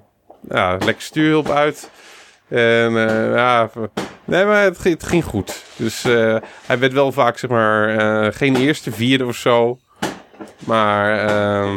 ja, 0.48 0.76
lekker 0.76 1.02
stuurhulp 1.02 1.50
uit. 1.50 1.90
En 2.48 2.92
uh, 2.92 3.34
ja, 3.34 3.70
nee, 4.24 4.44
maar 4.44 4.62
het, 4.62 4.84
het 4.84 5.04
ging 5.04 5.24
goed. 5.24 5.62
Dus 5.76 6.04
uh, 6.04 6.36
hij 6.66 6.78
werd 6.78 6.92
wel 6.92 7.12
vaak, 7.12 7.38
zeg 7.38 7.50
maar, 7.50 8.32
geen 8.32 8.56
eerste, 8.56 8.92
vierde 8.92 9.26
of 9.26 9.36
zo. 9.36 9.78
Maar 10.58 11.30
uh, 11.30 11.74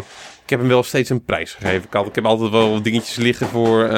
ik 0.50 0.56
heb 0.56 0.64
hem 0.68 0.74
wel 0.74 0.84
steeds 0.84 1.10
een 1.10 1.24
prijs 1.24 1.54
gegeven. 1.54 1.84
Ik, 1.84 1.94
had, 1.94 2.08
ik 2.08 2.16
heb 2.16 2.26
altijd 2.26 2.52
wel 2.52 2.82
dingetjes 2.82 3.16
liggen 3.16 3.48
voor, 3.48 3.90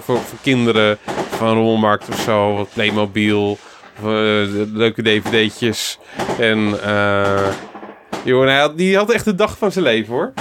voor, 0.00 0.18
voor, 0.18 0.38
kinderen 0.42 0.98
van 1.30 1.54
Rommelmarkt 1.54 2.08
of 2.08 2.20
zo. 2.20 2.54
Wat 2.54 2.68
Playmobil. 2.72 3.50
Of, 3.50 4.02
leuke 4.72 5.02
dvd'tjes. 5.02 5.98
En 6.38 6.58
joh, 8.24 8.44
hij 8.44 8.58
had, 8.58 8.78
die 8.78 8.96
had 8.96 9.12
echt 9.12 9.24
de 9.24 9.34
dag 9.34 9.58
van 9.58 9.72
zijn 9.72 9.84
leven 9.84 10.12
hoor. 10.12 10.32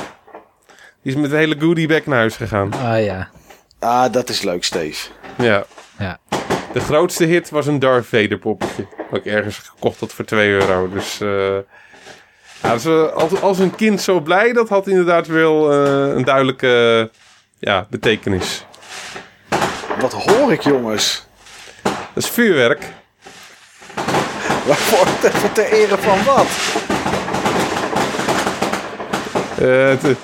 Die 1.03 1.14
is 1.14 1.15
met 1.15 1.30
de 1.30 1.36
hele 1.36 1.56
goodiebag 1.60 2.06
naar 2.06 2.18
huis 2.18 2.36
gegaan. 2.36 2.73
Ah 2.73 3.03
ja. 3.03 3.30
Ah, 3.80 4.11
dat 4.11 4.30
is 4.30 4.41
leuk, 4.41 4.64
Steve. 4.64 5.10
Ja. 5.38 5.65
Ja. 5.98 6.18
De 6.73 6.80
grootste 6.80 7.26
hit 7.26 7.49
was 7.49 7.68
een 7.68 7.80
Darth 7.80 8.06
Vader 8.06 8.38
poppetje. 8.38 8.88
Wat 9.10 9.19
ik 9.19 9.26
ergens 9.26 9.57
gekocht 9.57 9.99
had 9.99 10.14
voor 10.14 10.26
2 10.26 10.49
euro. 10.49 10.90
Dus 10.90 11.22
uh, 11.22 11.57
ja, 12.64 12.73
dus, 12.73 12.86
uh, 12.86 13.11
als, 13.11 13.41
als 13.41 13.60
een 13.60 13.76
kind 13.76 14.02
zo 14.02 14.19
blij, 14.19 14.53
dat 14.53 14.69
had 14.69 14.88
inderdaad 14.88 15.27
wel 15.27 15.73
uh, 15.73 16.15
een 16.15 16.23
duidelijke 16.23 17.10
ja, 17.60 17.88
betekenis. 17.90 18.65
Wat 19.99 20.14
hoor 20.14 20.52
ik, 20.52 20.61
jongens? 20.61 21.27
Dat 21.84 22.23
is 22.23 22.30
vuurwerk. 22.30 22.84
Waarvoor 24.65 25.07
ter, 25.19 25.52
ter 25.52 25.72
ere 25.72 25.98
van 25.98 26.23
wat? 26.23 26.48
Uh, 29.52 29.65
te, 29.99 30.15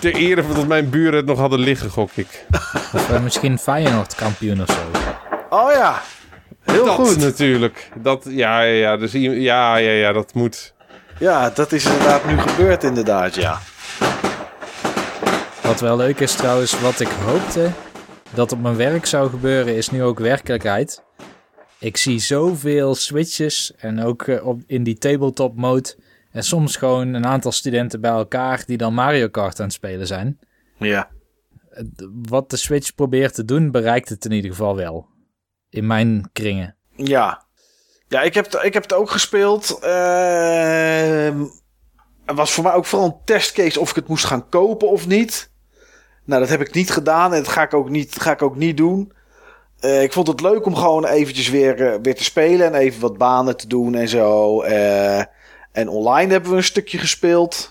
ter 0.00 0.14
ere 0.14 0.42
van 0.42 0.54
dat 0.54 0.66
mijn 0.66 0.90
buren 0.90 1.14
het 1.14 1.26
nog 1.26 1.38
hadden 1.38 1.58
liggen, 1.58 1.90
gok 1.90 2.10
ik. 2.14 2.44
Of 2.92 3.10
uh, 3.10 3.20
misschien 3.20 3.58
Feyenoord 3.58 4.14
kampioen 4.14 4.62
of 4.62 4.66
zo. 4.66 5.00
Oh 5.50 5.72
ja, 5.72 6.02
heel 6.64 6.84
dat 6.84 6.94
goed. 6.94 7.18
natuurlijk. 7.18 7.88
Dat, 7.94 8.24
ja, 8.28 8.60
ja, 8.60 8.72
ja, 8.72 8.96
dus, 8.96 9.12
ja, 9.12 9.76
ja, 9.76 9.90
ja, 9.90 10.12
dat 10.12 10.34
moet. 10.34 10.74
Ja, 11.18 11.50
dat 11.50 11.72
is 11.72 11.84
inderdaad 11.84 12.26
nu 12.26 12.38
gebeurd 12.38 12.84
inderdaad, 12.84 13.34
ja. 13.34 13.58
Wat 15.62 15.80
wel 15.80 15.96
leuk 15.96 16.20
is 16.20 16.34
trouwens, 16.34 16.80
wat 16.80 17.00
ik 17.00 17.08
hoopte 17.08 17.70
dat 18.34 18.52
op 18.52 18.60
mijn 18.60 18.76
werk 18.76 19.06
zou 19.06 19.30
gebeuren, 19.30 19.76
is 19.76 19.90
nu 19.90 20.02
ook 20.02 20.18
werkelijkheid. 20.18 21.04
Ik 21.78 21.96
zie 21.96 22.18
zoveel 22.18 22.94
switches 22.94 23.74
en 23.76 24.02
ook 24.02 24.26
uh, 24.26 24.46
op, 24.46 24.60
in 24.66 24.82
die 24.82 24.98
tabletop 24.98 25.56
mode. 25.56 25.96
En 26.30 26.42
soms 26.42 26.76
gewoon 26.76 27.14
een 27.14 27.26
aantal 27.26 27.52
studenten 27.52 28.00
bij 28.00 28.10
elkaar 28.10 28.62
die 28.66 28.76
dan 28.76 28.94
Mario 28.94 29.28
Kart 29.28 29.58
aan 29.58 29.64
het 29.66 29.74
spelen 29.74 30.06
zijn. 30.06 30.38
Ja. 30.78 31.10
Wat 32.28 32.50
de 32.50 32.56
Switch 32.56 32.94
probeert 32.94 33.34
te 33.34 33.44
doen, 33.44 33.70
bereikt 33.70 34.08
het 34.08 34.24
in 34.24 34.32
ieder 34.32 34.50
geval 34.50 34.76
wel. 34.76 35.08
In 35.68 35.86
mijn 35.86 36.30
kringen. 36.32 36.76
Ja. 36.96 37.45
Ja, 38.08 38.22
ik 38.22 38.34
heb, 38.34 38.46
ik 38.46 38.74
heb 38.74 38.82
het 38.82 38.92
ook 38.92 39.10
gespeeld. 39.10 39.78
Uh, 39.82 41.40
het 42.26 42.36
was 42.36 42.52
voor 42.52 42.64
mij 42.64 42.72
ook 42.72 42.86
vooral 42.86 43.08
een 43.08 43.24
testcase 43.24 43.80
of 43.80 43.90
ik 43.90 43.96
het 43.96 44.08
moest 44.08 44.24
gaan 44.24 44.48
kopen 44.48 44.88
of 44.88 45.06
niet. 45.06 45.50
Nou, 46.24 46.40
dat 46.40 46.50
heb 46.50 46.60
ik 46.60 46.74
niet 46.74 46.90
gedaan 46.90 47.32
en 47.32 47.42
dat 47.42 47.52
ga 47.52 47.62
ik 47.62 47.74
ook 47.74 47.88
niet, 47.88 48.20
ga 48.20 48.30
ik 48.30 48.42
ook 48.42 48.56
niet 48.56 48.76
doen. 48.76 49.12
Uh, 49.80 50.02
ik 50.02 50.12
vond 50.12 50.26
het 50.26 50.40
leuk 50.40 50.66
om 50.66 50.74
gewoon 50.74 51.06
eventjes 51.06 51.48
weer, 51.48 51.80
uh, 51.80 51.94
weer 52.02 52.14
te 52.14 52.24
spelen 52.24 52.66
en 52.66 52.74
even 52.74 53.00
wat 53.00 53.18
banen 53.18 53.56
te 53.56 53.66
doen 53.66 53.94
en 53.94 54.08
zo. 54.08 54.62
Uh, 54.64 55.18
en 55.72 55.88
online 55.88 56.32
hebben 56.32 56.50
we 56.50 56.56
een 56.56 56.62
stukje 56.62 56.98
gespeeld. 56.98 57.70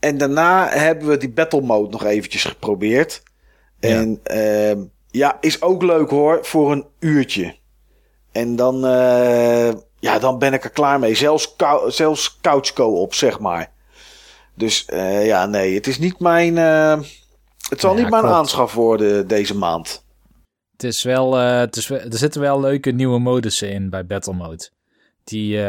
En 0.00 0.18
daarna 0.18 0.68
hebben 0.68 1.08
we 1.08 1.16
die 1.16 1.30
battle 1.30 1.60
mode 1.60 1.90
nog 1.90 2.04
eventjes 2.04 2.44
geprobeerd. 2.44 3.22
Ja. 3.80 3.88
En 3.88 4.20
uh, 4.32 4.84
ja, 5.10 5.36
is 5.40 5.62
ook 5.62 5.82
leuk 5.82 6.10
hoor, 6.10 6.38
voor 6.42 6.72
een 6.72 6.86
uurtje. 6.98 7.56
En 8.32 8.56
dan, 8.56 8.84
uh, 8.84 9.72
ja, 9.98 10.18
dan 10.18 10.38
ben 10.38 10.52
ik 10.52 10.64
er 10.64 10.70
klaar 10.70 10.98
mee. 10.98 11.14
Zelfs, 11.14 11.54
zelfs 11.86 12.38
couch 12.40 12.72
co-op, 12.72 13.14
zeg 13.14 13.38
maar. 13.38 13.72
Dus 14.54 14.86
uh, 14.92 15.26
ja, 15.26 15.46
nee, 15.46 15.74
het 15.74 15.86
is 15.86 15.98
niet 15.98 16.18
mijn... 16.18 16.56
Uh, 16.56 17.00
het 17.68 17.80
zal 17.80 17.94
ja, 17.94 18.00
niet 18.00 18.10
mijn 18.10 18.22
klopt. 18.22 18.36
aanschaf 18.36 18.74
worden 18.74 19.28
deze 19.28 19.56
maand. 19.56 20.04
Het 20.72 20.84
is 20.84 21.02
wel, 21.02 21.34
het 21.34 21.76
is, 21.76 21.90
er 21.90 22.06
zitten 22.08 22.40
wel 22.40 22.60
leuke 22.60 22.90
nieuwe 22.90 23.18
modussen 23.18 23.70
in 23.70 23.90
bij 23.90 24.06
battle 24.06 24.32
mode. 24.32 24.70
Die, 25.24 25.60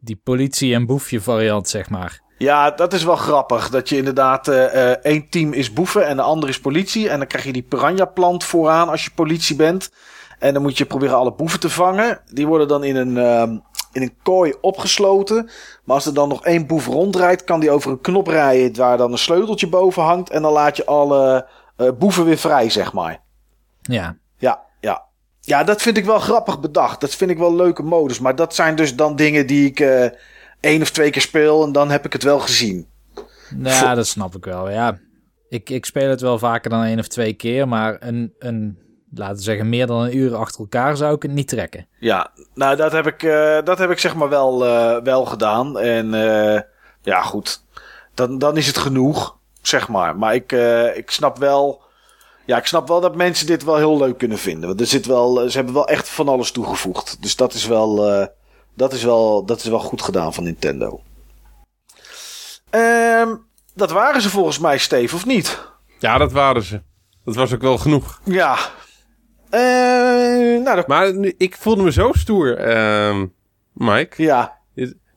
die 0.00 0.20
politie- 0.24 0.74
en 0.74 0.86
boefje 0.86 1.20
variant, 1.20 1.68
zeg 1.68 1.90
maar. 1.90 2.24
Ja, 2.38 2.70
dat 2.70 2.92
is 2.92 3.04
wel 3.04 3.16
grappig. 3.16 3.68
Dat 3.68 3.88
je 3.88 3.96
inderdaad 3.96 4.48
uh, 4.48 4.90
één 5.04 5.28
team 5.28 5.52
is 5.52 5.72
boeven 5.72 6.06
en 6.06 6.16
de 6.16 6.22
ander 6.22 6.48
is 6.48 6.60
politie. 6.60 7.08
En 7.08 7.18
dan 7.18 7.26
krijg 7.26 7.44
je 7.44 7.52
die 7.52 7.62
piranha-plant 7.62 8.44
vooraan 8.44 8.88
als 8.88 9.04
je 9.04 9.10
politie 9.14 9.56
bent. 9.56 9.90
En 10.38 10.52
dan 10.52 10.62
moet 10.62 10.78
je 10.78 10.84
proberen 10.84 11.16
alle 11.16 11.32
boeven 11.32 11.60
te 11.60 11.70
vangen. 11.70 12.20
Die 12.32 12.46
worden 12.46 12.68
dan 12.68 12.84
in 12.84 12.96
een, 12.96 13.16
uh, 13.16 13.58
in 13.92 14.02
een 14.02 14.16
kooi 14.22 14.54
opgesloten. 14.60 15.50
Maar 15.84 15.94
als 15.94 16.06
er 16.06 16.14
dan 16.14 16.28
nog 16.28 16.44
één 16.44 16.66
boef 16.66 16.86
rondrijdt, 16.86 17.44
kan 17.44 17.60
die 17.60 17.70
over 17.70 17.90
een 17.90 18.00
knop 18.00 18.26
rijden 18.26 18.76
waar 18.76 18.96
dan 18.96 19.12
een 19.12 19.18
sleuteltje 19.18 19.68
boven 19.68 20.02
hangt. 20.02 20.30
En 20.30 20.42
dan 20.42 20.52
laat 20.52 20.76
je 20.76 20.86
alle 20.86 21.48
uh, 21.76 21.88
boeven 21.98 22.24
weer 22.24 22.38
vrij, 22.38 22.70
zeg 22.70 22.92
maar. 22.92 23.20
Ja. 23.82 24.16
Ja, 24.38 24.62
ja. 24.80 25.04
Ja, 25.40 25.64
dat 25.64 25.82
vind 25.82 25.96
ik 25.96 26.04
wel 26.04 26.18
grappig 26.18 26.60
bedacht. 26.60 27.00
Dat 27.00 27.14
vind 27.14 27.30
ik 27.30 27.38
wel 27.38 27.54
leuke 27.54 27.82
modus. 27.82 28.18
Maar 28.18 28.36
dat 28.36 28.54
zijn 28.54 28.76
dus 28.76 28.96
dan 28.96 29.16
dingen 29.16 29.46
die 29.46 29.66
ik 29.66 29.80
uh, 29.80 30.06
één 30.60 30.82
of 30.82 30.90
twee 30.90 31.10
keer 31.10 31.22
speel 31.22 31.64
en 31.64 31.72
dan 31.72 31.90
heb 31.90 32.04
ik 32.04 32.12
het 32.12 32.22
wel 32.22 32.38
gezien. 32.38 32.86
Ja, 33.62 33.70
Voor... 33.70 33.94
dat 33.94 34.06
snap 34.06 34.34
ik 34.34 34.44
wel. 34.44 34.70
Ja, 34.70 34.98
ik, 35.48 35.70
ik 35.70 35.84
speel 35.84 36.10
het 36.10 36.20
wel 36.20 36.38
vaker 36.38 36.70
dan 36.70 36.82
één 36.82 36.98
of 36.98 37.08
twee 37.08 37.32
keer, 37.32 37.68
maar 37.68 37.96
een, 38.00 38.34
een, 38.38 38.78
laten 39.14 39.36
we 39.36 39.42
zeggen, 39.42 39.68
meer 39.68 39.86
dan 39.86 40.00
een 40.00 40.16
uur 40.16 40.34
achter 40.34 40.60
elkaar 40.60 40.96
zou 40.96 41.14
ik 41.14 41.22
het 41.22 41.32
niet 41.32 41.48
trekken. 41.48 41.86
Ja, 41.98 42.30
nou 42.54 42.76
dat 42.76 42.92
heb 42.92 43.06
ik, 43.06 43.22
uh, 43.22 43.58
dat 43.64 43.78
heb 43.78 43.90
ik 43.90 43.98
zeg 43.98 44.14
maar 44.14 44.28
wel, 44.28 44.66
uh, 44.66 45.02
wel 45.02 45.24
gedaan. 45.24 45.78
En 45.78 46.14
uh, 46.14 46.60
ja, 47.02 47.22
goed, 47.22 47.62
dan, 48.14 48.38
dan 48.38 48.56
is 48.56 48.66
het 48.66 48.78
genoeg, 48.78 49.36
zeg 49.62 49.88
maar. 49.88 50.16
Maar 50.16 50.34
ik, 50.34 50.52
ik 50.94 51.10
snap 51.10 51.38
wel... 51.38 51.84
Ja, 52.44 52.56
ik 52.56 52.66
snap 52.66 52.88
wel 52.88 53.00
dat 53.00 53.14
mensen 53.14 53.46
dit 53.46 53.64
wel 53.64 53.76
heel 53.76 53.98
leuk 53.98 54.18
kunnen 54.18 54.38
vinden. 54.38 54.68
Want 54.68 54.80
er 54.80 54.86
zit 54.86 55.06
wel, 55.06 55.50
ze 55.50 55.56
hebben 55.56 55.74
wel 55.74 55.88
echt 55.88 56.08
van 56.08 56.28
alles 56.28 56.50
toegevoegd. 56.50 57.22
Dus 57.22 57.36
dat 57.36 57.54
is 57.54 57.66
wel, 57.66 58.20
uh, 58.20 58.26
dat 58.74 58.92
is 58.92 59.02
wel, 59.02 59.44
dat 59.44 59.58
is 59.58 59.64
wel 59.64 59.78
goed 59.78 60.02
gedaan 60.02 60.34
van 60.34 60.44
Nintendo. 60.44 61.00
Um, 62.70 63.46
Dat 63.74 63.90
waren 63.90 64.22
ze 64.22 64.30
volgens 64.30 64.58
mij, 64.58 64.78
Steve, 64.78 65.14
of 65.14 65.26
niet? 65.26 65.68
Ja, 65.98 66.18
dat 66.18 66.32
waren 66.32 66.62
ze. 66.62 66.82
Dat 67.24 67.34
was 67.34 67.54
ook 67.54 67.60
wel 67.60 67.78
genoeg. 67.78 68.20
Ja. 68.24 68.58
Eh, 69.50 70.62
nou, 70.62 70.76
dat... 70.76 70.86
Maar 70.86 71.14
nu, 71.14 71.34
ik 71.38 71.56
voelde 71.56 71.82
me 71.82 71.92
zo 71.92 72.12
stoer, 72.12 72.58
ehm, 72.58 73.26
Mike. 73.72 74.22
Ja. 74.22 74.54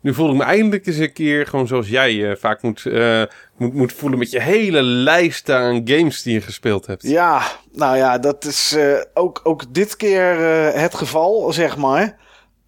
Nu 0.02 0.14
voel 0.14 0.30
ik 0.30 0.36
me 0.36 0.44
eindelijk 0.44 0.86
eens 0.86 0.98
een 0.98 1.14
keer 1.14 1.48
gewoon 1.48 1.68
zoals 1.68 1.90
jij 1.90 2.30
eh, 2.30 2.36
vaak 2.36 2.62
moet, 2.62 2.86
eh, 2.86 3.24
moet, 3.58 3.74
moet 3.74 3.94
voelen 3.94 4.20
met 4.20 4.32
je 4.32 4.42
hele 4.42 4.82
lijst 4.82 5.50
aan 5.50 5.82
games 5.84 6.24
die 6.24 6.34
je 6.34 6.42
gespeeld 6.42 6.86
hebt. 6.86 7.04
Ja, 7.04 7.42
nou 7.72 7.98
ja, 7.98 8.18
dat 8.18 8.46
is 8.46 8.78
ook, 9.14 9.40
ook 9.44 9.74
dit 9.74 9.96
keer 9.96 10.38
het 10.74 10.96
geval, 10.96 11.54
zeg 11.54 11.78
maar. 11.78 12.18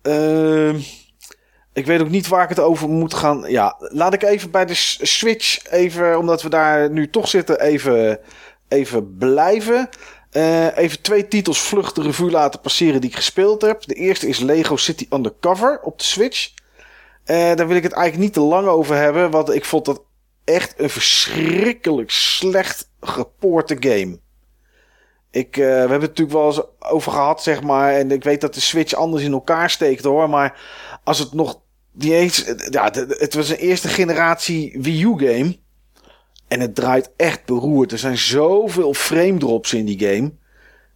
Ehm, 0.01 0.77
ik 1.73 1.85
weet 1.85 2.01
ook 2.01 2.09
niet 2.09 2.27
waar 2.27 2.43
ik 2.43 2.49
het 2.49 2.59
over 2.59 2.89
moet 2.89 3.13
gaan. 3.13 3.43
Ja, 3.47 3.75
laat 3.79 4.13
ik 4.13 4.23
even 4.23 4.51
bij 4.51 4.65
de 4.65 4.75
Switch, 5.01 5.71
even, 5.71 6.17
omdat 6.17 6.41
we 6.41 6.49
daar 6.49 6.89
nu 6.89 7.09
toch 7.09 7.27
zitten, 7.27 7.59
even, 7.59 8.19
even 8.67 9.17
blijven. 9.17 9.89
Eh, 10.31 10.77
even 10.77 11.01
twee 11.01 11.27
titels 11.27 11.61
vlug 11.61 11.93
de 11.93 12.01
revue 12.01 12.31
laten 12.31 12.59
passeren 12.59 13.01
die 13.01 13.09
ik 13.09 13.15
gespeeld 13.15 13.61
heb. 13.61 13.83
De 13.85 13.93
eerste 13.93 14.27
is 14.27 14.39
Lego 14.39 14.75
City 14.75 15.07
Undercover 15.09 15.79
op 15.81 15.97
de 15.97 16.03
Switch. 16.03 16.51
Eh, 17.23 17.55
daar 17.55 17.67
wil 17.67 17.75
ik 17.75 17.83
het 17.83 17.91
eigenlijk 17.91 18.23
niet 18.23 18.33
te 18.33 18.39
lang 18.49 18.67
over 18.67 18.95
hebben, 18.95 19.31
want 19.31 19.53
ik 19.53 19.65
vond 19.65 19.85
dat 19.85 20.01
echt 20.43 20.73
een 20.77 20.89
verschrikkelijk 20.89 22.11
slecht 22.11 22.89
gepoorte 22.99 23.77
game. 23.79 24.19
Ik, 25.31 25.57
eh, 25.57 25.63
we 25.63 25.69
hebben 25.71 25.91
het 25.91 26.17
natuurlijk 26.17 26.37
wel 26.37 26.45
eens 26.45 26.61
over 26.79 27.11
gehad, 27.11 27.43
zeg 27.43 27.61
maar. 27.61 27.93
En 27.93 28.11
ik 28.11 28.23
weet 28.23 28.41
dat 28.41 28.53
de 28.53 28.59
Switch 28.59 28.93
anders 28.93 29.23
in 29.23 29.31
elkaar 29.31 29.69
steekt 29.69 30.03
hoor. 30.03 30.29
Maar 30.29 30.61
als 31.03 31.19
het 31.19 31.33
nog 31.33 31.61
niet 31.91 32.11
eens. 32.11 32.53
Ja, 32.69 32.91
het 33.07 33.33
was 33.33 33.49
een 33.49 33.55
eerste 33.55 33.87
generatie 33.87 34.77
Wii 34.81 35.03
U 35.03 35.17
game. 35.17 35.57
En 36.51 36.59
het 36.59 36.75
draait 36.75 37.11
echt 37.17 37.45
beroerd. 37.45 37.91
Er 37.91 37.97
zijn 37.97 38.17
zoveel 38.17 38.93
frame 38.93 39.37
drops 39.37 39.73
in 39.73 39.85
die 39.85 39.99
game. 39.99 40.31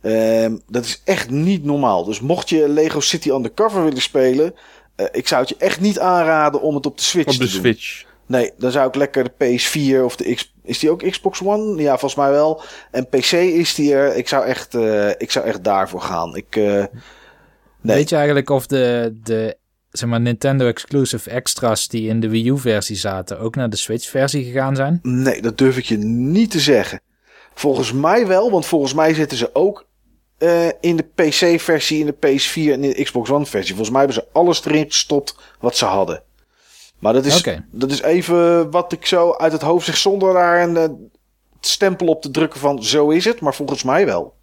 Ehm, 0.02 0.58
dat 0.68 0.86
is 0.86 1.02
echt 1.06 1.30
niet 1.30 1.64
normaal. 1.64 2.04
Dus 2.04 2.20
mocht 2.20 2.50
je 2.50 2.70
Lego 2.70 3.00
City 3.00 3.30
Undercover 3.30 3.84
willen 3.84 4.02
spelen. 4.02 4.56
eh, 4.96 5.06
ik 5.12 5.28
zou 5.28 5.42
het 5.42 5.50
je 5.50 5.56
echt 5.58 5.80
niet 5.80 6.00
aanraden 6.00 6.62
om 6.62 6.76
het 6.76 6.86
op 6.86 6.98
de 6.98 7.04
Switch 7.04 7.28
Op 7.28 7.34
te 7.34 7.40
de 7.40 7.52
doen. 7.52 7.60
Switch. 7.60 8.04
Nee, 8.26 8.52
dan 8.58 8.72
zou 8.72 8.88
ik 8.88 8.96
lekker 8.96 9.24
de 9.24 9.32
PS4 9.32 10.04
of 10.04 10.16
de 10.16 10.34
X. 10.34 10.54
Is 10.64 10.80
die 10.80 10.90
ook 10.90 11.10
Xbox 11.10 11.42
One? 11.42 11.82
Ja, 11.82 11.90
volgens 11.90 12.16
mij 12.16 12.30
wel. 12.32 12.62
En 12.92 13.10
PC 13.10 13.32
is 13.32 13.76
die 13.76 13.94
er. 13.94 14.16
Ik 14.16 14.28
zou 14.28 14.46
echt, 14.46 14.76
eh, 14.76 15.10
ik 15.10 15.32
zou 15.32 15.46
echt 15.46 15.64
daarvoor 15.64 16.02
gaan. 16.02 16.36
Ik, 16.36 16.56
eh, 16.56 16.64
nee. 16.64 16.86
Weet 17.96 18.10
je 18.10 18.16
eigenlijk 18.16 18.50
of 18.50 18.68
de, 18.68 19.16
de 19.24 19.58
zeg 19.98 20.10
maar, 20.10 20.22
Nintendo 20.22 20.68
exclusive 20.68 21.30
extras 21.30 21.88
die 21.88 22.10
in 22.10 22.20
de 22.20 22.30
Wii 22.30 22.50
U 22.50 22.58
versie 22.58 22.96
zaten 22.96 23.40
ook 23.40 23.56
naar 23.56 23.70
de 23.70 23.76
Switch 23.76 24.10
versie 24.10 24.44
gegaan 24.44 24.76
zijn? 24.76 25.00
Nee, 25.02 25.42
dat 25.42 25.58
durf 25.58 25.78
ik 25.78 25.86
je 25.86 25.98
niet 25.98 26.52
te 26.52 26.60
zeggen. 26.60 27.02
Volgens 27.54 27.94
mij 27.94 28.28
wel, 28.28 28.52
want 28.52 28.66
volgens 28.66 28.94
mij 28.94 29.14
zitten 29.14 29.38
ze 29.38 29.50
ook 29.54 29.86
eh, 30.38 30.68
in 30.80 30.96
de 30.96 31.04
PC-versie, 31.16 32.00
in 32.00 32.06
de 32.06 32.16
PS4 32.16 32.72
en 32.72 32.84
in 32.84 32.90
de 32.90 33.04
Xbox 33.04 33.30
One-versie. 33.30 33.76
Volgens 33.76 33.90
mij 33.90 34.06
hebben 34.06 34.24
ze 34.24 34.28
alles 34.32 34.66
erin 34.66 34.86
gestopt 34.86 35.36
wat 35.60 35.78
ze 35.78 35.86
hadden. 35.86 36.24
Maar 37.00 37.14
dat 37.14 37.26
is, 37.26 37.48
dat 37.72 37.92
is 37.92 38.02
even 38.02 38.72
wat 38.72 38.92
ik 38.92 39.06
zo 39.06 39.34
uit 39.34 39.52
het 39.52 39.62
hoofd 39.62 39.86
zeg, 39.86 39.98
zonder 39.98 40.34
daar 40.34 40.62
een 40.62 40.78
eh, 40.78 40.90
stempel 41.60 42.08
op 42.08 42.22
te 42.22 42.32
drukken 42.32 42.60
van 42.60 42.84
zo 42.84 43.10
is 43.10 43.26
het, 43.26 43.40
maar 43.40 43.56
volgens 43.56 43.84
mij 43.84 44.06
wel. 44.06 44.35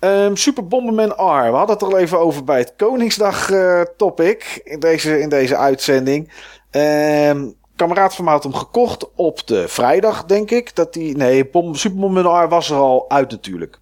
Ehm, 0.00 0.34
Super 0.34 0.66
Bomberman 0.66 1.10
R. 1.10 1.50
We 1.50 1.56
hadden 1.56 1.76
het 1.76 1.82
er 1.82 1.88
al 1.88 1.98
even 1.98 2.18
over 2.18 2.44
bij 2.44 2.58
het 2.58 2.72
Koningsdag 2.76 3.50
eh, 3.50 3.80
topic 3.96 4.60
in 4.64 4.80
deze, 4.80 5.20
in 5.20 5.28
deze 5.28 5.56
uitzending. 5.56 6.32
Ehm 6.70 7.46
kameraad 7.78 8.14
van 8.14 8.24
mij 8.24 8.34
had 8.34 8.42
hem 8.42 8.54
gekocht 8.54 9.14
op 9.14 9.46
de 9.46 9.68
vrijdag, 9.68 10.24
denk 10.24 10.50
ik. 10.50 10.76
Dat 10.76 10.92
die, 10.92 11.16
nee, 11.16 11.48
Super 11.72 11.98
Bomberman 11.98 12.44
R 12.44 12.48
was 12.48 12.70
er 12.70 12.76
al 12.76 13.10
uit 13.10 13.30
natuurlijk. 13.30 13.78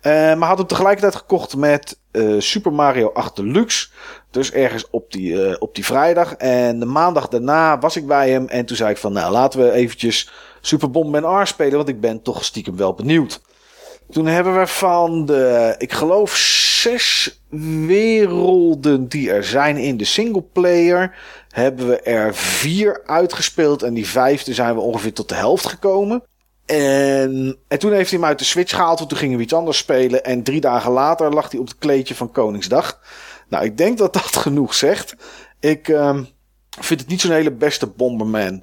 Eh, 0.00 0.12
maar 0.12 0.48
had 0.48 0.58
hem 0.58 0.66
tegelijkertijd 0.66 1.14
gekocht 1.14 1.56
met 1.56 1.98
eh, 2.10 2.34
Super 2.38 2.72
Mario 2.72 3.10
8 3.12 3.36
Deluxe. 3.36 3.88
Dus 4.30 4.52
ergens 4.52 4.90
op 4.90 5.12
die, 5.12 5.46
eh, 5.46 5.56
op 5.58 5.74
die 5.74 5.84
vrijdag. 5.84 6.34
En 6.34 6.78
de 6.78 6.86
maandag 6.86 7.28
daarna 7.28 7.78
was 7.78 7.96
ik 7.96 8.06
bij 8.06 8.30
hem. 8.30 8.48
En 8.48 8.66
toen 8.66 8.76
zei 8.76 8.90
ik 8.90 8.96
van, 8.96 9.12
nou 9.12 9.32
laten 9.32 9.60
we 9.60 9.72
eventjes 9.72 10.32
Super 10.60 10.90
Bomberman 10.90 11.42
R 11.42 11.46
spelen. 11.46 11.76
Want 11.76 11.88
ik 11.88 12.00
ben 12.00 12.22
toch 12.22 12.44
stiekem 12.44 12.76
wel 12.76 12.94
benieuwd. 12.94 13.40
Toen 14.10 14.26
hebben 14.26 14.58
we 14.58 14.66
van 14.66 15.26
de, 15.26 15.74
ik 15.78 15.92
geloof, 15.92 16.36
zes 16.36 17.40
werelden 17.86 19.08
die 19.08 19.30
er 19.30 19.44
zijn 19.44 19.76
in 19.76 19.96
de 19.96 20.04
singleplayer. 20.04 21.16
Hebben 21.48 21.88
we 21.88 22.00
er 22.00 22.34
vier 22.34 23.02
uitgespeeld. 23.06 23.82
En 23.82 23.94
die 23.94 24.06
vijfde 24.06 24.54
zijn 24.54 24.74
we 24.74 24.80
ongeveer 24.80 25.12
tot 25.12 25.28
de 25.28 25.34
helft 25.34 25.66
gekomen. 25.66 26.22
En, 26.66 27.56
en 27.68 27.78
toen 27.78 27.92
heeft 27.92 28.10
hij 28.10 28.18
hem 28.18 28.28
uit 28.28 28.38
de 28.38 28.44
Switch 28.44 28.74
gehaald. 28.74 28.98
Want 28.98 29.10
toen 29.10 29.18
gingen 29.18 29.36
we 29.36 29.42
iets 29.42 29.52
anders 29.52 29.78
spelen. 29.78 30.24
En 30.24 30.42
drie 30.42 30.60
dagen 30.60 30.92
later 30.92 31.34
lag 31.34 31.50
hij 31.50 31.60
op 31.60 31.66
het 31.66 31.78
kleedje 31.78 32.14
van 32.14 32.32
Koningsdag. 32.32 33.00
Nou, 33.48 33.64
ik 33.64 33.76
denk 33.76 33.98
dat 33.98 34.12
dat 34.12 34.36
genoeg 34.46 34.74
zegt. 34.74 35.16
Ik 35.60 35.88
ehm, 35.88 36.22
vind 36.80 37.00
het 37.00 37.08
niet 37.08 37.20
zo'n 37.20 37.32
hele 37.32 37.52
beste 37.52 37.86
Bomberman. 37.86 38.62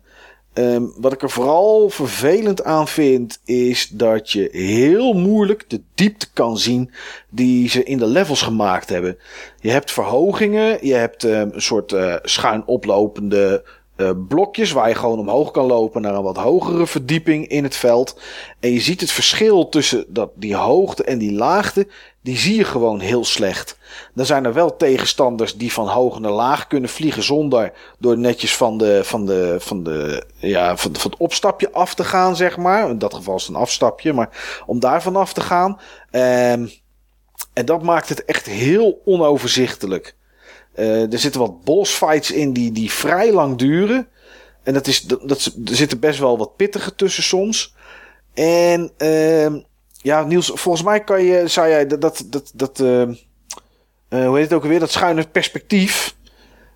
Ehm, 0.53 0.83
wat 0.95 1.13
ik 1.13 1.21
er 1.21 1.29
vooral 1.29 1.89
vervelend 1.89 2.63
aan 2.63 2.87
vind, 2.87 3.39
is 3.45 3.87
dat 3.87 4.31
je 4.31 4.49
heel 4.51 5.13
moeilijk 5.13 5.69
de 5.69 5.81
diepte 5.95 6.27
kan 6.33 6.57
zien 6.57 6.91
die 7.29 7.69
ze 7.69 7.83
in 7.83 7.97
de 7.97 8.07
levels 8.07 8.41
gemaakt 8.41 8.89
hebben. 8.89 9.17
Je 9.59 9.69
hebt 9.69 9.91
verhogingen, 9.91 10.85
je 10.87 10.93
hebt 10.93 11.23
ehm, 11.23 11.49
een 11.51 11.61
soort 11.61 11.91
eh, 11.91 12.15
schuin 12.21 12.65
oplopende 12.65 13.63
eh, 13.95 14.09
blokjes 14.27 14.71
waar 14.71 14.87
je 14.87 14.95
gewoon 14.95 15.19
omhoog 15.19 15.51
kan 15.51 15.65
lopen 15.65 16.01
naar 16.01 16.15
een 16.15 16.23
wat 16.23 16.37
hogere 16.37 16.87
verdieping 16.87 17.47
in 17.47 17.63
het 17.63 17.75
veld. 17.75 18.19
En 18.59 18.71
je 18.71 18.79
ziet 18.79 19.01
het 19.01 19.11
verschil 19.11 19.69
tussen 19.69 20.05
dat, 20.07 20.31
die 20.35 20.55
hoogte 20.55 21.03
en 21.03 21.17
die 21.17 21.33
laagte, 21.33 21.87
die 22.21 22.37
zie 22.37 22.55
je 22.55 22.63
gewoon 22.63 22.99
heel 22.99 23.25
slecht. 23.25 23.77
Dan 24.13 24.25
zijn 24.25 24.45
er 24.45 24.53
wel 24.53 24.75
tegenstanders 24.75 25.57
die 25.57 25.73
van 25.73 25.87
hoog 25.87 26.19
naar 26.19 26.31
laag 26.31 26.67
kunnen 26.67 26.89
vliegen 26.89 27.23
zonder 27.23 27.73
door 27.99 28.17
netjes 28.17 28.55
van 28.55 28.77
de, 28.77 29.01
van 29.03 29.25
de, 29.25 29.55
van 29.59 29.83
de, 29.83 30.23
ja, 30.37 30.77
van, 30.77 30.95
van 30.95 31.11
het 31.11 31.19
opstapje 31.19 31.71
af 31.71 31.93
te 31.95 32.03
gaan, 32.03 32.35
zeg 32.35 32.57
maar. 32.57 32.89
In 32.89 32.97
dat 32.97 33.13
geval 33.13 33.35
is 33.35 33.41
het 33.41 33.55
een 33.55 33.61
afstapje, 33.61 34.13
maar 34.13 34.61
om 34.65 34.79
daar 34.79 35.01
vanaf 35.01 35.33
te 35.33 35.41
gaan. 35.41 35.79
Ehm, 36.11 36.67
en 37.53 37.65
dat 37.65 37.83
maakt 37.83 38.09
het 38.09 38.25
echt 38.25 38.45
heel 38.45 39.01
onoverzichtelijk. 39.05 40.15
Eh, 40.73 41.13
er 41.13 41.19
zitten 41.19 41.41
wat 41.41 41.63
bossfights 41.63 42.31
in 42.31 42.53
die, 42.53 42.71
die 42.71 42.91
vrij 42.91 43.33
lang 43.33 43.57
duren. 43.57 44.07
En 44.63 44.73
dat 44.73 44.87
is, 44.87 45.01
dat, 45.01 45.27
dat, 45.29 45.45
er 45.65 45.75
zitten 45.75 45.99
best 45.99 46.19
wel 46.19 46.37
wat 46.37 46.55
pittige 46.55 46.95
tussen 46.95 47.23
soms. 47.23 47.75
En 48.33 48.91
ehm, 48.97 49.59
ja, 50.01 50.23
Niels, 50.23 50.51
volgens 50.53 50.83
mij 50.83 51.03
kan 51.03 51.23
je, 51.23 51.47
zei 51.47 51.69
jij 51.69 51.87
dat, 51.87 52.01
dat, 52.01 52.23
dat, 52.29 52.51
dat 52.53 52.79
ehm, 52.79 53.13
eh, 54.11 54.25
hoe 54.25 54.35
heet 54.35 54.43
het 54.43 54.53
ook 54.53 54.63
alweer, 54.63 54.79
dat 54.79 54.91
schuine 54.91 55.27
perspectief. 55.27 56.15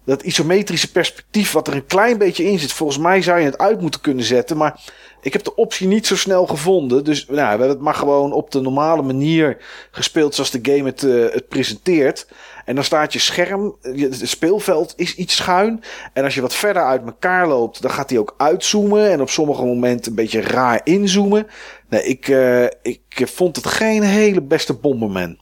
Dat 0.06 0.24
isometrische 0.24 0.92
perspectief 0.92 1.52
wat 1.52 1.68
er 1.68 1.74
een 1.74 1.86
klein 1.86 2.18
beetje 2.18 2.44
in 2.44 2.60
zit. 2.60 2.74
Volgens 2.74 3.00
mij 3.00 3.22
zou 3.22 3.40
je 3.40 3.46
het 3.46 3.58
uit 3.58 3.82
moeten 3.82 4.02
kunnen 4.02 4.26
zetten. 4.26 4.58
Maar 4.58 4.82
ik 5.22 5.34
heb 5.34 5.44
de 5.44 5.56
optie 5.56 5.88
niet 5.88 6.08
zo 6.08 6.16
snel 6.16 6.46
gevonden. 6.46 7.04
Dus 7.04 7.26
nou, 7.26 7.38
we 7.38 7.46
hebben 7.48 7.70
het 7.70 7.80
maar 7.80 7.94
gewoon 7.94 8.34
op 8.34 8.52
de 8.52 8.62
normale 8.62 9.02
manier 9.02 9.58
gespeeld 9.92 10.36
zoals 10.36 10.52
de 10.52 10.60
game 10.62 10.84
het, 10.84 11.04
eh, 11.04 11.34
het 11.34 11.48
presenteert. 11.48 12.28
En 12.66 12.76
dan 12.76 12.84
staat 12.84 13.14
je 13.14 13.20
scherm, 13.20 13.76
het 13.82 14.22
speelveld 14.24 14.94
is 14.96 15.16
iets 15.16 15.36
schuin. 15.36 15.84
En 16.14 16.24
als 16.24 16.36
je 16.36 16.42
wat 16.42 16.56
verder 16.56 16.84
uit 16.84 17.06
elkaar 17.06 17.48
loopt, 17.48 17.82
dan 17.82 17.92
gaat 17.92 18.10
hij 18.10 18.20
ook 18.20 18.34
uitzoomen. 18.38 19.12
En 19.12 19.22
op 19.22 19.30
sommige 19.30 19.64
momenten 19.66 20.10
een 20.10 20.18
beetje 20.18 20.42
raar 20.42 20.82
inzoomen. 20.84 21.48
Nee, 21.90 22.04
ik, 22.04 22.28
eh, 22.28 22.64
ik 22.64 23.22
vond 23.26 23.56
het 23.56 23.68
geen 23.68 24.04
hele 24.04 24.42
beste 24.42 24.74
Bomberman. 24.74 25.40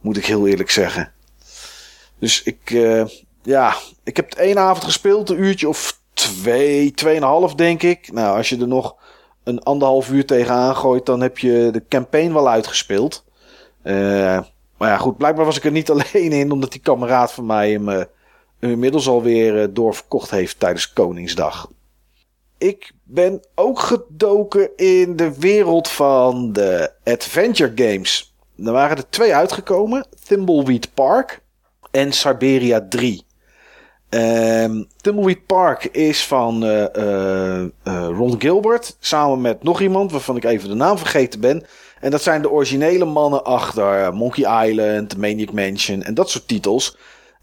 Moet 0.00 0.16
ik 0.16 0.26
heel 0.26 0.46
eerlijk 0.46 0.70
zeggen. 0.70 1.12
Dus 2.18 2.42
ik, 2.42 2.70
eh, 2.70 3.04
ja, 3.42 3.74
ik 4.04 4.16
heb 4.16 4.30
het 4.30 4.38
één 4.38 4.58
avond 4.58 4.84
gespeeld, 4.84 5.30
een 5.30 5.42
uurtje 5.42 5.68
of 5.68 6.00
twee, 6.14 6.90
tweeënhalf 6.90 7.54
denk 7.54 7.82
ik. 7.82 8.12
Nou, 8.12 8.36
als 8.36 8.48
je 8.48 8.58
er 8.58 8.68
nog 8.68 8.96
een 9.44 9.62
anderhalf 9.62 10.10
uur 10.10 10.26
tegenaan 10.26 10.76
gooit, 10.76 11.06
dan 11.06 11.20
heb 11.20 11.38
je 11.38 11.68
de 11.72 11.82
campaign 11.88 12.32
wel 12.32 12.48
uitgespeeld. 12.48 13.24
Eh, 13.82 14.40
maar 14.76 14.88
ja, 14.88 14.96
goed, 14.96 15.16
blijkbaar 15.16 15.44
was 15.44 15.56
ik 15.56 15.64
er 15.64 15.70
niet 15.70 15.90
alleen 15.94 16.32
in, 16.32 16.50
omdat 16.50 16.72
die 16.72 16.80
kameraad 16.80 17.32
van 17.32 17.46
mij 17.46 17.70
hem 17.70 17.88
eh, 17.88 18.04
inmiddels 18.60 19.08
alweer 19.08 19.62
eh, 19.62 19.68
doorverkocht 19.70 20.30
heeft 20.30 20.60
tijdens 20.60 20.92
Koningsdag. 20.92 21.70
Ik 22.58 22.92
ben 23.04 23.40
ook 23.54 23.78
gedoken 23.78 24.76
in 24.76 25.16
de 25.16 25.38
wereld 25.38 25.88
van 25.88 26.52
de 26.52 26.92
adventure 27.04 27.72
games. 27.74 28.34
Er 28.56 28.72
waren 28.72 28.96
er 28.96 29.10
twee 29.10 29.34
uitgekomen: 29.34 30.06
Thimbleweed 30.24 30.94
Park 30.94 31.40
en 31.90 32.12
Siberia 32.12 32.86
3. 32.88 33.24
Ehm 34.08 34.82
Thimbleweed 34.96 35.46
Park 35.46 35.84
is 35.84 36.26
van 36.26 36.64
eh, 36.64 36.94
eh, 36.94 37.62
eh, 37.62 38.08
Ron 38.08 38.40
Gilbert 38.40 38.96
samen 39.00 39.40
met 39.40 39.62
nog 39.62 39.80
iemand 39.80 40.12
waarvan 40.12 40.36
ik 40.36 40.44
even 40.44 40.68
de 40.68 40.74
naam 40.74 40.98
vergeten 40.98 41.40
ben. 41.40 41.66
En 42.00 42.10
dat 42.10 42.22
zijn 42.22 42.42
de 42.42 42.50
originele 42.50 43.04
mannen 43.04 43.44
achter 43.44 44.14
Monkey 44.14 44.68
Island, 44.68 45.16
Maniac 45.16 45.52
Mansion 45.52 46.02
en 46.02 46.14
dat 46.14 46.30
soort 46.30 46.48
titels. 46.48 46.96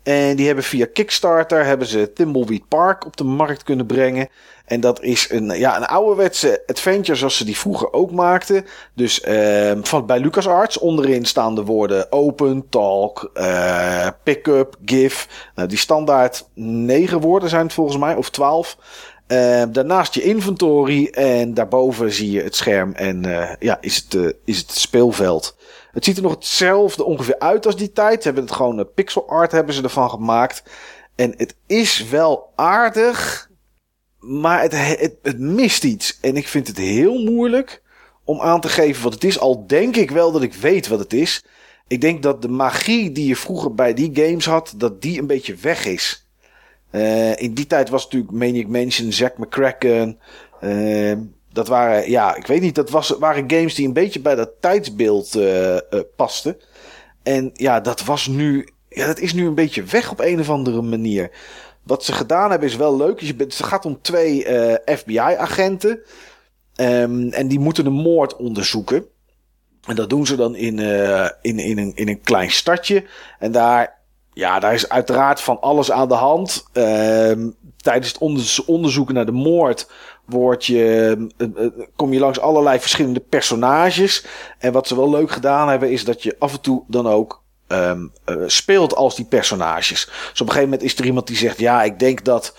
En 0.03 0.35
die 0.35 0.45
hebben 0.45 0.63
via 0.63 0.87
Kickstarter 0.93 1.65
hebben 1.65 1.87
ze 1.87 2.13
Thimbleweed 2.13 2.67
Park 2.67 3.05
op 3.05 3.17
de 3.17 3.23
markt 3.23 3.63
kunnen 3.63 3.85
brengen. 3.85 4.29
En 4.65 4.79
dat 4.79 5.01
is 5.01 5.29
een, 5.29 5.45
ja, 5.45 5.77
een 5.77 5.85
ouderwetse 5.85 6.63
adventure 6.67 7.17
zoals 7.17 7.37
ze 7.37 7.45
die 7.45 7.57
vroeger 7.57 7.93
ook 7.93 8.11
maakten. 8.11 8.65
Dus 8.93 9.21
eh, 9.21 9.71
van, 9.81 10.05
bij 10.05 10.19
LucasArts 10.19 10.77
onderin 10.77 11.25
staan 11.25 11.55
de 11.55 11.63
woorden 11.63 12.11
open, 12.11 12.65
talk, 12.69 13.31
uh, 13.33 14.07
pick-up, 14.23 14.75
give. 14.85 15.27
Nou, 15.55 15.67
die 15.67 15.77
standaard 15.77 16.45
negen 16.53 17.19
woorden 17.19 17.49
zijn 17.49 17.63
het 17.63 17.73
volgens 17.73 17.97
mij, 17.97 18.15
of 18.15 18.29
twaalf. 18.29 18.77
Uh, 19.27 19.63
daarnaast 19.69 20.13
je 20.13 20.23
inventory 20.23 21.07
en 21.07 21.53
daarboven 21.53 22.11
zie 22.11 22.31
je 22.31 22.41
het 22.41 22.55
scherm 22.55 22.93
en 22.93 23.27
uh, 23.27 23.49
ja, 23.59 23.77
is 23.81 23.95
het, 23.95 24.13
uh, 24.13 24.29
is 24.45 24.57
het 24.57 24.71
speelveld. 24.71 25.55
Het 25.93 26.05
ziet 26.05 26.17
er 26.17 26.23
nog 26.23 26.31
hetzelfde 26.31 27.03
ongeveer 27.03 27.39
uit 27.39 27.65
als 27.65 27.75
die 27.75 27.91
tijd. 27.91 28.21
Ze 28.21 28.27
hebben 28.27 28.43
het 28.43 28.53
gewoon 28.53 28.89
pixel 28.93 29.27
art 29.27 29.51
hebben 29.51 29.75
ze 29.75 29.83
ervan 29.83 30.09
gemaakt. 30.09 30.63
En 31.15 31.33
het 31.37 31.55
is 31.67 32.09
wel 32.09 32.51
aardig, 32.55 33.49
maar 34.19 34.61
het, 34.61 35.15
het, 35.21 35.39
mist 35.39 35.83
iets. 35.83 36.19
En 36.21 36.35
ik 36.35 36.47
vind 36.47 36.67
het 36.67 36.77
heel 36.77 37.23
moeilijk 37.23 37.81
om 38.23 38.41
aan 38.41 38.61
te 38.61 38.69
geven 38.69 39.03
wat 39.03 39.13
het 39.13 39.23
is. 39.23 39.39
Al 39.39 39.67
denk 39.67 39.95
ik 39.95 40.11
wel 40.11 40.31
dat 40.31 40.41
ik 40.41 40.53
weet 40.53 40.87
wat 40.87 40.99
het 40.99 41.13
is. 41.13 41.45
Ik 41.87 42.01
denk 42.01 42.23
dat 42.23 42.41
de 42.41 42.47
magie 42.47 43.11
die 43.11 43.27
je 43.27 43.35
vroeger 43.35 43.73
bij 43.75 43.93
die 43.93 44.09
games 44.13 44.45
had, 44.45 44.73
dat 44.77 45.01
die 45.01 45.19
een 45.19 45.27
beetje 45.27 45.55
weg 45.55 45.85
is. 45.85 46.27
Uh, 46.91 47.35
in 47.35 47.53
die 47.53 47.67
tijd 47.67 47.89
was 47.89 48.03
natuurlijk 48.03 48.31
Maniac 48.31 48.67
Mansion, 48.67 49.11
Zack 49.11 49.37
McCracken. 49.37 50.19
Uh, 50.63 51.17
dat 51.53 51.67
waren, 51.67 52.09
ja, 52.09 52.35
ik 52.35 52.47
weet 52.47 52.61
niet, 52.61 52.75
dat 52.75 52.89
was, 52.89 53.09
waren 53.09 53.51
games 53.51 53.75
die 53.75 53.87
een 53.87 53.93
beetje 53.93 54.19
bij 54.19 54.35
dat 54.35 54.49
tijdsbeeld 54.59 55.35
uh, 55.35 55.77
pasten. 56.15 56.57
En 57.23 57.51
ja, 57.53 57.79
dat 57.79 58.03
was 58.03 58.27
nu, 58.27 58.67
ja, 58.89 59.05
dat 59.05 59.19
is 59.19 59.33
nu 59.33 59.45
een 59.47 59.55
beetje 59.55 59.83
weg 59.83 60.11
op 60.11 60.19
een 60.19 60.39
of 60.39 60.49
andere 60.49 60.81
manier. 60.81 61.31
Wat 61.83 62.03
ze 62.03 62.13
gedaan 62.13 62.49
hebben 62.49 62.69
is 62.69 62.75
wel 62.75 62.97
leuk. 62.97 63.19
Je 63.19 63.35
bent, 63.35 63.57
het 63.57 63.67
gaat 63.67 63.85
om 63.85 64.01
twee 64.01 64.45
FBI-agenten. 64.85 65.99
Um, 66.75 67.29
en 67.29 67.47
die 67.47 67.59
moeten 67.59 67.85
een 67.85 67.93
moord 67.93 68.35
onderzoeken. 68.35 69.05
En 69.87 69.95
dat 69.95 70.09
doen 70.09 70.25
ze 70.25 70.35
dan 70.35 70.55
in, 70.55 70.79
in, 71.41 71.59
in, 71.59 71.77
een, 71.77 71.91
in 71.95 72.07
een 72.07 72.21
klein 72.21 72.51
stadje. 72.51 73.05
En 73.39 73.51
daar 73.51 74.03
ja, 74.33 74.59
daar 74.59 74.73
is 74.73 74.89
uiteraard 74.89 75.41
van 75.41 75.61
alles 75.61 75.91
aan 75.91 76.07
de 76.07 76.13
hand. 76.13 76.65
Uh, 76.73 77.47
tijdens 77.77 78.07
het 78.07 78.65
onderzoeken 78.65 79.15
naar 79.15 79.25
de 79.25 79.31
moord 79.31 79.89
word 80.33 80.65
je, 80.65 81.17
uh, 81.37 81.67
kom 81.95 82.13
je 82.13 82.19
langs 82.19 82.39
allerlei 82.39 82.79
verschillende 82.79 83.19
personages. 83.19 84.25
En 84.59 84.71
wat 84.71 84.87
ze 84.87 84.95
wel 84.95 85.09
leuk 85.09 85.31
gedaan 85.31 85.69
hebben, 85.69 85.91
is 85.91 86.05
dat 86.05 86.23
je 86.23 86.35
af 86.39 86.53
en 86.53 86.61
toe 86.61 86.83
dan 86.87 87.07
ook 87.07 87.43
um, 87.67 88.11
uh, 88.25 88.43
speelt 88.47 88.95
als 88.95 89.15
die 89.15 89.25
personages. 89.25 90.05
Dus 90.05 90.41
op 90.41 90.47
een 90.47 90.53
gegeven 90.53 90.69
moment 90.69 90.83
is 90.83 90.97
er 90.97 91.05
iemand 91.05 91.27
die 91.27 91.37
zegt: 91.37 91.59
Ja, 91.59 91.83
ik 91.83 91.99
denk 91.99 92.23
dat 92.23 92.55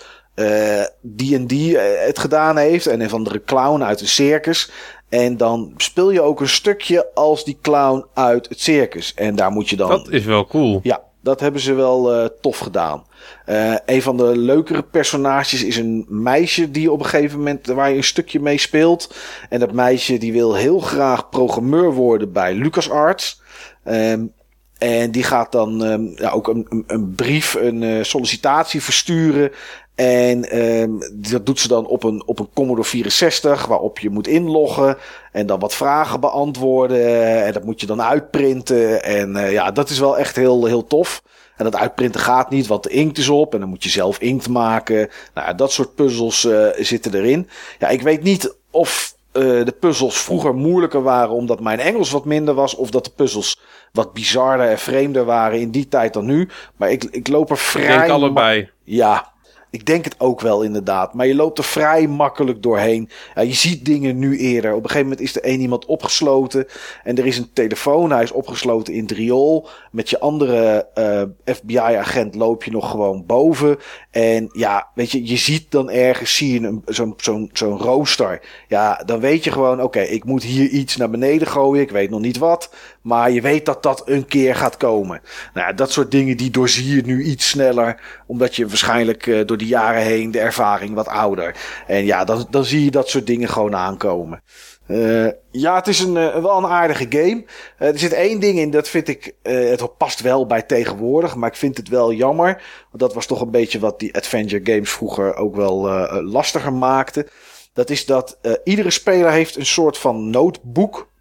die 1.01 1.35
en 1.35 1.47
die 1.47 1.77
het 1.77 2.19
gedaan 2.19 2.57
heeft. 2.57 2.87
En 2.87 3.01
een 3.01 3.09
van 3.09 3.23
de 3.23 3.43
clown 3.43 3.83
uit 3.83 4.01
een 4.01 4.07
circus. 4.07 4.71
En 5.09 5.37
dan 5.37 5.73
speel 5.77 6.11
je 6.11 6.21
ook 6.21 6.39
een 6.41 6.49
stukje 6.49 7.13
als 7.13 7.43
die 7.43 7.57
clown 7.61 8.05
uit 8.13 8.49
het 8.49 8.59
circus. 8.59 9.13
En 9.13 9.35
daar 9.35 9.51
moet 9.51 9.69
je 9.69 9.75
dan. 9.75 9.89
Dat 9.89 10.09
is 10.09 10.25
wel 10.25 10.45
cool. 10.45 10.79
Ja, 10.83 11.01
dat 11.21 11.39
hebben 11.39 11.61
ze 11.61 11.73
wel 11.73 12.19
uh, 12.19 12.25
tof 12.41 12.57
gedaan. 12.57 13.05
Uh, 13.45 13.75
een 13.85 14.01
van 14.01 14.17
de 14.17 14.37
leukere 14.37 14.83
personages 14.83 15.63
is 15.63 15.77
een 15.77 16.05
meisje 16.09 16.71
die 16.71 16.91
op 16.91 16.99
een 16.99 17.05
gegeven 17.05 17.37
moment 17.37 17.67
waar 17.67 17.89
je 17.89 17.97
een 17.97 18.03
stukje 18.03 18.39
mee 18.39 18.57
speelt. 18.57 19.15
En 19.49 19.59
dat 19.59 19.71
meisje 19.71 20.17
die 20.17 20.33
wil 20.33 20.55
heel 20.55 20.79
graag 20.79 21.29
programmeur 21.29 21.93
worden 21.93 22.31
bij 22.31 22.53
LucasArts. 22.53 23.41
Um, 23.85 24.33
en 24.77 25.11
die 25.11 25.23
gaat 25.23 25.51
dan 25.51 25.81
um, 25.81 26.13
ja, 26.15 26.29
ook 26.29 26.47
een, 26.47 26.83
een, 26.87 27.15
brief, 27.15 27.53
een 27.53 27.81
uh, 27.81 28.03
sollicitatie 28.03 28.81
versturen 28.81 29.51
en 29.95 30.63
um, 30.63 30.99
dat 31.13 31.45
doet 31.45 31.59
ze 31.59 31.67
dan 31.67 31.87
op 31.87 32.03
een, 32.03 32.23
op 32.25 32.39
een 32.39 32.49
Commodore 32.53 32.87
64, 32.87 33.65
waarop 33.65 33.99
je 33.99 34.09
moet 34.09 34.27
inloggen 34.27 34.97
en 35.31 35.45
dan 35.45 35.59
wat 35.59 35.73
vragen 35.73 36.19
beantwoorden. 36.19 37.43
En 37.45 37.53
dat 37.53 37.63
moet 37.63 37.79
je 37.79 37.85
dan 37.85 38.01
uitprinten. 38.01 39.03
En 39.03 39.35
uh, 39.35 39.51
ja, 39.51 39.71
dat 39.71 39.89
is 39.89 39.99
wel 39.99 40.17
echt 40.17 40.35
heel, 40.35 40.65
heel 40.65 40.87
tof. 40.87 41.23
En 41.57 41.63
dat 41.63 41.75
uitprinten 41.75 42.21
gaat 42.21 42.49
niet, 42.49 42.67
want 42.67 42.83
de 42.83 42.89
inkt 42.89 43.17
is 43.17 43.29
op 43.29 43.53
en 43.53 43.59
dan 43.59 43.69
moet 43.69 43.83
je 43.83 43.89
zelf 43.89 44.19
inkt 44.19 44.49
maken. 44.49 45.09
Nou, 45.33 45.55
dat 45.55 45.71
soort 45.71 45.95
puzzels 45.95 46.43
uh, 46.43 46.67
zitten 46.75 47.15
erin. 47.15 47.49
Ja, 47.79 47.87
ik 47.87 48.01
weet 48.01 48.23
niet 48.23 48.55
of 48.71 49.15
uh, 49.33 49.65
de 49.65 49.75
puzzels 49.79 50.17
vroeger 50.17 50.55
moeilijker 50.55 51.01
waren 51.01 51.35
omdat 51.35 51.59
mijn 51.59 51.79
Engels 51.79 52.11
wat 52.11 52.25
minder 52.25 52.53
was, 52.53 52.75
of 52.75 52.89
dat 52.89 53.05
de 53.05 53.11
puzzels 53.15 53.59
wat 53.91 54.13
bizarder 54.13 54.69
en 54.69 54.79
vreemder 54.79 55.25
waren 55.25 55.59
in 55.59 55.71
die 55.71 55.87
tijd 55.87 56.13
dan 56.13 56.25
nu. 56.25 56.49
Maar 56.75 56.91
ik, 56.91 57.03
ik 57.03 57.27
loop 57.27 57.49
er 57.49 57.57
vrij. 57.57 57.93
Ik 57.93 57.99
denk 57.99 58.09
allebei. 58.09 58.69
Ja, 58.83 59.33
ik 59.69 59.85
denk 59.85 60.05
het 60.05 60.15
ook 60.17 60.41
wel 60.41 60.61
inderdaad. 60.61 61.13
Maar 61.13 61.27
je 61.27 61.35
loopt 61.35 61.57
er 61.57 61.63
vrij 61.63 62.07
makkelijk 62.07 62.63
doorheen. 62.63 63.09
Je 63.35 63.53
ziet 63.53 63.85
dingen 63.85 64.19
nu 64.19 64.37
eerder. 64.37 64.71
Op 64.71 64.83
een 64.83 64.89
gegeven 64.89 65.07
moment 65.09 65.21
is 65.21 65.35
er 65.35 65.43
één 65.43 65.59
iemand 65.59 65.85
opgesloten. 65.85 66.67
En 67.03 67.17
er 67.17 67.25
is 67.25 67.37
een 67.37 67.53
telefoon. 67.53 68.11
Hij 68.11 68.23
is 68.23 68.31
opgesloten 68.31 68.93
in 68.93 69.01
het 69.01 69.11
riool. 69.11 69.67
Met 69.91 70.09
je 70.09 70.19
andere 70.19 70.87
uh, 70.95 71.55
FBI-agent 71.55 72.35
loop 72.35 72.63
je 72.63 72.71
nog 72.71 72.91
gewoon 72.91 73.25
boven. 73.25 73.77
En 74.11 74.49
ja, 74.51 74.87
weet 74.93 75.11
je, 75.11 75.27
je 75.27 75.37
ziet 75.37 75.71
dan 75.71 75.89
ergens 75.89 76.35
zie 76.35 76.61
je 76.61 76.79
zo'n 76.85 77.13
zo'n 77.17 77.49
zo'n 77.53 77.77
rooster. 77.77 78.41
Ja, 78.67 79.01
dan 79.05 79.19
weet 79.19 79.43
je 79.43 79.51
gewoon, 79.51 79.81
oké, 79.81 79.99
ik 79.99 80.23
moet 80.23 80.43
hier 80.43 80.69
iets 80.69 80.95
naar 80.95 81.09
beneden 81.09 81.47
gooien. 81.47 81.81
Ik 81.81 81.91
weet 81.91 82.09
nog 82.09 82.19
niet 82.19 82.37
wat. 82.37 82.69
Maar 83.05 83.31
je 83.31 83.41
weet 83.41 83.65
dat 83.65 83.83
dat 83.83 84.01
een 84.05 84.25
keer 84.25 84.55
gaat 84.55 84.77
komen. 84.77 85.21
Nou, 85.53 85.73
dat 85.73 85.91
soort 85.91 86.11
dingen 86.11 86.37
die 86.37 86.49
doorzie 86.49 86.95
je 86.95 87.01
nu 87.01 87.23
iets 87.23 87.49
sneller. 87.49 88.01
Omdat 88.27 88.55
je 88.55 88.67
waarschijnlijk 88.67 89.25
uh, 89.25 89.45
door 89.45 89.57
die 89.57 89.67
jaren 89.67 90.01
heen 90.01 90.31
de 90.31 90.39
ervaring 90.39 90.93
wat 90.93 91.07
ouder. 91.07 91.55
En 91.87 92.05
ja, 92.05 92.23
dan, 92.23 92.47
dan 92.49 92.65
zie 92.65 92.83
je 92.83 92.91
dat 92.91 93.09
soort 93.09 93.27
dingen 93.27 93.49
gewoon 93.49 93.75
aankomen. 93.75 94.41
Uh, 94.87 95.27
ja, 95.51 95.75
het 95.75 95.87
is 95.87 95.99
een, 95.99 96.15
uh, 96.15 96.35
wel 96.35 96.57
een 96.57 96.65
aardige 96.65 97.05
game. 97.09 97.45
Er 97.77 97.99
zit 97.99 98.13
één 98.13 98.39
ding 98.39 98.59
in, 98.59 98.71
dat 98.71 98.87
vind 98.89 99.07
ik, 99.07 99.35
het 99.41 99.97
past 99.97 100.21
wel 100.21 100.45
bij 100.45 100.61
tegenwoordig, 100.61 101.35
maar 101.35 101.49
ik 101.49 101.55
vind 101.55 101.77
het 101.77 101.89
wel 101.89 102.13
jammer. 102.13 102.63
Want 102.89 103.03
dat 103.03 103.13
was 103.13 103.25
toch 103.25 103.41
een 103.41 103.51
beetje 103.51 103.79
wat 103.79 103.99
die 103.99 104.15
adventure 104.15 104.65
games 104.73 104.91
vroeger 104.91 105.35
ook 105.35 105.55
wel 105.55 105.89
lastiger 106.21 106.73
maakte. 106.73 107.27
Dat 107.73 107.89
is 107.89 108.05
dat 108.05 108.37
iedere 108.63 108.91
speler 108.91 109.31
heeft 109.31 109.55
een 109.55 109.65
soort 109.65 109.97
van 109.97 110.29
notebook. 110.29 111.13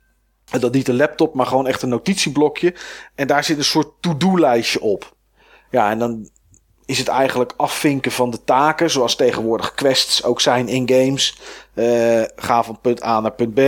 Dat 0.60 0.72
niet 0.72 0.88
een 0.88 0.96
laptop, 0.96 1.34
maar 1.34 1.46
gewoon 1.46 1.66
echt 1.66 1.82
een 1.82 1.88
notitieblokje. 1.88 2.74
En 3.14 3.26
daar 3.26 3.44
zit 3.44 3.58
een 3.58 3.64
soort 3.64 3.88
to-do-lijstje 4.00 4.80
op. 4.80 5.14
Ja, 5.70 5.90
en 5.90 5.98
dan 5.98 6.28
is 6.86 6.98
het 6.98 7.08
eigenlijk 7.08 7.52
afvinken 7.56 8.12
van 8.12 8.30
de 8.30 8.44
taken, 8.44 8.90
zoals 8.90 9.16
tegenwoordig 9.16 9.74
quests 9.74 10.24
ook 10.24 10.40
zijn 10.40 10.68
in 10.68 10.88
games. 10.88 11.38
Uh, 11.74 12.22
ga 12.36 12.62
van 12.62 12.78
punt 12.80 13.04
A 13.04 13.20
naar 13.20 13.32
punt 13.32 13.54
B. 13.54 13.60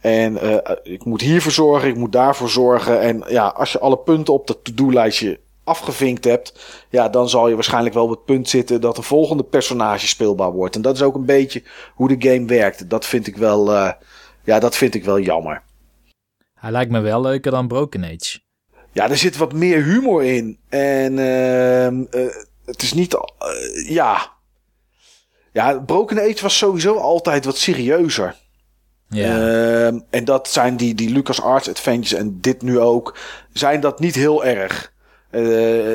En 0.00 0.44
uh, 0.44 0.56
ik 0.82 1.04
moet 1.04 1.20
hiervoor 1.20 1.52
zorgen, 1.52 1.88
ik 1.88 1.96
moet 1.96 2.12
daarvoor 2.12 2.48
zorgen. 2.48 3.00
En 3.00 3.24
ja, 3.28 3.46
als 3.46 3.72
je 3.72 3.78
alle 3.78 3.98
punten 3.98 4.34
op 4.34 4.46
dat 4.46 4.64
to-do-lijstje 4.64 5.40
afgevinkt 5.64 6.24
hebt, 6.24 6.60
ja, 6.88 7.08
dan 7.08 7.28
zal 7.28 7.48
je 7.48 7.54
waarschijnlijk 7.54 7.94
wel 7.94 8.04
op 8.04 8.10
het 8.10 8.24
punt 8.24 8.48
zitten 8.48 8.80
dat 8.80 8.96
de 8.96 9.02
volgende 9.02 9.42
personage 9.42 10.08
speelbaar 10.08 10.52
wordt. 10.52 10.76
En 10.76 10.82
dat 10.82 10.94
is 10.94 11.02
ook 11.02 11.14
een 11.14 11.24
beetje 11.24 11.62
hoe 11.94 12.16
de 12.16 12.30
game 12.30 12.46
werkt. 12.46 12.90
Dat 12.90 13.06
vind 13.06 13.26
ik 13.26 13.36
wel, 13.36 13.72
uh, 13.72 13.90
ja, 14.44 14.58
dat 14.58 14.76
vind 14.76 14.94
ik 14.94 15.04
wel 15.04 15.18
jammer. 15.18 15.62
Hij 16.60 16.70
lijkt 16.70 16.90
me 16.90 17.00
wel 17.00 17.20
leuker 17.20 17.50
dan 17.50 17.68
Broken 17.68 18.04
Age. 18.04 18.40
Ja, 18.92 19.08
er 19.08 19.16
zit 19.16 19.36
wat 19.36 19.52
meer 19.52 19.82
humor 19.82 20.24
in. 20.24 20.58
En 20.68 21.12
uh, 21.12 22.20
het 22.64 22.82
is 22.82 22.92
niet. 22.92 23.14
Uh, 23.14 23.88
ja. 23.88 24.32
Ja, 25.52 25.78
Broken 25.78 26.18
Age 26.18 26.42
was 26.42 26.58
sowieso 26.58 26.96
altijd 26.96 27.44
wat 27.44 27.56
serieuzer. 27.56 28.36
Ja. 29.08 29.36
Uh, 29.36 29.86
en 30.10 30.24
dat 30.24 30.48
zijn 30.48 30.76
die, 30.76 30.94
die 30.94 31.10
Lucas 31.10 31.40
Arts 31.42 31.68
Adventures 31.68 32.20
en 32.20 32.40
dit 32.40 32.62
nu 32.62 32.78
ook. 32.78 33.18
Zijn 33.52 33.80
dat 33.80 34.00
niet 34.00 34.14
heel 34.14 34.44
erg. 34.44 34.92
Uh, 35.30 35.94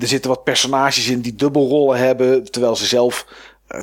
er 0.00 0.08
zitten 0.08 0.30
wat 0.30 0.44
personages 0.44 1.08
in 1.08 1.20
die 1.20 1.34
dubbelrollen 1.34 1.98
hebben. 1.98 2.50
Terwijl 2.50 2.76
ze 2.76 2.86
zelf 2.86 3.26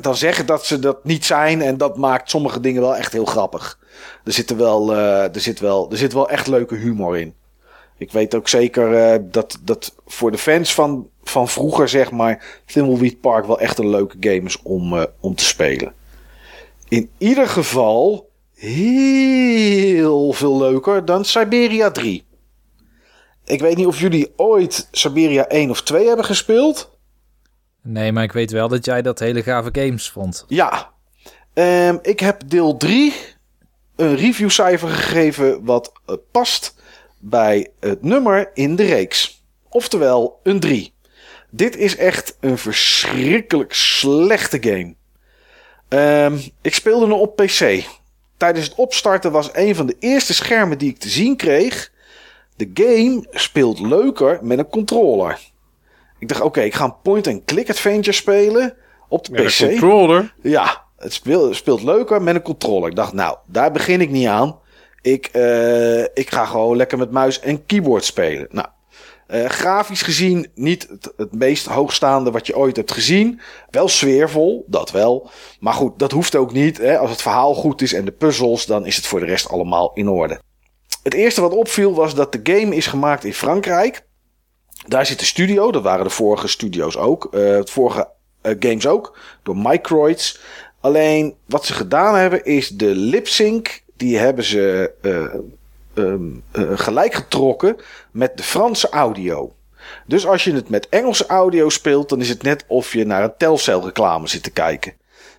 dan 0.00 0.16
zeggen 0.16 0.46
dat 0.46 0.66
ze 0.66 0.78
dat 0.78 1.04
niet 1.04 1.24
zijn. 1.24 1.62
En 1.62 1.76
dat 1.76 1.96
maakt 1.96 2.30
sommige 2.30 2.60
dingen 2.60 2.82
wel 2.82 2.96
echt 2.96 3.12
heel 3.12 3.24
grappig. 3.24 3.78
Er, 4.24 4.32
zit 4.32 4.56
wel, 4.56 4.92
uh, 4.92 5.34
er, 5.34 5.40
zit 5.40 5.60
wel, 5.60 5.90
er 5.90 5.96
zit 5.96 6.12
wel 6.12 6.30
echt 6.30 6.46
leuke 6.46 6.74
humor 6.74 7.18
in. 7.18 7.34
Ik 7.98 8.12
weet 8.12 8.34
ook 8.34 8.48
zeker 8.48 9.14
uh, 9.14 9.22
dat, 9.30 9.58
dat 9.62 9.94
voor 10.06 10.30
de 10.30 10.38
fans 10.38 10.74
van, 10.74 11.08
van 11.22 11.48
vroeger, 11.48 11.88
zeg 11.88 12.10
maar, 12.10 12.62
Thimbleweed 12.66 13.20
Park 13.20 13.46
wel 13.46 13.60
echt 13.60 13.78
een 13.78 13.90
leuke 13.90 14.16
game 14.20 14.42
is 14.42 14.62
om, 14.62 15.06
om 15.20 15.34
te 15.34 15.44
spelen. 15.44 15.94
In 16.88 17.10
ieder 17.18 17.48
geval 17.48 18.28
heel 18.54 20.32
veel 20.32 20.58
leuker 20.58 21.04
dan 21.04 21.24
Siberia 21.24 21.90
3. 21.90 22.24
Ik 23.44 23.60
weet 23.60 23.76
niet 23.76 23.86
of 23.86 24.00
jullie 24.00 24.32
ooit 24.36 24.88
Siberia 24.90 25.46
1 25.46 25.70
of 25.70 25.82
2 25.82 26.06
hebben 26.06 26.24
gespeeld. 26.24 26.93
Nee, 27.86 28.12
maar 28.12 28.22
ik 28.22 28.32
weet 28.32 28.50
wel 28.50 28.68
dat 28.68 28.84
jij 28.84 29.02
dat 29.02 29.18
hele 29.18 29.42
gave 29.42 29.68
games 29.72 30.10
vond. 30.10 30.44
Ja. 30.48 30.90
Um, 31.54 31.98
ik 32.02 32.20
heb 32.20 32.42
deel 32.46 32.76
3 32.76 33.14
een 33.96 34.16
reviewcijfer 34.16 34.88
gegeven 34.88 35.64
wat 35.64 35.92
uh, 36.06 36.16
past 36.30 36.74
bij 37.18 37.70
het 37.80 38.02
nummer 38.02 38.50
in 38.54 38.76
de 38.76 38.84
reeks. 38.84 39.44
Oftewel 39.68 40.40
een 40.42 40.60
3. 40.60 40.92
Dit 41.50 41.76
is 41.76 41.96
echt 41.96 42.36
een 42.40 42.58
verschrikkelijk 42.58 43.72
slechte 43.74 44.58
game. 44.60 44.94
Ehm, 45.88 46.38
ik 46.62 46.74
speelde 46.74 47.04
hem 47.04 47.14
op 47.14 47.36
PC. 47.36 47.84
Tijdens 48.36 48.66
het 48.66 48.74
opstarten 48.74 49.32
was 49.32 49.50
een 49.52 49.74
van 49.74 49.86
de 49.86 49.96
eerste 49.98 50.34
schermen 50.34 50.78
die 50.78 50.90
ik 50.90 50.98
te 50.98 51.08
zien 51.08 51.36
kreeg. 51.36 51.92
De 52.56 52.70
game 52.74 53.26
speelt 53.30 53.80
leuker 53.80 54.38
met 54.42 54.58
een 54.58 54.68
controller. 54.68 55.38
Ik 56.18 56.28
dacht, 56.28 56.40
oké, 56.40 56.60
ik 56.60 56.74
ga 56.74 56.84
een 56.84 57.00
point-and-click 57.02 57.70
adventure 57.70 58.16
spelen 58.16 58.74
op 59.08 59.24
de 59.24 59.32
Met 59.32 59.44
PC. 59.44 59.60
een 59.60 59.68
controller. 59.68 60.34
Ja, 60.42 60.84
het 60.96 61.12
speelt, 61.12 61.56
speelt 61.56 61.82
leuker 61.82 62.22
met 62.22 62.34
een 62.34 62.42
controller. 62.42 62.88
Ik 62.88 62.96
dacht, 62.96 63.12
nou, 63.12 63.36
daar 63.46 63.72
begin 63.72 64.00
ik 64.00 64.10
niet 64.10 64.26
aan. 64.26 64.58
Ik, 65.00 65.26
eh, 65.26 66.00
ik 66.02 66.30
ga 66.30 66.44
gewoon 66.44 66.76
lekker 66.76 66.98
met 66.98 67.10
muis 67.10 67.40
en 67.40 67.66
keyboard 67.66 68.04
spelen. 68.04 68.46
Nou, 68.50 68.66
eh, 69.26 69.44
grafisch 69.44 70.02
gezien 70.02 70.50
niet 70.54 70.86
het, 70.88 71.12
het 71.16 71.32
meest 71.32 71.66
hoogstaande 71.66 72.30
wat 72.30 72.46
je 72.46 72.56
ooit 72.56 72.76
hebt 72.76 72.92
gezien. 72.92 73.40
Wel 73.70 73.88
sfeervol, 73.88 74.64
dat 74.66 74.90
wel. 74.90 75.30
Maar 75.60 75.72
goed, 75.72 75.98
dat 75.98 76.12
hoeft 76.12 76.36
ook 76.36 76.52
niet. 76.52 76.78
Hè. 76.78 76.98
Als 76.98 77.10
het 77.10 77.22
verhaal 77.22 77.54
goed 77.54 77.82
is 77.82 77.92
en 77.92 78.04
de 78.04 78.12
puzzels, 78.12 78.66
dan 78.66 78.86
is 78.86 78.96
het 78.96 79.06
voor 79.06 79.20
de 79.20 79.26
rest 79.26 79.48
allemaal 79.48 79.90
in 79.94 80.08
orde. 80.08 80.40
Het 81.02 81.14
eerste 81.14 81.40
wat 81.40 81.52
opviel 81.52 81.94
was 81.94 82.14
dat 82.14 82.32
de 82.32 82.40
game 82.42 82.76
is 82.76 82.86
gemaakt 82.86 83.24
in 83.24 83.34
Frankrijk. 83.34 84.06
Daar 84.86 85.06
zit 85.06 85.18
de 85.18 85.24
studio, 85.24 85.72
dat 85.72 85.82
waren 85.82 86.04
de 86.04 86.10
vorige 86.10 86.48
studio's 86.48 86.96
ook. 86.96 87.28
eh 87.30 87.56
het 87.56 87.70
vorige 87.70 88.08
eh, 88.40 88.54
games 88.58 88.86
ook, 88.86 89.18
door 89.42 89.56
Microids. 89.56 90.40
Alleen 90.80 91.34
wat 91.46 91.64
ze 91.64 91.72
gedaan 91.72 92.14
hebben 92.14 92.44
is 92.44 92.68
de 92.68 92.94
lip 92.94 93.28
sync, 93.28 93.82
die 93.96 94.18
hebben 94.18 94.44
ze 94.44 94.92
eh, 95.02 96.04
ehm, 96.04 96.22
eh, 96.50 96.78
gelijk 96.78 97.14
getrokken 97.14 97.76
met 98.10 98.36
de 98.36 98.42
Franse 98.42 98.88
audio. 98.88 99.52
Dus 100.06 100.26
als 100.26 100.44
je 100.44 100.52
het 100.52 100.68
met 100.68 100.88
Engelse 100.88 101.26
audio 101.26 101.68
speelt, 101.68 102.08
dan 102.08 102.20
is 102.20 102.28
het 102.28 102.42
net 102.42 102.64
of 102.66 102.92
je 102.92 103.06
naar 103.06 103.22
een 103.22 103.36
Telcel 103.36 103.84
reclame 103.84 104.26
zit 104.26 104.42
te 104.42 104.50
kijken. 104.50 104.92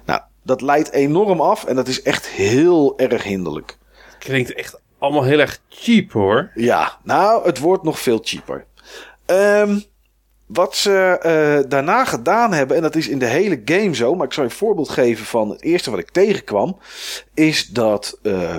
Nou, 0.06 0.22
dat 0.44 0.62
leidt 0.62 0.92
enorm 0.92 1.42
af 1.42 1.66
en 1.66 1.76
dat 1.76 1.88
is 1.88 2.02
echt 2.02 2.28
heel 2.28 2.98
erg 2.98 3.24
hinderlijk. 3.24 3.78
Klinkt 4.20 4.54
echt 4.54 4.80
allemaal 4.98 5.24
heel 5.24 5.40
erg 5.40 5.60
cheap 5.70 6.12
hoor. 6.12 6.52
Ja, 6.56 6.98
nou, 7.04 7.46
het 7.46 7.60
wordt 7.60 7.84
nog 7.84 8.00
veel 8.00 8.20
cheaper. 8.24 8.66
Ehm, 9.26 9.80
wat 10.45 10.76
ze 10.76 11.18
eh, 11.22 11.70
daarna 11.70 12.06
gedaan 12.06 12.54
hebben, 12.54 12.76
en 12.78 12.82
dat 12.84 12.95
is 12.95 13.08
in 13.08 13.20
de 13.20 13.26
hele 13.26 13.62
game 13.66 13.95
zo, 13.95 14.16
maar 14.16 14.26
ik 14.26 14.34
zal 14.34 14.44
je 14.44 14.50
een 14.50 14.56
voorbeeld 14.56 14.90
geven 14.90 15.26
van 15.26 15.50
het 15.50 15.62
eerste 15.62 15.92
wat 15.92 16.00
ik 16.00 16.12
tegenkwam, 16.12 16.78
is 17.34 17.68
dat 17.68 18.20
eh, 18.24 18.56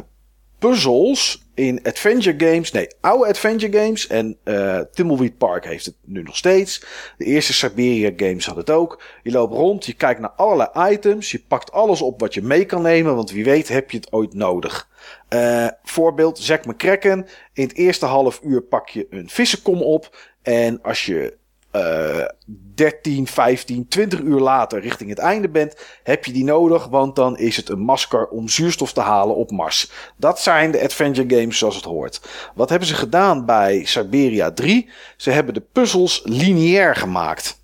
puzzels 0.59 1.45
in 1.55 1.81
adventure 1.83 2.51
games, 2.51 2.73
nee, 2.73 2.89
oude 3.01 3.27
adventure 3.29 3.79
games, 3.79 4.07
en 4.07 4.37
eh 4.45 4.81
Thimbleweed 4.93 5.39
Park 5.39 5.65
heeft 5.65 5.85
het 5.85 5.95
nu 6.05 6.23
nog 6.23 6.37
steeds. 6.37 6.85
De 7.19 7.25
eerste 7.25 7.53
Siberia 7.53 8.13
games 8.17 8.47
had 8.47 8.57
het 8.57 8.71
ook. 8.71 9.03
Je 9.23 9.31
loopt 9.31 9.53
rond, 9.53 9.87
je 9.87 9.93
kijkt 9.93 10.21
naar 10.21 10.31
allerlei 10.31 10.93
items, 10.95 11.31
je 11.31 11.43
pakt 11.49 11.73
alles 11.73 12.03
op 12.03 12.21
wat 12.21 12.35
je 12.35 12.43
mee 12.43 12.65
kan 12.65 12.83
nemen, 12.83 13.15
want 13.15 13.31
wie 13.31 13.45
weet 13.45 13.69
heb 13.69 13.91
je 13.91 13.97
het 13.97 14.13
ooit 14.13 14.35
nodig. 14.35 14.89
Eh, 15.29 15.67
voorbeeld, 15.83 16.39
Zack 16.39 16.67
McCracken. 16.67 17.27
In 17.53 17.63
het 17.63 17.77
eerste 17.77 18.07
half 18.07 18.41
uur 18.43 18.63
pak 18.63 18.89
je 18.89 19.07
een 19.11 19.29
vissenkom 19.29 19.83
op. 19.83 20.17
En 20.47 20.83
als 20.83 21.07
je 21.07 21.37
eh 21.71 22.25
13, 22.75 23.27
15, 23.27 23.89
20 23.89 24.21
uur 24.21 24.41
later 24.41 24.81
richting 24.81 25.11
het 25.11 25.19
einde 25.19 25.49
bent, 25.49 25.77
heb 26.03 26.25
je 26.25 26.33
die 26.33 26.45
nodig. 26.45 26.87
Want 26.87 27.17
dan 27.17 27.39
is 27.39 27.57
het 27.57 27.69
een 27.69 27.79
masker 27.79 28.29
om 28.29 28.49
zuurstof 28.49 28.93
te 28.93 29.01
halen 29.01 29.37
op 29.37 29.51
Mars. 29.51 29.91
Dat 30.17 30.41
zijn 30.41 30.71
de 30.71 30.83
adventure 30.83 31.37
games 31.37 31.59
zoals 31.59 31.77
het 31.77 31.85
hoort. 31.85 32.21
Wat 32.55 32.69
hebben 32.69 32.89
ze 32.89 32.95
gedaan 32.95 33.47
bij 33.47 33.85
Siberia 33.85 34.53
3? 34.53 34.89
Ze 35.17 35.31
hebben 35.31 35.55
de 35.55 35.65
puzzels 35.73 36.21
lineair 36.25 36.97
gemaakt. 36.97 37.61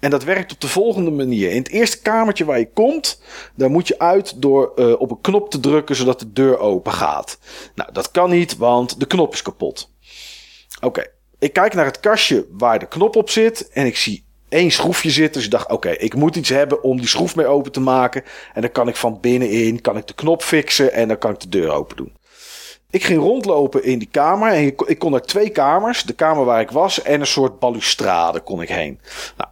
En 0.00 0.10
dat 0.10 0.24
werkt 0.24 0.52
op 0.52 0.60
de 0.60 0.68
volgende 0.68 1.10
manier. 1.10 1.50
In 1.50 1.58
het 1.58 1.68
eerste 1.68 2.02
kamertje 2.02 2.44
waar 2.44 2.58
je 2.58 2.72
komt, 2.72 3.22
daar 3.54 3.70
moet 3.70 3.88
je 3.88 3.98
uit 3.98 4.42
door 4.42 4.72
eh, 4.74 5.00
op 5.00 5.10
een 5.10 5.20
knop 5.20 5.50
te 5.50 5.60
drukken 5.60 5.96
zodat 5.96 6.18
de 6.18 6.32
deur 6.32 6.58
open 6.58 6.92
gaat. 6.92 7.38
Nou, 7.74 7.92
dat 7.92 8.10
kan 8.10 8.30
niet, 8.30 8.56
want 8.56 9.00
de 9.00 9.06
knop 9.06 9.32
is 9.32 9.42
kapot. 9.42 9.90
Oké, 10.80 11.14
ik 11.38 11.52
kijk 11.52 11.74
naar 11.74 11.84
het 11.84 12.00
kastje 12.00 12.46
waar 12.50 12.78
de 12.78 12.86
knop 12.86 13.16
op 13.16 13.30
zit 13.30 13.68
en 13.68 13.86
ik 13.86 13.96
zie 13.96 14.24
één 14.48 14.70
schroefje 14.70 15.10
zitten. 15.10 15.34
Dus 15.34 15.44
ik 15.44 15.50
dacht, 15.50 15.70
oké, 15.70 15.90
ik 15.90 16.14
moet 16.14 16.36
iets 16.36 16.48
hebben 16.48 16.82
om 16.82 16.96
die 16.96 17.08
schroef 17.08 17.36
mee 17.36 17.46
open 17.46 17.72
te 17.72 17.80
maken. 17.80 18.22
En 18.54 18.60
dan 18.60 18.72
kan 18.72 18.88
ik 18.88 18.96
van 18.96 19.20
binnenin 19.20 19.80
kan 19.80 19.96
ik 19.96 20.06
de 20.06 20.14
knop 20.14 20.42
fixen 20.42 20.92
en 20.92 21.08
dan 21.08 21.18
kan 21.18 21.30
ik 21.30 21.40
de 21.40 21.48
deur 21.48 21.70
open 21.70 21.96
doen. 21.96 22.12
Ik 22.90 23.04
ging 23.04 23.20
rondlopen 23.20 23.84
in 23.84 23.98
die 23.98 24.08
kamer 24.10 24.52
en 24.52 24.62
ik, 24.86 24.98
kon 24.98 25.10
naar 25.10 25.20
twee 25.20 25.50
kamers. 25.50 26.02
De 26.02 26.12
kamer 26.12 26.44
waar 26.44 26.60
ik 26.60 26.70
was 26.70 27.02
en 27.02 27.20
een 27.20 27.26
soort 27.26 27.58
balustrade 27.58 28.40
kon 28.40 28.62
ik 28.62 28.68
heen. 28.68 29.00
Nou, 29.36 29.50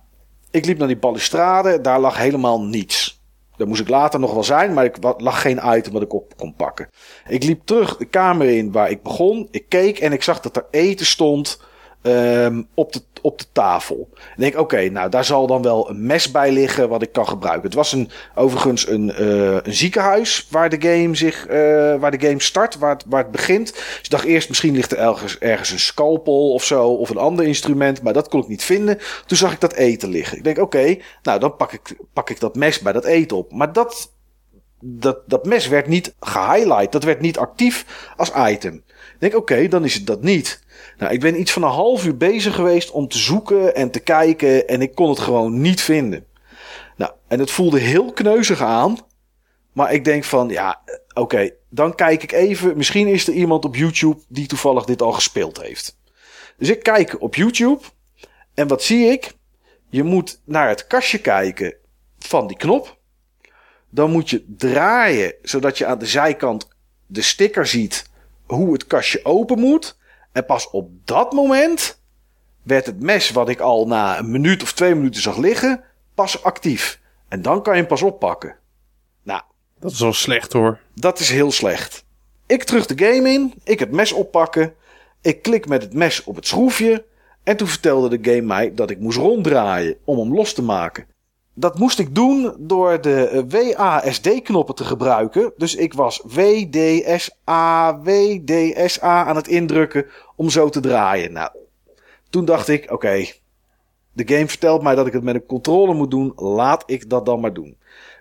ik 0.51 0.65
liep 0.65 0.79
naar 0.79 0.87
die 0.87 0.97
balustrade, 0.97 1.81
daar 1.81 2.01
lag 2.01 2.17
helemaal 2.17 2.63
niets. 2.63 3.23
Daar 3.57 3.67
moest 3.67 3.81
ik 3.81 3.89
later 3.89 4.21
nog 4.21 4.33
wel 4.33 4.45
zijn, 4.45 4.73
maar 4.73 4.85
ik 4.85 4.97
lag 5.17 5.41
geen 5.41 5.61
item 5.65 5.93
wat 5.93 6.03
ik 6.03 6.13
op 6.13 6.37
kon 6.37 6.55
pakken. 6.55 6.89
Ik 7.29 7.43
liep 7.43 7.61
terug 7.65 7.97
de 7.97 8.05
kamer 8.05 8.49
in 8.49 8.73
waar 8.73 8.91
ik 8.91 9.03
begon. 9.03 9.49
Ik 9.51 9.69
keek 9.69 9.99
en 9.99 10.13
ik 10.13 10.23
zag 10.23 10.41
dat 10.41 10.57
er 10.57 10.67
eten 10.71 11.07
stond 11.07 11.61
um, 12.07 12.69
op, 12.75 12.93
de, 12.93 13.03
op 13.23 13.39
de 13.39 13.45
tafel. 13.53 14.09
En 14.15 14.35
denk, 14.37 14.59
oké, 14.59 14.89
nou 14.89 15.11
daar 15.11 15.25
zal 15.25 15.47
dan 15.47 15.63
wel 15.63 15.91
een 15.91 16.07
mes 16.07 16.31
bij 16.31 16.53
liggen 16.53 16.89
wat 16.89 17.03
ik 17.03 17.13
kan 17.13 17.29
gebruiken. 17.29 17.65
Het 17.65 17.75
was 17.75 17.93
een, 17.93 18.11
overigens 18.35 18.89
een, 18.89 19.13
uh, 19.21 19.57
een 19.63 19.75
ziekenhuis 19.75 20.47
waar 20.51 20.71
de 20.71 20.89
game 20.89 21.15
zich, 21.15 21.49
uh, 21.49 21.55
waar 21.97 22.19
de 22.19 22.27
game 22.27 22.41
start, 22.41 22.79
waar 22.79 22.93
het, 22.93 23.05
waar 23.09 23.23
het 23.23 23.31
begint. 23.31 23.73
Dus 23.73 23.99
ik 24.03 24.11
dacht 24.11 24.25
eerst, 24.25 24.49
misschien 24.49 24.75
ligt 24.75 24.93
er 24.93 24.99
ergens, 24.99 25.39
ergens 25.39 25.71
een 25.71 25.79
scalpel 25.79 26.53
of 26.53 26.65
zo, 26.65 26.89
of 26.89 27.11
een 27.11 27.17
ander 27.17 27.47
instrument, 27.47 28.03
maar 28.03 28.13
dat 28.13 28.29
kon 28.29 28.43
ik 28.43 28.49
niet 28.49 28.65
vinden. 28.65 28.99
Toen 29.27 29.39
zag 29.39 29.53
ik 29.53 29.61
dat 29.61 29.73
eten 29.73 30.09
liggen. 30.09 30.37
Ik 30.37 30.45
denk, 30.45 30.59
oké, 30.59 30.97
nou 31.23 31.41
dan 31.41 31.57
pak 31.57 31.73
ik, 31.73 31.97
pak 32.13 32.31
ik 32.31 32.41
dat 32.41 32.55
mes 32.55 32.81
bij 32.81 32.93
dat 32.93 33.05
eten 33.05 33.37
op. 33.37 33.53
Maar 33.53 33.73
dat, 33.73 34.13
dat, 34.81 35.19
dat 35.27 35.45
mes 35.45 35.69
werd 35.69 35.87
niet 35.87 36.15
gehighlight, 36.21 36.93
dat 36.93 37.05
werd 37.05 37.21
niet 37.21 37.39
actief 37.39 38.13
als 38.17 38.33
item. 38.49 38.83
Denk, 39.25 39.37
oké, 39.37 39.69
dan 39.69 39.85
is 39.85 39.95
het 39.95 40.07
dat 40.07 40.23
niet. 40.23 40.63
Nou, 40.99 41.13
ik 41.13 41.21
ben 41.21 41.41
iets 41.41 41.53
van 41.53 41.63
een 41.63 41.71
half 41.71 42.07
uur 42.07 42.17
bezig 42.17 42.55
geweest 42.55 42.91
om 42.91 43.09
te 43.09 43.19
zoeken 43.19 43.75
en 43.75 43.91
te 43.91 44.01
kijken 44.01 44.69
en 44.69 44.83
ik 44.83 44.95
kon 44.95 45.09
het 45.09 45.19
gewoon 45.19 45.61
niet 45.61 45.81
vinden. 45.81 46.27
Nou, 46.97 47.13
en 47.29 47.39
het 47.39 47.51
voelde 47.51 47.79
heel 47.79 48.13
kneuzig 48.13 48.63
aan. 48.63 48.99
Maar 49.73 49.93
ik 49.93 50.05
denk 50.05 50.25
van, 50.25 50.49
ja, 50.49 50.83
oké, 51.09 51.21
okay, 51.21 51.55
dan 51.69 51.95
kijk 51.95 52.23
ik 52.23 52.33
even. 52.33 52.77
Misschien 52.77 53.07
is 53.07 53.27
er 53.27 53.35
iemand 53.35 53.65
op 53.65 53.77
YouTube 53.77 54.21
die 54.29 54.47
toevallig 54.47 54.85
dit 54.85 55.03
al 55.03 55.13
gespeeld 55.13 55.61
heeft. 55.61 55.99
Dus 56.57 56.69
ik 56.69 56.83
kijk 56.83 57.21
op 57.21 57.35
YouTube. 57.35 57.81
En 58.55 58.69
wat 58.69 58.83
zie 58.83 59.07
ik? 59.07 59.33
Je 59.91 60.03
moet 60.03 60.41
naar 60.45 60.69
het 60.69 60.87
kastje 60.87 61.19
kijken 61.19 61.77
van 62.19 62.47
die 62.47 62.57
knop. 62.57 62.99
Dan 63.91 64.11
moet 64.11 64.31
je 64.31 64.45
draaien, 64.57 65.35
zodat 65.43 65.79
je 65.79 65.87
aan 65.87 65.99
de 65.99 66.07
zijkant 66.07 66.69
de 67.07 67.23
sticker 67.23 67.67
ziet 67.67 68.13
hoe 68.47 68.73
het 68.73 68.87
kastje 68.87 69.25
open 69.25 69.59
moet. 69.59 69.99
En 70.33 70.47
pas 70.47 70.71
op 70.71 70.91
dat 71.05 71.33
moment 71.33 72.01
werd 72.63 72.87
het 72.87 73.01
mes 73.01 73.31
wat 73.31 73.49
ik 73.49 73.61
al 73.61 73.87
na 73.87 74.19
een 74.19 74.31
minuut 74.31 74.63
of 74.63 74.73
twee 74.73 74.95
minuten 74.95 75.23
zag 75.23 75.37
liggen, 75.37 75.85
pas 76.15 76.43
actief. 76.43 77.01
En 77.29 77.43
dan 77.43 77.63
kan 77.63 77.73
je 77.73 77.79
hem 77.79 77.89
pas 77.89 78.03
oppakken. 78.03 78.57
Nou. 79.23 79.43
Dat 79.79 79.93
is 79.93 80.01
wel 80.01 80.13
slecht 80.13 80.53
hoor. 80.53 80.79
Dat 80.95 81.19
is 81.19 81.31
heel 81.31 81.53
slecht. 81.53 82.05
Ik 82.47 82.65
terug 82.65 82.87
de 82.87 83.05
game 83.05 83.33
in, 83.33 83.55
ik 83.65 83.79
het 83.79 83.91
mes 83.91 84.13
oppakken. 84.13 84.75
Ik 85.21 85.43
klik 85.43 85.69
met 85.69 85.83
het 85.83 85.95
mes 85.95 86.25
op 86.25 86.37
het 86.37 86.47
schroefje. 86.47 87.05
En 87.43 87.57
toen 87.57 87.69
vertelde 87.69 88.19
de 88.19 88.31
game 88.31 88.47
mij 88.47 88.75
dat 88.75 88.91
ik 88.91 88.99
moest 88.99 89.19
ronddraaien 89.19 89.97
om 90.05 90.19
hem 90.19 90.35
los 90.35 90.53
te 90.53 90.63
maken. 90.63 91.07
Dat 91.55 91.79
moest 91.79 91.99
ik 91.99 92.15
doen 92.15 92.55
door 92.59 93.01
de 93.01 93.45
WASD-knoppen 93.49 94.75
te 94.75 94.85
gebruiken. 94.85 95.53
Dus 95.57 95.75
ik 95.75 95.95
was 95.95 96.23
WDSA, 96.27 98.01
WDSA 98.01 99.25
aan 99.25 99.37
het 99.37 99.49
indrukken 99.49 100.07
om 100.37 100.51
zo 100.51 100.69
te 100.69 100.81
draaien. 100.81 101.33
Nou, 101.33 101.51
toen 102.31 102.45
dacht 102.45 102.69
ik, 102.69 102.91
oké, 102.91 103.27
de 104.13 104.29
game 104.35 104.49
vertelt 104.49 104.83
mij 104.83 104.95
dat 104.95 105.07
ik 105.07 105.13
het 105.13 105.23
met 105.23 105.35
een 105.35 105.47
controller 105.47 105.95
moet 105.95 106.11
doen. 106.11 106.33
Laat 106.37 106.83
ik 106.87 107.11
dat 107.11 107.27
dan 107.27 107.41
maar 107.41 107.53
doen. 107.53 107.77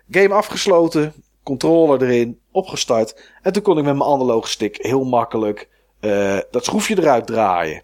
Game 0.09 0.33
afgesloten, 0.33 1.13
controller 1.43 2.03
erin, 2.03 2.39
opgestart. 2.51 3.31
En 3.41 3.53
toen 3.53 3.63
kon 3.63 3.77
ik 3.77 3.83
met 3.83 3.95
mijn 3.95 4.09
analoge 4.09 4.47
stick 4.47 4.77
heel 4.81 5.03
makkelijk 5.03 5.69
uh, 6.01 6.39
dat 6.51 6.65
schroefje 6.65 6.97
eruit 6.97 7.25
draaien. 7.25 7.83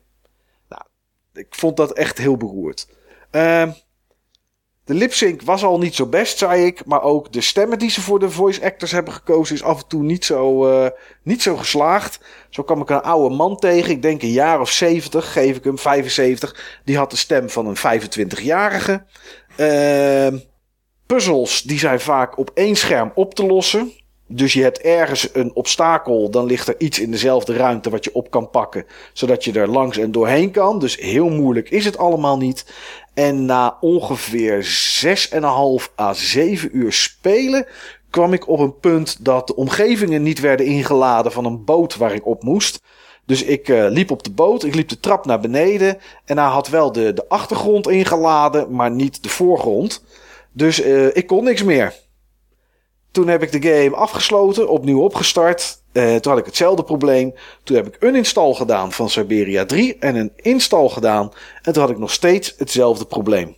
Nou, 0.69 0.81
ik 1.33 1.47
vond 1.49 1.77
dat 1.77 1.91
echt 1.91 2.17
heel 2.17 2.37
beroerd. 2.37 2.87
Uh, 3.31 3.71
de 4.89 4.95
lipsync 4.95 5.41
was 5.41 5.63
al 5.63 5.77
niet 5.77 5.95
zo 5.95 6.05
best, 6.05 6.37
zei 6.37 6.65
ik. 6.65 6.85
Maar 6.85 7.01
ook 7.01 7.31
de 7.31 7.41
stemmen 7.41 7.79
die 7.79 7.89
ze 7.89 8.01
voor 8.01 8.19
de 8.19 8.29
voice 8.29 8.63
actors 8.63 8.91
hebben 8.91 9.13
gekozen 9.13 9.55
is 9.55 9.63
af 9.63 9.81
en 9.81 9.87
toe 9.87 10.03
niet 10.03 10.25
zo, 10.25 10.69
uh, 10.69 10.89
niet 11.23 11.41
zo 11.41 11.55
geslaagd. 11.55 12.19
Zo 12.49 12.63
kwam 12.63 12.81
ik 12.81 12.89
een 12.89 13.01
oude 13.01 13.35
man 13.35 13.57
tegen. 13.57 13.91
Ik 13.91 14.01
denk 14.01 14.21
een 14.21 14.31
jaar 14.31 14.59
of 14.59 14.69
70, 14.69 15.31
geef 15.31 15.55
ik 15.55 15.63
hem 15.63 15.77
75. 15.77 16.81
Die 16.85 16.97
had 16.97 17.11
de 17.11 17.17
stem 17.17 17.49
van 17.49 17.65
een 17.67 17.77
25-jarige. 17.77 19.05
Uh, 19.57 20.39
puzzels 21.05 21.61
die 21.61 21.79
zijn 21.79 21.99
vaak 21.99 22.37
op 22.37 22.51
één 22.53 22.75
scherm 22.75 23.11
op 23.15 23.33
te 23.33 23.45
lossen. 23.45 23.91
Dus 24.32 24.53
je 24.53 24.61
hebt 24.61 24.80
ergens 24.82 25.30
een 25.33 25.51
obstakel, 25.53 26.30
dan 26.30 26.45
ligt 26.45 26.67
er 26.67 26.75
iets 26.77 26.99
in 26.99 27.11
dezelfde 27.11 27.53
ruimte 27.53 27.90
wat 27.90 28.03
je 28.03 28.14
op 28.14 28.30
kan 28.30 28.49
pakken, 28.49 28.85
zodat 29.14 29.43
je 29.43 29.51
er 29.51 29.67
langs 29.67 29.98
en 29.98 30.11
doorheen 30.11 30.51
kan. 30.51 30.80
Dus 30.80 30.98
heel 30.98 31.30
moeilijk 31.30 31.69
is 31.69 31.85
het 31.85 31.98
allemaal 31.98 32.38
niet. 32.38 32.66
En 33.14 33.45
na 33.45 33.77
ongeveer 33.82 34.66
6,5 35.32 35.95
à 35.99 36.14
7 36.14 36.77
uur 36.77 36.93
spelen 36.93 37.66
kwam 38.09 38.33
ik 38.33 38.48
op 38.48 38.59
een 38.59 38.80
punt 38.80 39.25
dat 39.25 39.48
de 39.48 39.56
omgevingen 39.56 40.24
niet 40.24 40.40
werden 40.40 40.66
ingeladen 40.66 41.32
van 41.32 41.45
een 41.45 41.64
boot 41.64 41.95
waar 41.95 42.14
ik 42.14 42.25
op 42.25 42.43
moest. 42.43 42.82
Dus 43.25 43.43
ik 43.43 43.67
uh, 43.67 43.85
liep 43.90 44.11
op 44.11 44.24
de 44.24 44.32
boot, 44.32 44.64
ik 44.64 44.75
liep 44.75 44.90
de 44.90 44.99
trap 44.99 45.25
naar 45.25 45.40
beneden 45.40 45.98
en 46.25 46.38
hij 46.38 46.48
had 46.48 46.69
wel 46.69 46.91
de, 46.91 47.14
de 47.14 47.27
achtergrond 47.27 47.90
ingeladen, 47.90 48.75
maar 48.75 48.91
niet 48.91 49.24
de 49.24 49.30
voorgrond. 49.30 50.03
Dus 50.51 50.85
uh, 50.85 51.16
ik 51.16 51.27
kon 51.27 51.43
niks 51.43 51.64
meer. 51.64 51.93
Toen 53.11 53.27
heb 53.27 53.43
ik 53.43 53.51
de 53.51 53.69
game 53.69 53.95
afgesloten, 53.95 54.69
opnieuw 54.69 55.01
opgestart. 55.01 55.81
Uh, 55.93 56.15
toen 56.15 56.31
had 56.31 56.41
ik 56.41 56.45
hetzelfde 56.45 56.83
probleem. 56.83 57.33
Toen 57.63 57.75
heb 57.75 57.88
ik 57.88 57.95
een 57.99 58.15
install 58.15 58.53
gedaan 58.53 58.91
van 58.91 59.09
Siberia 59.09 59.65
3 59.65 59.97
en 59.99 60.15
een 60.15 60.31
install 60.35 60.89
gedaan. 60.89 61.31
En 61.61 61.73
toen 61.73 61.81
had 61.81 61.91
ik 61.91 61.97
nog 61.97 62.11
steeds 62.11 62.53
hetzelfde 62.57 63.05
probleem. 63.05 63.55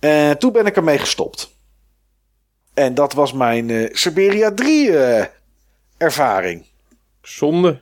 En 0.00 0.38
toen 0.38 0.52
ben 0.52 0.66
ik 0.66 0.76
ermee 0.76 0.98
gestopt. 0.98 1.54
En 2.74 2.94
dat 2.94 3.12
was 3.12 3.32
mijn 3.32 3.68
uh, 3.68 3.88
Siberia 3.92 4.52
3 4.54 4.88
uh, 4.88 5.24
ervaring. 5.96 6.66
Zonde. 7.22 7.80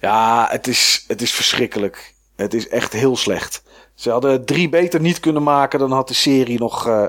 Ja, 0.00 0.46
het 0.50 0.66
is, 0.66 1.04
het 1.08 1.22
is 1.22 1.32
verschrikkelijk. 1.32 2.14
Het 2.36 2.54
is 2.54 2.68
echt 2.68 2.92
heel 2.92 3.16
slecht. 3.16 3.62
Ze 3.94 4.10
hadden 4.10 4.44
drie 4.44 4.68
beter 4.68 5.00
niet 5.00 5.20
kunnen 5.20 5.42
maken, 5.42 5.78
dan 5.78 5.92
had 5.92 6.08
de 6.08 6.14
serie 6.14 6.58
nog 6.58 6.86
uh, 6.86 7.06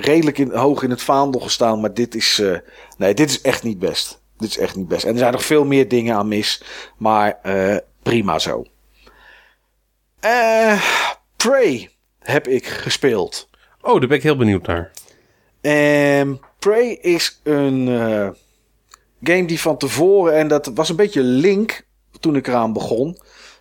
redelijk 0.00 0.38
in, 0.38 0.50
hoog 0.50 0.82
in 0.82 0.90
het 0.90 1.02
vaandel 1.02 1.40
gestaan. 1.40 1.80
Maar 1.80 1.94
dit 1.94 2.14
is, 2.14 2.38
uh, 2.38 2.58
nee, 2.96 3.14
dit 3.14 3.30
is 3.30 3.40
echt 3.40 3.62
niet 3.62 3.78
best. 3.78 4.20
Dit 4.38 4.48
is 4.48 4.58
echt 4.58 4.76
niet 4.76 4.88
best. 4.88 5.04
En 5.04 5.12
er 5.12 5.18
zijn 5.18 5.32
nog 5.32 5.44
veel 5.44 5.64
meer 5.64 5.88
dingen 5.88 6.14
aan 6.14 6.28
mis, 6.28 6.62
maar 6.96 7.38
uh, 7.46 7.76
prima 8.02 8.38
zo. 8.38 8.64
Prey 11.36 11.90
heb 12.18 12.48
ik 12.48 12.66
gespeeld. 12.66 13.48
Oh, 13.80 13.98
daar 13.98 14.08
ben 14.08 14.16
ik 14.16 14.22
heel 14.22 14.36
benieuwd 14.36 14.66
naar. 14.66 14.90
En 15.60 16.40
Prey 16.58 16.88
is 16.90 17.40
een 17.42 17.86
game 19.22 19.44
die 19.44 19.60
van 19.60 19.76
tevoren, 19.76 20.34
en 20.34 20.48
dat 20.48 20.70
was 20.74 20.88
een 20.88 20.96
beetje 20.96 21.22
link 21.22 21.86
toen 22.20 22.36
ik 22.36 22.46
eraan 22.46 22.72
begon. 22.72 23.18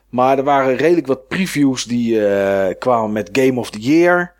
Maar 0.09 0.37
er 0.37 0.43
waren 0.43 0.75
redelijk 0.75 1.07
wat 1.07 1.27
previews 1.27 1.83
die 1.83 2.13
uh, 2.13 2.67
kwamen 2.79 3.11
met 3.11 3.29
Game 3.31 3.59
of 3.59 3.69
the 3.69 3.79
Year. 3.79 4.33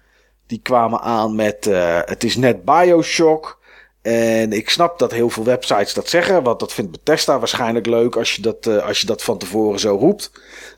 Die 0.47 0.59
kwamen 0.63 1.01
aan 1.01 1.35
met 1.35 1.67
uh, 1.67 1.99
het 2.05 2.23
is 2.23 2.35
net 2.35 2.65
Bioshock. 2.65 3.59
En 4.01 4.53
ik 4.53 4.69
snap 4.69 4.99
dat 4.99 5.11
heel 5.11 5.29
veel 5.29 5.43
websites 5.43 5.93
dat 5.93 6.09
zeggen. 6.09 6.43
Want 6.43 6.59
dat 6.59 6.73
vindt 6.73 6.91
Bethesda 6.91 7.39
waarschijnlijk 7.39 7.85
leuk 7.85 8.15
als 8.15 8.35
je 8.35 8.41
dat, 8.41 8.65
uh, 8.65 8.85
als 8.85 8.99
je 8.99 9.05
dat 9.05 9.23
van 9.23 9.37
tevoren 9.37 9.79
zo 9.79 9.95
roept. 9.95 10.31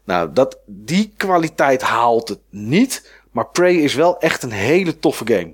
Nou, 0.03 0.33
dat, 0.33 0.57
die 0.65 1.13
kwaliteit 1.17 1.81
haalt 1.81 2.29
het 2.29 2.39
niet. 2.49 3.11
Maar 3.31 3.47
Prey 3.47 3.75
is 3.75 3.93
wel 3.93 4.19
echt 4.19 4.43
een 4.43 4.51
hele 4.51 4.99
toffe 4.99 5.25
game. 5.27 5.53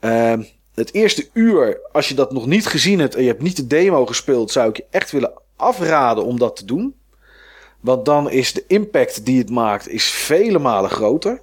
Uh, 0.00 0.44
het 0.74 0.94
eerste 0.94 1.28
uur, 1.32 1.80
als 1.92 2.08
je 2.08 2.14
dat 2.14 2.32
nog 2.32 2.46
niet 2.46 2.66
gezien 2.66 2.98
hebt 2.98 3.14
en 3.14 3.22
je 3.22 3.28
hebt 3.28 3.42
niet 3.42 3.56
de 3.56 3.66
demo 3.66 4.06
gespeeld, 4.06 4.50
zou 4.50 4.68
ik 4.68 4.76
je 4.76 4.84
echt 4.90 5.10
willen 5.10 5.32
afraden 5.56 6.24
om 6.24 6.38
dat 6.38 6.56
te 6.56 6.64
doen. 6.64 6.94
Want 7.80 8.04
dan 8.04 8.30
is 8.30 8.52
de 8.52 8.64
impact 8.66 9.24
die 9.24 9.38
het 9.38 9.50
maakt 9.50 9.88
is 9.88 10.10
vele 10.10 10.58
malen 10.58 10.90
groter. 10.90 11.42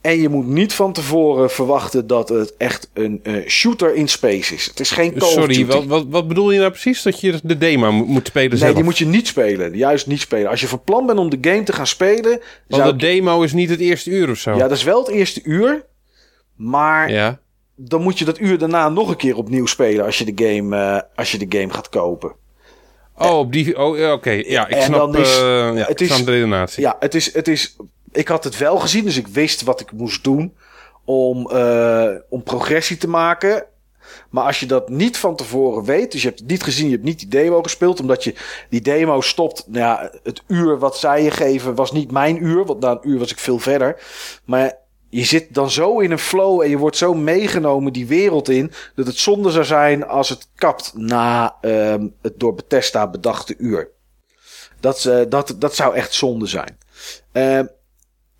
En 0.00 0.20
je 0.20 0.28
moet 0.28 0.46
niet 0.46 0.72
van 0.72 0.92
tevoren 0.92 1.50
verwachten 1.50 2.06
dat 2.06 2.28
het 2.28 2.56
echt 2.56 2.90
een 2.94 3.20
uh, 3.22 3.48
shooter 3.48 3.94
in 3.94 4.08
space 4.08 4.54
is. 4.54 4.66
Het 4.66 4.80
is 4.80 4.90
geen 4.90 5.18
Call 5.18 5.30
Sorry, 5.30 5.66
wat, 5.66 5.84
wat, 5.84 6.04
wat, 6.08 6.28
bedoel 6.28 6.50
je 6.50 6.58
nou 6.58 6.70
precies? 6.70 7.02
Dat 7.02 7.20
je 7.20 7.40
de 7.42 7.58
demo 7.58 7.92
moet 7.92 8.26
spelen 8.26 8.58
zelf? 8.58 8.62
Nee, 8.62 8.74
die 8.74 8.84
moet 8.84 8.98
je 8.98 9.06
niet 9.06 9.26
spelen. 9.26 9.76
Juist 9.76 10.06
niet 10.06 10.20
spelen. 10.20 10.50
Als 10.50 10.60
je 10.60 10.68
van 10.68 10.84
plan 10.84 11.06
bent 11.06 11.18
om 11.18 11.30
de 11.30 11.38
game 11.40 11.62
te 11.62 11.72
gaan 11.72 11.86
spelen... 11.86 12.40
Want 12.66 12.84
de 12.84 12.96
demo 12.96 13.42
is 13.42 13.52
niet 13.52 13.70
het 13.70 13.80
eerste 13.80 14.10
uur 14.10 14.30
of 14.30 14.38
zo? 14.38 14.50
Ja, 14.50 14.68
dat 14.68 14.76
is 14.76 14.82
wel 14.82 14.98
het 14.98 15.08
eerste 15.08 15.40
uur. 15.42 15.84
Maar 16.56 17.10
ja. 17.10 17.40
dan 17.76 18.02
moet 18.02 18.18
je 18.18 18.24
dat 18.24 18.40
uur 18.40 18.58
daarna 18.58 18.88
nog 18.88 19.08
een 19.08 19.16
keer 19.16 19.36
opnieuw 19.36 19.66
spelen 19.66 20.04
als 20.04 20.18
je 20.18 20.34
de 20.34 20.44
game, 20.46 20.76
uh, 20.76 21.00
als 21.14 21.32
je 21.32 21.38
de 21.38 21.58
game 21.58 21.72
gaat 21.72 21.88
kopen. 21.88 22.32
Oh, 23.16 23.38
op 23.38 23.52
die. 23.52 23.78
Oh, 23.78 23.90
oké. 23.90 24.10
Okay. 24.10 24.44
Ja, 24.48 24.68
ik 24.68 24.76
en 24.76 24.82
snap, 24.82 25.12
dan 25.12 25.22
is, 25.22 25.38
uh, 25.38 25.44
ja, 25.76 25.84
het 25.86 26.00
is, 26.00 26.24
de 26.24 26.30
redenatie. 26.30 26.82
Ja, 26.82 26.96
het 26.98 27.14
is, 27.14 27.34
het 27.34 27.48
is. 27.48 27.76
Ik 28.12 28.28
had 28.28 28.44
het 28.44 28.58
wel 28.58 28.78
gezien, 28.78 29.04
dus 29.04 29.16
ik 29.16 29.28
wist 29.28 29.62
wat 29.62 29.80
ik 29.80 29.92
moest 29.92 30.24
doen 30.24 30.54
om, 31.04 31.50
uh, 31.52 32.14
om 32.28 32.42
progressie 32.42 32.96
te 32.96 33.08
maken. 33.08 33.64
Maar 34.30 34.44
als 34.44 34.60
je 34.60 34.66
dat 34.66 34.88
niet 34.88 35.16
van 35.16 35.36
tevoren 35.36 35.84
weet, 35.84 36.12
dus 36.12 36.22
je 36.22 36.28
hebt 36.28 36.40
het 36.40 36.48
niet 36.48 36.62
gezien, 36.62 36.86
je 36.86 36.92
hebt 36.92 37.04
niet 37.04 37.18
die 37.18 37.28
demo 37.28 37.62
gespeeld, 37.62 38.00
omdat 38.00 38.24
je 38.24 38.34
die 38.68 38.80
demo 38.80 39.20
stopt. 39.20 39.64
Nou 39.66 39.78
ja, 39.78 40.10
het 40.22 40.42
uur 40.46 40.78
wat 40.78 40.98
zij 40.98 41.22
je 41.22 41.30
geven 41.30 41.74
was 41.74 41.92
niet 41.92 42.10
mijn 42.10 42.44
uur, 42.44 42.64
want 42.64 42.80
na 42.80 42.90
een 42.90 43.08
uur 43.10 43.18
was 43.18 43.30
ik 43.30 43.38
veel 43.38 43.58
verder. 43.58 44.02
Maar 44.44 44.78
je 45.08 45.24
zit 45.24 45.54
dan 45.54 45.70
zo 45.70 45.98
in 45.98 46.10
een 46.10 46.18
flow 46.18 46.60
en 46.60 46.70
je 46.70 46.78
wordt 46.78 46.96
zo 46.96 47.14
meegenomen 47.14 47.92
die 47.92 48.06
wereld 48.06 48.48
in, 48.48 48.72
dat 48.94 49.06
het 49.06 49.16
zonde 49.16 49.50
zou 49.50 49.64
zijn 49.64 50.06
als 50.06 50.28
het 50.28 50.48
kapt 50.54 50.92
na 50.96 51.56
um, 51.60 52.14
het 52.22 52.40
door 52.40 52.54
Bethesda 52.54 53.06
bedachte 53.06 53.54
uur. 53.58 53.88
Dat, 54.80 55.04
uh, 55.04 55.20
dat, 55.28 55.54
dat 55.58 55.74
zou 55.74 55.94
echt 55.94 56.14
zonde 56.14 56.46
zijn. 56.46 56.78
Uh, 57.32 57.60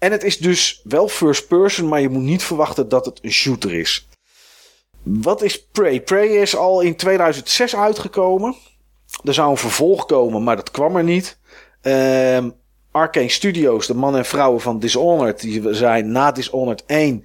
en 0.00 0.12
het 0.12 0.24
is 0.24 0.38
dus 0.38 0.80
wel 0.84 1.08
first 1.08 1.48
person, 1.48 1.88
maar 1.88 2.00
je 2.00 2.08
moet 2.08 2.22
niet 2.22 2.42
verwachten 2.42 2.88
dat 2.88 3.04
het 3.04 3.18
een 3.22 3.32
shooter 3.32 3.74
is. 3.74 4.08
Wat 5.02 5.42
is 5.42 5.66
Prey? 5.66 6.00
Prey 6.00 6.26
is 6.26 6.56
al 6.56 6.80
in 6.80 6.96
2006 6.96 7.76
uitgekomen. 7.76 8.54
Er 9.24 9.34
zou 9.34 9.50
een 9.50 9.56
vervolg 9.56 10.06
komen, 10.06 10.42
maar 10.42 10.56
dat 10.56 10.70
kwam 10.70 10.96
er 10.96 11.04
niet. 11.04 11.38
Uh, 11.82 12.38
Arcane 12.90 13.28
Studios, 13.28 13.86
de 13.86 13.94
mannen 13.94 14.20
en 14.20 14.26
vrouwen 14.26 14.60
van 14.60 14.78
Dishonored, 14.78 15.40
die 15.40 15.74
zijn 15.74 16.12
na 16.12 16.32
Dishonored 16.32 16.84
1 16.86 17.24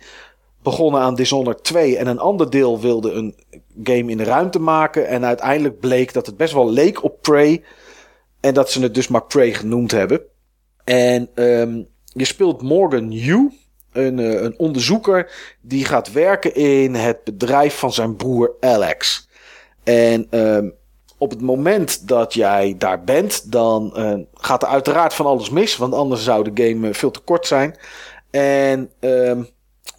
begonnen 0.63 1.01
aan 1.01 1.15
Dishonored 1.15 1.63
2 1.63 1.97
en 1.97 2.07
een 2.07 2.19
ander 2.19 2.49
deel 2.49 2.79
wilde 2.79 3.11
een 3.11 3.35
game 3.83 4.11
in 4.11 4.17
de 4.17 4.23
ruimte 4.23 4.59
maken. 4.59 5.07
En 5.07 5.25
uiteindelijk 5.25 5.79
bleek 5.79 6.13
dat 6.13 6.25
het 6.25 6.37
best 6.37 6.53
wel 6.53 6.69
leek 6.69 7.03
op 7.03 7.21
Prey 7.21 7.63
en 8.39 8.53
dat 8.53 8.71
ze 8.71 8.81
het 8.81 8.93
dus 8.93 9.07
maar 9.07 9.23
Prey 9.23 9.53
genoemd 9.53 9.91
hebben. 9.91 10.21
En 10.83 11.29
um, 11.35 11.87
je 12.15 12.25
speelt 12.25 12.61
Morgan 12.61 13.11
Yu, 13.11 13.51
een, 13.91 14.17
uh, 14.17 14.41
een 14.41 14.59
onderzoeker 14.59 15.31
die 15.61 15.85
gaat 15.85 16.11
werken 16.11 16.55
in 16.55 16.95
het 16.95 17.23
bedrijf 17.23 17.77
van 17.77 17.93
zijn 17.93 18.15
broer 18.15 18.55
Alex. 18.59 19.27
En 19.83 20.27
um, 20.39 20.73
op 21.17 21.29
het 21.29 21.41
moment 21.41 22.07
dat 22.07 22.33
jij 22.33 22.75
daar 22.77 23.03
bent, 23.03 23.51
dan 23.51 23.93
uh, 23.97 24.13
gaat 24.33 24.63
er 24.63 24.69
uiteraard 24.69 25.13
van 25.13 25.25
alles 25.25 25.49
mis. 25.49 25.77
Want 25.77 25.93
anders 25.93 26.23
zou 26.23 26.51
de 26.51 26.63
game 26.63 26.93
veel 26.93 27.11
te 27.11 27.19
kort 27.19 27.47
zijn. 27.47 27.75
En 28.31 28.91
uh, 28.99 29.39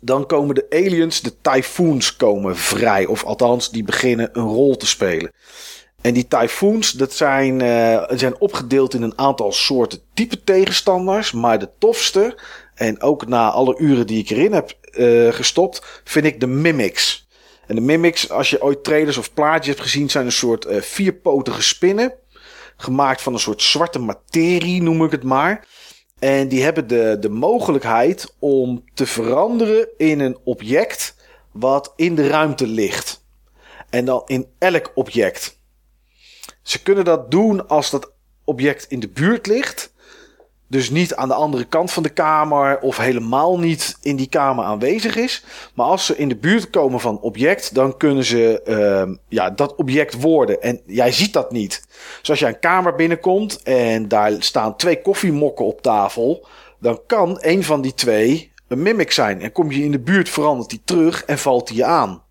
dan 0.01 0.27
komen 0.27 0.55
de 0.55 0.67
aliens, 0.71 1.21
de 1.21 1.41
typhoons, 1.41 2.17
komen 2.17 2.57
vrij. 2.57 3.07
Of 3.07 3.25
althans, 3.25 3.71
die 3.71 3.85
beginnen 3.85 4.29
een 4.33 4.49
rol 4.49 4.77
te 4.77 4.87
spelen. 4.87 5.33
En 6.07 6.15
die 6.15 6.29
typhoons, 6.29 6.91
dat 6.91 7.13
zijn, 7.13 7.61
uh, 7.63 8.03
zijn 8.09 8.41
opgedeeld 8.41 8.95
in 8.95 9.03
een 9.03 9.19
aantal 9.19 9.53
soorten 9.53 10.01
type 10.15 10.45
tegenstanders. 10.45 11.33
Maar 11.33 11.59
de 11.59 11.69
tofste, 11.79 12.39
en 12.75 13.03
ook 13.03 13.27
na 13.27 13.51
alle 13.51 13.79
uren 13.79 14.07
die 14.07 14.19
ik 14.19 14.31
erin 14.31 14.53
heb 14.53 14.73
uh, 14.93 15.33
gestopt, 15.33 16.03
vind 16.05 16.25
ik 16.25 16.41
de 16.41 16.47
mimics. 16.47 17.29
En 17.67 17.75
de 17.75 17.81
mimics, 17.81 18.31
als 18.31 18.51
je 18.51 18.63
ooit 18.63 18.85
trailers 18.85 19.17
of 19.17 19.35
plaatjes 19.35 19.67
hebt 19.67 19.81
gezien, 19.81 20.11
zijn 20.11 20.27
een 20.27 20.33
soort 20.33 20.67
uh, 20.67 20.81
vierpotige 20.81 21.63
spinnen. 21.63 22.15
Gemaakt 22.77 23.23
van 23.23 23.33
een 23.33 23.39
soort 23.39 23.63
zwarte 23.63 23.99
materie, 23.99 24.83
noem 24.83 25.05
ik 25.05 25.11
het 25.11 25.25
maar. 25.25 25.67
En 26.19 26.49
die 26.49 26.63
hebben 26.63 26.87
de, 26.87 27.17
de 27.21 27.31
mogelijkheid 27.31 28.35
om 28.39 28.85
te 28.95 29.07
veranderen 29.07 29.89
in 29.97 30.21
een 30.21 30.39
object 30.45 31.17
wat 31.53 31.93
in 31.97 32.15
de 32.15 32.29
ruimte 32.29 32.67
ligt. 32.67 33.25
En 33.91 34.05
dan 34.05 34.23
in 34.27 34.47
elk 34.59 34.93
object. 34.95 35.55
Ze 36.67 36.83
kunnen 36.83 37.05
dat 37.05 37.31
doen 37.31 37.69
als 37.69 37.91
dat 37.91 38.13
object 38.45 38.87
in 38.89 39.01
de 39.01 39.09
buurt 39.09 39.47
ligt. 39.47 39.93
Dus 40.69 40.91
niet 40.91 41.15
aan 41.15 41.29
de 41.29 41.35
andere 41.35 41.65
kant 41.65 41.93
van 41.93 42.03
de 42.03 42.09
kamer 42.09 42.79
of 42.79 42.97
helemaal 42.97 43.59
niet 43.59 43.97
in 44.03 44.17
die 44.17 44.29
kamer 44.29 44.65
aanwezig 44.65 45.17
is. 45.17 45.45
Maar 45.75 45.87
als 45.87 46.07
ze 46.07 46.17
in 46.17 46.29
de 46.29 46.37
buurt 46.37 46.71
komen 46.71 47.01
van 47.01 47.21
object, 47.21 47.75
dan 47.75 47.97
kunnen 47.97 48.25
ze 48.25 48.63
uh, 49.09 49.17
ja, 49.29 49.51
dat 49.51 49.75
object 49.75 50.21
worden. 50.21 50.63
En 50.63 50.81
jij 50.87 51.13
ziet 51.13 51.33
dat 51.33 51.53
niet. 51.53 51.85
Dus 52.21 52.31
als 52.31 52.39
jij 52.39 52.49
een 52.49 52.59
kamer 52.59 52.95
binnenkomt 52.95 53.63
en 53.63 54.09
daar 54.09 54.33
staan 54.39 54.77
twee 54.77 55.03
koffiemokken 55.03 55.65
op 55.65 55.83
tafel, 55.83 56.47
dan 56.81 57.01
kan 57.07 57.39
een 57.41 57.65
van 57.65 57.81
die 57.81 57.95
twee 57.95 58.53
een 58.69 58.83
mimic 58.83 59.13
zijn. 59.13 59.41
En 59.41 59.53
kom 59.53 59.71
je 59.71 59.83
in 59.83 59.93
de 59.93 60.01
buurt, 60.01 60.29
verandert 60.29 60.71
die 60.71 60.83
terug 60.85 61.25
en 61.25 61.39
valt 61.39 61.69
die 61.69 61.77
je 61.77 61.85
aan. 61.85 62.25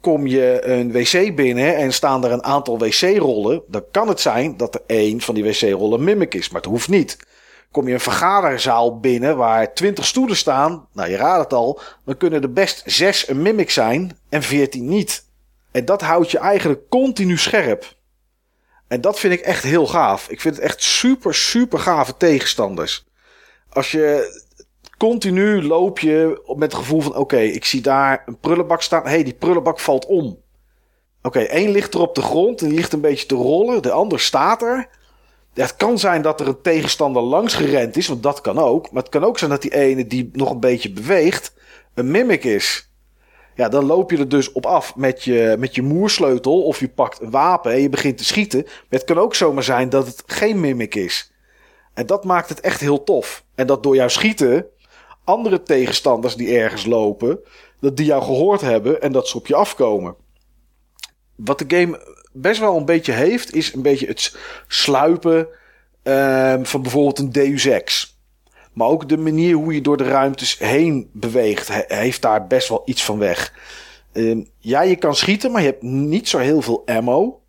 Kom 0.00 0.26
je 0.26 0.60
een 0.64 0.92
wc 0.92 1.36
binnen 1.36 1.76
en 1.76 1.92
staan 1.92 2.24
er 2.24 2.32
een 2.32 2.44
aantal 2.44 2.78
wc-rollen, 2.78 3.62
dan 3.68 3.84
kan 3.90 4.08
het 4.08 4.20
zijn 4.20 4.56
dat 4.56 4.74
er 4.74 4.80
één 4.86 5.20
van 5.20 5.34
die 5.34 5.44
wc-rollen 5.44 6.04
mimic 6.04 6.34
is. 6.34 6.48
Maar 6.48 6.60
het 6.60 6.70
hoeft 6.70 6.88
niet. 6.88 7.16
Kom 7.70 7.88
je 7.88 7.94
een 7.94 8.00
vergaderzaal 8.00 9.00
binnen 9.00 9.36
waar 9.36 9.74
20 9.74 10.04
stoelen 10.06 10.36
staan, 10.36 10.88
nou 10.92 11.10
je 11.10 11.16
raadt 11.16 11.42
het 11.42 11.52
al, 11.52 11.80
dan 12.04 12.16
kunnen 12.16 12.42
er 12.42 12.52
best 12.52 12.82
zes 12.86 13.28
een 13.28 13.42
mimic 13.42 13.70
zijn 13.70 14.18
en 14.28 14.42
14 14.42 14.88
niet. 14.88 15.24
En 15.70 15.84
dat 15.84 16.00
houdt 16.00 16.30
je 16.30 16.38
eigenlijk 16.38 16.88
continu 16.88 17.38
scherp. 17.38 17.96
En 18.88 19.00
dat 19.00 19.18
vind 19.18 19.32
ik 19.32 19.40
echt 19.40 19.62
heel 19.62 19.86
gaaf. 19.86 20.28
Ik 20.28 20.40
vind 20.40 20.54
het 20.54 20.64
echt 20.64 20.82
super, 20.82 21.34
super 21.34 21.78
gave 21.78 22.16
tegenstanders. 22.16 23.06
Als 23.68 23.90
je 23.90 24.46
continu 24.98 25.62
loop 25.62 25.98
je 25.98 26.42
met 26.56 26.72
het 26.72 26.80
gevoel 26.80 27.00
van: 27.00 27.16
oké, 27.16 27.38
ik 27.38 27.64
zie 27.64 27.80
daar 27.80 28.22
een 28.26 28.38
prullenbak 28.38 28.82
staan. 28.82 29.06
Hey, 29.06 29.22
die 29.22 29.34
prullenbak 29.34 29.78
valt 29.78 30.06
om. 30.06 30.38
Oké, 31.22 31.38
één 31.38 31.70
ligt 31.70 31.94
er 31.94 32.00
op 32.00 32.14
de 32.14 32.22
grond 32.22 32.60
en 32.60 32.68
die 32.68 32.76
ligt 32.76 32.92
een 32.92 33.00
beetje 33.00 33.26
te 33.26 33.34
rollen. 33.34 33.82
De 33.82 33.90
ander 33.90 34.20
staat 34.20 34.62
er. 34.62 34.88
het 35.54 35.76
kan 35.76 35.98
zijn 35.98 36.22
dat 36.22 36.40
er 36.40 36.48
een 36.48 36.62
tegenstander 36.62 37.22
langs 37.22 37.54
gerend 37.54 37.96
is, 37.96 38.06
want 38.06 38.22
dat 38.22 38.40
kan 38.40 38.58
ook. 38.58 38.90
Maar 38.90 39.02
het 39.02 39.10
kan 39.10 39.24
ook 39.24 39.38
zijn 39.38 39.50
dat 39.50 39.62
die 39.62 39.74
ene 39.74 40.06
die 40.06 40.30
nog 40.32 40.50
een 40.50 40.60
beetje 40.60 40.92
beweegt, 40.92 41.54
een 41.94 42.10
mimic 42.10 42.44
is. 42.44 42.92
Ja, 43.54 43.68
dan 43.68 43.84
loop 43.86 44.10
je 44.10 44.18
er 44.18 44.28
dus 44.28 44.52
op 44.52 44.66
af 44.66 44.96
met 44.96 45.24
je, 45.24 45.56
met 45.58 45.74
je 45.74 45.82
moersleutel 45.82 46.62
of 46.62 46.80
je 46.80 46.88
pakt 46.88 47.20
een 47.20 47.30
wapen 47.30 47.72
en 47.72 47.80
je 47.80 47.88
begint 47.88 48.18
te 48.18 48.24
schieten. 48.24 48.62
Maar 48.62 48.84
het 48.88 49.04
kan 49.04 49.18
ook 49.18 49.34
zomaar 49.34 49.62
zijn 49.62 49.88
dat 49.88 50.06
het 50.06 50.22
geen 50.26 50.60
mimic 50.60 50.94
is. 50.94 51.32
En 51.94 52.06
dat 52.06 52.24
maakt 52.24 52.48
het 52.48 52.60
echt 52.60 52.80
heel 52.80 53.04
tof. 53.04 53.44
En 53.54 53.66
dat 53.66 53.82
door 53.82 53.94
jouw 53.94 54.08
schieten 54.08 54.66
andere 55.28 55.62
tegenstanders 55.62 56.36
die 56.36 56.58
ergens 56.58 56.86
lopen, 56.86 57.40
dat 57.80 57.96
die 57.96 58.06
jou 58.06 58.22
gehoord 58.22 58.60
hebben 58.60 59.02
en 59.02 59.12
dat 59.12 59.28
ze 59.28 59.36
op 59.36 59.46
je 59.46 59.54
afkomen. 59.54 60.14
Wat 61.36 61.58
de 61.58 61.76
game 61.76 62.00
best 62.32 62.60
wel 62.60 62.76
een 62.76 62.84
beetje 62.84 63.12
heeft, 63.12 63.54
is 63.54 63.74
een 63.74 63.82
beetje 63.82 64.06
het 64.06 64.36
sluipen 64.66 65.48
um, 66.02 66.66
van 66.66 66.82
bijvoorbeeld 66.82 67.18
een 67.18 67.32
Deus 67.32 67.64
Ex. 67.64 68.16
Maar 68.72 68.88
ook 68.88 69.08
de 69.08 69.16
manier 69.16 69.54
hoe 69.54 69.74
je 69.74 69.80
door 69.80 69.96
de 69.96 70.08
ruimtes 70.08 70.58
heen 70.58 71.10
beweegt, 71.12 71.86
heeft 71.86 72.22
daar 72.22 72.46
best 72.46 72.68
wel 72.68 72.82
iets 72.84 73.04
van 73.04 73.18
weg. 73.18 73.52
Uh, 74.12 74.44
ja, 74.58 74.82
je 74.82 74.96
kan 74.96 75.14
schieten, 75.14 75.52
maar 75.52 75.62
je 75.62 75.68
hebt 75.68 75.82
niet 75.82 76.28
zo 76.28 76.38
heel 76.38 76.62
veel 76.62 76.82
ammo. 76.86 77.42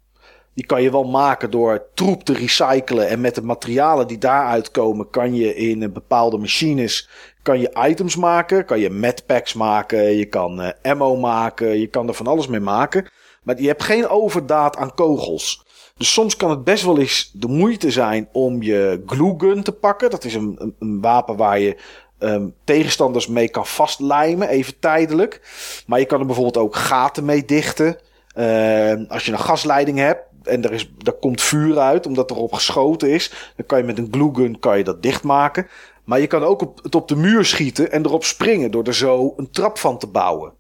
Die 0.54 0.66
kan 0.66 0.82
je 0.82 0.92
wel 0.92 1.04
maken 1.04 1.52
door 1.52 1.88
troep 1.94 2.24
te 2.24 2.34
recyclen. 2.34 3.08
En 3.08 3.22
met 3.22 3.36
de 3.36 3.42
materialen 3.42 4.08
die 4.08 4.18
daaruit 4.18 4.72
komen, 4.72 5.10
kan 5.10 5.36
je 5.36 5.56
in 5.56 5.94
bepaalde 5.94 6.38
machines 6.38 7.10
kan 7.42 7.60
je 7.60 7.78
items 7.88 8.16
maken. 8.16 8.66
Kan 8.66 8.80
je 8.80 8.90
medpacks 8.90 9.54
maken. 9.54 10.18
Je 10.18 10.26
kan 10.26 10.62
uh, 10.62 10.70
ammo 10.82 11.16
maken. 11.16 11.80
Je 11.80 11.88
kan 11.88 12.08
er 12.08 12.14
van 12.14 12.28
alles 12.28 12.48
mee 12.48 12.60
maken. 12.60 13.08
Maar 13.44 13.62
je 13.62 13.68
hebt 13.68 13.84
geen 13.84 14.08
overdaad 14.08 14.78
aan 14.78 14.94
kogels. 14.94 15.68
Dus 15.98 16.14
soms 16.14 16.36
kan 16.36 16.50
het 16.50 16.64
best 16.64 16.84
wel 16.84 17.00
eens 17.00 17.32
de 17.34 17.48
moeite 17.48 17.92
zijn 17.92 18.30
om 18.32 18.62
je 18.62 19.04
glue 19.06 19.34
gun 19.38 19.64
te 19.64 19.72
pakken. 19.72 20.10
Dat 20.10 20.24
is 20.24 20.34
een, 20.34 20.74
een, 20.80 21.02
wapen 21.02 21.36
waar 21.36 21.60
je 21.60 21.78
um, 22.20 22.54
tegenstanders 22.64 23.28
mee 23.28 23.50
kan 23.50 23.66
vastlijmen, 23.66 24.50
even 24.50 24.80
tijdelijk. 24.80 25.42
Maar 25.88 26.00
je 26.00 26.06
kan 26.06 26.20
er 26.20 26.26
bijvoorbeeld 26.26 26.58
ook 26.58 26.76
gaten 26.76 27.26
mee 27.26 27.46
dichten. 27.46 27.98
Uh, 28.36 28.94
als 29.08 29.26
je 29.26 29.32
een 29.32 29.40
gasleiding 29.40 29.98
hebt 29.98 30.22
en 30.44 30.64
er, 30.64 30.72
is, 30.72 30.92
er 31.04 31.14
komt 31.14 31.42
vuur 31.42 31.80
uit 31.80 32.06
omdat 32.06 32.30
er 32.30 32.38
op 32.38 32.54
geschoten 32.54 33.10
is, 33.10 33.52
dan 33.56 33.66
kan 33.66 33.78
je 33.78 33.84
met 33.84 33.98
een 33.98 34.08
glue 34.12 34.36
gun 34.36 34.60
kan 34.60 34.78
je 34.78 34.84
dat 34.84 35.04
dichtmaken. 35.04 35.68
Maar 36.10 36.20
je 36.20 36.28
kan 36.28 36.44
ook 36.44 36.62
op, 36.62 36.84
het 36.84 36.96
op 36.96 37.08
de 37.08 37.16
muur 37.16 37.46
schieten 37.46 37.92
en 37.92 38.06
erop 38.06 38.24
springen 38.24 38.72
door 38.72 38.84
er 38.84 38.96
zo 38.96 39.34
een 39.38 39.52
trap 39.52 39.78
van 39.78 39.98
te 39.98 40.08
bouwen. 40.08 40.54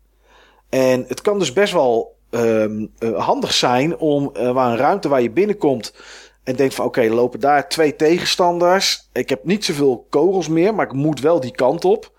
En 0.69 1.05
het 1.07 1.21
kan 1.21 1.39
dus 1.39 1.53
best 1.53 1.73
wel 1.73 2.15
um, 2.29 2.91
uh, 2.99 3.25
handig 3.25 3.53
zijn 3.53 3.97
om 3.97 4.31
uh, 4.33 4.51
waar 4.51 4.71
een 4.71 4.77
ruimte 4.77 5.09
waar 5.09 5.21
je 5.21 5.31
binnenkomt 5.31 5.93
en 6.43 6.55
denkt 6.55 6.73
van 6.73 6.85
oké, 6.85 6.99
okay, 6.99 7.11
lopen 7.11 7.39
daar 7.39 7.69
twee 7.69 7.95
tegenstanders. 7.95 9.09
Ik 9.13 9.29
heb 9.29 9.43
niet 9.43 9.65
zoveel 9.65 10.05
kogels 10.09 10.47
meer, 10.47 10.75
maar 10.75 10.85
ik 10.85 10.93
moet 10.93 11.19
wel 11.19 11.39
die 11.39 11.55
kant 11.55 11.85
op. 11.85 12.11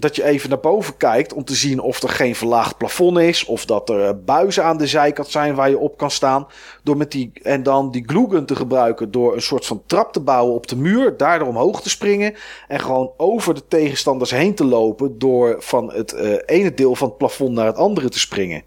Dat 0.00 0.16
je 0.16 0.24
even 0.24 0.48
naar 0.48 0.60
boven 0.60 0.96
kijkt 0.96 1.32
om 1.32 1.44
te 1.44 1.54
zien 1.54 1.80
of 1.80 2.02
er 2.02 2.08
geen 2.08 2.34
verlaagd 2.34 2.76
plafond 2.76 3.18
is. 3.18 3.44
Of 3.44 3.64
dat 3.64 3.88
er 3.88 4.24
buizen 4.24 4.64
aan 4.64 4.78
de 4.78 4.86
zijkant 4.86 5.28
zijn 5.28 5.54
waar 5.54 5.70
je 5.70 5.78
op 5.78 5.96
kan 5.96 6.10
staan. 6.10 6.46
Door 6.82 6.96
met 6.96 7.10
die, 7.10 7.30
en 7.42 7.62
dan 7.62 7.90
die 7.90 8.02
gluegun 8.06 8.46
te 8.46 8.56
gebruiken 8.56 9.10
door 9.10 9.34
een 9.34 9.42
soort 9.42 9.66
van 9.66 9.82
trap 9.86 10.12
te 10.12 10.20
bouwen 10.20 10.54
op 10.54 10.66
de 10.66 10.76
muur. 10.76 11.16
Daardoor 11.16 11.48
omhoog 11.48 11.82
te 11.82 11.90
springen. 11.90 12.34
En 12.68 12.80
gewoon 12.80 13.12
over 13.16 13.54
de 13.54 13.66
tegenstanders 13.68 14.30
heen 14.30 14.54
te 14.54 14.64
lopen. 14.64 15.18
Door 15.18 15.56
van 15.58 15.92
het 15.92 16.14
uh, 16.14 16.36
ene 16.46 16.74
deel 16.74 16.94
van 16.94 17.08
het 17.08 17.18
plafond 17.18 17.54
naar 17.54 17.66
het 17.66 17.76
andere 17.76 18.08
te 18.08 18.18
springen. 18.18 18.62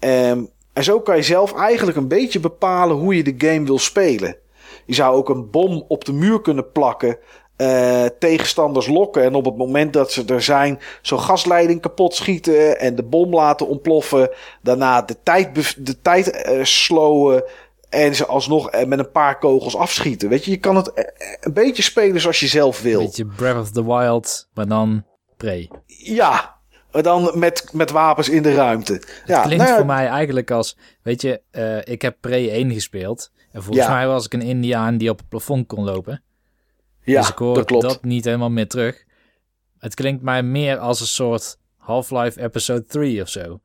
Um, 0.00 0.50
en 0.72 0.84
zo 0.84 1.00
kan 1.00 1.16
je 1.16 1.22
zelf 1.22 1.54
eigenlijk 1.54 1.96
een 1.96 2.08
beetje 2.08 2.40
bepalen 2.40 2.96
hoe 2.96 3.16
je 3.16 3.34
de 3.34 3.48
game 3.48 3.66
wil 3.66 3.78
spelen. 3.78 4.36
Je 4.86 4.94
zou 4.94 5.16
ook 5.16 5.28
een 5.28 5.50
bom 5.50 5.84
op 5.88 6.04
de 6.04 6.12
muur 6.12 6.40
kunnen 6.40 6.72
plakken. 6.72 7.18
Uh, 7.60 8.04
tegenstanders 8.18 8.86
lokken. 8.86 9.22
En 9.22 9.34
op 9.34 9.44
het 9.44 9.56
moment 9.56 9.92
dat 9.92 10.12
ze 10.12 10.24
er 10.24 10.42
zijn, 10.42 10.80
zo'n 11.02 11.20
gasleiding 11.20 11.80
kapot 11.80 12.14
schieten. 12.14 12.78
En 12.78 12.94
de 12.94 13.02
bom 13.02 13.34
laten 13.34 13.68
ontploffen. 13.68 14.30
Daarna 14.62 15.02
de 15.02 15.16
tijd, 15.22 15.76
de 15.86 16.00
tijd 16.00 16.46
uh, 16.48 16.64
slowen. 16.64 17.44
En 17.88 18.14
ze 18.14 18.26
alsnog 18.26 18.84
met 18.86 18.98
een 18.98 19.10
paar 19.10 19.38
kogels 19.38 19.76
afschieten. 19.76 20.28
Weet 20.28 20.44
je, 20.44 20.50
je 20.50 20.56
kan 20.56 20.76
het 20.76 20.92
een 21.40 21.52
beetje 21.52 21.82
spelen 21.82 22.20
zoals 22.20 22.40
je 22.40 22.46
zelf 22.46 22.82
wil. 22.82 23.00
Een 23.00 23.06
beetje 23.06 23.26
Breath 23.26 23.60
of 23.60 23.70
the 23.70 23.84
Wild, 23.84 24.48
maar 24.54 24.68
dan 24.68 25.04
Prey. 25.36 25.70
Ja, 25.86 26.60
dan 26.90 27.30
met, 27.34 27.68
met 27.72 27.90
wapens 27.90 28.28
in 28.28 28.42
de 28.42 28.54
ruimte. 28.54 28.92
Het 28.92 29.22
ja, 29.26 29.42
klinkt 29.42 29.64
nou 29.64 29.76
voor 29.76 29.86
mij 29.86 30.06
eigenlijk 30.06 30.50
als... 30.50 30.76
Weet 31.02 31.22
je, 31.22 31.40
uh, 31.52 31.78
ik 31.94 32.02
heb 32.02 32.16
Pre 32.20 32.50
1 32.50 32.72
gespeeld. 32.72 33.30
En 33.52 33.62
volgens 33.62 33.88
mij 33.88 34.06
was 34.06 34.24
ik 34.24 34.32
een 34.32 34.42
Indiaan 34.42 34.96
die 34.96 35.10
op 35.10 35.18
het 35.18 35.28
plafond 35.28 35.66
kon 35.66 35.84
lopen. 35.84 36.22
Ja, 37.02 37.20
dus 37.20 37.30
ik 37.30 37.38
hoor 37.38 37.54
dat, 37.54 37.64
klopt. 37.64 37.82
dat 37.82 38.04
niet 38.04 38.24
helemaal 38.24 38.50
meer 38.50 38.68
terug. 38.68 39.04
Het 39.78 39.94
klinkt 39.94 40.22
mij 40.22 40.42
meer 40.42 40.78
als 40.78 41.00
een 41.00 41.06
soort 41.06 41.58
Half-Life 41.76 42.42
Episode 42.42 42.84
3 42.84 43.22
of 43.22 43.28
zo. 43.28 43.60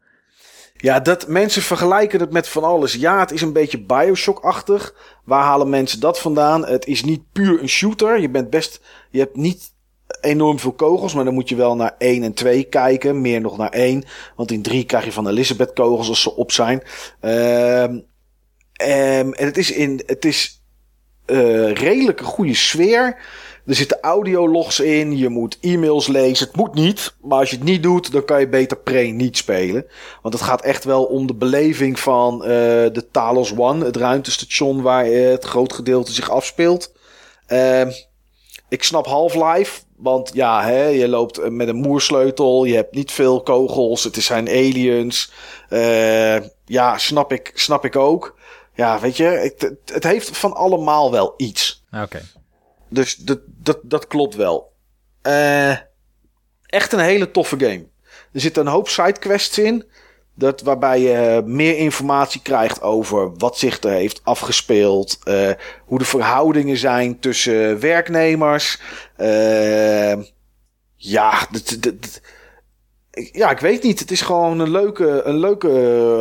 Ja, 0.77 0.99
dat 0.99 1.27
mensen 1.27 1.61
vergelijken 1.61 2.19
het 2.19 2.31
met 2.31 2.47
van 2.47 2.63
alles. 2.63 2.93
Ja, 2.93 3.19
het 3.19 3.31
is 3.31 3.41
een 3.41 3.53
beetje 3.53 3.85
Bioshock-achtig. 3.85 4.95
Waar 5.23 5.43
halen 5.43 5.69
mensen 5.69 5.99
dat 5.99 6.19
vandaan? 6.19 6.65
Het 6.65 6.85
is 6.85 7.03
niet 7.03 7.31
puur 7.31 7.61
een 7.61 7.69
shooter. 7.69 8.19
Je 8.19 8.29
bent 8.29 8.49
best. 8.49 8.81
Je 9.09 9.19
hebt 9.19 9.35
niet 9.35 9.73
enorm 10.21 10.59
veel 10.59 10.73
kogels, 10.73 11.13
maar 11.13 11.25
dan 11.25 11.33
moet 11.33 11.49
je 11.49 11.55
wel 11.55 11.75
naar 11.75 11.95
1 11.97 12.23
en 12.23 12.33
2 12.33 12.63
kijken. 12.63 13.21
Meer 13.21 13.41
nog 13.41 13.57
naar 13.57 13.69
1. 13.69 14.03
Want 14.35 14.51
in 14.51 14.61
3 14.61 14.83
krijg 14.83 15.05
je 15.05 15.11
van 15.11 15.27
Elizabeth 15.27 15.73
kogels 15.73 16.07
als 16.07 16.21
ze 16.21 16.35
op 16.35 16.51
zijn. 16.51 16.81
Um, 17.21 18.05
en 18.73 19.33
het 19.35 19.57
is, 19.57 19.71
in, 19.71 20.03
het 20.05 20.25
is 20.25 20.64
uh, 21.25 21.71
redelijk 21.71 22.19
een 22.19 22.25
goede 22.25 22.55
sfeer. 22.55 23.17
Er 23.65 23.75
zitten 23.75 23.99
audiologs 24.01 24.79
in, 24.79 25.17
je 25.17 25.29
moet 25.29 25.57
e-mails 25.61 26.07
lezen. 26.07 26.47
Het 26.47 26.55
moet 26.55 26.73
niet, 26.73 27.15
maar 27.21 27.39
als 27.39 27.49
je 27.49 27.55
het 27.55 27.65
niet 27.65 27.83
doet, 27.83 28.11
dan 28.11 28.25
kan 28.25 28.39
je 28.39 28.47
beter 28.47 28.77
Prey 28.77 29.11
niet 29.11 29.37
spelen. 29.37 29.85
Want 30.21 30.33
het 30.33 30.43
gaat 30.43 30.61
echt 30.61 30.83
wel 30.83 31.03
om 31.03 31.27
de 31.27 31.33
beleving 31.33 31.99
van 31.99 32.41
uh, 32.41 32.49
de 32.49 33.07
Talos 33.11 33.53
One, 33.57 33.85
het 33.85 33.95
ruimtestation 33.95 34.81
waar 34.81 35.11
uh, 35.11 35.29
het 35.29 35.45
groot 35.45 35.73
gedeelte 35.73 36.11
zich 36.11 36.29
afspeelt. 36.29 36.93
Uh, 37.47 37.87
ik 38.69 38.83
snap 38.83 39.05
Half-Life, 39.05 39.81
want 39.97 40.31
ja, 40.33 40.63
hè, 40.63 40.85
je 40.85 41.07
loopt 41.07 41.49
met 41.49 41.67
een 41.67 41.75
moersleutel, 41.75 42.65
je 42.65 42.75
hebt 42.75 42.95
niet 42.95 43.11
veel 43.11 43.41
kogels, 43.41 44.03
het 44.03 44.15
zijn 44.15 44.47
aliens. 44.47 45.31
Uh, 45.69 46.35
ja, 46.65 46.97
snap 46.97 47.31
ik, 47.31 47.51
snap 47.53 47.85
ik 47.85 47.95
ook. 47.95 48.34
Ja, 48.75 48.99
weet 48.99 49.17
je, 49.17 49.23
het, 49.23 49.71
het 49.85 50.03
heeft 50.03 50.37
van 50.37 50.53
allemaal 50.53 51.11
wel 51.11 51.33
iets. 51.37 51.83
Oké. 51.91 52.03
Okay. 52.03 52.21
Dus 52.89 53.15
dat, 53.15 53.39
dat, 53.45 53.79
dat 53.83 54.07
klopt 54.07 54.35
wel. 54.35 54.73
Uh, 55.23 55.77
echt 56.65 56.93
een 56.93 56.99
hele 56.99 57.31
toffe 57.31 57.59
game. 57.59 57.87
Er 58.31 58.41
zitten 58.41 58.65
een 58.65 58.71
hoop 58.71 58.89
sidequests 58.89 59.57
in. 59.57 59.85
Dat, 60.33 60.61
waarbij 60.61 60.99
je 60.99 61.41
meer 61.45 61.77
informatie 61.77 62.41
krijgt 62.41 62.81
over 62.81 63.37
wat 63.37 63.57
zich 63.57 63.83
er 63.83 63.91
heeft 63.91 64.21
afgespeeld. 64.23 65.19
Uh, 65.23 65.51
hoe 65.85 65.99
de 65.99 66.05
verhoudingen 66.05 66.77
zijn 66.77 67.19
tussen 67.19 67.79
werknemers. 67.79 68.79
Uh, 69.17 70.13
ja, 70.95 71.47
dat, 71.51 71.77
dat, 71.79 72.21
ja, 73.31 73.49
ik 73.49 73.59
weet 73.59 73.83
niet. 73.83 73.99
Het 73.99 74.11
is 74.11 74.21
gewoon 74.21 74.59
een 74.59 74.71
leuke, 74.71 75.21
een 75.23 75.37
leuke, 75.37 75.67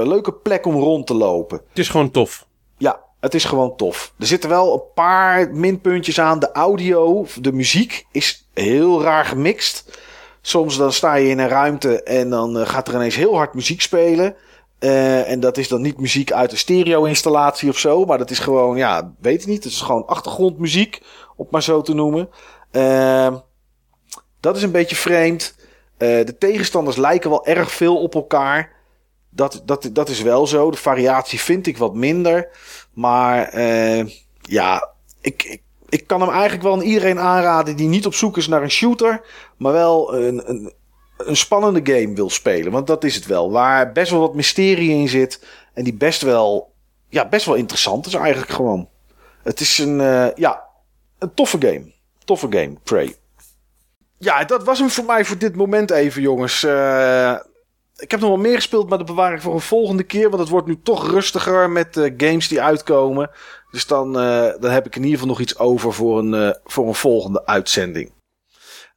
leuke 0.06 0.32
plek 0.32 0.66
om 0.66 0.74
rond 0.74 1.06
te 1.06 1.14
lopen. 1.14 1.60
Het 1.68 1.78
is 1.78 1.89
gewoon 1.89 2.10
tof. 2.10 2.47
Ja, 2.78 3.00
het 3.20 3.34
is 3.34 3.44
gewoon 3.44 3.76
tof. 3.76 4.12
Er 4.18 4.26
zitten 4.26 4.50
wel 4.50 4.74
een 4.74 4.92
paar 4.94 5.50
minpuntjes 5.50 6.20
aan. 6.20 6.39
De 6.39 6.52
audio, 6.52 7.26
de 7.40 7.52
muziek 7.52 8.06
is 8.12 8.48
heel 8.55 9.02
raar 9.02 9.24
gemixt. 9.24 9.98
Soms 10.40 10.76
dan 10.76 10.92
sta 10.92 11.14
je 11.14 11.28
in 11.28 11.39
een 11.39 11.48
ruimte 11.48 12.02
en 12.02 12.31
dan 12.31 12.56
uh, 12.56 12.66
gaat 12.66 12.89
er 12.89 12.94
ineens 12.94 13.16
heel 13.16 13.36
hard 13.36 13.55
muziek 13.55 13.81
spelen. 13.81 14.36
Uh, 14.81 15.31
en 15.31 15.40
dat 15.40 15.56
is 15.56 15.68
dan 15.68 15.81
niet 15.81 15.98
muziek 15.98 16.32
uit 16.32 16.52
een 16.52 16.58
stereo-installatie 16.58 17.68
of 17.68 17.78
zo. 17.78 18.05
Maar 18.05 18.18
dat 18.18 18.31
is 18.31 18.39
gewoon, 18.39 18.76
ja, 18.76 19.12
weet 19.20 19.40
ik 19.40 19.47
niet. 19.47 19.64
Het 19.64 19.73
is 19.73 19.81
gewoon 19.81 20.06
achtergrondmuziek, 20.06 21.02
om 21.36 21.47
maar 21.50 21.62
zo 21.62 21.82
te 21.82 21.94
noemen. 21.94 22.28
Uh, 22.73 23.34
dat 24.40 24.56
is 24.56 24.62
een 24.62 24.70
beetje 24.70 24.97
vreemd. 24.97 25.55
De 25.97 26.36
tegenstanders 26.39 26.97
lijken 26.97 27.31
wel 27.31 27.47
erg 27.47 27.73
veel 27.73 27.97
op 28.02 28.14
elkaar. 28.14 28.73
Dat, 29.31 29.62
dat, 29.64 29.90
dat 29.92 30.08
is 30.08 30.23
wel 30.23 30.47
zo. 30.47 30.70
De 30.70 30.76
variatie 30.76 31.40
vind 31.40 31.66
ik 31.66 31.78
wat 31.78 31.94
minder. 31.94 32.48
Maar 32.92 33.60
ja, 34.40 34.90
ik, 35.20 35.42
ik 35.42 35.62
ik 35.94 36.06
kan 36.06 36.20
hem 36.20 36.31
eigenlijk 36.31 36.62
wel 36.62 36.73
aan 36.73 36.81
iedereen 36.81 37.18
aanraden 37.18 37.76
die 37.76 37.89
niet 37.89 38.06
op 38.06 38.14
zoek 38.14 38.36
is 38.36 38.48
naar 38.48 38.62
een 38.62 38.70
shooter, 38.70 39.20
maar 39.56 39.73
wel 39.73 40.14
een, 40.14 40.50
een, 40.50 40.73
een 41.16 41.36
spannende 41.36 41.92
game 41.92 42.14
wil 42.14 42.31
spelen. 42.31 42.73
Want 42.73 42.86
dat 42.86 43.05
is 43.05 43.14
het 43.14 43.26
wel. 43.26 43.50
Waar 43.50 43.92
best 43.92 44.10
wel 44.10 44.20
wat 44.20 44.34
mysterie 44.34 44.90
in 44.90 45.08
zit. 45.08 45.47
En 45.73 45.84
die 45.84 45.94
best 45.94 46.23
wel, 46.23 46.73
ja, 47.08 47.28
best 47.28 47.47
wel 47.47 47.55
interessant 47.55 48.06
is 48.06 48.14
eigenlijk 48.14 48.52
gewoon. 48.52 48.89
Het 49.42 49.60
is 49.60 49.78
een, 49.78 50.00
eh, 50.00 50.26
ja, 50.34 50.64
een 51.18 51.34
toffe 51.34 51.58
game. 51.60 51.92
Toffe 52.24 52.47
game, 52.50 52.76
Prey. 52.82 53.14
Ja, 54.24 54.44
dat 54.44 54.64
was 54.64 54.78
hem 54.78 54.90
voor 54.90 55.04
mij 55.04 55.24
voor 55.24 55.38
dit 55.38 55.56
moment 55.56 55.90
even, 55.90 56.22
jongens. 56.22 56.62
Eh, 56.62 57.36
ik 57.96 58.10
heb 58.10 58.20
nog 58.20 58.28
wel 58.28 58.38
meer 58.38 58.54
gespeeld, 58.54 58.88
maar 58.88 58.98
dat 58.98 59.06
bewaar 59.06 59.34
ik 59.34 59.40
voor 59.40 59.54
een 59.54 59.60
volgende 59.60 60.02
keer. 60.02 60.28
Want 60.28 60.40
het 60.40 60.50
wordt 60.50 60.66
nu 60.66 60.80
toch 60.82 61.10
rustiger 61.10 61.70
met 61.70 61.94
de 61.94 62.14
games 62.16 62.48
die 62.48 62.62
uitkomen. 62.62 63.30
Dus 63.70 63.86
dan, 63.86 64.18
eh, 64.18 64.52
dan 64.60 64.70
heb 64.70 64.86
ik 64.86 64.96
in 64.96 65.02
ieder 65.02 65.18
geval 65.18 65.32
nog 65.32 65.40
iets 65.40 65.58
over 65.58 65.92
voor 65.92 66.18
een, 66.18 66.56
voor 66.64 66.86
een 66.86 66.94
volgende 66.94 67.46
uitzending. 67.46 68.12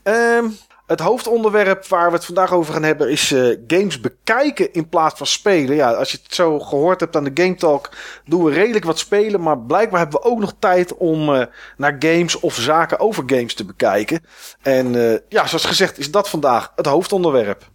Ehm 0.04 0.46
het 0.88 1.00
hoofdonderwerp 1.00 1.86
waar 1.86 2.10
we 2.10 2.16
het 2.16 2.26
vandaag 2.26 2.54
over 2.54 2.74
gaan 2.74 2.84
hebben 2.84 3.10
is 3.10 3.32
uh, 3.32 3.58
games 3.68 4.00
bekijken 4.00 4.74
in 4.74 4.90
plaats 4.90 5.18
van 5.18 5.28
spelen. 5.28 5.76
Ja, 5.76 5.92
als 5.92 6.12
je 6.12 6.18
het 6.24 6.34
zo 6.34 6.60
gehoord 6.60 7.00
hebt 7.00 7.16
aan 7.16 7.24
de 7.24 7.44
Game 7.44 7.56
Talk, 7.56 7.90
doen 8.26 8.44
we 8.44 8.52
redelijk 8.52 8.86
wat 8.86 9.00
spelen. 9.00 9.42
Maar 9.42 9.60
blijkbaar 9.60 10.00
hebben 10.00 10.22
we 10.22 10.28
ook 10.28 10.40
nog 10.40 10.54
tijd 10.60 10.98
om 10.98 11.30
uh, 11.30 11.46
naar 11.78 11.96
games 12.00 12.40
of 12.40 12.56
zaken 12.56 13.00
over 13.00 13.24
games 13.26 13.54
te 13.54 13.66
bekijken. 13.66 14.24
En 14.62 14.94
uh, 14.94 15.18
ja, 15.30 15.48
zoals 15.48 15.66
gezegd 15.66 15.98
is 15.98 16.12
dat 16.12 16.30
vandaag 16.30 16.72
het 16.76 16.86
hoofdonderwerp. 16.86 17.70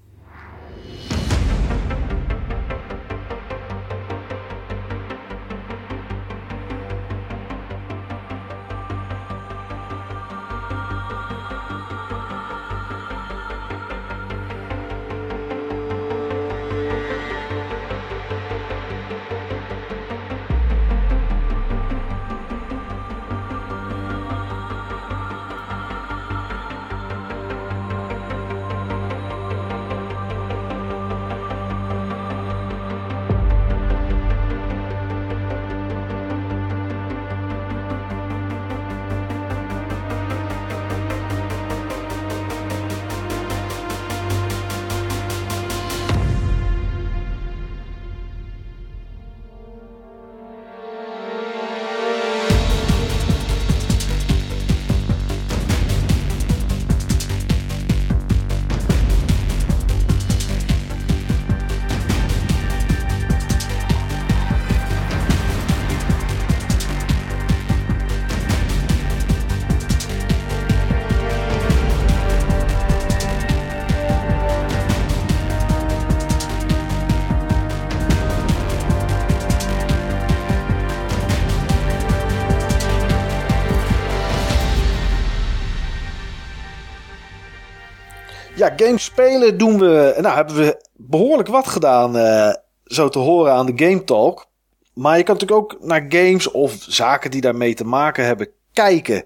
Games 88.85 89.05
spelen 89.05 89.59
doen 89.59 89.79
we. 89.79 90.17
Nou, 90.21 90.35
hebben 90.35 90.57
we 90.57 90.85
behoorlijk 90.97 91.49
wat 91.49 91.69
gedaan. 91.69 92.17
Uh, 92.17 92.53
zo 92.85 93.09
te 93.09 93.19
horen 93.19 93.53
aan 93.53 93.67
de 93.67 93.85
Game 93.85 94.05
Talk. 94.05 94.47
Maar 94.95 95.17
je 95.17 95.23
kan 95.23 95.35
natuurlijk 95.35 95.61
ook 95.61 95.85
naar 95.85 96.05
games 96.09 96.51
of 96.51 96.77
zaken 96.79 97.31
die 97.31 97.41
daarmee 97.41 97.75
te 97.75 97.85
maken 97.85 98.25
hebben 98.25 98.49
kijken. 98.73 99.25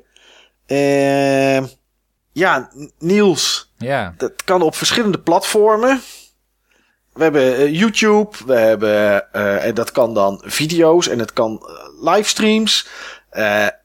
Uh, 0.67 1.65
ja, 2.33 2.71
Niels. 2.99 3.73
Ja. 3.79 4.15
Dat 4.17 4.45
kan 4.45 4.63
op 4.63 4.75
verschillende 4.75 5.21
platformen. 5.21 6.01
We 7.13 7.23
hebben 7.23 7.61
uh, 7.61 7.75
YouTube, 7.75 8.37
we 8.47 8.55
hebben, 8.55 9.33
en 9.63 9.75
dat 9.75 9.93
kan 9.93 10.15
dan 10.15 10.43
video's 10.45 11.09
en 11.09 11.19
het 11.19 11.33
kan 11.33 11.71
livestreams. 12.01 12.89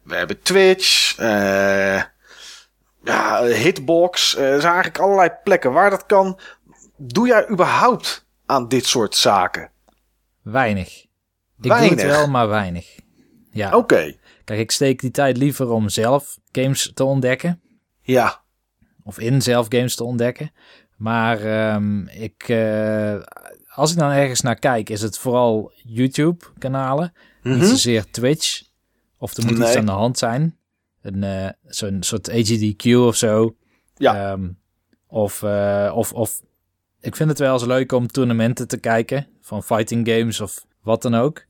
we 0.03 0.16
hebben 0.16 0.41
Twitch, 0.41 1.16
ja, 3.03 3.43
hitbox. 3.43 4.35
Eh, 4.35 4.53
er 4.53 4.61
zijn 4.61 4.73
eigenlijk 4.73 5.03
allerlei 5.03 5.30
plekken 5.43 5.71
waar 5.71 5.89
dat 5.89 6.05
kan. 6.05 6.39
Doe 6.97 7.27
jij 7.27 7.49
überhaupt 7.49 8.25
aan 8.45 8.67
dit 8.67 8.85
soort 8.85 9.15
zaken? 9.15 9.71
Weinig. 10.41 11.05
Ik 11.61 11.69
weinig. 11.69 11.89
doe 11.89 11.99
het 11.99 12.15
wel, 12.15 12.27
maar 12.27 12.47
weinig. 12.47 12.99
Ja. 13.51 13.75
Oké. 13.75 14.15
Kijk, 14.43 14.59
ik 14.59 14.71
steek 14.71 14.99
die 14.99 15.11
tijd 15.11 15.38
liever 15.38 15.69
om 15.69 15.89
zelf 15.89 16.38
games 16.51 16.91
te 16.93 17.03
ontdekken. 17.03 17.61
Ja. 18.01 18.41
Of 19.03 19.19
in 19.19 19.41
zelf 19.41 19.65
games 19.69 19.95
te 19.95 20.03
ontdekken. 20.03 20.51
Maar 20.97 21.73
um, 21.73 22.07
ik, 22.07 22.47
uh, 22.47 23.15
als 23.67 23.91
ik 23.91 23.97
dan 23.97 24.11
ergens 24.11 24.41
naar 24.41 24.55
kijk, 24.55 24.89
is 24.89 25.01
het 25.01 25.17
vooral 25.17 25.71
YouTube-kanalen. 25.83 27.13
Mm 27.13 27.51
-hmm. 27.51 27.59
Niet 27.59 27.69
zozeer 27.69 28.11
Twitch. 28.11 28.63
Of 29.17 29.38
er 29.38 29.45
moet 29.45 29.57
nee. 29.57 29.67
iets 29.67 29.77
aan 29.77 29.85
de 29.85 29.91
hand 29.91 30.17
zijn. 30.17 30.57
Een, 31.01 31.23
uh, 31.23 31.49
zo'n 31.65 32.03
soort 32.03 32.30
AGDQ 32.30 32.95
of 32.95 33.15
zo. 33.15 33.55
Ja. 33.95 34.31
Um, 34.31 34.57
of, 35.07 35.41
uh, 35.41 35.91
of, 35.95 36.13
of 36.13 36.41
ik 36.99 37.15
vind 37.15 37.30
het 37.30 37.39
wel 37.39 37.53
eens 37.53 37.65
leuk 37.65 37.91
om 37.91 38.07
toernooien 38.07 38.53
te 38.53 38.77
kijken. 38.77 39.27
Van 39.41 39.63
fighting 39.63 40.07
games 40.09 40.41
of 40.41 40.65
wat 40.81 41.01
dan 41.01 41.15
ook. 41.15 41.45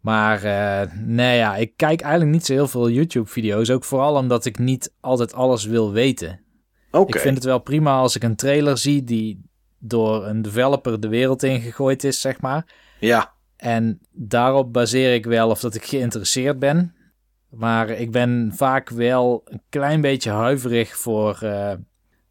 Maar 0.00 0.44
uh, 0.44 0.92
nee, 0.94 1.36
ja, 1.36 1.56
ik 1.56 1.72
kijk 1.76 2.00
eigenlijk 2.00 2.32
niet 2.32 2.46
zo 2.46 2.52
heel 2.52 2.68
veel 2.68 2.90
YouTube-video's. 2.90 3.70
Ook 3.70 3.84
vooral 3.84 4.16
omdat 4.16 4.44
ik 4.44 4.58
niet 4.58 4.92
altijd 5.00 5.32
alles 5.32 5.64
wil 5.64 5.92
weten. 5.92 6.40
Okay. 6.90 7.06
Ik 7.06 7.18
vind 7.18 7.34
het 7.34 7.44
wel 7.44 7.58
prima 7.58 7.96
als 7.96 8.16
ik 8.16 8.22
een 8.22 8.36
trailer 8.36 8.78
zie 8.78 9.04
die 9.04 9.44
door 9.78 10.26
een 10.26 10.42
developer 10.42 11.00
de 11.00 11.08
wereld 11.08 11.42
ingegooid 11.42 12.04
is, 12.04 12.20
zeg 12.20 12.40
maar. 12.40 12.66
Ja. 13.00 13.34
En 13.56 14.00
daarop 14.10 14.72
baseer 14.72 15.14
ik 15.14 15.24
wel 15.24 15.50
of 15.50 15.60
dat 15.60 15.74
ik 15.74 15.84
geïnteresseerd 15.84 16.58
ben. 16.58 16.94
Maar 17.50 17.90
ik 17.90 18.10
ben 18.10 18.52
vaak 18.54 18.90
wel 18.90 19.42
een 19.44 19.62
klein 19.68 20.00
beetje 20.00 20.30
huiverig 20.30 20.96
voor, 20.96 21.38
uh, 21.42 21.72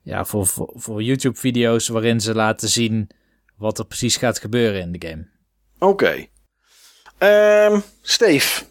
ja, 0.01 0.25
voor, 0.25 0.47
voor, 0.47 0.71
voor 0.75 1.03
YouTube-video's 1.03 1.87
waarin 1.87 2.19
ze 2.19 2.35
laten 2.35 2.69
zien 2.69 3.09
wat 3.57 3.79
er 3.79 3.85
precies 3.85 4.17
gaat 4.17 4.39
gebeuren 4.39 4.81
in 4.81 4.91
de 4.91 5.07
game. 5.07 5.27
Oké. 5.79 5.85
Okay. 5.85 6.29
Um, 7.71 7.83
Steve, 8.01 8.63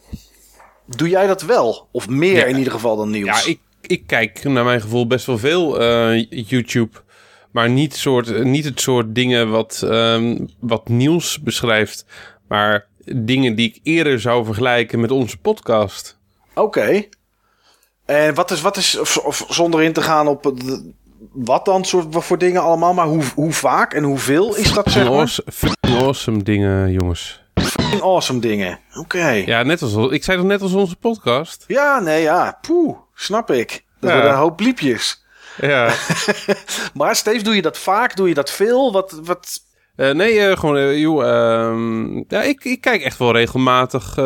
doe 0.87 1.09
jij 1.09 1.27
dat 1.27 1.43
wel? 1.43 1.89
Of 1.93 2.09
meer 2.09 2.37
ja, 2.37 2.45
in 2.45 2.57
ieder 2.57 2.73
geval 2.73 2.97
dan 2.97 3.11
nieuws? 3.11 3.45
Ja, 3.45 3.51
ik, 3.51 3.61
ik 3.81 4.07
kijk 4.07 4.45
naar 4.45 4.65
mijn 4.65 4.81
gevoel 4.81 5.07
best 5.07 5.27
wel 5.27 5.39
veel 5.39 5.83
uh, 5.83 6.25
YouTube. 6.31 7.03
Maar 7.51 7.71
niet, 7.71 7.95
soort, 7.95 8.45
niet 8.45 8.65
het 8.65 8.81
soort 8.81 9.15
dingen 9.15 9.51
wat, 9.51 9.83
um, 9.85 10.49
wat 10.61 10.89
nieuws 10.89 11.41
beschrijft. 11.41 12.07
Maar 12.49 12.87
dingen 13.05 13.55
die 13.55 13.69
ik 13.69 13.81
eerder 13.83 14.21
zou 14.21 14.45
vergelijken 14.45 15.01
met 15.01 15.11
onze 15.11 15.39
podcast. 15.39 16.23
Oké. 16.55 16.61
Okay. 16.61 17.09
En 18.05 18.35
wat 18.35 18.51
is, 18.51 18.61
wat 18.61 18.77
is 18.77 18.99
of, 18.99 19.17
of, 19.17 19.47
zonder 19.49 19.83
in 19.83 19.93
te 19.93 20.03
gaan 20.03 20.29
op 20.29 20.53
wat 21.33 21.65
dan 21.65 21.85
soort 21.85 22.15
wat 22.15 22.25
voor 22.25 22.39
dingen 22.39 22.63
allemaal, 22.63 22.95
maar 22.95 23.07
hoe, 23.07 23.23
hoe 23.35 23.53
vaak 23.53 23.95
en 23.95 24.03
hoeveel 24.03 24.57
is 24.57 24.73
dat 24.73 24.91
zeg 24.91 25.05
maar? 25.05 25.13
Awesome, 25.13 25.75
awesome 25.81 26.43
dingen, 26.43 26.93
jongens. 26.93 27.43
Awesome 28.01 28.41
dingen. 28.41 28.79
Oké. 28.95 29.29
Ja, 29.29 29.63
net 29.63 29.83
als 29.83 29.97
ik 30.11 30.25
zei 30.25 30.39
toch 30.39 30.47
net 30.47 30.63
als 30.63 30.73
onze 30.73 30.97
podcast. 30.97 31.65
Ja, 31.67 32.01
nee, 32.01 32.23
ja. 32.23 32.59
Poeh, 32.61 32.99
snap 33.15 33.51
ik. 33.51 33.85
Dat 34.01 34.11
ja. 34.11 34.17
worden 34.17 34.33
een 34.33 34.39
hoop 34.39 34.57
bliepjes. 34.57 35.25
Ja. 35.61 35.95
maar 36.95 37.17
Steve, 37.17 37.45
doe 37.45 37.55
je 37.55 37.63
dat 37.63 37.79
vaak? 37.79 38.17
Doe 38.17 38.29
je 38.29 38.35
dat 38.35 38.51
veel? 38.51 38.93
Wat, 38.93 39.21
wat... 39.25 39.63
Uh, 39.97 40.11
nee, 40.11 40.35
uh, 40.35 40.57
gewoon, 40.57 40.77
uh, 40.77 40.99
joh, 40.99 41.23
ja, 42.29 42.43
ik, 42.43 42.65
ik 42.65 42.81
kijk 42.81 43.03
echt 43.03 43.19
wel 43.19 43.33
regelmatig 43.33 44.19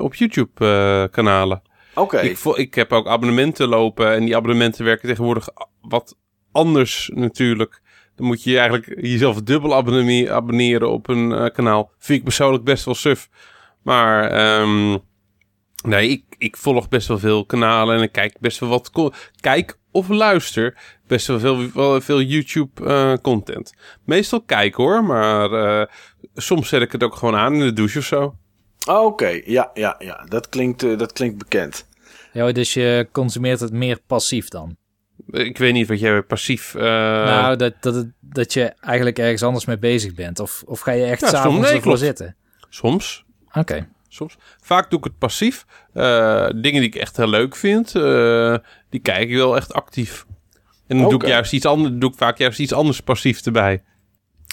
op 0.00 0.14
YouTube-kanalen. 0.14 1.62
Oké. 1.94 2.18
Ik, 2.18 2.38
ik 2.38 2.74
heb 2.74 2.92
ook 2.92 3.06
abonnementen 3.06 3.68
lopen 3.68 4.12
en 4.12 4.24
die 4.24 4.36
abonnementen 4.36 4.84
werken 4.84 5.08
tegenwoordig 5.08 5.48
wat 5.80 6.16
anders 6.52 7.10
natuurlijk. 7.14 7.82
Dan 8.16 8.26
moet 8.26 8.42
je 8.42 8.58
eigenlijk 8.58 9.00
jezelf 9.00 9.42
dubbel 9.42 9.74
abonneren 9.74 10.90
op 10.90 11.08
een 11.08 11.30
uh, 11.30 11.46
kanaal. 11.52 11.90
Vind 11.98 12.18
ik 12.18 12.24
persoonlijk 12.24 12.64
best 12.64 12.84
wel 12.84 12.94
suf. 12.94 13.28
Maar 13.82 14.60
um, 14.60 14.98
nee, 15.82 16.08
ik, 16.08 16.24
ik 16.38 16.56
volg 16.56 16.88
best 16.88 17.08
wel 17.08 17.18
veel 17.18 17.46
kanalen 17.46 17.96
en 17.96 18.02
ik 18.02 18.12
kijk 18.12 18.36
best 18.40 18.58
wel 18.58 18.68
wat. 18.68 18.90
Kijk 19.40 19.78
of 19.90 20.08
luister 20.08 20.76
best 21.06 21.26
wel 21.26 21.38
veel, 21.38 22.00
veel 22.00 22.22
YouTube 22.22 22.84
eh, 22.84 23.12
content. 23.22 23.74
Meestal 24.04 24.42
kijk 24.42 24.74
hoor, 24.74 25.04
maar 25.04 25.52
eh, 25.52 25.86
soms 26.34 26.68
zet 26.68 26.82
ik 26.82 26.92
het 26.92 27.02
ook 27.02 27.14
gewoon 27.14 27.36
aan 27.36 27.54
in 27.54 27.60
de 27.60 27.72
douche 27.72 27.98
of 27.98 28.04
zo. 28.04 28.36
Oh, 28.88 29.04
Oké, 29.04 29.40
ja, 29.44 29.70
ja, 29.74 29.94
ja. 29.98 30.24
Dat 30.28 30.48
klinkt, 30.48 30.82
eh, 30.82 30.98
dat 30.98 31.12
klinkt 31.12 31.38
bekend. 31.38 31.86
Ja, 32.32 32.52
dus 32.52 32.74
je 32.74 33.08
consumeert 33.12 33.60
het 33.60 33.72
meer 33.72 34.00
passief 34.06 34.48
dan? 34.48 34.76
Ik 35.30 35.58
weet 35.58 35.72
niet 35.72 35.88
wat 35.88 36.00
jij 36.00 36.22
passief... 36.22 36.74
eh, 36.74 36.82
nou, 36.82 37.56
dat, 37.56 37.74
dat, 37.80 38.06
dat 38.20 38.52
je 38.52 38.62
eigenlijk 38.80 39.18
ergens 39.18 39.42
anders 39.42 39.64
mee 39.64 39.78
bezig 39.78 40.14
bent. 40.14 40.40
Of, 40.40 40.62
of 40.66 40.80
ga 40.80 40.92
je 40.92 41.04
echt 41.04 41.20
Ja, 41.20 41.28
s'avonds 41.28 41.56
nee, 41.60 41.66
ervoor 41.66 41.82
klopt. 41.82 41.98
zitten? 41.98 42.36
Soms. 42.68 43.24
Oké. 43.52 43.88
Soms. 44.08 44.36
Vaak 44.60 44.90
doe 44.90 44.98
ik 44.98 45.04
het 45.04 45.18
passief. 45.18 45.64
Eh, 45.92 46.46
dingen 46.56 46.80
die 46.80 46.88
ik 46.90 46.94
echt 46.94 47.16
heel 47.16 47.28
leuk 47.28 47.56
vind, 47.56 47.94
eh, 47.94 48.56
die 48.90 49.00
kijk 49.00 49.28
ik 49.28 49.36
wel 49.36 49.56
echt 49.56 49.72
actief. 49.72 50.26
En 50.86 50.98
dan 50.98 51.08
doe, 51.08 51.20
ik 51.22 51.26
juist 51.28 51.52
iets 51.52 51.66
anders, 51.66 51.94
doe 51.96 52.10
ik 52.10 52.16
vaak 52.16 52.38
juist 52.38 52.58
iets 52.58 52.72
anders 52.72 53.00
passief 53.00 53.46
erbij. 53.46 53.82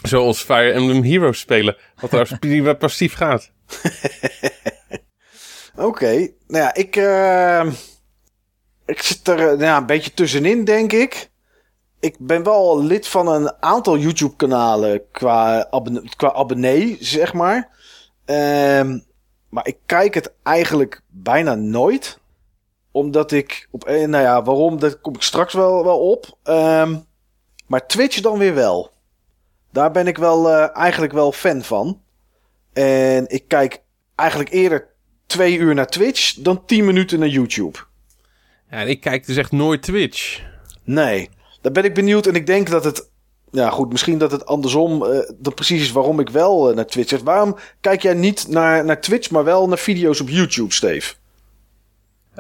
Zoals 0.02 0.42
Fire 0.42 0.72
Emblem 0.72 1.04
Heroes 1.04 1.40
spelen. 1.40 1.78
Wat 1.96 2.10
trouwens 2.10 2.40
prima 2.40 2.74
passief 2.74 3.14
gaat. 3.14 3.52
Oké, 5.76 6.12
nou 6.48 6.64
ja, 6.64 6.74
ik, 6.74 6.96
eh, 6.96 7.72
ik 8.86 9.02
zit 9.02 9.28
er 9.28 9.40
eh, 9.40 9.46
nou 9.46 9.64
ja, 9.64 9.78
een 9.78 9.86
beetje 9.86 10.14
tussenin, 10.14 10.64
denk 10.64 10.92
ik. 10.92 11.30
Ik 12.00 12.16
ben 12.20 12.44
wel 12.44 12.84
lid 12.84 13.08
van 13.08 13.28
een 13.28 13.54
aantal 13.60 13.98
YouTube-kanalen 13.98 15.02
qua, 15.12 15.68
abonne 15.70 16.04
qua 16.16 16.34
abonnee, 16.34 16.98
zeg 17.00 17.34
maar. 17.34 17.70
Ehm, 18.26 19.00
maar 19.50 19.68
ik 19.68 19.78
kijk 19.86 20.14
het 20.14 20.34
eigenlijk 20.44 21.02
bijna 21.08 21.56
nooit. 21.56 22.20
Omdat 22.92 23.32
ik 23.32 23.68
op 23.72 23.88
een, 23.88 24.10
nou 24.10 24.24
ja, 24.24 24.44
waarom, 24.44 24.80
daar 24.80 24.96
kom 24.96 25.16
ik 25.16 25.22
straks 25.22 25.54
wel, 25.54 25.84
wel 25.84 26.00
op. 26.00 26.38
Ehm, 26.44 26.98
maar 27.68 27.88
Twitch 27.88 28.20
dan 28.20 28.38
weer 28.38 28.54
wel. 28.54 28.92
Daar 29.72 29.92
ben 29.92 30.08
ik 30.08 30.18
wel 30.18 30.50
eh, 30.50 30.78
eigenlijk 30.78 31.14
wel 31.14 31.32
fan 31.32 31.62
van. 31.62 32.02
En 32.74 33.26
ik 33.30 33.48
kijk 33.48 33.82
eigenlijk 34.16 34.52
eerder 34.52 34.88
twee 35.26 35.58
uur 35.58 35.74
naar 35.74 35.88
Twitch 35.88 36.34
dan 36.34 36.66
tien 36.66 36.86
minuten 36.86 37.20
naar 37.20 37.28
YouTube. 37.28 37.78
Ja, 38.70 38.78
en 38.78 38.88
ik 38.88 39.02
kijk 39.02 39.26
dus 39.26 39.38
echt 39.38 39.52
nooit 39.52 39.82
Twitch. 39.82 40.42
Nee, 40.84 41.30
daar 41.62 41.72
ben 41.72 41.84
ik 41.84 41.94
benieuwd. 41.94 42.26
En 42.26 42.36
ik 42.36 42.46
denk 42.46 42.70
dat 42.70 42.84
het. 42.84 43.10
Ja, 43.52 43.70
goed, 43.70 43.92
misschien 43.92 44.18
dat 44.18 44.32
het 44.32 44.46
andersom. 44.46 45.06
eh 45.06 45.30
dat 45.38 45.56
precies 45.56 45.82
is 45.82 45.92
waarom 45.92 46.20
ik 46.20 46.30
wel 46.30 46.70
eh, 46.70 46.76
naar 46.76 46.86
Twitch 46.86 47.10
zeg. 47.10 47.22
Waarom 47.22 47.58
kijk 47.82 48.02
jij 48.02 48.14
niet 48.14 48.48
naar, 48.48 48.86
naar 48.86 49.02
Twitch, 49.02 49.30
maar 49.30 49.44
wel 49.44 49.68
naar 49.68 49.78
video's 49.78 50.20
op 50.22 50.30
YouTube, 50.30 50.74
Steve? 50.74 51.14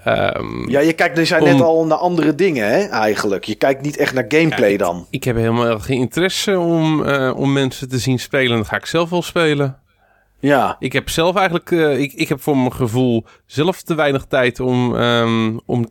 Ehm, 0.04 0.70
Ja, 0.70 0.80
je 0.80 0.94
kijkt, 0.94 1.28
zei 1.28 1.42
Om- 1.42 1.48
net 1.52 1.62
al 1.62 1.86
naar 1.86 1.98
andere 1.98 2.36
dingen, 2.36 2.68
hè, 2.68 2.80
eigenlijk. 2.88 3.44
Je 3.44 3.56
kijkt 3.56 3.82
niet 3.82 3.98
echt 3.98 4.14
naar 4.14 4.26
gameplay 4.28 4.72
Ja, 4.72 4.78
dan. 4.78 5.08
Ik 5.10 5.24
heb 5.24 5.36
helemaal 5.36 5.80
geen 5.80 5.98
interesse 6.00 6.60
om, 6.60 7.04
eh, 7.06 7.34
om 7.36 7.54
mensen 7.54 7.90
te 7.90 7.98
zien 7.98 8.20
spelen. 8.20 8.56
Dan 8.56 8.66
ga 8.66 8.76
ik 8.76 8.86
zelf 8.86 9.10
wel 9.10 9.22
spelen. 9.22 9.80
Ja, 10.40 10.76
Ik 10.80 10.94
heb 10.94 11.10
zelf 11.10 11.36
eigenlijk, 11.36 11.72
eh, 11.72 12.00
ik, 12.00 12.14
ik 12.14 12.30
heb 12.30 12.42
voor 12.42 12.58
mijn 12.58 12.74
gevoel 12.74 13.26
zelf 13.46 13.82
te 13.82 13.96
weinig 13.96 14.26
tijd 14.26 14.60
om, 14.60 14.96
ehm, 14.98 15.58
om, 15.66 15.86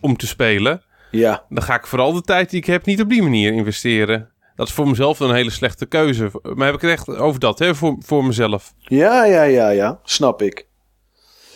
om 0.00 0.16
te 0.16 0.26
spelen. 0.26 0.82
ja. 1.10 1.44
Dan 1.48 1.62
ga 1.62 1.74
ik 1.74 1.86
vooral 1.86 2.12
de 2.12 2.22
tijd 2.22 2.50
die 2.50 2.58
ik 2.60 2.66
heb 2.66 2.84
niet 2.84 3.00
op 3.00 3.08
die 3.08 3.22
manier 3.22 3.52
investeren. 3.52 4.30
Dat 4.56 4.66
is 4.68 4.72
voor 4.72 4.88
mezelf 4.88 5.20
een 5.20 5.34
hele 5.34 5.50
slechte 5.50 5.86
keuze. 5.86 6.30
Maar 6.54 6.66
heb 6.66 6.74
ik 6.74 6.80
het 6.80 6.90
echt 6.90 7.08
over 7.16 7.40
dat, 7.40 7.58
hè? 7.58 7.74
Voor, 7.74 7.96
voor 7.98 8.24
mezelf. 8.24 8.72
Ja, 8.78 9.24
ja, 9.24 9.42
ja, 9.42 9.68
ja. 9.70 9.98
Snap 10.04 10.42
ik. 10.42 10.66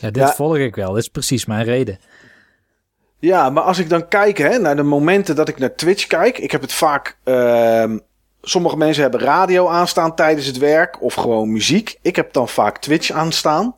Ja, 0.03 0.11
dit 0.11 0.23
Ja. 0.23 0.33
volg 0.35 0.57
ik 0.57 0.75
wel. 0.77 0.93
Dit 0.93 1.03
is 1.03 1.09
precies 1.09 1.47
mijn 1.47 1.65
reden. 1.65 1.99
Ja, 3.19 3.51
maar 3.51 3.63
als 3.63 3.79
ik 3.79 3.89
dan 3.89 4.09
kijk 4.09 4.39
hè, 4.39 4.59
naar 4.59 4.77
de 4.77 4.83
momenten 4.83 5.37
dat 5.37 5.49
ik 5.49 5.59
naar 5.59 5.75
Twitch 5.75 6.07
kijk. 6.07 6.39
Ik 6.39 6.51
heb 6.51 6.61
het 6.61 6.73
vaak. 6.73 7.17
ehm, 7.25 7.99
sommige 8.43 8.77
mensen 8.77 9.03
hebben 9.03 9.21
radio 9.21 9.69
aanstaan 9.69 10.15
tijdens 10.15 10.47
het 10.47 10.59
werk. 10.59 11.03
Of 11.03 11.15
gewoon 11.15 11.53
muziek. 11.53 11.99
Ik 12.03 12.17
heb 12.17 12.33
dan 12.33 12.49
vaak 12.49 12.79
Twitch 12.79 13.11
aanstaan. 13.11 13.77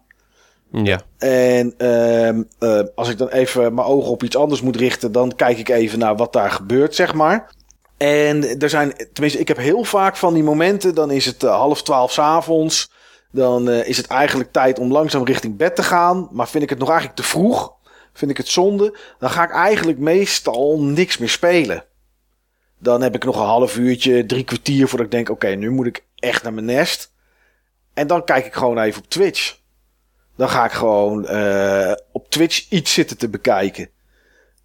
Ja. 0.71 1.01
En 1.19 1.75
ehm, 1.79 2.43
eh, 2.59 2.81
als 2.95 3.09
ik 3.09 3.19
dan 3.19 3.29
even 3.29 3.75
mijn 3.75 3.87
ogen 3.87 4.11
op 4.11 4.23
iets 4.23 4.37
anders 4.37 4.61
moet 4.63 4.77
richten. 4.77 5.13
Dan 5.13 5.33
kijk 5.37 5.59
ik 5.59 5.69
even 5.69 5.99
naar 5.99 6.17
wat 6.17 6.33
daar 6.33 6.51
gebeurt, 6.51 6.95
zeg 6.95 7.15
maar. 7.15 7.51
En 7.97 8.59
er 8.59 8.69
zijn, 8.71 8.93
tenminste, 9.13 9.39
ik 9.41 9.49
heb 9.49 9.57
heel 9.57 9.85
vaak 9.85 10.17
van 10.17 10.35
die 10.35 10.43
momenten. 10.43 10.95
Dan 10.95 11.11
is 11.11 11.25
het 11.27 11.43
eh, 11.43 11.51
half 11.57 11.83
twaalf 11.83 12.13
's 12.13 12.19
avonds. 12.19 12.91
Dan 13.35 13.69
eh, 13.69 13.89
is 13.89 13.97
het 13.97 14.07
eigenlijk 14.07 14.53
tijd 14.53 14.79
om 14.79 14.93
langzaam 14.93 15.25
richting 15.25 15.57
bed 15.57 15.77
te 15.77 15.83
gaan. 15.83 16.29
Maar 16.31 16.49
vind 16.49 16.63
ik 16.63 16.71
het 16.71 16.79
nog 16.79 16.89
eigenlijk 16.89 17.19
te 17.19 17.27
vroeg. 17.27 17.73
Vind 18.13 18.31
ik 18.31 18.37
het 18.37 18.49
zonde. 18.49 18.99
Dan 19.19 19.31
ga 19.31 19.45
ik 19.45 19.51
eigenlijk 19.51 19.99
meestal 19.99 20.81
niks 20.83 21.19
meer 21.19 21.29
spelen. 21.29 21.85
Dan 22.79 23.03
heb 23.03 23.15
ik 23.15 23.25
nog 23.25 23.37
een 23.37 23.47
half 23.47 23.77
uurtje, 23.77 24.27
drie 24.27 24.45
kwartier 24.45 24.89
voordat 24.89 25.07
ik 25.07 25.13
denk: 25.13 25.31
oké, 25.31 25.49
nu 25.49 25.71
moet 25.71 25.87
ik 25.87 26.05
echt 26.15 26.43
naar 26.43 26.53
mijn 26.53 26.67
nest. 26.67 27.13
En 27.95 28.07
dan 28.07 28.25
kijk 28.25 28.47
ik 28.47 28.55
gewoon 28.55 28.79
even 28.79 29.03
op 29.03 29.09
Twitch. 29.09 29.57
Dan 30.37 30.49
ga 30.49 30.65
ik 30.65 30.73
gewoon 30.73 31.27
eh, 31.27 31.93
op 32.13 32.31
Twitch 32.31 32.71
iets 32.71 32.93
zitten 32.93 33.19
te 33.19 33.29
bekijken. 33.29 33.89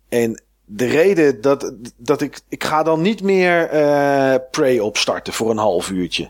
En 0.09 0.43
de 0.65 0.85
reden 0.85 1.41
dat, 1.41 1.73
dat 1.97 2.21
ik. 2.21 2.39
Ik 2.49 2.63
ga 2.63 2.83
dan 2.83 3.01
niet 3.01 3.21
meer 3.21 3.69
eh 3.69 4.35
Prey 4.51 4.79
opstarten 4.79 5.33
voor 5.33 5.49
een 5.49 5.57
half 5.57 5.89
uurtje. 5.89 6.29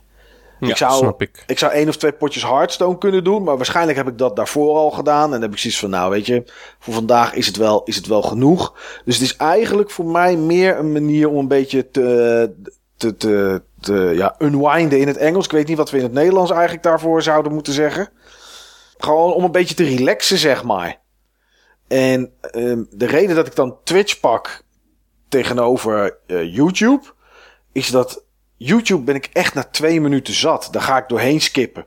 Ja, 0.59 0.75
zou- 0.75 0.97
snap 0.97 1.21
ik. 1.21 1.43
Ik 1.47 1.59
zou 1.59 1.71
één 1.71 1.87
of 1.87 1.97
twee 1.97 2.11
potjes 2.11 2.43
Hearthstone 2.43 2.97
kunnen 2.97 3.23
doen. 3.23 3.43
Maar 3.43 3.57
waarschijnlijk 3.57 3.97
heb 3.97 4.07
ik 4.07 4.17
dat 4.17 4.35
daarvoor 4.35 4.75
al 4.75 4.91
gedaan. 4.91 5.23
En 5.23 5.31
dan 5.31 5.41
heb 5.41 5.51
ik 5.51 5.57
zoiets 5.57 5.79
van, 5.79 5.89
nou 5.89 6.11
weet 6.11 6.25
je, 6.25 6.43
voor 6.79 6.93
vandaag 6.93 7.33
is 7.33 7.47
het 7.47 7.55
wel, 7.55 7.83
is 7.83 7.95
het 7.95 8.07
wel 8.07 8.21
genoeg. 8.21 8.73
Dus 9.05 9.17
het 9.17 9.23
is 9.23 9.35
eigenlijk 9.35 9.91
voor 9.91 10.05
mij 10.05 10.35
meer 10.35 10.77
een 10.77 10.91
manier 10.91 11.29
om 11.29 11.37
een 11.37 11.47
beetje 11.47 11.91
te, 11.91 12.51
te, 12.97 13.17
te, 13.17 13.61
te 13.79 14.11
ja, 14.15 14.35
unwinden 14.39 14.99
in 14.99 15.07
het 15.07 15.17
Engels. 15.17 15.45
Ik 15.45 15.51
weet 15.51 15.67
niet 15.67 15.77
wat 15.77 15.89
we 15.89 15.97
in 15.97 16.03
het 16.03 16.13
Nederlands 16.13 16.51
eigenlijk 16.51 16.83
daarvoor 16.83 17.21
zouden 17.21 17.53
moeten 17.53 17.73
zeggen. 17.73 18.09
Gewoon 18.97 19.33
om 19.33 19.43
een 19.43 19.51
beetje 19.51 19.75
te 19.75 19.83
relaxen, 19.83 20.37
zeg 20.37 20.63
maar. 20.63 20.99
En 21.87 22.33
ehm, 22.41 22.83
de 22.89 23.05
reden 23.05 23.35
dat 23.35 23.47
ik 23.47 23.55
dan 23.55 23.77
Twitch 23.83 24.19
pak 24.19 24.63
tegenover 25.29 26.17
eh, 26.27 26.55
YouTube, 26.55 27.03
is 27.71 27.89
dat 27.89 28.23
YouTube 28.61 29.03
ben 29.03 29.15
ik 29.15 29.29
echt 29.33 29.53
na 29.53 29.63
twee 29.63 30.01
minuten 30.01 30.33
zat. 30.33 30.67
Daar 30.71 30.81
ga 30.81 30.97
ik 30.97 31.07
doorheen 31.07 31.41
skippen. 31.41 31.85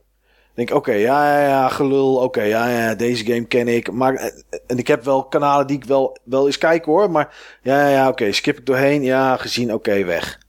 Denk, 0.55 0.71
oké, 0.71 0.93
ja, 0.93 1.39
ja, 1.39 1.49
ja, 1.49 1.69
gelul. 1.69 2.17
Oké, 2.17 2.43
ja, 2.43 2.69
ja, 2.69 2.95
deze 2.95 3.25
game 3.25 3.45
ken 3.45 3.69
ik. 3.69 3.91
Maar, 3.93 4.15
eh, 4.15 4.31
en 4.67 4.79
ik 4.79 4.87
heb 4.87 5.05
wel 5.05 5.25
kanalen 5.25 5.67
die 5.67 5.77
ik 5.77 5.85
wel, 5.85 6.19
wel 6.25 6.47
eens 6.47 6.59
kijk 6.59 6.85
hoor. 6.85 7.11
Maar 7.11 7.59
ja, 7.63 7.81
ja, 7.81 7.89
ja 7.89 8.09
oké, 8.09 8.33
skip 8.33 8.59
ik 8.59 8.67
doorheen. 8.67 9.03
Ja, 9.03 9.37
gezien, 9.37 9.75
oké, 9.75 10.05
weg. 10.05 10.41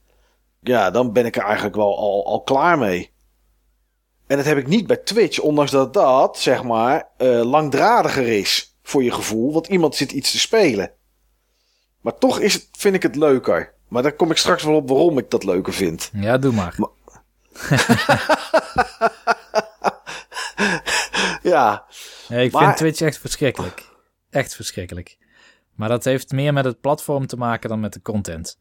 Ja, 0.60 0.92
dan 0.92 1.14
ben 1.14 1.26
ik 1.26 1.36
er 1.36 1.44
eigenlijk 1.44 1.76
wel 1.76 1.98
al, 1.98 2.26
al 2.26 2.42
klaar 2.42 2.78
mee. 2.78 3.12
En 4.28 4.38
dat 4.38 4.46
heb 4.46 4.58
ik 4.58 4.68
niet 4.68 4.88
bij 4.88 4.98
Twitch. 4.98 5.40
Ondanks 5.40 5.72
dat 5.72 5.94
dat, 5.94 6.40
zeg 6.40 6.64
maar, 6.64 7.10
eh, 7.18 7.42
langdradiger 7.44 8.28
is 8.28 8.78
voor 8.84 9.04
je 9.04 9.12
gevoel. 9.12 9.54
Want 9.54 9.68
iemand 9.68 9.96
zit 9.96 10.12
iets 10.12 10.32
te 10.32 10.40
spelen. 10.40 10.92
Maar 12.02 12.18
toch 12.18 12.40
is 12.40 12.54
het, 12.54 12.68
vind 12.72 12.96
ik 12.96 13.04
het 13.04 13.16
leuker. 13.16 13.74
Maar 13.94 14.04
daar 14.04 14.14
kom 14.14 14.32
ik 14.32 14.38
straks 14.38 14.64
wel 14.64 14.76
op 14.76 14.90
waarom 14.90 15.18
ik 15.18 15.30
dat 15.30 15.44
leuker 15.44 15.74
vind. 15.74 16.10
Ja, 16.14 16.38
doe 16.38 16.54
maar. 16.54 16.76
Ja, 21.42 21.86
Ja, 22.28 22.38
ik 22.38 22.52
Maar- 22.52 22.64
vind 22.66 22.78
Twitch 22.78 23.02
echt 23.02 23.18
verschrikkelijk. 23.18 23.84
Echt 24.30 24.56
verschrikkelijk. 24.56 25.18
Maar 25.76 25.90
dat 25.90 26.04
heeft 26.04 26.32
meer 26.32 26.54
met 26.54 26.66
het 26.66 26.82
platform 26.82 27.28
te 27.28 27.36
maken 27.38 27.70
dan 27.70 27.80
met 27.80 27.94
de 27.94 28.02
content. 28.02 28.58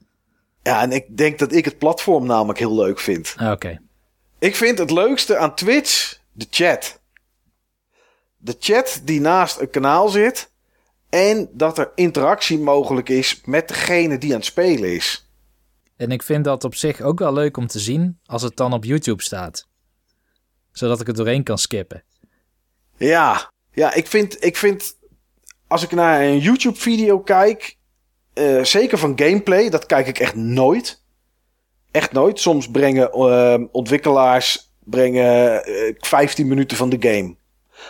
ja, 0.62 0.82
en 0.82 0.92
ik 0.92 1.16
denk 1.16 1.38
dat 1.38 1.52
ik 1.52 1.64
het 1.64 1.78
platform 1.78 2.26
namelijk 2.26 2.58
heel 2.58 2.74
leuk 2.74 3.00
vind. 3.00 3.34
Ah, 3.36 3.50
Oké. 3.50 3.80
Ik 4.38 4.56
vind 4.56 4.78
het 4.78 4.90
leukste 4.90 5.36
aan 5.36 5.54
Twitch 5.54 6.18
de 6.32 6.46
chat. 6.50 7.00
De 8.36 8.56
chat 8.58 9.00
die 9.04 9.20
naast 9.20 9.58
een 9.60 9.70
kanaal 9.70 10.08
zit. 10.08 10.50
En 11.10 11.48
dat 11.52 11.78
er 11.78 11.90
interactie 11.94 12.58
mogelijk 12.58 13.08
is 13.08 13.40
met 13.44 13.68
degene 13.68 14.18
die 14.18 14.30
aan 14.30 14.36
het 14.36 14.44
spelen 14.44 14.94
is. 14.94 15.21
En 15.96 16.10
ik 16.10 16.22
vind 16.22 16.44
dat 16.44 16.64
op 16.64 16.74
zich 16.74 17.00
ook 17.00 17.18
wel 17.18 17.32
leuk 17.32 17.56
om 17.56 17.66
te 17.66 17.78
zien 17.78 18.18
als 18.26 18.42
het 18.42 18.56
dan 18.56 18.72
op 18.72 18.84
YouTube 18.84 19.22
staat. 19.22 19.68
Zodat 20.72 21.00
ik 21.00 21.06
het 21.06 21.16
doorheen 21.16 21.42
kan 21.42 21.58
skippen. 21.58 22.04
Ja, 22.96 23.50
ja 23.72 23.94
ik, 23.94 24.06
vind, 24.06 24.44
ik 24.44 24.56
vind. 24.56 24.96
Als 25.68 25.82
ik 25.82 25.90
naar 25.90 26.22
een 26.22 26.38
YouTube-video 26.38 27.20
kijk. 27.20 27.76
eh, 28.32 28.64
zeker 28.64 28.98
van 28.98 29.12
gameplay, 29.18 29.70
dat 29.70 29.86
kijk 29.86 30.06
ik 30.06 30.18
echt 30.18 30.34
nooit. 30.34 31.02
Echt 31.90 32.12
nooit. 32.12 32.40
Soms 32.40 32.70
brengen 32.70 33.12
eh, 33.12 33.58
ontwikkelaars 33.72 34.72
brengen, 34.84 35.64
eh, 35.64 35.94
15 35.98 36.48
minuten 36.48 36.76
van 36.76 36.88
de 36.88 36.96
game. 37.00 37.36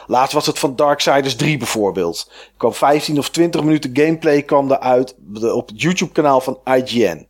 Laatst 0.06 0.32
was 0.32 0.46
het 0.46 0.58
van 0.58 0.76
Darksiders 0.76 1.36
3 1.36 1.56
bijvoorbeeld. 1.58 2.30
Er 2.30 2.52
kwam 2.56 2.74
15 2.74 3.18
of 3.18 3.30
20 3.30 3.62
minuten 3.62 3.90
gameplay 3.96 4.42
kwam 4.42 4.70
eruit 4.70 5.16
op 5.52 5.68
het 5.68 5.82
YouTube-kanaal 5.82 6.40
van 6.40 6.60
IGN. 6.64 7.28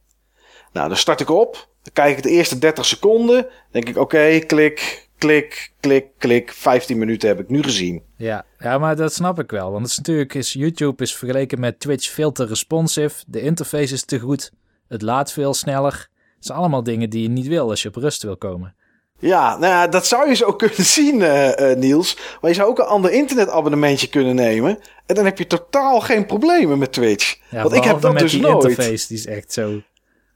Nou, 0.73 0.89
dan 0.89 0.97
start 0.97 1.21
ik 1.21 1.31
op. 1.31 1.69
Dan 1.83 1.93
kijk 1.93 2.17
ik 2.17 2.23
de 2.23 2.31
eerste 2.31 2.59
30 2.59 2.85
seconden. 2.85 3.47
denk 3.71 3.89
ik, 3.89 3.97
oké, 3.97 4.39
klik, 4.39 5.09
klik, 5.19 5.73
klik, 5.81 6.07
klik. 6.19 6.53
15 6.53 6.99
minuten 6.99 7.29
heb 7.29 7.41
ik 7.41 7.49
nu 7.49 7.63
gezien. 7.63 8.03
Ja, 8.17 8.45
ja, 8.59 8.79
maar 8.79 8.97
dat 8.97 9.13
snap 9.13 9.39
ik 9.39 9.51
wel. 9.51 9.71
Want 9.71 9.83
het 9.83 9.91
is 9.91 9.97
natuurlijk 9.97 10.35
is 10.35 10.53
YouTube 10.53 11.03
is 11.03 11.15
vergeleken 11.17 11.61
met 11.61 11.81
Twitch 11.81 12.11
veel 12.11 12.33
te 12.33 12.47
responsive. 12.47 13.25
De 13.27 13.41
interface 13.41 13.95
is 13.95 14.05
te 14.05 14.19
goed. 14.19 14.53
Het 14.89 15.03
laat 15.03 15.33
veel 15.33 15.55
sneller. 15.55 16.09
Het 16.37 16.47
zijn 16.47 16.59
allemaal 16.59 16.83
dingen 16.83 17.11
die 17.11 17.23
je 17.23 17.29
niet 17.29 17.47
wil 17.47 17.71
als 17.71 17.83
je 17.83 17.89
op 17.89 17.97
rust 17.97 18.23
wil 18.23 18.37
komen. 18.37 18.75
Ja, 19.19 19.57
nou 19.59 19.73
ja, 19.73 19.87
dat 19.87 20.07
zou 20.07 20.29
je 20.29 20.35
zo 20.35 20.53
kunnen 20.63 20.85
zien, 20.85 21.23
eh, 21.23 21.71
eh, 21.71 21.79
Niels. 21.79 22.17
Maar 22.41 22.51
je 22.51 22.57
zou 22.57 22.69
ook 22.69 22.79
een 22.79 22.85
ander 22.85 23.11
internetabonnementje 23.13 24.09
kunnen 24.09 24.35
nemen. 24.35 24.79
En 25.07 25.15
dan 25.15 25.25
heb 25.25 25.39
je 25.39 25.47
totaal 25.47 26.01
geen 26.01 26.27
problemen 26.27 26.79
met 26.79 26.93
Twitch. 26.93 27.37
Ja, 27.51 27.63
Want 27.63 27.75
ik 27.75 27.85
heb 27.85 28.01
dat 28.01 28.13
met 28.13 28.23
dus 28.23 28.33
die 28.33 28.41
nooit. 28.41 28.65
interface, 28.65 29.07
die 29.09 29.17
is 29.17 29.27
echt 29.27 29.53
zo... 29.53 29.83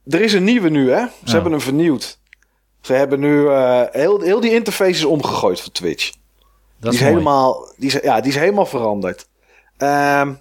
Er 0.09 0.21
is 0.21 0.33
een 0.33 0.43
nieuwe 0.43 0.69
nu, 0.69 0.91
hè? 0.91 1.05
Ze 1.23 1.33
hebben 1.33 1.51
hem 1.51 1.61
vernieuwd. 1.61 2.19
Ze 2.81 2.93
hebben 2.93 3.19
nu 3.19 3.47
eh, 3.49 3.81
heel, 3.91 4.21
heel 4.21 4.39
die 4.39 4.53
interface 4.53 4.89
is 4.89 5.03
omgegooid 5.03 5.61
voor 5.61 5.71
Twitch. 5.71 6.11
Dat 6.79 6.91
die 6.91 6.99
is 6.99 7.07
helemaal, 7.07 7.73
die 7.77 7.87
is, 7.87 8.01
ja, 8.01 8.21
die 8.21 8.31
is 8.31 8.37
helemaal 8.37 8.65
veranderd. 8.65 9.27
Ehm, 9.77 10.33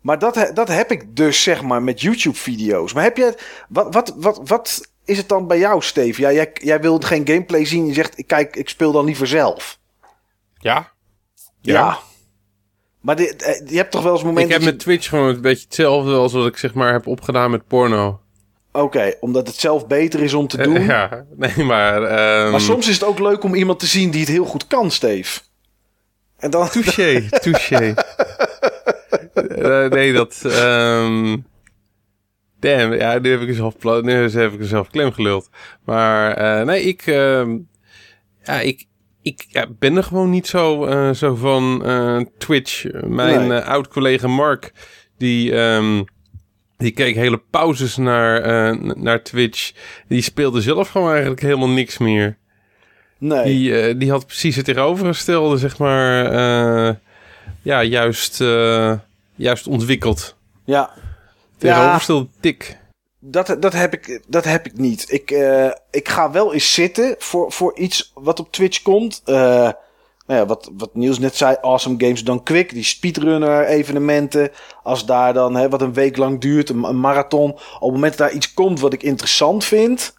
maar 0.00 0.18
dat, 0.18 0.50
dat 0.54 0.68
heb 0.68 0.90
ik 0.90 1.16
dus 1.16 1.42
zeg 1.42 1.62
maar 1.62 1.82
met 1.82 2.00
YouTube-video's. 2.00 2.92
Maar 2.92 3.02
heb 3.02 3.16
je, 3.16 3.34
wat, 3.68 3.94
wat, 3.94 4.14
wat, 4.16 4.40
wat 4.44 4.88
is 5.04 5.16
het 5.16 5.28
dan 5.28 5.46
bij 5.46 5.58
jou, 5.58 5.82
Steve? 5.82 6.20
Ja, 6.20 6.32
jij, 6.32 6.50
jij 6.52 6.80
wil 6.80 6.98
geen 6.98 7.26
gameplay 7.26 7.64
zien. 7.64 7.86
Je 7.86 7.92
zegt, 7.92 8.18
ik 8.18 8.26
kijk, 8.26 8.56
ik 8.56 8.68
speel 8.68 8.92
dan 8.92 9.04
liever 9.04 9.26
zelf. 9.26 9.78
Ja. 10.58 10.92
Ja. 11.60 11.98
Maar 13.00 13.16
dit, 13.16 13.42
eh, 13.42 13.68
je 13.68 13.76
hebt 13.76 13.90
toch 13.90 14.02
wel 14.02 14.12
eens 14.12 14.20
Ik 14.20 14.26
momenten... 14.26 14.52
heb 14.52 14.62
dat 14.62 14.70
met 14.70 14.80
Twitch 14.80 15.08
gewoon 15.08 15.28
een 15.28 15.40
beetje 15.40 15.64
hetzelfde 15.64 16.14
als 16.14 16.32
wat 16.32 16.46
ik 16.46 16.56
zeg 16.56 16.74
maar 16.74 16.92
heb 16.92 17.06
opgedaan 17.06 17.50
met 17.50 17.66
porno. 17.66 18.20
Oké, 18.76 19.14
omdat 19.20 19.46
het 19.46 19.56
zelf 19.56 19.86
beter 19.86 20.22
is 20.22 20.34
om 20.34 20.46
te 20.48 20.56
doen. 20.56 20.76
Eh, 20.76 20.86
ja, 20.86 21.24
nee, 21.36 21.64
maar... 21.64 22.02
ehm, 22.02 22.50
Maar 22.50 22.60
soms 22.60 22.88
is 22.88 22.94
het 22.94 23.04
ook 23.04 23.18
leuk 23.18 23.42
om 23.42 23.54
iemand 23.54 23.78
te 23.78 23.86
zien 23.86 24.10
die 24.10 24.20
het 24.20 24.28
heel 24.28 24.44
goed 24.44 24.66
kan, 24.66 24.90
Steve. 24.90 25.40
En 26.36 26.50
dan... 26.50 26.68
Touché, 26.68 27.28
touché. 27.42 27.94
Eh, 29.34 29.88
nee, 29.90 30.12
dat... 30.12 30.42
ehm 30.44 31.36
damn, 32.60 32.92
ja, 32.94 33.18
nu 33.18 33.30
heb 33.30 33.40
ik 33.40 33.54
zelf, 33.54 33.74
nu 34.02 34.12
heb 34.12 34.52
ik 34.52 34.66
zelf 34.66 34.90
klem 34.90 35.12
geluld. 35.12 35.48
Maar 35.84 36.32
eh, 36.36 36.66
nee, 36.66 36.82
ik... 36.82 37.02
ehm, 37.06 37.56
ja, 38.42 38.60
ik... 38.60 38.84
Ik 39.22 39.44
ja, 39.48 39.66
ben 39.78 39.96
er 39.96 40.04
gewoon 40.04 40.30
niet 40.30 40.46
zo, 40.46 40.88
zo 41.14 41.34
van 41.34 41.82
Twitch. 42.38 42.84
Mijn 43.06 43.48
Nee. 43.48 43.60
oud-collega 43.60 44.26
Mark, 44.26 44.72
die, 45.18 45.52
die 46.76 46.90
keek 46.90 47.14
hele 47.14 47.42
pauzes 47.50 47.96
naar, 47.96 48.40
n- 48.76 48.92
naar 48.96 49.22
Twitch. 49.22 49.72
Die 50.08 50.22
speelde 50.22 50.60
zelf 50.60 50.88
gewoon 50.88 51.10
eigenlijk 51.10 51.40
helemaal 51.42 51.68
niks 51.68 51.98
meer. 51.98 52.36
Nee. 53.18 53.44
Die, 53.44 53.80
eh, 53.80 53.94
die 53.98 54.10
had 54.10 54.26
precies 54.26 54.56
het 54.56 54.64
tegenovergestelde, 54.64 55.56
zeg 55.58 55.78
maar, 55.78 56.26
eh, 56.26 56.94
ja, 57.62 57.82
juist, 57.82 58.38
juist 59.34 59.66
ontwikkeld. 59.66 60.36
Ja. 60.64 60.90
Tegenovergestelde 61.58 62.28
tik. 62.40 62.76
Dat, 63.18 63.56
dat, 63.60 63.72
heb 63.72 63.92
ik, 63.92 64.22
dat 64.26 64.44
heb 64.44 64.66
ik 64.66 64.78
niet. 64.78 65.12
Ik, 65.12 65.30
ik 65.90 66.08
ga 66.08 66.30
wel 66.30 66.52
eens 66.54 66.74
zitten 66.74 67.14
voor, 67.18 67.52
voor 67.52 67.78
iets 67.78 68.10
wat 68.14 68.40
op 68.40 68.52
Twitch 68.52 68.82
komt. 68.82 69.22
Nou 70.26 70.40
ja, 70.40 70.46
wat, 70.46 70.70
wat 70.76 70.94
Niels 70.94 71.18
net 71.18 71.36
zei, 71.36 71.56
Awesome 71.60 71.94
Games 71.98 72.24
Done 72.24 72.42
Quick. 72.42 72.70
Die 72.70 72.84
speedrunner 72.84 73.64
evenementen. 73.66 74.50
Als 74.82 75.06
daar 75.06 75.32
dan, 75.32 75.54
hè, 75.56 75.68
wat 75.68 75.82
een 75.82 75.92
week 75.92 76.16
lang 76.16 76.40
duurt, 76.40 76.68
een, 76.68 77.00
marathon. 77.00 77.50
Op 77.50 77.60
het 77.80 77.92
moment 77.92 78.16
dat 78.18 78.28
daar 78.28 78.36
iets 78.36 78.54
komt 78.54 78.80
wat 78.80 78.92
ik 78.92 79.02
interessant 79.02 79.64
vind. 79.64 80.14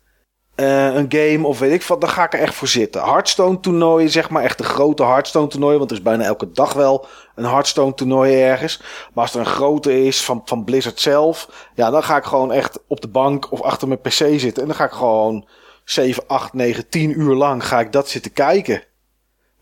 eh, 0.55 0.95
een 0.95 1.05
game 1.09 1.47
of 1.47 1.59
weet 1.59 1.71
ik 1.73 1.83
wat, 1.83 2.01
dan 2.01 2.09
ga 2.09 2.23
ik 2.25 2.33
er 2.33 2.39
echt 2.39 2.55
voor 2.55 2.67
zitten. 2.67 3.03
Hearthstone 3.03 3.59
toernooien, 3.59 4.09
zeg 4.09 4.29
maar, 4.29 4.43
echt 4.43 4.57
de 4.57 4.63
grote 4.63 5.03
Hearthstone 5.03 5.47
toernooien. 5.47 5.77
Want 5.77 5.91
er 5.91 5.97
is 5.97 6.03
bijna 6.03 6.23
elke 6.23 6.51
dag 6.51 6.73
wel 6.73 7.05
een 7.35 7.45
Hearthstone 7.45 7.93
toernooi 7.93 8.41
ergens. 8.41 8.81
Maar 9.13 9.23
als 9.23 9.33
er 9.33 9.39
een 9.39 9.45
grote 9.45 10.03
is 10.05 10.23
van, 10.23 10.41
van 10.45 10.63
Blizzard 10.63 10.99
zelf, 10.99 11.49
ja, 11.75 11.89
dan 11.89 12.03
ga 12.03 12.17
ik 12.17 12.23
gewoon 12.23 12.51
echt 12.51 12.79
op 12.87 13.01
de 13.01 13.07
bank 13.07 13.51
of 13.51 13.61
achter 13.61 13.87
mijn 13.87 14.01
PC 14.01 14.11
zitten. 14.11 14.61
En 14.61 14.67
dan 14.67 14.75
ga 14.75 14.85
ik 14.85 14.91
gewoon 14.91 15.47
7, 15.83 16.23
8, 16.27 16.53
9, 16.53 16.89
10 16.89 17.19
uur 17.19 17.35
lang 17.35 17.67
ga 17.67 17.79
ik 17.79 17.91
dat 17.91 18.09
zitten 18.09 18.33
kijken. 18.33 18.83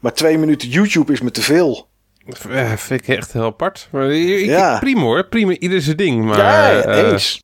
Maar 0.04 0.14
twee 0.14 0.38
minuten 0.38 0.70
YouTube 0.70 1.12
is 1.14 1.22
me 1.22 1.32
te 1.32 1.42
veel. 1.42 1.88
Ja, 2.50 2.78
vind 2.78 3.02
ik 3.08 3.16
echt 3.18 3.34
heel 3.34 3.44
apart. 3.44 3.88
Maar 3.92 4.12
ik, 4.12 4.46
Ja. 4.46 4.80
prima 4.80 5.02
hoor, 5.02 5.28
prima, 5.28 5.58
ieder 5.58 5.82
zijn 5.82 5.98
ding. 5.98 6.24
Maar, 6.26 6.38
ja, 6.38 6.82
eh, 6.82 7.12
eens. 7.12 7.44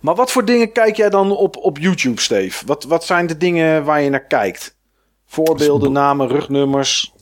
Maar 0.00 0.14
wat 0.14 0.30
voor 0.32 0.44
dingen 0.44 0.72
kijk 0.72 0.96
jij 0.96 1.10
dan 1.10 1.36
op, 1.36 1.56
op 1.56 1.78
YouTube, 1.78 2.20
Steve? 2.20 2.66
Wat, 2.66 2.84
wat 2.84 3.04
zijn 3.04 3.26
de 3.26 3.36
dingen 3.36 3.84
waar 3.84 4.00
je 4.02 4.10
naar 4.10 4.24
kijkt? 4.26 4.76
Voorbeelden, 5.26 5.92
namen, 5.92 6.28
rugnummers. 6.28 7.12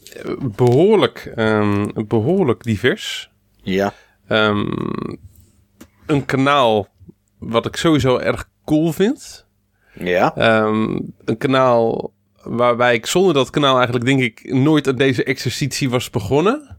behoorlijk, 0.56 1.32
ehm, 1.34 1.86
behoorlijk 2.06 2.62
divers. 2.62 3.30
Ja. 3.62 3.92
Ehm, 4.28 4.66
een 6.06 6.24
kanaal 6.24 6.88
wat 7.38 7.66
ik 7.66 7.76
sowieso 7.76 8.16
erg 8.18 8.48
cool 8.64 8.92
vind. 8.92 9.46
Ja. 9.94 10.36
Ehm, 10.36 10.98
een 11.24 11.36
kanaal 11.38 12.12
waarbij 12.42 12.94
ik 12.94 13.06
zonder 13.06 13.34
dat 13.34 13.50
kanaal 13.50 13.74
eigenlijk 13.74 14.04
denk 14.04 14.20
ik 14.20 14.52
nooit 14.52 14.88
aan 14.88 14.96
deze 14.96 15.24
exercitie 15.24 15.90
was 15.90 16.10
begonnen. 16.10 16.78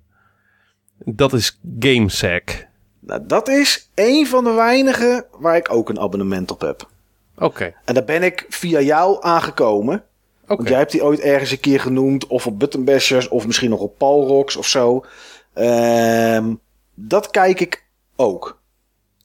Dat 1.06 1.33
is 1.33 1.59
GameSack. 1.80 2.67
Nou, 2.99 3.22
dat 3.27 3.48
is 3.48 3.90
een 3.95 4.27
van 4.27 4.43
de 4.43 4.51
weinigen 4.51 5.25
waar 5.40 5.56
ik 5.56 5.72
ook 5.73 5.90
een 5.90 5.99
abonnement 5.99 6.51
op 6.51 6.61
heb. 6.61 6.90
Oké, 7.38 7.73
En 7.85 7.93
daar 7.93 8.03
ben 8.06 8.23
ik 8.23 8.45
via 8.49 8.81
jou 8.81 9.17
aangekomen. 9.23 10.03
oké. 10.43 10.56
Want 10.56 10.69
jij 10.69 10.77
hebt 10.77 10.91
die 10.91 11.03
ooit 11.03 11.19
ergens 11.19 11.51
een 11.51 11.59
keer 11.59 11.80
genoemd. 11.80 12.27
Of 12.27 12.48
op 12.48 12.59
Button 12.59 12.83
Bashers. 12.85 13.27
Of 13.27 13.45
misschien 13.45 13.69
nog 13.69 13.80
op 13.80 13.98
Palrox 13.98 14.56
of 14.56 14.67
zo. 14.67 15.06
Ehm, 15.53 16.53
dat 16.95 17.31
kijk 17.31 17.59
ik 17.59 17.85
ook. 18.15 18.59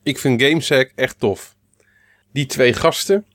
Ik 0.03 0.19
vind 0.19 0.43
GameSack 0.43 0.93
echt 0.95 1.21
tof. 1.21 1.55
Die 2.33 2.47
twee 2.47 2.73
gasten, 2.73 3.27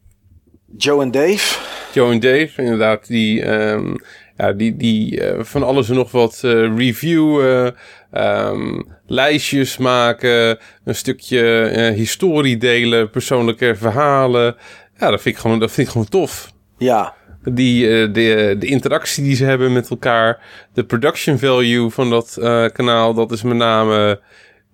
Joe 0.78 1.02
en 1.02 1.12
Dave. 1.12 1.60
Joe 1.94 2.12
en 2.12 2.20
Dave, 2.20 2.52
inderdaad, 2.56 3.08
die, 3.08 3.44
ehm, 3.44 3.94
ja, 4.38 4.52
die, 4.54 4.78
die 4.78 5.22
eh, 5.22 5.44
van 5.44 5.64
alles 5.64 5.90
en 5.90 5.96
nog 5.96 6.12
wat 6.12 6.42
eh, 6.44 6.76
reviewen, 6.78 7.76
ehm, 8.12 8.82
lijstjes 9.08 9.78
maken, 9.78 10.58
een 10.84 10.96
stukje 10.96 11.62
eh, 11.62 11.94
historie 11.96 12.58
delen, 12.58 13.10
persoonlijke 13.10 13.76
verhalen. 13.76 14.56
Ja, 14.98 15.10
dat 15.10 15.22
vind 15.22 15.36
ik 15.36 15.42
gewoon, 15.42 15.60
dat 15.60 15.72
vind 15.72 15.88
ik 15.88 15.94
gewoon 15.94 16.10
tof. 16.10 16.52
Ja. 16.78 17.14
Die, 17.44 17.86
eh, 17.88 18.14
de, 18.14 18.56
de 18.60 18.66
interactie 18.66 19.24
die 19.24 19.36
ze 19.36 19.46
hebben 19.46 19.74
met 19.74 19.90
elkaar, 19.90 20.40
de 20.74 20.84
production 20.84 21.38
value 21.40 21.90
van 21.90 22.10
dat 22.10 22.38
eh, 22.42 22.66
kanaal, 22.66 23.14
dat 23.14 23.32
is 23.32 23.42
met 23.42 23.58
name 23.58 24.20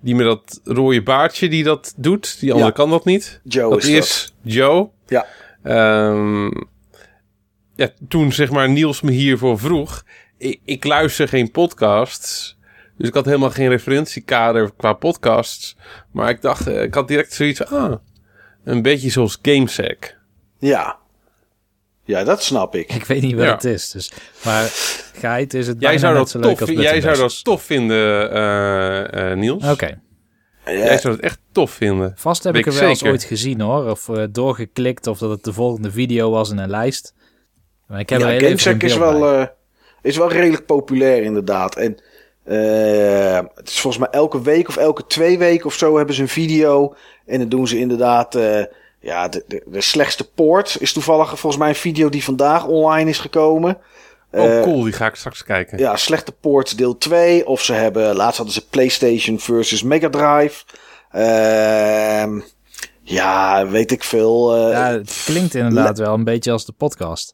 die 0.01 0.15
met 0.15 0.25
dat 0.25 0.61
rode 0.63 1.03
baardje 1.03 1.49
die 1.49 1.63
dat 1.63 1.93
doet. 1.97 2.39
Die 2.39 2.51
andere 2.51 2.69
Ja. 2.69 2.75
kan 2.75 2.89
dat 2.89 3.05
niet. 3.05 3.39
Joe 3.43 3.69
dat 3.69 3.83
is 3.83 3.89
is 3.89 4.33
Joe. 4.41 4.89
Ja. 5.07 5.25
Ehm, 5.63 6.49
ja, 7.77 7.89
toen 8.07 8.31
zeg 8.31 8.51
maar 8.51 8.69
Niels 8.69 9.01
me 9.01 9.11
hiervoor 9.11 9.59
vroeg. 9.59 10.03
Ik, 10.37 10.59
ik 10.65 10.83
luister 10.83 11.27
geen 11.27 11.51
podcasts. 11.51 12.57
Dus 12.97 13.07
ik 13.07 13.13
had 13.13 13.25
helemaal 13.25 13.49
geen 13.49 13.69
referentiekader 13.69 14.71
qua 14.77 14.93
podcasts. 14.93 15.75
Maar 16.11 16.29
ik 16.29 16.41
dacht, 16.41 16.67
eh, 16.67 16.81
ik 16.81 16.93
had 16.93 17.07
direct 17.07 17.33
zoiets 17.33 17.65
ah, 17.65 17.93
een 18.63 18.81
beetje 18.81 19.09
zoals 19.09 19.39
GameSack. 19.41 20.17
Ja. 20.59 20.97
Ja, 22.03 22.23
dat 22.23 22.43
snap 22.43 22.75
ik. 22.75 22.93
Ik 22.93 23.05
weet 23.05 23.21
niet 23.21 23.35
wat 23.35 23.45
Ja. 23.45 23.51
het 23.51 23.63
is. 23.63 23.91
Dus. 23.91 24.11
Maar 24.43 24.63
geit 25.13 25.53
is 25.53 25.67
het 25.67 25.75
Jij 25.79 25.97
zou, 25.97 26.15
dat 26.15 26.29
zo 26.29 26.39
leuk 26.39 26.57
tof, 26.57 26.69
als 26.69 26.79
jij 26.79 27.01
zou 27.01 27.17
dat 27.17 27.43
tof 27.43 27.63
vinden, 27.63 28.31
eh, 28.31 29.31
eh, 29.31 29.37
Niels. 29.37 29.63
Oké. 29.63 29.99
Jij 30.65 30.97
zou 30.97 31.13
het 31.13 31.23
echt 31.23 31.39
tof 31.51 31.71
vinden. 31.71 32.13
Vast 32.15 32.43
heb 32.43 32.53
Weet 32.53 32.61
ik 32.61 32.67
er 32.67 32.73
ik 32.73 32.79
wel 32.81 32.89
eens 32.89 33.03
ooit 33.03 33.23
gezien 33.23 33.61
hoor. 33.61 33.89
Of 33.89 34.09
eh, 34.09 34.23
doorgeklikt 34.29 35.07
of 35.07 35.17
dat 35.17 35.29
het 35.29 35.43
de 35.43 35.53
volgende 35.53 35.91
video 35.91 36.29
was 36.29 36.49
in 36.49 36.57
een 36.57 36.69
lijst. 36.69 37.13
Maar 37.87 37.99
ik 37.99 38.09
heb 38.09 38.19
ja, 38.19 38.27
geen 38.27 38.79
is 38.79 38.97
wel, 38.97 39.33
eh, 39.33 39.47
is 40.01 40.17
wel 40.17 40.31
redelijk 40.31 40.65
populair 40.65 41.23
inderdaad. 41.23 41.75
En 41.75 41.97
eh, 42.43 43.39
het 43.55 43.69
is 43.69 43.79
volgens 43.79 44.03
mij 44.03 44.11
elke 44.19 44.41
week 44.41 44.67
of 44.67 44.77
elke 44.77 45.07
twee 45.07 45.37
weken 45.37 45.65
of 45.65 45.73
zo 45.73 45.97
hebben 45.97 46.15
ze 46.15 46.21
een 46.21 46.27
video. 46.27 46.95
En 47.25 47.39
dan 47.39 47.49
doen 47.49 47.67
ze 47.67 47.79
inderdaad... 47.79 48.35
eh, 48.35 48.63
ja, 48.99 49.27
de, 49.27 49.43
de, 49.47 49.63
de 49.65 49.81
slechtste 49.81 50.29
poort 50.31 50.77
is 50.79 50.93
toevallig 50.93 51.27
volgens 51.27 51.57
mij 51.57 51.69
een 51.69 51.75
video 51.75 52.09
die 52.09 52.23
vandaag 52.23 52.65
online 52.65 53.09
is 53.09 53.19
gekomen. 53.19 53.77
Oh, 54.31 54.61
cool. 54.61 54.83
Die 54.83 54.93
ga 54.93 55.05
ik 55.07 55.15
straks 55.15 55.43
kijken. 55.43 55.77
Ja, 55.77 55.95
slechte 55.95 56.31
ports 56.31 56.75
deel 56.75 56.97
2. 56.97 57.47
Of 57.47 57.61
ze 57.61 57.73
hebben, 57.73 58.15
laatst 58.15 58.37
hadden 58.37 58.55
ze 58.55 58.67
PlayStation 58.67 59.39
versus 59.39 59.83
Mega 59.83 60.09
Drive. 60.09 60.63
Ehm, 61.11 62.39
ja, 63.01 63.67
weet 63.67 63.91
ik 63.91 64.03
veel. 64.03 64.55
eh, 64.55 64.71
ja, 64.71 64.91
het 64.91 65.21
klinkt 65.25 65.55
inderdaad 65.55 65.97
wel 65.97 66.13
een 66.13 66.23
beetje 66.23 66.51
als 66.51 66.65
de 66.65 66.71
podcast. 66.71 67.33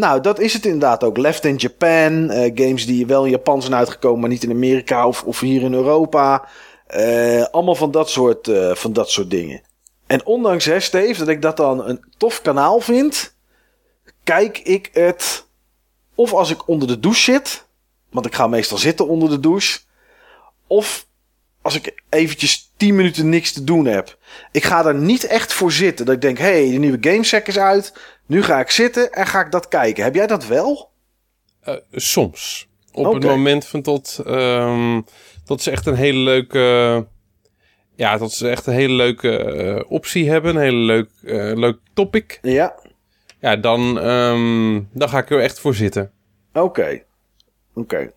Nou, 0.00 0.20
dat 0.20 0.38
is 0.38 0.52
het 0.52 0.64
inderdaad 0.64 1.04
ook. 1.04 1.16
Left 1.16 1.44
in 1.44 1.56
Japan. 1.56 2.30
eh, 2.30 2.50
games 2.54 2.86
die 2.86 3.06
wel 3.06 3.24
in 3.24 3.30
Japan 3.30 3.62
zijn 3.62 3.74
uitgekomen, 3.74 4.20
maar 4.20 4.28
niet 4.28 4.42
in 4.42 4.50
Amerika 4.50 5.06
of, 5.06 5.22
of 5.22 5.40
hier 5.40 5.62
in 5.62 5.74
Europa. 5.74 6.48
Eh, 6.86 7.44
allemaal 7.44 7.74
van 7.74 7.90
dat, 7.90 8.10
soort, 8.10 8.48
eh, 8.48 8.74
van 8.74 8.92
dat 8.92 9.10
soort 9.10 9.30
dingen. 9.30 9.62
En 10.06 10.26
ondanks, 10.26 10.64
hè, 10.64 10.80
Steve, 10.80 11.18
dat 11.18 11.28
ik 11.28 11.42
dat 11.42 11.56
dan 11.56 11.84
een 11.84 12.04
tof 12.16 12.42
kanaal 12.42 12.80
vind, 12.80 13.34
kijk 14.24 14.58
ik 14.58 14.90
het 14.92 15.46
Of 16.14 16.32
als 16.32 16.50
ik 16.50 16.68
onder 16.68 16.88
de 16.88 17.00
douche 17.00 17.22
zit. 17.22 17.66
Want 18.10 18.26
ik 18.26 18.34
ga 18.34 18.46
meestal 18.46 18.78
zitten 18.78 19.08
onder 19.08 19.28
de 19.28 19.40
douche. 19.40 19.80
Of 20.66 21.06
als 21.62 21.74
ik 21.74 22.02
eventjes 22.08 22.72
10 22.76 22.94
minuten 22.94 23.28
niks 23.28 23.52
te 23.52 23.64
doen 23.64 23.84
heb. 23.84 24.18
Ik 24.52 24.64
ga 24.64 24.86
er 24.86 24.94
niet 24.94 25.24
echt 25.24 25.52
voor 25.52 25.72
zitten. 25.72 26.06
Dat 26.06 26.14
ik 26.14 26.20
denk, 26.20 26.38
hé, 26.38 26.44
hey, 26.44 26.70
de 26.70 26.78
nieuwe 26.78 26.98
GameSec 27.00 27.46
is 27.46 27.58
uit. 27.58 27.94
Nu 28.26 28.42
ga 28.42 28.60
ik 28.60 28.70
zitten 28.70 29.12
en 29.12 29.26
ga 29.26 29.44
ik 29.44 29.50
dat 29.50 29.68
kijken. 29.68 30.04
Heb 30.04 30.14
jij 30.14 30.26
dat 30.26 30.46
wel? 30.46 30.90
Eh, 31.60 31.74
soms. 31.92 32.68
Op 32.92 33.06
Oké. 33.06 33.14
het 33.14 33.24
moment 33.24 33.66
van 33.66 33.82
tot, 33.82 34.20
ehm 34.26 35.00
tot 35.44 35.62
ze 35.62 35.70
echt 35.70 35.86
een 35.86 35.94
hele 35.94 36.18
leuke... 36.18 37.06
Ja, 37.94 38.18
dat 38.18 38.32
ze 38.32 38.48
echt 38.48 38.66
een 38.66 38.74
hele 38.74 38.94
leuke 38.94 39.36
eh, 39.38 39.90
optie 39.90 40.30
hebben. 40.30 40.54
Een 40.54 40.62
hele 40.62 40.76
leuk, 40.76 41.10
eh, 41.22 41.52
leuk 41.54 41.78
topic. 41.94 42.38
Ja. 42.42 42.74
Ja, 43.40 43.56
dan, 43.56 44.00
ehm, 44.00 44.80
dan 44.92 45.08
ga 45.08 45.18
ik 45.18 45.30
er 45.30 45.40
echt 45.40 45.60
voor 45.60 45.74
zitten. 45.74 46.10
Oké. 46.52 47.02
Oké. 47.74 48.12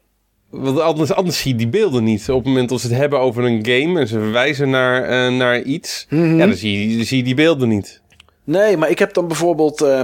Want 0.56 0.80
anders, 0.80 1.14
anders 1.14 1.40
zie 1.40 1.52
je 1.52 1.58
die 1.58 1.68
beelden 1.68 2.04
niet. 2.04 2.30
Op 2.30 2.36
het 2.38 2.46
moment 2.46 2.70
dat 2.70 2.82
ze 2.82 2.88
het 2.88 2.96
hebben 2.98 3.20
over 3.20 3.44
een 3.44 3.66
game 3.66 4.00
en 4.00 4.08
ze 4.08 4.20
verwijzen 4.20 4.70
naar, 4.70 5.04
eh, 5.04 5.36
naar 5.36 5.62
iets, 5.62 6.06
Mhm. 6.10 6.38
ja, 6.38 6.46
dan 6.46 6.56
zie, 6.56 6.90
je, 6.90 6.96
dan 6.98 7.06
zie 7.06 7.18
je 7.18 7.24
die 7.24 7.34
beelden 7.36 7.68
niet. 7.70 8.02
Nee, 8.44 8.78
maar 8.78 8.90
ik 8.90 9.00
heb 9.00 9.14
dan 9.14 9.28
bijvoorbeeld. 9.28 9.82
eh, 9.82 10.02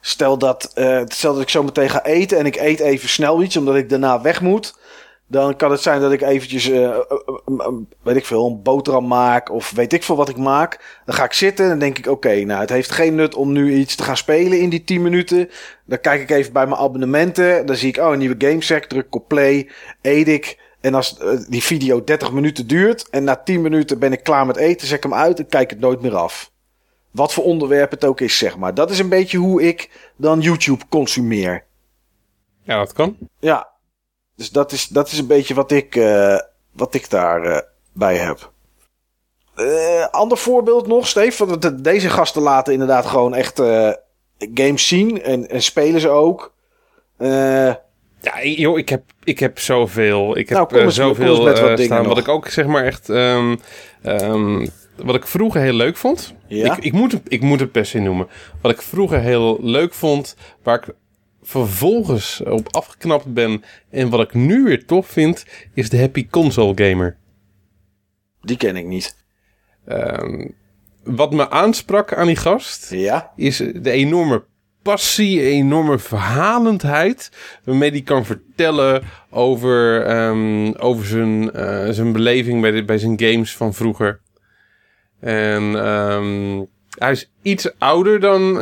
stel, 0.00 0.38
dat, 0.38 0.70
eh, 0.74 1.02
stel 1.06 1.32
dat 1.32 1.42
ik 1.42 1.48
zo 1.48 1.62
meteen 1.62 1.90
ga 1.90 2.04
eten 2.04 2.38
en 2.38 2.46
ik 2.46 2.56
eet 2.56 2.80
even 2.80 3.08
snel 3.08 3.42
iets 3.42 3.56
omdat 3.56 3.76
ik 3.76 3.88
daarna 3.88 4.20
weg 4.20 4.40
moet. 4.40 4.74
Dan 5.30 5.56
kan 5.56 5.70
het 5.70 5.80
zijn 5.80 6.00
dat 6.00 6.12
ik 6.12 6.20
eventjes, 6.20 6.68
eh, 6.68 6.84
eh, 6.84 7.00
eh, 7.46 7.72
weet 8.02 8.16
ik 8.16 8.24
veel, 8.24 8.46
een 8.46 8.62
boterham 8.62 9.06
maak 9.06 9.50
of 9.50 9.70
weet 9.70 9.92
ik 9.92 10.02
veel 10.02 10.16
wat 10.16 10.28
ik 10.28 10.36
maak. 10.36 11.00
Dan 11.04 11.14
ga 11.14 11.24
ik 11.24 11.32
zitten 11.32 11.64
en 11.64 11.70
dan 11.70 11.78
denk 11.78 11.98
ik, 11.98 12.06
oké, 12.06 12.44
nou 12.44 12.60
het 12.60 12.70
heeft 12.70 12.90
geen 12.90 13.14
nut 13.14 13.34
om 13.34 13.52
nu 13.52 13.74
iets 13.74 13.94
te 13.94 14.02
gaan 14.02 14.16
spelen 14.16 14.60
in 14.60 14.68
die 14.68 14.84
10 14.84 15.02
minuten. 15.02 15.50
Dan 15.84 16.00
kijk 16.00 16.20
ik 16.20 16.30
even 16.30 16.52
bij 16.52 16.66
mijn 16.66 16.80
abonnementen. 16.80 17.66
Dan 17.66 17.76
zie 17.76 17.88
ik, 17.88 17.96
oh, 17.96 18.12
een 18.12 18.18
nieuwe 18.18 18.34
GameSec, 18.38 18.84
druk 18.84 19.06
ik 19.06 19.14
op 19.14 19.28
play, 19.28 19.70
eet 20.02 20.28
ik. 20.28 20.58
En 20.80 20.94
als 20.94 21.18
die 21.48 21.62
video 21.62 22.04
30 22.04 22.32
minuten 22.32 22.66
duurt 22.66 23.08
en 23.10 23.24
na 23.24 23.36
10 23.36 23.60
minuten 23.62 23.98
ben 23.98 24.12
ik 24.12 24.22
klaar 24.22 24.46
met 24.46 24.56
eten, 24.56 24.86
zet 24.86 24.96
ik 24.96 25.02
hem 25.02 25.14
uit 25.14 25.38
en 25.38 25.46
kijk 25.46 25.70
het 25.70 25.80
nooit 25.80 26.00
meer 26.00 26.16
af. 26.16 26.50
Wat 27.10 27.32
voor 27.32 27.44
onderwerp 27.44 27.90
het 27.90 28.04
ook 28.04 28.20
is, 28.20 28.38
zeg 28.38 28.56
maar. 28.56 28.74
Dat 28.74 28.90
is 28.90 28.98
een 28.98 29.08
beetje 29.08 29.38
hoe 29.38 29.62
ik 29.62 29.90
dan 30.16 30.40
YouTube 30.40 30.84
consumeer. 30.88 31.64
Ja, 32.62 32.78
dat 32.78 32.92
kan. 32.92 33.16
Ja, 33.38 33.69
dus 34.40 34.50
dat 34.50 34.72
is, 34.72 34.86
dat 34.88 35.10
is 35.12 35.18
een 35.18 35.26
beetje 35.26 35.54
wat 35.54 35.70
ik, 35.70 35.96
eh, 35.96 36.36
wat 36.72 36.94
ik 36.94 37.10
daarbij 37.10 37.50
bij 37.50 37.64
bij 37.92 38.16
heb. 38.16 38.52
Eh, 39.54 40.06
ander 40.10 40.38
voorbeeld 40.38 40.86
nog, 40.86 41.06
Steve. 41.08 41.46
Want 41.46 41.62
de- 41.62 41.80
deze 41.80 42.08
gasten 42.10 42.42
laten 42.42 42.72
inderdaad 42.72 43.06
gewoon 43.06 43.34
echt 43.34 43.58
eh, 43.58 43.90
games 44.54 44.88
zien 44.88 45.22
en, 45.22 45.48
en 45.48 45.62
spelen 45.62 46.00
ze 46.00 46.08
ook. 46.08 46.52
Eh, 47.16 47.74
Ja, 48.22 48.42
joh, 48.42 48.78
ik 48.78 48.88
heb, 48.88 49.02
ik 49.24 49.38
heb 49.38 49.58
zoveel. 49.58 50.36
Ik 50.36 50.48
heb 50.48 50.58
Nou, 50.58 50.76
eh, 50.76 50.82
eens 50.82 50.94
zoveel 50.94 51.44
wat 51.44 51.58
eh, 51.58 51.76
staan. 51.84 51.98
nog. 51.98 52.06
Wat 52.06 52.18
ik 52.18 52.28
ook 52.28 52.48
zeg 52.48 52.66
maar 52.66 52.84
echt. 52.84 53.08
ehm, 53.08 53.56
ehm, 54.02 54.66
wat 54.96 55.14
ik 55.14 55.26
vroeger 55.26 55.60
heel 55.60 55.72
leuk 55.72 55.96
vond. 55.96 56.34
Ja? 56.46 56.76
Ik, 56.76 56.84
ik, 56.84 56.92
moet, 56.92 57.20
ik 57.28 57.40
moet 57.40 57.60
het 57.60 57.72
per 57.72 57.86
se 57.86 57.98
noemen. 57.98 58.28
Wat 58.62 58.72
ik 58.72 58.82
vroeger 58.82 59.20
heel 59.20 59.58
leuk 59.60 59.94
vond. 59.94 60.36
Waar 60.62 60.76
ik 60.86 60.94
vervolgens 61.42 62.42
op 62.42 62.74
afgeknapt 62.74 63.32
ben. 63.34 63.62
En 63.90 64.08
wat 64.10 64.20
ik 64.20 64.34
nu 64.34 64.64
weer 64.64 64.86
tof 64.86 65.06
vind. 65.06 65.44
Is 65.74 65.90
de 65.90 65.98
Happy 65.98 66.28
Console 66.28 66.88
Gamer. 66.88 67.18
die 68.40 68.56
ken 68.56 68.76
ik 68.76 68.86
niet. 68.86 69.16
Ehm, 69.86 70.48
wat 71.04 71.32
me 71.32 71.50
aansprak 71.50 72.14
aan 72.14 72.26
die 72.26 72.36
gast. 72.36 72.90
Ja? 72.90 73.32
is 73.36 73.56
de 73.56 73.90
enorme 73.90 74.44
passie, 74.82 75.42
enorme 75.42 75.98
verhalendheid 75.98 77.30
waarmee 77.64 77.90
hij 77.90 78.02
kan 78.02 78.24
vertellen 78.24 79.02
over, 79.30 80.02
ehm, 80.02 80.72
over 80.76 81.06
zijn, 81.06 81.52
eh, 81.52 81.88
zijn 81.90 82.12
beleving 82.12 82.60
bij, 82.60 82.70
de, 82.70 82.84
bij 82.84 82.98
zijn 82.98 83.20
games 83.20 83.56
van 83.56 83.74
vroeger. 83.74 84.20
En 85.20 85.62
ehm, 85.84 86.64
hij 86.98 87.10
is 87.10 87.30
iets 87.42 87.78
ouder 87.78 88.20
dan, 88.20 88.54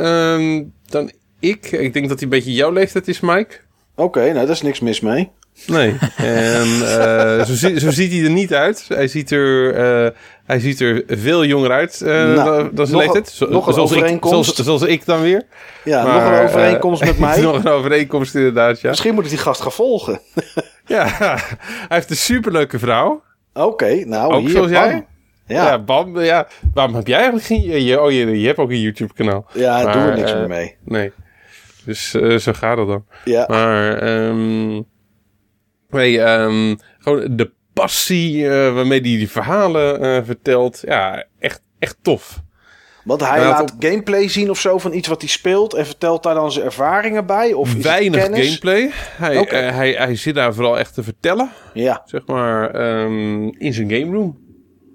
dan 0.85 1.11
ik. 1.39 1.71
Ik 1.71 1.93
denk 1.93 2.07
dat 2.09 2.19
hij 2.19 2.23
een 2.23 2.29
beetje 2.37 2.53
jouw 2.53 2.71
leeftijd 2.71 3.07
is, 3.07 3.19
Mike. 3.19 3.55
Oké, 3.95 4.19
nou 4.19 4.33
daar 4.33 4.49
is 4.49 4.61
niks 4.61 4.79
mis 4.79 4.99
mee. 4.99 5.29
Nee. 5.67 5.97
En 6.17 6.67
eh, 6.99 7.45
zo, 7.45 7.53
zi- 7.53 7.79
zo 7.79 7.91
ziet 7.91 8.11
hij 8.11 8.23
er 8.23 8.29
niet 8.29 8.53
uit. 8.53 8.85
Hij 8.87 9.07
ziet 9.07 9.31
er, 9.31 9.73
eh, 9.75 10.11
hij 10.45 10.59
ziet 10.59 10.79
er 10.79 11.03
veel 11.07 11.45
jonger 11.45 11.71
uit 11.71 12.01
eh, 12.01 12.07
Nou, 12.33 12.69
dan- 12.73 12.87
zijn 12.87 12.99
leeftijd. 12.99 13.29
Zo- 13.29 13.49
nog 13.49 13.67
een 13.67 13.73
zoals 13.73 13.91
ik, 13.91 13.97
overeenkomst. 13.97 14.45
zoals, 14.55 14.59
zoals 14.67 14.81
ik 14.81 15.05
dan 15.05 15.21
weer. 15.21 15.43
Ja, 15.83 16.03
Maar, 16.03 16.13
nog 16.31 16.39
een 16.39 16.45
overeenkomst 16.47 17.03
met 17.03 17.19
mij. 17.29 17.41
nog 17.41 17.55
een 17.63 17.67
overeenkomst 17.71 18.35
inderdaad, 18.35 18.81
ja. 18.81 18.89
Misschien 18.89 19.13
moet 19.13 19.23
ik 19.23 19.29
die 19.29 19.39
gast 19.39 19.61
gaan 19.61 19.71
volgen. 19.71 20.19
Ja, 20.85 21.07
hij 21.17 21.37
heeft 21.87 22.09
een 22.09 22.15
superleuke 22.15 22.79
vrouw. 22.79 23.21
Oké, 23.53 24.05
nou 24.05 24.33
Ook 24.33 24.41
hier, 24.41 24.49
zoals 24.49 24.71
bam. 24.71 24.83
jij? 24.83 25.05
Ja, 25.47 25.55
Ja, 25.63 25.67
ja, 25.67 25.79
bam. 25.79 26.19
Ja. 26.19 26.47
Waarom 26.73 26.95
heb 26.95 27.07
jij 27.07 27.15
eigenlijk 27.15 27.45
geen... 27.45 27.83
Je, 27.83 28.01
oh, 28.01 28.11
je, 28.11 28.39
je 28.39 28.47
hebt 28.47 28.59
ook 28.59 28.69
een 28.69 28.79
YouTube 28.81 29.13
kanaal. 29.13 29.45
daar 29.53 29.93
doen 29.93 30.05
we 30.05 30.11
niks 30.15 30.33
meer 30.33 30.47
mee. 30.47 30.75
Nee. 30.85 31.11
Dus 31.89 32.13
eh, 32.13 32.35
zo 32.35 32.53
gaat 32.53 32.77
het 32.77 32.87
dan. 32.87 33.05
Ja, 33.25 33.45
Maar, 33.47 33.97
ehm 33.97 34.81
nee, 35.89 36.21
ehm, 36.21 36.75
gewoon 36.97 37.35
de 37.35 37.51
passie 37.73 38.49
eh, 38.49 38.73
waarmee 38.73 38.99
hij 38.99 39.09
die 39.09 39.29
verhalen 39.29 40.01
eh, 40.01 40.23
vertelt. 40.23 40.81
Ja, 40.85 41.25
echt, 41.39 41.61
echt 41.79 41.97
tof. 42.01 42.41
want 43.03 43.21
hij 43.21 43.39
laat 43.39 43.75
gameplay 43.79 44.27
zien 44.27 44.49
of 44.49 44.59
zo 44.59 44.77
van 44.77 44.93
iets 44.93 45.07
wat 45.07 45.21
hij 45.21 45.29
speelt 45.29 45.73
en 45.73 45.85
vertelt 45.85 46.23
daar 46.23 46.33
dan 46.33 46.51
zijn 46.51 46.65
ervaringen 46.65 47.25
bij? 47.25 47.53
Of 47.53 47.73
Weinig 47.73 48.23
gameplay. 48.23 48.89
Hij, 49.17 49.35
hij, 49.73 49.91
hij 49.91 50.15
zit 50.15 50.35
daar 50.35 50.53
vooral 50.53 50.79
echt 50.79 50.93
te 50.93 51.03
vertellen. 51.03 51.49
Ja, 51.73 52.01
Zeg 52.05 52.25
maar, 52.25 52.71
ehm, 52.71 53.47
in 53.47 53.73
zijn 53.73 53.91
game 53.91 54.15
room. 54.15 54.37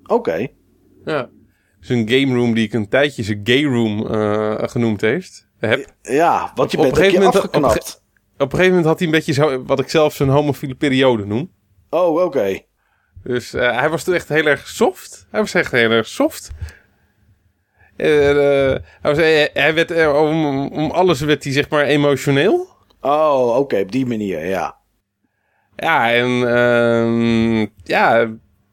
oké. 0.07 0.47
Ja. 1.05 1.29
Zijn 1.81 2.09
game 2.09 2.35
room 2.35 2.55
die 2.55 2.65
ik 2.65 2.73
een 2.73 2.89
tijdje 2.89 3.23
zijn 3.23 3.41
gay 3.45 3.65
room 3.65 4.07
genoemd 4.69 5.01
heeft. 5.01 5.49
Heb. 5.69 5.87
Ja, 6.03 6.53
want 6.55 6.71
je 6.71 6.77
Op- 6.77 6.83
bent 6.83 6.97
een 6.97 7.03
gegeven 7.03 7.25
moment- 7.25 7.45
op 7.45 7.55
een 7.55 7.65
afgeknapt. 7.65 8.03
Op 8.35 8.41
een 8.41 8.51
gegeven 8.51 8.69
moment 8.69 8.87
had 8.87 8.99
hij 8.99 9.07
een 9.07 9.13
beetje 9.15 9.33
zo, 9.33 9.65
wat 9.65 9.79
ik 9.81 9.89
zelf 9.89 10.15
zijn 10.15 10.29
homofiele 10.29 10.75
periode 10.75 11.27
noem. 11.27 11.51
Oh, 11.91 12.23
oké. 12.25 12.59
Dus 13.23 13.55
eh, 13.55 13.79
hij 13.79 13.89
was 13.89 14.05
toen 14.05 14.15
echt 14.15 14.29
heel 14.29 14.47
erg 14.47 14.69
soft. 14.69 15.27
Hij 15.31 15.41
was 15.41 15.55
echt 15.55 15.73
heel 15.73 15.91
erg 15.91 16.07
soft. 16.07 16.51
Eh, 17.97 18.09
hij, 18.09 18.83
was, 19.03 19.19
eh, 19.19 19.47
hij 19.53 19.75
werd, 19.75 20.07
om, 20.17 20.67
om 20.69 20.91
alles 20.91 21.21
werd 21.21 21.45
hij 21.45 21.53
zeg 21.53 21.69
maar 21.69 21.85
emotioneel. 21.85 22.69
Oh, 23.01 23.57
oké, 23.57 23.81
op 23.81 23.93
die 23.93 24.07
manier, 24.07 24.47
ja. 24.47 24.77
Ja, 25.77 26.13
en 26.13 26.57
ehm, 26.57 27.67
ja, 27.85 28.31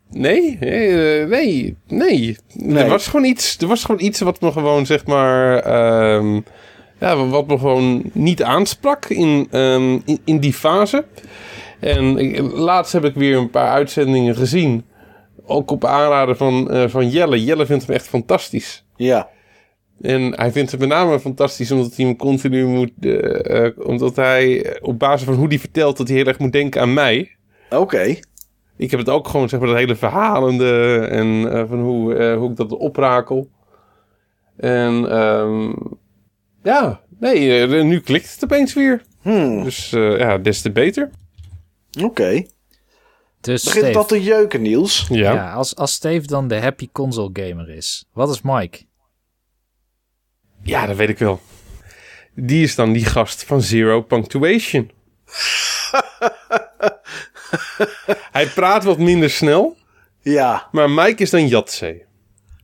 nee, 0.10 0.58
nee, 0.60 1.26
nee, 1.28 1.78
Nee. 1.88 2.38
Er 2.84 2.88
was 2.90 3.08
gewoon 3.08 3.26
iets, 3.26 3.58
er 3.58 3.68
was 3.68 3.84
gewoon 3.84 4.02
iets 4.02 4.20
wat 4.20 4.42
me 4.42 4.52
gewoon 4.52 4.86
zeg 4.86 5.06
maar, 5.06 5.58
ehm, 5.60 6.42
ja, 7.02 7.26
wat 7.28 7.48
me 7.48 7.58
gewoon 7.58 8.04
niet 8.14 8.44
aansprak 8.44 9.06
in, 9.06 9.48
ehm, 9.52 10.00
in, 10.06 10.20
in 10.26 10.40
die 10.40 10.54
fase. 10.54 11.06
En 11.80 12.18
ik- 12.18 12.40
laatst 12.54 12.94
heb 12.94 13.06
ik 13.06 13.16
weer 13.16 13.38
een 13.38 13.50
paar 13.50 13.70
uitzendingen 13.70 14.36
gezien. 14.36 14.86
Ook 15.46 15.72
op 15.72 15.86
aanraden 15.86 16.38
van, 16.38 16.72
eh, 16.72 16.88
van 16.88 17.10
Jelle. 17.10 17.44
Jelle 17.44 17.66
vindt 17.66 17.86
hem 17.86 17.96
echt 17.96 18.08
fantastisch. 18.08 18.86
Ja, 18.96 19.30
En 20.02 20.34
hij 20.36 20.52
vindt 20.52 20.72
het 20.72 20.80
met 20.80 20.90
name 20.90 21.20
fantastisch 21.20 21.72
omdat 21.72 21.96
hij 21.96 22.06
hem 22.06 22.16
continu 22.16 22.66
moet. 22.66 22.92
eh, 23.02 23.66
eh, 23.66 23.72
omdat 23.84 24.16
hij 24.16 24.78
op 24.82 25.00
basis 25.00 25.26
van 25.26 25.36
hoe 25.36 25.48
hij 25.48 25.60
vertelt, 25.60 25.98
dat 25.98 26.08
hij 26.08 26.18
heel 26.18 26.26
erg 26.26 26.40
moet 26.40 26.52
denken 26.52 26.82
aan 26.82 26.94
mij. 26.94 27.36
oké. 27.70 28.16
Ik 28.78 28.92
heb 28.92 29.00
het 29.00 29.10
ook 29.10 29.28
gewoon, 29.28 29.50
zeg 29.50 29.60
maar, 29.60 29.70
dat 29.70 29.78
hele 29.78 29.96
verhalende 29.96 30.98
en 31.12 31.48
van 31.70 31.82
hoe, 31.82 32.34
hoe 32.34 32.50
ik 32.50 32.56
dat 32.56 32.72
oprakel. 32.78 33.50
En 34.58 35.10
ehm, 35.12 35.72
ja, 36.64 37.02
nee, 37.20 37.64
eh, 37.78 37.84
nu 37.84 38.00
klikt 38.00 38.32
het 38.34 38.44
opeens 38.44 38.74
weer. 38.74 39.02
Hmm, 39.22 39.64
Dus 39.64 39.94
eh, 39.94 40.18
ja, 40.18 40.38
des 40.38 40.62
te 40.62 40.72
beter. 40.72 41.10
oké. 42.02 42.46
Dus 43.42 43.64
Begint 43.64 43.84
Steve, 43.84 43.98
al 43.98 44.06
te 44.06 44.22
jeuken, 44.24 44.62
Niels? 44.62 45.06
Ja. 45.10 45.34
ja, 45.34 45.54
als, 45.54 45.76
als 45.76 45.94
Steve 45.94 46.28
dan 46.28 46.48
de 46.48 46.60
happy 46.62 46.90
console 46.92 47.30
gamer 47.34 47.70
is, 47.70 48.06
wat 48.14 48.30
is 48.30 48.42
Mike? 48.42 48.80
ja, 50.64 50.86
dat 50.86 50.96
weet 50.96 51.10
ik 51.10 51.18
wel. 51.18 51.40
Die 52.36 52.64
is 52.64 52.76
dan 52.76 52.92
die 52.94 53.06
gast 53.06 53.44
van 53.44 53.62
Zero 53.62 54.02
Punctuation. 54.02 54.92
Hij 58.32 58.48
praat 58.48 58.84
wat 58.84 58.98
minder 58.98 59.30
snel, 59.30 59.78
Ja. 60.22 60.68
maar 60.72 60.90
Mike 60.90 61.22
is 61.22 61.30
dan 61.30 61.48
Jatzee. 61.48 62.06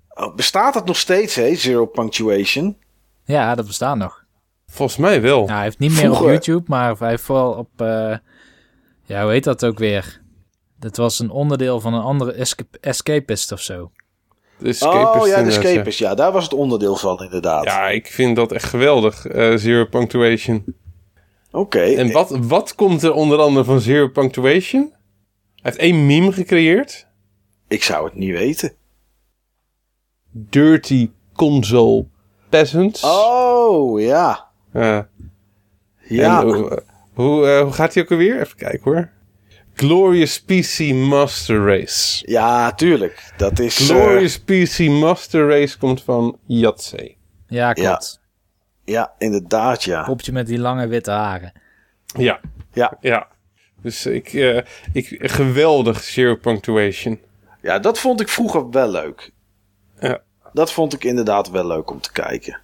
Oh, 0.10 0.36
bestaat 0.36 0.74
dat 0.74 0.86
nog 0.86 0.98
steeds, 0.98 1.36
hè? 1.36 1.56
Zero 1.56 1.86
punctuation. 1.86 2.78
Ja, 3.28 3.56
dat 3.56 3.66
bestaat 3.68 3.98
nog. 3.98 4.24
Volgens 4.68 4.98
mij 4.98 5.22
wel. 5.22 5.40
Nou, 5.40 5.52
hij 5.52 5.64
heeft 5.64 5.80
niet 5.80 5.92
meer 5.96 6.12
op 6.12 6.20
YouTube, 6.26 6.64
maar 6.68 6.98
hij 6.98 7.10
heeft 7.10 7.24
vooral 7.24 7.54
op... 7.54 7.70
eh, 7.82 8.16
ja, 9.04 9.22
hoe 9.22 9.32
heet 9.32 9.44
dat 9.44 9.66
ook 9.66 9.78
weer? 9.78 10.22
Dat 10.80 10.98
was 10.98 11.20
een 11.20 11.30
onderdeel 11.30 11.80
van 11.80 11.94
een 11.94 12.02
andere 12.02 12.32
escape- 12.32 12.78
escapist 12.82 13.52
of 13.52 13.62
zo. 13.62 13.92
De 14.60 14.68
Escapist 14.68 15.22
oh 15.24 15.28
ja, 15.28 15.44
de 15.44 15.48
Escapist. 15.50 16.00
Ja, 16.00 16.16
daar 16.16 16.32
was 16.32 16.44
het 16.44 16.54
onderdeel 16.54 16.96
van, 16.96 17.24
inderdaad. 17.24 17.64
Ja, 17.64 17.90
ik 17.90 18.08
vind 18.08 18.36
dat 18.36 18.52
echt 18.52 18.64
geweldig, 18.66 19.26
eh, 19.26 19.56
Zero 19.56 19.86
Punctuation. 19.86 20.76
Oké. 21.52 21.80
En 21.82 22.12
wat, 22.12 22.30
wat 22.42 22.76
komt 22.76 23.04
er 23.04 23.14
onder 23.14 23.40
andere 23.40 23.66
van 23.66 23.82
Zero 23.82 24.08
Punctuation? 24.08 24.82
Hij 25.56 25.72
heeft 25.72 25.78
één 25.78 26.06
meme 26.06 26.32
gecreëerd. 26.32 27.08
Ik 27.68 27.84
zou 27.84 28.06
het 28.06 28.16
niet 28.16 28.32
weten. 28.32 28.74
Dirty 30.32 31.10
Console 31.34 32.06
Peasants. 32.50 33.04
Oh, 33.04 34.02
ja. 34.02 34.46
Ja. 34.74 35.08
Ja. 36.08 36.40
En, 36.42 36.46
hoe, 36.48 36.84
hoe, 37.14 37.48
eh, 37.50 37.62
hoe 37.62 37.72
gaat 37.72 37.94
hij 37.94 38.04
ook 38.04 38.12
alweer? 38.12 38.42
Even 38.42 38.58
kijken 38.58 38.82
hoor. 38.84 39.10
Glorious 39.74 40.42
PC 40.42 40.80
Master 40.94 41.66
Race. 41.66 42.32
Ja, 42.32 42.72
tuurlijk. 42.74 43.34
Dat 43.38 43.60
is... 43.60 43.80
eh, 43.80 43.86
Glorious 43.86 44.40
PC 44.40 44.80
Master 44.80 45.50
Race 45.50 45.78
komt 45.78 46.04
van 46.04 46.38
Yatzee. 46.46 47.18
Ja, 47.48 47.74
klopt. 47.74 48.22
ja, 48.86 49.14
inderdaad, 49.18 49.84
ja. 49.84 50.04
Popje 50.04 50.32
met 50.32 50.48
die 50.48 50.60
lange 50.60 50.88
witte 50.88 51.12
haren. 51.12 51.52
Ja, 52.18 52.40
Ja, 52.74 52.98
ja. 53.02 53.28
Dus 53.82 54.06
ik, 54.06 54.34
eh, 54.34 54.58
ik 54.94 55.18
geweldig 55.32 56.04
Zero 56.04 56.36
Punctuation. 56.36 57.20
ja, 57.62 57.80
dat 57.80 58.00
vond 58.00 58.22
ik 58.22 58.30
vroeger 58.30 58.70
wel 58.70 58.90
leuk. 58.90 59.32
Ja. 60.00 60.22
Dat 60.58 60.72
vond 60.72 60.94
ik 60.94 61.04
inderdaad 61.04 61.50
wel 61.50 61.68
leuk 61.68 61.92
om 61.92 62.02
te 62.02 62.12
kijken. 62.12 62.60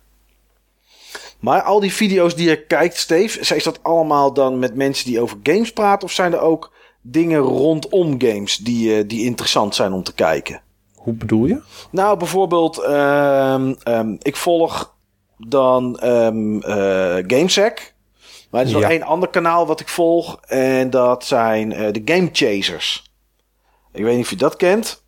Maar 1.39 1.61
al 1.61 1.79
die 1.79 1.93
video's 1.93 2.35
die 2.35 2.49
je 2.49 2.65
kijkt, 2.65 2.97
Steve, 2.97 3.55
is 3.55 3.63
dat 3.63 3.83
allemaal 3.83 4.33
dan 4.33 4.59
met 4.59 4.75
mensen 4.75 5.05
die 5.05 5.21
over 5.21 5.37
games 5.43 5.73
praten? 5.73 6.07
Of 6.07 6.13
zijn 6.13 6.33
er 6.33 6.39
ook 6.39 6.71
dingen 7.01 7.39
rondom 7.39 8.21
games 8.21 8.57
die, 8.57 8.95
eh, 8.97 9.03
die 9.07 9.25
interessant 9.25 9.75
zijn 9.75 9.93
om 9.93 10.03
te 10.03 10.13
kijken? 10.13 10.61
Hoe 10.95 11.13
bedoel 11.13 11.45
je? 11.45 11.61
Nou, 11.91 12.17
bijvoorbeeld, 12.17 12.77
ehm, 12.77 13.73
ehm, 13.83 14.15
ik 14.21 14.35
volg 14.35 14.95
dan 15.37 15.99
ehm 15.99 16.61
eh, 16.61 17.23
GameSec. 17.27 17.93
Maar 18.49 18.61
er 18.61 18.67
is 18.67 18.73
nog 18.73 18.81
Ja. 18.81 18.89
één 18.89 19.03
ander 19.03 19.29
kanaal 19.29 19.65
wat 19.65 19.79
ik 19.79 19.87
volg. 19.87 20.39
En 20.47 20.89
dat 20.89 21.25
zijn 21.25 21.71
eh, 21.73 21.91
de 21.91 22.01
Game 22.05 22.29
Chasers. 22.31 23.11
Ik 23.91 24.03
weet 24.03 24.15
niet 24.15 24.23
of 24.23 24.29
je 24.29 24.35
dat 24.35 24.55
kent. 24.55 25.02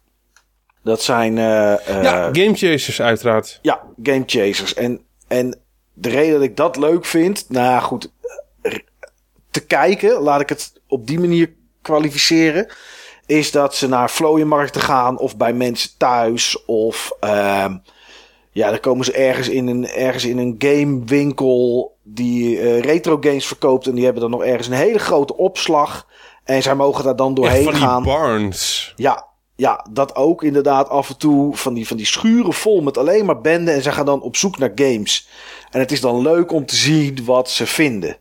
Dat 0.85 1.01
zijn... 1.01 1.37
eh, 1.37 1.73
eh, 1.89 2.03
ja, 2.03 2.29
Game 2.31 2.53
Chasers 2.55 3.01
uiteraard. 3.01 3.59
ja, 3.61 3.81
Game 4.03 4.23
Chasers. 4.25 4.73
En, 4.73 5.01
en 5.27 5.59
de 5.93 6.09
reden 6.09 6.33
dat 6.33 6.43
ik 6.43 6.57
dat 6.57 6.77
leuk 6.77 7.05
vind, 7.05 7.45
nou 7.49 7.81
goed, 7.81 8.11
eh, 8.61 8.73
te 9.51 9.65
kijken, 9.65 10.21
laat 10.21 10.41
ik 10.41 10.49
het 10.49 10.73
op 10.87 11.07
die 11.07 11.19
manier 11.19 11.53
kwalificeren, 11.81 12.67
is 13.25 13.51
dat 13.51 13.75
ze 13.75 13.87
naar 13.87 14.09
vlooienmarkten 14.09 14.81
gaan 14.81 15.17
of 15.19 15.37
bij 15.37 15.53
mensen 15.53 15.89
thuis 15.97 16.65
of 16.65 17.11
ehm, 17.19 17.77
ja, 18.51 18.69
dan 18.69 18.79
komen 18.79 19.05
ze 19.05 19.13
ergens 19.13 19.49
in 19.49 19.67
een, 19.67 19.87
ergens 19.87 20.25
in 20.25 20.37
een 20.37 20.55
gamewinkel 20.59 21.93
die 22.03 22.59
eh, 22.59 22.79
retro 22.79 23.17
games 23.21 23.45
verkoopt 23.47 23.87
en 23.87 23.95
die 23.95 24.03
hebben 24.03 24.21
dan 24.21 24.31
nog 24.31 24.43
ergens 24.43 24.67
een 24.67 24.73
hele 24.73 24.99
grote 24.99 25.37
opslag 25.37 26.07
en 26.43 26.61
zij 26.63 26.75
mogen 26.75 27.03
daar 27.03 27.15
dan 27.15 27.27
Echt 27.27 27.35
doorheen 27.35 27.63
van 27.63 27.73
die 27.73 27.81
gaan. 27.81 28.03
barns. 28.03 28.93
Ja, 28.95 29.25
ja, 29.55 29.85
dat 29.89 30.15
ook 30.15 30.43
inderdaad 30.43 30.89
af 30.89 31.09
en 31.09 31.17
toe. 31.17 31.55
Van 31.55 31.73
die, 31.73 31.87
van 31.87 31.97
die 31.97 32.05
schuren 32.05 32.53
vol 32.53 32.81
met 32.81 32.97
alleen 32.97 33.25
maar 33.25 33.41
benden. 33.41 33.73
En 33.73 33.81
ze 33.81 33.91
gaan 33.91 34.05
dan 34.05 34.21
op 34.21 34.35
zoek 34.35 34.57
naar 34.57 34.71
games. 34.75 35.27
En 35.71 35.79
het 35.79 35.91
is 35.91 36.01
dan 36.01 36.21
leuk 36.21 36.51
om 36.51 36.65
te 36.65 36.75
zien 36.75 37.25
wat 37.25 37.49
ze 37.49 37.65
vinden. 37.65 38.17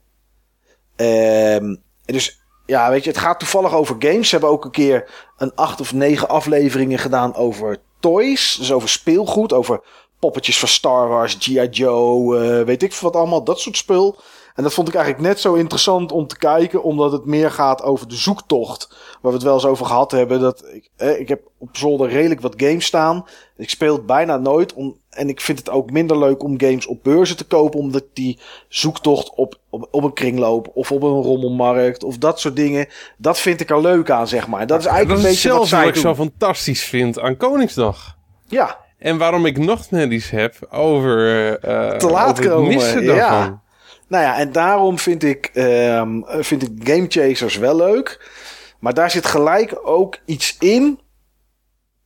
Ehm, 0.96 1.76
dus 2.04 2.42
ja, 2.66 2.90
weet 2.90 3.04
je, 3.04 3.10
het 3.10 3.18
gaat 3.18 3.38
toevallig 3.38 3.74
over 3.74 3.96
games. 3.98 4.28
Ze 4.28 4.34
hebben 4.34 4.52
ook 4.52 4.64
een 4.64 4.70
keer 4.70 5.10
een 5.36 5.54
acht 5.54 5.80
of 5.80 5.92
negen 5.92 6.28
afleveringen 6.28 6.98
gedaan 6.98 7.34
over 7.34 7.80
toys. 8.00 8.56
Dus 8.58 8.72
over 8.72 8.88
speelgoed. 8.88 9.52
Over 9.52 9.82
poppetjes 10.18 10.58
van 10.58 10.68
Star 10.68 11.08
Wars, 11.08 11.36
G.I. 11.38 11.68
Joe, 11.68 12.38
eh, 12.38 12.64
weet 12.64 12.82
ik 12.82 12.94
wat 12.94 13.16
allemaal. 13.16 13.44
Dat 13.44 13.60
soort 13.60 13.76
spul. 13.76 14.18
En 14.54 14.62
dat 14.62 14.74
vond 14.74 14.88
ik 14.88 14.94
eigenlijk 14.94 15.26
net 15.26 15.40
zo 15.40 15.54
interessant 15.54 16.12
om 16.12 16.26
te 16.26 16.38
kijken, 16.38 16.82
omdat 16.82 17.12
het 17.12 17.24
meer 17.24 17.50
gaat 17.50 17.82
over 17.82 18.08
de 18.08 18.14
zoektocht. 18.14 18.88
Waar 19.20 19.32
we 19.32 19.38
het 19.38 19.42
wel 19.42 19.54
eens 19.54 19.64
over 19.66 19.86
gehad 19.86 20.10
hebben. 20.10 20.40
Dat 20.40 20.64
ik, 20.72 20.90
eh, 20.96 21.20
ik 21.20 21.28
heb 21.28 21.40
op 21.58 21.68
zolder 21.76 22.08
redelijk 22.08 22.40
wat 22.40 22.54
games 22.56 22.84
staan. 22.84 23.24
Ik 23.56 23.70
speel 23.70 23.94
het 23.94 24.06
bijna 24.06 24.36
nooit. 24.36 24.72
Om, 24.72 24.96
en 25.10 25.28
ik 25.28 25.40
vind 25.40 25.58
het 25.58 25.70
ook 25.70 25.90
minder 25.90 26.18
leuk 26.18 26.42
om 26.42 26.60
games 26.60 26.86
op 26.86 27.02
beurzen 27.02 27.36
te 27.36 27.44
kopen. 27.44 27.80
Omdat 27.80 28.04
die 28.12 28.38
zoektocht 28.68 29.34
op, 29.34 29.58
op, 29.70 29.88
op 29.90 30.04
een 30.04 30.12
kringloop 30.12 30.70
of 30.74 30.92
op 30.92 31.02
een 31.02 31.22
rommelmarkt 31.22 32.04
of 32.04 32.18
dat 32.18 32.40
soort 32.40 32.56
dingen. 32.56 32.88
Dat 33.18 33.38
vind 33.38 33.60
ik 33.60 33.70
er 33.70 33.80
leuk 33.80 34.10
aan, 34.10 34.28
zeg 34.28 34.48
maar. 34.48 34.66
Dat 34.66 34.80
is 34.80 34.86
eigenlijk 34.86 35.16
dat 35.16 35.26
een 35.26 35.32
is 35.32 35.42
beetje 35.42 35.58
wat 35.58 35.68
zelfs 35.68 35.84
wat 35.84 35.96
ik 35.96 36.02
doen. 36.02 36.14
zo 36.14 36.22
fantastisch 36.22 36.84
vind 36.84 37.20
aan 37.20 37.36
Koningsdag. 37.36 38.16
Ja, 38.48 38.78
En 38.98 39.18
waarom 39.18 39.46
ik 39.46 39.58
nog 39.58 39.90
netties 39.90 40.30
heb 40.30 40.54
over, 40.70 41.48
eh 41.58 41.96
Te 41.96 42.10
laat 42.10 42.30
over 42.30 42.44
het 42.44 42.52
komen, 42.52 42.68
missen 42.74 43.02
ja. 43.02 43.62
Nou 44.08 44.24
ja, 44.24 44.38
en 44.38 44.52
daarom 44.52 44.98
vind 44.98 45.22
ik, 45.22 45.50
ehm, 45.54 46.20
vind 46.26 46.62
ik 46.62 46.88
Game 46.88 47.06
Chasers 47.08 47.56
wel 47.56 47.76
leuk. 47.76 48.30
Maar 48.78 48.94
daar 48.94 49.10
zit 49.10 49.26
gelijk 49.26 49.78
ook 49.82 50.18
iets 50.24 50.56
in. 50.58 51.00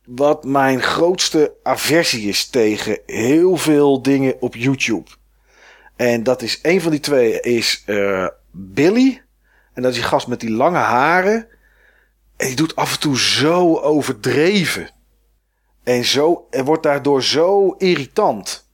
Wat 0.05 0.43
mijn 0.43 0.81
grootste 0.81 1.53
aversie 1.63 2.27
is 2.27 2.47
tegen 2.47 2.99
heel 3.05 3.57
veel 3.57 4.01
dingen 4.01 4.41
op 4.41 4.55
YouTube. 4.55 5.09
En 5.95 6.23
dat 6.23 6.41
is 6.41 6.59
een 6.61 6.81
van 6.81 6.91
die 6.91 6.99
twee 6.99 7.41
is 7.41 7.83
eh, 7.85 8.27
Billy. 8.51 9.21
En 9.73 9.81
dat 9.81 9.91
is 9.91 9.97
die 9.97 10.07
gast 10.07 10.27
met 10.27 10.39
die 10.39 10.51
lange 10.51 10.77
haren. 10.77 11.47
En 12.37 12.47
die 12.47 12.55
doet 12.55 12.75
af 12.75 12.93
en 12.93 12.99
toe 12.99 13.19
zo 13.19 13.77
overdreven. 13.77 14.89
En, 15.83 16.05
zo, 16.05 16.47
en 16.49 16.65
wordt 16.65 16.83
daardoor 16.83 17.23
zo 17.23 17.71
irritant. 17.77 18.68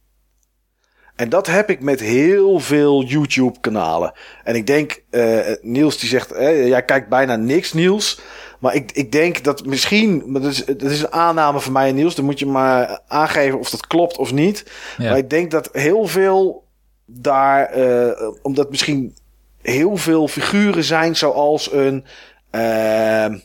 En 1.15 1.29
dat 1.29 1.47
heb 1.47 1.69
ik 1.69 1.81
met 1.81 1.99
heel 1.99 2.59
veel 2.59 3.03
YouTube-kanalen. 3.03 4.13
En 4.43 4.55
ik 4.55 4.67
denk, 4.67 5.03
eh, 5.09 5.39
Niels 5.61 5.99
die 5.99 6.09
zegt, 6.09 6.31
eh, 6.31 6.67
jij 6.67 6.85
kijkt 6.85 7.09
bijna 7.09 7.35
niks, 7.35 7.73
Niels. 7.73 8.19
Maar 8.59 8.75
ik, 8.75 8.91
ik 8.91 9.11
denk 9.11 9.43
dat 9.43 9.65
misschien, 9.65 10.23
maar 10.25 10.41
dat 10.41 10.51
is, 10.51 10.65
dat 10.65 10.91
is 10.91 11.01
een 11.01 11.11
aanname 11.11 11.59
van 11.59 11.73
mij 11.73 11.89
en 11.89 11.95
Niels. 11.95 12.15
Dan 12.15 12.25
moet 12.25 12.39
je 12.39 12.45
maar 12.45 12.99
aangeven 13.07 13.59
of 13.59 13.69
dat 13.69 13.87
klopt 13.87 14.17
of 14.17 14.33
niet. 14.33 14.71
Ja. 14.97 15.09
Maar 15.09 15.17
ik 15.17 15.29
denk 15.29 15.51
dat 15.51 15.69
heel 15.71 16.05
veel 16.05 16.63
daar, 17.05 17.65
eh, 17.65 18.31
omdat 18.41 18.69
misschien 18.69 19.15
heel 19.61 19.97
veel 19.97 20.27
figuren 20.27 20.83
zijn 20.83 21.15
zoals 21.15 21.71
een 21.71 22.05
eh, 22.49 23.35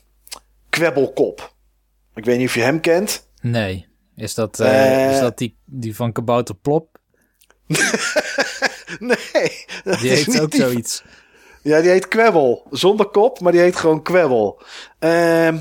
kwebbelkop. 0.68 1.54
Ik 2.14 2.24
weet 2.24 2.38
niet 2.38 2.48
of 2.48 2.54
je 2.54 2.60
hem 2.60 2.80
kent. 2.80 3.28
Nee. 3.40 3.88
Is 4.16 4.34
dat, 4.34 4.60
is 4.60 5.20
dat 5.20 5.38
die, 5.38 5.56
die 5.64 5.96
van 5.96 6.12
Kabouter 6.12 6.54
Plop? 6.54 6.99
Nee, 8.98 9.64
dat 9.84 9.98
Die 9.98 10.10
is 10.10 10.18
heet 10.18 10.26
niet 10.26 10.40
ook 10.40 10.50
die 10.50 10.60
zoiets. 10.60 11.02
Ja, 11.62 11.80
die 11.80 11.90
heet 11.90 12.08
Kwebbel. 12.08 12.66
Zonder 12.70 13.06
kop, 13.06 13.40
maar 13.40 13.52
die 13.52 13.60
heet 13.60 13.76
gewoon 13.76 14.02
Kwebbel. 14.02 14.62
Ehm 14.98 15.56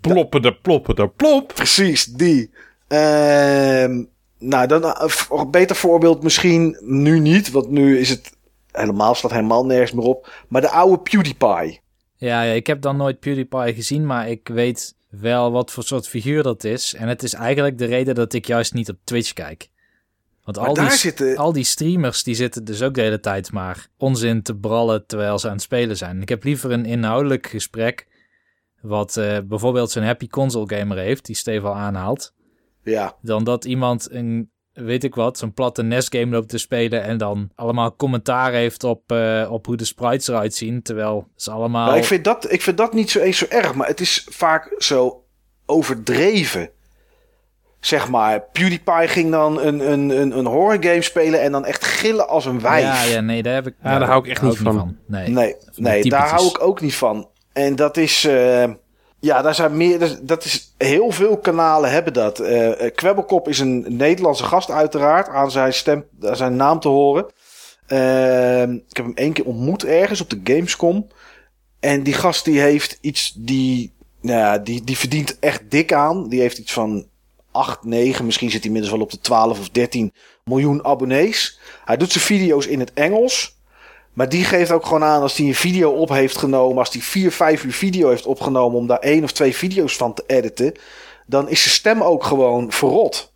Ploppen 0.00 0.42
de 0.42 0.54
ploppen 0.54 0.94
de 0.94 1.08
plop. 1.08 1.52
precies, 1.54 2.04
die. 2.04 2.50
Ehm 2.88 4.02
nou, 4.38 4.66
dan 4.66 4.84
eh, 4.84 5.14
een 5.30 5.50
beter 5.50 5.76
voorbeeld 5.76 6.22
misschien 6.22 6.78
nu 6.80 7.20
niet, 7.20 7.50
want 7.50 7.70
nu 7.70 7.98
is 7.98 8.08
het 8.08 8.36
helemaal, 8.72 9.14
staat 9.14 9.30
helemaal 9.30 9.66
nergens 9.66 9.92
meer 9.92 10.04
op. 10.04 10.44
Maar 10.48 10.60
de 10.60 10.70
oude 10.70 10.98
PewDiePie. 10.98 11.80
Ja, 12.16 12.42
ja, 12.42 12.52
ik 12.52 12.66
heb 12.66 12.80
dan 12.80 12.96
nooit 12.96 13.20
PewDiePie 13.20 13.74
gezien, 13.74 14.06
maar 14.06 14.28
ik 14.28 14.48
weet 14.48 14.94
wel 15.08 15.52
wat 15.52 15.70
voor 15.70 15.82
soort 15.82 16.08
figuur 16.08 16.42
dat 16.42 16.64
is. 16.64 16.94
En 16.94 17.08
het 17.08 17.22
is 17.22 17.34
eigenlijk 17.34 17.78
de 17.78 17.84
reden 17.84 18.14
dat 18.14 18.32
ik 18.32 18.46
juist 18.46 18.74
niet 18.74 18.88
op 18.88 18.96
Twitch 19.04 19.32
kijk. 19.32 19.68
Want 20.54 20.66
al 20.66 20.74
die, 20.74 20.90
zitten- 20.90 21.36
al 21.36 21.52
die 21.52 21.64
streamers 21.64 22.22
die 22.22 22.34
zitten 22.34 22.64
dus 22.64 22.82
ook 22.82 22.94
de 22.94 23.00
hele 23.00 23.20
tijd 23.20 23.52
maar 23.52 23.86
onzin 23.96 24.42
te 24.42 24.56
brallen 24.56 25.06
terwijl 25.06 25.38
ze 25.38 25.46
aan 25.46 25.52
het 25.52 25.62
spelen 25.62 25.96
zijn. 25.96 26.22
Ik 26.22 26.28
heb 26.28 26.44
liever 26.44 26.70
een 26.70 26.84
inhoudelijk 26.84 27.46
gesprek 27.46 28.06
wat 28.80 29.16
eh, 29.16 29.38
bijvoorbeeld 29.44 29.90
zo'n 29.90 30.02
happy 30.02 30.26
console 30.26 30.76
gamer 30.76 30.98
heeft, 30.98 31.26
die 31.26 31.36
Steve 31.36 31.66
al 31.66 31.74
aanhaalt, 31.74 32.34
Ja, 32.82 33.16
dan 33.22 33.44
dat 33.44 33.64
iemand 33.64 34.10
een, 34.10 34.50
weet 34.72 35.04
ik 35.04 35.14
wat, 35.14 35.38
zo'n 35.38 35.52
platte 35.52 35.82
NES-game 35.82 36.30
loopt 36.30 36.48
te 36.48 36.58
spelen 36.58 37.02
en 37.02 37.18
dan 37.18 37.50
allemaal 37.54 37.96
commentaar 37.96 38.52
heeft 38.52 38.84
op, 38.84 39.12
eh, 39.12 39.48
op 39.50 39.66
hoe 39.66 39.76
de 39.76 39.84
sprites 39.84 40.28
eruit 40.28 40.54
zien, 40.54 40.82
terwijl 40.82 41.28
ze 41.36 41.50
allemaal... 41.50 41.96
ik 41.96 42.04
vind, 42.04 42.24
dat, 42.24 42.52
ik 42.52 42.62
vind 42.62 42.76
dat 42.76 42.92
niet 42.92 43.10
zo 43.10 43.20
eens 43.20 43.38
zo 43.38 43.46
erg, 43.48 43.74
maar 43.74 43.88
het 43.88 44.00
is 44.00 44.26
vaak 44.30 44.74
zo 44.78 45.24
overdreven. 45.66 46.70
Zeg 47.80 48.08
maar, 48.08 48.40
PewDiePie 48.52 49.08
ging 49.08 49.30
dan 49.30 49.60
een, 49.60 49.92
een, 49.92 50.10
een, 50.10 50.38
een 50.38 50.46
horror 50.46 50.76
game 50.80 51.02
spelen 51.02 51.40
en 51.40 51.52
dan 51.52 51.64
echt 51.64 51.84
gillen 51.84 52.28
als 52.28 52.44
een 52.44 52.60
wijf. 52.60 52.82
Ja, 52.84 53.02
ja, 53.02 53.20
nee, 53.20 53.42
daar 53.42 53.54
heb 53.54 53.66
ik. 53.66 53.74
Ja, 53.82 53.98
daar 53.98 54.08
hou 54.08 54.24
ik 54.24 54.30
echt 54.30 54.42
niet 54.42 54.56
van. 54.56 54.96
Nee. 55.06 55.28
Nee, 55.28 55.54
nee 55.76 56.02
daar 56.04 56.28
hou 56.28 56.46
ik 56.48 56.62
ook 56.62 56.80
niet 56.80 56.94
van. 56.94 57.28
En 57.52 57.76
dat 57.76 57.96
is. 57.96 58.24
eh, 58.24 58.64
ja, 59.20 59.42
daar 59.42 59.54
zijn 59.54 59.76
meer. 59.76 60.18
dat- 60.22 60.44
is, 60.44 60.74
heel 60.78 61.10
veel 61.10 61.38
kanalen 61.38 61.90
hebben 61.90 62.12
dat. 62.12 62.38
Eh 62.40 62.84
eh, 62.86 62.94
Kwebbelkop 62.94 63.48
is 63.48 63.58
een 63.58 63.84
Nederlandse 63.88 64.44
gast, 64.44 64.70
uiteraard. 64.70 65.28
Aan 65.28 65.50
zijn, 65.50 65.72
stem, 65.72 66.04
aan 66.22 66.36
zijn 66.36 66.56
naam 66.56 66.80
te 66.80 66.88
horen. 66.88 67.26
Ehm, 67.86 68.72
ik 68.72 68.96
heb 68.96 69.04
hem 69.04 69.14
één 69.14 69.32
keer 69.32 69.44
ontmoet 69.44 69.84
ergens 69.84 70.20
op 70.20 70.30
de 70.30 70.40
Gamescom. 70.44 71.06
En 71.80 72.02
die 72.02 72.14
gast 72.14 72.44
die 72.44 72.60
heeft 72.60 72.98
iets. 73.00 73.32
Die, 73.36 73.92
nou 74.20 74.38
ja, 74.38 74.58
die, 74.58 74.84
die 74.84 74.96
verdient 74.98 75.38
echt 75.38 75.62
dik 75.70 75.92
aan. 75.92 76.28
Die 76.28 76.40
heeft 76.40 76.58
iets 76.58 76.72
van 76.72 77.06
8, 77.52 77.84
9, 77.84 78.26
misschien 78.26 78.50
zit 78.50 78.58
hij 78.58 78.66
inmiddels 78.66 78.94
wel 78.94 79.02
op 79.02 79.10
de 79.10 79.20
12 79.20 79.58
of 79.58 79.68
13 79.68 80.12
miljoen 80.44 80.84
abonnees. 80.84 81.58
Hij 81.84 81.96
doet 81.96 82.12
zijn 82.12 82.24
video's 82.24 82.66
in 82.66 82.80
het 82.80 82.92
Engels. 82.92 83.56
Maar 84.12 84.28
die 84.28 84.44
geeft 84.44 84.70
ook 84.70 84.86
gewoon 84.86 85.04
aan 85.04 85.22
als 85.22 85.36
hij 85.36 85.46
een 85.46 85.54
video 85.54 85.90
op 85.90 86.08
heeft 86.08 86.36
genomen, 86.36 86.78
als 86.78 86.92
hij 86.92 87.02
vier, 87.02 87.32
vijf 87.32 87.64
uur 87.64 87.72
video 87.72 88.08
heeft 88.08 88.26
opgenomen 88.26 88.78
om 88.78 88.86
daar 88.86 88.98
één 88.98 89.24
of 89.24 89.32
twee 89.32 89.56
video's 89.56 89.96
van 89.96 90.14
te 90.14 90.24
editen, 90.26 90.74
dan 91.26 91.48
is 91.48 91.62
zijn 91.62 91.74
stem 91.74 92.02
ook 92.02 92.24
gewoon 92.24 92.72
verrot. 92.72 93.32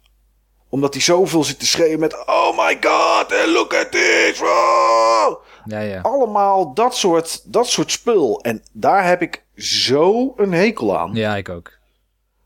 Omdat 0.69 0.93
hij 0.93 1.03
zoveel 1.03 1.45
zit 1.45 1.59
te 1.59 1.67
schreeuwen 1.67 2.01
met 2.01 2.27
Oh 2.27 2.59
my 2.67 2.79
god, 2.81 3.33
and 3.33 3.47
look 3.47 3.75
at 3.75 3.91
this. 3.91 4.41
Oh! 4.41 5.43
Ja, 5.65 5.81
ja. 5.81 6.01
Allemaal 6.01 6.75
dat 6.75 6.97
soort, 6.97 7.53
dat 7.53 7.67
soort 7.67 7.91
spul. 7.91 8.41
En 8.41 8.63
daar 8.73 9.07
heb 9.07 9.23
ik 9.23 9.45
zo 9.57 10.33
een 10.37 10.53
hekel 10.53 10.99
aan. 10.99 11.11
Ja, 11.15 11.37
ik 11.37 11.49
ook. 11.49 11.81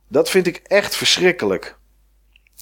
Dat 0.08 0.30
vind 0.30 0.46
ik 0.46 0.56
echt 0.56 0.96
verschrikkelijk. 0.96 1.78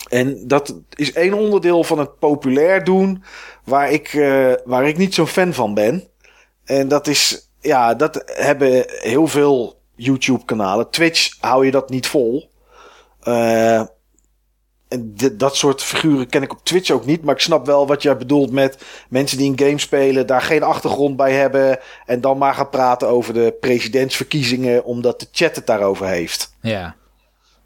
En 0.08 0.48
dat 0.48 0.80
is 0.94 1.12
één 1.12 1.34
onderdeel 1.34 1.84
van 1.84 1.98
het 1.98 2.18
populair 2.18 2.84
doen 2.84 3.24
waar 3.64 3.90
ik, 3.90 4.08
eh, 4.14 4.52
waar 4.64 4.88
ik 4.88 4.96
niet 4.96 5.14
zo'n 5.14 5.26
fan 5.26 5.52
van 5.52 5.74
ben. 5.74 6.08
En 6.64 6.88
dat 6.88 7.06
is, 7.06 7.50
ja, 7.60 7.94
dat 7.94 8.22
hebben 8.26 8.84
heel 8.86 9.26
veel 9.26 9.80
YouTube-kanalen. 9.94 10.90
Twitch 10.90 11.36
hou 11.40 11.64
je 11.64 11.70
dat 11.70 11.90
niet 11.90 12.06
vol. 12.06 12.50
Eh, 13.20 13.82
en 14.88 15.14
dat 15.36 15.56
soort 15.56 15.82
figuren 15.82 16.28
ken 16.28 16.42
ik 16.42 16.52
op 16.52 16.64
Twitch 16.64 16.90
ook 16.90 17.06
niet. 17.06 17.22
Maar 17.22 17.34
ik 17.34 17.40
snap 17.40 17.66
wel 17.66 17.86
wat 17.86 18.02
jij 18.02 18.16
bedoelt 18.16 18.50
met 18.50 18.84
mensen 19.08 19.38
die 19.38 19.50
een 19.50 19.58
game 19.58 19.78
spelen, 19.78 20.26
daar 20.26 20.42
geen 20.42 20.62
achtergrond 20.62 21.16
bij 21.16 21.32
hebben. 21.32 21.78
En 22.06 22.20
dan 22.20 22.38
maar 22.38 22.54
gaan 22.54 22.70
praten 22.70 23.08
over 23.08 23.34
de 23.34 23.56
presidentsverkiezingen, 23.60 24.84
omdat 24.84 25.20
de 25.20 25.26
chat 25.32 25.56
het 25.56 25.66
daarover 25.66 26.06
heeft. 26.06 26.54
Ja. 26.60 26.96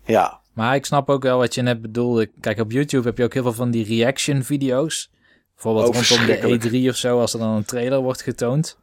Ja, 0.08 0.40
Maar 0.52 0.74
ik 0.74 0.84
snap 0.86 1.08
ook 1.10 1.22
wel 1.22 1.38
wat 1.38 1.54
je 1.54 1.62
net 1.62 1.80
bedoelde. 1.82 2.30
Kijk, 2.40 2.58
op 2.60 2.72
YouTube 2.72 3.06
heb 3.08 3.18
je 3.18 3.24
ook 3.24 3.32
heel 3.34 3.42
veel 3.42 3.52
van 3.52 3.70
die 3.70 3.84
reaction 3.84 4.42
video's. 4.42 5.10
Bijvoorbeeld 5.54 5.86
Oh, 5.88 5.94
rondom 5.94 6.26
de 6.26 6.32
verschrikkelijk. 6.32 6.84
E3 6.84 6.88
of 6.88 6.96
zo, 6.96 7.20
als 7.20 7.32
er 7.32 7.38
dan 7.38 7.54
een 7.56 7.64
trailer 7.64 8.00
wordt 8.00 8.22
getoond. 8.22 8.78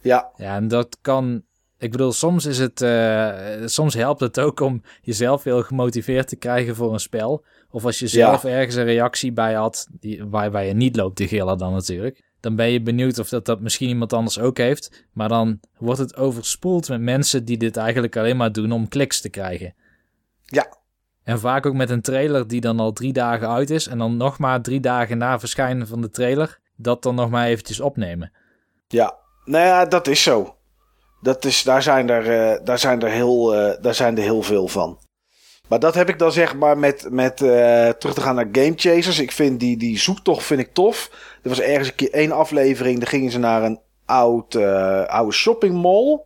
ja, 0.00 0.28
Ja, 0.36 0.54
en 0.56 0.68
dat 0.68 0.98
kan. 1.00 1.42
Ik 1.78 1.90
bedoel, 1.90 2.12
soms 2.12 2.46
is 2.46 2.58
het. 2.58 2.82
eh, 2.82 3.30
soms 3.64 3.94
helpt 3.94 4.20
het 4.20 4.40
ook 4.40 4.60
om 4.60 4.82
jezelf 5.02 5.44
heel 5.44 5.62
gemotiveerd 5.62 6.28
te 6.28 6.36
krijgen 6.36 6.74
voor 6.76 6.92
een 6.92 7.00
spel. 7.00 7.44
Of 7.70 7.84
als 7.84 7.98
je 7.98 8.06
zelf 8.08 8.44
ergens 8.44 8.74
een 8.74 8.84
reactie 8.84 9.32
bij 9.32 9.54
had, 9.54 9.86
die, 10.00 10.24
waarbij 10.24 10.66
je 10.66 10.74
niet 10.74 10.96
loopt 10.96 11.16
te 11.16 11.28
gillen 11.28 11.58
dan 11.58 11.72
natuurlijk. 11.72 12.22
Dan 12.40 12.56
ben 12.56 12.70
je 12.70 12.82
benieuwd 12.82 13.18
of 13.18 13.28
dat, 13.28 13.44
dat 13.44 13.60
misschien 13.60 13.88
iemand 13.88 14.12
anders 14.12 14.38
ook 14.38 14.56
heeft. 14.58 15.06
Maar 15.12 15.28
dan 15.28 15.60
wordt 15.78 16.00
het 16.00 16.16
overspoeld 16.16 16.88
met 16.88 17.00
mensen 17.00 17.44
die 17.44 17.56
dit 17.56 17.76
eigenlijk 17.76 18.16
alleen 18.16 18.36
maar 18.36 18.52
doen 18.52 18.72
om 18.72 18.88
kliks 18.88 19.20
te 19.20 19.28
krijgen. 19.28 19.74
Ja. 20.48 20.76
En 21.24 21.40
vaak 21.40 21.66
ook 21.66 21.74
met 21.74 21.90
een 21.90 22.02
trailer 22.02 22.48
die 22.48 22.60
dan 22.60 22.80
al 22.80 22.92
drie 22.92 23.12
dagen 23.12 23.48
uit 23.48 23.70
is. 23.70 23.86
En 23.86 23.98
dan 23.98 24.16
nog 24.16 24.38
maar 24.38 24.60
drie 24.62 24.80
dagen 24.80 25.18
na 25.18 25.38
verschijnen 25.38 25.86
van 25.86 26.00
de 26.00 26.10
trailer. 26.10 26.58
Dat 26.76 27.02
dan 27.02 27.14
nog 27.14 27.30
maar 27.30 27.46
eventjes 27.46 27.80
opnemen. 27.80 28.32
Ja, 28.88 29.16
nou 29.44 29.64
ja, 29.64 29.84
dat 29.84 30.06
is 30.06 30.22
zo. 30.22 30.56
Dat 31.20 31.44
is, 31.44 31.62
daar, 31.62 31.82
zijn 31.82 32.10
er, 32.10 32.52
eh, 32.52 32.64
daar, 32.64 32.78
zijn 32.78 33.02
er 33.02 33.10
heel, 33.10 33.54
eh, 33.54 33.82
daar 33.82 33.94
zijn 33.94 34.16
er 34.16 34.22
heel 34.22 34.42
veel 34.42 34.68
van. 34.68 34.98
Maar 35.68 35.78
dat 35.78 35.94
heb 35.94 36.08
ik 36.08 36.18
dan 36.18 36.32
zeg 36.32 36.54
maar 36.54 36.78
met, 36.78 37.06
met 37.10 37.42
eh, 37.42 37.88
terug 37.88 38.14
te 38.14 38.20
gaan 38.20 38.34
naar 38.34 38.48
Game 38.52 38.72
Chasers. 38.76 39.18
Ik 39.18 39.32
vind 39.32 39.60
die, 39.60 39.76
die 39.76 39.98
zoektocht 39.98 40.44
vind 40.44 40.60
ik 40.60 40.74
tof. 40.74 41.10
Er 41.42 41.48
was 41.48 41.60
ergens 41.60 41.88
een 41.88 41.94
keer 41.94 42.12
één 42.12 42.32
aflevering. 42.32 42.98
Daar 42.98 43.08
gingen 43.08 43.30
ze 43.30 43.38
naar 43.38 43.62
een 43.62 43.80
oud, 44.04 44.56
oude 45.06 45.32
shoppingmall. 45.32 46.20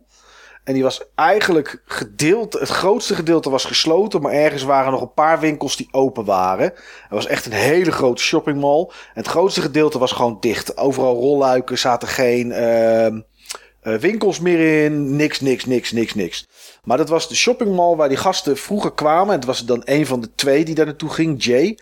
En 0.63 0.73
die 0.73 0.83
was 0.83 1.01
eigenlijk 1.15 1.81
gedeeld. 1.85 2.53
Het 2.53 2.69
grootste 2.69 3.15
gedeelte 3.15 3.49
was 3.49 3.65
gesloten. 3.65 4.21
Maar 4.21 4.31
ergens 4.31 4.63
waren 4.63 4.91
nog 4.91 5.01
een 5.01 5.13
paar 5.13 5.39
winkels 5.39 5.75
die 5.75 5.87
open 5.91 6.25
waren. 6.25 6.65
Het 6.65 7.09
was 7.09 7.27
echt 7.27 7.45
een 7.45 7.51
hele 7.51 7.91
grote 7.91 8.21
shoppingmall. 8.21 8.81
En 8.89 8.93
het 9.13 9.27
grootste 9.27 9.61
gedeelte 9.61 9.99
was 9.99 10.11
gewoon 10.11 10.37
dicht. 10.39 10.77
Overal 10.77 11.15
rolluiken 11.15 11.77
zaten 11.77 12.07
geen 12.07 12.51
eh, 12.51 13.95
winkels 13.99 14.39
meer 14.39 14.83
in. 14.83 15.15
Niks, 15.15 15.39
niks, 15.39 15.65
niks, 15.65 15.91
niks, 15.91 16.13
niks. 16.13 16.47
Maar 16.83 16.97
dat 16.97 17.09
was 17.09 17.27
de 17.27 17.35
shoppingmall 17.35 17.95
waar 17.95 18.09
die 18.09 18.17
gasten 18.17 18.57
vroeger 18.57 18.93
kwamen. 18.93 19.27
En 19.27 19.39
het 19.39 19.45
was 19.45 19.65
dan 19.65 19.81
een 19.85 20.05
van 20.05 20.21
de 20.21 20.35
twee 20.35 20.65
die 20.65 20.75
daar 20.75 20.85
naartoe 20.85 21.09
ging, 21.09 21.43
Jay. 21.43 21.77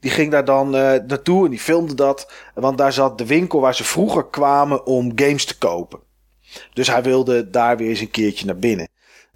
Die 0.00 0.10
ging 0.10 0.30
daar 0.30 0.44
dan 0.44 0.76
eh, 0.76 1.00
naartoe 1.06 1.44
en 1.44 1.50
die 1.50 1.60
filmde 1.60 1.94
dat. 1.94 2.32
Want 2.54 2.78
daar 2.78 2.92
zat 2.92 3.18
de 3.18 3.26
winkel 3.26 3.60
waar 3.60 3.74
ze 3.74 3.84
vroeger 3.84 4.26
kwamen 4.26 4.86
om 4.86 5.12
games 5.14 5.44
te 5.44 5.58
kopen. 5.58 6.03
Dus 6.72 6.88
hij 6.88 7.02
wilde 7.02 7.50
daar 7.50 7.76
weer 7.76 7.88
eens 7.88 8.00
een 8.00 8.10
keertje 8.10 8.46
naar 8.46 8.56
binnen. 8.56 8.88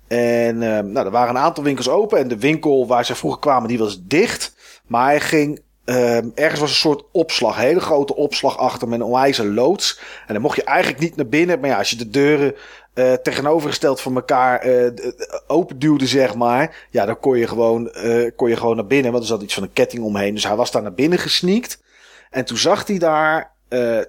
En 0.08 0.62
eh, 0.62 0.84
nou, 0.84 1.06
er 1.06 1.10
waren 1.10 1.34
een 1.36 1.42
aantal 1.42 1.64
winkels 1.64 1.88
open. 1.88 2.18
En 2.18 2.28
de 2.28 2.38
winkel 2.38 2.86
waar 2.86 3.04
ze 3.04 3.14
vroeger 3.14 3.40
kwamen, 3.40 3.68
die 3.68 3.78
was 3.78 3.98
dicht. 4.02 4.54
Maar 4.86 5.04
hij 5.04 5.20
ging. 5.20 5.60
eh, 5.84 6.16
ergens 6.38 6.60
was 6.60 6.70
een 6.70 6.76
soort 6.76 7.02
opslag. 7.12 7.56
Hele 7.56 7.80
grote 7.80 8.14
opslag 8.16 8.58
achter 8.58 8.88
met 8.88 9.00
een 9.00 9.06
onwijze 9.06 9.46
loods. 9.46 10.00
En 10.26 10.32
dan 10.32 10.42
mocht 10.42 10.56
je 10.56 10.64
eigenlijk 10.64 11.00
niet 11.00 11.16
naar 11.16 11.26
binnen. 11.28 11.60
Maar 11.60 11.70
ja, 11.70 11.78
als 11.78 11.90
je 11.90 11.96
de 11.96 12.10
deuren 12.10 12.54
eh, 12.94 13.12
tegenovergesteld 13.12 14.00
van 14.00 14.14
elkaar 14.14 14.60
eh, 14.60 14.86
d- 14.86 15.42
open 15.46 15.78
duwde, 15.78 16.06
zeg 16.06 16.34
maar. 16.34 16.86
Ja, 16.90 17.06
dan 17.06 17.20
kon 17.20 17.38
je, 17.38 17.46
gewoon, 17.46 17.90
kon 18.36 18.48
je 18.48 18.56
gewoon 18.56 18.76
naar 18.76 18.86
binnen. 18.86 19.10
Want 19.12 19.22
er 19.22 19.28
zat 19.30 19.42
iets 19.42 19.54
van 19.54 19.62
een 19.62 19.72
ketting 19.72 20.02
omheen. 20.02 20.34
Dus 20.34 20.46
hij 20.46 20.56
was 20.56 20.70
daar 20.70 20.82
naar 20.82 20.94
binnen 20.94 21.18
gesneakt. 21.18 21.82
En 22.30 22.44
toen 22.44 22.56
zag 22.56 22.86
hij 22.86 22.98
daar 22.98 23.52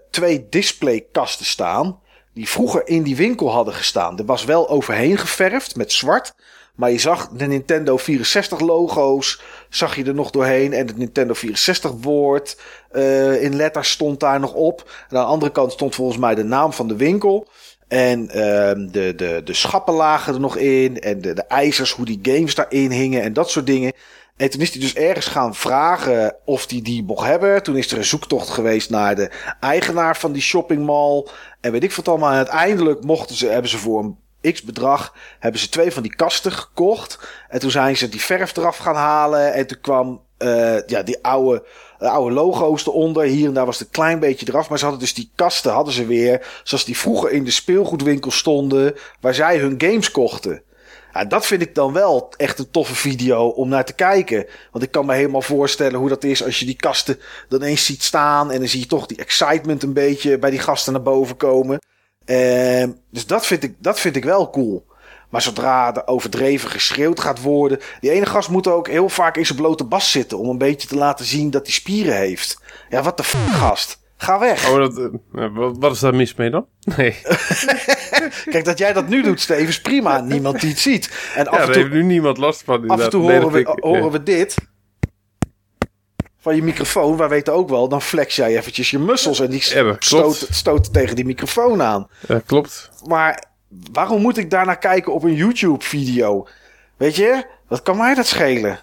twee 0.09 0.47
displaykasten 0.49 1.45
staan. 1.45 1.99
Die 2.39 2.49
vroeger 2.49 2.87
in 2.87 3.03
die 3.03 3.15
winkel 3.15 3.51
hadden 3.51 3.73
gestaan. 3.73 4.17
Er 4.17 4.25
was 4.25 4.45
wel 4.45 4.69
overheen 4.69 5.17
geverfd 5.17 5.75
met 5.75 5.91
zwart. 5.91 6.33
Maar 6.75 6.91
je 6.91 6.99
zag 6.99 7.29
de 7.29 7.45
Nintendo 7.45 7.97
64 7.97 8.59
logo's. 8.59 9.41
Zag 9.69 9.95
je 9.95 10.03
er 10.03 10.13
nog 10.13 10.31
doorheen. 10.31 10.73
En 10.73 10.87
het 10.87 10.97
Nintendo 10.97 11.33
64 11.33 11.91
woord. 11.91 12.57
eh, 12.91 13.43
in 13.43 13.55
letters 13.55 13.91
stond 13.91 14.19
daar 14.19 14.39
nog 14.39 14.53
op. 14.53 14.79
En 15.09 15.17
aan 15.17 15.23
de 15.23 15.29
andere 15.29 15.51
kant 15.51 15.71
stond 15.71 15.95
volgens 15.95 16.17
mij 16.17 16.35
de 16.35 16.43
naam 16.43 16.73
van 16.73 16.87
de 16.87 16.95
winkel. 16.95 17.47
En 17.87 18.29
ehm, 18.29 18.87
de, 18.91 19.13
de, 19.15 19.41
de 19.43 19.53
schappen 19.53 19.93
lagen 19.93 20.33
er 20.33 20.39
nog 20.39 20.57
in. 20.57 20.99
En 20.99 21.21
de, 21.21 21.33
de 21.33 21.43
ijzers, 21.43 21.91
hoe 21.91 22.05
die 22.05 22.19
games 22.21 22.55
daarin 22.55 22.91
hingen. 22.91 23.21
En 23.21 23.33
dat 23.33 23.49
soort 23.49 23.65
dingen. 23.65 23.93
En 24.39 24.49
toen 24.49 24.61
is 24.61 24.71
hij 24.71 24.81
dus 24.81 24.95
ergens 24.95 25.25
gaan 25.25 25.55
vragen 25.55 26.35
of 26.45 26.69
hij 26.69 26.81
die 26.81 27.03
mocht 27.03 27.25
hebben. 27.25 27.63
Toen 27.63 27.77
is 27.77 27.91
er 27.91 27.97
een 27.97 28.05
zoektocht 28.05 28.49
geweest 28.49 28.89
naar 28.89 29.15
de 29.15 29.31
eigenaar 29.59 30.17
van 30.17 30.31
die 30.31 30.41
shoppingmall. 30.41 31.27
En 31.61 31.71
weet 31.71 31.83
ik 31.83 31.93
wat 31.93 32.07
allemaal. 32.07 32.29
En 32.29 32.35
uiteindelijk 32.35 33.03
mochten 33.03 33.35
ze, 33.35 33.47
hebben 33.47 33.69
ze 33.69 33.77
voor 33.77 34.03
een 34.03 34.53
x 34.53 34.61
bedrag, 34.61 35.13
hebben 35.39 35.61
ze 35.61 35.69
twee 35.69 35.91
van 35.91 36.03
die 36.03 36.15
kasten 36.15 36.51
gekocht. 36.51 37.19
En 37.49 37.59
toen 37.59 37.71
zijn 37.71 37.97
ze 37.97 38.09
die 38.09 38.21
verf 38.21 38.57
eraf 38.57 38.77
gaan 38.77 38.95
halen. 38.95 39.53
En 39.53 39.67
toen 39.67 39.81
kwam 39.81 40.21
eh, 40.37 40.87
ja, 40.87 41.03
die 41.03 41.23
oude, 41.23 41.63
de 41.97 42.09
oude 42.09 42.33
logo's 42.33 42.87
eronder. 42.87 43.23
Hier 43.23 43.47
en 43.47 43.53
daar 43.53 43.65
was 43.65 43.79
het 43.79 43.87
een 43.87 43.93
klein 43.93 44.19
beetje 44.19 44.47
eraf. 44.49 44.69
Maar 44.69 44.77
ze 44.77 44.83
hadden 44.83 45.03
dus 45.03 45.13
die 45.13 45.31
kasten, 45.35 45.71
hadden 45.71 45.93
ze 45.93 46.05
weer. 46.05 46.61
Zoals 46.63 46.85
die 46.85 46.97
vroeger 46.97 47.31
in 47.31 47.43
de 47.43 47.51
speelgoedwinkel 47.51 48.31
stonden. 48.31 48.95
Waar 49.19 49.33
zij 49.33 49.57
hun 49.57 49.75
games 49.77 50.11
kochten. 50.11 50.63
Ja, 51.13 51.25
dat 51.25 51.45
vind 51.45 51.61
ik 51.61 51.75
dan 51.75 51.93
wel 51.93 52.33
echt 52.37 52.59
een 52.59 52.71
toffe 52.71 52.95
video 52.95 53.47
om 53.47 53.69
naar 53.69 53.85
te 53.85 53.93
kijken. 53.93 54.45
Want 54.71 54.83
ik 54.83 54.91
kan 54.91 55.05
me 55.05 55.13
helemaal 55.13 55.41
voorstellen 55.41 55.99
hoe 55.99 56.09
dat 56.09 56.23
is 56.23 56.43
als 56.43 56.59
je 56.59 56.65
die 56.65 56.75
kasten 56.75 57.19
dan 57.47 57.61
eens 57.61 57.85
ziet 57.85 58.03
staan. 58.03 58.51
En 58.51 58.59
dan 58.59 58.67
zie 58.67 58.79
je 58.79 58.85
toch 58.85 59.05
die 59.05 59.17
excitement 59.17 59.83
een 59.83 59.93
beetje 59.93 60.37
bij 60.37 60.49
die 60.49 60.59
gasten 60.59 60.93
naar 60.93 61.01
boven 61.01 61.37
komen. 61.37 61.79
Ehm, 62.25 62.91
dus 63.11 63.25
dat 63.25 63.45
vind, 63.45 63.63
ik, 63.63 63.75
dat 63.77 63.99
vind 63.99 64.15
ik 64.15 64.23
wel 64.23 64.49
cool. 64.49 64.87
Maar 65.29 65.41
zodra 65.41 65.95
er 65.95 66.07
overdreven 66.07 66.69
geschreeuwd 66.69 67.19
gaat 67.19 67.41
worden. 67.41 67.79
Die 67.99 68.11
ene 68.11 68.25
gast 68.25 68.49
moet 68.49 68.67
ook 68.67 68.87
heel 68.87 69.09
vaak 69.09 69.37
in 69.37 69.45
zijn 69.45 69.57
blote 69.57 69.83
bas 69.83 70.11
zitten. 70.11 70.37
Om 70.37 70.49
een 70.49 70.57
beetje 70.57 70.87
te 70.87 70.95
laten 70.95 71.25
zien 71.25 71.49
dat 71.49 71.65
hij 71.65 71.73
spieren 71.73 72.15
heeft. 72.15 72.61
Ja, 72.89 73.01
wat 73.01 73.17
de 73.17 73.23
f 73.23 73.35
gast. 73.49 73.98
Ga 74.21 74.39
weg. 74.39 74.69
Oh, 74.69 74.77
dat, 74.77 74.97
eh, 75.33 75.47
wat, 75.79 75.91
is 75.91 75.99
daar 75.99 76.15
mis 76.15 76.35
mee 76.35 76.49
dan? 76.49 76.65
Nee, 76.97 77.15
Kijk, 78.51 78.65
dat 78.65 78.77
jij 78.77 78.93
dat 78.93 79.07
nu 79.07 79.21
doet, 79.21 79.41
Steven, 79.41 79.67
is 79.67 79.81
prima. 79.81 80.19
Niemand 80.21 80.61
die 80.61 80.69
het 80.69 80.79
ziet. 80.79 81.31
En 81.35 81.47
af 81.47 81.53
ja, 81.55 81.61
en 81.61 81.67
daar 81.67 81.75
heeft 81.75 81.91
nu 81.91 82.03
niemand 82.03 82.37
last 82.37 82.63
van. 82.63 82.75
Af 82.75 82.81
en 82.81 82.87
inderdaad. 82.87 83.11
toe 83.11 83.25
Nee, 83.25 83.39
horen, 83.39 83.51
we, 83.51 83.59
ik, 83.59 83.67
horen 83.67 84.11
we 84.11 84.23
dit. 84.23 84.55
Van 86.39 86.55
je 86.55 86.63
microfoon. 86.63 87.17
Wij 87.17 87.27
weten 87.27 87.53
ook 87.53 87.69
wel, 87.69 87.89
dan 87.89 88.01
flex 88.01 88.35
jij 88.35 88.57
eventjes 88.57 88.91
je 88.91 88.99
muscles. 88.99 89.39
En 89.39 89.49
die 89.49 89.63
Ja, 89.73 89.95
stoot, 89.99 90.47
stoot 90.49 90.93
tegen 90.93 91.15
die 91.15 91.25
microfoon 91.25 91.81
aan. 91.81 92.07
ja, 92.27 92.41
klopt. 92.45 92.89
Maar 93.07 93.43
waarom 93.91 94.21
moet 94.21 94.37
ik 94.37 94.49
daarnaar 94.49 94.77
kijken 94.77 95.13
op 95.13 95.23
een 95.23 95.35
YouTube-video? 95.35 96.47
Weet 96.97 97.15
je, 97.15 97.45
wat 97.67 97.81
kan 97.81 97.97
mij 97.97 98.15
dat 98.15 98.27
schelen? 98.27 98.79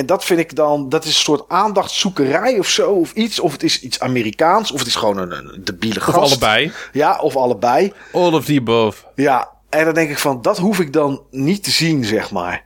En 0.00 0.06
dat 0.06 0.24
vind 0.24 0.40
ik 0.40 0.56
dan, 0.56 0.88
dat 0.88 1.04
is 1.04 1.08
een 1.10 1.14
soort 1.22 1.42
aandachtzoekerij 1.48 2.58
of 2.58 2.68
zo, 2.68 2.90
of 2.92 3.12
iets. 3.12 3.40
Of 3.40 3.52
het 3.52 3.62
is 3.62 3.80
iets 3.80 4.00
Amerikaans, 4.00 4.72
of 4.72 4.78
het 4.78 4.88
is 4.88 4.94
gewoon 4.94 5.18
een, 5.18 5.32
een 5.32 5.64
debiele 5.64 5.98
Of 5.98 6.04
gast. 6.04 6.16
allebei. 6.16 6.72
Ja, 6.92 7.18
of 7.18 7.36
allebei. 7.36 7.92
All 8.12 8.32
of 8.32 8.44
the 8.44 8.56
above. 8.58 9.04
Ja, 9.14 9.50
en 9.68 9.84
dan 9.84 9.94
denk 9.94 10.10
ik 10.10 10.18
van, 10.18 10.42
dat 10.42 10.58
hoef 10.58 10.78
ik 10.80 10.92
dan 10.92 11.22
niet 11.30 11.62
te 11.62 11.70
zien, 11.70 12.04
zeg 12.04 12.30
maar. 12.30 12.64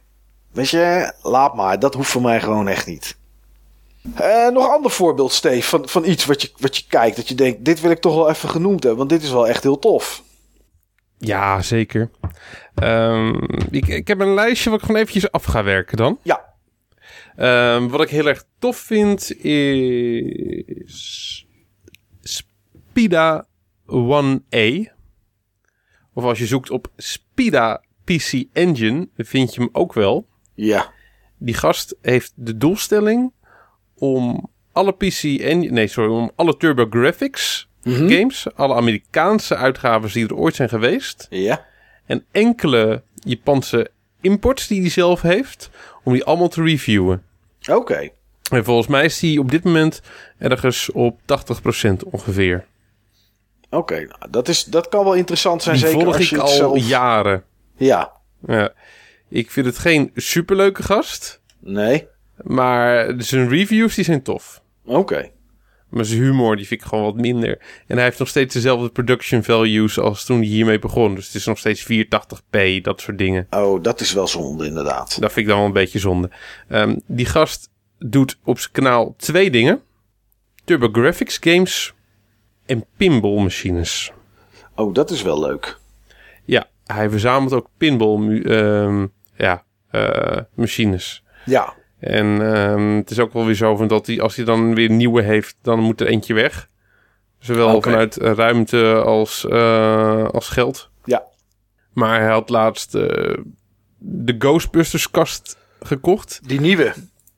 Weet 0.53 0.69
je, 0.71 1.13
laat 1.23 1.55
maar. 1.55 1.79
Dat 1.79 1.95
hoeft 1.95 2.11
voor 2.11 2.23
mij 2.23 2.41
gewoon 2.41 2.69
echt 2.69 2.87
niet. 2.87 3.17
Eh, 4.15 4.49
nog 4.49 4.65
een 4.65 4.71
ander 4.73 4.91
voorbeeld, 4.91 5.33
Steve, 5.33 5.69
van, 5.69 5.89
van 5.89 6.05
iets 6.05 6.25
wat 6.25 6.43
je, 6.43 6.51
wat 6.59 6.77
je 6.77 6.85
kijkt. 6.89 7.17
Dat 7.17 7.29
je 7.29 7.35
denkt, 7.35 7.65
dit 7.65 7.81
wil 7.81 7.91
ik 7.91 8.01
toch 8.01 8.15
wel 8.15 8.29
even 8.31 8.49
genoemd 8.49 8.81
hebben, 8.83 8.99
want 8.99 9.11
dit 9.11 9.23
is 9.23 9.31
wel 9.31 9.49
echt 9.49 9.63
heel 9.63 9.79
tof. 9.79 10.23
Ja, 11.19 11.63
zeker. 11.63 12.11
Ehm, 12.75 13.35
ik, 13.71 13.87
ik 13.89 14.09
heb 14.09 14.21
een 14.21 14.35
lijstje 14.35 14.71
wat 14.71 14.79
ik 14.79 14.85
gewoon 14.85 15.01
eventjes 15.01 15.31
af 15.33 15.45
ga 15.45 15.63
werken 15.65 15.97
dan. 15.97 16.19
Ja, 16.23 16.53
Ehm, 17.37 17.89
wat 17.89 18.01
ik 18.01 18.09
heel 18.09 18.27
erg 18.27 18.45
tof 18.59 18.77
vind 18.77 19.37
is... 19.45 21.47
Spida 22.21 23.47
1A. 23.87 24.93
Of 26.13 26.25
als 26.25 26.39
je 26.39 26.47
zoekt 26.47 26.71
op 26.71 26.89
Spida 26.97 27.83
PC 28.05 28.45
Engine, 28.53 29.09
vind 29.17 29.55
je 29.55 29.61
hem 29.61 29.69
ook 29.73 29.93
wel. 29.93 30.27
Ja. 30.55 30.93
Die 31.39 31.55
gast 31.55 31.97
heeft 32.03 32.33
de 32.37 32.57
doelstelling 32.57 33.33
om 33.95 34.51
alle 34.73 34.93
PC 34.93 35.23
en 35.41 35.73
nee, 35.73 35.87
sorry, 35.87 36.11
om 36.11 36.31
alle 36.37 36.57
TurboGrafx 36.57 37.69
Mhm. 37.83 38.09
games, 38.09 38.47
alle 38.55 38.75
Amerikaanse 38.75 39.57
uitgaven 39.57 40.13
die 40.13 40.25
er 40.27 40.35
ooit 40.35 40.55
zijn 40.55 40.69
geweest, 40.69 41.27
Ja. 41.31 41.67
en 42.07 42.25
enkele 42.31 43.03
Japanse 43.15 43.91
imports 44.21 44.67
die 44.67 44.81
hij 44.81 44.91
zelf 44.91 45.23
heeft, 45.23 45.71
om 46.05 46.13
die 46.13 46.25
allemaal 46.25 46.49
te 46.49 46.63
reviewen. 46.63 47.23
Oké. 47.71 48.09
En 48.51 48.65
volgens 48.65 48.87
mij 48.87 49.05
is 49.05 49.21
hij 49.21 49.39
op 49.39 49.51
dit 49.51 49.65
moment 49.65 50.01
ergens 50.39 50.91
op 50.93 51.21
80% 51.21 51.25
ongeveer. 52.11 52.65
Oké. 53.71 53.95
Nou, 53.95 54.31
dat, 54.31 54.49
is, 54.49 54.65
dat 54.65 54.89
kan 54.89 55.05
wel 55.05 55.15
interessant 55.15 55.63
zijn. 55.63 55.77
Die 55.77 55.85
zeker 55.87 56.03
volg 56.03 56.17
als 56.17 56.29
je 56.29 56.37
ik 56.37 56.43
al 56.43 56.49
zelf... 56.49 56.87
jaren. 56.87 57.45
Ja. 57.77 58.13
Ja. 58.47 58.73
Ik 59.29 59.51
vind 59.51 59.67
het 59.67 59.79
geen 59.79 60.11
superleuke 60.15 60.83
gast, 60.83 61.41
Nee. 61.61 62.07
maar 62.37 63.13
zijn 63.17 63.49
reviews 63.49 63.95
die 63.95 64.05
zijn 64.05 64.23
tof. 64.23 64.63
Oké. 64.85 65.31
Maar 65.95 66.05
zijn 66.05 66.21
humor 66.21 66.57
die 66.57 66.67
vind 66.67 66.81
ik 66.81 66.87
gewoon 66.87 67.05
wat 67.05 67.15
minder. 67.15 67.59
En 67.87 67.97
hij 67.97 68.05
heeft 68.05 68.19
nog 68.19 68.29
steeds 68.29 68.55
dezelfde 68.55 68.89
production 68.89 69.43
values 69.43 69.99
als 69.99 70.25
toen 70.25 70.37
hij 70.37 70.47
hiermee 70.47 70.79
begon. 70.79 71.15
Dus 71.15 71.27
het 71.27 71.35
is 71.35 71.47
nog 71.47 71.59
steeds 71.59 71.83
480p, 71.93 72.81
dat 72.83 73.01
soort 73.01 73.19
dingen. 73.19 73.47
Oh, 73.51 73.83
dat 73.83 74.01
is 74.01 74.13
wel 74.13 74.29
zonde 74.29 74.67
inderdaad. 74.67 75.21
Dat 75.21 75.33
vind 75.33 75.37
ik 75.37 75.47
dan 75.47 75.57
wel 75.57 75.67
een 75.67 75.73
beetje 75.73 75.99
zonde. 75.99 76.31
Ehm, 76.69 76.97
die 77.07 77.27
gast 77.27 77.71
doet 77.99 78.39
op 78.45 78.59
zijn 78.59 78.73
kanaal 78.73 79.15
twee 79.17 79.51
dingen. 79.51 79.83
TurboGrafx 80.65 81.39
games 81.41 81.95
en 82.67 82.87
pinball 82.97 83.43
machines. 83.43 84.13
Oh, 84.75 84.95
dat 84.95 85.11
is 85.11 85.23
wel 85.23 85.41
leuk. 85.41 85.79
Ja, 86.45 86.69
hij 86.87 87.11
verzamelt 87.11 87.53
ook 87.53 87.69
pinball 87.77 88.43
ehm, 88.43 89.07
ja, 89.37 89.65
eh, 89.91 90.39
machines. 90.55 91.23
Ja. 91.45 91.75
En 92.05 92.55
ehm, 92.55 92.97
het 92.97 93.11
is 93.11 93.19
ook 93.19 93.33
wel 93.33 93.45
weer 93.45 93.55
zo 93.55 93.77
van 93.77 93.89
dat 93.89 94.07
hij, 94.07 94.21
als 94.21 94.37
hij 94.37 94.45
dan 94.45 94.75
weer 94.75 94.91
nieuwe 94.91 95.23
heeft, 95.23 95.57
dan 95.63 95.81
moet 95.81 96.01
er 96.01 96.07
eentje 96.07 96.35
weg. 96.35 96.69
Zowel 97.39 97.83
vanuit 97.83 98.17
ruimte 98.17 99.03
als, 99.05 99.47
eh, 99.47 100.29
als 100.29 100.49
geld. 100.49 100.91
Ja. 101.05 101.23
Maar 101.93 102.21
hij 102.21 102.31
had 102.31 102.49
laatst 102.49 102.95
eh, 102.95 103.35
de 103.99 104.35
Ghostbusters 104.39 105.11
kast 105.11 105.57
gekocht. 105.81 106.41
Die 106.43 106.61
nieuwe, 106.61 106.93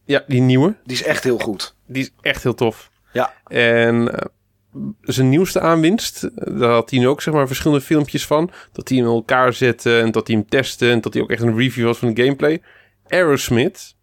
Ja, 0.05 0.25
die 0.27 0.41
nieuwe. 0.41 0.75
die 0.85 0.97
is 0.97 1.03
echt 1.03 1.25
heel 1.25 1.39
goed. 1.39 1.75
Die 1.87 2.03
is 2.03 2.13
echt 2.21 2.43
heel 2.43 2.55
tof. 2.55 2.91
Ja. 3.13 3.35
En 3.47 4.15
eh, 4.15 4.27
zijn 5.01 5.29
nieuwste 5.29 5.61
aanwinst, 5.61 6.29
daar 6.59 6.71
had 6.71 6.91
hij 6.91 6.99
nu 6.99 7.09
ook 7.09 7.23
zeg 7.23 7.35
maar 7.35 7.47
verschillende 7.47 7.85
filmpjes 7.85 8.27
van. 8.27 8.51
Dat 8.73 8.89
hij 8.89 8.99
hem 8.99 9.07
in 9.07 9.13
elkaar 9.13 9.53
zette 9.53 9.99
en 10.01 10.11
dat 10.11 10.27
hij 10.27 10.37
hem 10.37 10.49
testte. 10.49 10.91
En 10.91 11.01
dat 11.01 11.13
hij 11.13 11.23
ook 11.23 11.31
echt 11.31 11.43
een 11.43 11.57
review 11.57 11.85
was 11.87 11.99
van 11.99 12.15
de 12.15 12.23
gameplay. 12.23 12.63
Aerosmith, 13.09 13.96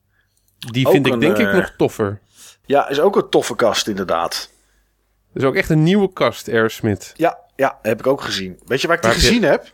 die 0.71 0.87
vind 0.87 1.05
ik 1.07 1.13
een, 1.13 1.19
denk 1.19 1.37
ik 1.37 1.47
eh, 1.47 1.53
nog 1.53 1.73
toffer. 1.77 2.19
Ja, 2.65 2.89
is 2.89 2.99
ook 2.99 3.15
een 3.15 3.29
toffe 3.29 3.55
kast 3.55 3.87
inderdaad. 3.87 4.49
Dus 5.33 5.43
ook 5.43 5.55
echt 5.55 5.69
een 5.69 5.83
nieuwe 5.83 6.13
kast, 6.13 6.47
Aerosmith. 6.49 7.13
Ja, 7.15 7.37
ja, 7.55 7.79
heb 7.81 7.99
ik 7.99 8.07
ook 8.07 8.21
gezien. 8.21 8.59
Weet 8.65 8.81
je 8.81 8.87
waar 8.87 8.95
ik 8.95 9.01
die 9.01 9.11
je- 9.11 9.17
gezien 9.19 9.43
heb? 9.43 9.71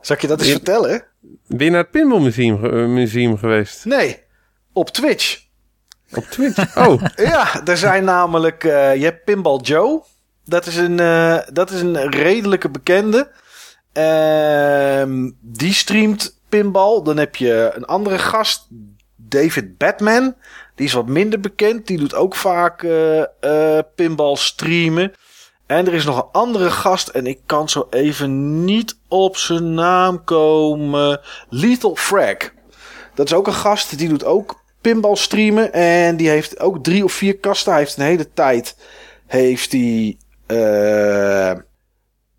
Zal 0.00 0.16
ik 0.16 0.22
je 0.22 0.28
dat 0.28 0.38
eens 0.38 0.48
Je- 0.48 0.54
vertellen? 0.54 1.04
Ben 1.46 1.64
je 1.64 1.70
naar 1.70 1.80
het 1.82 1.90
Pinball 1.90 2.20
Museum, 2.20 2.64
eh, 2.64 2.70
museum 2.86 3.38
geweest? 3.38 3.84
Nee, 3.84 4.22
op 4.72 4.88
Twitch. 4.90 5.40
Op 6.14 6.24
Twitch? 6.24 6.76
Oh, 6.76 7.02
Ja, 7.16 7.66
er 7.66 7.76
zijn 7.76 8.04
namelijk... 8.04 8.64
eh, 8.64 8.94
je 8.96 9.04
hebt 9.04 9.24
Pinball 9.24 9.58
Joe. 9.60 10.02
Dat 10.44 10.66
is 10.66 10.76
een, 10.76 10.96
dat 11.52 11.70
is 11.70 11.80
een 11.80 12.10
redelijke 12.10 12.68
bekende. 12.70 13.30
Ehm, 13.92 15.30
die 15.40 15.72
streamt 15.72 16.40
pinball. 16.48 17.02
Dan 17.02 17.16
heb 17.16 17.36
je 17.36 17.70
een 17.74 17.84
andere 17.84 18.18
gast, 18.18 18.68
David 19.30 19.78
Batman. 19.78 20.34
Die 20.74 20.86
is 20.86 20.92
wat 20.92 21.06
minder 21.06 21.40
bekend. 21.40 21.86
Die 21.86 21.98
doet 21.98 22.14
ook 22.14 22.34
vaak 22.36 22.82
eh, 22.82 23.20
eh, 23.40 23.84
pinball 23.94 24.36
streamen. 24.36 25.12
En 25.66 25.86
er 25.86 25.94
is 25.94 26.04
nog 26.04 26.16
een 26.16 26.28
andere 26.32 26.70
gast. 26.70 27.08
En 27.08 27.26
ik 27.26 27.40
kan 27.46 27.68
zo 27.68 27.86
even 27.90 28.64
niet 28.64 28.98
op 29.08 29.36
zijn 29.36 29.74
naam 29.74 30.24
komen. 30.24 31.20
Lethal 31.48 31.96
Frag. 31.96 32.36
Dat 33.14 33.26
is 33.26 33.34
ook 33.34 33.46
een 33.46 33.52
gast. 33.52 33.98
Die 33.98 34.08
doet 34.08 34.24
ook 34.24 34.62
pinball 34.80 35.16
streamen. 35.16 35.72
En 35.72 36.16
die 36.16 36.28
heeft 36.28 36.60
ook 36.60 36.84
drie 36.84 37.04
of 37.04 37.12
vier 37.12 37.38
kasten. 37.38 37.72
Hij 37.72 37.80
heeft 37.80 37.96
een 37.96 38.04
hele 38.04 38.32
tijd. 38.32 38.76
Heeft 39.26 39.72
hij. 39.72 40.16
eh 40.46 41.52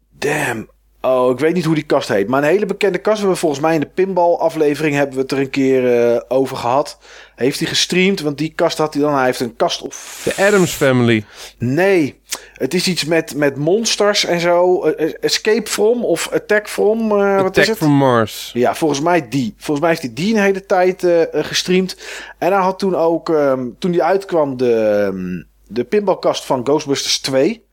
damn. 0.09 0.69
Oh, 1.01 1.31
ik 1.31 1.39
weet 1.39 1.53
niet 1.53 1.65
hoe 1.65 1.75
die 1.75 1.83
kast 1.83 2.07
heet. 2.07 2.27
Maar 2.27 2.43
een 2.43 2.49
hele 2.49 2.65
bekende 2.65 2.97
kast. 2.97 3.15
We 3.15 3.19
hebben 3.21 3.37
volgens 3.39 3.61
mij 3.61 3.73
in 3.73 3.79
de 3.79 3.89
pinball 3.93 4.33
aflevering 4.35 4.95
hebben 4.95 5.15
we 5.15 5.21
het 5.21 5.31
er 5.31 5.39
een 5.39 5.49
keer 5.49 6.11
eh, 6.13 6.21
over 6.27 6.57
gehad. 6.57 6.97
Heeft 7.35 7.59
hij 7.59 7.67
gestreamd? 7.67 8.19
Want 8.21 8.37
die 8.37 8.53
kast 8.55 8.77
had 8.77 8.93
hij 8.93 9.03
dan. 9.03 9.13
Hij 9.15 9.25
heeft 9.25 9.39
een 9.39 9.55
kast 9.55 9.81
of 9.81 10.21
de 10.35 10.43
Adams 10.45 10.71
Family. 10.71 11.25
Nee, 11.57 12.19
het 12.53 12.73
is 12.73 12.87
iets 12.87 13.05
met, 13.05 13.35
met 13.35 13.55
monsters 13.55 14.25
en 14.25 14.39
zo. 14.39 14.83
Eh, 14.83 15.05
eh, 15.07 15.13
Escape 15.19 15.69
from 15.69 16.05
of 16.05 16.29
Attack 16.33 16.69
from. 16.69 17.11
eh, 17.11 17.17
wat 17.17 17.39
is 17.39 17.45
Attack 17.45 17.65
het? 17.65 17.77
from 17.77 17.91
Mars. 17.91 18.51
Ja, 18.53 18.75
volgens 18.75 18.99
mij 19.01 19.29
die. 19.29 19.53
Volgens 19.57 19.79
mij 19.79 19.89
heeft 19.89 20.01
hij 20.01 20.13
die 20.13 20.35
een 20.35 20.41
hele 20.41 20.65
tijd 20.65 21.03
eh, 21.03 21.21
gestreamd. 21.31 21.97
En 22.37 22.51
hij 22.51 22.61
had 22.61 22.79
toen 22.79 22.95
ook, 22.95 23.29
ehm, 23.29 23.67
toen 23.79 23.91
die 23.91 24.03
uitkwam, 24.03 24.57
de, 24.57 24.73
ehm, 24.75 25.43
de 25.67 25.83
pinballkast 25.83 26.45
van 26.45 26.61
Ghostbusters 26.63 27.19
2. 27.19 27.69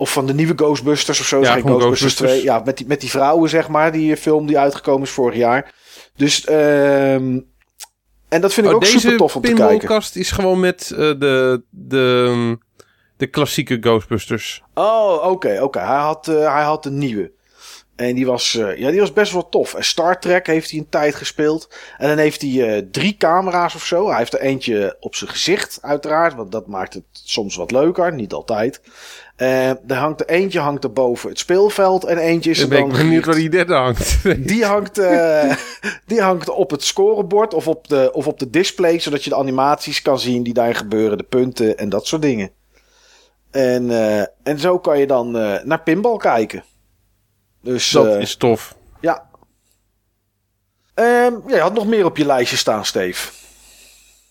Of 0.00 0.12
van 0.12 0.26
de 0.26 0.34
nieuwe 0.34 0.52
Ghostbusters 0.56 1.20
of 1.20 1.26
zo. 1.26 1.40
Ja, 1.40 1.52
geen 1.52 1.62
Ghostbusters, 1.62 1.98
Ghostbusters. 1.98 2.30
2. 2.30 2.42
Ja, 2.42 2.62
met 2.64 2.76
die, 2.76 2.86
met 2.86 3.00
die 3.00 3.10
vrouwen, 3.10 3.48
zeg 3.50 3.68
maar. 3.68 3.92
Die 3.92 4.16
film 4.16 4.46
die 4.46 4.58
uitgekomen 4.58 5.02
is 5.02 5.10
vorig 5.10 5.36
jaar. 5.36 5.74
Dus, 6.16 6.44
ehm 6.44 7.38
en 8.28 8.40
dat 8.40 8.52
vind 8.52 8.66
ik 8.66 8.72
Oh, 8.72 8.78
ook 8.78 8.84
super 8.84 9.16
tof 9.16 9.36
om 9.36 9.42
te 9.42 9.48
kijken. 9.48 9.66
pinballkast 9.68 10.16
is 10.16 10.30
gewoon 10.30 10.60
met 10.60 10.90
eh, 10.90 10.98
de, 10.98 11.62
de, 11.70 12.58
de 13.16 13.26
klassieke 13.26 13.76
Ghostbusters. 13.80 14.62
Oh, 14.74 15.26
oké, 15.30 15.58
oké. 15.62 15.78
Hij, 15.78 15.98
had, 15.98 16.28
eh, 16.28 16.54
hij 16.54 16.62
had 16.62 16.86
een 16.86 16.98
nieuwe. 16.98 17.32
En 18.00 18.14
die 18.14 18.26
was, 18.26 18.54
eh, 18.54 18.76
ja, 18.76 18.90
die 18.90 19.00
was 19.00 19.12
best 19.12 19.32
wel 19.32 19.48
tof. 19.48 19.74
En 19.74 19.84
Star 19.84 20.20
Trek 20.20 20.46
heeft 20.46 20.70
hij 20.70 20.78
een 20.78 20.88
tijd 20.88 21.14
gespeeld. 21.14 21.68
En 21.98 22.08
dan 22.08 22.18
heeft 22.18 22.40
hij 22.40 22.76
eh, 22.76 22.82
drie 22.90 23.16
camera's 23.16 23.74
of 23.74 23.84
zo. 23.84 24.08
Hij 24.08 24.18
heeft 24.18 24.32
er 24.32 24.40
eentje 24.40 24.96
op 25.00 25.14
zijn 25.14 25.30
gezicht, 25.30 25.78
uiteraard. 25.82 26.34
Want 26.34 26.52
dat 26.52 26.66
maakt 26.66 26.94
het 26.94 27.02
soms 27.12 27.56
wat 27.56 27.70
leuker. 27.70 28.14
Niet 28.14 28.32
altijd. 28.32 28.80
Eh 29.36 29.68
er 29.68 29.94
hangt 29.94 30.20
er 30.20 30.26
eentje 30.28 30.58
hangt 30.58 30.84
er 30.84 30.92
boven 30.92 31.28
het 31.28 31.38
speelveld. 31.38 32.04
En 32.04 32.18
eentje 32.18 32.50
is 32.50 32.56
Ik 32.58 32.62
er 32.62 32.68
ben 32.68 32.80
dan 32.80 32.90
ik 32.90 32.96
benieuwd 32.96 33.24
gericht. 33.24 33.26
waar 33.26 33.34
die 33.36 33.50
derde 33.50 33.74
hangt. 33.74 34.18
Die 34.50 34.64
hangt, 34.64 35.00
die 36.06 36.20
hangt 36.20 36.48
op 36.48 36.70
het 36.70 36.84
scorebord 36.84 37.54
of 37.54 37.68
op, 37.68 37.88
de, 37.88 38.10
of 38.12 38.26
op 38.26 38.38
de 38.38 38.50
display, 38.50 38.98
zodat 38.98 39.24
je 39.24 39.30
de 39.30 39.36
animaties 39.36 40.02
kan 40.02 40.18
zien 40.18 40.42
die 40.42 40.54
daar 40.54 40.74
gebeuren, 40.74 41.18
de 41.18 41.24
punten 41.24 41.78
en 41.78 41.88
dat 41.88 42.06
soort 42.06 42.22
dingen. 42.22 42.50
En, 43.50 43.90
en 44.42 44.58
zo 44.58 44.78
kan 44.78 44.98
je 44.98 45.06
dan 45.06 45.30
naar 45.64 45.80
pinball 45.84 46.16
kijken. 46.16 46.64
Dus 47.62 47.90
Dat 47.90 48.06
eh, 48.06 48.20
is 48.20 48.36
tof. 48.36 48.76
ja. 49.00 49.28
Ehm, 50.94 51.34
ja, 51.46 51.54
je 51.54 51.60
had 51.60 51.74
nog 51.74 51.86
meer 51.86 52.04
op 52.04 52.16
je 52.16 52.26
lijstje 52.26 52.56
staan, 52.56 52.84
Steve. 52.84 53.30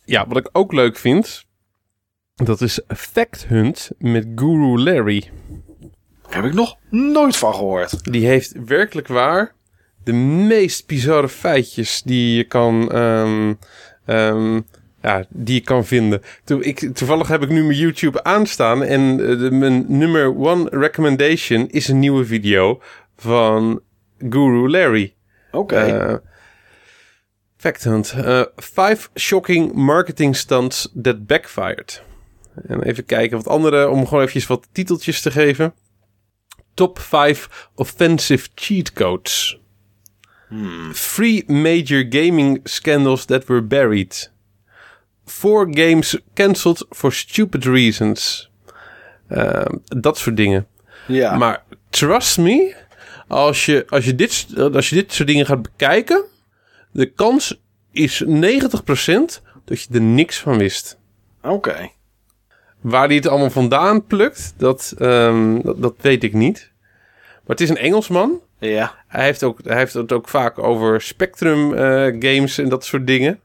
Ja, 0.05 0.27
wat 0.27 0.37
ik 0.37 0.49
ook 0.51 0.73
leuk 0.73 0.97
vind, 0.97 1.45
dat 2.35 2.61
is 2.61 2.79
Fact 2.87 3.45
Hunt 3.47 3.89
met 3.97 4.27
Guru 4.35 4.77
Larry. 4.79 5.29
Heb 6.29 6.43
ik 6.43 6.53
nog 6.53 6.75
nooit 6.89 7.37
van 7.37 7.53
gehoord. 7.53 8.11
Die 8.11 8.27
heeft 8.27 8.53
werkelijk 8.65 9.07
waar 9.07 9.53
de 10.03 10.13
meest 10.13 10.87
bizarre 10.87 11.29
feitjes 11.29 12.01
die 12.01 12.35
je 12.37 12.43
kan, 12.43 12.91
ehm, 12.91 13.53
ehm, 14.05 14.61
ja, 15.01 15.25
die 15.29 15.53
je 15.55 15.61
kan 15.61 15.85
vinden. 15.85 16.21
Toen 16.43 16.63
ik, 16.63 16.89
toevallig 16.93 17.27
heb 17.27 17.43
ik 17.43 17.49
nu 17.49 17.63
mijn 17.63 17.77
YouTube 17.77 18.23
aanstaan 18.23 18.83
en 18.83 19.11
eh, 19.11 19.39
de, 19.39 19.51
mijn 19.51 19.85
nummer 19.87 20.37
one 20.37 20.67
recommendation 20.69 21.67
is 21.67 21.87
een 21.87 21.99
nieuwe 21.99 22.25
video 22.25 22.81
van 23.19 23.81
Guru 24.17 24.69
Larry. 24.69 25.15
Oké. 25.51 25.75
Eh, 25.75 26.15
Fact 27.57 27.83
Hunt. 27.83 28.11
Eh, 28.11 28.41
five 28.55 29.09
shocking 29.15 29.73
marketing 29.73 30.35
stunts 30.35 30.87
that 31.01 31.27
backfired. 31.27 32.03
En 32.67 32.83
even 32.83 33.05
kijken 33.05 33.37
wat 33.37 33.47
andere, 33.47 33.89
om 33.89 34.03
gewoon 34.03 34.19
eventjes 34.19 34.47
wat 34.47 34.67
titeltjes 34.71 35.21
te 35.21 35.31
geven. 35.31 35.73
Top 36.73 36.99
5 36.99 37.69
offensive 37.75 38.49
cheat 38.55 38.93
codes. 38.93 39.59
Three 40.93 41.43
major 41.47 42.05
gaming 42.09 42.59
scandals 42.63 43.25
that 43.25 43.45
were 43.45 43.61
buried. 43.63 44.31
Four 45.25 45.67
games 45.71 46.17
cancelled 46.33 46.85
for 46.89 47.11
stupid 47.13 47.65
reasons. 47.65 48.51
Eh, 49.27 49.65
dat 49.83 50.17
soort 50.17 50.37
dingen. 50.37 50.67
ja. 51.07 51.37
Maar 51.37 51.63
trust 51.89 52.37
me, 52.37 52.75
als 53.29 53.65
je, 53.65 53.85
als, 53.89 54.05
je 54.05 54.15
dit, 54.15 54.47
als 54.73 54.89
je 54.89 54.95
dit 54.95 55.13
soort 55.13 55.27
dingen 55.27 55.45
gaat 55.45 55.61
bekijken, 55.61 56.23
de 56.91 57.05
kans 57.05 57.61
is 57.91 58.23
90% 58.25 58.27
dat 59.65 59.81
je 59.81 59.87
er 59.91 60.01
niks 60.01 60.39
van 60.39 60.57
wist. 60.57 60.97
Oké. 61.41 61.89
Waar 62.81 63.05
hij 63.05 63.15
het 63.15 63.27
allemaal 63.27 63.49
vandaan 63.49 64.05
plukt, 64.05 64.53
dat, 64.57 64.93
ehm, 64.97 65.61
dat, 65.61 65.81
dat 65.81 65.95
weet 66.01 66.23
ik 66.23 66.33
niet. 66.33 66.71
Maar 67.19 67.57
het 67.57 67.61
is 67.61 67.69
een 67.69 67.77
Engelsman. 67.77 68.41
Ja. 68.59 68.95
Hij 69.07 69.23
heeft, 69.23 69.43
ook, 69.43 69.59
hij 69.63 69.77
heeft 69.77 69.93
het 69.93 70.11
ook 70.11 70.27
vaak 70.27 70.59
over 70.59 71.01
Spectrum 71.01 71.73
eh, 71.73 72.05
games 72.19 72.57
en 72.57 72.69
dat 72.69 72.85
soort 72.85 73.07
dingen. 73.07 73.39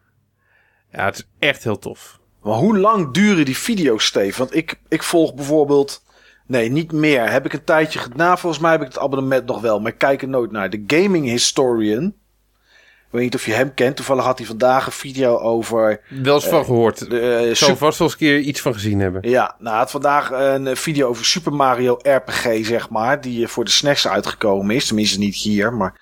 Ja, 0.93 1.05
het 1.05 1.17
is 1.17 1.27
echt 1.39 1.65
heel 1.65 1.79
tof. 1.79 2.19
Maar 2.43 2.55
hoe 2.55 2.79
lang 2.79 3.13
duren 3.13 3.45
die 3.45 3.59
video's, 3.59 4.05
Steve? 4.05 4.39
Want 4.39 4.55
ik, 4.55 4.81
ik 4.89 5.03
volg 5.03 5.35
bijvoorbeeld... 5.35 6.04
Nee, 6.47 6.71
niet 6.71 6.93
meer. 6.93 7.31
Heb 7.31 7.45
ik 7.45 7.53
een 7.53 7.65
tijdje 7.65 7.99
gedaan. 7.99 8.39
Volgens 8.39 8.63
mij 8.63 8.71
heb 8.71 8.81
ik 8.81 8.87
het 8.87 8.99
abonnement 8.99 9.47
nog 9.47 9.61
wel. 9.61 9.81
Maar 9.81 9.93
ik 9.93 9.99
kijk 9.99 10.23
er 10.23 10.29
nooit 10.29 10.51
naar. 10.51 10.71
De 10.71 10.85
Gaming 10.87 11.27
Historian. 11.27 12.05
Ik 12.05 13.21
weet 13.21 13.23
niet 13.23 13.35
of 13.35 13.47
je 13.47 13.53
hem 13.53 13.75
kent. 13.75 13.97
Toevallig 13.97 14.25
had 14.25 14.39
hij 14.39 14.47
vandaag 14.47 14.87
een 14.87 14.93
video 14.93 15.39
over... 15.39 16.01
Wel 16.23 16.35
eens 16.35 16.47
van 16.47 16.65
gehoord. 16.65 17.11
De, 17.11 17.21
eh, 17.21 17.49
Ik 17.49 17.57
zal 17.57 17.77
vast 17.77 17.99
wel 17.99 18.09
eens 18.09 18.21
een 18.21 18.27
keer 18.27 18.39
iets 18.39 18.61
van 18.61 18.73
gezien 18.73 19.01
hebben. 19.01 19.31
Ja, 19.31 19.55
nou, 19.59 19.71
hij 19.71 19.79
had 19.79 19.91
vandaag 19.91 20.31
een 20.31 20.77
video 20.77 21.09
over 21.09 21.25
Super 21.25 21.53
Mario 21.53 21.99
RPG, 22.03 22.67
zeg 22.67 22.91
maar. 22.91 23.21
Die 23.21 23.49
voor 23.49 23.65
de 23.65 23.71
SNES 23.71 24.09
uitgekomen 24.09 24.75
is. 24.75 24.87
Tenminste, 24.87 25.19
niet 25.19 25.35
hier, 25.35 25.73
maar. 25.73 26.01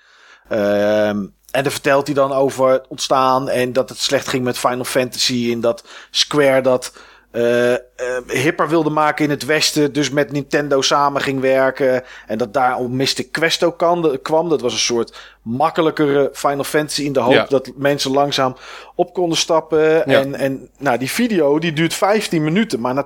ehm 0.49 1.25
en 1.53 1.63
daar 1.63 1.71
vertelt 1.71 2.05
hij 2.05 2.15
dan 2.15 2.31
over 2.31 2.69
het 2.69 2.87
ontstaan. 2.87 3.49
En 3.49 3.73
dat 3.73 3.89
het 3.89 3.97
slecht 3.97 4.27
ging 4.27 4.43
met 4.43 4.57
Final 4.57 4.83
Fantasy. 4.83 5.49
En 5.51 5.59
dat 5.61 5.87
Square 6.11 6.61
dat. 6.61 6.93
Eh, 7.33 7.73
eh, 7.73 7.79
hipper 8.27 8.69
wilde 8.69 8.89
maken 8.89 9.23
in 9.25 9.29
het 9.29 9.45
Westen. 9.45 9.93
Dus 9.93 10.09
met 10.09 10.31
Nintendo 10.31 10.81
samen 10.81 11.21
ging 11.21 11.39
werken. 11.39 12.03
En 12.27 12.37
dat 12.37 12.53
daarom 12.53 12.95
Mystic 12.95 13.31
Quest 13.31 13.63
ook 13.63 13.77
kan- 13.79 14.19
kwam. 14.21 14.49
Dat 14.49 14.61
was 14.61 14.73
een 14.73 14.79
soort 14.79 15.17
makkelijkere 15.41 16.29
Final 16.33 16.63
Fantasy. 16.63 17.03
In 17.03 17.13
de 17.13 17.19
hoop 17.19 17.33
Ja. 17.33 17.45
dat 17.49 17.71
mensen 17.75 18.11
langzaam 18.11 18.55
op 18.95 19.13
konden 19.13 19.37
stappen. 19.37 19.79
Ja. 19.81 20.03
En, 20.03 20.35
en 20.35 20.69
nou, 20.77 20.97
die 20.97 21.11
video 21.11 21.59
die 21.59 21.73
duurt 21.73 21.93
15 21.93 22.43
minuten. 22.43 22.79
Maar 22.79 22.93
na 22.93 23.03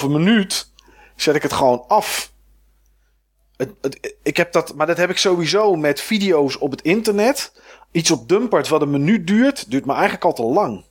2,5 0.00 0.08
minuut 0.08 0.70
zet 1.16 1.34
ik 1.34 1.42
het 1.42 1.52
gewoon 1.52 1.84
af. 1.88 2.32
Het, 3.56 3.70
het- 3.80 4.14
ik 4.22 4.36
heb 4.36 4.52
dat, 4.52 4.74
maar 4.74 4.86
dat 4.86 4.96
heb 4.96 5.10
ik 5.10 5.18
sowieso 5.18 5.74
met 5.74 6.00
video's 6.00 6.60
op 6.60 6.70
het 6.70 6.82
internet. 6.82 7.52
Iets 7.92 8.10
op 8.10 8.28
Dumpert 8.28 8.68
wat 8.68 8.82
een 8.82 8.90
minuut 8.90 9.26
duurt, 9.26 9.70
duurt 9.70 9.86
me 9.86 9.92
eigenlijk 9.92 10.24
al 10.24 10.32
te 10.32 10.42
lang. 10.42 10.84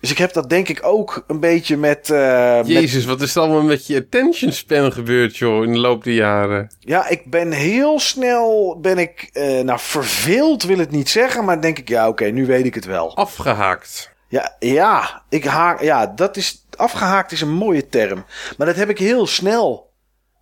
Dus 0.00 0.10
ik 0.10 0.18
heb 0.18 0.32
dat 0.32 0.50
denk 0.50 0.68
ik 0.68 0.78
ook 0.82 1.24
een 1.26 1.40
beetje 1.40 1.76
met... 1.76 2.10
eh, 2.10 2.56
met 2.56 2.66
Jezus, 2.66 3.04
wat 3.04 3.20
is 3.20 3.34
er 3.34 3.42
allemaal 3.42 3.62
met 3.62 3.86
je 3.86 3.96
attention 3.96 4.52
span 4.52 4.92
gebeurd, 4.92 5.36
joh, 5.36 5.64
in 5.64 5.72
de 5.72 5.78
loop 5.78 6.04
der 6.04 6.14
jaren? 6.14 6.70
ja, 6.80 7.08
ik 7.08 7.30
ben 7.30 7.52
heel 7.52 8.00
snel, 8.00 8.78
ben 8.80 8.98
ik, 8.98 9.30
eh, 9.32 9.60
nou 9.60 9.78
verveeld 9.82 10.62
wil 10.62 10.78
het 10.78 10.90
niet 10.90 11.08
zeggen, 11.08 11.44
maar 11.44 11.60
denk 11.60 11.78
ik, 11.78 11.88
ja 11.88 12.08
oké, 12.08 12.24
nu 12.24 12.46
weet 12.46 12.66
ik 12.66 12.74
het 12.74 12.84
wel. 12.84 13.16
Afgehaakt. 13.16 14.10
Ja, 14.28 14.56
ja, 14.58 15.22
ik 15.28 15.44
haak, 15.44 15.82
ja, 15.82 16.06
dat 16.06 16.36
is, 16.36 16.64
afgehaakt 16.76 17.32
is 17.32 17.40
een 17.40 17.52
mooie 17.52 17.88
term. 17.88 18.24
Maar 18.56 18.66
dat 18.66 18.76
heb 18.76 18.88
ik 18.90 18.98
heel 18.98 19.26
snel. 19.26 19.87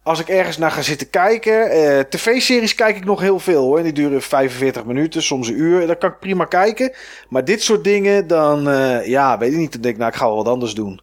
Als 0.07 0.21
ik 0.21 0.29
ergens 0.29 0.59
naar 0.59 0.71
ga 0.71 0.83
zitten 0.83 1.11
kijken. 1.11 1.71
eh, 1.71 2.01
TV-series 2.01 2.75
kijk 2.75 2.97
ik 2.97 3.05
nog 3.05 3.21
heel 3.21 3.39
veel 3.39 3.63
hoor. 3.63 3.83
Die 3.83 3.93
duren 3.93 4.23
45 4.23 4.85
minuten, 4.85 5.23
soms 5.23 5.49
een 5.49 5.59
uur. 5.61 5.87
Dat 5.87 5.99
kan 5.99 6.11
ik 6.11 6.19
prima 6.19 6.45
kijken. 6.45 6.93
Maar 7.29 7.45
dit 7.45 7.63
soort 7.63 7.85
dingen, 7.85 8.27
dan, 8.27 8.69
eh, 8.69 9.07
ja, 9.07 9.39
weet 9.39 9.53
ik 9.53 9.59
niet. 9.59 9.73
Dan 9.73 9.81
denk 9.81 9.95
ik, 9.95 10.01
nou, 10.01 10.13
ik 10.13 10.19
ga 10.19 10.27
wel 10.27 10.37
wat 10.37 10.49
anders 10.49 10.75
doen. 10.75 11.01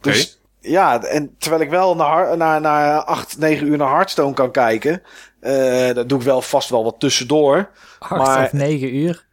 Dus 0.00 0.40
ja, 0.60 1.02
en 1.02 1.34
terwijl 1.38 1.62
ik 1.62 1.70
wel 1.70 1.96
naar, 1.96 2.36
naar, 2.36 2.60
naar 2.60 2.98
8, 3.04 3.38
9 3.38 3.66
uur 3.66 3.76
naar 3.76 3.90
Hearthstone 3.90 4.34
kan 4.34 4.50
kijken. 4.50 5.02
eh 5.40 5.94
dat 5.94 6.08
doe 6.08 6.18
ik 6.18 6.24
wel 6.24 6.42
vast 6.42 6.70
wel 6.70 6.84
wat 6.84 7.00
tussendoor. 7.00 7.70
Acht 7.98 8.10
Maar- 8.16 8.44
of 8.44 8.52
negen 8.52 8.94
uur. 8.96 9.26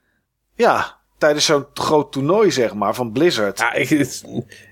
Ja, 0.56 0.98
tijdens 1.18 1.46
zo'n 1.46 1.66
groot 1.74 2.12
toernooi, 2.12 2.52
zeg 2.52 2.74
maar, 2.74 2.94
van 2.96 3.12
Blizzard. 3.12 3.60
Ja, 3.60 3.74
ik, 3.74 3.90
het- 3.90 4.24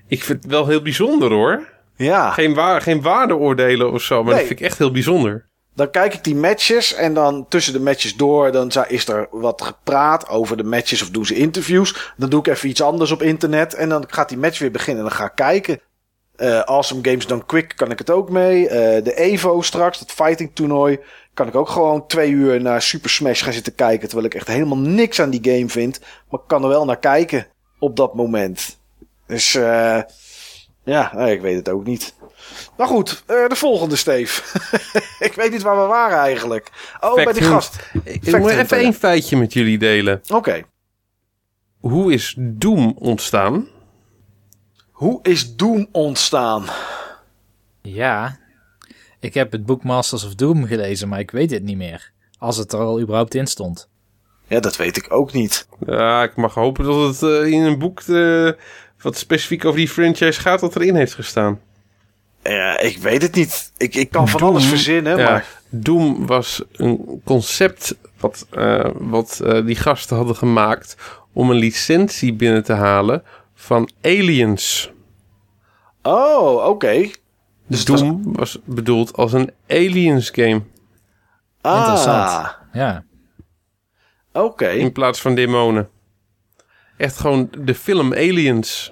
ik 0.08 0.22
vind 0.24 0.42
het 0.42 0.52
wel 0.52 0.66
heel 0.66 0.82
bijzonder, 0.82 1.30
hoor. 1.32 1.68
Ja. 1.96 2.30
Geen, 2.30 2.54
waar, 2.54 2.80
geen 2.80 3.02
waardeoordelen 3.02 3.92
of 3.92 4.02
zo, 4.02 4.14
maar 4.22 4.24
Nee. 4.24 4.34
dat 4.34 4.46
vind 4.46 4.60
ik 4.60 4.66
echt 4.66 4.78
heel 4.78 4.92
bijzonder. 4.92 5.50
Dan 5.74 5.90
kijk 5.90 6.14
ik 6.14 6.24
die 6.24 6.34
matches 6.36 6.94
en 6.94 7.14
dan 7.14 7.46
tussen 7.48 7.72
de 7.72 7.80
matches 7.80 8.16
door, 8.16 8.52
dan 8.52 8.70
is 8.88 9.08
er 9.08 9.28
wat 9.30 9.62
gepraat 9.62 10.28
over 10.28 10.56
de 10.56 10.64
matches 10.64 11.02
of 11.02 11.10
doen 11.10 11.26
ze 11.26 11.34
interviews. 11.34 12.12
Dan 12.16 12.28
doe 12.30 12.40
ik 12.40 12.46
even 12.46 12.68
iets 12.68 12.82
anders 12.82 13.10
op 13.10 13.22
internet 13.22 13.74
en 13.74 13.88
dan 13.88 14.04
gaat 14.08 14.28
die 14.28 14.38
match 14.38 14.58
weer 14.58 14.70
beginnen 14.70 15.02
en 15.04 15.08
dan 15.08 15.18
ga 15.18 15.24
ik 15.24 15.34
kijken. 15.34 15.80
Eh 16.36 16.60
awesome 16.60 17.00
Games 17.04 17.26
Done 17.26 17.46
Quick 17.46 17.72
kan 17.76 17.90
ik 17.90 17.98
het 17.98 18.10
ook 18.10 18.30
mee. 18.30 18.68
Eh, 18.68 19.04
de 19.04 19.14
Evo 19.14 19.60
straks, 19.62 19.98
dat 19.98 20.10
fighting 20.12 20.50
toernooi, 20.54 20.98
kan 21.34 21.46
ik 21.46 21.54
ook 21.54 21.68
gewoon 21.68 22.06
twee 22.06 22.30
uur 22.30 22.60
naar 22.60 22.82
Super 22.82 23.10
Smash 23.10 23.42
gaan 23.42 23.52
zitten 23.52 23.74
kijken. 23.74 24.08
Terwijl 24.08 24.26
ik 24.26 24.34
echt 24.34 24.46
helemaal 24.46 24.78
niks 24.78 25.20
aan 25.20 25.30
die 25.30 25.52
game 25.54 25.68
vind. 25.68 26.00
Maar 26.30 26.40
ik 26.40 26.46
kan 26.48 26.62
er 26.62 26.68
wel 26.68 26.84
naar 26.84 26.98
kijken 26.98 27.46
op 27.78 27.96
dat 27.96 28.14
moment. 28.14 28.78
Dus 29.26 29.54
eh 29.54 29.98
ja, 30.84 31.12
ik 31.12 31.40
weet 31.40 31.56
het 31.56 31.68
ook 31.68 31.84
niet. 31.84 32.14
Maar 32.76 32.86
goed, 32.86 33.22
eh, 33.26 33.48
de 33.48 33.56
volgende, 33.56 33.96
Steve. 33.96 34.42
ik 35.26 35.32
weet 35.32 35.50
niet 35.50 35.62
waar 35.62 35.80
we 35.80 35.86
waren 35.86 36.18
eigenlijk. 36.18 36.70
Oh, 37.00 37.14
bij 37.14 37.32
die 37.32 37.42
gast. 37.42 37.90
Ik 38.04 38.24
Fact 38.24 38.38
moet 38.38 38.50
even 38.50 38.76
één 38.76 38.94
feitje 38.94 39.36
met 39.36 39.52
jullie 39.52 39.78
delen. 39.78 40.20
Oké. 40.28 40.62
Hoe 41.80 42.12
is 42.12 42.34
Doom 42.38 42.92
ontstaan? 42.98 43.68
Hoe 44.90 45.18
is 45.22 45.56
Doom 45.56 45.88
ontstaan? 45.92 46.64
Ja, 47.82 48.38
ik 49.20 49.34
heb 49.34 49.52
het 49.52 49.66
boek 49.66 49.82
Masters 49.82 50.24
of 50.24 50.34
Doom 50.34 50.64
gelezen, 50.64 51.08
maar 51.08 51.18
ik 51.18 51.30
weet 51.30 51.50
het 51.50 51.62
niet 51.62 51.76
meer. 51.76 52.12
Als 52.38 52.56
het 52.56 52.72
er 52.72 52.78
al 52.78 53.00
überhaupt 53.00 53.34
in 53.34 53.46
stond. 53.46 53.88
Ja, 54.46 54.60
dat 54.60 54.76
weet 54.76 54.96
ik 54.96 55.12
ook 55.12 55.32
niet. 55.32 55.68
Ja, 55.86 56.22
ik 56.22 56.36
mag 56.36 56.54
hopen 56.54 56.84
dat 56.84 57.20
het 57.20 57.22
eh, 57.22 57.52
in 57.52 57.62
een 57.62 57.78
boek 57.78 58.00
eh, 58.00 58.50
wat 59.02 59.16
specifiek 59.16 59.64
over 59.64 59.78
die 59.78 59.88
franchise 59.88 60.40
gaat, 60.40 60.60
dat 60.60 60.76
erin 60.76 60.94
heeft 60.94 61.14
gestaan. 61.14 61.60
Ja, 62.42 62.78
ik 62.80 62.98
weet 62.98 63.22
het 63.22 63.34
niet. 63.34 63.72
Ik, 63.76 63.94
ik 63.94 64.10
kan 64.10 64.28
van 64.28 64.40
Doom, 64.40 64.50
alles 64.50 64.64
verzinnen, 64.66 65.18
Ja, 65.18 65.30
maar... 65.30 65.46
Doom 65.68 66.26
was 66.26 66.62
een 66.72 67.20
concept 67.24 67.94
wat, 68.20 68.46
eh, 68.50 68.90
wat 68.94 69.40
eh, 69.44 69.66
die 69.66 69.76
gasten 69.76 70.16
hadden 70.16 70.36
gemaakt 70.36 70.96
om 71.32 71.50
een 71.50 71.56
licentie 71.56 72.32
binnen 72.34 72.64
te 72.64 72.72
halen 72.72 73.22
van 73.54 73.90
Aliens. 74.02 74.90
Oh, 76.02 76.66
oké. 76.68 77.10
Dus 77.66 77.84
was- 77.84 78.00
Doom 78.00 78.20
was... 78.32 78.58
bedoeld 78.64 79.12
als 79.16 79.32
een 79.32 79.50
Aliens 79.68 80.30
game 80.30 80.62
Ah, 81.60 81.76
Interessant. 81.78 82.56
Ja, 82.72 83.04
oké. 84.32 84.68
in 84.68 84.92
plaats 84.92 85.20
van 85.20 85.34
demonen. 85.34 85.88
Echt 86.96 87.16
gewoon 87.18 87.50
de 87.58 87.74
film 87.74 88.12
Aliens. 88.12 88.91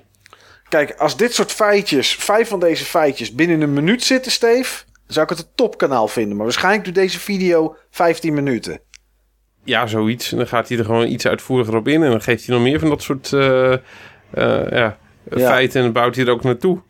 Kijk, 0.70 0.94
als 0.98 1.16
dit 1.16 1.34
soort 1.34 1.52
feitjes, 1.52 2.14
vijf 2.14 2.48
van 2.48 2.60
deze 2.60 2.84
feitjes 2.84 3.34
binnen 3.34 3.60
een 3.60 3.72
minuut 3.72 4.04
zitten, 4.04 4.32
Steve... 4.32 4.82
dan 4.86 4.94
zou 5.06 5.24
ik 5.24 5.30
het 5.30 5.38
een 5.38 5.52
topkanaal 5.54 6.08
vinden. 6.08 6.36
Maar 6.36 6.44
waarschijnlijk 6.44 6.84
doet 6.84 6.94
deze 6.94 7.18
video 7.20 7.76
15 7.90 8.34
minuten. 8.34 8.80
Ja, 9.64 9.86
zoiets. 9.86 10.32
En 10.32 10.36
dan 10.38 10.46
gaat 10.46 10.68
hij 10.68 10.78
er 10.78 10.84
gewoon 10.84 11.06
iets 11.06 11.26
uitvoeriger 11.26 11.76
op 11.76 11.88
in. 11.88 12.02
En 12.02 12.10
dan 12.10 12.22
geeft 12.22 12.46
hij 12.46 12.54
nog 12.54 12.64
meer 12.64 12.78
van 12.78 12.88
dat 12.88 13.02
soort 13.02 13.32
eh, 13.32 13.72
eh, 13.72 13.80
ja, 14.70 14.98
Ja. 15.30 15.48
feiten. 15.48 15.82
En 15.82 15.92
bouwt 15.92 16.16
hij 16.16 16.24
er 16.24 16.30
ook 16.32 16.42
naartoe. 16.42 16.80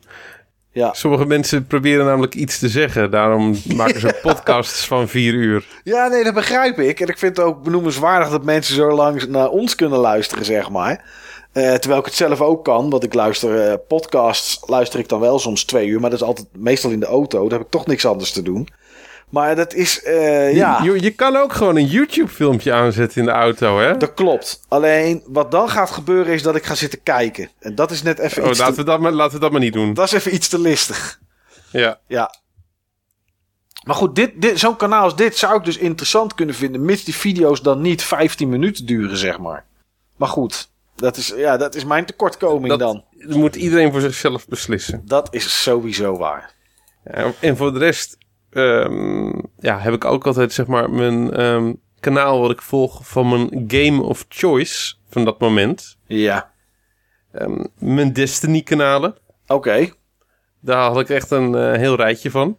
Ja. 0.72 0.92
Sommige 0.92 1.26
mensen 1.26 1.66
proberen 1.66 2.04
namelijk 2.04 2.34
iets 2.34 2.58
te 2.58 2.68
zeggen. 2.68 3.10
Daarom 3.10 3.56
maken 3.76 4.00
ze 4.00 4.18
podcasts 4.22 4.86
van 4.86 5.08
vier 5.08 5.34
uur. 5.34 5.64
Ja, 5.84 6.08
nee, 6.08 6.24
dat 6.24 6.34
begrijp 6.34 6.78
ik. 6.78 7.00
En 7.00 7.08
ik 7.08 7.18
vind 7.18 7.36
het 7.36 7.46
ook 7.46 7.62
benoemenswaardig 7.62 8.30
dat 8.30 8.44
mensen 8.44 8.74
zo 8.74 8.90
lang 8.90 9.26
naar 9.26 9.48
ons 9.48 9.74
kunnen 9.74 9.98
luisteren, 9.98 10.44
zeg 10.44 10.70
maar. 10.70 11.04
Eh, 11.52 11.74
terwijl 11.74 12.00
ik 12.00 12.06
het 12.06 12.14
zelf 12.14 12.40
ook 12.40 12.64
kan, 12.64 12.90
want 12.90 13.04
ik 13.04 13.14
luister 13.14 13.68
eh, 13.70 13.74
podcasts, 13.88 14.62
luister 14.66 14.98
ik 14.98 15.08
dan 15.08 15.20
wel 15.20 15.38
soms 15.38 15.64
twee 15.64 15.86
uur, 15.86 16.00
maar 16.00 16.10
dat 16.10 16.20
is 16.20 16.26
altijd 16.26 16.46
meestal 16.52 16.90
in 16.90 17.00
de 17.00 17.06
auto. 17.06 17.42
Daar 17.42 17.58
heb 17.58 17.66
ik 17.66 17.72
toch 17.72 17.86
niks 17.86 18.06
anders 18.06 18.32
te 18.32 18.42
doen. 18.42 18.68
Maar 19.28 19.56
dat 19.56 19.74
is, 19.74 20.02
eh, 20.02 20.54
ja, 20.54 20.82
Je, 20.82 21.02
je 21.02 21.10
kan 21.10 21.36
ook 21.36 21.52
gewoon 21.52 21.76
een 21.76 21.86
YouTube-filmpje 21.86 22.72
aanzetten 22.72 23.20
in 23.20 23.26
de 23.26 23.32
auto, 23.32 23.78
hè? 23.78 23.96
dat 23.96 24.14
klopt. 24.14 24.60
Alleen 24.68 25.22
wat 25.26 25.50
dan 25.50 25.68
gaat 25.68 25.90
gebeuren 25.90 26.32
is 26.32 26.42
dat 26.42 26.56
ik 26.56 26.64
ga 26.64 26.74
zitten 26.74 27.02
kijken. 27.02 27.50
En 27.58 27.74
dat 27.74 27.90
is 27.90 28.02
net 28.02 28.18
even, 28.18 28.42
Oh, 28.42 28.48
iets, 28.48 28.58
laten, 28.58 28.74
te, 28.74 28.80
we 28.80 28.86
dat 28.86 29.00
maar, 29.00 29.12
laten 29.12 29.34
we 29.34 29.40
dat 29.40 29.50
maar 29.50 29.60
niet 29.60 29.72
doen. 29.72 29.94
dat 29.94 30.06
is 30.06 30.12
even 30.12 30.34
iets 30.34 30.48
te 30.48 30.58
listig. 30.58 31.20
Ja. 31.72 31.98
Ja. 32.06 32.34
Maar 33.84 33.94
goed, 33.94 34.14
dit, 34.14 34.42
dit, 34.42 34.58
zo'n 34.58 34.76
kanaal 34.76 35.02
als 35.02 35.16
dit 35.16 35.36
zou 35.36 35.58
ik 35.58 35.64
dus 35.64 35.76
interessant 35.78 36.34
kunnen 36.34 36.54
vinden. 36.54 36.84
Mits 36.84 37.04
die 37.04 37.14
video's 37.14 37.62
dan 37.62 37.80
niet 37.80 38.02
15 38.02 38.48
minuten 38.48 38.86
duren, 38.86 39.16
zeg 39.16 39.38
maar. 39.38 39.64
Maar 40.16 40.28
goed, 40.28 40.69
dat 41.00 41.16
is, 41.16 41.32
ja, 41.36 41.56
dat 41.56 41.74
is 41.74 41.84
mijn 41.84 42.04
tekortkoming 42.04 42.68
Dat 42.68 42.78
dan. 42.78 43.04
moet 43.38 43.56
iedereen 43.56 43.92
voor 43.92 44.00
zichzelf 44.00 44.48
beslissen. 44.48 45.02
Dat 45.04 45.34
is 45.34 45.62
sowieso 45.62 46.16
waar. 46.16 46.54
Ja, 47.04 47.32
en 47.40 47.56
voor 47.56 47.72
de 47.72 47.78
rest 47.78 48.18
ehm, 48.50 49.32
ja, 49.58 49.78
heb 49.78 49.94
ik 49.94 50.04
ook 50.04 50.26
altijd 50.26 50.52
zeg 50.52 50.66
maar 50.66 50.90
mijn 50.90 51.32
ehm, 51.32 51.72
kanaal 52.00 52.40
wat 52.40 52.50
ik 52.50 52.62
volg 52.62 53.08
van 53.08 53.28
mijn 53.28 53.64
game 53.68 54.02
of 54.02 54.24
choice 54.28 54.94
van 55.08 55.24
dat 55.24 55.40
moment. 55.40 55.96
Ja. 56.06 56.50
Ehm, 57.32 57.64
mijn 57.78 58.12
Destiny 58.12 58.62
kanalen. 58.62 59.14
Oké. 59.46 59.88
Daar 60.60 60.82
had 60.90 61.00
ik 61.00 61.08
echt 61.08 61.30
een 61.30 61.54
eh, 61.54 61.72
heel 61.72 61.96
rijtje 61.96 62.30
van. 62.30 62.58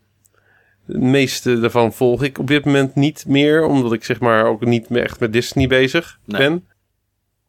De 0.85 0.97
meeste 0.97 1.59
daarvan 1.59 1.93
volg 1.93 2.23
ik 2.23 2.37
op 2.37 2.47
dit 2.47 2.65
moment 2.65 2.95
niet 2.95 3.25
meer, 3.27 3.63
omdat 3.63 3.93
ik 3.93 4.03
zeg 4.03 4.19
maar 4.19 4.45
ook 4.45 4.65
niet 4.65 4.89
meer 4.89 5.03
echt 5.03 5.19
met 5.19 5.33
Disney 5.33 5.67
bezig 5.67 6.19
Nee. 6.25 6.41
ben. 6.41 6.67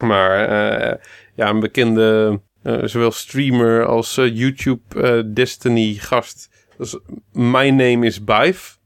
Maar 0.03 0.49
eh, 0.49 0.99
ja, 1.35 1.49
een 1.49 1.61
bekende 1.61 2.41
eh, 2.63 2.85
zowel 2.85 3.11
streamer 3.11 3.87
als 3.87 4.17
eh, 4.17 4.37
YouTube 4.37 5.33
Destiny 5.33 5.95
gast. 5.95 6.51
Is, 6.79 6.99
My 7.33 7.69
Name 7.69 8.07
is 8.07 8.25
Bive. 8.25 8.77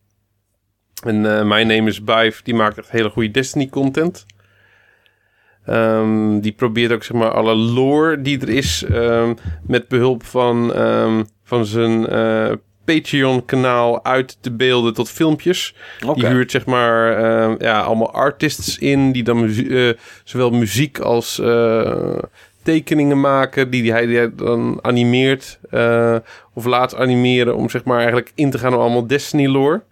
En 1.04 1.20
My 1.48 1.62
Name 1.62 1.88
is 1.88 2.04
Bive, 2.04 2.42
die 2.42 2.54
maakt 2.54 2.78
echt 2.78 2.90
hele 2.90 3.10
goede 3.10 3.30
Destiny 3.30 3.68
content. 3.68 4.26
Ehm, 5.64 6.40
die 6.40 6.52
probeert 6.52 6.92
ook 6.92 7.04
zeg 7.04 7.16
maar 7.16 7.30
alle 7.30 7.54
lore 7.54 8.20
die 8.20 8.40
er 8.40 8.48
is 8.48 8.84
ehm, 8.84 9.34
met 9.66 9.88
behulp 9.88 10.24
van, 10.24 10.74
ehm, 10.74 11.24
van 11.42 11.66
zijn 11.66 12.06
Patreon 12.86 13.44
kanaal 13.44 14.04
uit 14.04 14.36
te 14.40 14.50
beelden 14.52 14.94
tot 14.94 15.10
filmpjes. 15.10 15.74
Die 16.14 16.26
huurt 16.26 16.50
zeg 16.50 16.66
maar 16.66 17.16
ehm, 17.18 17.54
ja, 17.58 17.80
allemaal 17.80 18.12
artists 18.12 18.78
in 18.78 19.12
die 19.12 19.22
dan 19.22 19.40
muzie- 19.40 19.88
eh, 19.88 19.94
zowel 20.24 20.50
muziek 20.50 20.98
als 20.98 21.38
eh, 21.38 22.18
tekeningen 22.62 23.20
maken 23.20 23.70
die 23.70 23.92
hij, 23.92 24.06
die 24.06 24.16
hij 24.16 24.34
dan 24.34 24.78
animeert 24.82 25.58
eh, 25.70 26.16
of 26.54 26.64
laat 26.64 26.96
animeren 26.96 27.56
om 27.56 27.68
zeg 27.70 27.84
maar 27.84 27.96
eigenlijk 27.98 28.32
in 28.34 28.50
te 28.50 28.58
gaan 28.58 28.74
op 28.74 28.80
allemaal 28.80 29.06
Destiny 29.06 29.46
lore. 29.46 29.82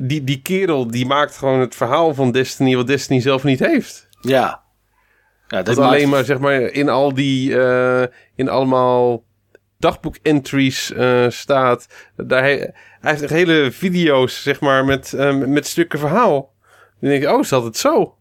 Die, 0.00 0.24
die 0.24 0.42
kerel 0.42 0.86
die 0.90 1.06
maakt 1.06 1.36
gewoon 1.36 1.60
het 1.60 1.74
verhaal 1.74 2.14
van 2.14 2.32
Destiny 2.32 2.76
wat 2.76 2.86
Destiny 2.86 3.20
zelf 3.20 3.44
niet 3.44 3.58
heeft. 3.58 4.08
Ja. 4.20 4.60
Ja, 5.48 5.62
Dat 5.62 5.76
maakt- 5.76 5.88
alleen 5.88 6.08
maar 6.08 6.24
zeg 6.24 6.38
maar 6.38 6.60
in 6.60 6.88
al 6.88 7.14
die 7.14 7.50
in 8.34 8.48
allemaal 8.48 9.22
dagboek 9.82 10.16
entries 10.22 10.92
eh, 10.92 11.24
staat. 11.28 11.86
Daar 12.16 12.42
hij, 12.42 12.56
hij 13.00 13.10
heeft 13.10 13.22
echt 13.22 13.32
hele 13.32 13.72
video's 13.72 14.42
zeg 14.42 14.60
maar 14.60 14.84
met, 14.84 15.12
eh, 15.12 15.34
met 15.36 15.66
stukken 15.66 15.98
verhaal. 15.98 16.54
Dan 17.00 17.10
denk 17.10 17.22
ik, 17.22 17.28
oh, 17.28 17.42
zat 17.42 17.64
het 17.64 17.76
zo? 17.76 18.16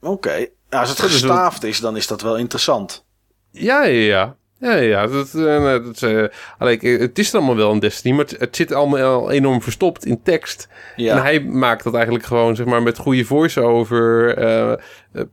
Oké. 0.00 0.46
Ja, 0.70 0.80
als 0.80 0.88
het 0.88 0.98
Dat 0.98 1.10
is 1.10 1.20
wel- 1.20 1.30
gestaafd 1.30 1.64
is, 1.64 1.80
dan 1.80 1.96
is 1.96 2.06
dat 2.06 2.20
wel 2.20 2.36
interessant. 2.36 3.06
Ja, 3.50 3.82
ja, 3.84 4.00
ja. 4.00 4.36
Ja, 4.60 4.74
ja, 4.74 5.06
dat, 5.06 5.34
eh, 5.34 5.62
dat, 5.84 6.02
eh, 6.02 6.24
alleen, 6.58 6.78
het 7.00 7.18
is 7.18 7.28
er 7.28 7.36
allemaal 7.36 7.56
wel 7.56 7.72
in 7.72 7.78
Destiny, 7.78 8.14
maar 8.14 8.24
het, 8.24 8.40
het 8.40 8.56
zit 8.56 8.72
allemaal 8.72 9.30
enorm 9.30 9.62
verstopt 9.62 10.04
in 10.04 10.22
tekst. 10.22 10.68
Ja. 10.96 11.16
En 11.16 11.22
hij 11.22 11.40
maakt 11.40 11.84
dat 11.84 11.94
eigenlijk 11.94 12.24
gewoon, 12.24 12.56
zeg 12.56 12.66
maar, 12.66 12.82
met 12.82 12.98
goede 12.98 13.24
voice-over, 13.24 14.36
eh, 14.36 14.72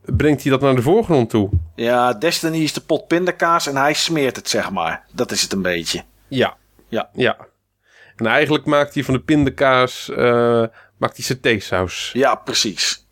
brengt 0.04 0.42
hij 0.42 0.50
dat 0.50 0.60
naar 0.60 0.74
de 0.74 0.82
voorgrond 0.82 1.30
toe. 1.30 1.50
ja, 1.74 2.12
Destiny 2.12 2.58
is 2.62 2.72
de 2.72 2.80
pot 2.80 3.06
pindakaas 3.06 3.66
en 3.66 3.76
hij 3.76 3.92
smeert 3.94 4.36
het, 4.36 4.48
zeg 4.48 4.70
maar. 4.70 5.04
Dat 5.12 5.30
is 5.30 5.42
het 5.42 5.52
een 5.52 5.62
beetje. 5.62 6.02
Ja. 6.28 6.56
Ja. 6.88 7.08
Ja. 7.12 7.36
En 8.16 8.26
eigenlijk 8.26 8.64
maakt 8.64 8.94
hij 8.94 9.04
van 9.04 9.14
de 9.14 9.20
pindakaas, 9.20 10.10
maakt 10.96 11.16
hij 11.16 11.24
satésaus. 11.24 12.10
Ja, 12.12 12.34
precies. 12.34 13.06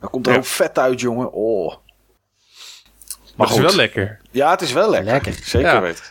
Dan 0.00 0.10
komt 0.10 0.26
er 0.26 0.32
Ja. 0.32 0.38
ook 0.38 0.44
vet 0.44 0.78
uit, 0.78 1.00
jongen. 1.00 1.32
Oh. 1.32 1.74
Maar 3.36 3.46
het 3.46 3.56
is 3.56 3.62
wel 3.62 3.74
lekker. 3.74 4.19
Ja, 4.30 4.50
het 4.50 4.60
is 4.60 4.72
wel 4.72 4.90
lekker. 4.90 5.12
Lekker. 5.12 5.32
Zeker 5.42 5.68
Ja. 5.72 5.80
weten. 5.80 6.04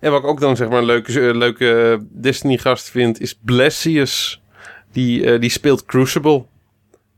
En 0.00 0.10
wat 0.10 0.22
ik 0.22 0.26
ook 0.28 0.40
dan 0.40 0.56
zeg 0.56 0.68
maar 0.68 0.78
een 0.78 0.84
leuke, 0.84 1.28
eh, 1.28 1.34
leuke 1.36 1.98
Destiny-gast 2.10 2.90
vind, 2.90 3.20
is 3.20 3.38
Blessius. 3.44 4.42
Die, 4.92 5.32
eh, 5.32 5.40
die 5.40 5.50
speelt 5.50 5.84
Crucible. 5.84 6.44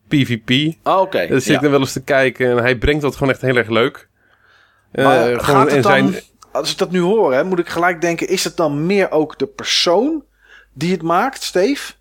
PvP. 0.09 0.75
Ah, 0.83 1.01
Oké. 1.01 1.27
Daar 1.27 1.41
zit 1.41 1.45
ja. 1.45 1.55
ik 1.55 1.61
dan 1.61 1.71
wel 1.71 1.81
eens 1.81 1.93
te 1.93 2.03
kijken 2.03 2.51
en 2.51 2.57
hij 2.57 2.77
brengt 2.77 3.03
dat 3.03 3.17
gewoon 3.17 3.33
echt 3.33 3.41
heel 3.41 3.57
erg 3.57 3.69
leuk. 3.69 4.09
Eh, 4.93 5.05
Maar 5.05 5.25
gewoon 5.25 5.41
gaat 5.41 5.69
en 5.69 5.75
het 5.75 5.83
dan, 5.83 5.93
zijn, 6.13 6.23
als 6.53 6.73
ik 6.73 6.79
dat 6.79 6.91
nu 6.91 7.01
hoor, 7.01 7.35
hè, 7.35 7.45
moet 7.45 7.59
ik 7.59 7.69
gelijk 7.69 8.01
denken, 8.01 8.29
is 8.29 8.45
het 8.45 8.57
dan 8.57 8.87
meer 8.87 9.11
ook 9.11 9.39
de 9.39 9.47
persoon 9.47 10.25
die 10.73 10.93
het 10.93 11.03
maakt, 11.03 11.43
Steve? 11.43 11.93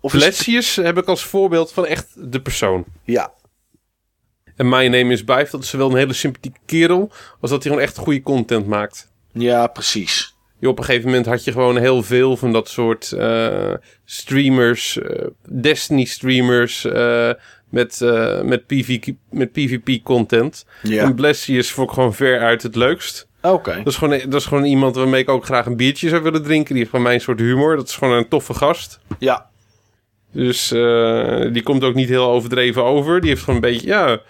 Of 0.00 0.14
is 0.14 0.24
het- 0.24 0.34
Blessius 0.34 0.76
heb 0.76 0.98
ik 0.98 1.06
als 1.06 1.24
voorbeeld 1.24 1.72
van 1.72 1.86
echt 1.86 2.06
de 2.32 2.40
persoon. 2.40 2.84
Ja, 3.04 3.32
En 4.56 4.68
My 4.68 4.86
Name 4.86 5.12
is 5.12 5.24
Bive, 5.24 5.48
dat 5.50 5.62
is 5.62 5.70
wel 5.70 5.90
een 5.90 5.96
hele 5.96 6.12
sympathieke 6.12 6.58
kerel, 6.66 7.10
als 7.40 7.50
dat 7.50 7.62
hij 7.62 7.72
gewoon 7.72 7.86
echt 7.86 7.96
goede 7.98 8.22
content 8.22 8.66
maakt. 8.66 9.12
ja, 9.32 9.66
precies. 9.66 10.34
Je, 10.58 10.68
op 10.68 10.78
een 10.78 10.84
gegeven 10.84 11.06
moment 11.08 11.26
had 11.26 11.44
je 11.44 11.52
gewoon 11.52 11.76
heel 11.76 12.02
veel 12.02 12.36
van 12.36 12.52
dat 12.52 12.68
soort 12.68 13.12
eh, 13.12 13.72
streamers, 14.04 14.98
eh, 14.98 15.26
Destiny 15.48 16.04
streamers 16.04 16.84
eh, 16.84 17.30
met, 17.70 18.00
met, 18.42 18.66
PvP, 18.66 19.06
met 19.30 19.52
PvP 19.52 20.02
content. 20.02 20.66
Ja, 20.82 21.02
En 21.02 21.14
Blessius 21.14 21.70
vond 21.70 21.88
ik 21.88 21.94
gewoon 21.94 22.14
ver 22.14 22.40
uit 22.40 22.62
het 22.62 22.76
leukst. 22.76 23.28
oké. 23.42 23.76
Dat 23.76 23.86
is, 23.86 23.96
gewoon, 23.96 24.18
dat 24.28 24.40
is 24.40 24.46
gewoon 24.46 24.64
iemand 24.64 24.96
waarmee 24.96 25.20
ik 25.20 25.28
ook 25.28 25.44
graag 25.44 25.66
een 25.66 25.76
biertje 25.76 26.08
zou 26.08 26.22
willen 26.22 26.42
drinken. 26.42 26.68
Die 26.68 26.78
heeft 26.78 26.90
gewoon 26.90 27.04
mijn 27.04 27.20
soort 27.20 27.38
humor. 27.40 27.76
Dat 27.76 27.88
is 27.88 27.96
gewoon 27.96 28.16
een 28.16 28.28
toffe 28.28 28.54
gast. 28.54 29.00
Ja, 29.18 29.50
Dus 30.36 30.72
eh, 30.72 31.52
die 31.52 31.62
komt 31.62 31.84
ook 31.84 31.94
niet 31.94 32.08
heel 32.08 32.26
overdreven 32.30 32.84
over. 32.84 33.20
Die 33.20 33.28
heeft 33.30 33.40
gewoon 33.42 33.54
een 33.64 33.70
beetje, 33.70 33.86
ja... 33.86 34.20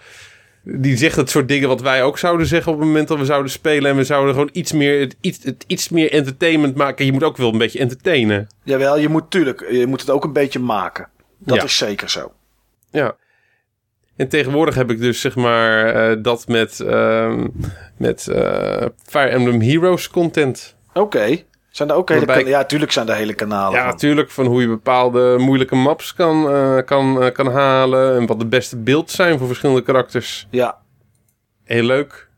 Die 0.69 0.97
zegt 0.97 1.15
het 1.15 1.29
soort 1.29 1.47
dingen 1.47 1.67
wat 1.67 1.81
wij 1.81 2.03
ook 2.03 2.17
zouden 2.17 2.47
zeggen 2.47 2.71
op 2.71 2.77
het 2.77 2.87
moment 2.87 3.07
dat 3.07 3.17
we 3.17 3.25
zouden 3.25 3.51
spelen. 3.51 3.91
En 3.91 3.97
we 3.97 4.03
zouden 4.03 4.33
gewoon 4.33 4.49
iets 4.51 4.71
meer, 4.71 4.99
het, 4.99 5.15
iets, 5.21 5.43
het 5.43 5.63
iets 5.67 5.89
meer 5.89 6.11
entertainment 6.11 6.75
maken. 6.75 7.05
Je 7.05 7.11
moet 7.11 7.23
ook 7.23 7.37
wel 7.37 7.51
een 7.51 7.57
beetje 7.57 7.79
entertainen. 7.79 8.47
jawel, 8.63 8.97
je 8.97 9.09
moet 9.09 9.31
tuurlijk, 9.31 9.65
je 9.71 9.87
moet 9.87 10.01
het 10.01 10.09
ook 10.09 10.23
een 10.23 10.33
beetje 10.33 10.59
maken. 10.59 11.07
Dat 11.37 11.55
Ja. 11.57 11.63
is 11.63 11.77
zeker 11.77 12.09
zo. 12.09 12.31
Ja. 12.91 13.15
En 14.15 14.27
tegenwoordig 14.27 14.75
heb 14.75 14.91
ik 14.91 14.99
dus 14.99 15.21
zeg 15.21 15.35
maar 15.35 15.85
eh, 15.93 16.17
dat 16.21 16.47
met, 16.47 16.79
ehm, 16.79 17.47
met 17.97 18.27
eh, 18.27 18.85
Fire 19.05 19.29
Emblem 19.29 19.61
Heroes 19.61 20.09
content. 20.09 20.75
Oké. 20.93 21.37
Zijn 21.77 21.89
er 21.89 21.95
ook 21.95 22.09
hele 22.09 22.25
Waarbij 22.25 22.45
Ja, 22.45 22.65
tuurlijk 22.65 22.91
zijn 22.91 23.09
er 23.09 23.15
hele 23.15 23.33
kanalen 23.33 23.71
Ja, 23.73 23.83
van. 23.83 23.87
natuurlijk. 23.91 24.29
Van 24.31 24.45
hoe 24.45 24.61
je 24.61 24.67
bepaalde 24.67 25.35
moeilijke 25.39 25.75
maps 25.75 26.13
kan, 26.13 26.49
eh, 26.51 26.77
kan, 26.85 27.23
eh, 27.23 27.31
kan 27.31 27.47
halen. 27.51 28.15
En 28.19 28.25
wat 28.25 28.39
de 28.39 28.45
beste 28.45 28.77
beelds 28.77 29.15
zijn 29.15 29.37
voor 29.37 29.47
verschillende 29.47 29.81
karakters. 29.81 30.47
Ja. 30.51 30.77
Heel 31.63 31.83
leuk. 31.83 32.29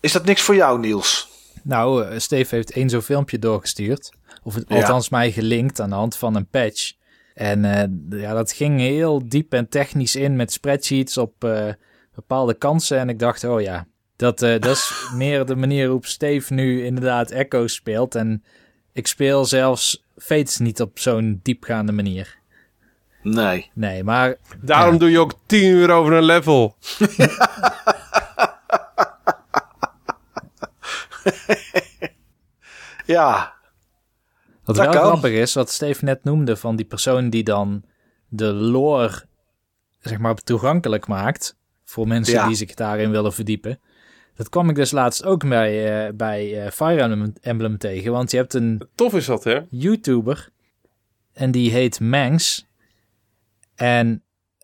Is 0.00 0.12
dat 0.12 0.24
niks 0.24 0.42
voor 0.42 0.54
jou, 0.54 0.78
Niels? 0.80 1.30
Nou, 1.62 2.04
eh, 2.04 2.18
Steve 2.18 2.54
heeft 2.54 2.72
één 2.72 2.90
zo'n 2.90 3.02
filmpje 3.02 3.38
doorgestuurd. 3.38 4.12
Of 4.42 4.54
het, 4.54 4.64
Ja. 4.68 4.76
althans 4.76 5.08
mij 5.08 5.30
gelinkt 5.32 5.80
aan 5.80 5.88
de 5.90 5.94
hand 5.96 6.16
van 6.16 6.34
een 6.36 6.48
patch. 6.48 6.92
En 7.34 7.64
eh, 7.64 8.20
ja, 8.20 8.34
dat 8.34 8.52
ging 8.52 8.78
heel 8.80 9.28
diep 9.28 9.52
en 9.52 9.68
technisch 9.68 10.16
in 10.16 10.36
met 10.36 10.52
spreadsheets 10.52 11.18
op 11.18 11.44
eh, 11.44 11.68
bepaalde 12.14 12.54
kansen. 12.54 12.98
En 12.98 13.08
ik 13.08 13.18
dacht, 13.18 13.44
oh 13.44 13.60
ja, 13.60 13.86
dat, 14.16 14.42
eh, 14.42 14.50
dat 14.60 14.76
is 14.76 15.08
meer 15.14 15.44
de 15.46 15.56
manier 15.56 15.82
waarop 15.82 16.06
Steve 16.06 16.54
nu 16.54 16.84
inderdaad 16.84 17.30
Echo 17.30 17.66
speelt. 17.66 18.14
En 18.14 18.44
ik 18.92 19.06
speel 19.06 19.44
zelfs 19.44 20.04
Fates 20.16 20.58
niet 20.58 20.80
op 20.80 20.98
zo'n 20.98 21.40
diepgaande 21.42 21.92
manier. 21.92 22.38
Nee. 23.22 23.70
Nee, 23.74 24.04
maar 24.04 24.36
Daarom 24.60 24.92
Ja. 24.92 24.98
doe 24.98 25.10
je 25.10 25.18
ook 25.18 25.34
10 25.46 25.64
uur 25.64 25.90
over 25.90 26.12
een 26.12 26.22
level. 26.24 26.76
Ja. 33.06 33.54
Wat 34.64 34.76
Dat 34.76 34.84
wel 34.84 34.94
kan. 34.94 35.02
grappig 35.10 35.32
is, 35.32 35.54
wat 35.54 35.70
Steve 35.70 36.04
net 36.04 36.24
noemde 36.24 36.56
van 36.56 36.76
die 36.76 36.86
persoon 36.86 37.30
die 37.30 37.42
dan 37.44 37.82
de 38.28 38.52
lore 38.52 39.22
zeg 40.00 40.18
maar 40.18 40.34
toegankelijk 40.34 41.06
maakt 41.06 41.56
voor 41.84 42.06
mensen 42.08 42.34
Ja. 42.34 42.46
die 42.46 42.56
zich 42.56 42.74
daarin 42.74 43.10
willen 43.10 43.32
verdiepen. 43.32 43.80
Dat 44.42 44.50
kwam 44.50 44.68
ik 44.68 44.74
dus 44.74 44.90
laatst 44.90 45.24
ook 45.24 45.48
bij, 45.48 46.06
eh, 46.06 46.12
bij 46.14 46.64
eh, 46.64 46.70
Fire 46.70 47.00
Emblem, 47.00 47.32
Emblem 47.40 47.78
tegen, 47.78 48.12
want 48.12 48.30
je 48.30 48.36
hebt 48.36 48.54
een 48.54 48.88
Tof 48.94 49.14
is 49.14 49.26
dat, 49.26 49.44
hè? 49.44 49.60
YouTuber 49.70 50.48
en 51.32 51.50
die 51.50 51.70
heet 51.70 52.00
Mangs. 52.00 52.66
En 53.74 54.22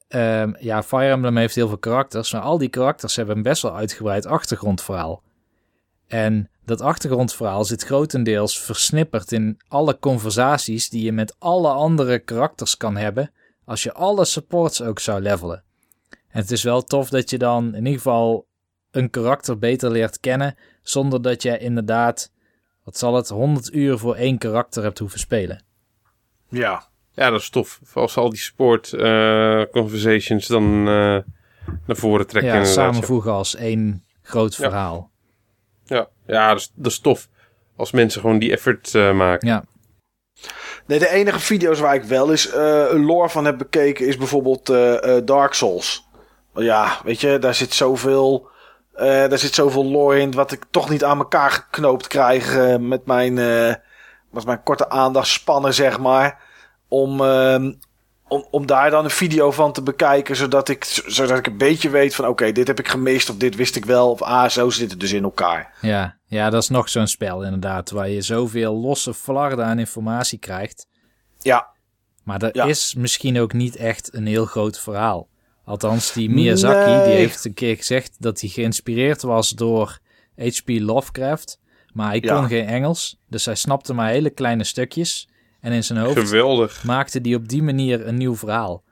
ehm, 0.09 0.53
ja, 0.59 0.83
Fire 0.83 1.11
Emblem 1.11 1.37
heeft 1.37 1.55
heel 1.55 1.69
veel 1.69 1.79
karakters, 1.79 2.33
maar 2.33 2.41
al 2.41 2.59
die 2.59 2.69
karakters 2.69 3.17
hebben 3.17 3.37
een 3.37 3.43
best 3.43 3.63
wel 3.63 3.77
uitgebreid 3.77 4.27
achtergrondverhaal. 4.27 5.23
En 6.07 6.51
dat 6.65 6.81
achtergrondverhaal 6.81 7.65
zit 7.65 7.85
grotendeels 7.85 8.61
versnipperd 8.61 9.33
in 9.33 9.61
alle 9.69 9.99
conversaties 9.99 10.91
die 10.91 11.05
je 11.05 11.13
met 11.13 11.37
alle 11.39 11.69
andere 11.71 12.19
karakters 12.19 12.77
kan 12.77 12.97
hebben 12.97 13.31
als 13.65 13.83
je 13.83 13.93
alle 13.93 14.25
supports 14.25 14.83
ook 14.83 14.99
zou 14.99 15.21
levelen. 15.21 15.63
En 16.11 16.41
het 16.41 16.51
is 16.51 16.63
wel 16.63 16.83
tof 16.83 17.09
dat 17.09 17.31
je 17.31 17.39
dan 17.39 17.67
in 17.75 17.85
ieder 17.85 17.93
geval 17.93 18.48
een 18.91 19.11
karakter 19.11 19.59
beter 19.59 19.91
leert 19.91 20.21
kennen 20.21 20.57
zonder 20.83 21.23
dat 21.23 21.43
je 21.43 21.59
inderdaad, 21.59 22.33
wat 22.85 22.99
zal 22.99 23.15
het, 23.15 23.29
100 23.29 23.75
uur 23.75 23.99
voor 23.99 24.15
één 24.15 24.39
karakter 24.39 24.83
hebt 24.83 24.99
hoeven 24.99 25.19
spelen. 25.19 25.63
Ja. 26.49 26.87
Ja, 27.13 27.31
dat 27.31 27.41
is 27.41 27.51
tof. 27.51 27.81
Als 27.95 28.17
al 28.17 28.31
die 28.31 28.39
sport 28.39 28.93
eh, 28.93 29.63
conversations 29.71 30.47
dan 30.47 30.65
eh, 30.79 31.19
naar 31.87 31.97
voren 31.97 32.27
trekken. 32.27 32.55
Ja, 32.55 32.65
samenvoegen 32.65 33.33
als 33.33 33.55
één 33.55 34.05
groot 34.23 34.55
Ja. 34.57 34.69
verhaal. 34.69 35.11
Ja, 35.85 36.09
ja 36.27 36.49
dat, 36.49 36.59
is, 36.59 36.73
dat 36.75 36.93
is 36.93 36.99
tof. 36.99 37.29
Als 37.77 37.91
mensen 37.91 38.21
gewoon 38.21 38.39
die 38.39 38.53
effort 38.53 38.95
eh, 38.95 39.13
maken. 39.13 39.49
Ja, 39.49 39.65
Nee, 40.87 40.99
de 40.99 41.09
enige 41.09 41.41
video's 41.41 41.81
waar 41.81 41.95
ik 41.95 42.03
wel 42.03 42.31
eens 42.31 42.51
eh, 42.51 42.85
een 42.91 43.05
lore 43.05 43.29
van 43.29 43.45
heb 43.45 43.59
bekeken 43.59 44.07
is 44.07 44.17
bijvoorbeeld 44.17 44.69
eh, 44.69 45.17
eh, 45.17 45.25
Dark 45.25 45.53
Souls. 45.53 46.07
Ja, 46.55 47.01
weet 47.05 47.21
je, 47.21 47.39
daar 47.39 47.55
zit 47.55 47.75
zoveel, 47.75 48.49
daar 49.05 49.39
zit 49.39 49.55
zoveel 49.55 49.85
lore 49.85 50.21
in 50.21 50.33
wat 50.33 50.53
ik 50.53 50.65
toch 50.71 50.89
niet 50.89 51.05
aan 51.05 51.19
elkaar 51.19 51.51
geknoopt 51.51 52.07
krijg 52.07 52.57
eh, 52.57 52.77
met 52.77 53.07
mijn, 53.07 53.39
eh, 53.39 53.75
met 54.31 54.45
mijn 54.45 54.63
korte 54.63 54.89
aandachtspannen, 54.91 55.75
zeg 55.75 55.99
maar. 55.99 56.41
Om, 56.89 57.21
ehm, 57.21 57.73
om, 58.29 58.47
om 58.51 58.67
daar 58.67 58.91
dan 58.91 59.05
een 59.05 59.11
video 59.11 59.51
van 59.51 59.73
te 59.73 59.83
bekijken, 59.83 60.37
zodat 60.37 60.69
ik, 60.69 60.85
zodat 61.07 61.39
ik 61.39 61.47
een 61.47 61.59
beetje 61.59 61.91
weet 61.91 62.15
van 62.15 62.27
oké, 62.27 62.53
dit 62.53 62.67
heb 62.67 62.79
ik 62.79 62.89
gemist 62.89 63.31
of 63.31 63.37
dit 63.37 63.57
wist 63.57 63.77
ik 63.77 63.85
wel. 63.85 64.11
Of 64.11 64.23
ah, 64.23 64.49
zo 64.49 64.71
zit 64.71 64.91
het 64.91 65.01
dus 65.01 65.13
in 65.13 65.23
elkaar. 65.23 65.75
Ja, 65.81 66.19
ja 66.27 66.51
dat 66.51 66.63
is 66.63 66.69
nog 66.69 66.89
zo'n 66.89 67.07
spel 67.07 67.45
inderdaad, 67.45 67.91
waar 67.91 68.09
je 68.09 68.23
zoveel 68.23 68.75
losse 68.75 69.15
flarden 69.15 69.65
aan 69.65 69.79
informatie 69.79 70.39
krijgt. 70.39 70.87
Ja. 71.39 71.69
Maar 72.25 72.39
dat 72.39 72.55
is 72.55 72.95
misschien 72.95 73.41
ook 73.41 73.53
niet 73.53 73.77
echt 73.77 74.15
een 74.15 74.27
heel 74.27 74.45
groot 74.45 74.81
verhaal. 74.81 75.29
Althans, 75.69 76.13
die 76.13 76.31
Miyazaki 76.31 77.05
die 77.09 77.17
heeft 77.17 77.45
een 77.45 77.55
keer 77.55 77.77
gezegd 77.77 78.17
dat 78.19 78.41
hij 78.41 78.51
geïnspireerd 78.51 79.23
was 79.23 79.51
door 79.51 79.99
H.P. 80.37 80.69
Lovecraft. 80.69 81.61
Maar 81.93 82.09
hij 82.09 82.21
kon 82.21 82.47
geen 82.47 82.67
Engels, 82.67 83.19
dus 83.27 83.45
hij 83.45 83.55
snapte 83.55 83.95
maar 83.95 84.09
hele 84.09 84.31
kleine 84.31 84.65
stukjes. 84.65 85.29
En 85.61 85.73
in 85.73 85.85
zijn 85.85 85.99
hoofd 85.99 86.19
Geweldig. 86.19 86.85
maakte 86.85 87.19
hij 87.23 87.35
op 87.35 87.49
die 87.49 87.63
manier 87.63 88.07
een 88.07 88.17
nieuw 88.17 88.37
verhaal. 88.37 88.83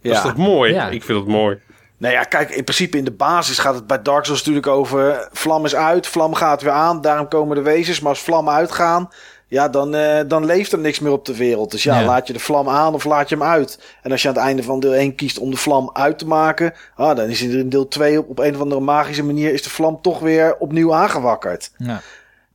Ja. 0.00 0.08
Dat 0.08 0.24
is 0.24 0.30
toch 0.30 0.36
mooi? 0.36 0.72
Ja. 0.72 0.88
Ik 0.88 1.04
vind 1.04 1.18
het 1.18 1.28
mooi. 1.28 1.58
Nou 1.96 2.14
ja, 2.14 2.22
kijk, 2.22 2.50
in 2.50 2.64
principe 2.64 2.98
in 2.98 3.04
de 3.04 3.12
basis 3.12 3.58
gaat 3.58 3.74
het 3.74 3.86
bij 3.86 4.02
Dark 4.02 4.24
Souls 4.24 4.40
natuurlijk 4.40 4.66
over... 4.66 5.28
vlam 5.32 5.64
is 5.64 5.74
uit, 5.74 6.06
vlam 6.06 6.34
gaat 6.34 6.62
weer 6.62 6.72
aan, 6.72 7.00
daarom 7.00 7.28
komen 7.28 7.56
de 7.56 7.62
wezens. 7.62 8.00
Maar 8.00 8.10
als 8.10 8.20
vlammen 8.20 8.54
uitgaan, 8.54 9.08
ja, 9.54 9.68
dan, 9.68 9.94
uh, 9.94 10.20
dan 10.26 10.44
leeft 10.44 10.72
er 10.72 10.78
niks 10.78 10.98
meer 10.98 11.12
op 11.12 11.24
de 11.24 11.36
wereld. 11.36 11.70
Dus 11.70 11.82
ja, 11.82 12.04
laat 12.04 12.26
je 12.26 12.32
de 12.32 12.38
vlam 12.38 12.68
aan 12.68 12.94
of 12.94 13.04
laat 13.04 13.28
je 13.28 13.34
hem 13.34 13.44
uit. 13.44 13.78
En 14.02 14.10
als 14.10 14.22
je 14.22 14.28
aan 14.28 14.34
het 14.34 14.42
einde 14.42 14.62
van 14.62 14.80
deel 14.80 14.94
1 14.94 15.14
kiest 15.14 15.38
om 15.38 15.50
de 15.50 15.56
vlam 15.56 15.90
uit 15.92 16.18
te 16.18 16.26
maken... 16.26 16.74
Ah, 16.94 17.16
dan 17.16 17.28
is 17.28 17.42
er 17.42 17.58
in 17.58 17.68
deel 17.68 17.88
2 17.88 18.18
op, 18.18 18.28
op 18.28 18.38
een 18.38 18.54
of 18.54 18.60
andere 18.60 18.80
magische 18.80 19.24
manier... 19.24 19.52
is 19.52 19.62
de 19.62 19.70
vlam 19.70 19.98
toch 20.02 20.18
weer 20.18 20.56
opnieuw 20.56 20.94
aangewakkerd. 20.94 21.70
Ja. 21.78 22.02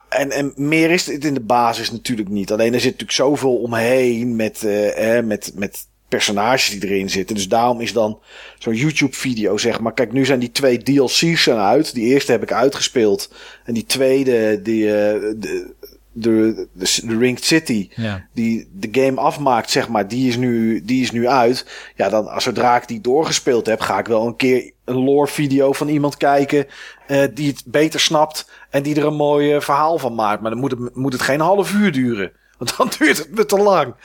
En, 0.10 0.32
en 0.32 0.54
meer 0.56 0.92
is 0.92 1.06
het 1.06 1.26
in 1.26 1.34
de 1.34 1.40
basis 1.40 1.92
natuurlijk 1.92 2.30
niet. 2.30 2.52
Alleen 2.52 2.74
er 2.74 2.80
zit 2.80 2.92
natuurlijk 2.92 3.18
zoveel 3.18 3.56
omheen 3.56 4.36
met, 4.36 4.62
uh, 4.64 5.18
eh, 5.18 5.26
met, 5.26 5.52
met 5.56 5.88
personages 6.10 6.70
die 6.70 6.90
erin 6.90 7.10
zitten. 7.10 7.36
Dus 7.36 7.48
daarom 7.48 7.82
is 7.82 7.94
dan 7.94 8.20
zo'n 8.58 8.76
YouTube-video, 8.76 9.58
zeg 9.58 9.80
maar. 9.80 9.94
Kijk, 9.94 10.12
nu 10.12 10.26
zijn 10.26 10.40
die 10.40 10.52
twee 10.52 10.84
DLC's 10.84 11.44
zijn 11.44 11.58
uit. 11.58 11.94
Die 11.94 12.06
eerste 12.06 12.32
heb 12.32 12.44
ik 12.44 12.52
uitgespeeld. 12.52 13.34
En 13.64 13.74
die 13.74 13.86
tweede, 13.86 14.62
die, 14.62 14.84
uh, 14.84 14.92
de, 14.92 15.74
de, 16.12 16.68
de, 16.74 17.02
de 17.04 17.18
Ringed 17.18 17.44
City, 17.44 17.90
ja. 17.96 18.26
die 18.34 18.70
de 18.74 18.88
game 18.92 19.20
afmaakt, 19.20 19.70
zeg 19.70 19.88
maar, 19.90 20.08
die 20.08 20.28
is 20.28 20.38
nu, 20.38 20.82
die 20.86 21.02
is 21.02 21.12
nu 21.12 21.28
uit. 21.28 21.92
Ja, 21.96 22.10
dan 22.10 22.28
als 22.28 22.44
zodra 22.44 22.76
ik 22.76 22.88
die 22.88 23.02
doorgespeeld 23.02 23.66
heb, 23.66 23.80
ga 23.80 24.00
ik 24.00 24.08
wel 24.08 24.28
een 24.28 24.36
keer 24.36 24.72
een 24.86 25.04
lore 25.04 25.28
video 25.28 25.74
van 25.74 25.88
iemand 25.88 26.18
kijken 26.18 26.68
uh, 27.08 27.24
die 27.34 27.48
het 27.48 27.64
beter 27.66 28.00
snapt 28.00 28.52
en 28.70 28.84
die 28.84 28.96
er 28.96 29.06
een 29.06 29.16
mooi 29.16 29.56
uh, 29.56 29.62
verhaal 29.62 29.98
van 29.98 30.16
maakt. 30.16 30.42
Maar 30.42 30.52
dan 30.52 30.60
moet 30.60 30.72
het, 30.72 30.96
moet 30.96 31.14
het 31.14 31.22
geen 31.22 31.40
half 31.40 31.74
uur 31.74 31.92
duren, 31.92 32.32
want 32.58 32.78
dan 32.78 32.92
duurt 32.98 33.18
het 33.18 33.36
me 33.36 33.46
te 33.46 33.58
lang. 33.58 33.96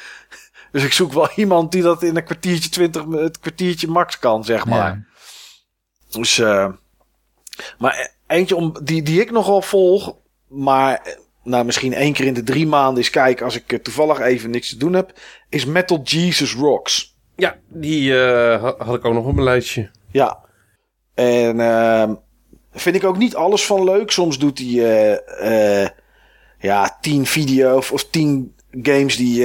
Dus 0.72 0.84
ik 0.84 0.92
zoek 0.92 1.12
wel 1.12 1.30
iemand 1.36 1.72
die 1.72 1.82
dat 1.82 2.02
in 2.02 2.16
een 2.16 2.24
kwartiertje, 2.24 2.70
twintig, 2.70 3.04
het 3.10 3.38
kwartiertje 3.38 3.88
max 3.88 4.18
kan, 4.18 4.44
zeg 4.44 4.66
maar. 4.66 4.90
Ja. 4.90 5.04
Dus, 6.18 6.38
uh, 6.38 6.68
maar 7.78 8.12
eentje 8.26 8.56
om, 8.56 8.76
die, 8.82 9.02
die 9.02 9.20
ik 9.20 9.30
nogal 9.30 9.62
volg, 9.62 10.16
maar 10.48 11.16
nou, 11.44 11.64
misschien 11.64 11.94
één 11.94 12.12
keer 12.12 12.26
in 12.26 12.34
de 12.34 12.42
drie 12.42 12.66
maanden 12.66 12.96
eens 12.96 13.10
kijken 13.10 13.44
als 13.44 13.56
ik 13.56 13.82
toevallig 13.82 14.20
even 14.20 14.50
niks 14.50 14.68
te 14.68 14.76
doen 14.76 14.92
heb, 14.92 15.12
is 15.48 15.64
Metal 15.64 16.00
Jesus 16.02 16.54
Rocks. 16.54 17.16
Ja, 17.36 17.56
die 17.68 18.10
uh, 18.10 18.62
had 18.78 18.94
ik 18.94 19.04
ook 19.04 19.14
nog 19.14 19.26
op 19.26 19.32
mijn 19.32 19.44
lijstje. 19.44 19.90
Ja. 20.10 20.38
En 21.14 21.58
uh, 21.58 22.10
vind 22.72 22.96
ik 22.96 23.04
ook 23.04 23.16
niet 23.16 23.34
alles 23.34 23.66
van 23.66 23.84
leuk. 23.84 24.10
Soms 24.10 24.38
doet 24.38 24.58
hij 24.58 24.66
uh, 24.68 25.82
uh, 25.82 25.88
ja, 26.58 26.98
tien 27.00 27.26
video's 27.26 27.90
of 27.90 28.04
tien 28.04 28.54
games 28.82 29.16
die, 29.16 29.36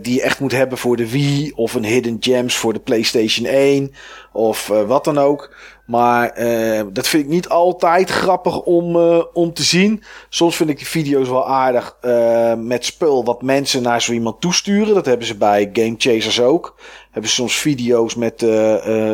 die 0.00 0.14
je 0.14 0.22
echt 0.22 0.40
moet 0.40 0.52
hebben 0.52 0.78
voor 0.78 0.96
de 0.96 1.10
Wii. 1.10 1.52
Of 1.54 1.74
een 1.74 1.84
Hidden 1.84 2.16
Gems 2.20 2.56
voor 2.56 2.72
de 2.72 2.80
PlayStation 2.80 3.46
1. 3.46 3.92
Of 4.32 4.66
wat 4.66 5.04
dan 5.04 5.18
ook. 5.18 5.54
Maar 5.90 6.40
uh, 6.40 6.82
dat 6.92 7.08
vind 7.08 7.22
ik 7.22 7.28
niet 7.28 7.48
altijd 7.48 8.10
grappig 8.10 8.60
om, 8.62 8.96
uh, 8.96 9.22
om 9.32 9.52
te 9.52 9.62
zien. 9.62 10.02
Soms 10.28 10.56
vind 10.56 10.70
ik 10.70 10.76
die 10.76 10.86
video's 10.86 11.28
wel 11.28 11.48
aardig 11.48 11.96
uh, 12.02 12.54
met 12.54 12.84
spul 12.84 13.24
wat 13.24 13.42
mensen 13.42 13.82
naar 13.82 14.02
zo 14.02 14.12
iemand 14.12 14.40
toesturen. 14.40 14.94
Dat 14.94 15.06
hebben 15.06 15.26
ze 15.26 15.36
bij 15.36 15.70
Game 15.72 15.94
Chasers 15.98 16.40
ook. 16.40 16.76
Hebben 17.10 17.30
ze 17.30 17.36
soms 17.36 17.56
video's 17.56 18.14
met 18.14 18.46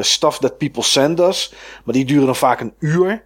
stuff 0.01 0.39
that 0.39 0.59
people 0.59 0.83
send 0.83 1.21
us. 1.21 1.53
Maar 1.85 1.95
die 1.95 2.05
duren 2.05 2.27
dan 2.27 2.37
vaak 2.37 2.61
een 2.61 2.75
uur. 2.79 3.25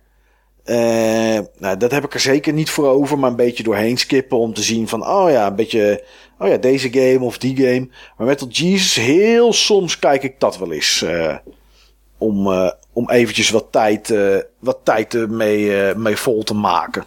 nou, 1.59 1.77
dat 1.79 1.91
heb 1.91 2.05
ik 2.05 2.15
er 2.15 2.21
zeker 2.21 2.53
niet 2.53 2.71
voor 2.71 2.89
over. 2.89 3.19
Maar 3.19 3.31
een 3.31 3.37
beetje 3.37 3.63
doorheen 3.63 3.99
skippen 3.99 4.39
om 4.39 4.55
te 4.55 4.63
zien 4.63 4.89
van... 4.89 5.07
Oh 5.07 5.31
ja, 5.31 5.47
een 5.47 5.57
beetje... 5.57 6.05
Oh 6.39 6.49
ja, 6.49 6.57
deze 6.57 6.93
game 6.93 7.25
of 7.25 7.39
die 7.39 7.57
game. 7.57 7.89
Maar 8.17 8.27
Metal 8.27 8.49
Jesus, 8.49 8.95
heel 8.95 9.53
soms 9.53 9.99
kijk 9.99 10.23
ik 10.23 10.41
dat 10.41 10.59
wel 10.59 10.73
eens 10.73 11.05
om, 12.19 12.49
om 12.93 13.11
eventjes 13.11 13.51
wat 13.51 13.73
tijd, 13.73 14.11
uh, 14.11 14.39
wat 14.59 14.79
tijd 14.85 15.29
mee, 15.29 15.89
uh, 15.89 15.95
mee 15.95 16.17
vol 16.17 16.43
te 16.43 16.55
maken. 16.55 17.05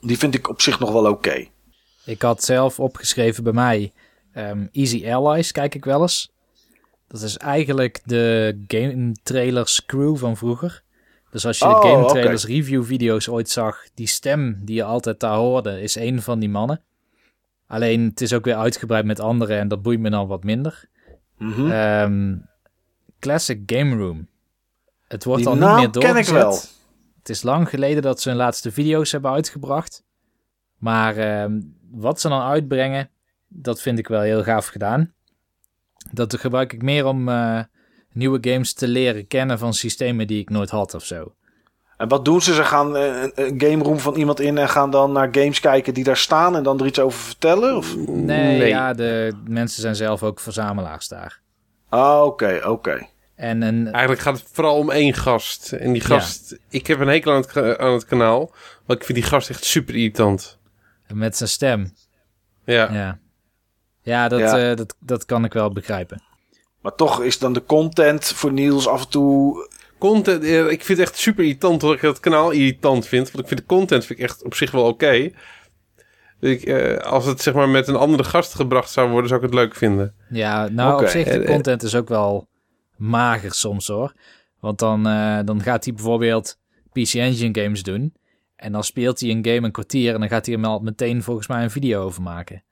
Die 0.00 0.18
vind 0.18 0.34
ik 0.34 0.48
op 0.48 0.60
zich 0.60 0.78
nog 0.78 0.92
wel 0.92 1.06
oké. 1.06 1.10
Okay. 1.10 1.50
Ik 2.04 2.22
had 2.22 2.44
zelf 2.44 2.80
opgeschreven 2.80 3.44
bij 3.44 3.52
mij 3.52 3.92
um, 4.34 4.68
Easy 4.72 5.10
Allies, 5.12 5.52
kijk 5.52 5.74
ik 5.74 5.84
wel 5.84 6.02
eens. 6.02 6.32
Dat 7.08 7.22
is 7.22 7.36
eigenlijk 7.36 8.00
de 8.04 8.58
game 8.66 9.14
trailers 9.22 9.86
crew 9.86 10.16
van 10.16 10.36
vroeger. 10.36 10.82
Dus 11.30 11.46
als 11.46 11.58
je 11.58 11.64
oh, 11.64 11.82
de 11.82 11.88
game 11.88 12.06
trailers 12.06 12.44
okay. 12.44 12.56
review 12.56 12.84
video's 12.84 13.28
ooit 13.28 13.50
zag, 13.50 13.84
die 13.94 14.06
stem 14.06 14.60
die 14.64 14.74
je 14.74 14.84
altijd 14.84 15.20
daar 15.20 15.36
hoorde, 15.36 15.80
is 15.80 15.94
een 15.94 16.22
van 16.22 16.38
die 16.38 16.48
mannen. 16.48 16.82
Alleen 17.66 18.04
het 18.04 18.20
is 18.20 18.32
ook 18.32 18.44
weer 18.44 18.54
uitgebreid 18.54 19.04
met 19.04 19.20
anderen 19.20 19.58
en 19.58 19.68
dat 19.68 19.82
boeit 19.82 20.00
me 20.00 20.10
dan 20.10 20.26
wat 20.26 20.44
minder. 20.44 20.88
Mm 21.38 21.52
-hmm. 21.52 21.70
um, 21.70 22.48
Classic 23.18 23.60
Game 23.66 23.96
Room. 23.96 24.28
Het 25.10 25.24
wordt 25.24 25.46
al 25.46 25.52
niet 25.54 25.60
meer 25.62 25.90
doorgezet. 25.90 26.02
ken 26.02 26.16
ik 26.16 26.42
wel. 26.42 26.58
Het 27.18 27.28
is 27.28 27.42
lang 27.42 27.68
geleden 27.68 28.02
dat 28.02 28.20
ze 28.20 28.28
hun 28.28 28.38
laatste 28.38 28.72
video's 28.72 29.12
hebben 29.12 29.30
uitgebracht. 29.30 30.04
Maar 30.76 31.18
uh, 31.18 31.58
wat 31.90 32.20
ze 32.20 32.28
dan 32.28 32.42
uitbrengen, 32.42 33.10
dat 33.48 33.80
vind 33.80 33.98
ik 33.98 34.08
wel 34.08 34.20
heel 34.20 34.42
gaaf 34.42 34.66
gedaan. 34.66 35.12
Dat 36.12 36.36
gebruik 36.38 36.72
ik 36.72 36.82
meer 36.82 37.06
om 37.06 37.28
uh, 37.28 37.60
nieuwe 38.12 38.38
games 38.40 38.72
te 38.72 38.88
leren 38.88 39.26
kennen 39.26 39.58
van 39.58 39.74
systemen 39.74 40.26
die 40.26 40.40
ik 40.40 40.50
nooit 40.50 40.70
had 40.70 40.94
of 40.94 41.04
zo. 41.04 41.34
En 41.96 42.08
wat 42.08 42.24
doen 42.24 42.42
ze? 42.42 42.54
Ze 42.54 42.64
gaan 42.64 42.96
uh, 42.96 43.22
een 43.34 43.60
game 43.60 43.82
room 43.82 43.98
van 43.98 44.14
iemand 44.14 44.40
in 44.40 44.58
en 44.58 44.68
gaan 44.68 44.90
dan 44.90 45.12
naar 45.12 45.28
games 45.32 45.60
kijken 45.60 45.94
die 45.94 46.04
daar 46.04 46.16
staan 46.16 46.56
en 46.56 46.62
dan 46.62 46.80
er 46.80 46.86
iets 46.86 47.00
over 47.00 47.20
vertellen? 47.20 47.76
Of? 47.76 47.96
Nee, 47.96 48.58
nee. 48.58 48.68
ja, 48.68 48.92
de 48.92 49.32
mensen 49.46 49.82
zijn 49.82 49.96
zelf 49.96 50.22
ook 50.22 50.40
verzamelaars 50.40 51.08
daar. 51.08 51.40
Ah, 51.88 52.22
oké, 52.24 52.26
okay, 52.26 52.56
oké. 52.56 52.68
Okay. 52.68 53.08
En 53.40 53.62
een... 53.62 53.86
Eigenlijk 53.86 54.20
gaat 54.20 54.38
het 54.38 54.48
vooral 54.52 54.76
om 54.76 54.90
één 54.90 55.14
gast. 55.14 55.72
En 55.72 55.92
die 55.92 56.02
gast, 56.02 56.50
ja. 56.50 56.56
ik 56.68 56.86
heb 56.86 57.00
een 57.00 57.08
hekel 57.08 57.32
aan 57.32 57.40
het, 57.40 57.78
aan 57.78 57.92
het 57.92 58.04
kanaal. 58.04 58.54
Maar 58.86 58.96
ik 58.96 59.04
vind 59.04 59.18
die 59.18 59.26
gast 59.26 59.50
echt 59.50 59.64
super 59.64 59.94
irritant. 59.94 60.58
Met 61.12 61.36
zijn 61.36 61.48
stem. 61.48 61.92
Ja. 62.64 62.92
Ja, 62.92 63.18
ja, 64.02 64.28
dat, 64.28 64.40
ja. 64.40 64.70
Uh, 64.70 64.76
dat, 64.76 64.96
dat 64.98 65.24
kan 65.24 65.44
ik 65.44 65.52
wel 65.52 65.72
begrijpen. 65.72 66.22
Maar 66.80 66.94
toch 66.94 67.22
is 67.22 67.38
dan 67.38 67.52
de 67.52 67.64
content 67.64 68.26
voor 68.26 68.52
Niels 68.52 68.88
af 68.88 69.02
en 69.02 69.08
toe... 69.08 69.68
Content, 69.98 70.44
ik 70.44 70.84
vind 70.84 70.98
het 70.98 71.08
echt 71.08 71.18
super 71.18 71.44
irritant 71.44 71.80
dat 71.80 71.92
ik 71.92 72.00
het 72.00 72.20
kanaal 72.20 72.50
irritant 72.50 73.06
vind. 73.06 73.30
Want 73.30 73.38
ik 73.38 73.48
vind 73.48 73.60
de 73.60 73.74
content 73.74 74.04
vind 74.04 74.18
ik 74.18 74.24
echt 74.24 74.44
op 74.44 74.54
zich 74.54 74.70
wel 74.70 74.84
oké. 74.84 74.92
Okay. 74.92 75.34
Ik, 76.40 76.66
uh, 76.66 76.96
als 76.96 77.26
het 77.26 77.42
zeg 77.42 77.54
maar 77.54 77.68
met 77.68 77.88
een 77.88 77.96
andere 77.96 78.24
gast 78.24 78.54
gebracht 78.54 78.90
zou 78.90 79.10
worden, 79.10 79.28
zou 79.28 79.40
ik 79.40 79.46
het 79.46 79.58
leuk 79.58 79.74
vinden. 79.74 80.14
Ja, 80.30 80.68
nou 80.68 80.92
okay. 80.92 81.04
op 81.04 81.10
zich, 81.10 81.24
de 81.24 81.44
content 81.44 81.82
is 81.82 81.94
ook 81.94 82.08
wel 82.08 82.48
mager 83.00 83.54
soms 83.54 83.86
hoor. 83.86 84.12
Want 84.60 84.78
dan, 84.78 85.06
uh, 85.06 85.38
dan 85.44 85.62
gaat 85.62 85.84
hij 85.84 85.94
bijvoorbeeld 85.94 86.58
PC 86.92 87.14
Engine 87.14 87.62
games 87.62 87.82
doen. 87.82 88.14
En 88.56 88.72
dan 88.72 88.84
speelt 88.84 89.20
hij 89.20 89.30
een 89.30 89.44
game 89.44 89.66
een 89.66 89.72
kwartier 89.72 90.14
en 90.14 90.20
dan 90.20 90.28
gaat 90.28 90.46
hij 90.46 90.54
er 90.56 90.66
al 90.66 90.78
meteen 90.78 91.22
volgens 91.22 91.46
mij 91.46 91.62
een 91.62 91.70
video 91.70 92.02
over 92.02 92.22
maken. 92.22 92.62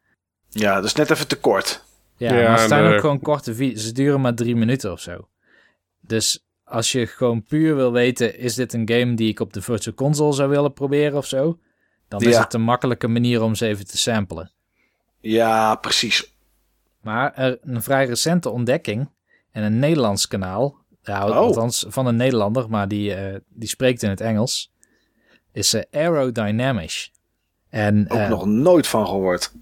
Ja, 0.48 0.74
dat 0.74 0.84
is 0.84 0.94
net 0.94 1.10
even 1.10 1.28
te 1.28 1.38
kort. 1.38 1.84
Ja, 2.16 2.34
ja 2.34 2.48
maar 2.48 2.60
het 2.60 2.68
zijn 2.68 2.94
ook 2.94 3.00
gewoon 3.00 3.20
korte 3.20 3.54
video's. 3.54 3.84
Ze 3.84 3.92
duren 3.92 4.20
maar 4.20 4.34
drie 4.34 4.56
minuten 4.56 4.92
of 4.92 5.00
zo. 5.00 5.28
Dus 6.00 6.46
als 6.64 6.92
je 6.92 7.06
gewoon 7.06 7.44
puur 7.44 7.76
wil 7.76 7.92
weten, 7.92 8.38
is 8.38 8.54
dit 8.54 8.72
een 8.72 8.90
game 8.90 9.14
die 9.14 9.28
ik 9.28 9.40
op 9.40 9.52
de 9.52 9.62
Virtual 9.62 9.94
Console 9.94 10.32
zou 10.32 10.48
willen 10.48 10.72
proberen 10.72 11.16
of 11.16 11.26
zo? 11.26 11.58
Dan 12.08 12.20
ja. 12.20 12.28
is 12.28 12.36
het 12.36 12.54
een 12.54 12.62
makkelijke 12.62 13.08
manier 13.08 13.42
om 13.42 13.54
ze 13.54 13.66
even 13.66 13.86
te 13.86 13.98
samplen. 13.98 14.50
Ja, 15.20 15.74
precies. 15.74 16.32
Maar 17.00 17.34
er, 17.34 17.58
een 17.62 17.82
vrij 17.82 18.06
recente 18.06 18.50
ontdekking 18.50 19.08
en 19.50 19.62
een 19.62 19.78
Nederlands 19.78 20.28
kanaal. 20.28 20.76
Ja, 21.02 21.28
oh. 21.28 21.36
althans 21.36 21.84
van 21.88 22.06
een 22.06 22.16
Nederlander, 22.16 22.70
maar 22.70 22.88
die, 22.88 23.16
uh, 23.16 23.36
die 23.48 23.68
spreekt 23.68 24.02
in 24.02 24.10
het 24.10 24.20
Engels. 24.20 24.72
Is 25.52 25.74
uh, 25.74 25.82
Aerodynamics. 25.90 27.12
En, 27.68 28.10
Ook 28.10 28.18
uh, 28.18 28.28
nog 28.28 28.46
nooit 28.46 28.86
van 28.86 29.06
gehoord. 29.06 29.52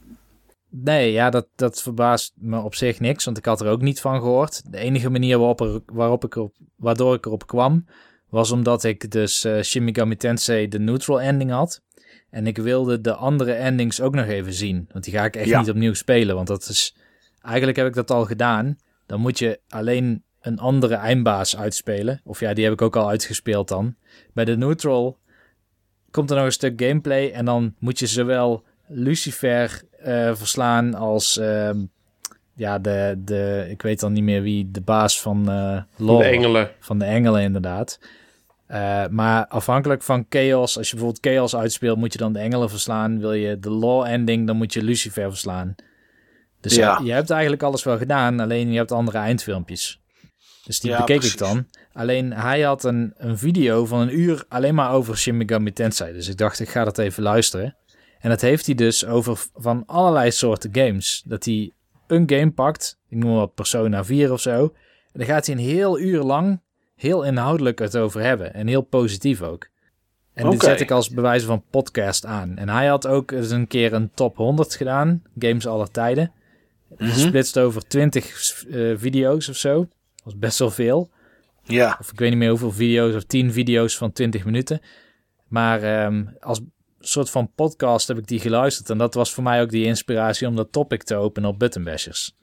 Nee, 0.68 1.12
ja, 1.12 1.30
dat, 1.30 1.48
dat 1.54 1.82
verbaast 1.82 2.32
me 2.36 2.60
op 2.60 2.74
zich 2.74 3.00
niks, 3.00 3.24
want 3.24 3.38
ik 3.38 3.44
had 3.44 3.60
er 3.60 3.68
ook 3.68 3.80
niet 3.80 4.00
van 4.00 4.20
gehoord. 4.20 4.72
De 4.72 4.78
enige 4.78 5.10
manier 5.10 5.38
waarop, 5.38 5.60
er, 5.60 5.80
waarop 5.86 6.24
ik 6.24 6.36
op, 6.36 6.54
waardoor 6.76 7.14
ik 7.14 7.26
erop 7.26 7.46
kwam, 7.46 7.86
was 8.28 8.50
omdat 8.50 8.84
ik 8.84 9.10
dus 9.10 9.44
uh, 9.44 9.62
Shin 9.62 9.84
Megami 9.84 10.16
Tensei 10.16 10.68
de 10.68 10.78
neutral 10.78 11.20
ending 11.20 11.50
had. 11.50 11.82
En 12.30 12.46
ik 12.46 12.56
wilde 12.56 13.00
de 13.00 13.14
andere 13.14 13.52
endings 13.52 14.00
ook 14.00 14.14
nog 14.14 14.26
even 14.26 14.52
zien, 14.52 14.88
want 14.92 15.04
die 15.04 15.12
ga 15.14 15.24
ik 15.24 15.36
echt 15.36 15.48
ja. 15.48 15.58
niet 15.60 15.70
opnieuw 15.70 15.94
spelen, 15.94 16.34
want 16.34 16.46
dat 16.46 16.68
is... 16.68 16.96
Eigenlijk 17.42 17.76
heb 17.76 17.86
ik 17.86 17.94
dat 17.94 18.10
al 18.10 18.24
gedaan, 18.24 18.78
dan 19.06 19.20
moet 19.20 19.38
je 19.38 19.60
alleen 19.68 20.22
een 20.40 20.58
andere 20.58 20.94
eindbaas 20.94 21.56
uitspelen. 21.56 22.20
Of 22.24 22.40
ja, 22.40 22.54
die 22.54 22.64
heb 22.64 22.72
ik 22.72 22.82
ook 22.82 22.96
al 22.96 23.08
uitgespeeld 23.08 23.68
dan. 23.68 23.94
Bij 24.32 24.44
de 24.44 24.56
neutral 24.56 25.18
komt 26.10 26.30
er 26.30 26.36
nog 26.36 26.44
een 26.44 26.52
stuk 26.52 26.82
gameplay 26.82 27.30
en 27.30 27.44
dan 27.44 27.74
moet 27.78 27.98
je 27.98 28.06
zowel 28.06 28.64
Lucifer 28.86 29.82
uh, 30.06 30.34
verslaan 30.34 30.94
als 30.94 31.36
uh, 31.36 31.70
ja, 32.54 32.78
de, 32.78 33.14
de, 33.24 33.66
ik 33.70 33.82
weet 33.82 34.00
dan 34.00 34.12
niet 34.12 34.22
meer 34.22 34.42
wie 34.42 34.70
de 34.70 34.80
baas 34.80 35.20
van 35.20 35.50
uh, 35.50 35.82
Lore, 35.96 36.22
de 36.22 36.28
engelen. 36.28 36.70
Van 36.78 36.98
de 36.98 37.04
engelen 37.04 37.42
inderdaad. 37.42 37.98
Uh, 38.70 39.06
maar 39.06 39.46
afhankelijk 39.46 40.02
van 40.02 40.26
Chaos, 40.28 40.78
als 40.78 40.90
je 40.90 40.96
bijvoorbeeld 40.96 41.26
Chaos 41.26 41.56
uitspeelt, 41.56 41.98
moet 41.98 42.12
je 42.12 42.18
dan 42.18 42.32
de 42.32 42.38
engelen 42.38 42.70
verslaan. 42.70 43.20
Wil 43.20 43.32
je 43.32 43.58
de 43.58 43.70
law 43.70 44.06
ending, 44.06 44.46
dan 44.46 44.56
moet 44.56 44.72
je 44.72 44.82
Lucifer 44.82 45.28
verslaan. 45.28 45.74
Dus 46.66 46.76
ja. 46.76 47.00
je, 47.04 47.12
hebt 47.12 47.30
eigenlijk 47.30 47.62
alles 47.62 47.84
wel 47.84 47.98
gedaan, 47.98 48.40
alleen 48.40 48.70
je 48.70 48.76
hebt 48.76 48.92
andere 48.92 49.18
eindfilmpjes. 49.18 50.00
Dus 50.64 50.80
die 50.80 50.96
bekeek 50.96 51.22
ik 51.22 51.38
dan. 51.38 51.66
Alleen 51.92 52.32
hij 52.32 52.60
had 52.60 52.84
een, 52.84 53.14
een 53.16 53.38
video 53.38 53.86
van 53.86 54.00
een 54.00 54.18
uur 54.18 54.44
alleen 54.48 54.74
maar 54.74 54.92
over 54.92 55.18
Shin 55.18 55.36
Megami 55.36 55.72
Tensei. 55.72 56.12
Dus 56.12 56.28
ik 56.28 56.36
dacht, 56.36 56.60
ik 56.60 56.68
ga 56.68 56.84
dat 56.84 56.98
even 56.98 57.22
luisteren. 57.22 57.76
En 58.18 58.30
dat 58.30 58.40
heeft 58.40 58.66
hij 58.66 58.74
dus 58.74 59.06
over 59.06 59.44
van 59.54 59.82
allerlei 59.86 60.30
soorten 60.30 60.70
games. 60.72 61.22
Dat 61.26 61.44
hij 61.44 61.72
een 62.06 62.30
game 62.30 62.50
pakt, 62.50 62.98
ik 63.08 63.18
noem 63.18 63.34
wat 63.34 63.54
Persona 63.54 64.04
4 64.04 64.32
of 64.32 64.40
zo. 64.40 64.62
En 65.12 65.18
dan 65.20 65.26
gaat 65.26 65.46
hij 65.46 65.54
een 65.54 65.60
heel 65.60 66.00
uur 66.00 66.22
lang 66.22 66.60
heel 66.96 67.22
inhoudelijk 67.22 67.78
het 67.78 67.96
over 67.96 68.20
hebben. 68.20 68.54
En 68.54 68.66
heel 68.66 68.82
positief 68.82 69.42
ook. 69.42 69.68
En 70.32 70.44
okay. 70.44 70.50
dit 70.50 70.62
zet 70.62 70.80
ik 70.80 70.90
als 70.90 71.10
bewijs 71.10 71.44
van 71.44 71.64
podcast 71.70 72.26
aan. 72.26 72.56
En 72.56 72.68
hij 72.68 72.86
had 72.86 73.06
ook 73.06 73.30
eens 73.30 73.50
een 73.50 73.66
keer 73.66 73.92
een 73.92 74.10
top 74.14 74.36
100 74.36 74.74
gedaan. 74.74 75.22
Games 75.38 75.66
aller 75.66 75.90
tijden. 75.90 76.32
Mm 76.88 77.08
Gesplitst 77.08 77.58
over 77.58 77.88
20 77.88 78.64
uh, 78.68 78.90
eh, 78.90 78.98
video's 78.98 79.48
of 79.48 79.56
zo. 79.56 79.78
Dat 79.78 80.24
was 80.24 80.38
best 80.38 80.58
wel 80.58 80.70
veel. 80.70 81.10
Ja. 81.62 81.96
Of 82.00 82.12
ik 82.12 82.18
weet 82.18 82.30
niet 82.30 82.38
meer 82.38 82.50
hoeveel 82.50 82.72
video's. 82.72 83.14
Of 83.14 83.24
10 83.24 83.52
video's 83.52 83.96
van 83.96 84.12
20 84.12 84.44
minuten. 84.44 84.80
Maar 85.48 86.04
um, 86.04 86.36
als 86.40 86.60
soort 87.00 87.30
van 87.30 87.52
podcast 87.54 88.08
heb 88.08 88.18
ik 88.18 88.26
die 88.26 88.40
geluisterd. 88.40 88.90
En 88.90 88.98
dat 88.98 89.14
was 89.14 89.34
voor 89.34 89.42
mij 89.42 89.62
ook 89.62 89.70
die 89.70 89.84
inspiratie 89.84 90.48
om 90.48 90.56
dat 90.56 90.72
topic 90.72 91.02
te 91.02 91.16
openen 91.16 91.50
op 91.50 91.58
Buttonbashers. 91.58 92.36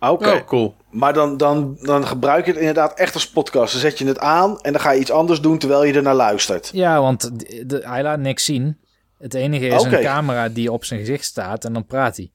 Oké, 0.00 0.28
oh, 0.28 0.46
cool. 0.46 0.74
Maar 0.90 1.12
dan, 1.12 1.36
dan, 1.36 1.78
dan 1.80 2.06
gebruik 2.06 2.44
je 2.44 2.50
het 2.50 2.60
inderdaad 2.60 2.98
echt 2.98 3.14
als 3.14 3.28
podcast. 3.30 3.72
Dan 3.72 3.80
zet 3.80 3.98
je 3.98 4.06
het 4.06 4.18
aan 4.18 4.60
en 4.60 4.72
dan 4.72 4.80
ga 4.80 4.90
je 4.90 5.00
iets 5.00 5.10
anders 5.10 5.40
doen 5.40 5.58
terwijl 5.58 5.84
je 5.84 5.92
er 5.92 6.02
naar 6.02 6.14
luistert. 6.14 6.70
Ja, 6.72 7.00
want 7.00 7.30
de, 7.68 7.82
hij 7.84 8.02
laat 8.02 8.18
niks 8.18 8.44
zien. 8.44 8.78
Het 9.18 9.34
enige 9.34 9.66
is 9.66 9.82
een 9.82 10.02
camera 10.02 10.48
die 10.48 10.72
op 10.72 10.84
zijn 10.84 11.00
gezicht 11.00 11.24
staat 11.24 11.64
en 11.64 11.72
dan 11.72 11.86
praat 11.86 12.16
hij. 12.16 12.30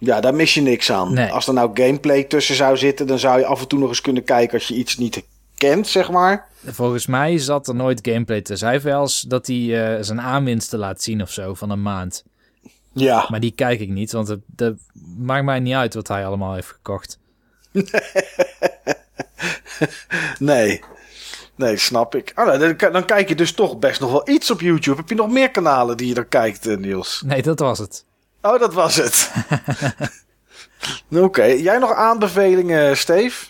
Ja, 0.00 0.20
daar 0.20 0.34
mis 0.34 0.54
je 0.54 0.60
niks 0.60 0.92
aan. 0.92 1.14
Nee. 1.14 1.32
Als 1.32 1.46
er 1.46 1.54
nou 1.54 1.70
gameplay 1.74 2.24
tussen 2.24 2.54
zou 2.54 2.76
zitten, 2.76 3.06
dan 3.06 3.18
zou 3.18 3.38
je 3.38 3.46
af 3.46 3.60
en 3.60 3.68
toe 3.68 3.78
nog 3.78 3.88
eens 3.88 4.00
kunnen 4.00 4.24
kijken 4.24 4.54
als 4.54 4.68
je 4.68 4.74
iets 4.74 4.96
niet 4.96 5.22
kent, 5.56 5.86
zeg 5.86 6.10
maar. 6.10 6.46
Volgens 6.66 7.06
mij 7.06 7.38
zat 7.38 7.68
er 7.68 7.74
nooit 7.74 7.98
gameplay 8.02 8.40
tussen. 8.40 8.68
Hij 8.68 8.80
wel 8.80 9.00
eens 9.00 9.20
dat 9.20 9.46
hij 9.46 9.56
uh, 9.56 9.96
zijn 10.00 10.20
aanwinsten 10.20 10.78
laat 10.78 11.02
zien 11.02 11.22
of 11.22 11.30
zo 11.30 11.54
van 11.54 11.70
een 11.70 11.82
maand. 11.82 12.24
Ja. 12.92 13.26
Maar 13.28 13.40
die 13.40 13.52
kijk 13.52 13.80
ik 13.80 13.88
niet, 13.88 14.12
want 14.12 14.28
het, 14.28 14.40
het 14.56 14.78
maakt 15.16 15.44
mij 15.44 15.60
niet 15.60 15.74
uit 15.74 15.94
wat 15.94 16.08
hij 16.08 16.26
allemaal 16.26 16.54
heeft 16.54 16.68
gekocht. 16.68 17.18
nee. 20.38 20.80
Nee, 21.54 21.76
snap 21.76 22.14
ik. 22.14 22.32
Oh, 22.34 22.58
dan, 22.58 22.92
dan, 22.92 23.04
kijk 23.04 23.28
je 23.28 23.34
dus 23.34 23.52
toch 23.52 23.78
best 23.78 24.00
nog 24.00 24.10
wel 24.10 24.28
iets 24.28 24.50
op 24.50 24.60
YouTube. 24.60 24.96
Heb 24.96 25.08
je 25.08 25.14
nog 25.14 25.30
meer 25.30 25.50
kanalen 25.50 25.96
die 25.96 26.08
je 26.08 26.14
er 26.14 26.24
kijkt, 26.24 26.66
eh, 26.66 26.76
Niels? 26.76 27.22
Nee, 27.26 27.42
dat 27.42 27.58
was 27.58 27.78
het. 27.78 28.04
Oh, 28.42 28.58
dat 28.58 28.74
was 28.74 28.96
het. 28.96 29.30
Oké. 31.26 31.44
Jij 31.44 31.78
nog 31.78 31.94
aanbevelingen, 31.94 32.96
Steve? 32.96 33.46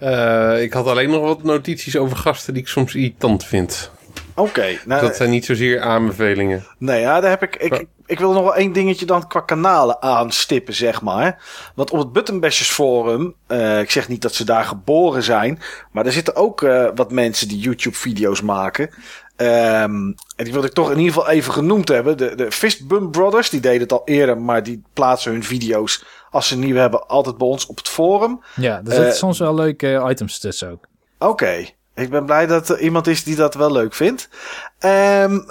Uh, 0.00 0.62
ik 0.62 0.72
had 0.72 0.86
alleen 0.86 1.10
nog 1.10 1.22
wat 1.22 1.42
notities 1.42 1.96
over 1.96 2.16
gasten 2.16 2.54
die 2.54 2.62
ik 2.62 2.68
soms 2.68 2.94
irritant 2.94 3.44
vind. 3.44 3.90
Oké. 4.34 4.78
nou, 4.84 5.00
dat 5.00 5.16
zijn 5.16 5.30
niet 5.30 5.44
zozeer 5.44 5.80
aanbevelingen. 5.80 6.66
Nee, 6.78 7.00
ja, 7.00 7.20
daar 7.20 7.30
heb 7.30 7.42
ik, 7.42 7.56
ik, 7.56 7.86
ik 8.06 8.18
wil 8.18 8.32
nog 8.32 8.42
wel 8.42 8.54
één 8.54 8.72
dingetje 8.72 9.06
dan 9.06 9.26
qua 9.28 9.40
kanalen 9.40 10.02
aanstippen, 10.02 10.74
zeg 10.74 11.02
maar. 11.02 11.42
Want 11.74 11.90
op 11.90 11.98
het 11.98 12.12
Buttonbashers 12.12 12.70
Forum, 12.70 13.34
uh, 13.48 13.80
ik 13.80 13.90
zeg 13.90 14.08
niet 14.08 14.22
dat 14.22 14.34
ze 14.34 14.44
daar 14.44 14.64
geboren 14.64 15.22
zijn, 15.22 15.60
maar 15.92 16.06
er 16.06 16.12
zitten 16.12 16.36
ook 16.36 16.62
uh, 16.62 16.88
wat 16.94 17.12
mensen 17.12 17.48
die 17.48 17.58
YouTube-video's 17.58 18.40
maken. 18.40 18.90
Um, 19.36 20.14
en 20.36 20.44
die 20.44 20.52
wil 20.52 20.64
ik 20.64 20.72
toch 20.72 20.90
in 20.90 20.98
ieder 20.98 21.12
geval 21.12 21.28
even 21.28 21.52
genoemd 21.52 21.88
hebben. 21.88 22.16
De, 22.16 22.34
de 22.34 22.52
Fistbump 22.52 23.12
Brothers, 23.12 23.50
die 23.50 23.60
deden 23.60 23.80
het 23.80 23.92
al 23.92 24.02
eerder, 24.04 24.40
maar 24.40 24.62
die 24.62 24.82
plaatsen 24.92 25.32
hun 25.32 25.44
video's 25.44 26.04
als 26.30 26.48
ze 26.48 26.56
nieuw 26.56 26.76
hebben 26.76 27.06
altijd 27.06 27.38
bij 27.38 27.46
ons 27.46 27.66
op 27.66 27.76
het 27.76 27.88
forum. 27.88 28.40
Ja, 28.54 28.76
er 28.76 28.92
zitten 28.92 29.06
uh, 29.06 29.12
soms 29.12 29.38
wel 29.38 29.54
leuke 29.54 30.06
items 30.08 30.38
tussen 30.38 30.70
ook. 30.70 30.86
Oké. 31.18 31.66
Ik 31.94 32.10
ben 32.10 32.24
blij 32.24 32.46
dat 32.46 32.68
er 32.68 32.80
iemand 32.80 33.06
is 33.06 33.24
die 33.24 33.36
dat 33.36 33.54
wel 33.54 33.72
leuk 33.72 33.94
vindt. 33.94 34.28
Um, 34.80 35.46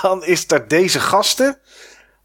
dan 0.00 0.24
is 0.24 0.44
er 0.50 0.68
deze 0.68 1.00
gasten. 1.00 1.58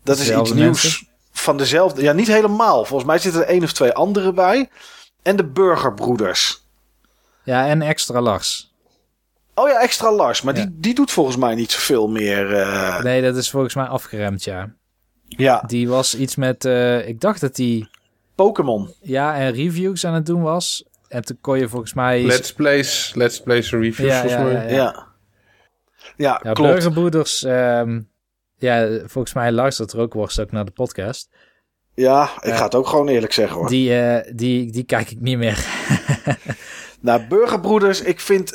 Dat 0.04 0.18
is 0.18 0.32
iets 0.32 0.54
nieuws 0.54 1.06
van 1.32 1.58
dezelfde. 1.58 2.02
Ja, 2.02 2.14
niet 2.14 2.28
helemaal. 2.28 2.86
Volgens 2.86 3.10
mij 3.10 3.20
zitten 3.20 3.42
er 3.42 3.48
één 3.48 3.64
of 3.64 3.72
twee 3.72 3.92
andere 3.92 4.34
bij. 4.34 4.70
En 5.22 5.36
de 5.36 5.46
Burgerbroeders. 5.46 6.66
Ja, 7.44 7.68
en 7.68 7.82
Extra 7.82 8.22
Lars. 8.22 8.67
Oh 9.58 9.70
ja, 9.70 9.82
Extra 9.82 10.12
Lars. 10.12 10.42
Maar 10.42 10.54
die, 10.54 10.68
die 10.72 10.94
doet 10.94 11.12
volgens 11.12 11.38
mij 11.38 11.56
niet 11.56 11.72
zoveel 11.72 12.08
meer. 12.08 12.52
Uh... 12.52 13.02
Nee, 13.02 13.22
dat 13.22 13.36
is 13.36 13.50
volgens 13.50 13.76
mij 13.76 13.86
afgeremd, 13.86 14.44
ja. 14.44 14.74
Ja. 15.24 15.64
Die 15.68 15.90
was 15.90 16.16
iets 16.16 16.36
met. 16.36 16.66
Uh, 16.66 17.08
ik 17.08 17.22
dacht 17.22 17.42
dat 17.42 17.58
hij. 17.58 17.88
Pokémon. 18.36 18.94
Ja, 19.02 19.36
en 19.36 19.52
reviews 19.52 20.06
aan 20.06 20.14
het 20.14 20.26
doen 20.26 20.42
was. 20.42 20.86
En 21.08 21.26
toen 21.26 21.38
kon 21.42 21.60
je 21.60 21.70
volgens 21.70 21.94
mij... 21.94 22.24
Let's 22.24 22.54
Plays, 22.54 23.12
Let's 23.16 23.42
Plays 23.42 23.72
en 23.72 23.82
reviews 23.82 24.12
ja, 24.12 24.22
volgens 24.22 24.44
mij. 24.44 24.54
Ja, 24.54 24.76
ja. 24.76 25.08
ja, 26.18 26.40
ja 26.44 26.54
klopt. 26.54 26.72
Burgerbroeders, 26.72 27.44
um, 27.44 28.10
ja, 28.58 29.00
volgens 29.06 29.34
mij 29.34 29.52
luistert 29.52 29.92
er 29.92 30.00
ook 30.00 30.14
worst 30.14 30.40
ook 30.40 30.52
naar 30.52 30.66
de 30.66 30.72
podcast. 30.72 31.30
Ja, 31.94 32.30
ik 32.40 32.50
uh, 32.52 32.58
ga 32.58 32.64
het 32.64 32.76
ook 32.76 32.88
gewoon 32.88 33.08
eerlijk 33.08 33.34
zeggen 33.34 33.58
hoor. 33.58 33.70
Die, 33.70 33.90
uh, 33.90 34.20
die, 34.34 34.72
die 34.72 34.84
kijk 34.84 35.12
ik 35.12 35.20
niet 35.20 35.38
meer. 35.38 35.66
nou, 37.00 37.28
Burgerbroeders, 37.28 38.02
ik 38.02 38.20
vind... 38.20 38.54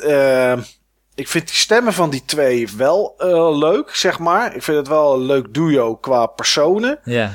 Ik 1.15 1.27
vind 1.27 1.47
die 1.47 1.55
stemmen 1.55 1.93
van 1.93 2.09
die 2.09 2.23
twee 2.25 2.67
wel 2.77 3.15
uh, 3.19 3.57
leuk, 3.57 3.95
zeg 3.95 4.19
maar. 4.19 4.55
Ik 4.55 4.63
vind 4.63 4.77
het 4.77 4.87
wel 4.87 5.13
een 5.13 5.25
leuk 5.25 5.53
duo 5.53 5.95
qua 5.95 6.25
personen. 6.25 6.99
Ja. 7.03 7.31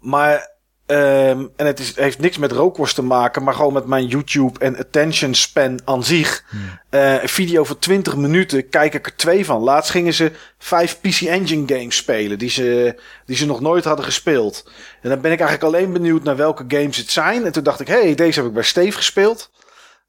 Maar 0.00 0.50
Um, 0.86 1.52
en 1.56 1.66
het 1.66 1.78
is, 1.78 1.96
heeft 1.96 2.18
niks 2.18 2.38
met 2.38 2.52
rookworst 2.52 2.94
te 2.94 3.02
maken, 3.02 3.42
maar 3.42 3.54
gewoon 3.54 3.72
met 3.72 3.86
mijn 3.86 4.06
YouTube 4.06 4.58
en 4.58 4.78
attention 4.78 5.34
span 5.34 5.80
aan 5.84 6.04
zich. 6.04 6.44
Hmm. 6.48 6.60
Uh, 6.90 7.22
een 7.22 7.28
video 7.28 7.64
van 7.64 7.78
20 7.78 8.16
minuten 8.16 8.68
kijk 8.68 8.94
ik 8.94 9.06
er 9.06 9.16
twee 9.16 9.44
van. 9.44 9.62
Laatst 9.62 9.90
gingen 9.90 10.14
ze 10.14 10.32
vijf 10.58 11.00
PC 11.00 11.20
Engine 11.20 11.78
games 11.78 11.96
spelen 11.96 12.38
die 12.38 12.50
ze, 12.50 12.98
die 13.26 13.36
ze 13.36 13.46
nog 13.46 13.60
nooit 13.60 13.84
hadden 13.84 14.04
gespeeld. 14.04 14.70
En 15.02 15.08
dan 15.08 15.20
ben 15.20 15.32
ik 15.32 15.40
eigenlijk 15.40 15.74
alleen 15.74 15.92
benieuwd 15.92 16.22
naar 16.22 16.36
welke 16.36 16.64
games 16.68 16.96
het 16.96 17.10
zijn. 17.10 17.44
En 17.44 17.52
toen 17.52 17.62
dacht 17.62 17.80
ik, 17.80 17.88
hey, 17.88 18.14
deze 18.14 18.38
heb 18.38 18.48
ik 18.48 18.54
bij 18.54 18.62
Steve 18.62 18.96
gespeeld. 18.96 19.50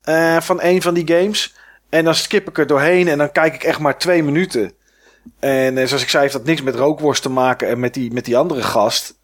Uh, 0.09 0.41
van 0.41 0.61
een 0.61 0.81
van 0.81 0.93
die 0.93 1.07
games. 1.07 1.53
En 1.93 2.03
dan 2.03 2.15
skip 2.15 2.47
ik 2.47 2.57
er 2.57 2.67
doorheen 2.67 3.07
en 3.07 3.17
dan 3.17 3.31
kijk 3.31 3.53
ik 3.53 3.63
echt 3.63 3.79
maar 3.79 3.97
twee 3.97 4.23
minuten. 4.23 4.71
En 5.39 5.77
uh, 5.77 5.85
zoals 5.85 6.01
ik 6.01 6.09
zei, 6.09 6.21
heeft 6.21 6.33
dat 6.35 6.45
niks 6.45 6.61
met 6.61 6.75
rookworst 6.75 7.21
te 7.21 7.29
maken 7.29 7.67
en 7.67 7.79
met 7.79 7.93
die, 7.93 8.11
met 8.11 8.25
die 8.25 8.37
andere 8.37 8.61
gast. 8.61 9.19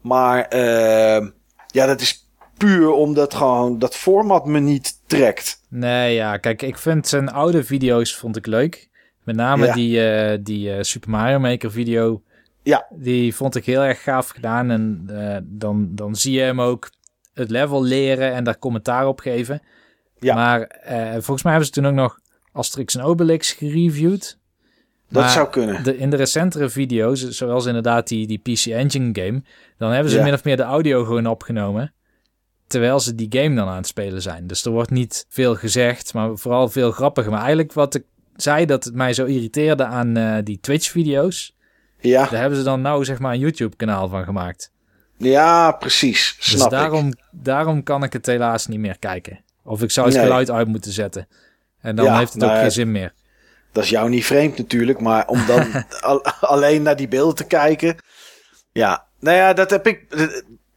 Maar 0.00 0.54
uh, 0.54 1.28
ja, 1.66 1.86
dat 1.86 2.00
is 2.00 2.28
puur 2.56 2.90
omdat 2.90 3.34
gewoon 3.34 3.78
dat 3.78 3.96
format 3.96 4.46
me 4.46 4.58
niet 4.58 5.00
trekt. 5.06 5.60
Nee, 5.68 6.14
ja, 6.14 6.36
kijk, 6.36 6.62
ik 6.62 6.78
vind 6.78 7.08
zijn 7.08 7.30
oude 7.30 7.64
video's 7.64 8.16
vond 8.16 8.36
ik 8.36 8.46
leuk. 8.46 8.88
Met 9.24 9.36
name 9.36 9.72
die, 9.72 10.00
uh, 10.00 10.38
die 10.40 10.76
uh, 10.76 10.82
Super 10.82 11.10
Mario 11.10 11.38
Maker 11.38 11.70
video. 11.70 12.22
Ja. 12.62 12.86
Die 12.90 13.34
vond 13.34 13.56
ik 13.56 13.64
heel 13.64 13.82
erg 13.82 14.02
gaaf 14.02 14.28
gedaan. 14.28 14.70
En 14.70 15.06
dan, 15.44 15.88
dan 15.90 16.16
zie 16.16 16.32
je 16.32 16.42
hem 16.42 16.60
ook 16.60 16.90
het 17.34 17.50
level 17.50 17.82
leren 17.82 18.32
en 18.32 18.44
daar 18.44 18.58
commentaar 18.58 19.06
op 19.06 19.20
geven. 19.20 19.62
Ja. 20.18 20.34
Maar 20.34 20.68
volgens 21.12 21.42
mij 21.42 21.52
hebben 21.52 21.66
ze 21.66 21.72
toen 21.72 21.86
ook 21.86 21.94
nog 21.94 22.18
Asterix 22.52 22.94
en 22.94 23.02
Obelix 23.02 23.52
gereviewd. 23.52 24.38
Dat 25.08 25.30
zou 25.30 25.48
kunnen. 25.48 25.82
De, 25.84 25.96
in 25.96 26.10
de 26.10 26.16
recentere 26.16 26.68
video's, 26.68 27.28
zoals 27.28 27.66
inderdaad 27.66 28.08
die, 28.08 28.26
die 28.26 28.38
PC 28.38 28.66
Engine 28.66 29.10
game, 29.12 29.42
dan 29.78 29.90
hebben 29.90 30.12
ze 30.12 30.22
min 30.22 30.32
of 30.32 30.44
meer 30.44 30.56
de 30.56 30.62
audio 30.62 31.04
gewoon 31.04 31.26
opgenomen. 31.26 31.94
Terwijl 32.66 33.00
ze 33.00 33.14
die 33.14 33.26
game 33.30 33.54
dan 33.54 33.68
aan 33.68 33.76
het 33.76 33.86
spelen 33.86 34.22
zijn. 34.22 34.46
Dus 34.46 34.64
er 34.64 34.70
wordt 34.70 34.90
niet 34.90 35.26
veel 35.28 35.54
gezegd, 35.54 36.14
maar 36.14 36.36
vooral 36.36 36.68
veel 36.68 36.90
grappiger. 36.90 37.30
Maar 37.30 37.40
eigenlijk 37.40 37.72
wat 37.72 37.94
ik 37.94 38.04
zei 38.36 38.66
dat 38.66 38.84
het 38.84 38.94
mij 38.94 39.12
zo 39.12 39.24
irriteerde 39.24 39.84
aan 39.84 40.18
uh, 40.18 40.36
die 40.44 40.60
Twitch-video's. 40.60 41.56
Ja. 42.00 42.26
Daar 42.26 42.40
hebben 42.40 42.58
ze 42.58 42.64
dan 42.64 42.80
nou 42.80 43.04
zeg 43.04 43.18
maar 43.18 43.32
een 43.32 43.38
YouTube-kanaal 43.38 44.08
van 44.08 44.24
gemaakt. 44.24 44.72
Ja, 45.16 45.72
precies. 45.72 46.34
Dus 46.36 46.46
Snap 46.46 46.70
daarom, 46.70 47.06
ik. 47.06 47.18
daarom 47.30 47.82
kan 47.82 48.02
ik 48.02 48.12
het 48.12 48.26
helaas 48.26 48.66
niet 48.66 48.80
meer 48.80 48.98
kijken. 48.98 49.44
Of 49.66 49.82
ik 49.82 49.90
zou 49.90 50.06
het 50.06 50.16
nee. 50.16 50.24
geluid 50.24 50.50
uit 50.50 50.68
moeten 50.68 50.92
zetten. 50.92 51.28
En 51.80 51.96
dan 51.96 52.04
ja, 52.04 52.18
heeft 52.18 52.32
het 52.32 52.44
ook 52.44 52.50
geen 52.50 52.70
zin 52.70 52.92
meer. 52.92 53.12
Dat 53.72 53.84
is 53.84 53.90
jou 53.90 54.08
niet 54.08 54.24
vreemd 54.24 54.58
natuurlijk, 54.58 55.00
maar 55.00 55.26
om 55.28 55.46
dan 55.46 55.84
alleen 56.40 56.82
naar 56.82 56.96
die 56.96 57.08
beelden 57.08 57.34
te 57.34 57.44
kijken. 57.44 57.96
Ja, 58.72 59.06
nou 59.20 59.36
ja, 59.36 59.52
dat 59.52 59.70
heb 59.70 59.86
ik. 59.86 60.28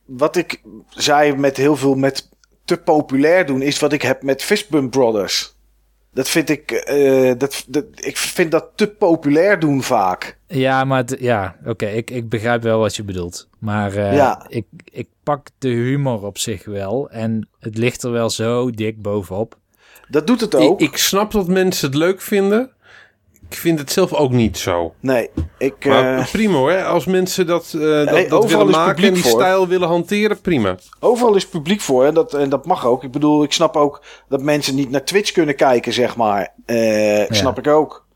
Wat 0.06 0.36
ik 0.36 0.62
zei 0.90 1.36
met 1.36 1.58
heel 1.58 1.76
veel 1.76 1.96
met 1.96 2.30
te 2.66 2.78
populair 2.78 3.46
doen, 3.46 3.62
is 3.62 3.80
wat 3.80 3.94
ik 3.94 4.02
heb 4.02 4.24
met 4.24 4.44
Fistbump 4.44 4.92
Brothers. 4.92 5.58
Dat 6.20 6.30
vind 6.30 6.50
ik, 6.50 6.72
eh, 6.72 7.32
dat, 7.38 7.66
dat, 7.68 7.86
ik 7.96 8.18
vind 8.18 8.52
dat 8.52 8.66
te 8.76 8.88
populair 8.88 9.60
doen 9.60 9.84
vaak. 9.84 10.38
Ja, 10.48 10.84
maar 10.84 10.98
het- 10.98 11.18
ja, 11.20 11.56
oké, 11.66 11.86
ik, 11.86 12.12
ik 12.12 12.30
begrijp 12.30 12.64
wel 12.64 12.80
wat 12.80 12.96
je 12.96 13.04
bedoelt. 13.04 13.48
Maar 13.60 13.96
eh, 13.96 14.16
Ja. 14.16 14.46
ik, 14.48 14.66
ik 14.92 15.08
pak 15.24 15.48
de 15.58 15.70
humor 15.70 16.26
op 16.26 16.38
zich 16.38 16.66
wel. 16.66 17.10
En 17.10 17.50
het 17.60 17.78
ligt 17.78 18.04
er 18.04 18.12
wel 18.12 18.30
zo 18.30 18.70
dik 18.72 19.02
bovenop. 19.02 19.58
Dat 20.10 20.28
doet 20.28 20.42
het 20.42 20.56
ook. 20.56 20.80
Ik, 20.82 20.90
ik 20.90 20.98
snap 20.98 21.32
dat 21.32 21.48
mensen 21.48 21.88
het 21.88 21.98
leuk 21.98 22.22
vinden. 22.22 22.72
Ik 23.50 23.56
vind 23.58 23.80
het 23.80 23.92
zelf 23.92 24.14
ook 24.14 24.32
niet 24.32 24.58
zo. 24.58 24.94
nee, 25.00 25.30
ik, 25.58 25.86
Maar 25.86 26.18
eh, 26.18 26.32
prima 26.32 26.54
hoor, 26.58 26.84
als 26.84 27.06
mensen 27.06 27.48
dat, 27.48 27.74
eh, 27.74 28.30
dat, 28.30 28.46
willen 28.46 28.70
maken 28.70 29.04
en 29.04 29.14
die 29.14 29.24
voor. 29.24 29.32
stijl 29.42 29.68
willen 29.68 29.88
hanteren, 29.88 30.42
prima. 30.42 30.76
overal 31.00 31.36
is 31.36 31.48
publiek 31.48 31.82
voor 31.82 32.06
en 32.06 32.14
dat, 32.14 32.34
en 32.34 32.50
dat 32.50 32.66
mag 32.66 32.86
ook. 32.86 33.04
Ik 33.04 33.12
bedoel, 33.12 33.44
ik 33.44 33.52
snap 33.52 33.76
ook 33.76 34.02
dat 34.28 34.42
mensen 34.42 34.76
niet 34.76 34.90
naar 34.90 35.04
Twitch 35.04 35.32
kunnen 35.32 35.56
kijken, 35.56 35.94
zeg 35.94 36.16
maar. 36.16 36.54
Eh, 36.66 37.18
Ja. 37.28 37.34
Snap 37.34 37.58
ik 37.58 37.68
ook. 37.68 38.08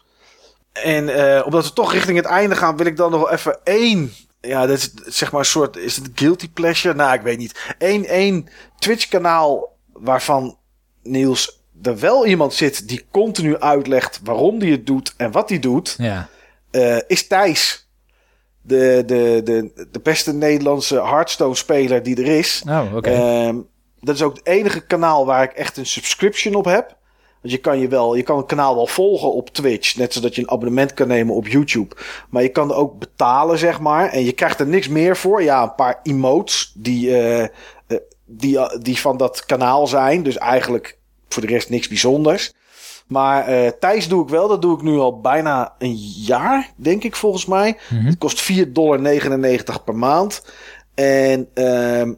En 0.73 1.09
eh, 1.35 1.45
omdat 1.45 1.65
we 1.65 1.73
toch 1.73 1.93
richting 1.93 2.17
het 2.17 2.25
einde 2.25 2.55
gaan, 2.55 2.77
wil 2.77 2.85
ik 2.85 2.97
dan 2.97 3.11
nog 3.11 3.19
wel 3.21 3.31
even 3.31 3.59
één. 3.63 4.11
Ja, 4.41 4.65
dat 4.65 4.77
is 4.77 4.93
zeg 4.93 5.31
maar 5.31 5.39
een 5.39 5.45
soort. 5.45 5.77
Is 5.77 5.95
het 5.95 6.09
guilty 6.15 6.49
pleasure? 6.51 6.93
Nou, 6.95 7.13
ik 7.13 7.21
weet 7.21 7.37
niet. 7.37 7.73
Eén, 7.77 8.05
één 8.05 8.47
Twitch-kanaal 8.79 9.75
waarvan 9.93 10.57
Niels 11.03 11.62
er 11.83 11.99
wel 11.99 12.25
iemand 12.25 12.53
zit 12.53 12.87
die 12.87 13.05
continu 13.11 13.57
uitlegt 13.57 14.19
waarom 14.23 14.59
die 14.59 14.71
het 14.71 14.85
doet 14.85 15.13
en 15.17 15.31
wat 15.31 15.49
hij 15.49 15.59
doet, 15.59 15.95
Ja, 15.97 16.27
eh, 16.71 16.97
is 17.07 17.27
Thijs. 17.27 17.87
De, 18.61 19.03
de, 19.05 19.41
de, 19.43 19.87
de 19.91 19.99
beste 19.99 20.33
Nederlandse 20.33 20.95
Hearthstone-speler 20.95 22.03
die 22.03 22.15
er 22.15 22.37
is. 22.37 22.63
oh, 22.67 22.95
oké. 22.95 23.09
Ehm, 23.09 23.57
dat 23.99 24.15
is 24.15 24.21
ook 24.21 24.35
het 24.35 24.47
enige 24.47 24.85
kanaal 24.85 25.25
waar 25.25 25.43
ik 25.43 25.51
echt 25.51 25.77
een 25.77 25.85
subscription 25.85 26.55
op 26.55 26.65
heb. 26.65 26.97
Want 27.41 27.55
je 27.55 27.57
kan, 27.57 27.79
je, 27.79 27.87
wel, 27.87 28.15
je 28.15 28.23
kan 28.23 28.37
een 28.37 28.45
kanaal 28.45 28.75
wel 28.75 28.87
volgen 28.87 29.33
op 29.33 29.49
Twitch. 29.49 29.95
Net 29.95 30.13
zoals 30.13 30.35
je 30.35 30.41
een 30.41 30.51
abonnement 30.51 30.93
kan 30.93 31.07
nemen 31.07 31.35
op 31.35 31.47
YouTube. 31.47 31.95
Maar 32.29 32.41
je 32.41 32.49
kan 32.49 32.69
er 32.69 32.75
ook 32.75 32.99
betalen, 32.99 33.57
zeg 33.57 33.79
maar. 33.79 34.09
En 34.09 34.23
je 34.23 34.31
krijgt 34.31 34.59
er 34.59 34.67
niks 34.67 34.87
meer 34.87 35.17
voor. 35.17 35.43
Ja, 35.43 35.63
een 35.63 35.75
paar 35.75 35.99
emotes 36.03 36.71
die, 36.75 37.09
eh, 37.17 37.43
eh, 37.43 37.49
die, 38.25 38.59
die 38.79 38.99
van 38.99 39.17
dat 39.17 39.45
kanaal 39.45 39.87
zijn. 39.87 40.23
Dus 40.23 40.37
eigenlijk 40.37 40.97
voor 41.33 41.41
de 41.41 41.53
rest 41.53 41.69
niks 41.69 41.87
bijzonders. 41.87 42.53
Maar 43.07 43.47
eh 43.47 43.71
Thijs 43.79 44.07
doe 44.07 44.23
ik 44.23 44.29
wel. 44.29 44.47
Dat 44.47 44.61
doe 44.61 44.75
ik 44.75 44.81
nu 44.81 44.97
al 44.97 45.21
bijna 45.21 45.73
een 45.77 45.95
jaar, 46.25 46.71
denk 46.75 47.03
ik 47.03 47.15
volgens 47.15 47.45
mij. 47.45 47.77
Mhm. 47.89 48.05
Het 48.05 48.17
kost 48.17 48.41
4,99 48.41 49.83
per 49.83 49.95
maand. 49.95 50.45
En, 50.95 51.47
ehm, 51.53 52.13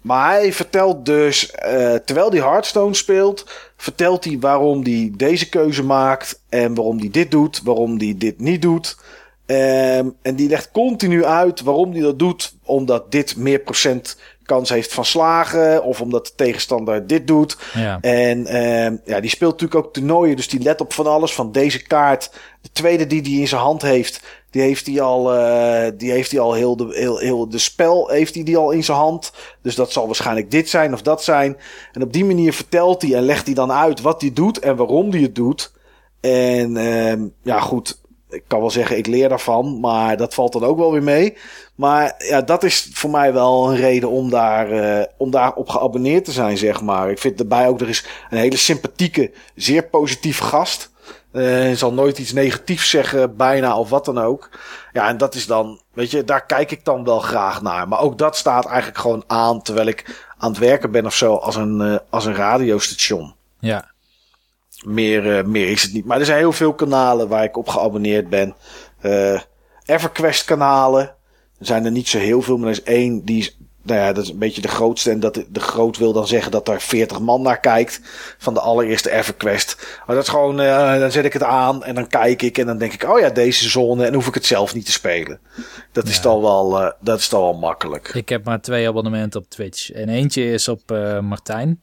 maar 0.00 0.30
hij 0.30 0.52
vertelt 0.52 1.04
dus, 1.04 1.50
eh, 1.50 1.94
terwijl 1.94 2.30
hij 2.30 2.40
Hearthstone 2.40 2.94
speelt, 2.94 3.70
vertelt 3.76 4.24
hij 4.24 4.38
waarom 4.40 4.82
hij 4.82 5.12
deze 5.16 5.48
keuze 5.48 5.84
maakt. 5.84 6.42
En 6.48 6.74
waarom 6.74 6.98
hij 6.98 7.10
dit 7.10 7.30
doet, 7.30 7.60
waarom 7.64 7.98
hij 7.98 8.14
dit 8.18 8.40
niet 8.40 8.62
doet. 8.62 8.98
Ehm, 9.46 10.08
en 10.22 10.34
die 10.34 10.48
legt 10.48 10.70
continu 10.70 11.24
uit 11.24 11.60
waarom 11.60 11.92
hij 11.92 12.00
dat 12.00 12.18
doet. 12.18 12.54
Omdat 12.64 13.12
dit 13.12 13.36
meer 13.36 13.58
procent 13.58 14.16
kans 14.50 14.68
heeft 14.68 14.92
van 14.92 15.04
slagen. 15.04 15.84
Of 15.84 16.00
omdat 16.00 16.26
de 16.26 16.32
tegenstander 16.36 17.06
dit 17.06 17.26
doet. 17.26 17.56
ja. 17.74 17.98
En 18.00 18.46
ehm, 18.46 18.96
ja, 19.04 19.20
die 19.20 19.30
speelt 19.30 19.52
natuurlijk 19.52 19.86
ook 19.86 19.92
toernooien. 19.92 20.36
Dus 20.36 20.48
die 20.48 20.62
let 20.62 20.80
op 20.80 20.92
van 20.92 21.06
alles. 21.06 21.34
Van 21.34 21.52
deze 21.52 21.82
kaart. 21.82 22.30
De 22.60 22.68
tweede 22.72 23.06
die 23.06 23.22
hij 23.22 23.32
in 23.32 23.48
zijn 23.48 23.60
hand 23.60 23.82
heeft. 23.82 24.20
Die 24.50 24.62
heeft 24.62 24.86
hij 24.86 25.00
al, 25.00 25.34
eh, 25.34 25.92
die 25.96 26.10
heeft 26.10 26.30
hij 26.30 26.40
al 26.40 26.52
heel, 26.52 26.76
de, 26.76 26.88
heel, 26.90 27.18
heel 27.18 27.48
de 27.48 27.58
spel 27.58 28.08
heeft 28.08 28.34
hij 28.34 28.44
die 28.44 28.56
al 28.56 28.70
in 28.70 28.84
zijn 28.84 28.98
hand. 28.98 29.32
Dus 29.62 29.74
dat 29.74 29.92
zal 29.92 30.06
waarschijnlijk 30.06 30.50
dit 30.50 30.68
zijn 30.68 30.92
of 30.92 31.02
dat 31.02 31.24
zijn. 31.24 31.56
En 31.92 32.02
op 32.02 32.12
die 32.12 32.24
manier 32.24 32.52
vertelt 32.52 33.02
hij 33.02 33.14
en 33.14 33.22
legt 33.22 33.46
hij 33.46 33.54
dan 33.54 33.72
uit 33.72 34.00
wat 34.00 34.20
hij 34.20 34.32
doet 34.32 34.58
en 34.58 34.76
waarom 34.76 35.10
hij 35.10 35.20
het 35.20 35.34
doet. 35.34 35.72
En 36.20 36.76
ehm, 36.76 37.26
ja, 37.42 37.60
goed. 37.60 37.99
Ik 38.30 38.42
kan 38.46 38.60
wel 38.60 38.70
zeggen, 38.70 38.96
ik 38.96 39.06
leer 39.06 39.28
daarvan. 39.28 39.80
Maar 39.80 40.16
dat 40.16 40.34
valt 40.34 40.52
dan 40.52 40.64
ook 40.64 40.78
wel 40.78 40.92
weer 40.92 41.02
mee. 41.02 41.36
Maar 41.74 42.14
ja, 42.18 42.42
dat 42.42 42.62
is 42.62 42.88
voor 42.92 43.10
mij 43.10 43.32
wel 43.32 43.70
een 43.70 43.76
reden 43.76 44.10
om 44.10 44.30
daar, 44.30 44.70
eh, 44.70 45.06
om 45.16 45.30
daar 45.30 45.52
op 45.54 45.68
geabonneerd 45.68 46.24
te 46.24 46.32
zijn, 46.32 46.58
zeg 46.58 46.82
maar. 46.82 47.10
Ik 47.10 47.18
vind 47.18 47.40
erbij 47.40 47.68
ook 47.68 47.78
nog 47.78 47.88
eens 47.88 48.06
een 48.30 48.38
hele 48.38 48.56
sympathieke, 48.56 49.30
zeer 49.54 49.82
positieve 49.84 50.42
gast. 50.42 50.90
Hij 51.32 51.76
zal 51.76 51.92
nooit 51.92 52.18
iets 52.18 52.32
negatiefs 52.32 52.90
zeggen, 52.90 53.36
bijna 53.36 53.78
of 53.78 53.90
wat 53.90 54.04
dan 54.04 54.18
ook. 54.18 54.48
Ja, 54.92 55.08
en 55.08 55.16
dat 55.16 55.34
is 55.34 55.46
dan, 55.46 55.80
weet 55.92 56.10
je, 56.10 56.24
daar 56.24 56.46
kijk 56.46 56.70
ik 56.70 56.84
dan 56.84 57.04
wel 57.04 57.20
graag 57.20 57.62
naar. 57.62 57.88
Maar 57.88 58.00
ook 58.00 58.18
dat 58.18 58.36
staat 58.36 58.66
eigenlijk 58.66 58.98
gewoon 58.98 59.24
aan 59.26 59.62
terwijl 59.62 59.86
ik 59.86 60.28
aan 60.38 60.50
het 60.50 60.58
werken 60.58 60.90
ben 60.90 61.06
of 61.06 61.14
zo 61.14 61.34
als 61.34 61.56
een, 61.56 61.80
eh, 61.80 61.96
als 62.10 62.24
een 62.24 62.34
radiostation. 62.34 63.34
ja. 63.60 63.88
Meer, 64.84 65.38
eh, 65.38 65.44
meer 65.44 65.68
is 65.68 65.82
het 65.82 65.92
niet. 65.92 66.04
Maar 66.04 66.18
er 66.18 66.24
zijn 66.24 66.38
heel 66.38 66.52
veel 66.52 66.74
kanalen 66.74 67.28
waar 67.28 67.44
ik 67.44 67.56
op 67.56 67.68
geabonneerd 67.68 68.28
ben. 68.28 68.54
Eh 69.00 69.40
EverQuest 69.84 70.44
kanalen. 70.44 71.02
Er 71.58 71.66
zijn 71.66 71.84
er 71.84 71.90
niet 71.90 72.08
zo 72.08 72.18
heel 72.18 72.42
veel, 72.42 72.56
maar 72.56 72.68
er 72.68 72.72
is 72.72 72.82
één 72.82 73.24
die 73.24 73.38
is, 73.38 73.58
nou 73.82 74.00
ja, 74.00 74.12
dat 74.12 74.24
is 74.24 74.30
een 74.30 74.38
beetje 74.38 74.60
de 74.60 74.68
grootste. 74.68 75.10
En 75.10 75.20
dat 75.20 75.44
de 75.48 75.60
groot 75.60 75.98
wil 75.98 76.12
dan 76.12 76.26
zeggen 76.26 76.50
dat 76.50 76.68
er 76.68 76.80
40 76.80 77.20
man 77.20 77.42
naar 77.42 77.60
kijkt. 77.60 78.00
Van 78.38 78.54
de 78.54 78.60
allereerste 78.60 79.10
EverQuest. 79.10 79.98
Maar 80.06 80.16
dat 80.16 80.24
is 80.24 80.30
gewoon, 80.30 80.60
eh, 80.60 80.98
dan 80.98 81.10
zet 81.10 81.24
ik 81.24 81.32
het 81.32 81.42
aan 81.42 81.84
en 81.84 81.94
dan 81.94 82.06
kijk 82.06 82.42
ik 82.42 82.58
en 82.58 82.66
dan 82.66 82.78
denk 82.78 82.92
ik, 82.92 83.04
oh 83.04 83.20
ja, 83.20 83.30
deze 83.30 83.68
zone. 83.68 84.06
En 84.06 84.14
hoef 84.14 84.26
ik 84.26 84.34
het 84.34 84.46
zelf 84.46 84.74
niet 84.74 84.86
te 84.86 84.92
spelen. 84.92 85.40
Dat 85.92 86.08
is 86.08 86.20
dan 86.20 86.40
wel, 86.40 86.94
dat 87.00 87.18
is 87.18 87.28
dan 87.28 87.40
wel 87.40 87.58
makkelijk. 87.58 88.08
Ik 88.14 88.28
heb 88.28 88.44
maar 88.44 88.60
twee 88.60 88.88
abonnementen 88.88 89.40
op 89.40 89.48
Twitch. 89.48 89.90
En 89.90 90.08
eentje 90.08 90.52
is 90.52 90.68
op 90.68 90.82
Martijn. 91.20 91.82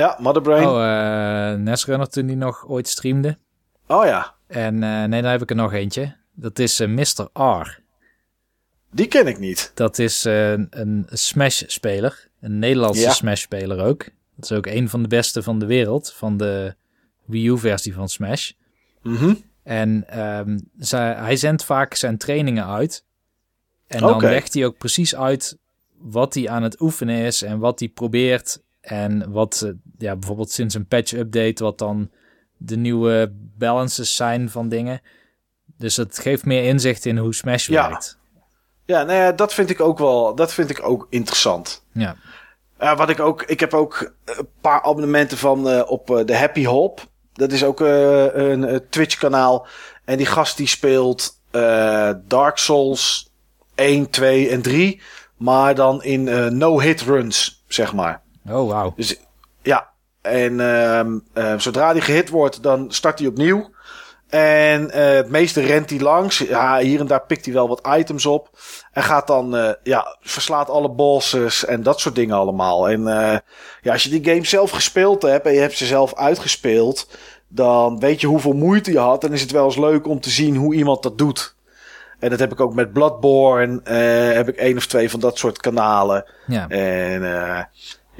Ja, 0.00 0.16
Motherbrain. 0.20 0.66
Oh, 0.66 0.72
Oh, 0.72 1.50
eh 1.52 1.58
Nesrunner 1.58 2.08
toen 2.08 2.26
die 2.26 2.36
nog 2.36 2.68
ooit 2.68 2.88
streamde. 2.88 3.38
Oh 3.86 4.04
ja, 4.04 4.34
En 4.46 4.82
eh, 4.82 5.04
nee, 5.04 5.22
dan 5.22 5.30
heb 5.30 5.42
ik 5.42 5.50
er 5.50 5.56
nog 5.56 5.72
eentje. 5.72 6.16
Dat 6.34 6.58
is 6.58 6.80
eh, 6.80 6.88
Mr. 6.88 7.42
R. 7.42 7.78
die 8.90 9.06
ken 9.06 9.26
ik 9.26 9.38
niet. 9.38 9.72
Dat 9.74 9.98
is 9.98 10.24
een 10.24 11.06
Smash-speler. 11.10 12.28
Een 12.40 12.58
Nederlandse 12.58 13.02
Ja. 13.02 13.12
Smash-speler 13.12 13.84
ook. 13.84 14.04
Dat 14.36 14.50
is 14.50 14.52
ook 14.52 14.66
een 14.66 14.88
van 14.88 15.02
de 15.02 15.08
beste 15.08 15.42
van 15.42 15.58
de 15.58 15.66
wereld. 15.66 16.12
Van 16.12 16.36
de 16.36 16.74
Wii 17.24 17.48
U-versie 17.48 17.94
van 17.94 18.08
Smash. 18.08 18.50
Mhm. 19.02 19.34
En 19.62 20.04
ehm, 20.08 20.58
zij, 20.78 21.14
hij 21.14 21.36
zendt 21.36 21.64
vaak 21.64 21.94
zijn 21.94 22.18
trainingen 22.18 22.66
uit. 22.66 23.04
En 23.86 24.00
dan 24.00 24.20
legt 24.20 24.54
hij 24.54 24.64
ook 24.64 24.78
precies 24.78 25.16
uit 25.16 25.58
wat 25.98 26.34
hij 26.34 26.48
aan 26.48 26.62
het 26.62 26.80
oefenen 26.80 27.16
is 27.16 27.42
en 27.42 27.58
wat 27.58 27.78
hij 27.78 27.88
probeert. 27.88 28.62
En 28.80 29.30
wat 29.32 29.62
eh, 29.64 29.70
ja, 29.98 30.16
bijvoorbeeld 30.16 30.50
sinds 30.50 30.74
een 30.74 30.86
patch-update, 30.86 31.64
wat 31.64 31.78
dan 31.78 32.10
de 32.56 32.76
nieuwe 32.76 33.32
balances 33.58 34.16
zijn 34.16 34.50
van 34.50 34.68
dingen. 34.68 35.00
Dus 35.76 35.96
het 35.96 36.18
geeft 36.18 36.44
meer 36.44 36.64
inzicht 36.64 37.06
in 37.06 37.16
hoe 37.18 37.34
Smash 37.34 37.66
Ja. 37.66 37.88
werkt. 37.88 38.18
Ja, 38.84 39.02
nou 39.02 39.18
ja, 39.18 39.32
dat 39.32 39.54
vind 39.54 39.70
ik 39.70 39.80
ook 39.80 39.98
wel, 39.98 40.34
dat 40.34 40.52
vind 40.52 40.70
ik 40.70 40.86
ook 40.86 41.06
interessant. 41.10 41.84
Ja. 41.92 42.16
Wat 42.78 43.08
ik 43.08 43.20
ook, 43.20 43.42
ik 43.42 43.60
heb 43.60 43.74
ook 43.74 44.12
een 44.24 44.48
paar 44.60 44.82
abonnementen 44.82 45.38
van 45.38 45.68
eh, 45.68 45.82
op 45.86 46.10
eh, 46.10 46.26
de 46.26 46.36
Happy 46.36 46.64
Hop. 46.64 47.08
Dat 47.32 47.52
is 47.52 47.64
ook 47.64 47.80
een 47.80 48.64
eh, 48.64 48.78
Twitch 48.90 49.16
kanaal. 49.16 49.66
En 50.04 50.16
die 50.16 50.26
gast 50.26 50.56
die 50.56 50.66
speelt 50.66 51.38
Dark 52.28 52.56
Souls 52.58 53.32
1, 53.74 54.10
2 54.10 54.48
en 54.48 54.62
3. 54.62 55.00
Maar 55.36 55.74
dan 55.74 56.02
in 56.02 56.56
no-hit 56.58 57.00
runs, 57.00 57.64
zeg 57.68 57.92
maar. 57.94 58.22
Oh, 58.50 58.68
wauw. 58.70 58.92
Dus 58.96 59.20
ja, 59.62 59.88
en 60.22 60.60
ehm, 60.60 61.18
eh, 61.32 61.58
zodra 61.58 61.92
die 61.92 62.02
gehit 62.02 62.28
wordt, 62.28 62.62
dan 62.62 62.92
start 62.92 63.18
hij 63.18 63.28
opnieuw. 63.28 63.70
En 64.30 64.90
eh, 64.90 65.14
het 65.14 65.28
meeste 65.30 65.60
rent 65.60 65.90
hij 65.90 66.00
langs. 66.00 66.38
Ja, 66.38 66.78
hier 66.78 67.00
en 67.00 67.06
daar 67.06 67.26
pikt 67.26 67.44
hij 67.44 67.54
wel 67.54 67.68
wat 67.68 67.88
items 67.98 68.26
op. 68.26 68.50
En 68.92 69.02
gaat 69.02 69.26
dan, 69.26 69.56
eh, 69.56 69.70
ja, 69.82 70.16
verslaat 70.20 70.70
alle 70.70 70.90
bosses 70.90 71.64
en 71.64 71.82
dat 71.82 72.00
soort 72.00 72.14
dingen 72.14 72.36
allemaal. 72.36 72.88
En 72.88 73.08
eh, 73.08 73.38
ja, 73.80 73.92
als 73.92 74.02
je 74.02 74.20
die 74.20 74.24
game 74.32 74.44
zelf 74.46 74.70
gespeeld 74.70 75.22
hebt 75.22 75.46
en 75.46 75.52
je 75.52 75.60
hebt 75.60 75.76
ze 75.76 75.86
zelf 75.86 76.14
uitgespeeld, 76.14 77.08
dan 77.48 77.98
weet 77.98 78.20
je 78.20 78.26
hoeveel 78.26 78.52
moeite 78.52 78.92
je 78.92 78.98
had. 78.98 79.24
En 79.24 79.32
is 79.32 79.40
het 79.40 79.50
wel 79.50 79.64
eens 79.64 79.76
leuk 79.76 80.06
om 80.06 80.20
te 80.20 80.30
zien 80.30 80.56
hoe 80.56 80.74
iemand 80.74 81.02
dat 81.02 81.18
doet. 81.18 81.54
En 82.18 82.30
dat 82.30 82.38
heb 82.38 82.52
ik 82.52 82.60
ook 82.60 82.74
met 82.74 82.92
Bloodborne. 82.92 83.80
eh 83.84 84.36
heb 84.36 84.48
ik 84.48 84.56
één 84.56 84.76
of 84.76 84.86
twee 84.86 85.10
van 85.10 85.20
dat 85.20 85.38
soort 85.38 85.60
kanalen. 85.60 86.24
Ja. 86.46 86.68
En 86.68 87.24
eh, 87.40 87.64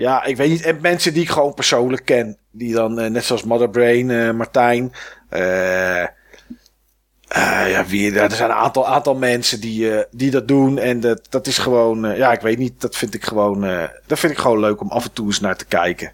ja, 0.01 0.25
ik 0.25 0.37
weet 0.37 0.51
niet. 0.51 0.62
En 0.62 0.79
mensen 0.81 1.12
die 1.12 1.23
ik 1.23 1.29
gewoon 1.31 1.55
persoonlijk 1.55 2.05
ken. 2.05 2.37
Die 2.51 2.75
dan, 2.75 2.99
eh, 3.01 3.11
net 3.11 3.25
zoals 3.25 3.45
Motherbrain, 3.45 4.11
eh 4.11 4.31
Martijn. 4.31 4.93
eh, 5.29 6.07
ja, 7.69 7.85
wie, 7.87 8.19
er 8.19 8.31
zijn 8.31 8.51
een 8.51 8.57
aantal, 8.57 8.87
aantal 8.87 9.15
mensen 9.15 9.61
die, 9.61 10.05
die 10.11 10.31
dat 10.31 10.49
doen. 10.49 10.79
En 10.79 11.01
dat, 11.01 11.27
dat 11.29 11.47
is 11.47 11.59
gewoon, 11.59 12.17
ja, 12.17 12.33
ik 12.33 12.41
weet 12.41 12.59
niet. 12.59 12.81
Dat 12.81 12.97
vind 12.97 13.15
ik 13.15 13.25
gewoon, 13.25 13.61
dat 14.07 14.19
vind 14.19 14.33
ik 14.33 14.39
gewoon 14.39 14.61
leuk 14.61 14.81
om 14.81 14.91
af 14.91 15.05
en 15.05 15.12
toe 15.12 15.27
eens 15.27 15.41
naar 15.41 15.57
te 15.57 15.67
kijken. 15.67 16.12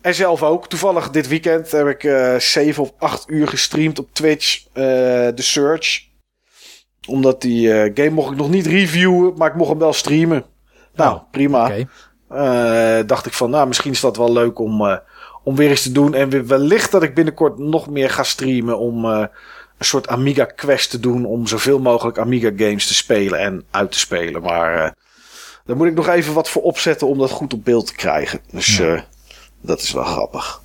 En 0.00 0.14
zelf 0.14 0.42
ook. 0.42 0.68
Toevallig 0.68 1.10
dit 1.10 1.28
weekend 1.28 1.70
heb 1.70 1.86
ik 1.86 2.04
eh 2.04 2.36
7 2.38 2.82
of 2.82 2.92
8 2.98 3.30
uur 3.30 3.48
gestreamd 3.48 3.98
op 3.98 4.08
Twitch. 4.12 4.62
The 4.72 5.32
Search. 5.34 6.06
Omdat 7.08 7.40
die 7.40 7.68
game 7.94 8.10
mocht 8.10 8.30
ik 8.30 8.36
nog 8.36 8.50
niet 8.50 8.66
reviewen, 8.66 9.34
maar 9.36 9.48
ik 9.48 9.56
mocht 9.56 9.70
hem 9.70 9.78
wel 9.78 9.92
streamen. 9.92 10.44
Nou, 10.94 11.14
Oh, 11.14 11.30
prima. 11.30 11.64
Oké. 11.64 11.88
Eh, 12.28 12.98
dacht 13.06 13.26
ik 13.26 13.32
van, 13.32 13.50
nou, 13.50 13.66
misschien 13.66 13.92
is 13.92 14.00
dat 14.00 14.16
wel 14.16 14.32
leuk 14.32 14.58
om, 14.58 14.86
eh, 14.86 14.96
om 15.42 15.56
weer 15.56 15.70
eens 15.70 15.82
te 15.82 15.92
doen. 15.92 16.14
En 16.14 16.46
wellicht 16.46 16.90
dat 16.90 17.02
ik 17.02 17.14
binnenkort 17.14 17.58
nog 17.58 17.88
meer 17.90 18.10
ga 18.10 18.22
streamen 18.22 18.78
om 18.78 19.04
eh, 19.04 19.24
een 19.78 19.84
soort 19.86 20.08
Amiga 20.08 20.44
quest 20.44 20.90
te 20.90 21.00
doen. 21.00 21.24
Om 21.24 21.46
zoveel 21.46 21.78
mogelijk 21.78 22.18
Amiga 22.18 22.50
games 22.56 22.86
te 22.86 22.94
spelen 22.94 23.38
en 23.38 23.64
uit 23.70 23.92
te 23.92 23.98
spelen. 23.98 24.42
Maar 24.42 24.94
daar 25.64 25.76
moet 25.76 25.86
ik 25.86 25.94
nog 25.94 26.08
even 26.08 26.34
wat 26.34 26.48
voor 26.48 26.62
opzetten 26.62 27.06
om 27.06 27.18
dat 27.18 27.30
goed 27.30 27.52
op 27.52 27.64
beeld 27.64 27.86
te 27.86 27.94
krijgen. 27.94 28.40
Dus 28.50 28.76
Ja. 28.76 29.04
dat 29.60 29.80
is 29.80 29.92
wel 29.92 30.04
grappig. 30.04 30.60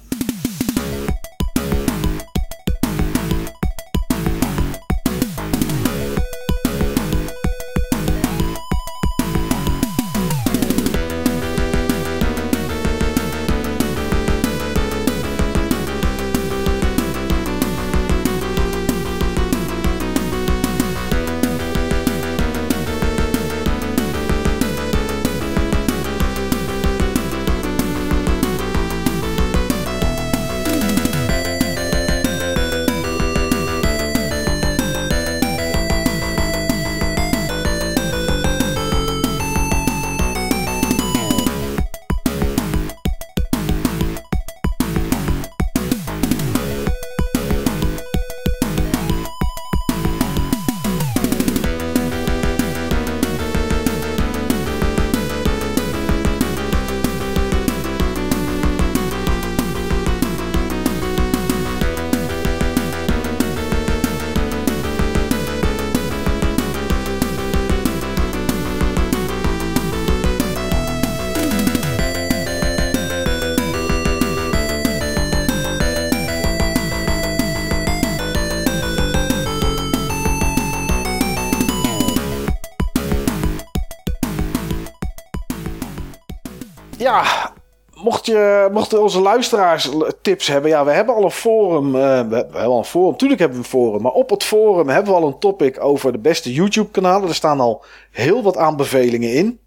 Mochten 88.71 89.01
onze 89.01 89.21
luisteraars 89.21 89.89
tips 90.21 90.47
hebben. 90.47 90.69
Ja, 90.69 90.85
we 90.85 90.91
hebben 90.91 91.15
al 91.15 91.23
een 91.23 91.31
forum. 91.31 91.95
eh, 91.95 92.01
we, 92.01 92.35
hebben 92.35 92.61
al 92.61 92.77
een 92.77 92.85
forum. 92.85 93.17
Tuurlijk 93.17 93.39
hebben 93.39 93.57
we 93.57 93.63
een 93.63 93.69
forum. 93.69 94.01
Maar 94.01 94.11
op 94.11 94.29
het 94.29 94.43
forum 94.43 94.89
hebben 94.89 95.13
we 95.13 95.19
al 95.19 95.27
een 95.27 95.39
topic 95.39 95.83
over 95.83 96.11
de 96.11 96.17
beste 96.17 96.53
YouTube-kanalen. 96.53 97.29
Er 97.29 97.35
staan 97.35 97.59
al 97.59 97.85
heel 98.11 98.43
wat 98.43 98.57
aanbevelingen 98.57 99.33
in. 99.33 99.59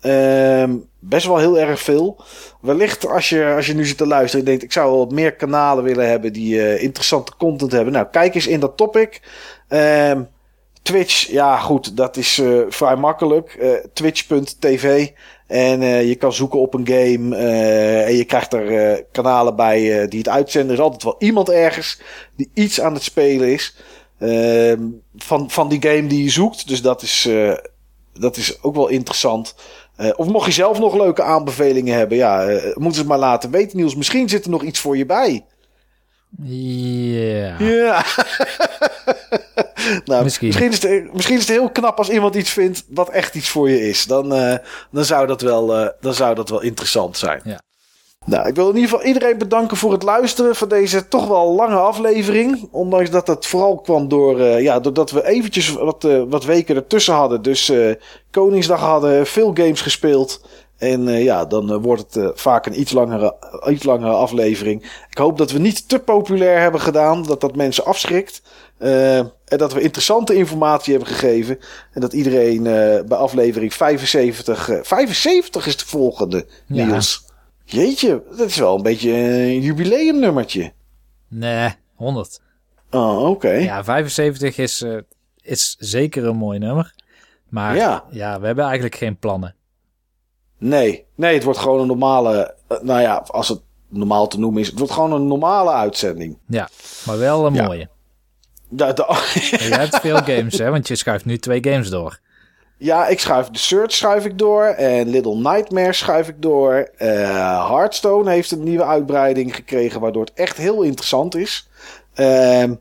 Ehm, 0.00 0.76
best 0.98 1.26
wel 1.26 1.38
heel 1.38 1.58
erg 1.58 1.80
veel. 1.80 2.22
Wellicht 2.60 3.06
als 3.08 3.28
je, 3.28 3.52
als 3.56 3.66
je 3.66 3.74
nu 3.74 3.84
zit 3.84 3.96
te 3.96 4.06
luisteren 4.06 4.40
en 4.40 4.46
denkt... 4.46 4.62
ik 4.64 4.72
zou 4.72 4.90
wel 4.90 4.98
wat 4.98 5.12
meer 5.12 5.34
kanalen 5.34 5.84
willen 5.84 6.08
hebben 6.08 6.32
die 6.32 6.62
eh, 6.62 6.82
interessante 6.82 7.32
content 7.38 7.72
hebben. 7.72 7.92
Nou, 7.92 8.06
kijk 8.10 8.34
eens 8.34 8.46
in 8.46 8.60
dat 8.60 8.76
topic. 8.76 9.20
Ehm, 9.68 10.22
Twitch, 10.82 11.26
ja 11.30 11.58
goed, 11.58 11.96
dat 11.96 12.16
is 12.16 12.38
eh, 12.38 12.60
vrij 12.68 12.96
makkelijk. 12.96 13.64
Twitch.tv. 13.92 15.08
En 15.46 15.82
eh, 15.82 16.08
je 16.08 16.14
kan 16.14 16.32
zoeken 16.32 16.60
op 16.60 16.74
een 16.74 16.86
game. 16.86 17.36
eh, 17.36 18.06
en 18.06 18.16
je 18.16 18.24
krijgt 18.24 18.52
er 18.52 18.92
eh, 18.92 19.02
kanalen 19.12 19.56
bij 19.56 20.08
die 20.08 20.18
het 20.18 20.28
uitzenden. 20.28 20.70
Er 20.70 20.76
is 20.76 20.84
altijd 20.84 21.02
wel 21.02 21.16
iemand 21.18 21.48
ergens 21.50 22.00
die 22.36 22.50
iets 22.54 22.80
aan 22.80 22.94
het 22.94 23.02
spelen 23.02 23.52
is. 23.52 23.76
ehm, 24.18 24.82
van, 25.16 25.50
van 25.50 25.68
die 25.68 25.82
game 25.82 26.06
die 26.06 26.22
je 26.24 26.30
zoekt. 26.30 26.68
Dus 26.68 26.82
dat 26.82 27.02
is, 27.02 27.28
dat 28.12 28.36
is 28.36 28.62
ook 28.62 28.74
wel 28.74 28.88
interessant. 28.88 29.54
Of 30.16 30.26
mocht 30.26 30.46
je 30.46 30.52
zelf 30.52 30.78
nog 30.78 30.94
leuke 30.94 31.22
aanbevelingen 31.22 31.96
hebben, 31.96 32.16
ja, 32.16 32.60
moet 32.74 32.96
het 32.96 33.06
maar 33.06 33.18
laten 33.18 33.50
weten, 33.50 33.76
Niels. 33.76 33.96
Misschien 33.96 34.28
zit 34.28 34.44
er 34.44 34.50
nog 34.50 34.62
iets 34.62 34.78
voor 34.78 34.96
je 34.96 35.06
bij. 35.06 35.44
Ja. 36.42 37.58
Ja. 37.58 38.04
nou, 40.04 40.24
Misschien. 40.24 40.46
misschien. 40.46 40.70
is 40.70 40.82
het, 40.82 41.12
misschien 41.14 41.36
is 41.36 41.46
het 41.48 41.56
heel 41.56 41.70
knap 41.70 41.98
als 41.98 42.10
iemand 42.10 42.34
iets 42.34 42.50
vindt 42.50 42.84
wat 42.88 43.08
echt 43.08 43.34
iets 43.34 43.48
voor 43.48 43.70
je 43.70 43.88
is. 43.88 44.04
Dan, 44.04 44.34
eh, 44.34 44.56
dan, 44.90 45.04
zou, 45.04 45.26
dat 45.26 45.40
wel, 45.40 45.76
eh, 45.76 45.88
dan 46.00 46.14
zou 46.14 46.34
dat 46.34 46.48
wel 46.48 46.62
interessant 46.62 47.16
zijn. 47.16 47.40
Ja. 47.44 47.60
Nou, 48.24 48.48
ik 48.48 48.54
wil 48.54 48.68
in 48.68 48.74
ieder 48.74 48.90
geval 48.90 49.06
iedereen 49.06 49.38
bedanken 49.38 49.76
voor 49.76 49.92
het 49.92 50.02
luisteren 50.02 50.56
van 50.56 50.68
deze 50.68 51.08
toch 51.08 51.26
wel 51.26 51.54
lange 51.54 51.76
aflevering. 51.76 52.68
Ondanks 52.70 53.10
dat 53.10 53.26
het 53.26 53.46
vooral 53.46 53.80
kwam 53.80 54.08
door, 54.08 54.40
eh, 54.40 54.62
ja, 54.62 54.80
doordat 54.80 55.10
we 55.10 55.26
eventjes 55.26 55.72
wat, 55.72 56.04
eh, 56.04 56.22
wat 56.28 56.44
weken 56.44 56.76
ertussen 56.76 57.14
hadden. 57.14 57.42
Dus 57.42 57.68
eh, 57.68 57.94
Koningsdag 58.30 58.80
hadden 58.80 59.26
veel 59.26 59.50
games 59.54 59.80
gespeeld. 59.80 60.40
En 60.78 61.08
eh, 61.08 61.24
ja, 61.24 61.44
dan 61.44 61.70
eh, 61.70 61.76
wordt 61.80 62.02
het 62.02 62.16
eh, 62.16 62.28
vaak 62.34 62.66
een 62.66 62.80
iets 62.80 62.92
langere, 62.92 63.36
iets 63.70 63.84
langere 63.84 64.12
aflevering. 64.12 64.82
Ik 65.10 65.18
hoop 65.18 65.38
dat 65.38 65.50
we 65.50 65.58
niet 65.58 65.88
te 65.88 65.98
populair 65.98 66.60
hebben 66.60 66.80
gedaan. 66.80 67.22
Dat 67.22 67.40
dat 67.40 67.56
mensen 67.56 67.84
afschrikt. 67.84 68.42
Eh, 68.78 69.18
en 69.18 69.58
dat 69.58 69.72
we 69.72 69.80
interessante 69.80 70.34
informatie 70.34 70.94
hebben 70.94 71.12
gegeven. 71.12 71.58
En 71.92 72.00
dat 72.00 72.12
iedereen 72.12 72.66
eh, 72.66 73.02
bij 73.04 73.18
aflevering 73.18 73.74
75... 73.74 74.68
eh, 74.68 74.78
75 74.82 75.66
is 75.66 75.76
de 75.76 75.86
volgende, 75.86 76.46
Ja. 76.66 76.86
Niels. 76.86 77.24
Jeetje, 77.64 78.22
dat 78.36 78.48
is 78.48 78.56
wel 78.56 78.76
een 78.76 78.82
beetje 78.82 79.10
een 79.12 79.60
jubileumnummertje. 79.60 80.72
Nee, 81.28 81.68
100. 81.94 82.40
Oh, 82.90 83.28
oké. 83.28 83.50
Ja, 83.52 83.84
75 83.84 84.58
is, 84.58 84.82
eh, 84.82 84.96
is 85.42 85.76
zeker 85.78 86.24
een 86.26 86.36
mooi 86.36 86.58
nummer. 86.58 86.94
Maar 87.48 87.76
Ja. 87.76 88.04
ja. 88.10 88.40
we 88.40 88.46
hebben 88.46 88.64
eigenlijk 88.64 88.94
geen 88.94 89.18
plannen. 89.18 89.54
Nee, 90.58 91.04
nee, 91.14 91.34
het 91.34 91.44
wordt 91.44 91.58
gewoon 91.58 91.80
een 91.80 91.86
normale... 91.86 92.54
eh, 92.68 92.80
nou 92.80 93.00
ja, 93.00 93.16
als 93.26 93.48
het 93.48 93.60
normaal 93.88 94.26
te 94.28 94.38
noemen 94.38 94.60
is. 94.60 94.66
Het 94.68 94.78
wordt 94.78 94.92
gewoon 94.92 95.12
een 95.12 95.26
normale 95.26 95.70
uitzending. 95.70 96.38
Ja, 96.48 96.68
maar 97.06 97.18
wel 97.18 97.46
een 97.46 97.54
Ja. 97.54 97.66
mooie. 97.66 97.88
De- 98.76 98.94
je 99.68 99.74
hebt 99.74 100.00
veel 100.00 100.16
games, 100.16 100.58
hè? 100.58 100.70
Want 100.70 100.88
je 100.88 100.96
schuift 100.96 101.24
nu 101.24 101.38
twee 101.38 101.64
games 101.64 101.90
door. 101.90 102.18
Ja, 102.78 103.06
ik 103.06 103.20
schuif 103.20 103.48
de 103.48 103.58
Search 103.58 103.92
schuif 103.92 104.24
ik 104.24 104.38
door. 104.38 104.64
En 104.64 105.08
Little 105.08 105.36
Nightmares 105.36 105.98
schuif 105.98 106.28
ik 106.28 106.42
door. 106.42 106.90
Eh 106.96 107.68
Hearthstone 107.70 108.30
heeft 108.30 108.50
een 108.50 108.62
nieuwe 108.62 108.84
uitbreiding 108.84 109.54
gekregen, 109.54 110.00
waardoor 110.00 110.24
het 110.24 110.32
echt 110.34 110.56
heel 110.56 110.82
interessant 110.82 111.36
is. 111.36 111.68
Ehm, 112.14 112.74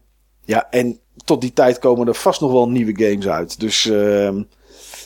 ja, 0.46 0.68
en 0.70 1.00
tot 1.26 1.42
die 1.42 1.54
tijd 1.54 1.80
komen 1.80 2.08
er 2.08 2.16
vast 2.16 2.42
nog 2.42 2.52
wel 2.52 2.70
nieuwe 2.70 3.04
games 3.06 3.28
uit. 3.28 3.60
Dus 3.60 3.86
ehm, 3.86 4.42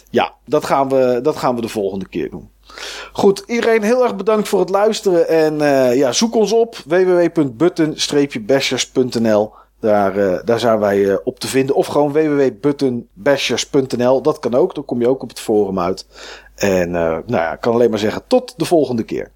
ja, 0.10 0.34
dat 0.46 0.66
gaan, 0.66 0.90
we, 0.90 1.20
dat 1.24 1.38
gaan 1.38 1.56
we 1.56 1.62
de 1.62 1.70
volgende 1.70 2.08
keer 2.08 2.30
doen. 2.30 2.50
Goed, 3.12 3.44
iedereen 3.48 3.84
heel 3.84 4.04
erg 4.04 4.16
bedankt 4.16 4.48
voor 4.48 4.60
het 4.60 4.70
luisteren. 4.70 5.28
En 5.28 5.62
eh, 5.62 5.96
ja, 5.98 6.12
zoek 6.12 6.36
ons 6.36 6.52
op 6.52 6.78
www.button-bashers.nl. 6.86 9.54
Daar, 9.80 10.18
eh, 10.18 10.40
daar 10.46 10.60
zijn 10.60 10.80
wij 10.80 11.12
eh, 11.12 11.18
op 11.24 11.40
te 11.40 11.48
vinden. 11.48 11.76
Of 11.76 11.88
gewoon 11.88 12.12
www.buttonbashers.nl. 12.12 14.22
Dat 14.22 14.40
kan 14.40 14.56
ook. 14.56 14.76
Dan 14.76 14.86
kom 14.86 15.02
je 15.02 15.08
ook 15.08 15.24
op 15.24 15.30
het 15.30 15.40
forum 15.40 15.80
uit. 15.80 16.08
En 16.56 16.96
eh, 16.96 17.12
nou 17.12 17.24
ja, 17.28 17.54
ik 17.54 17.62
kan 17.62 17.74
alleen 17.74 17.90
maar 17.90 18.00
zeggen 18.00 18.24
tot 18.28 18.54
de 18.58 18.66
volgende 18.66 19.04
keer. 19.04 19.32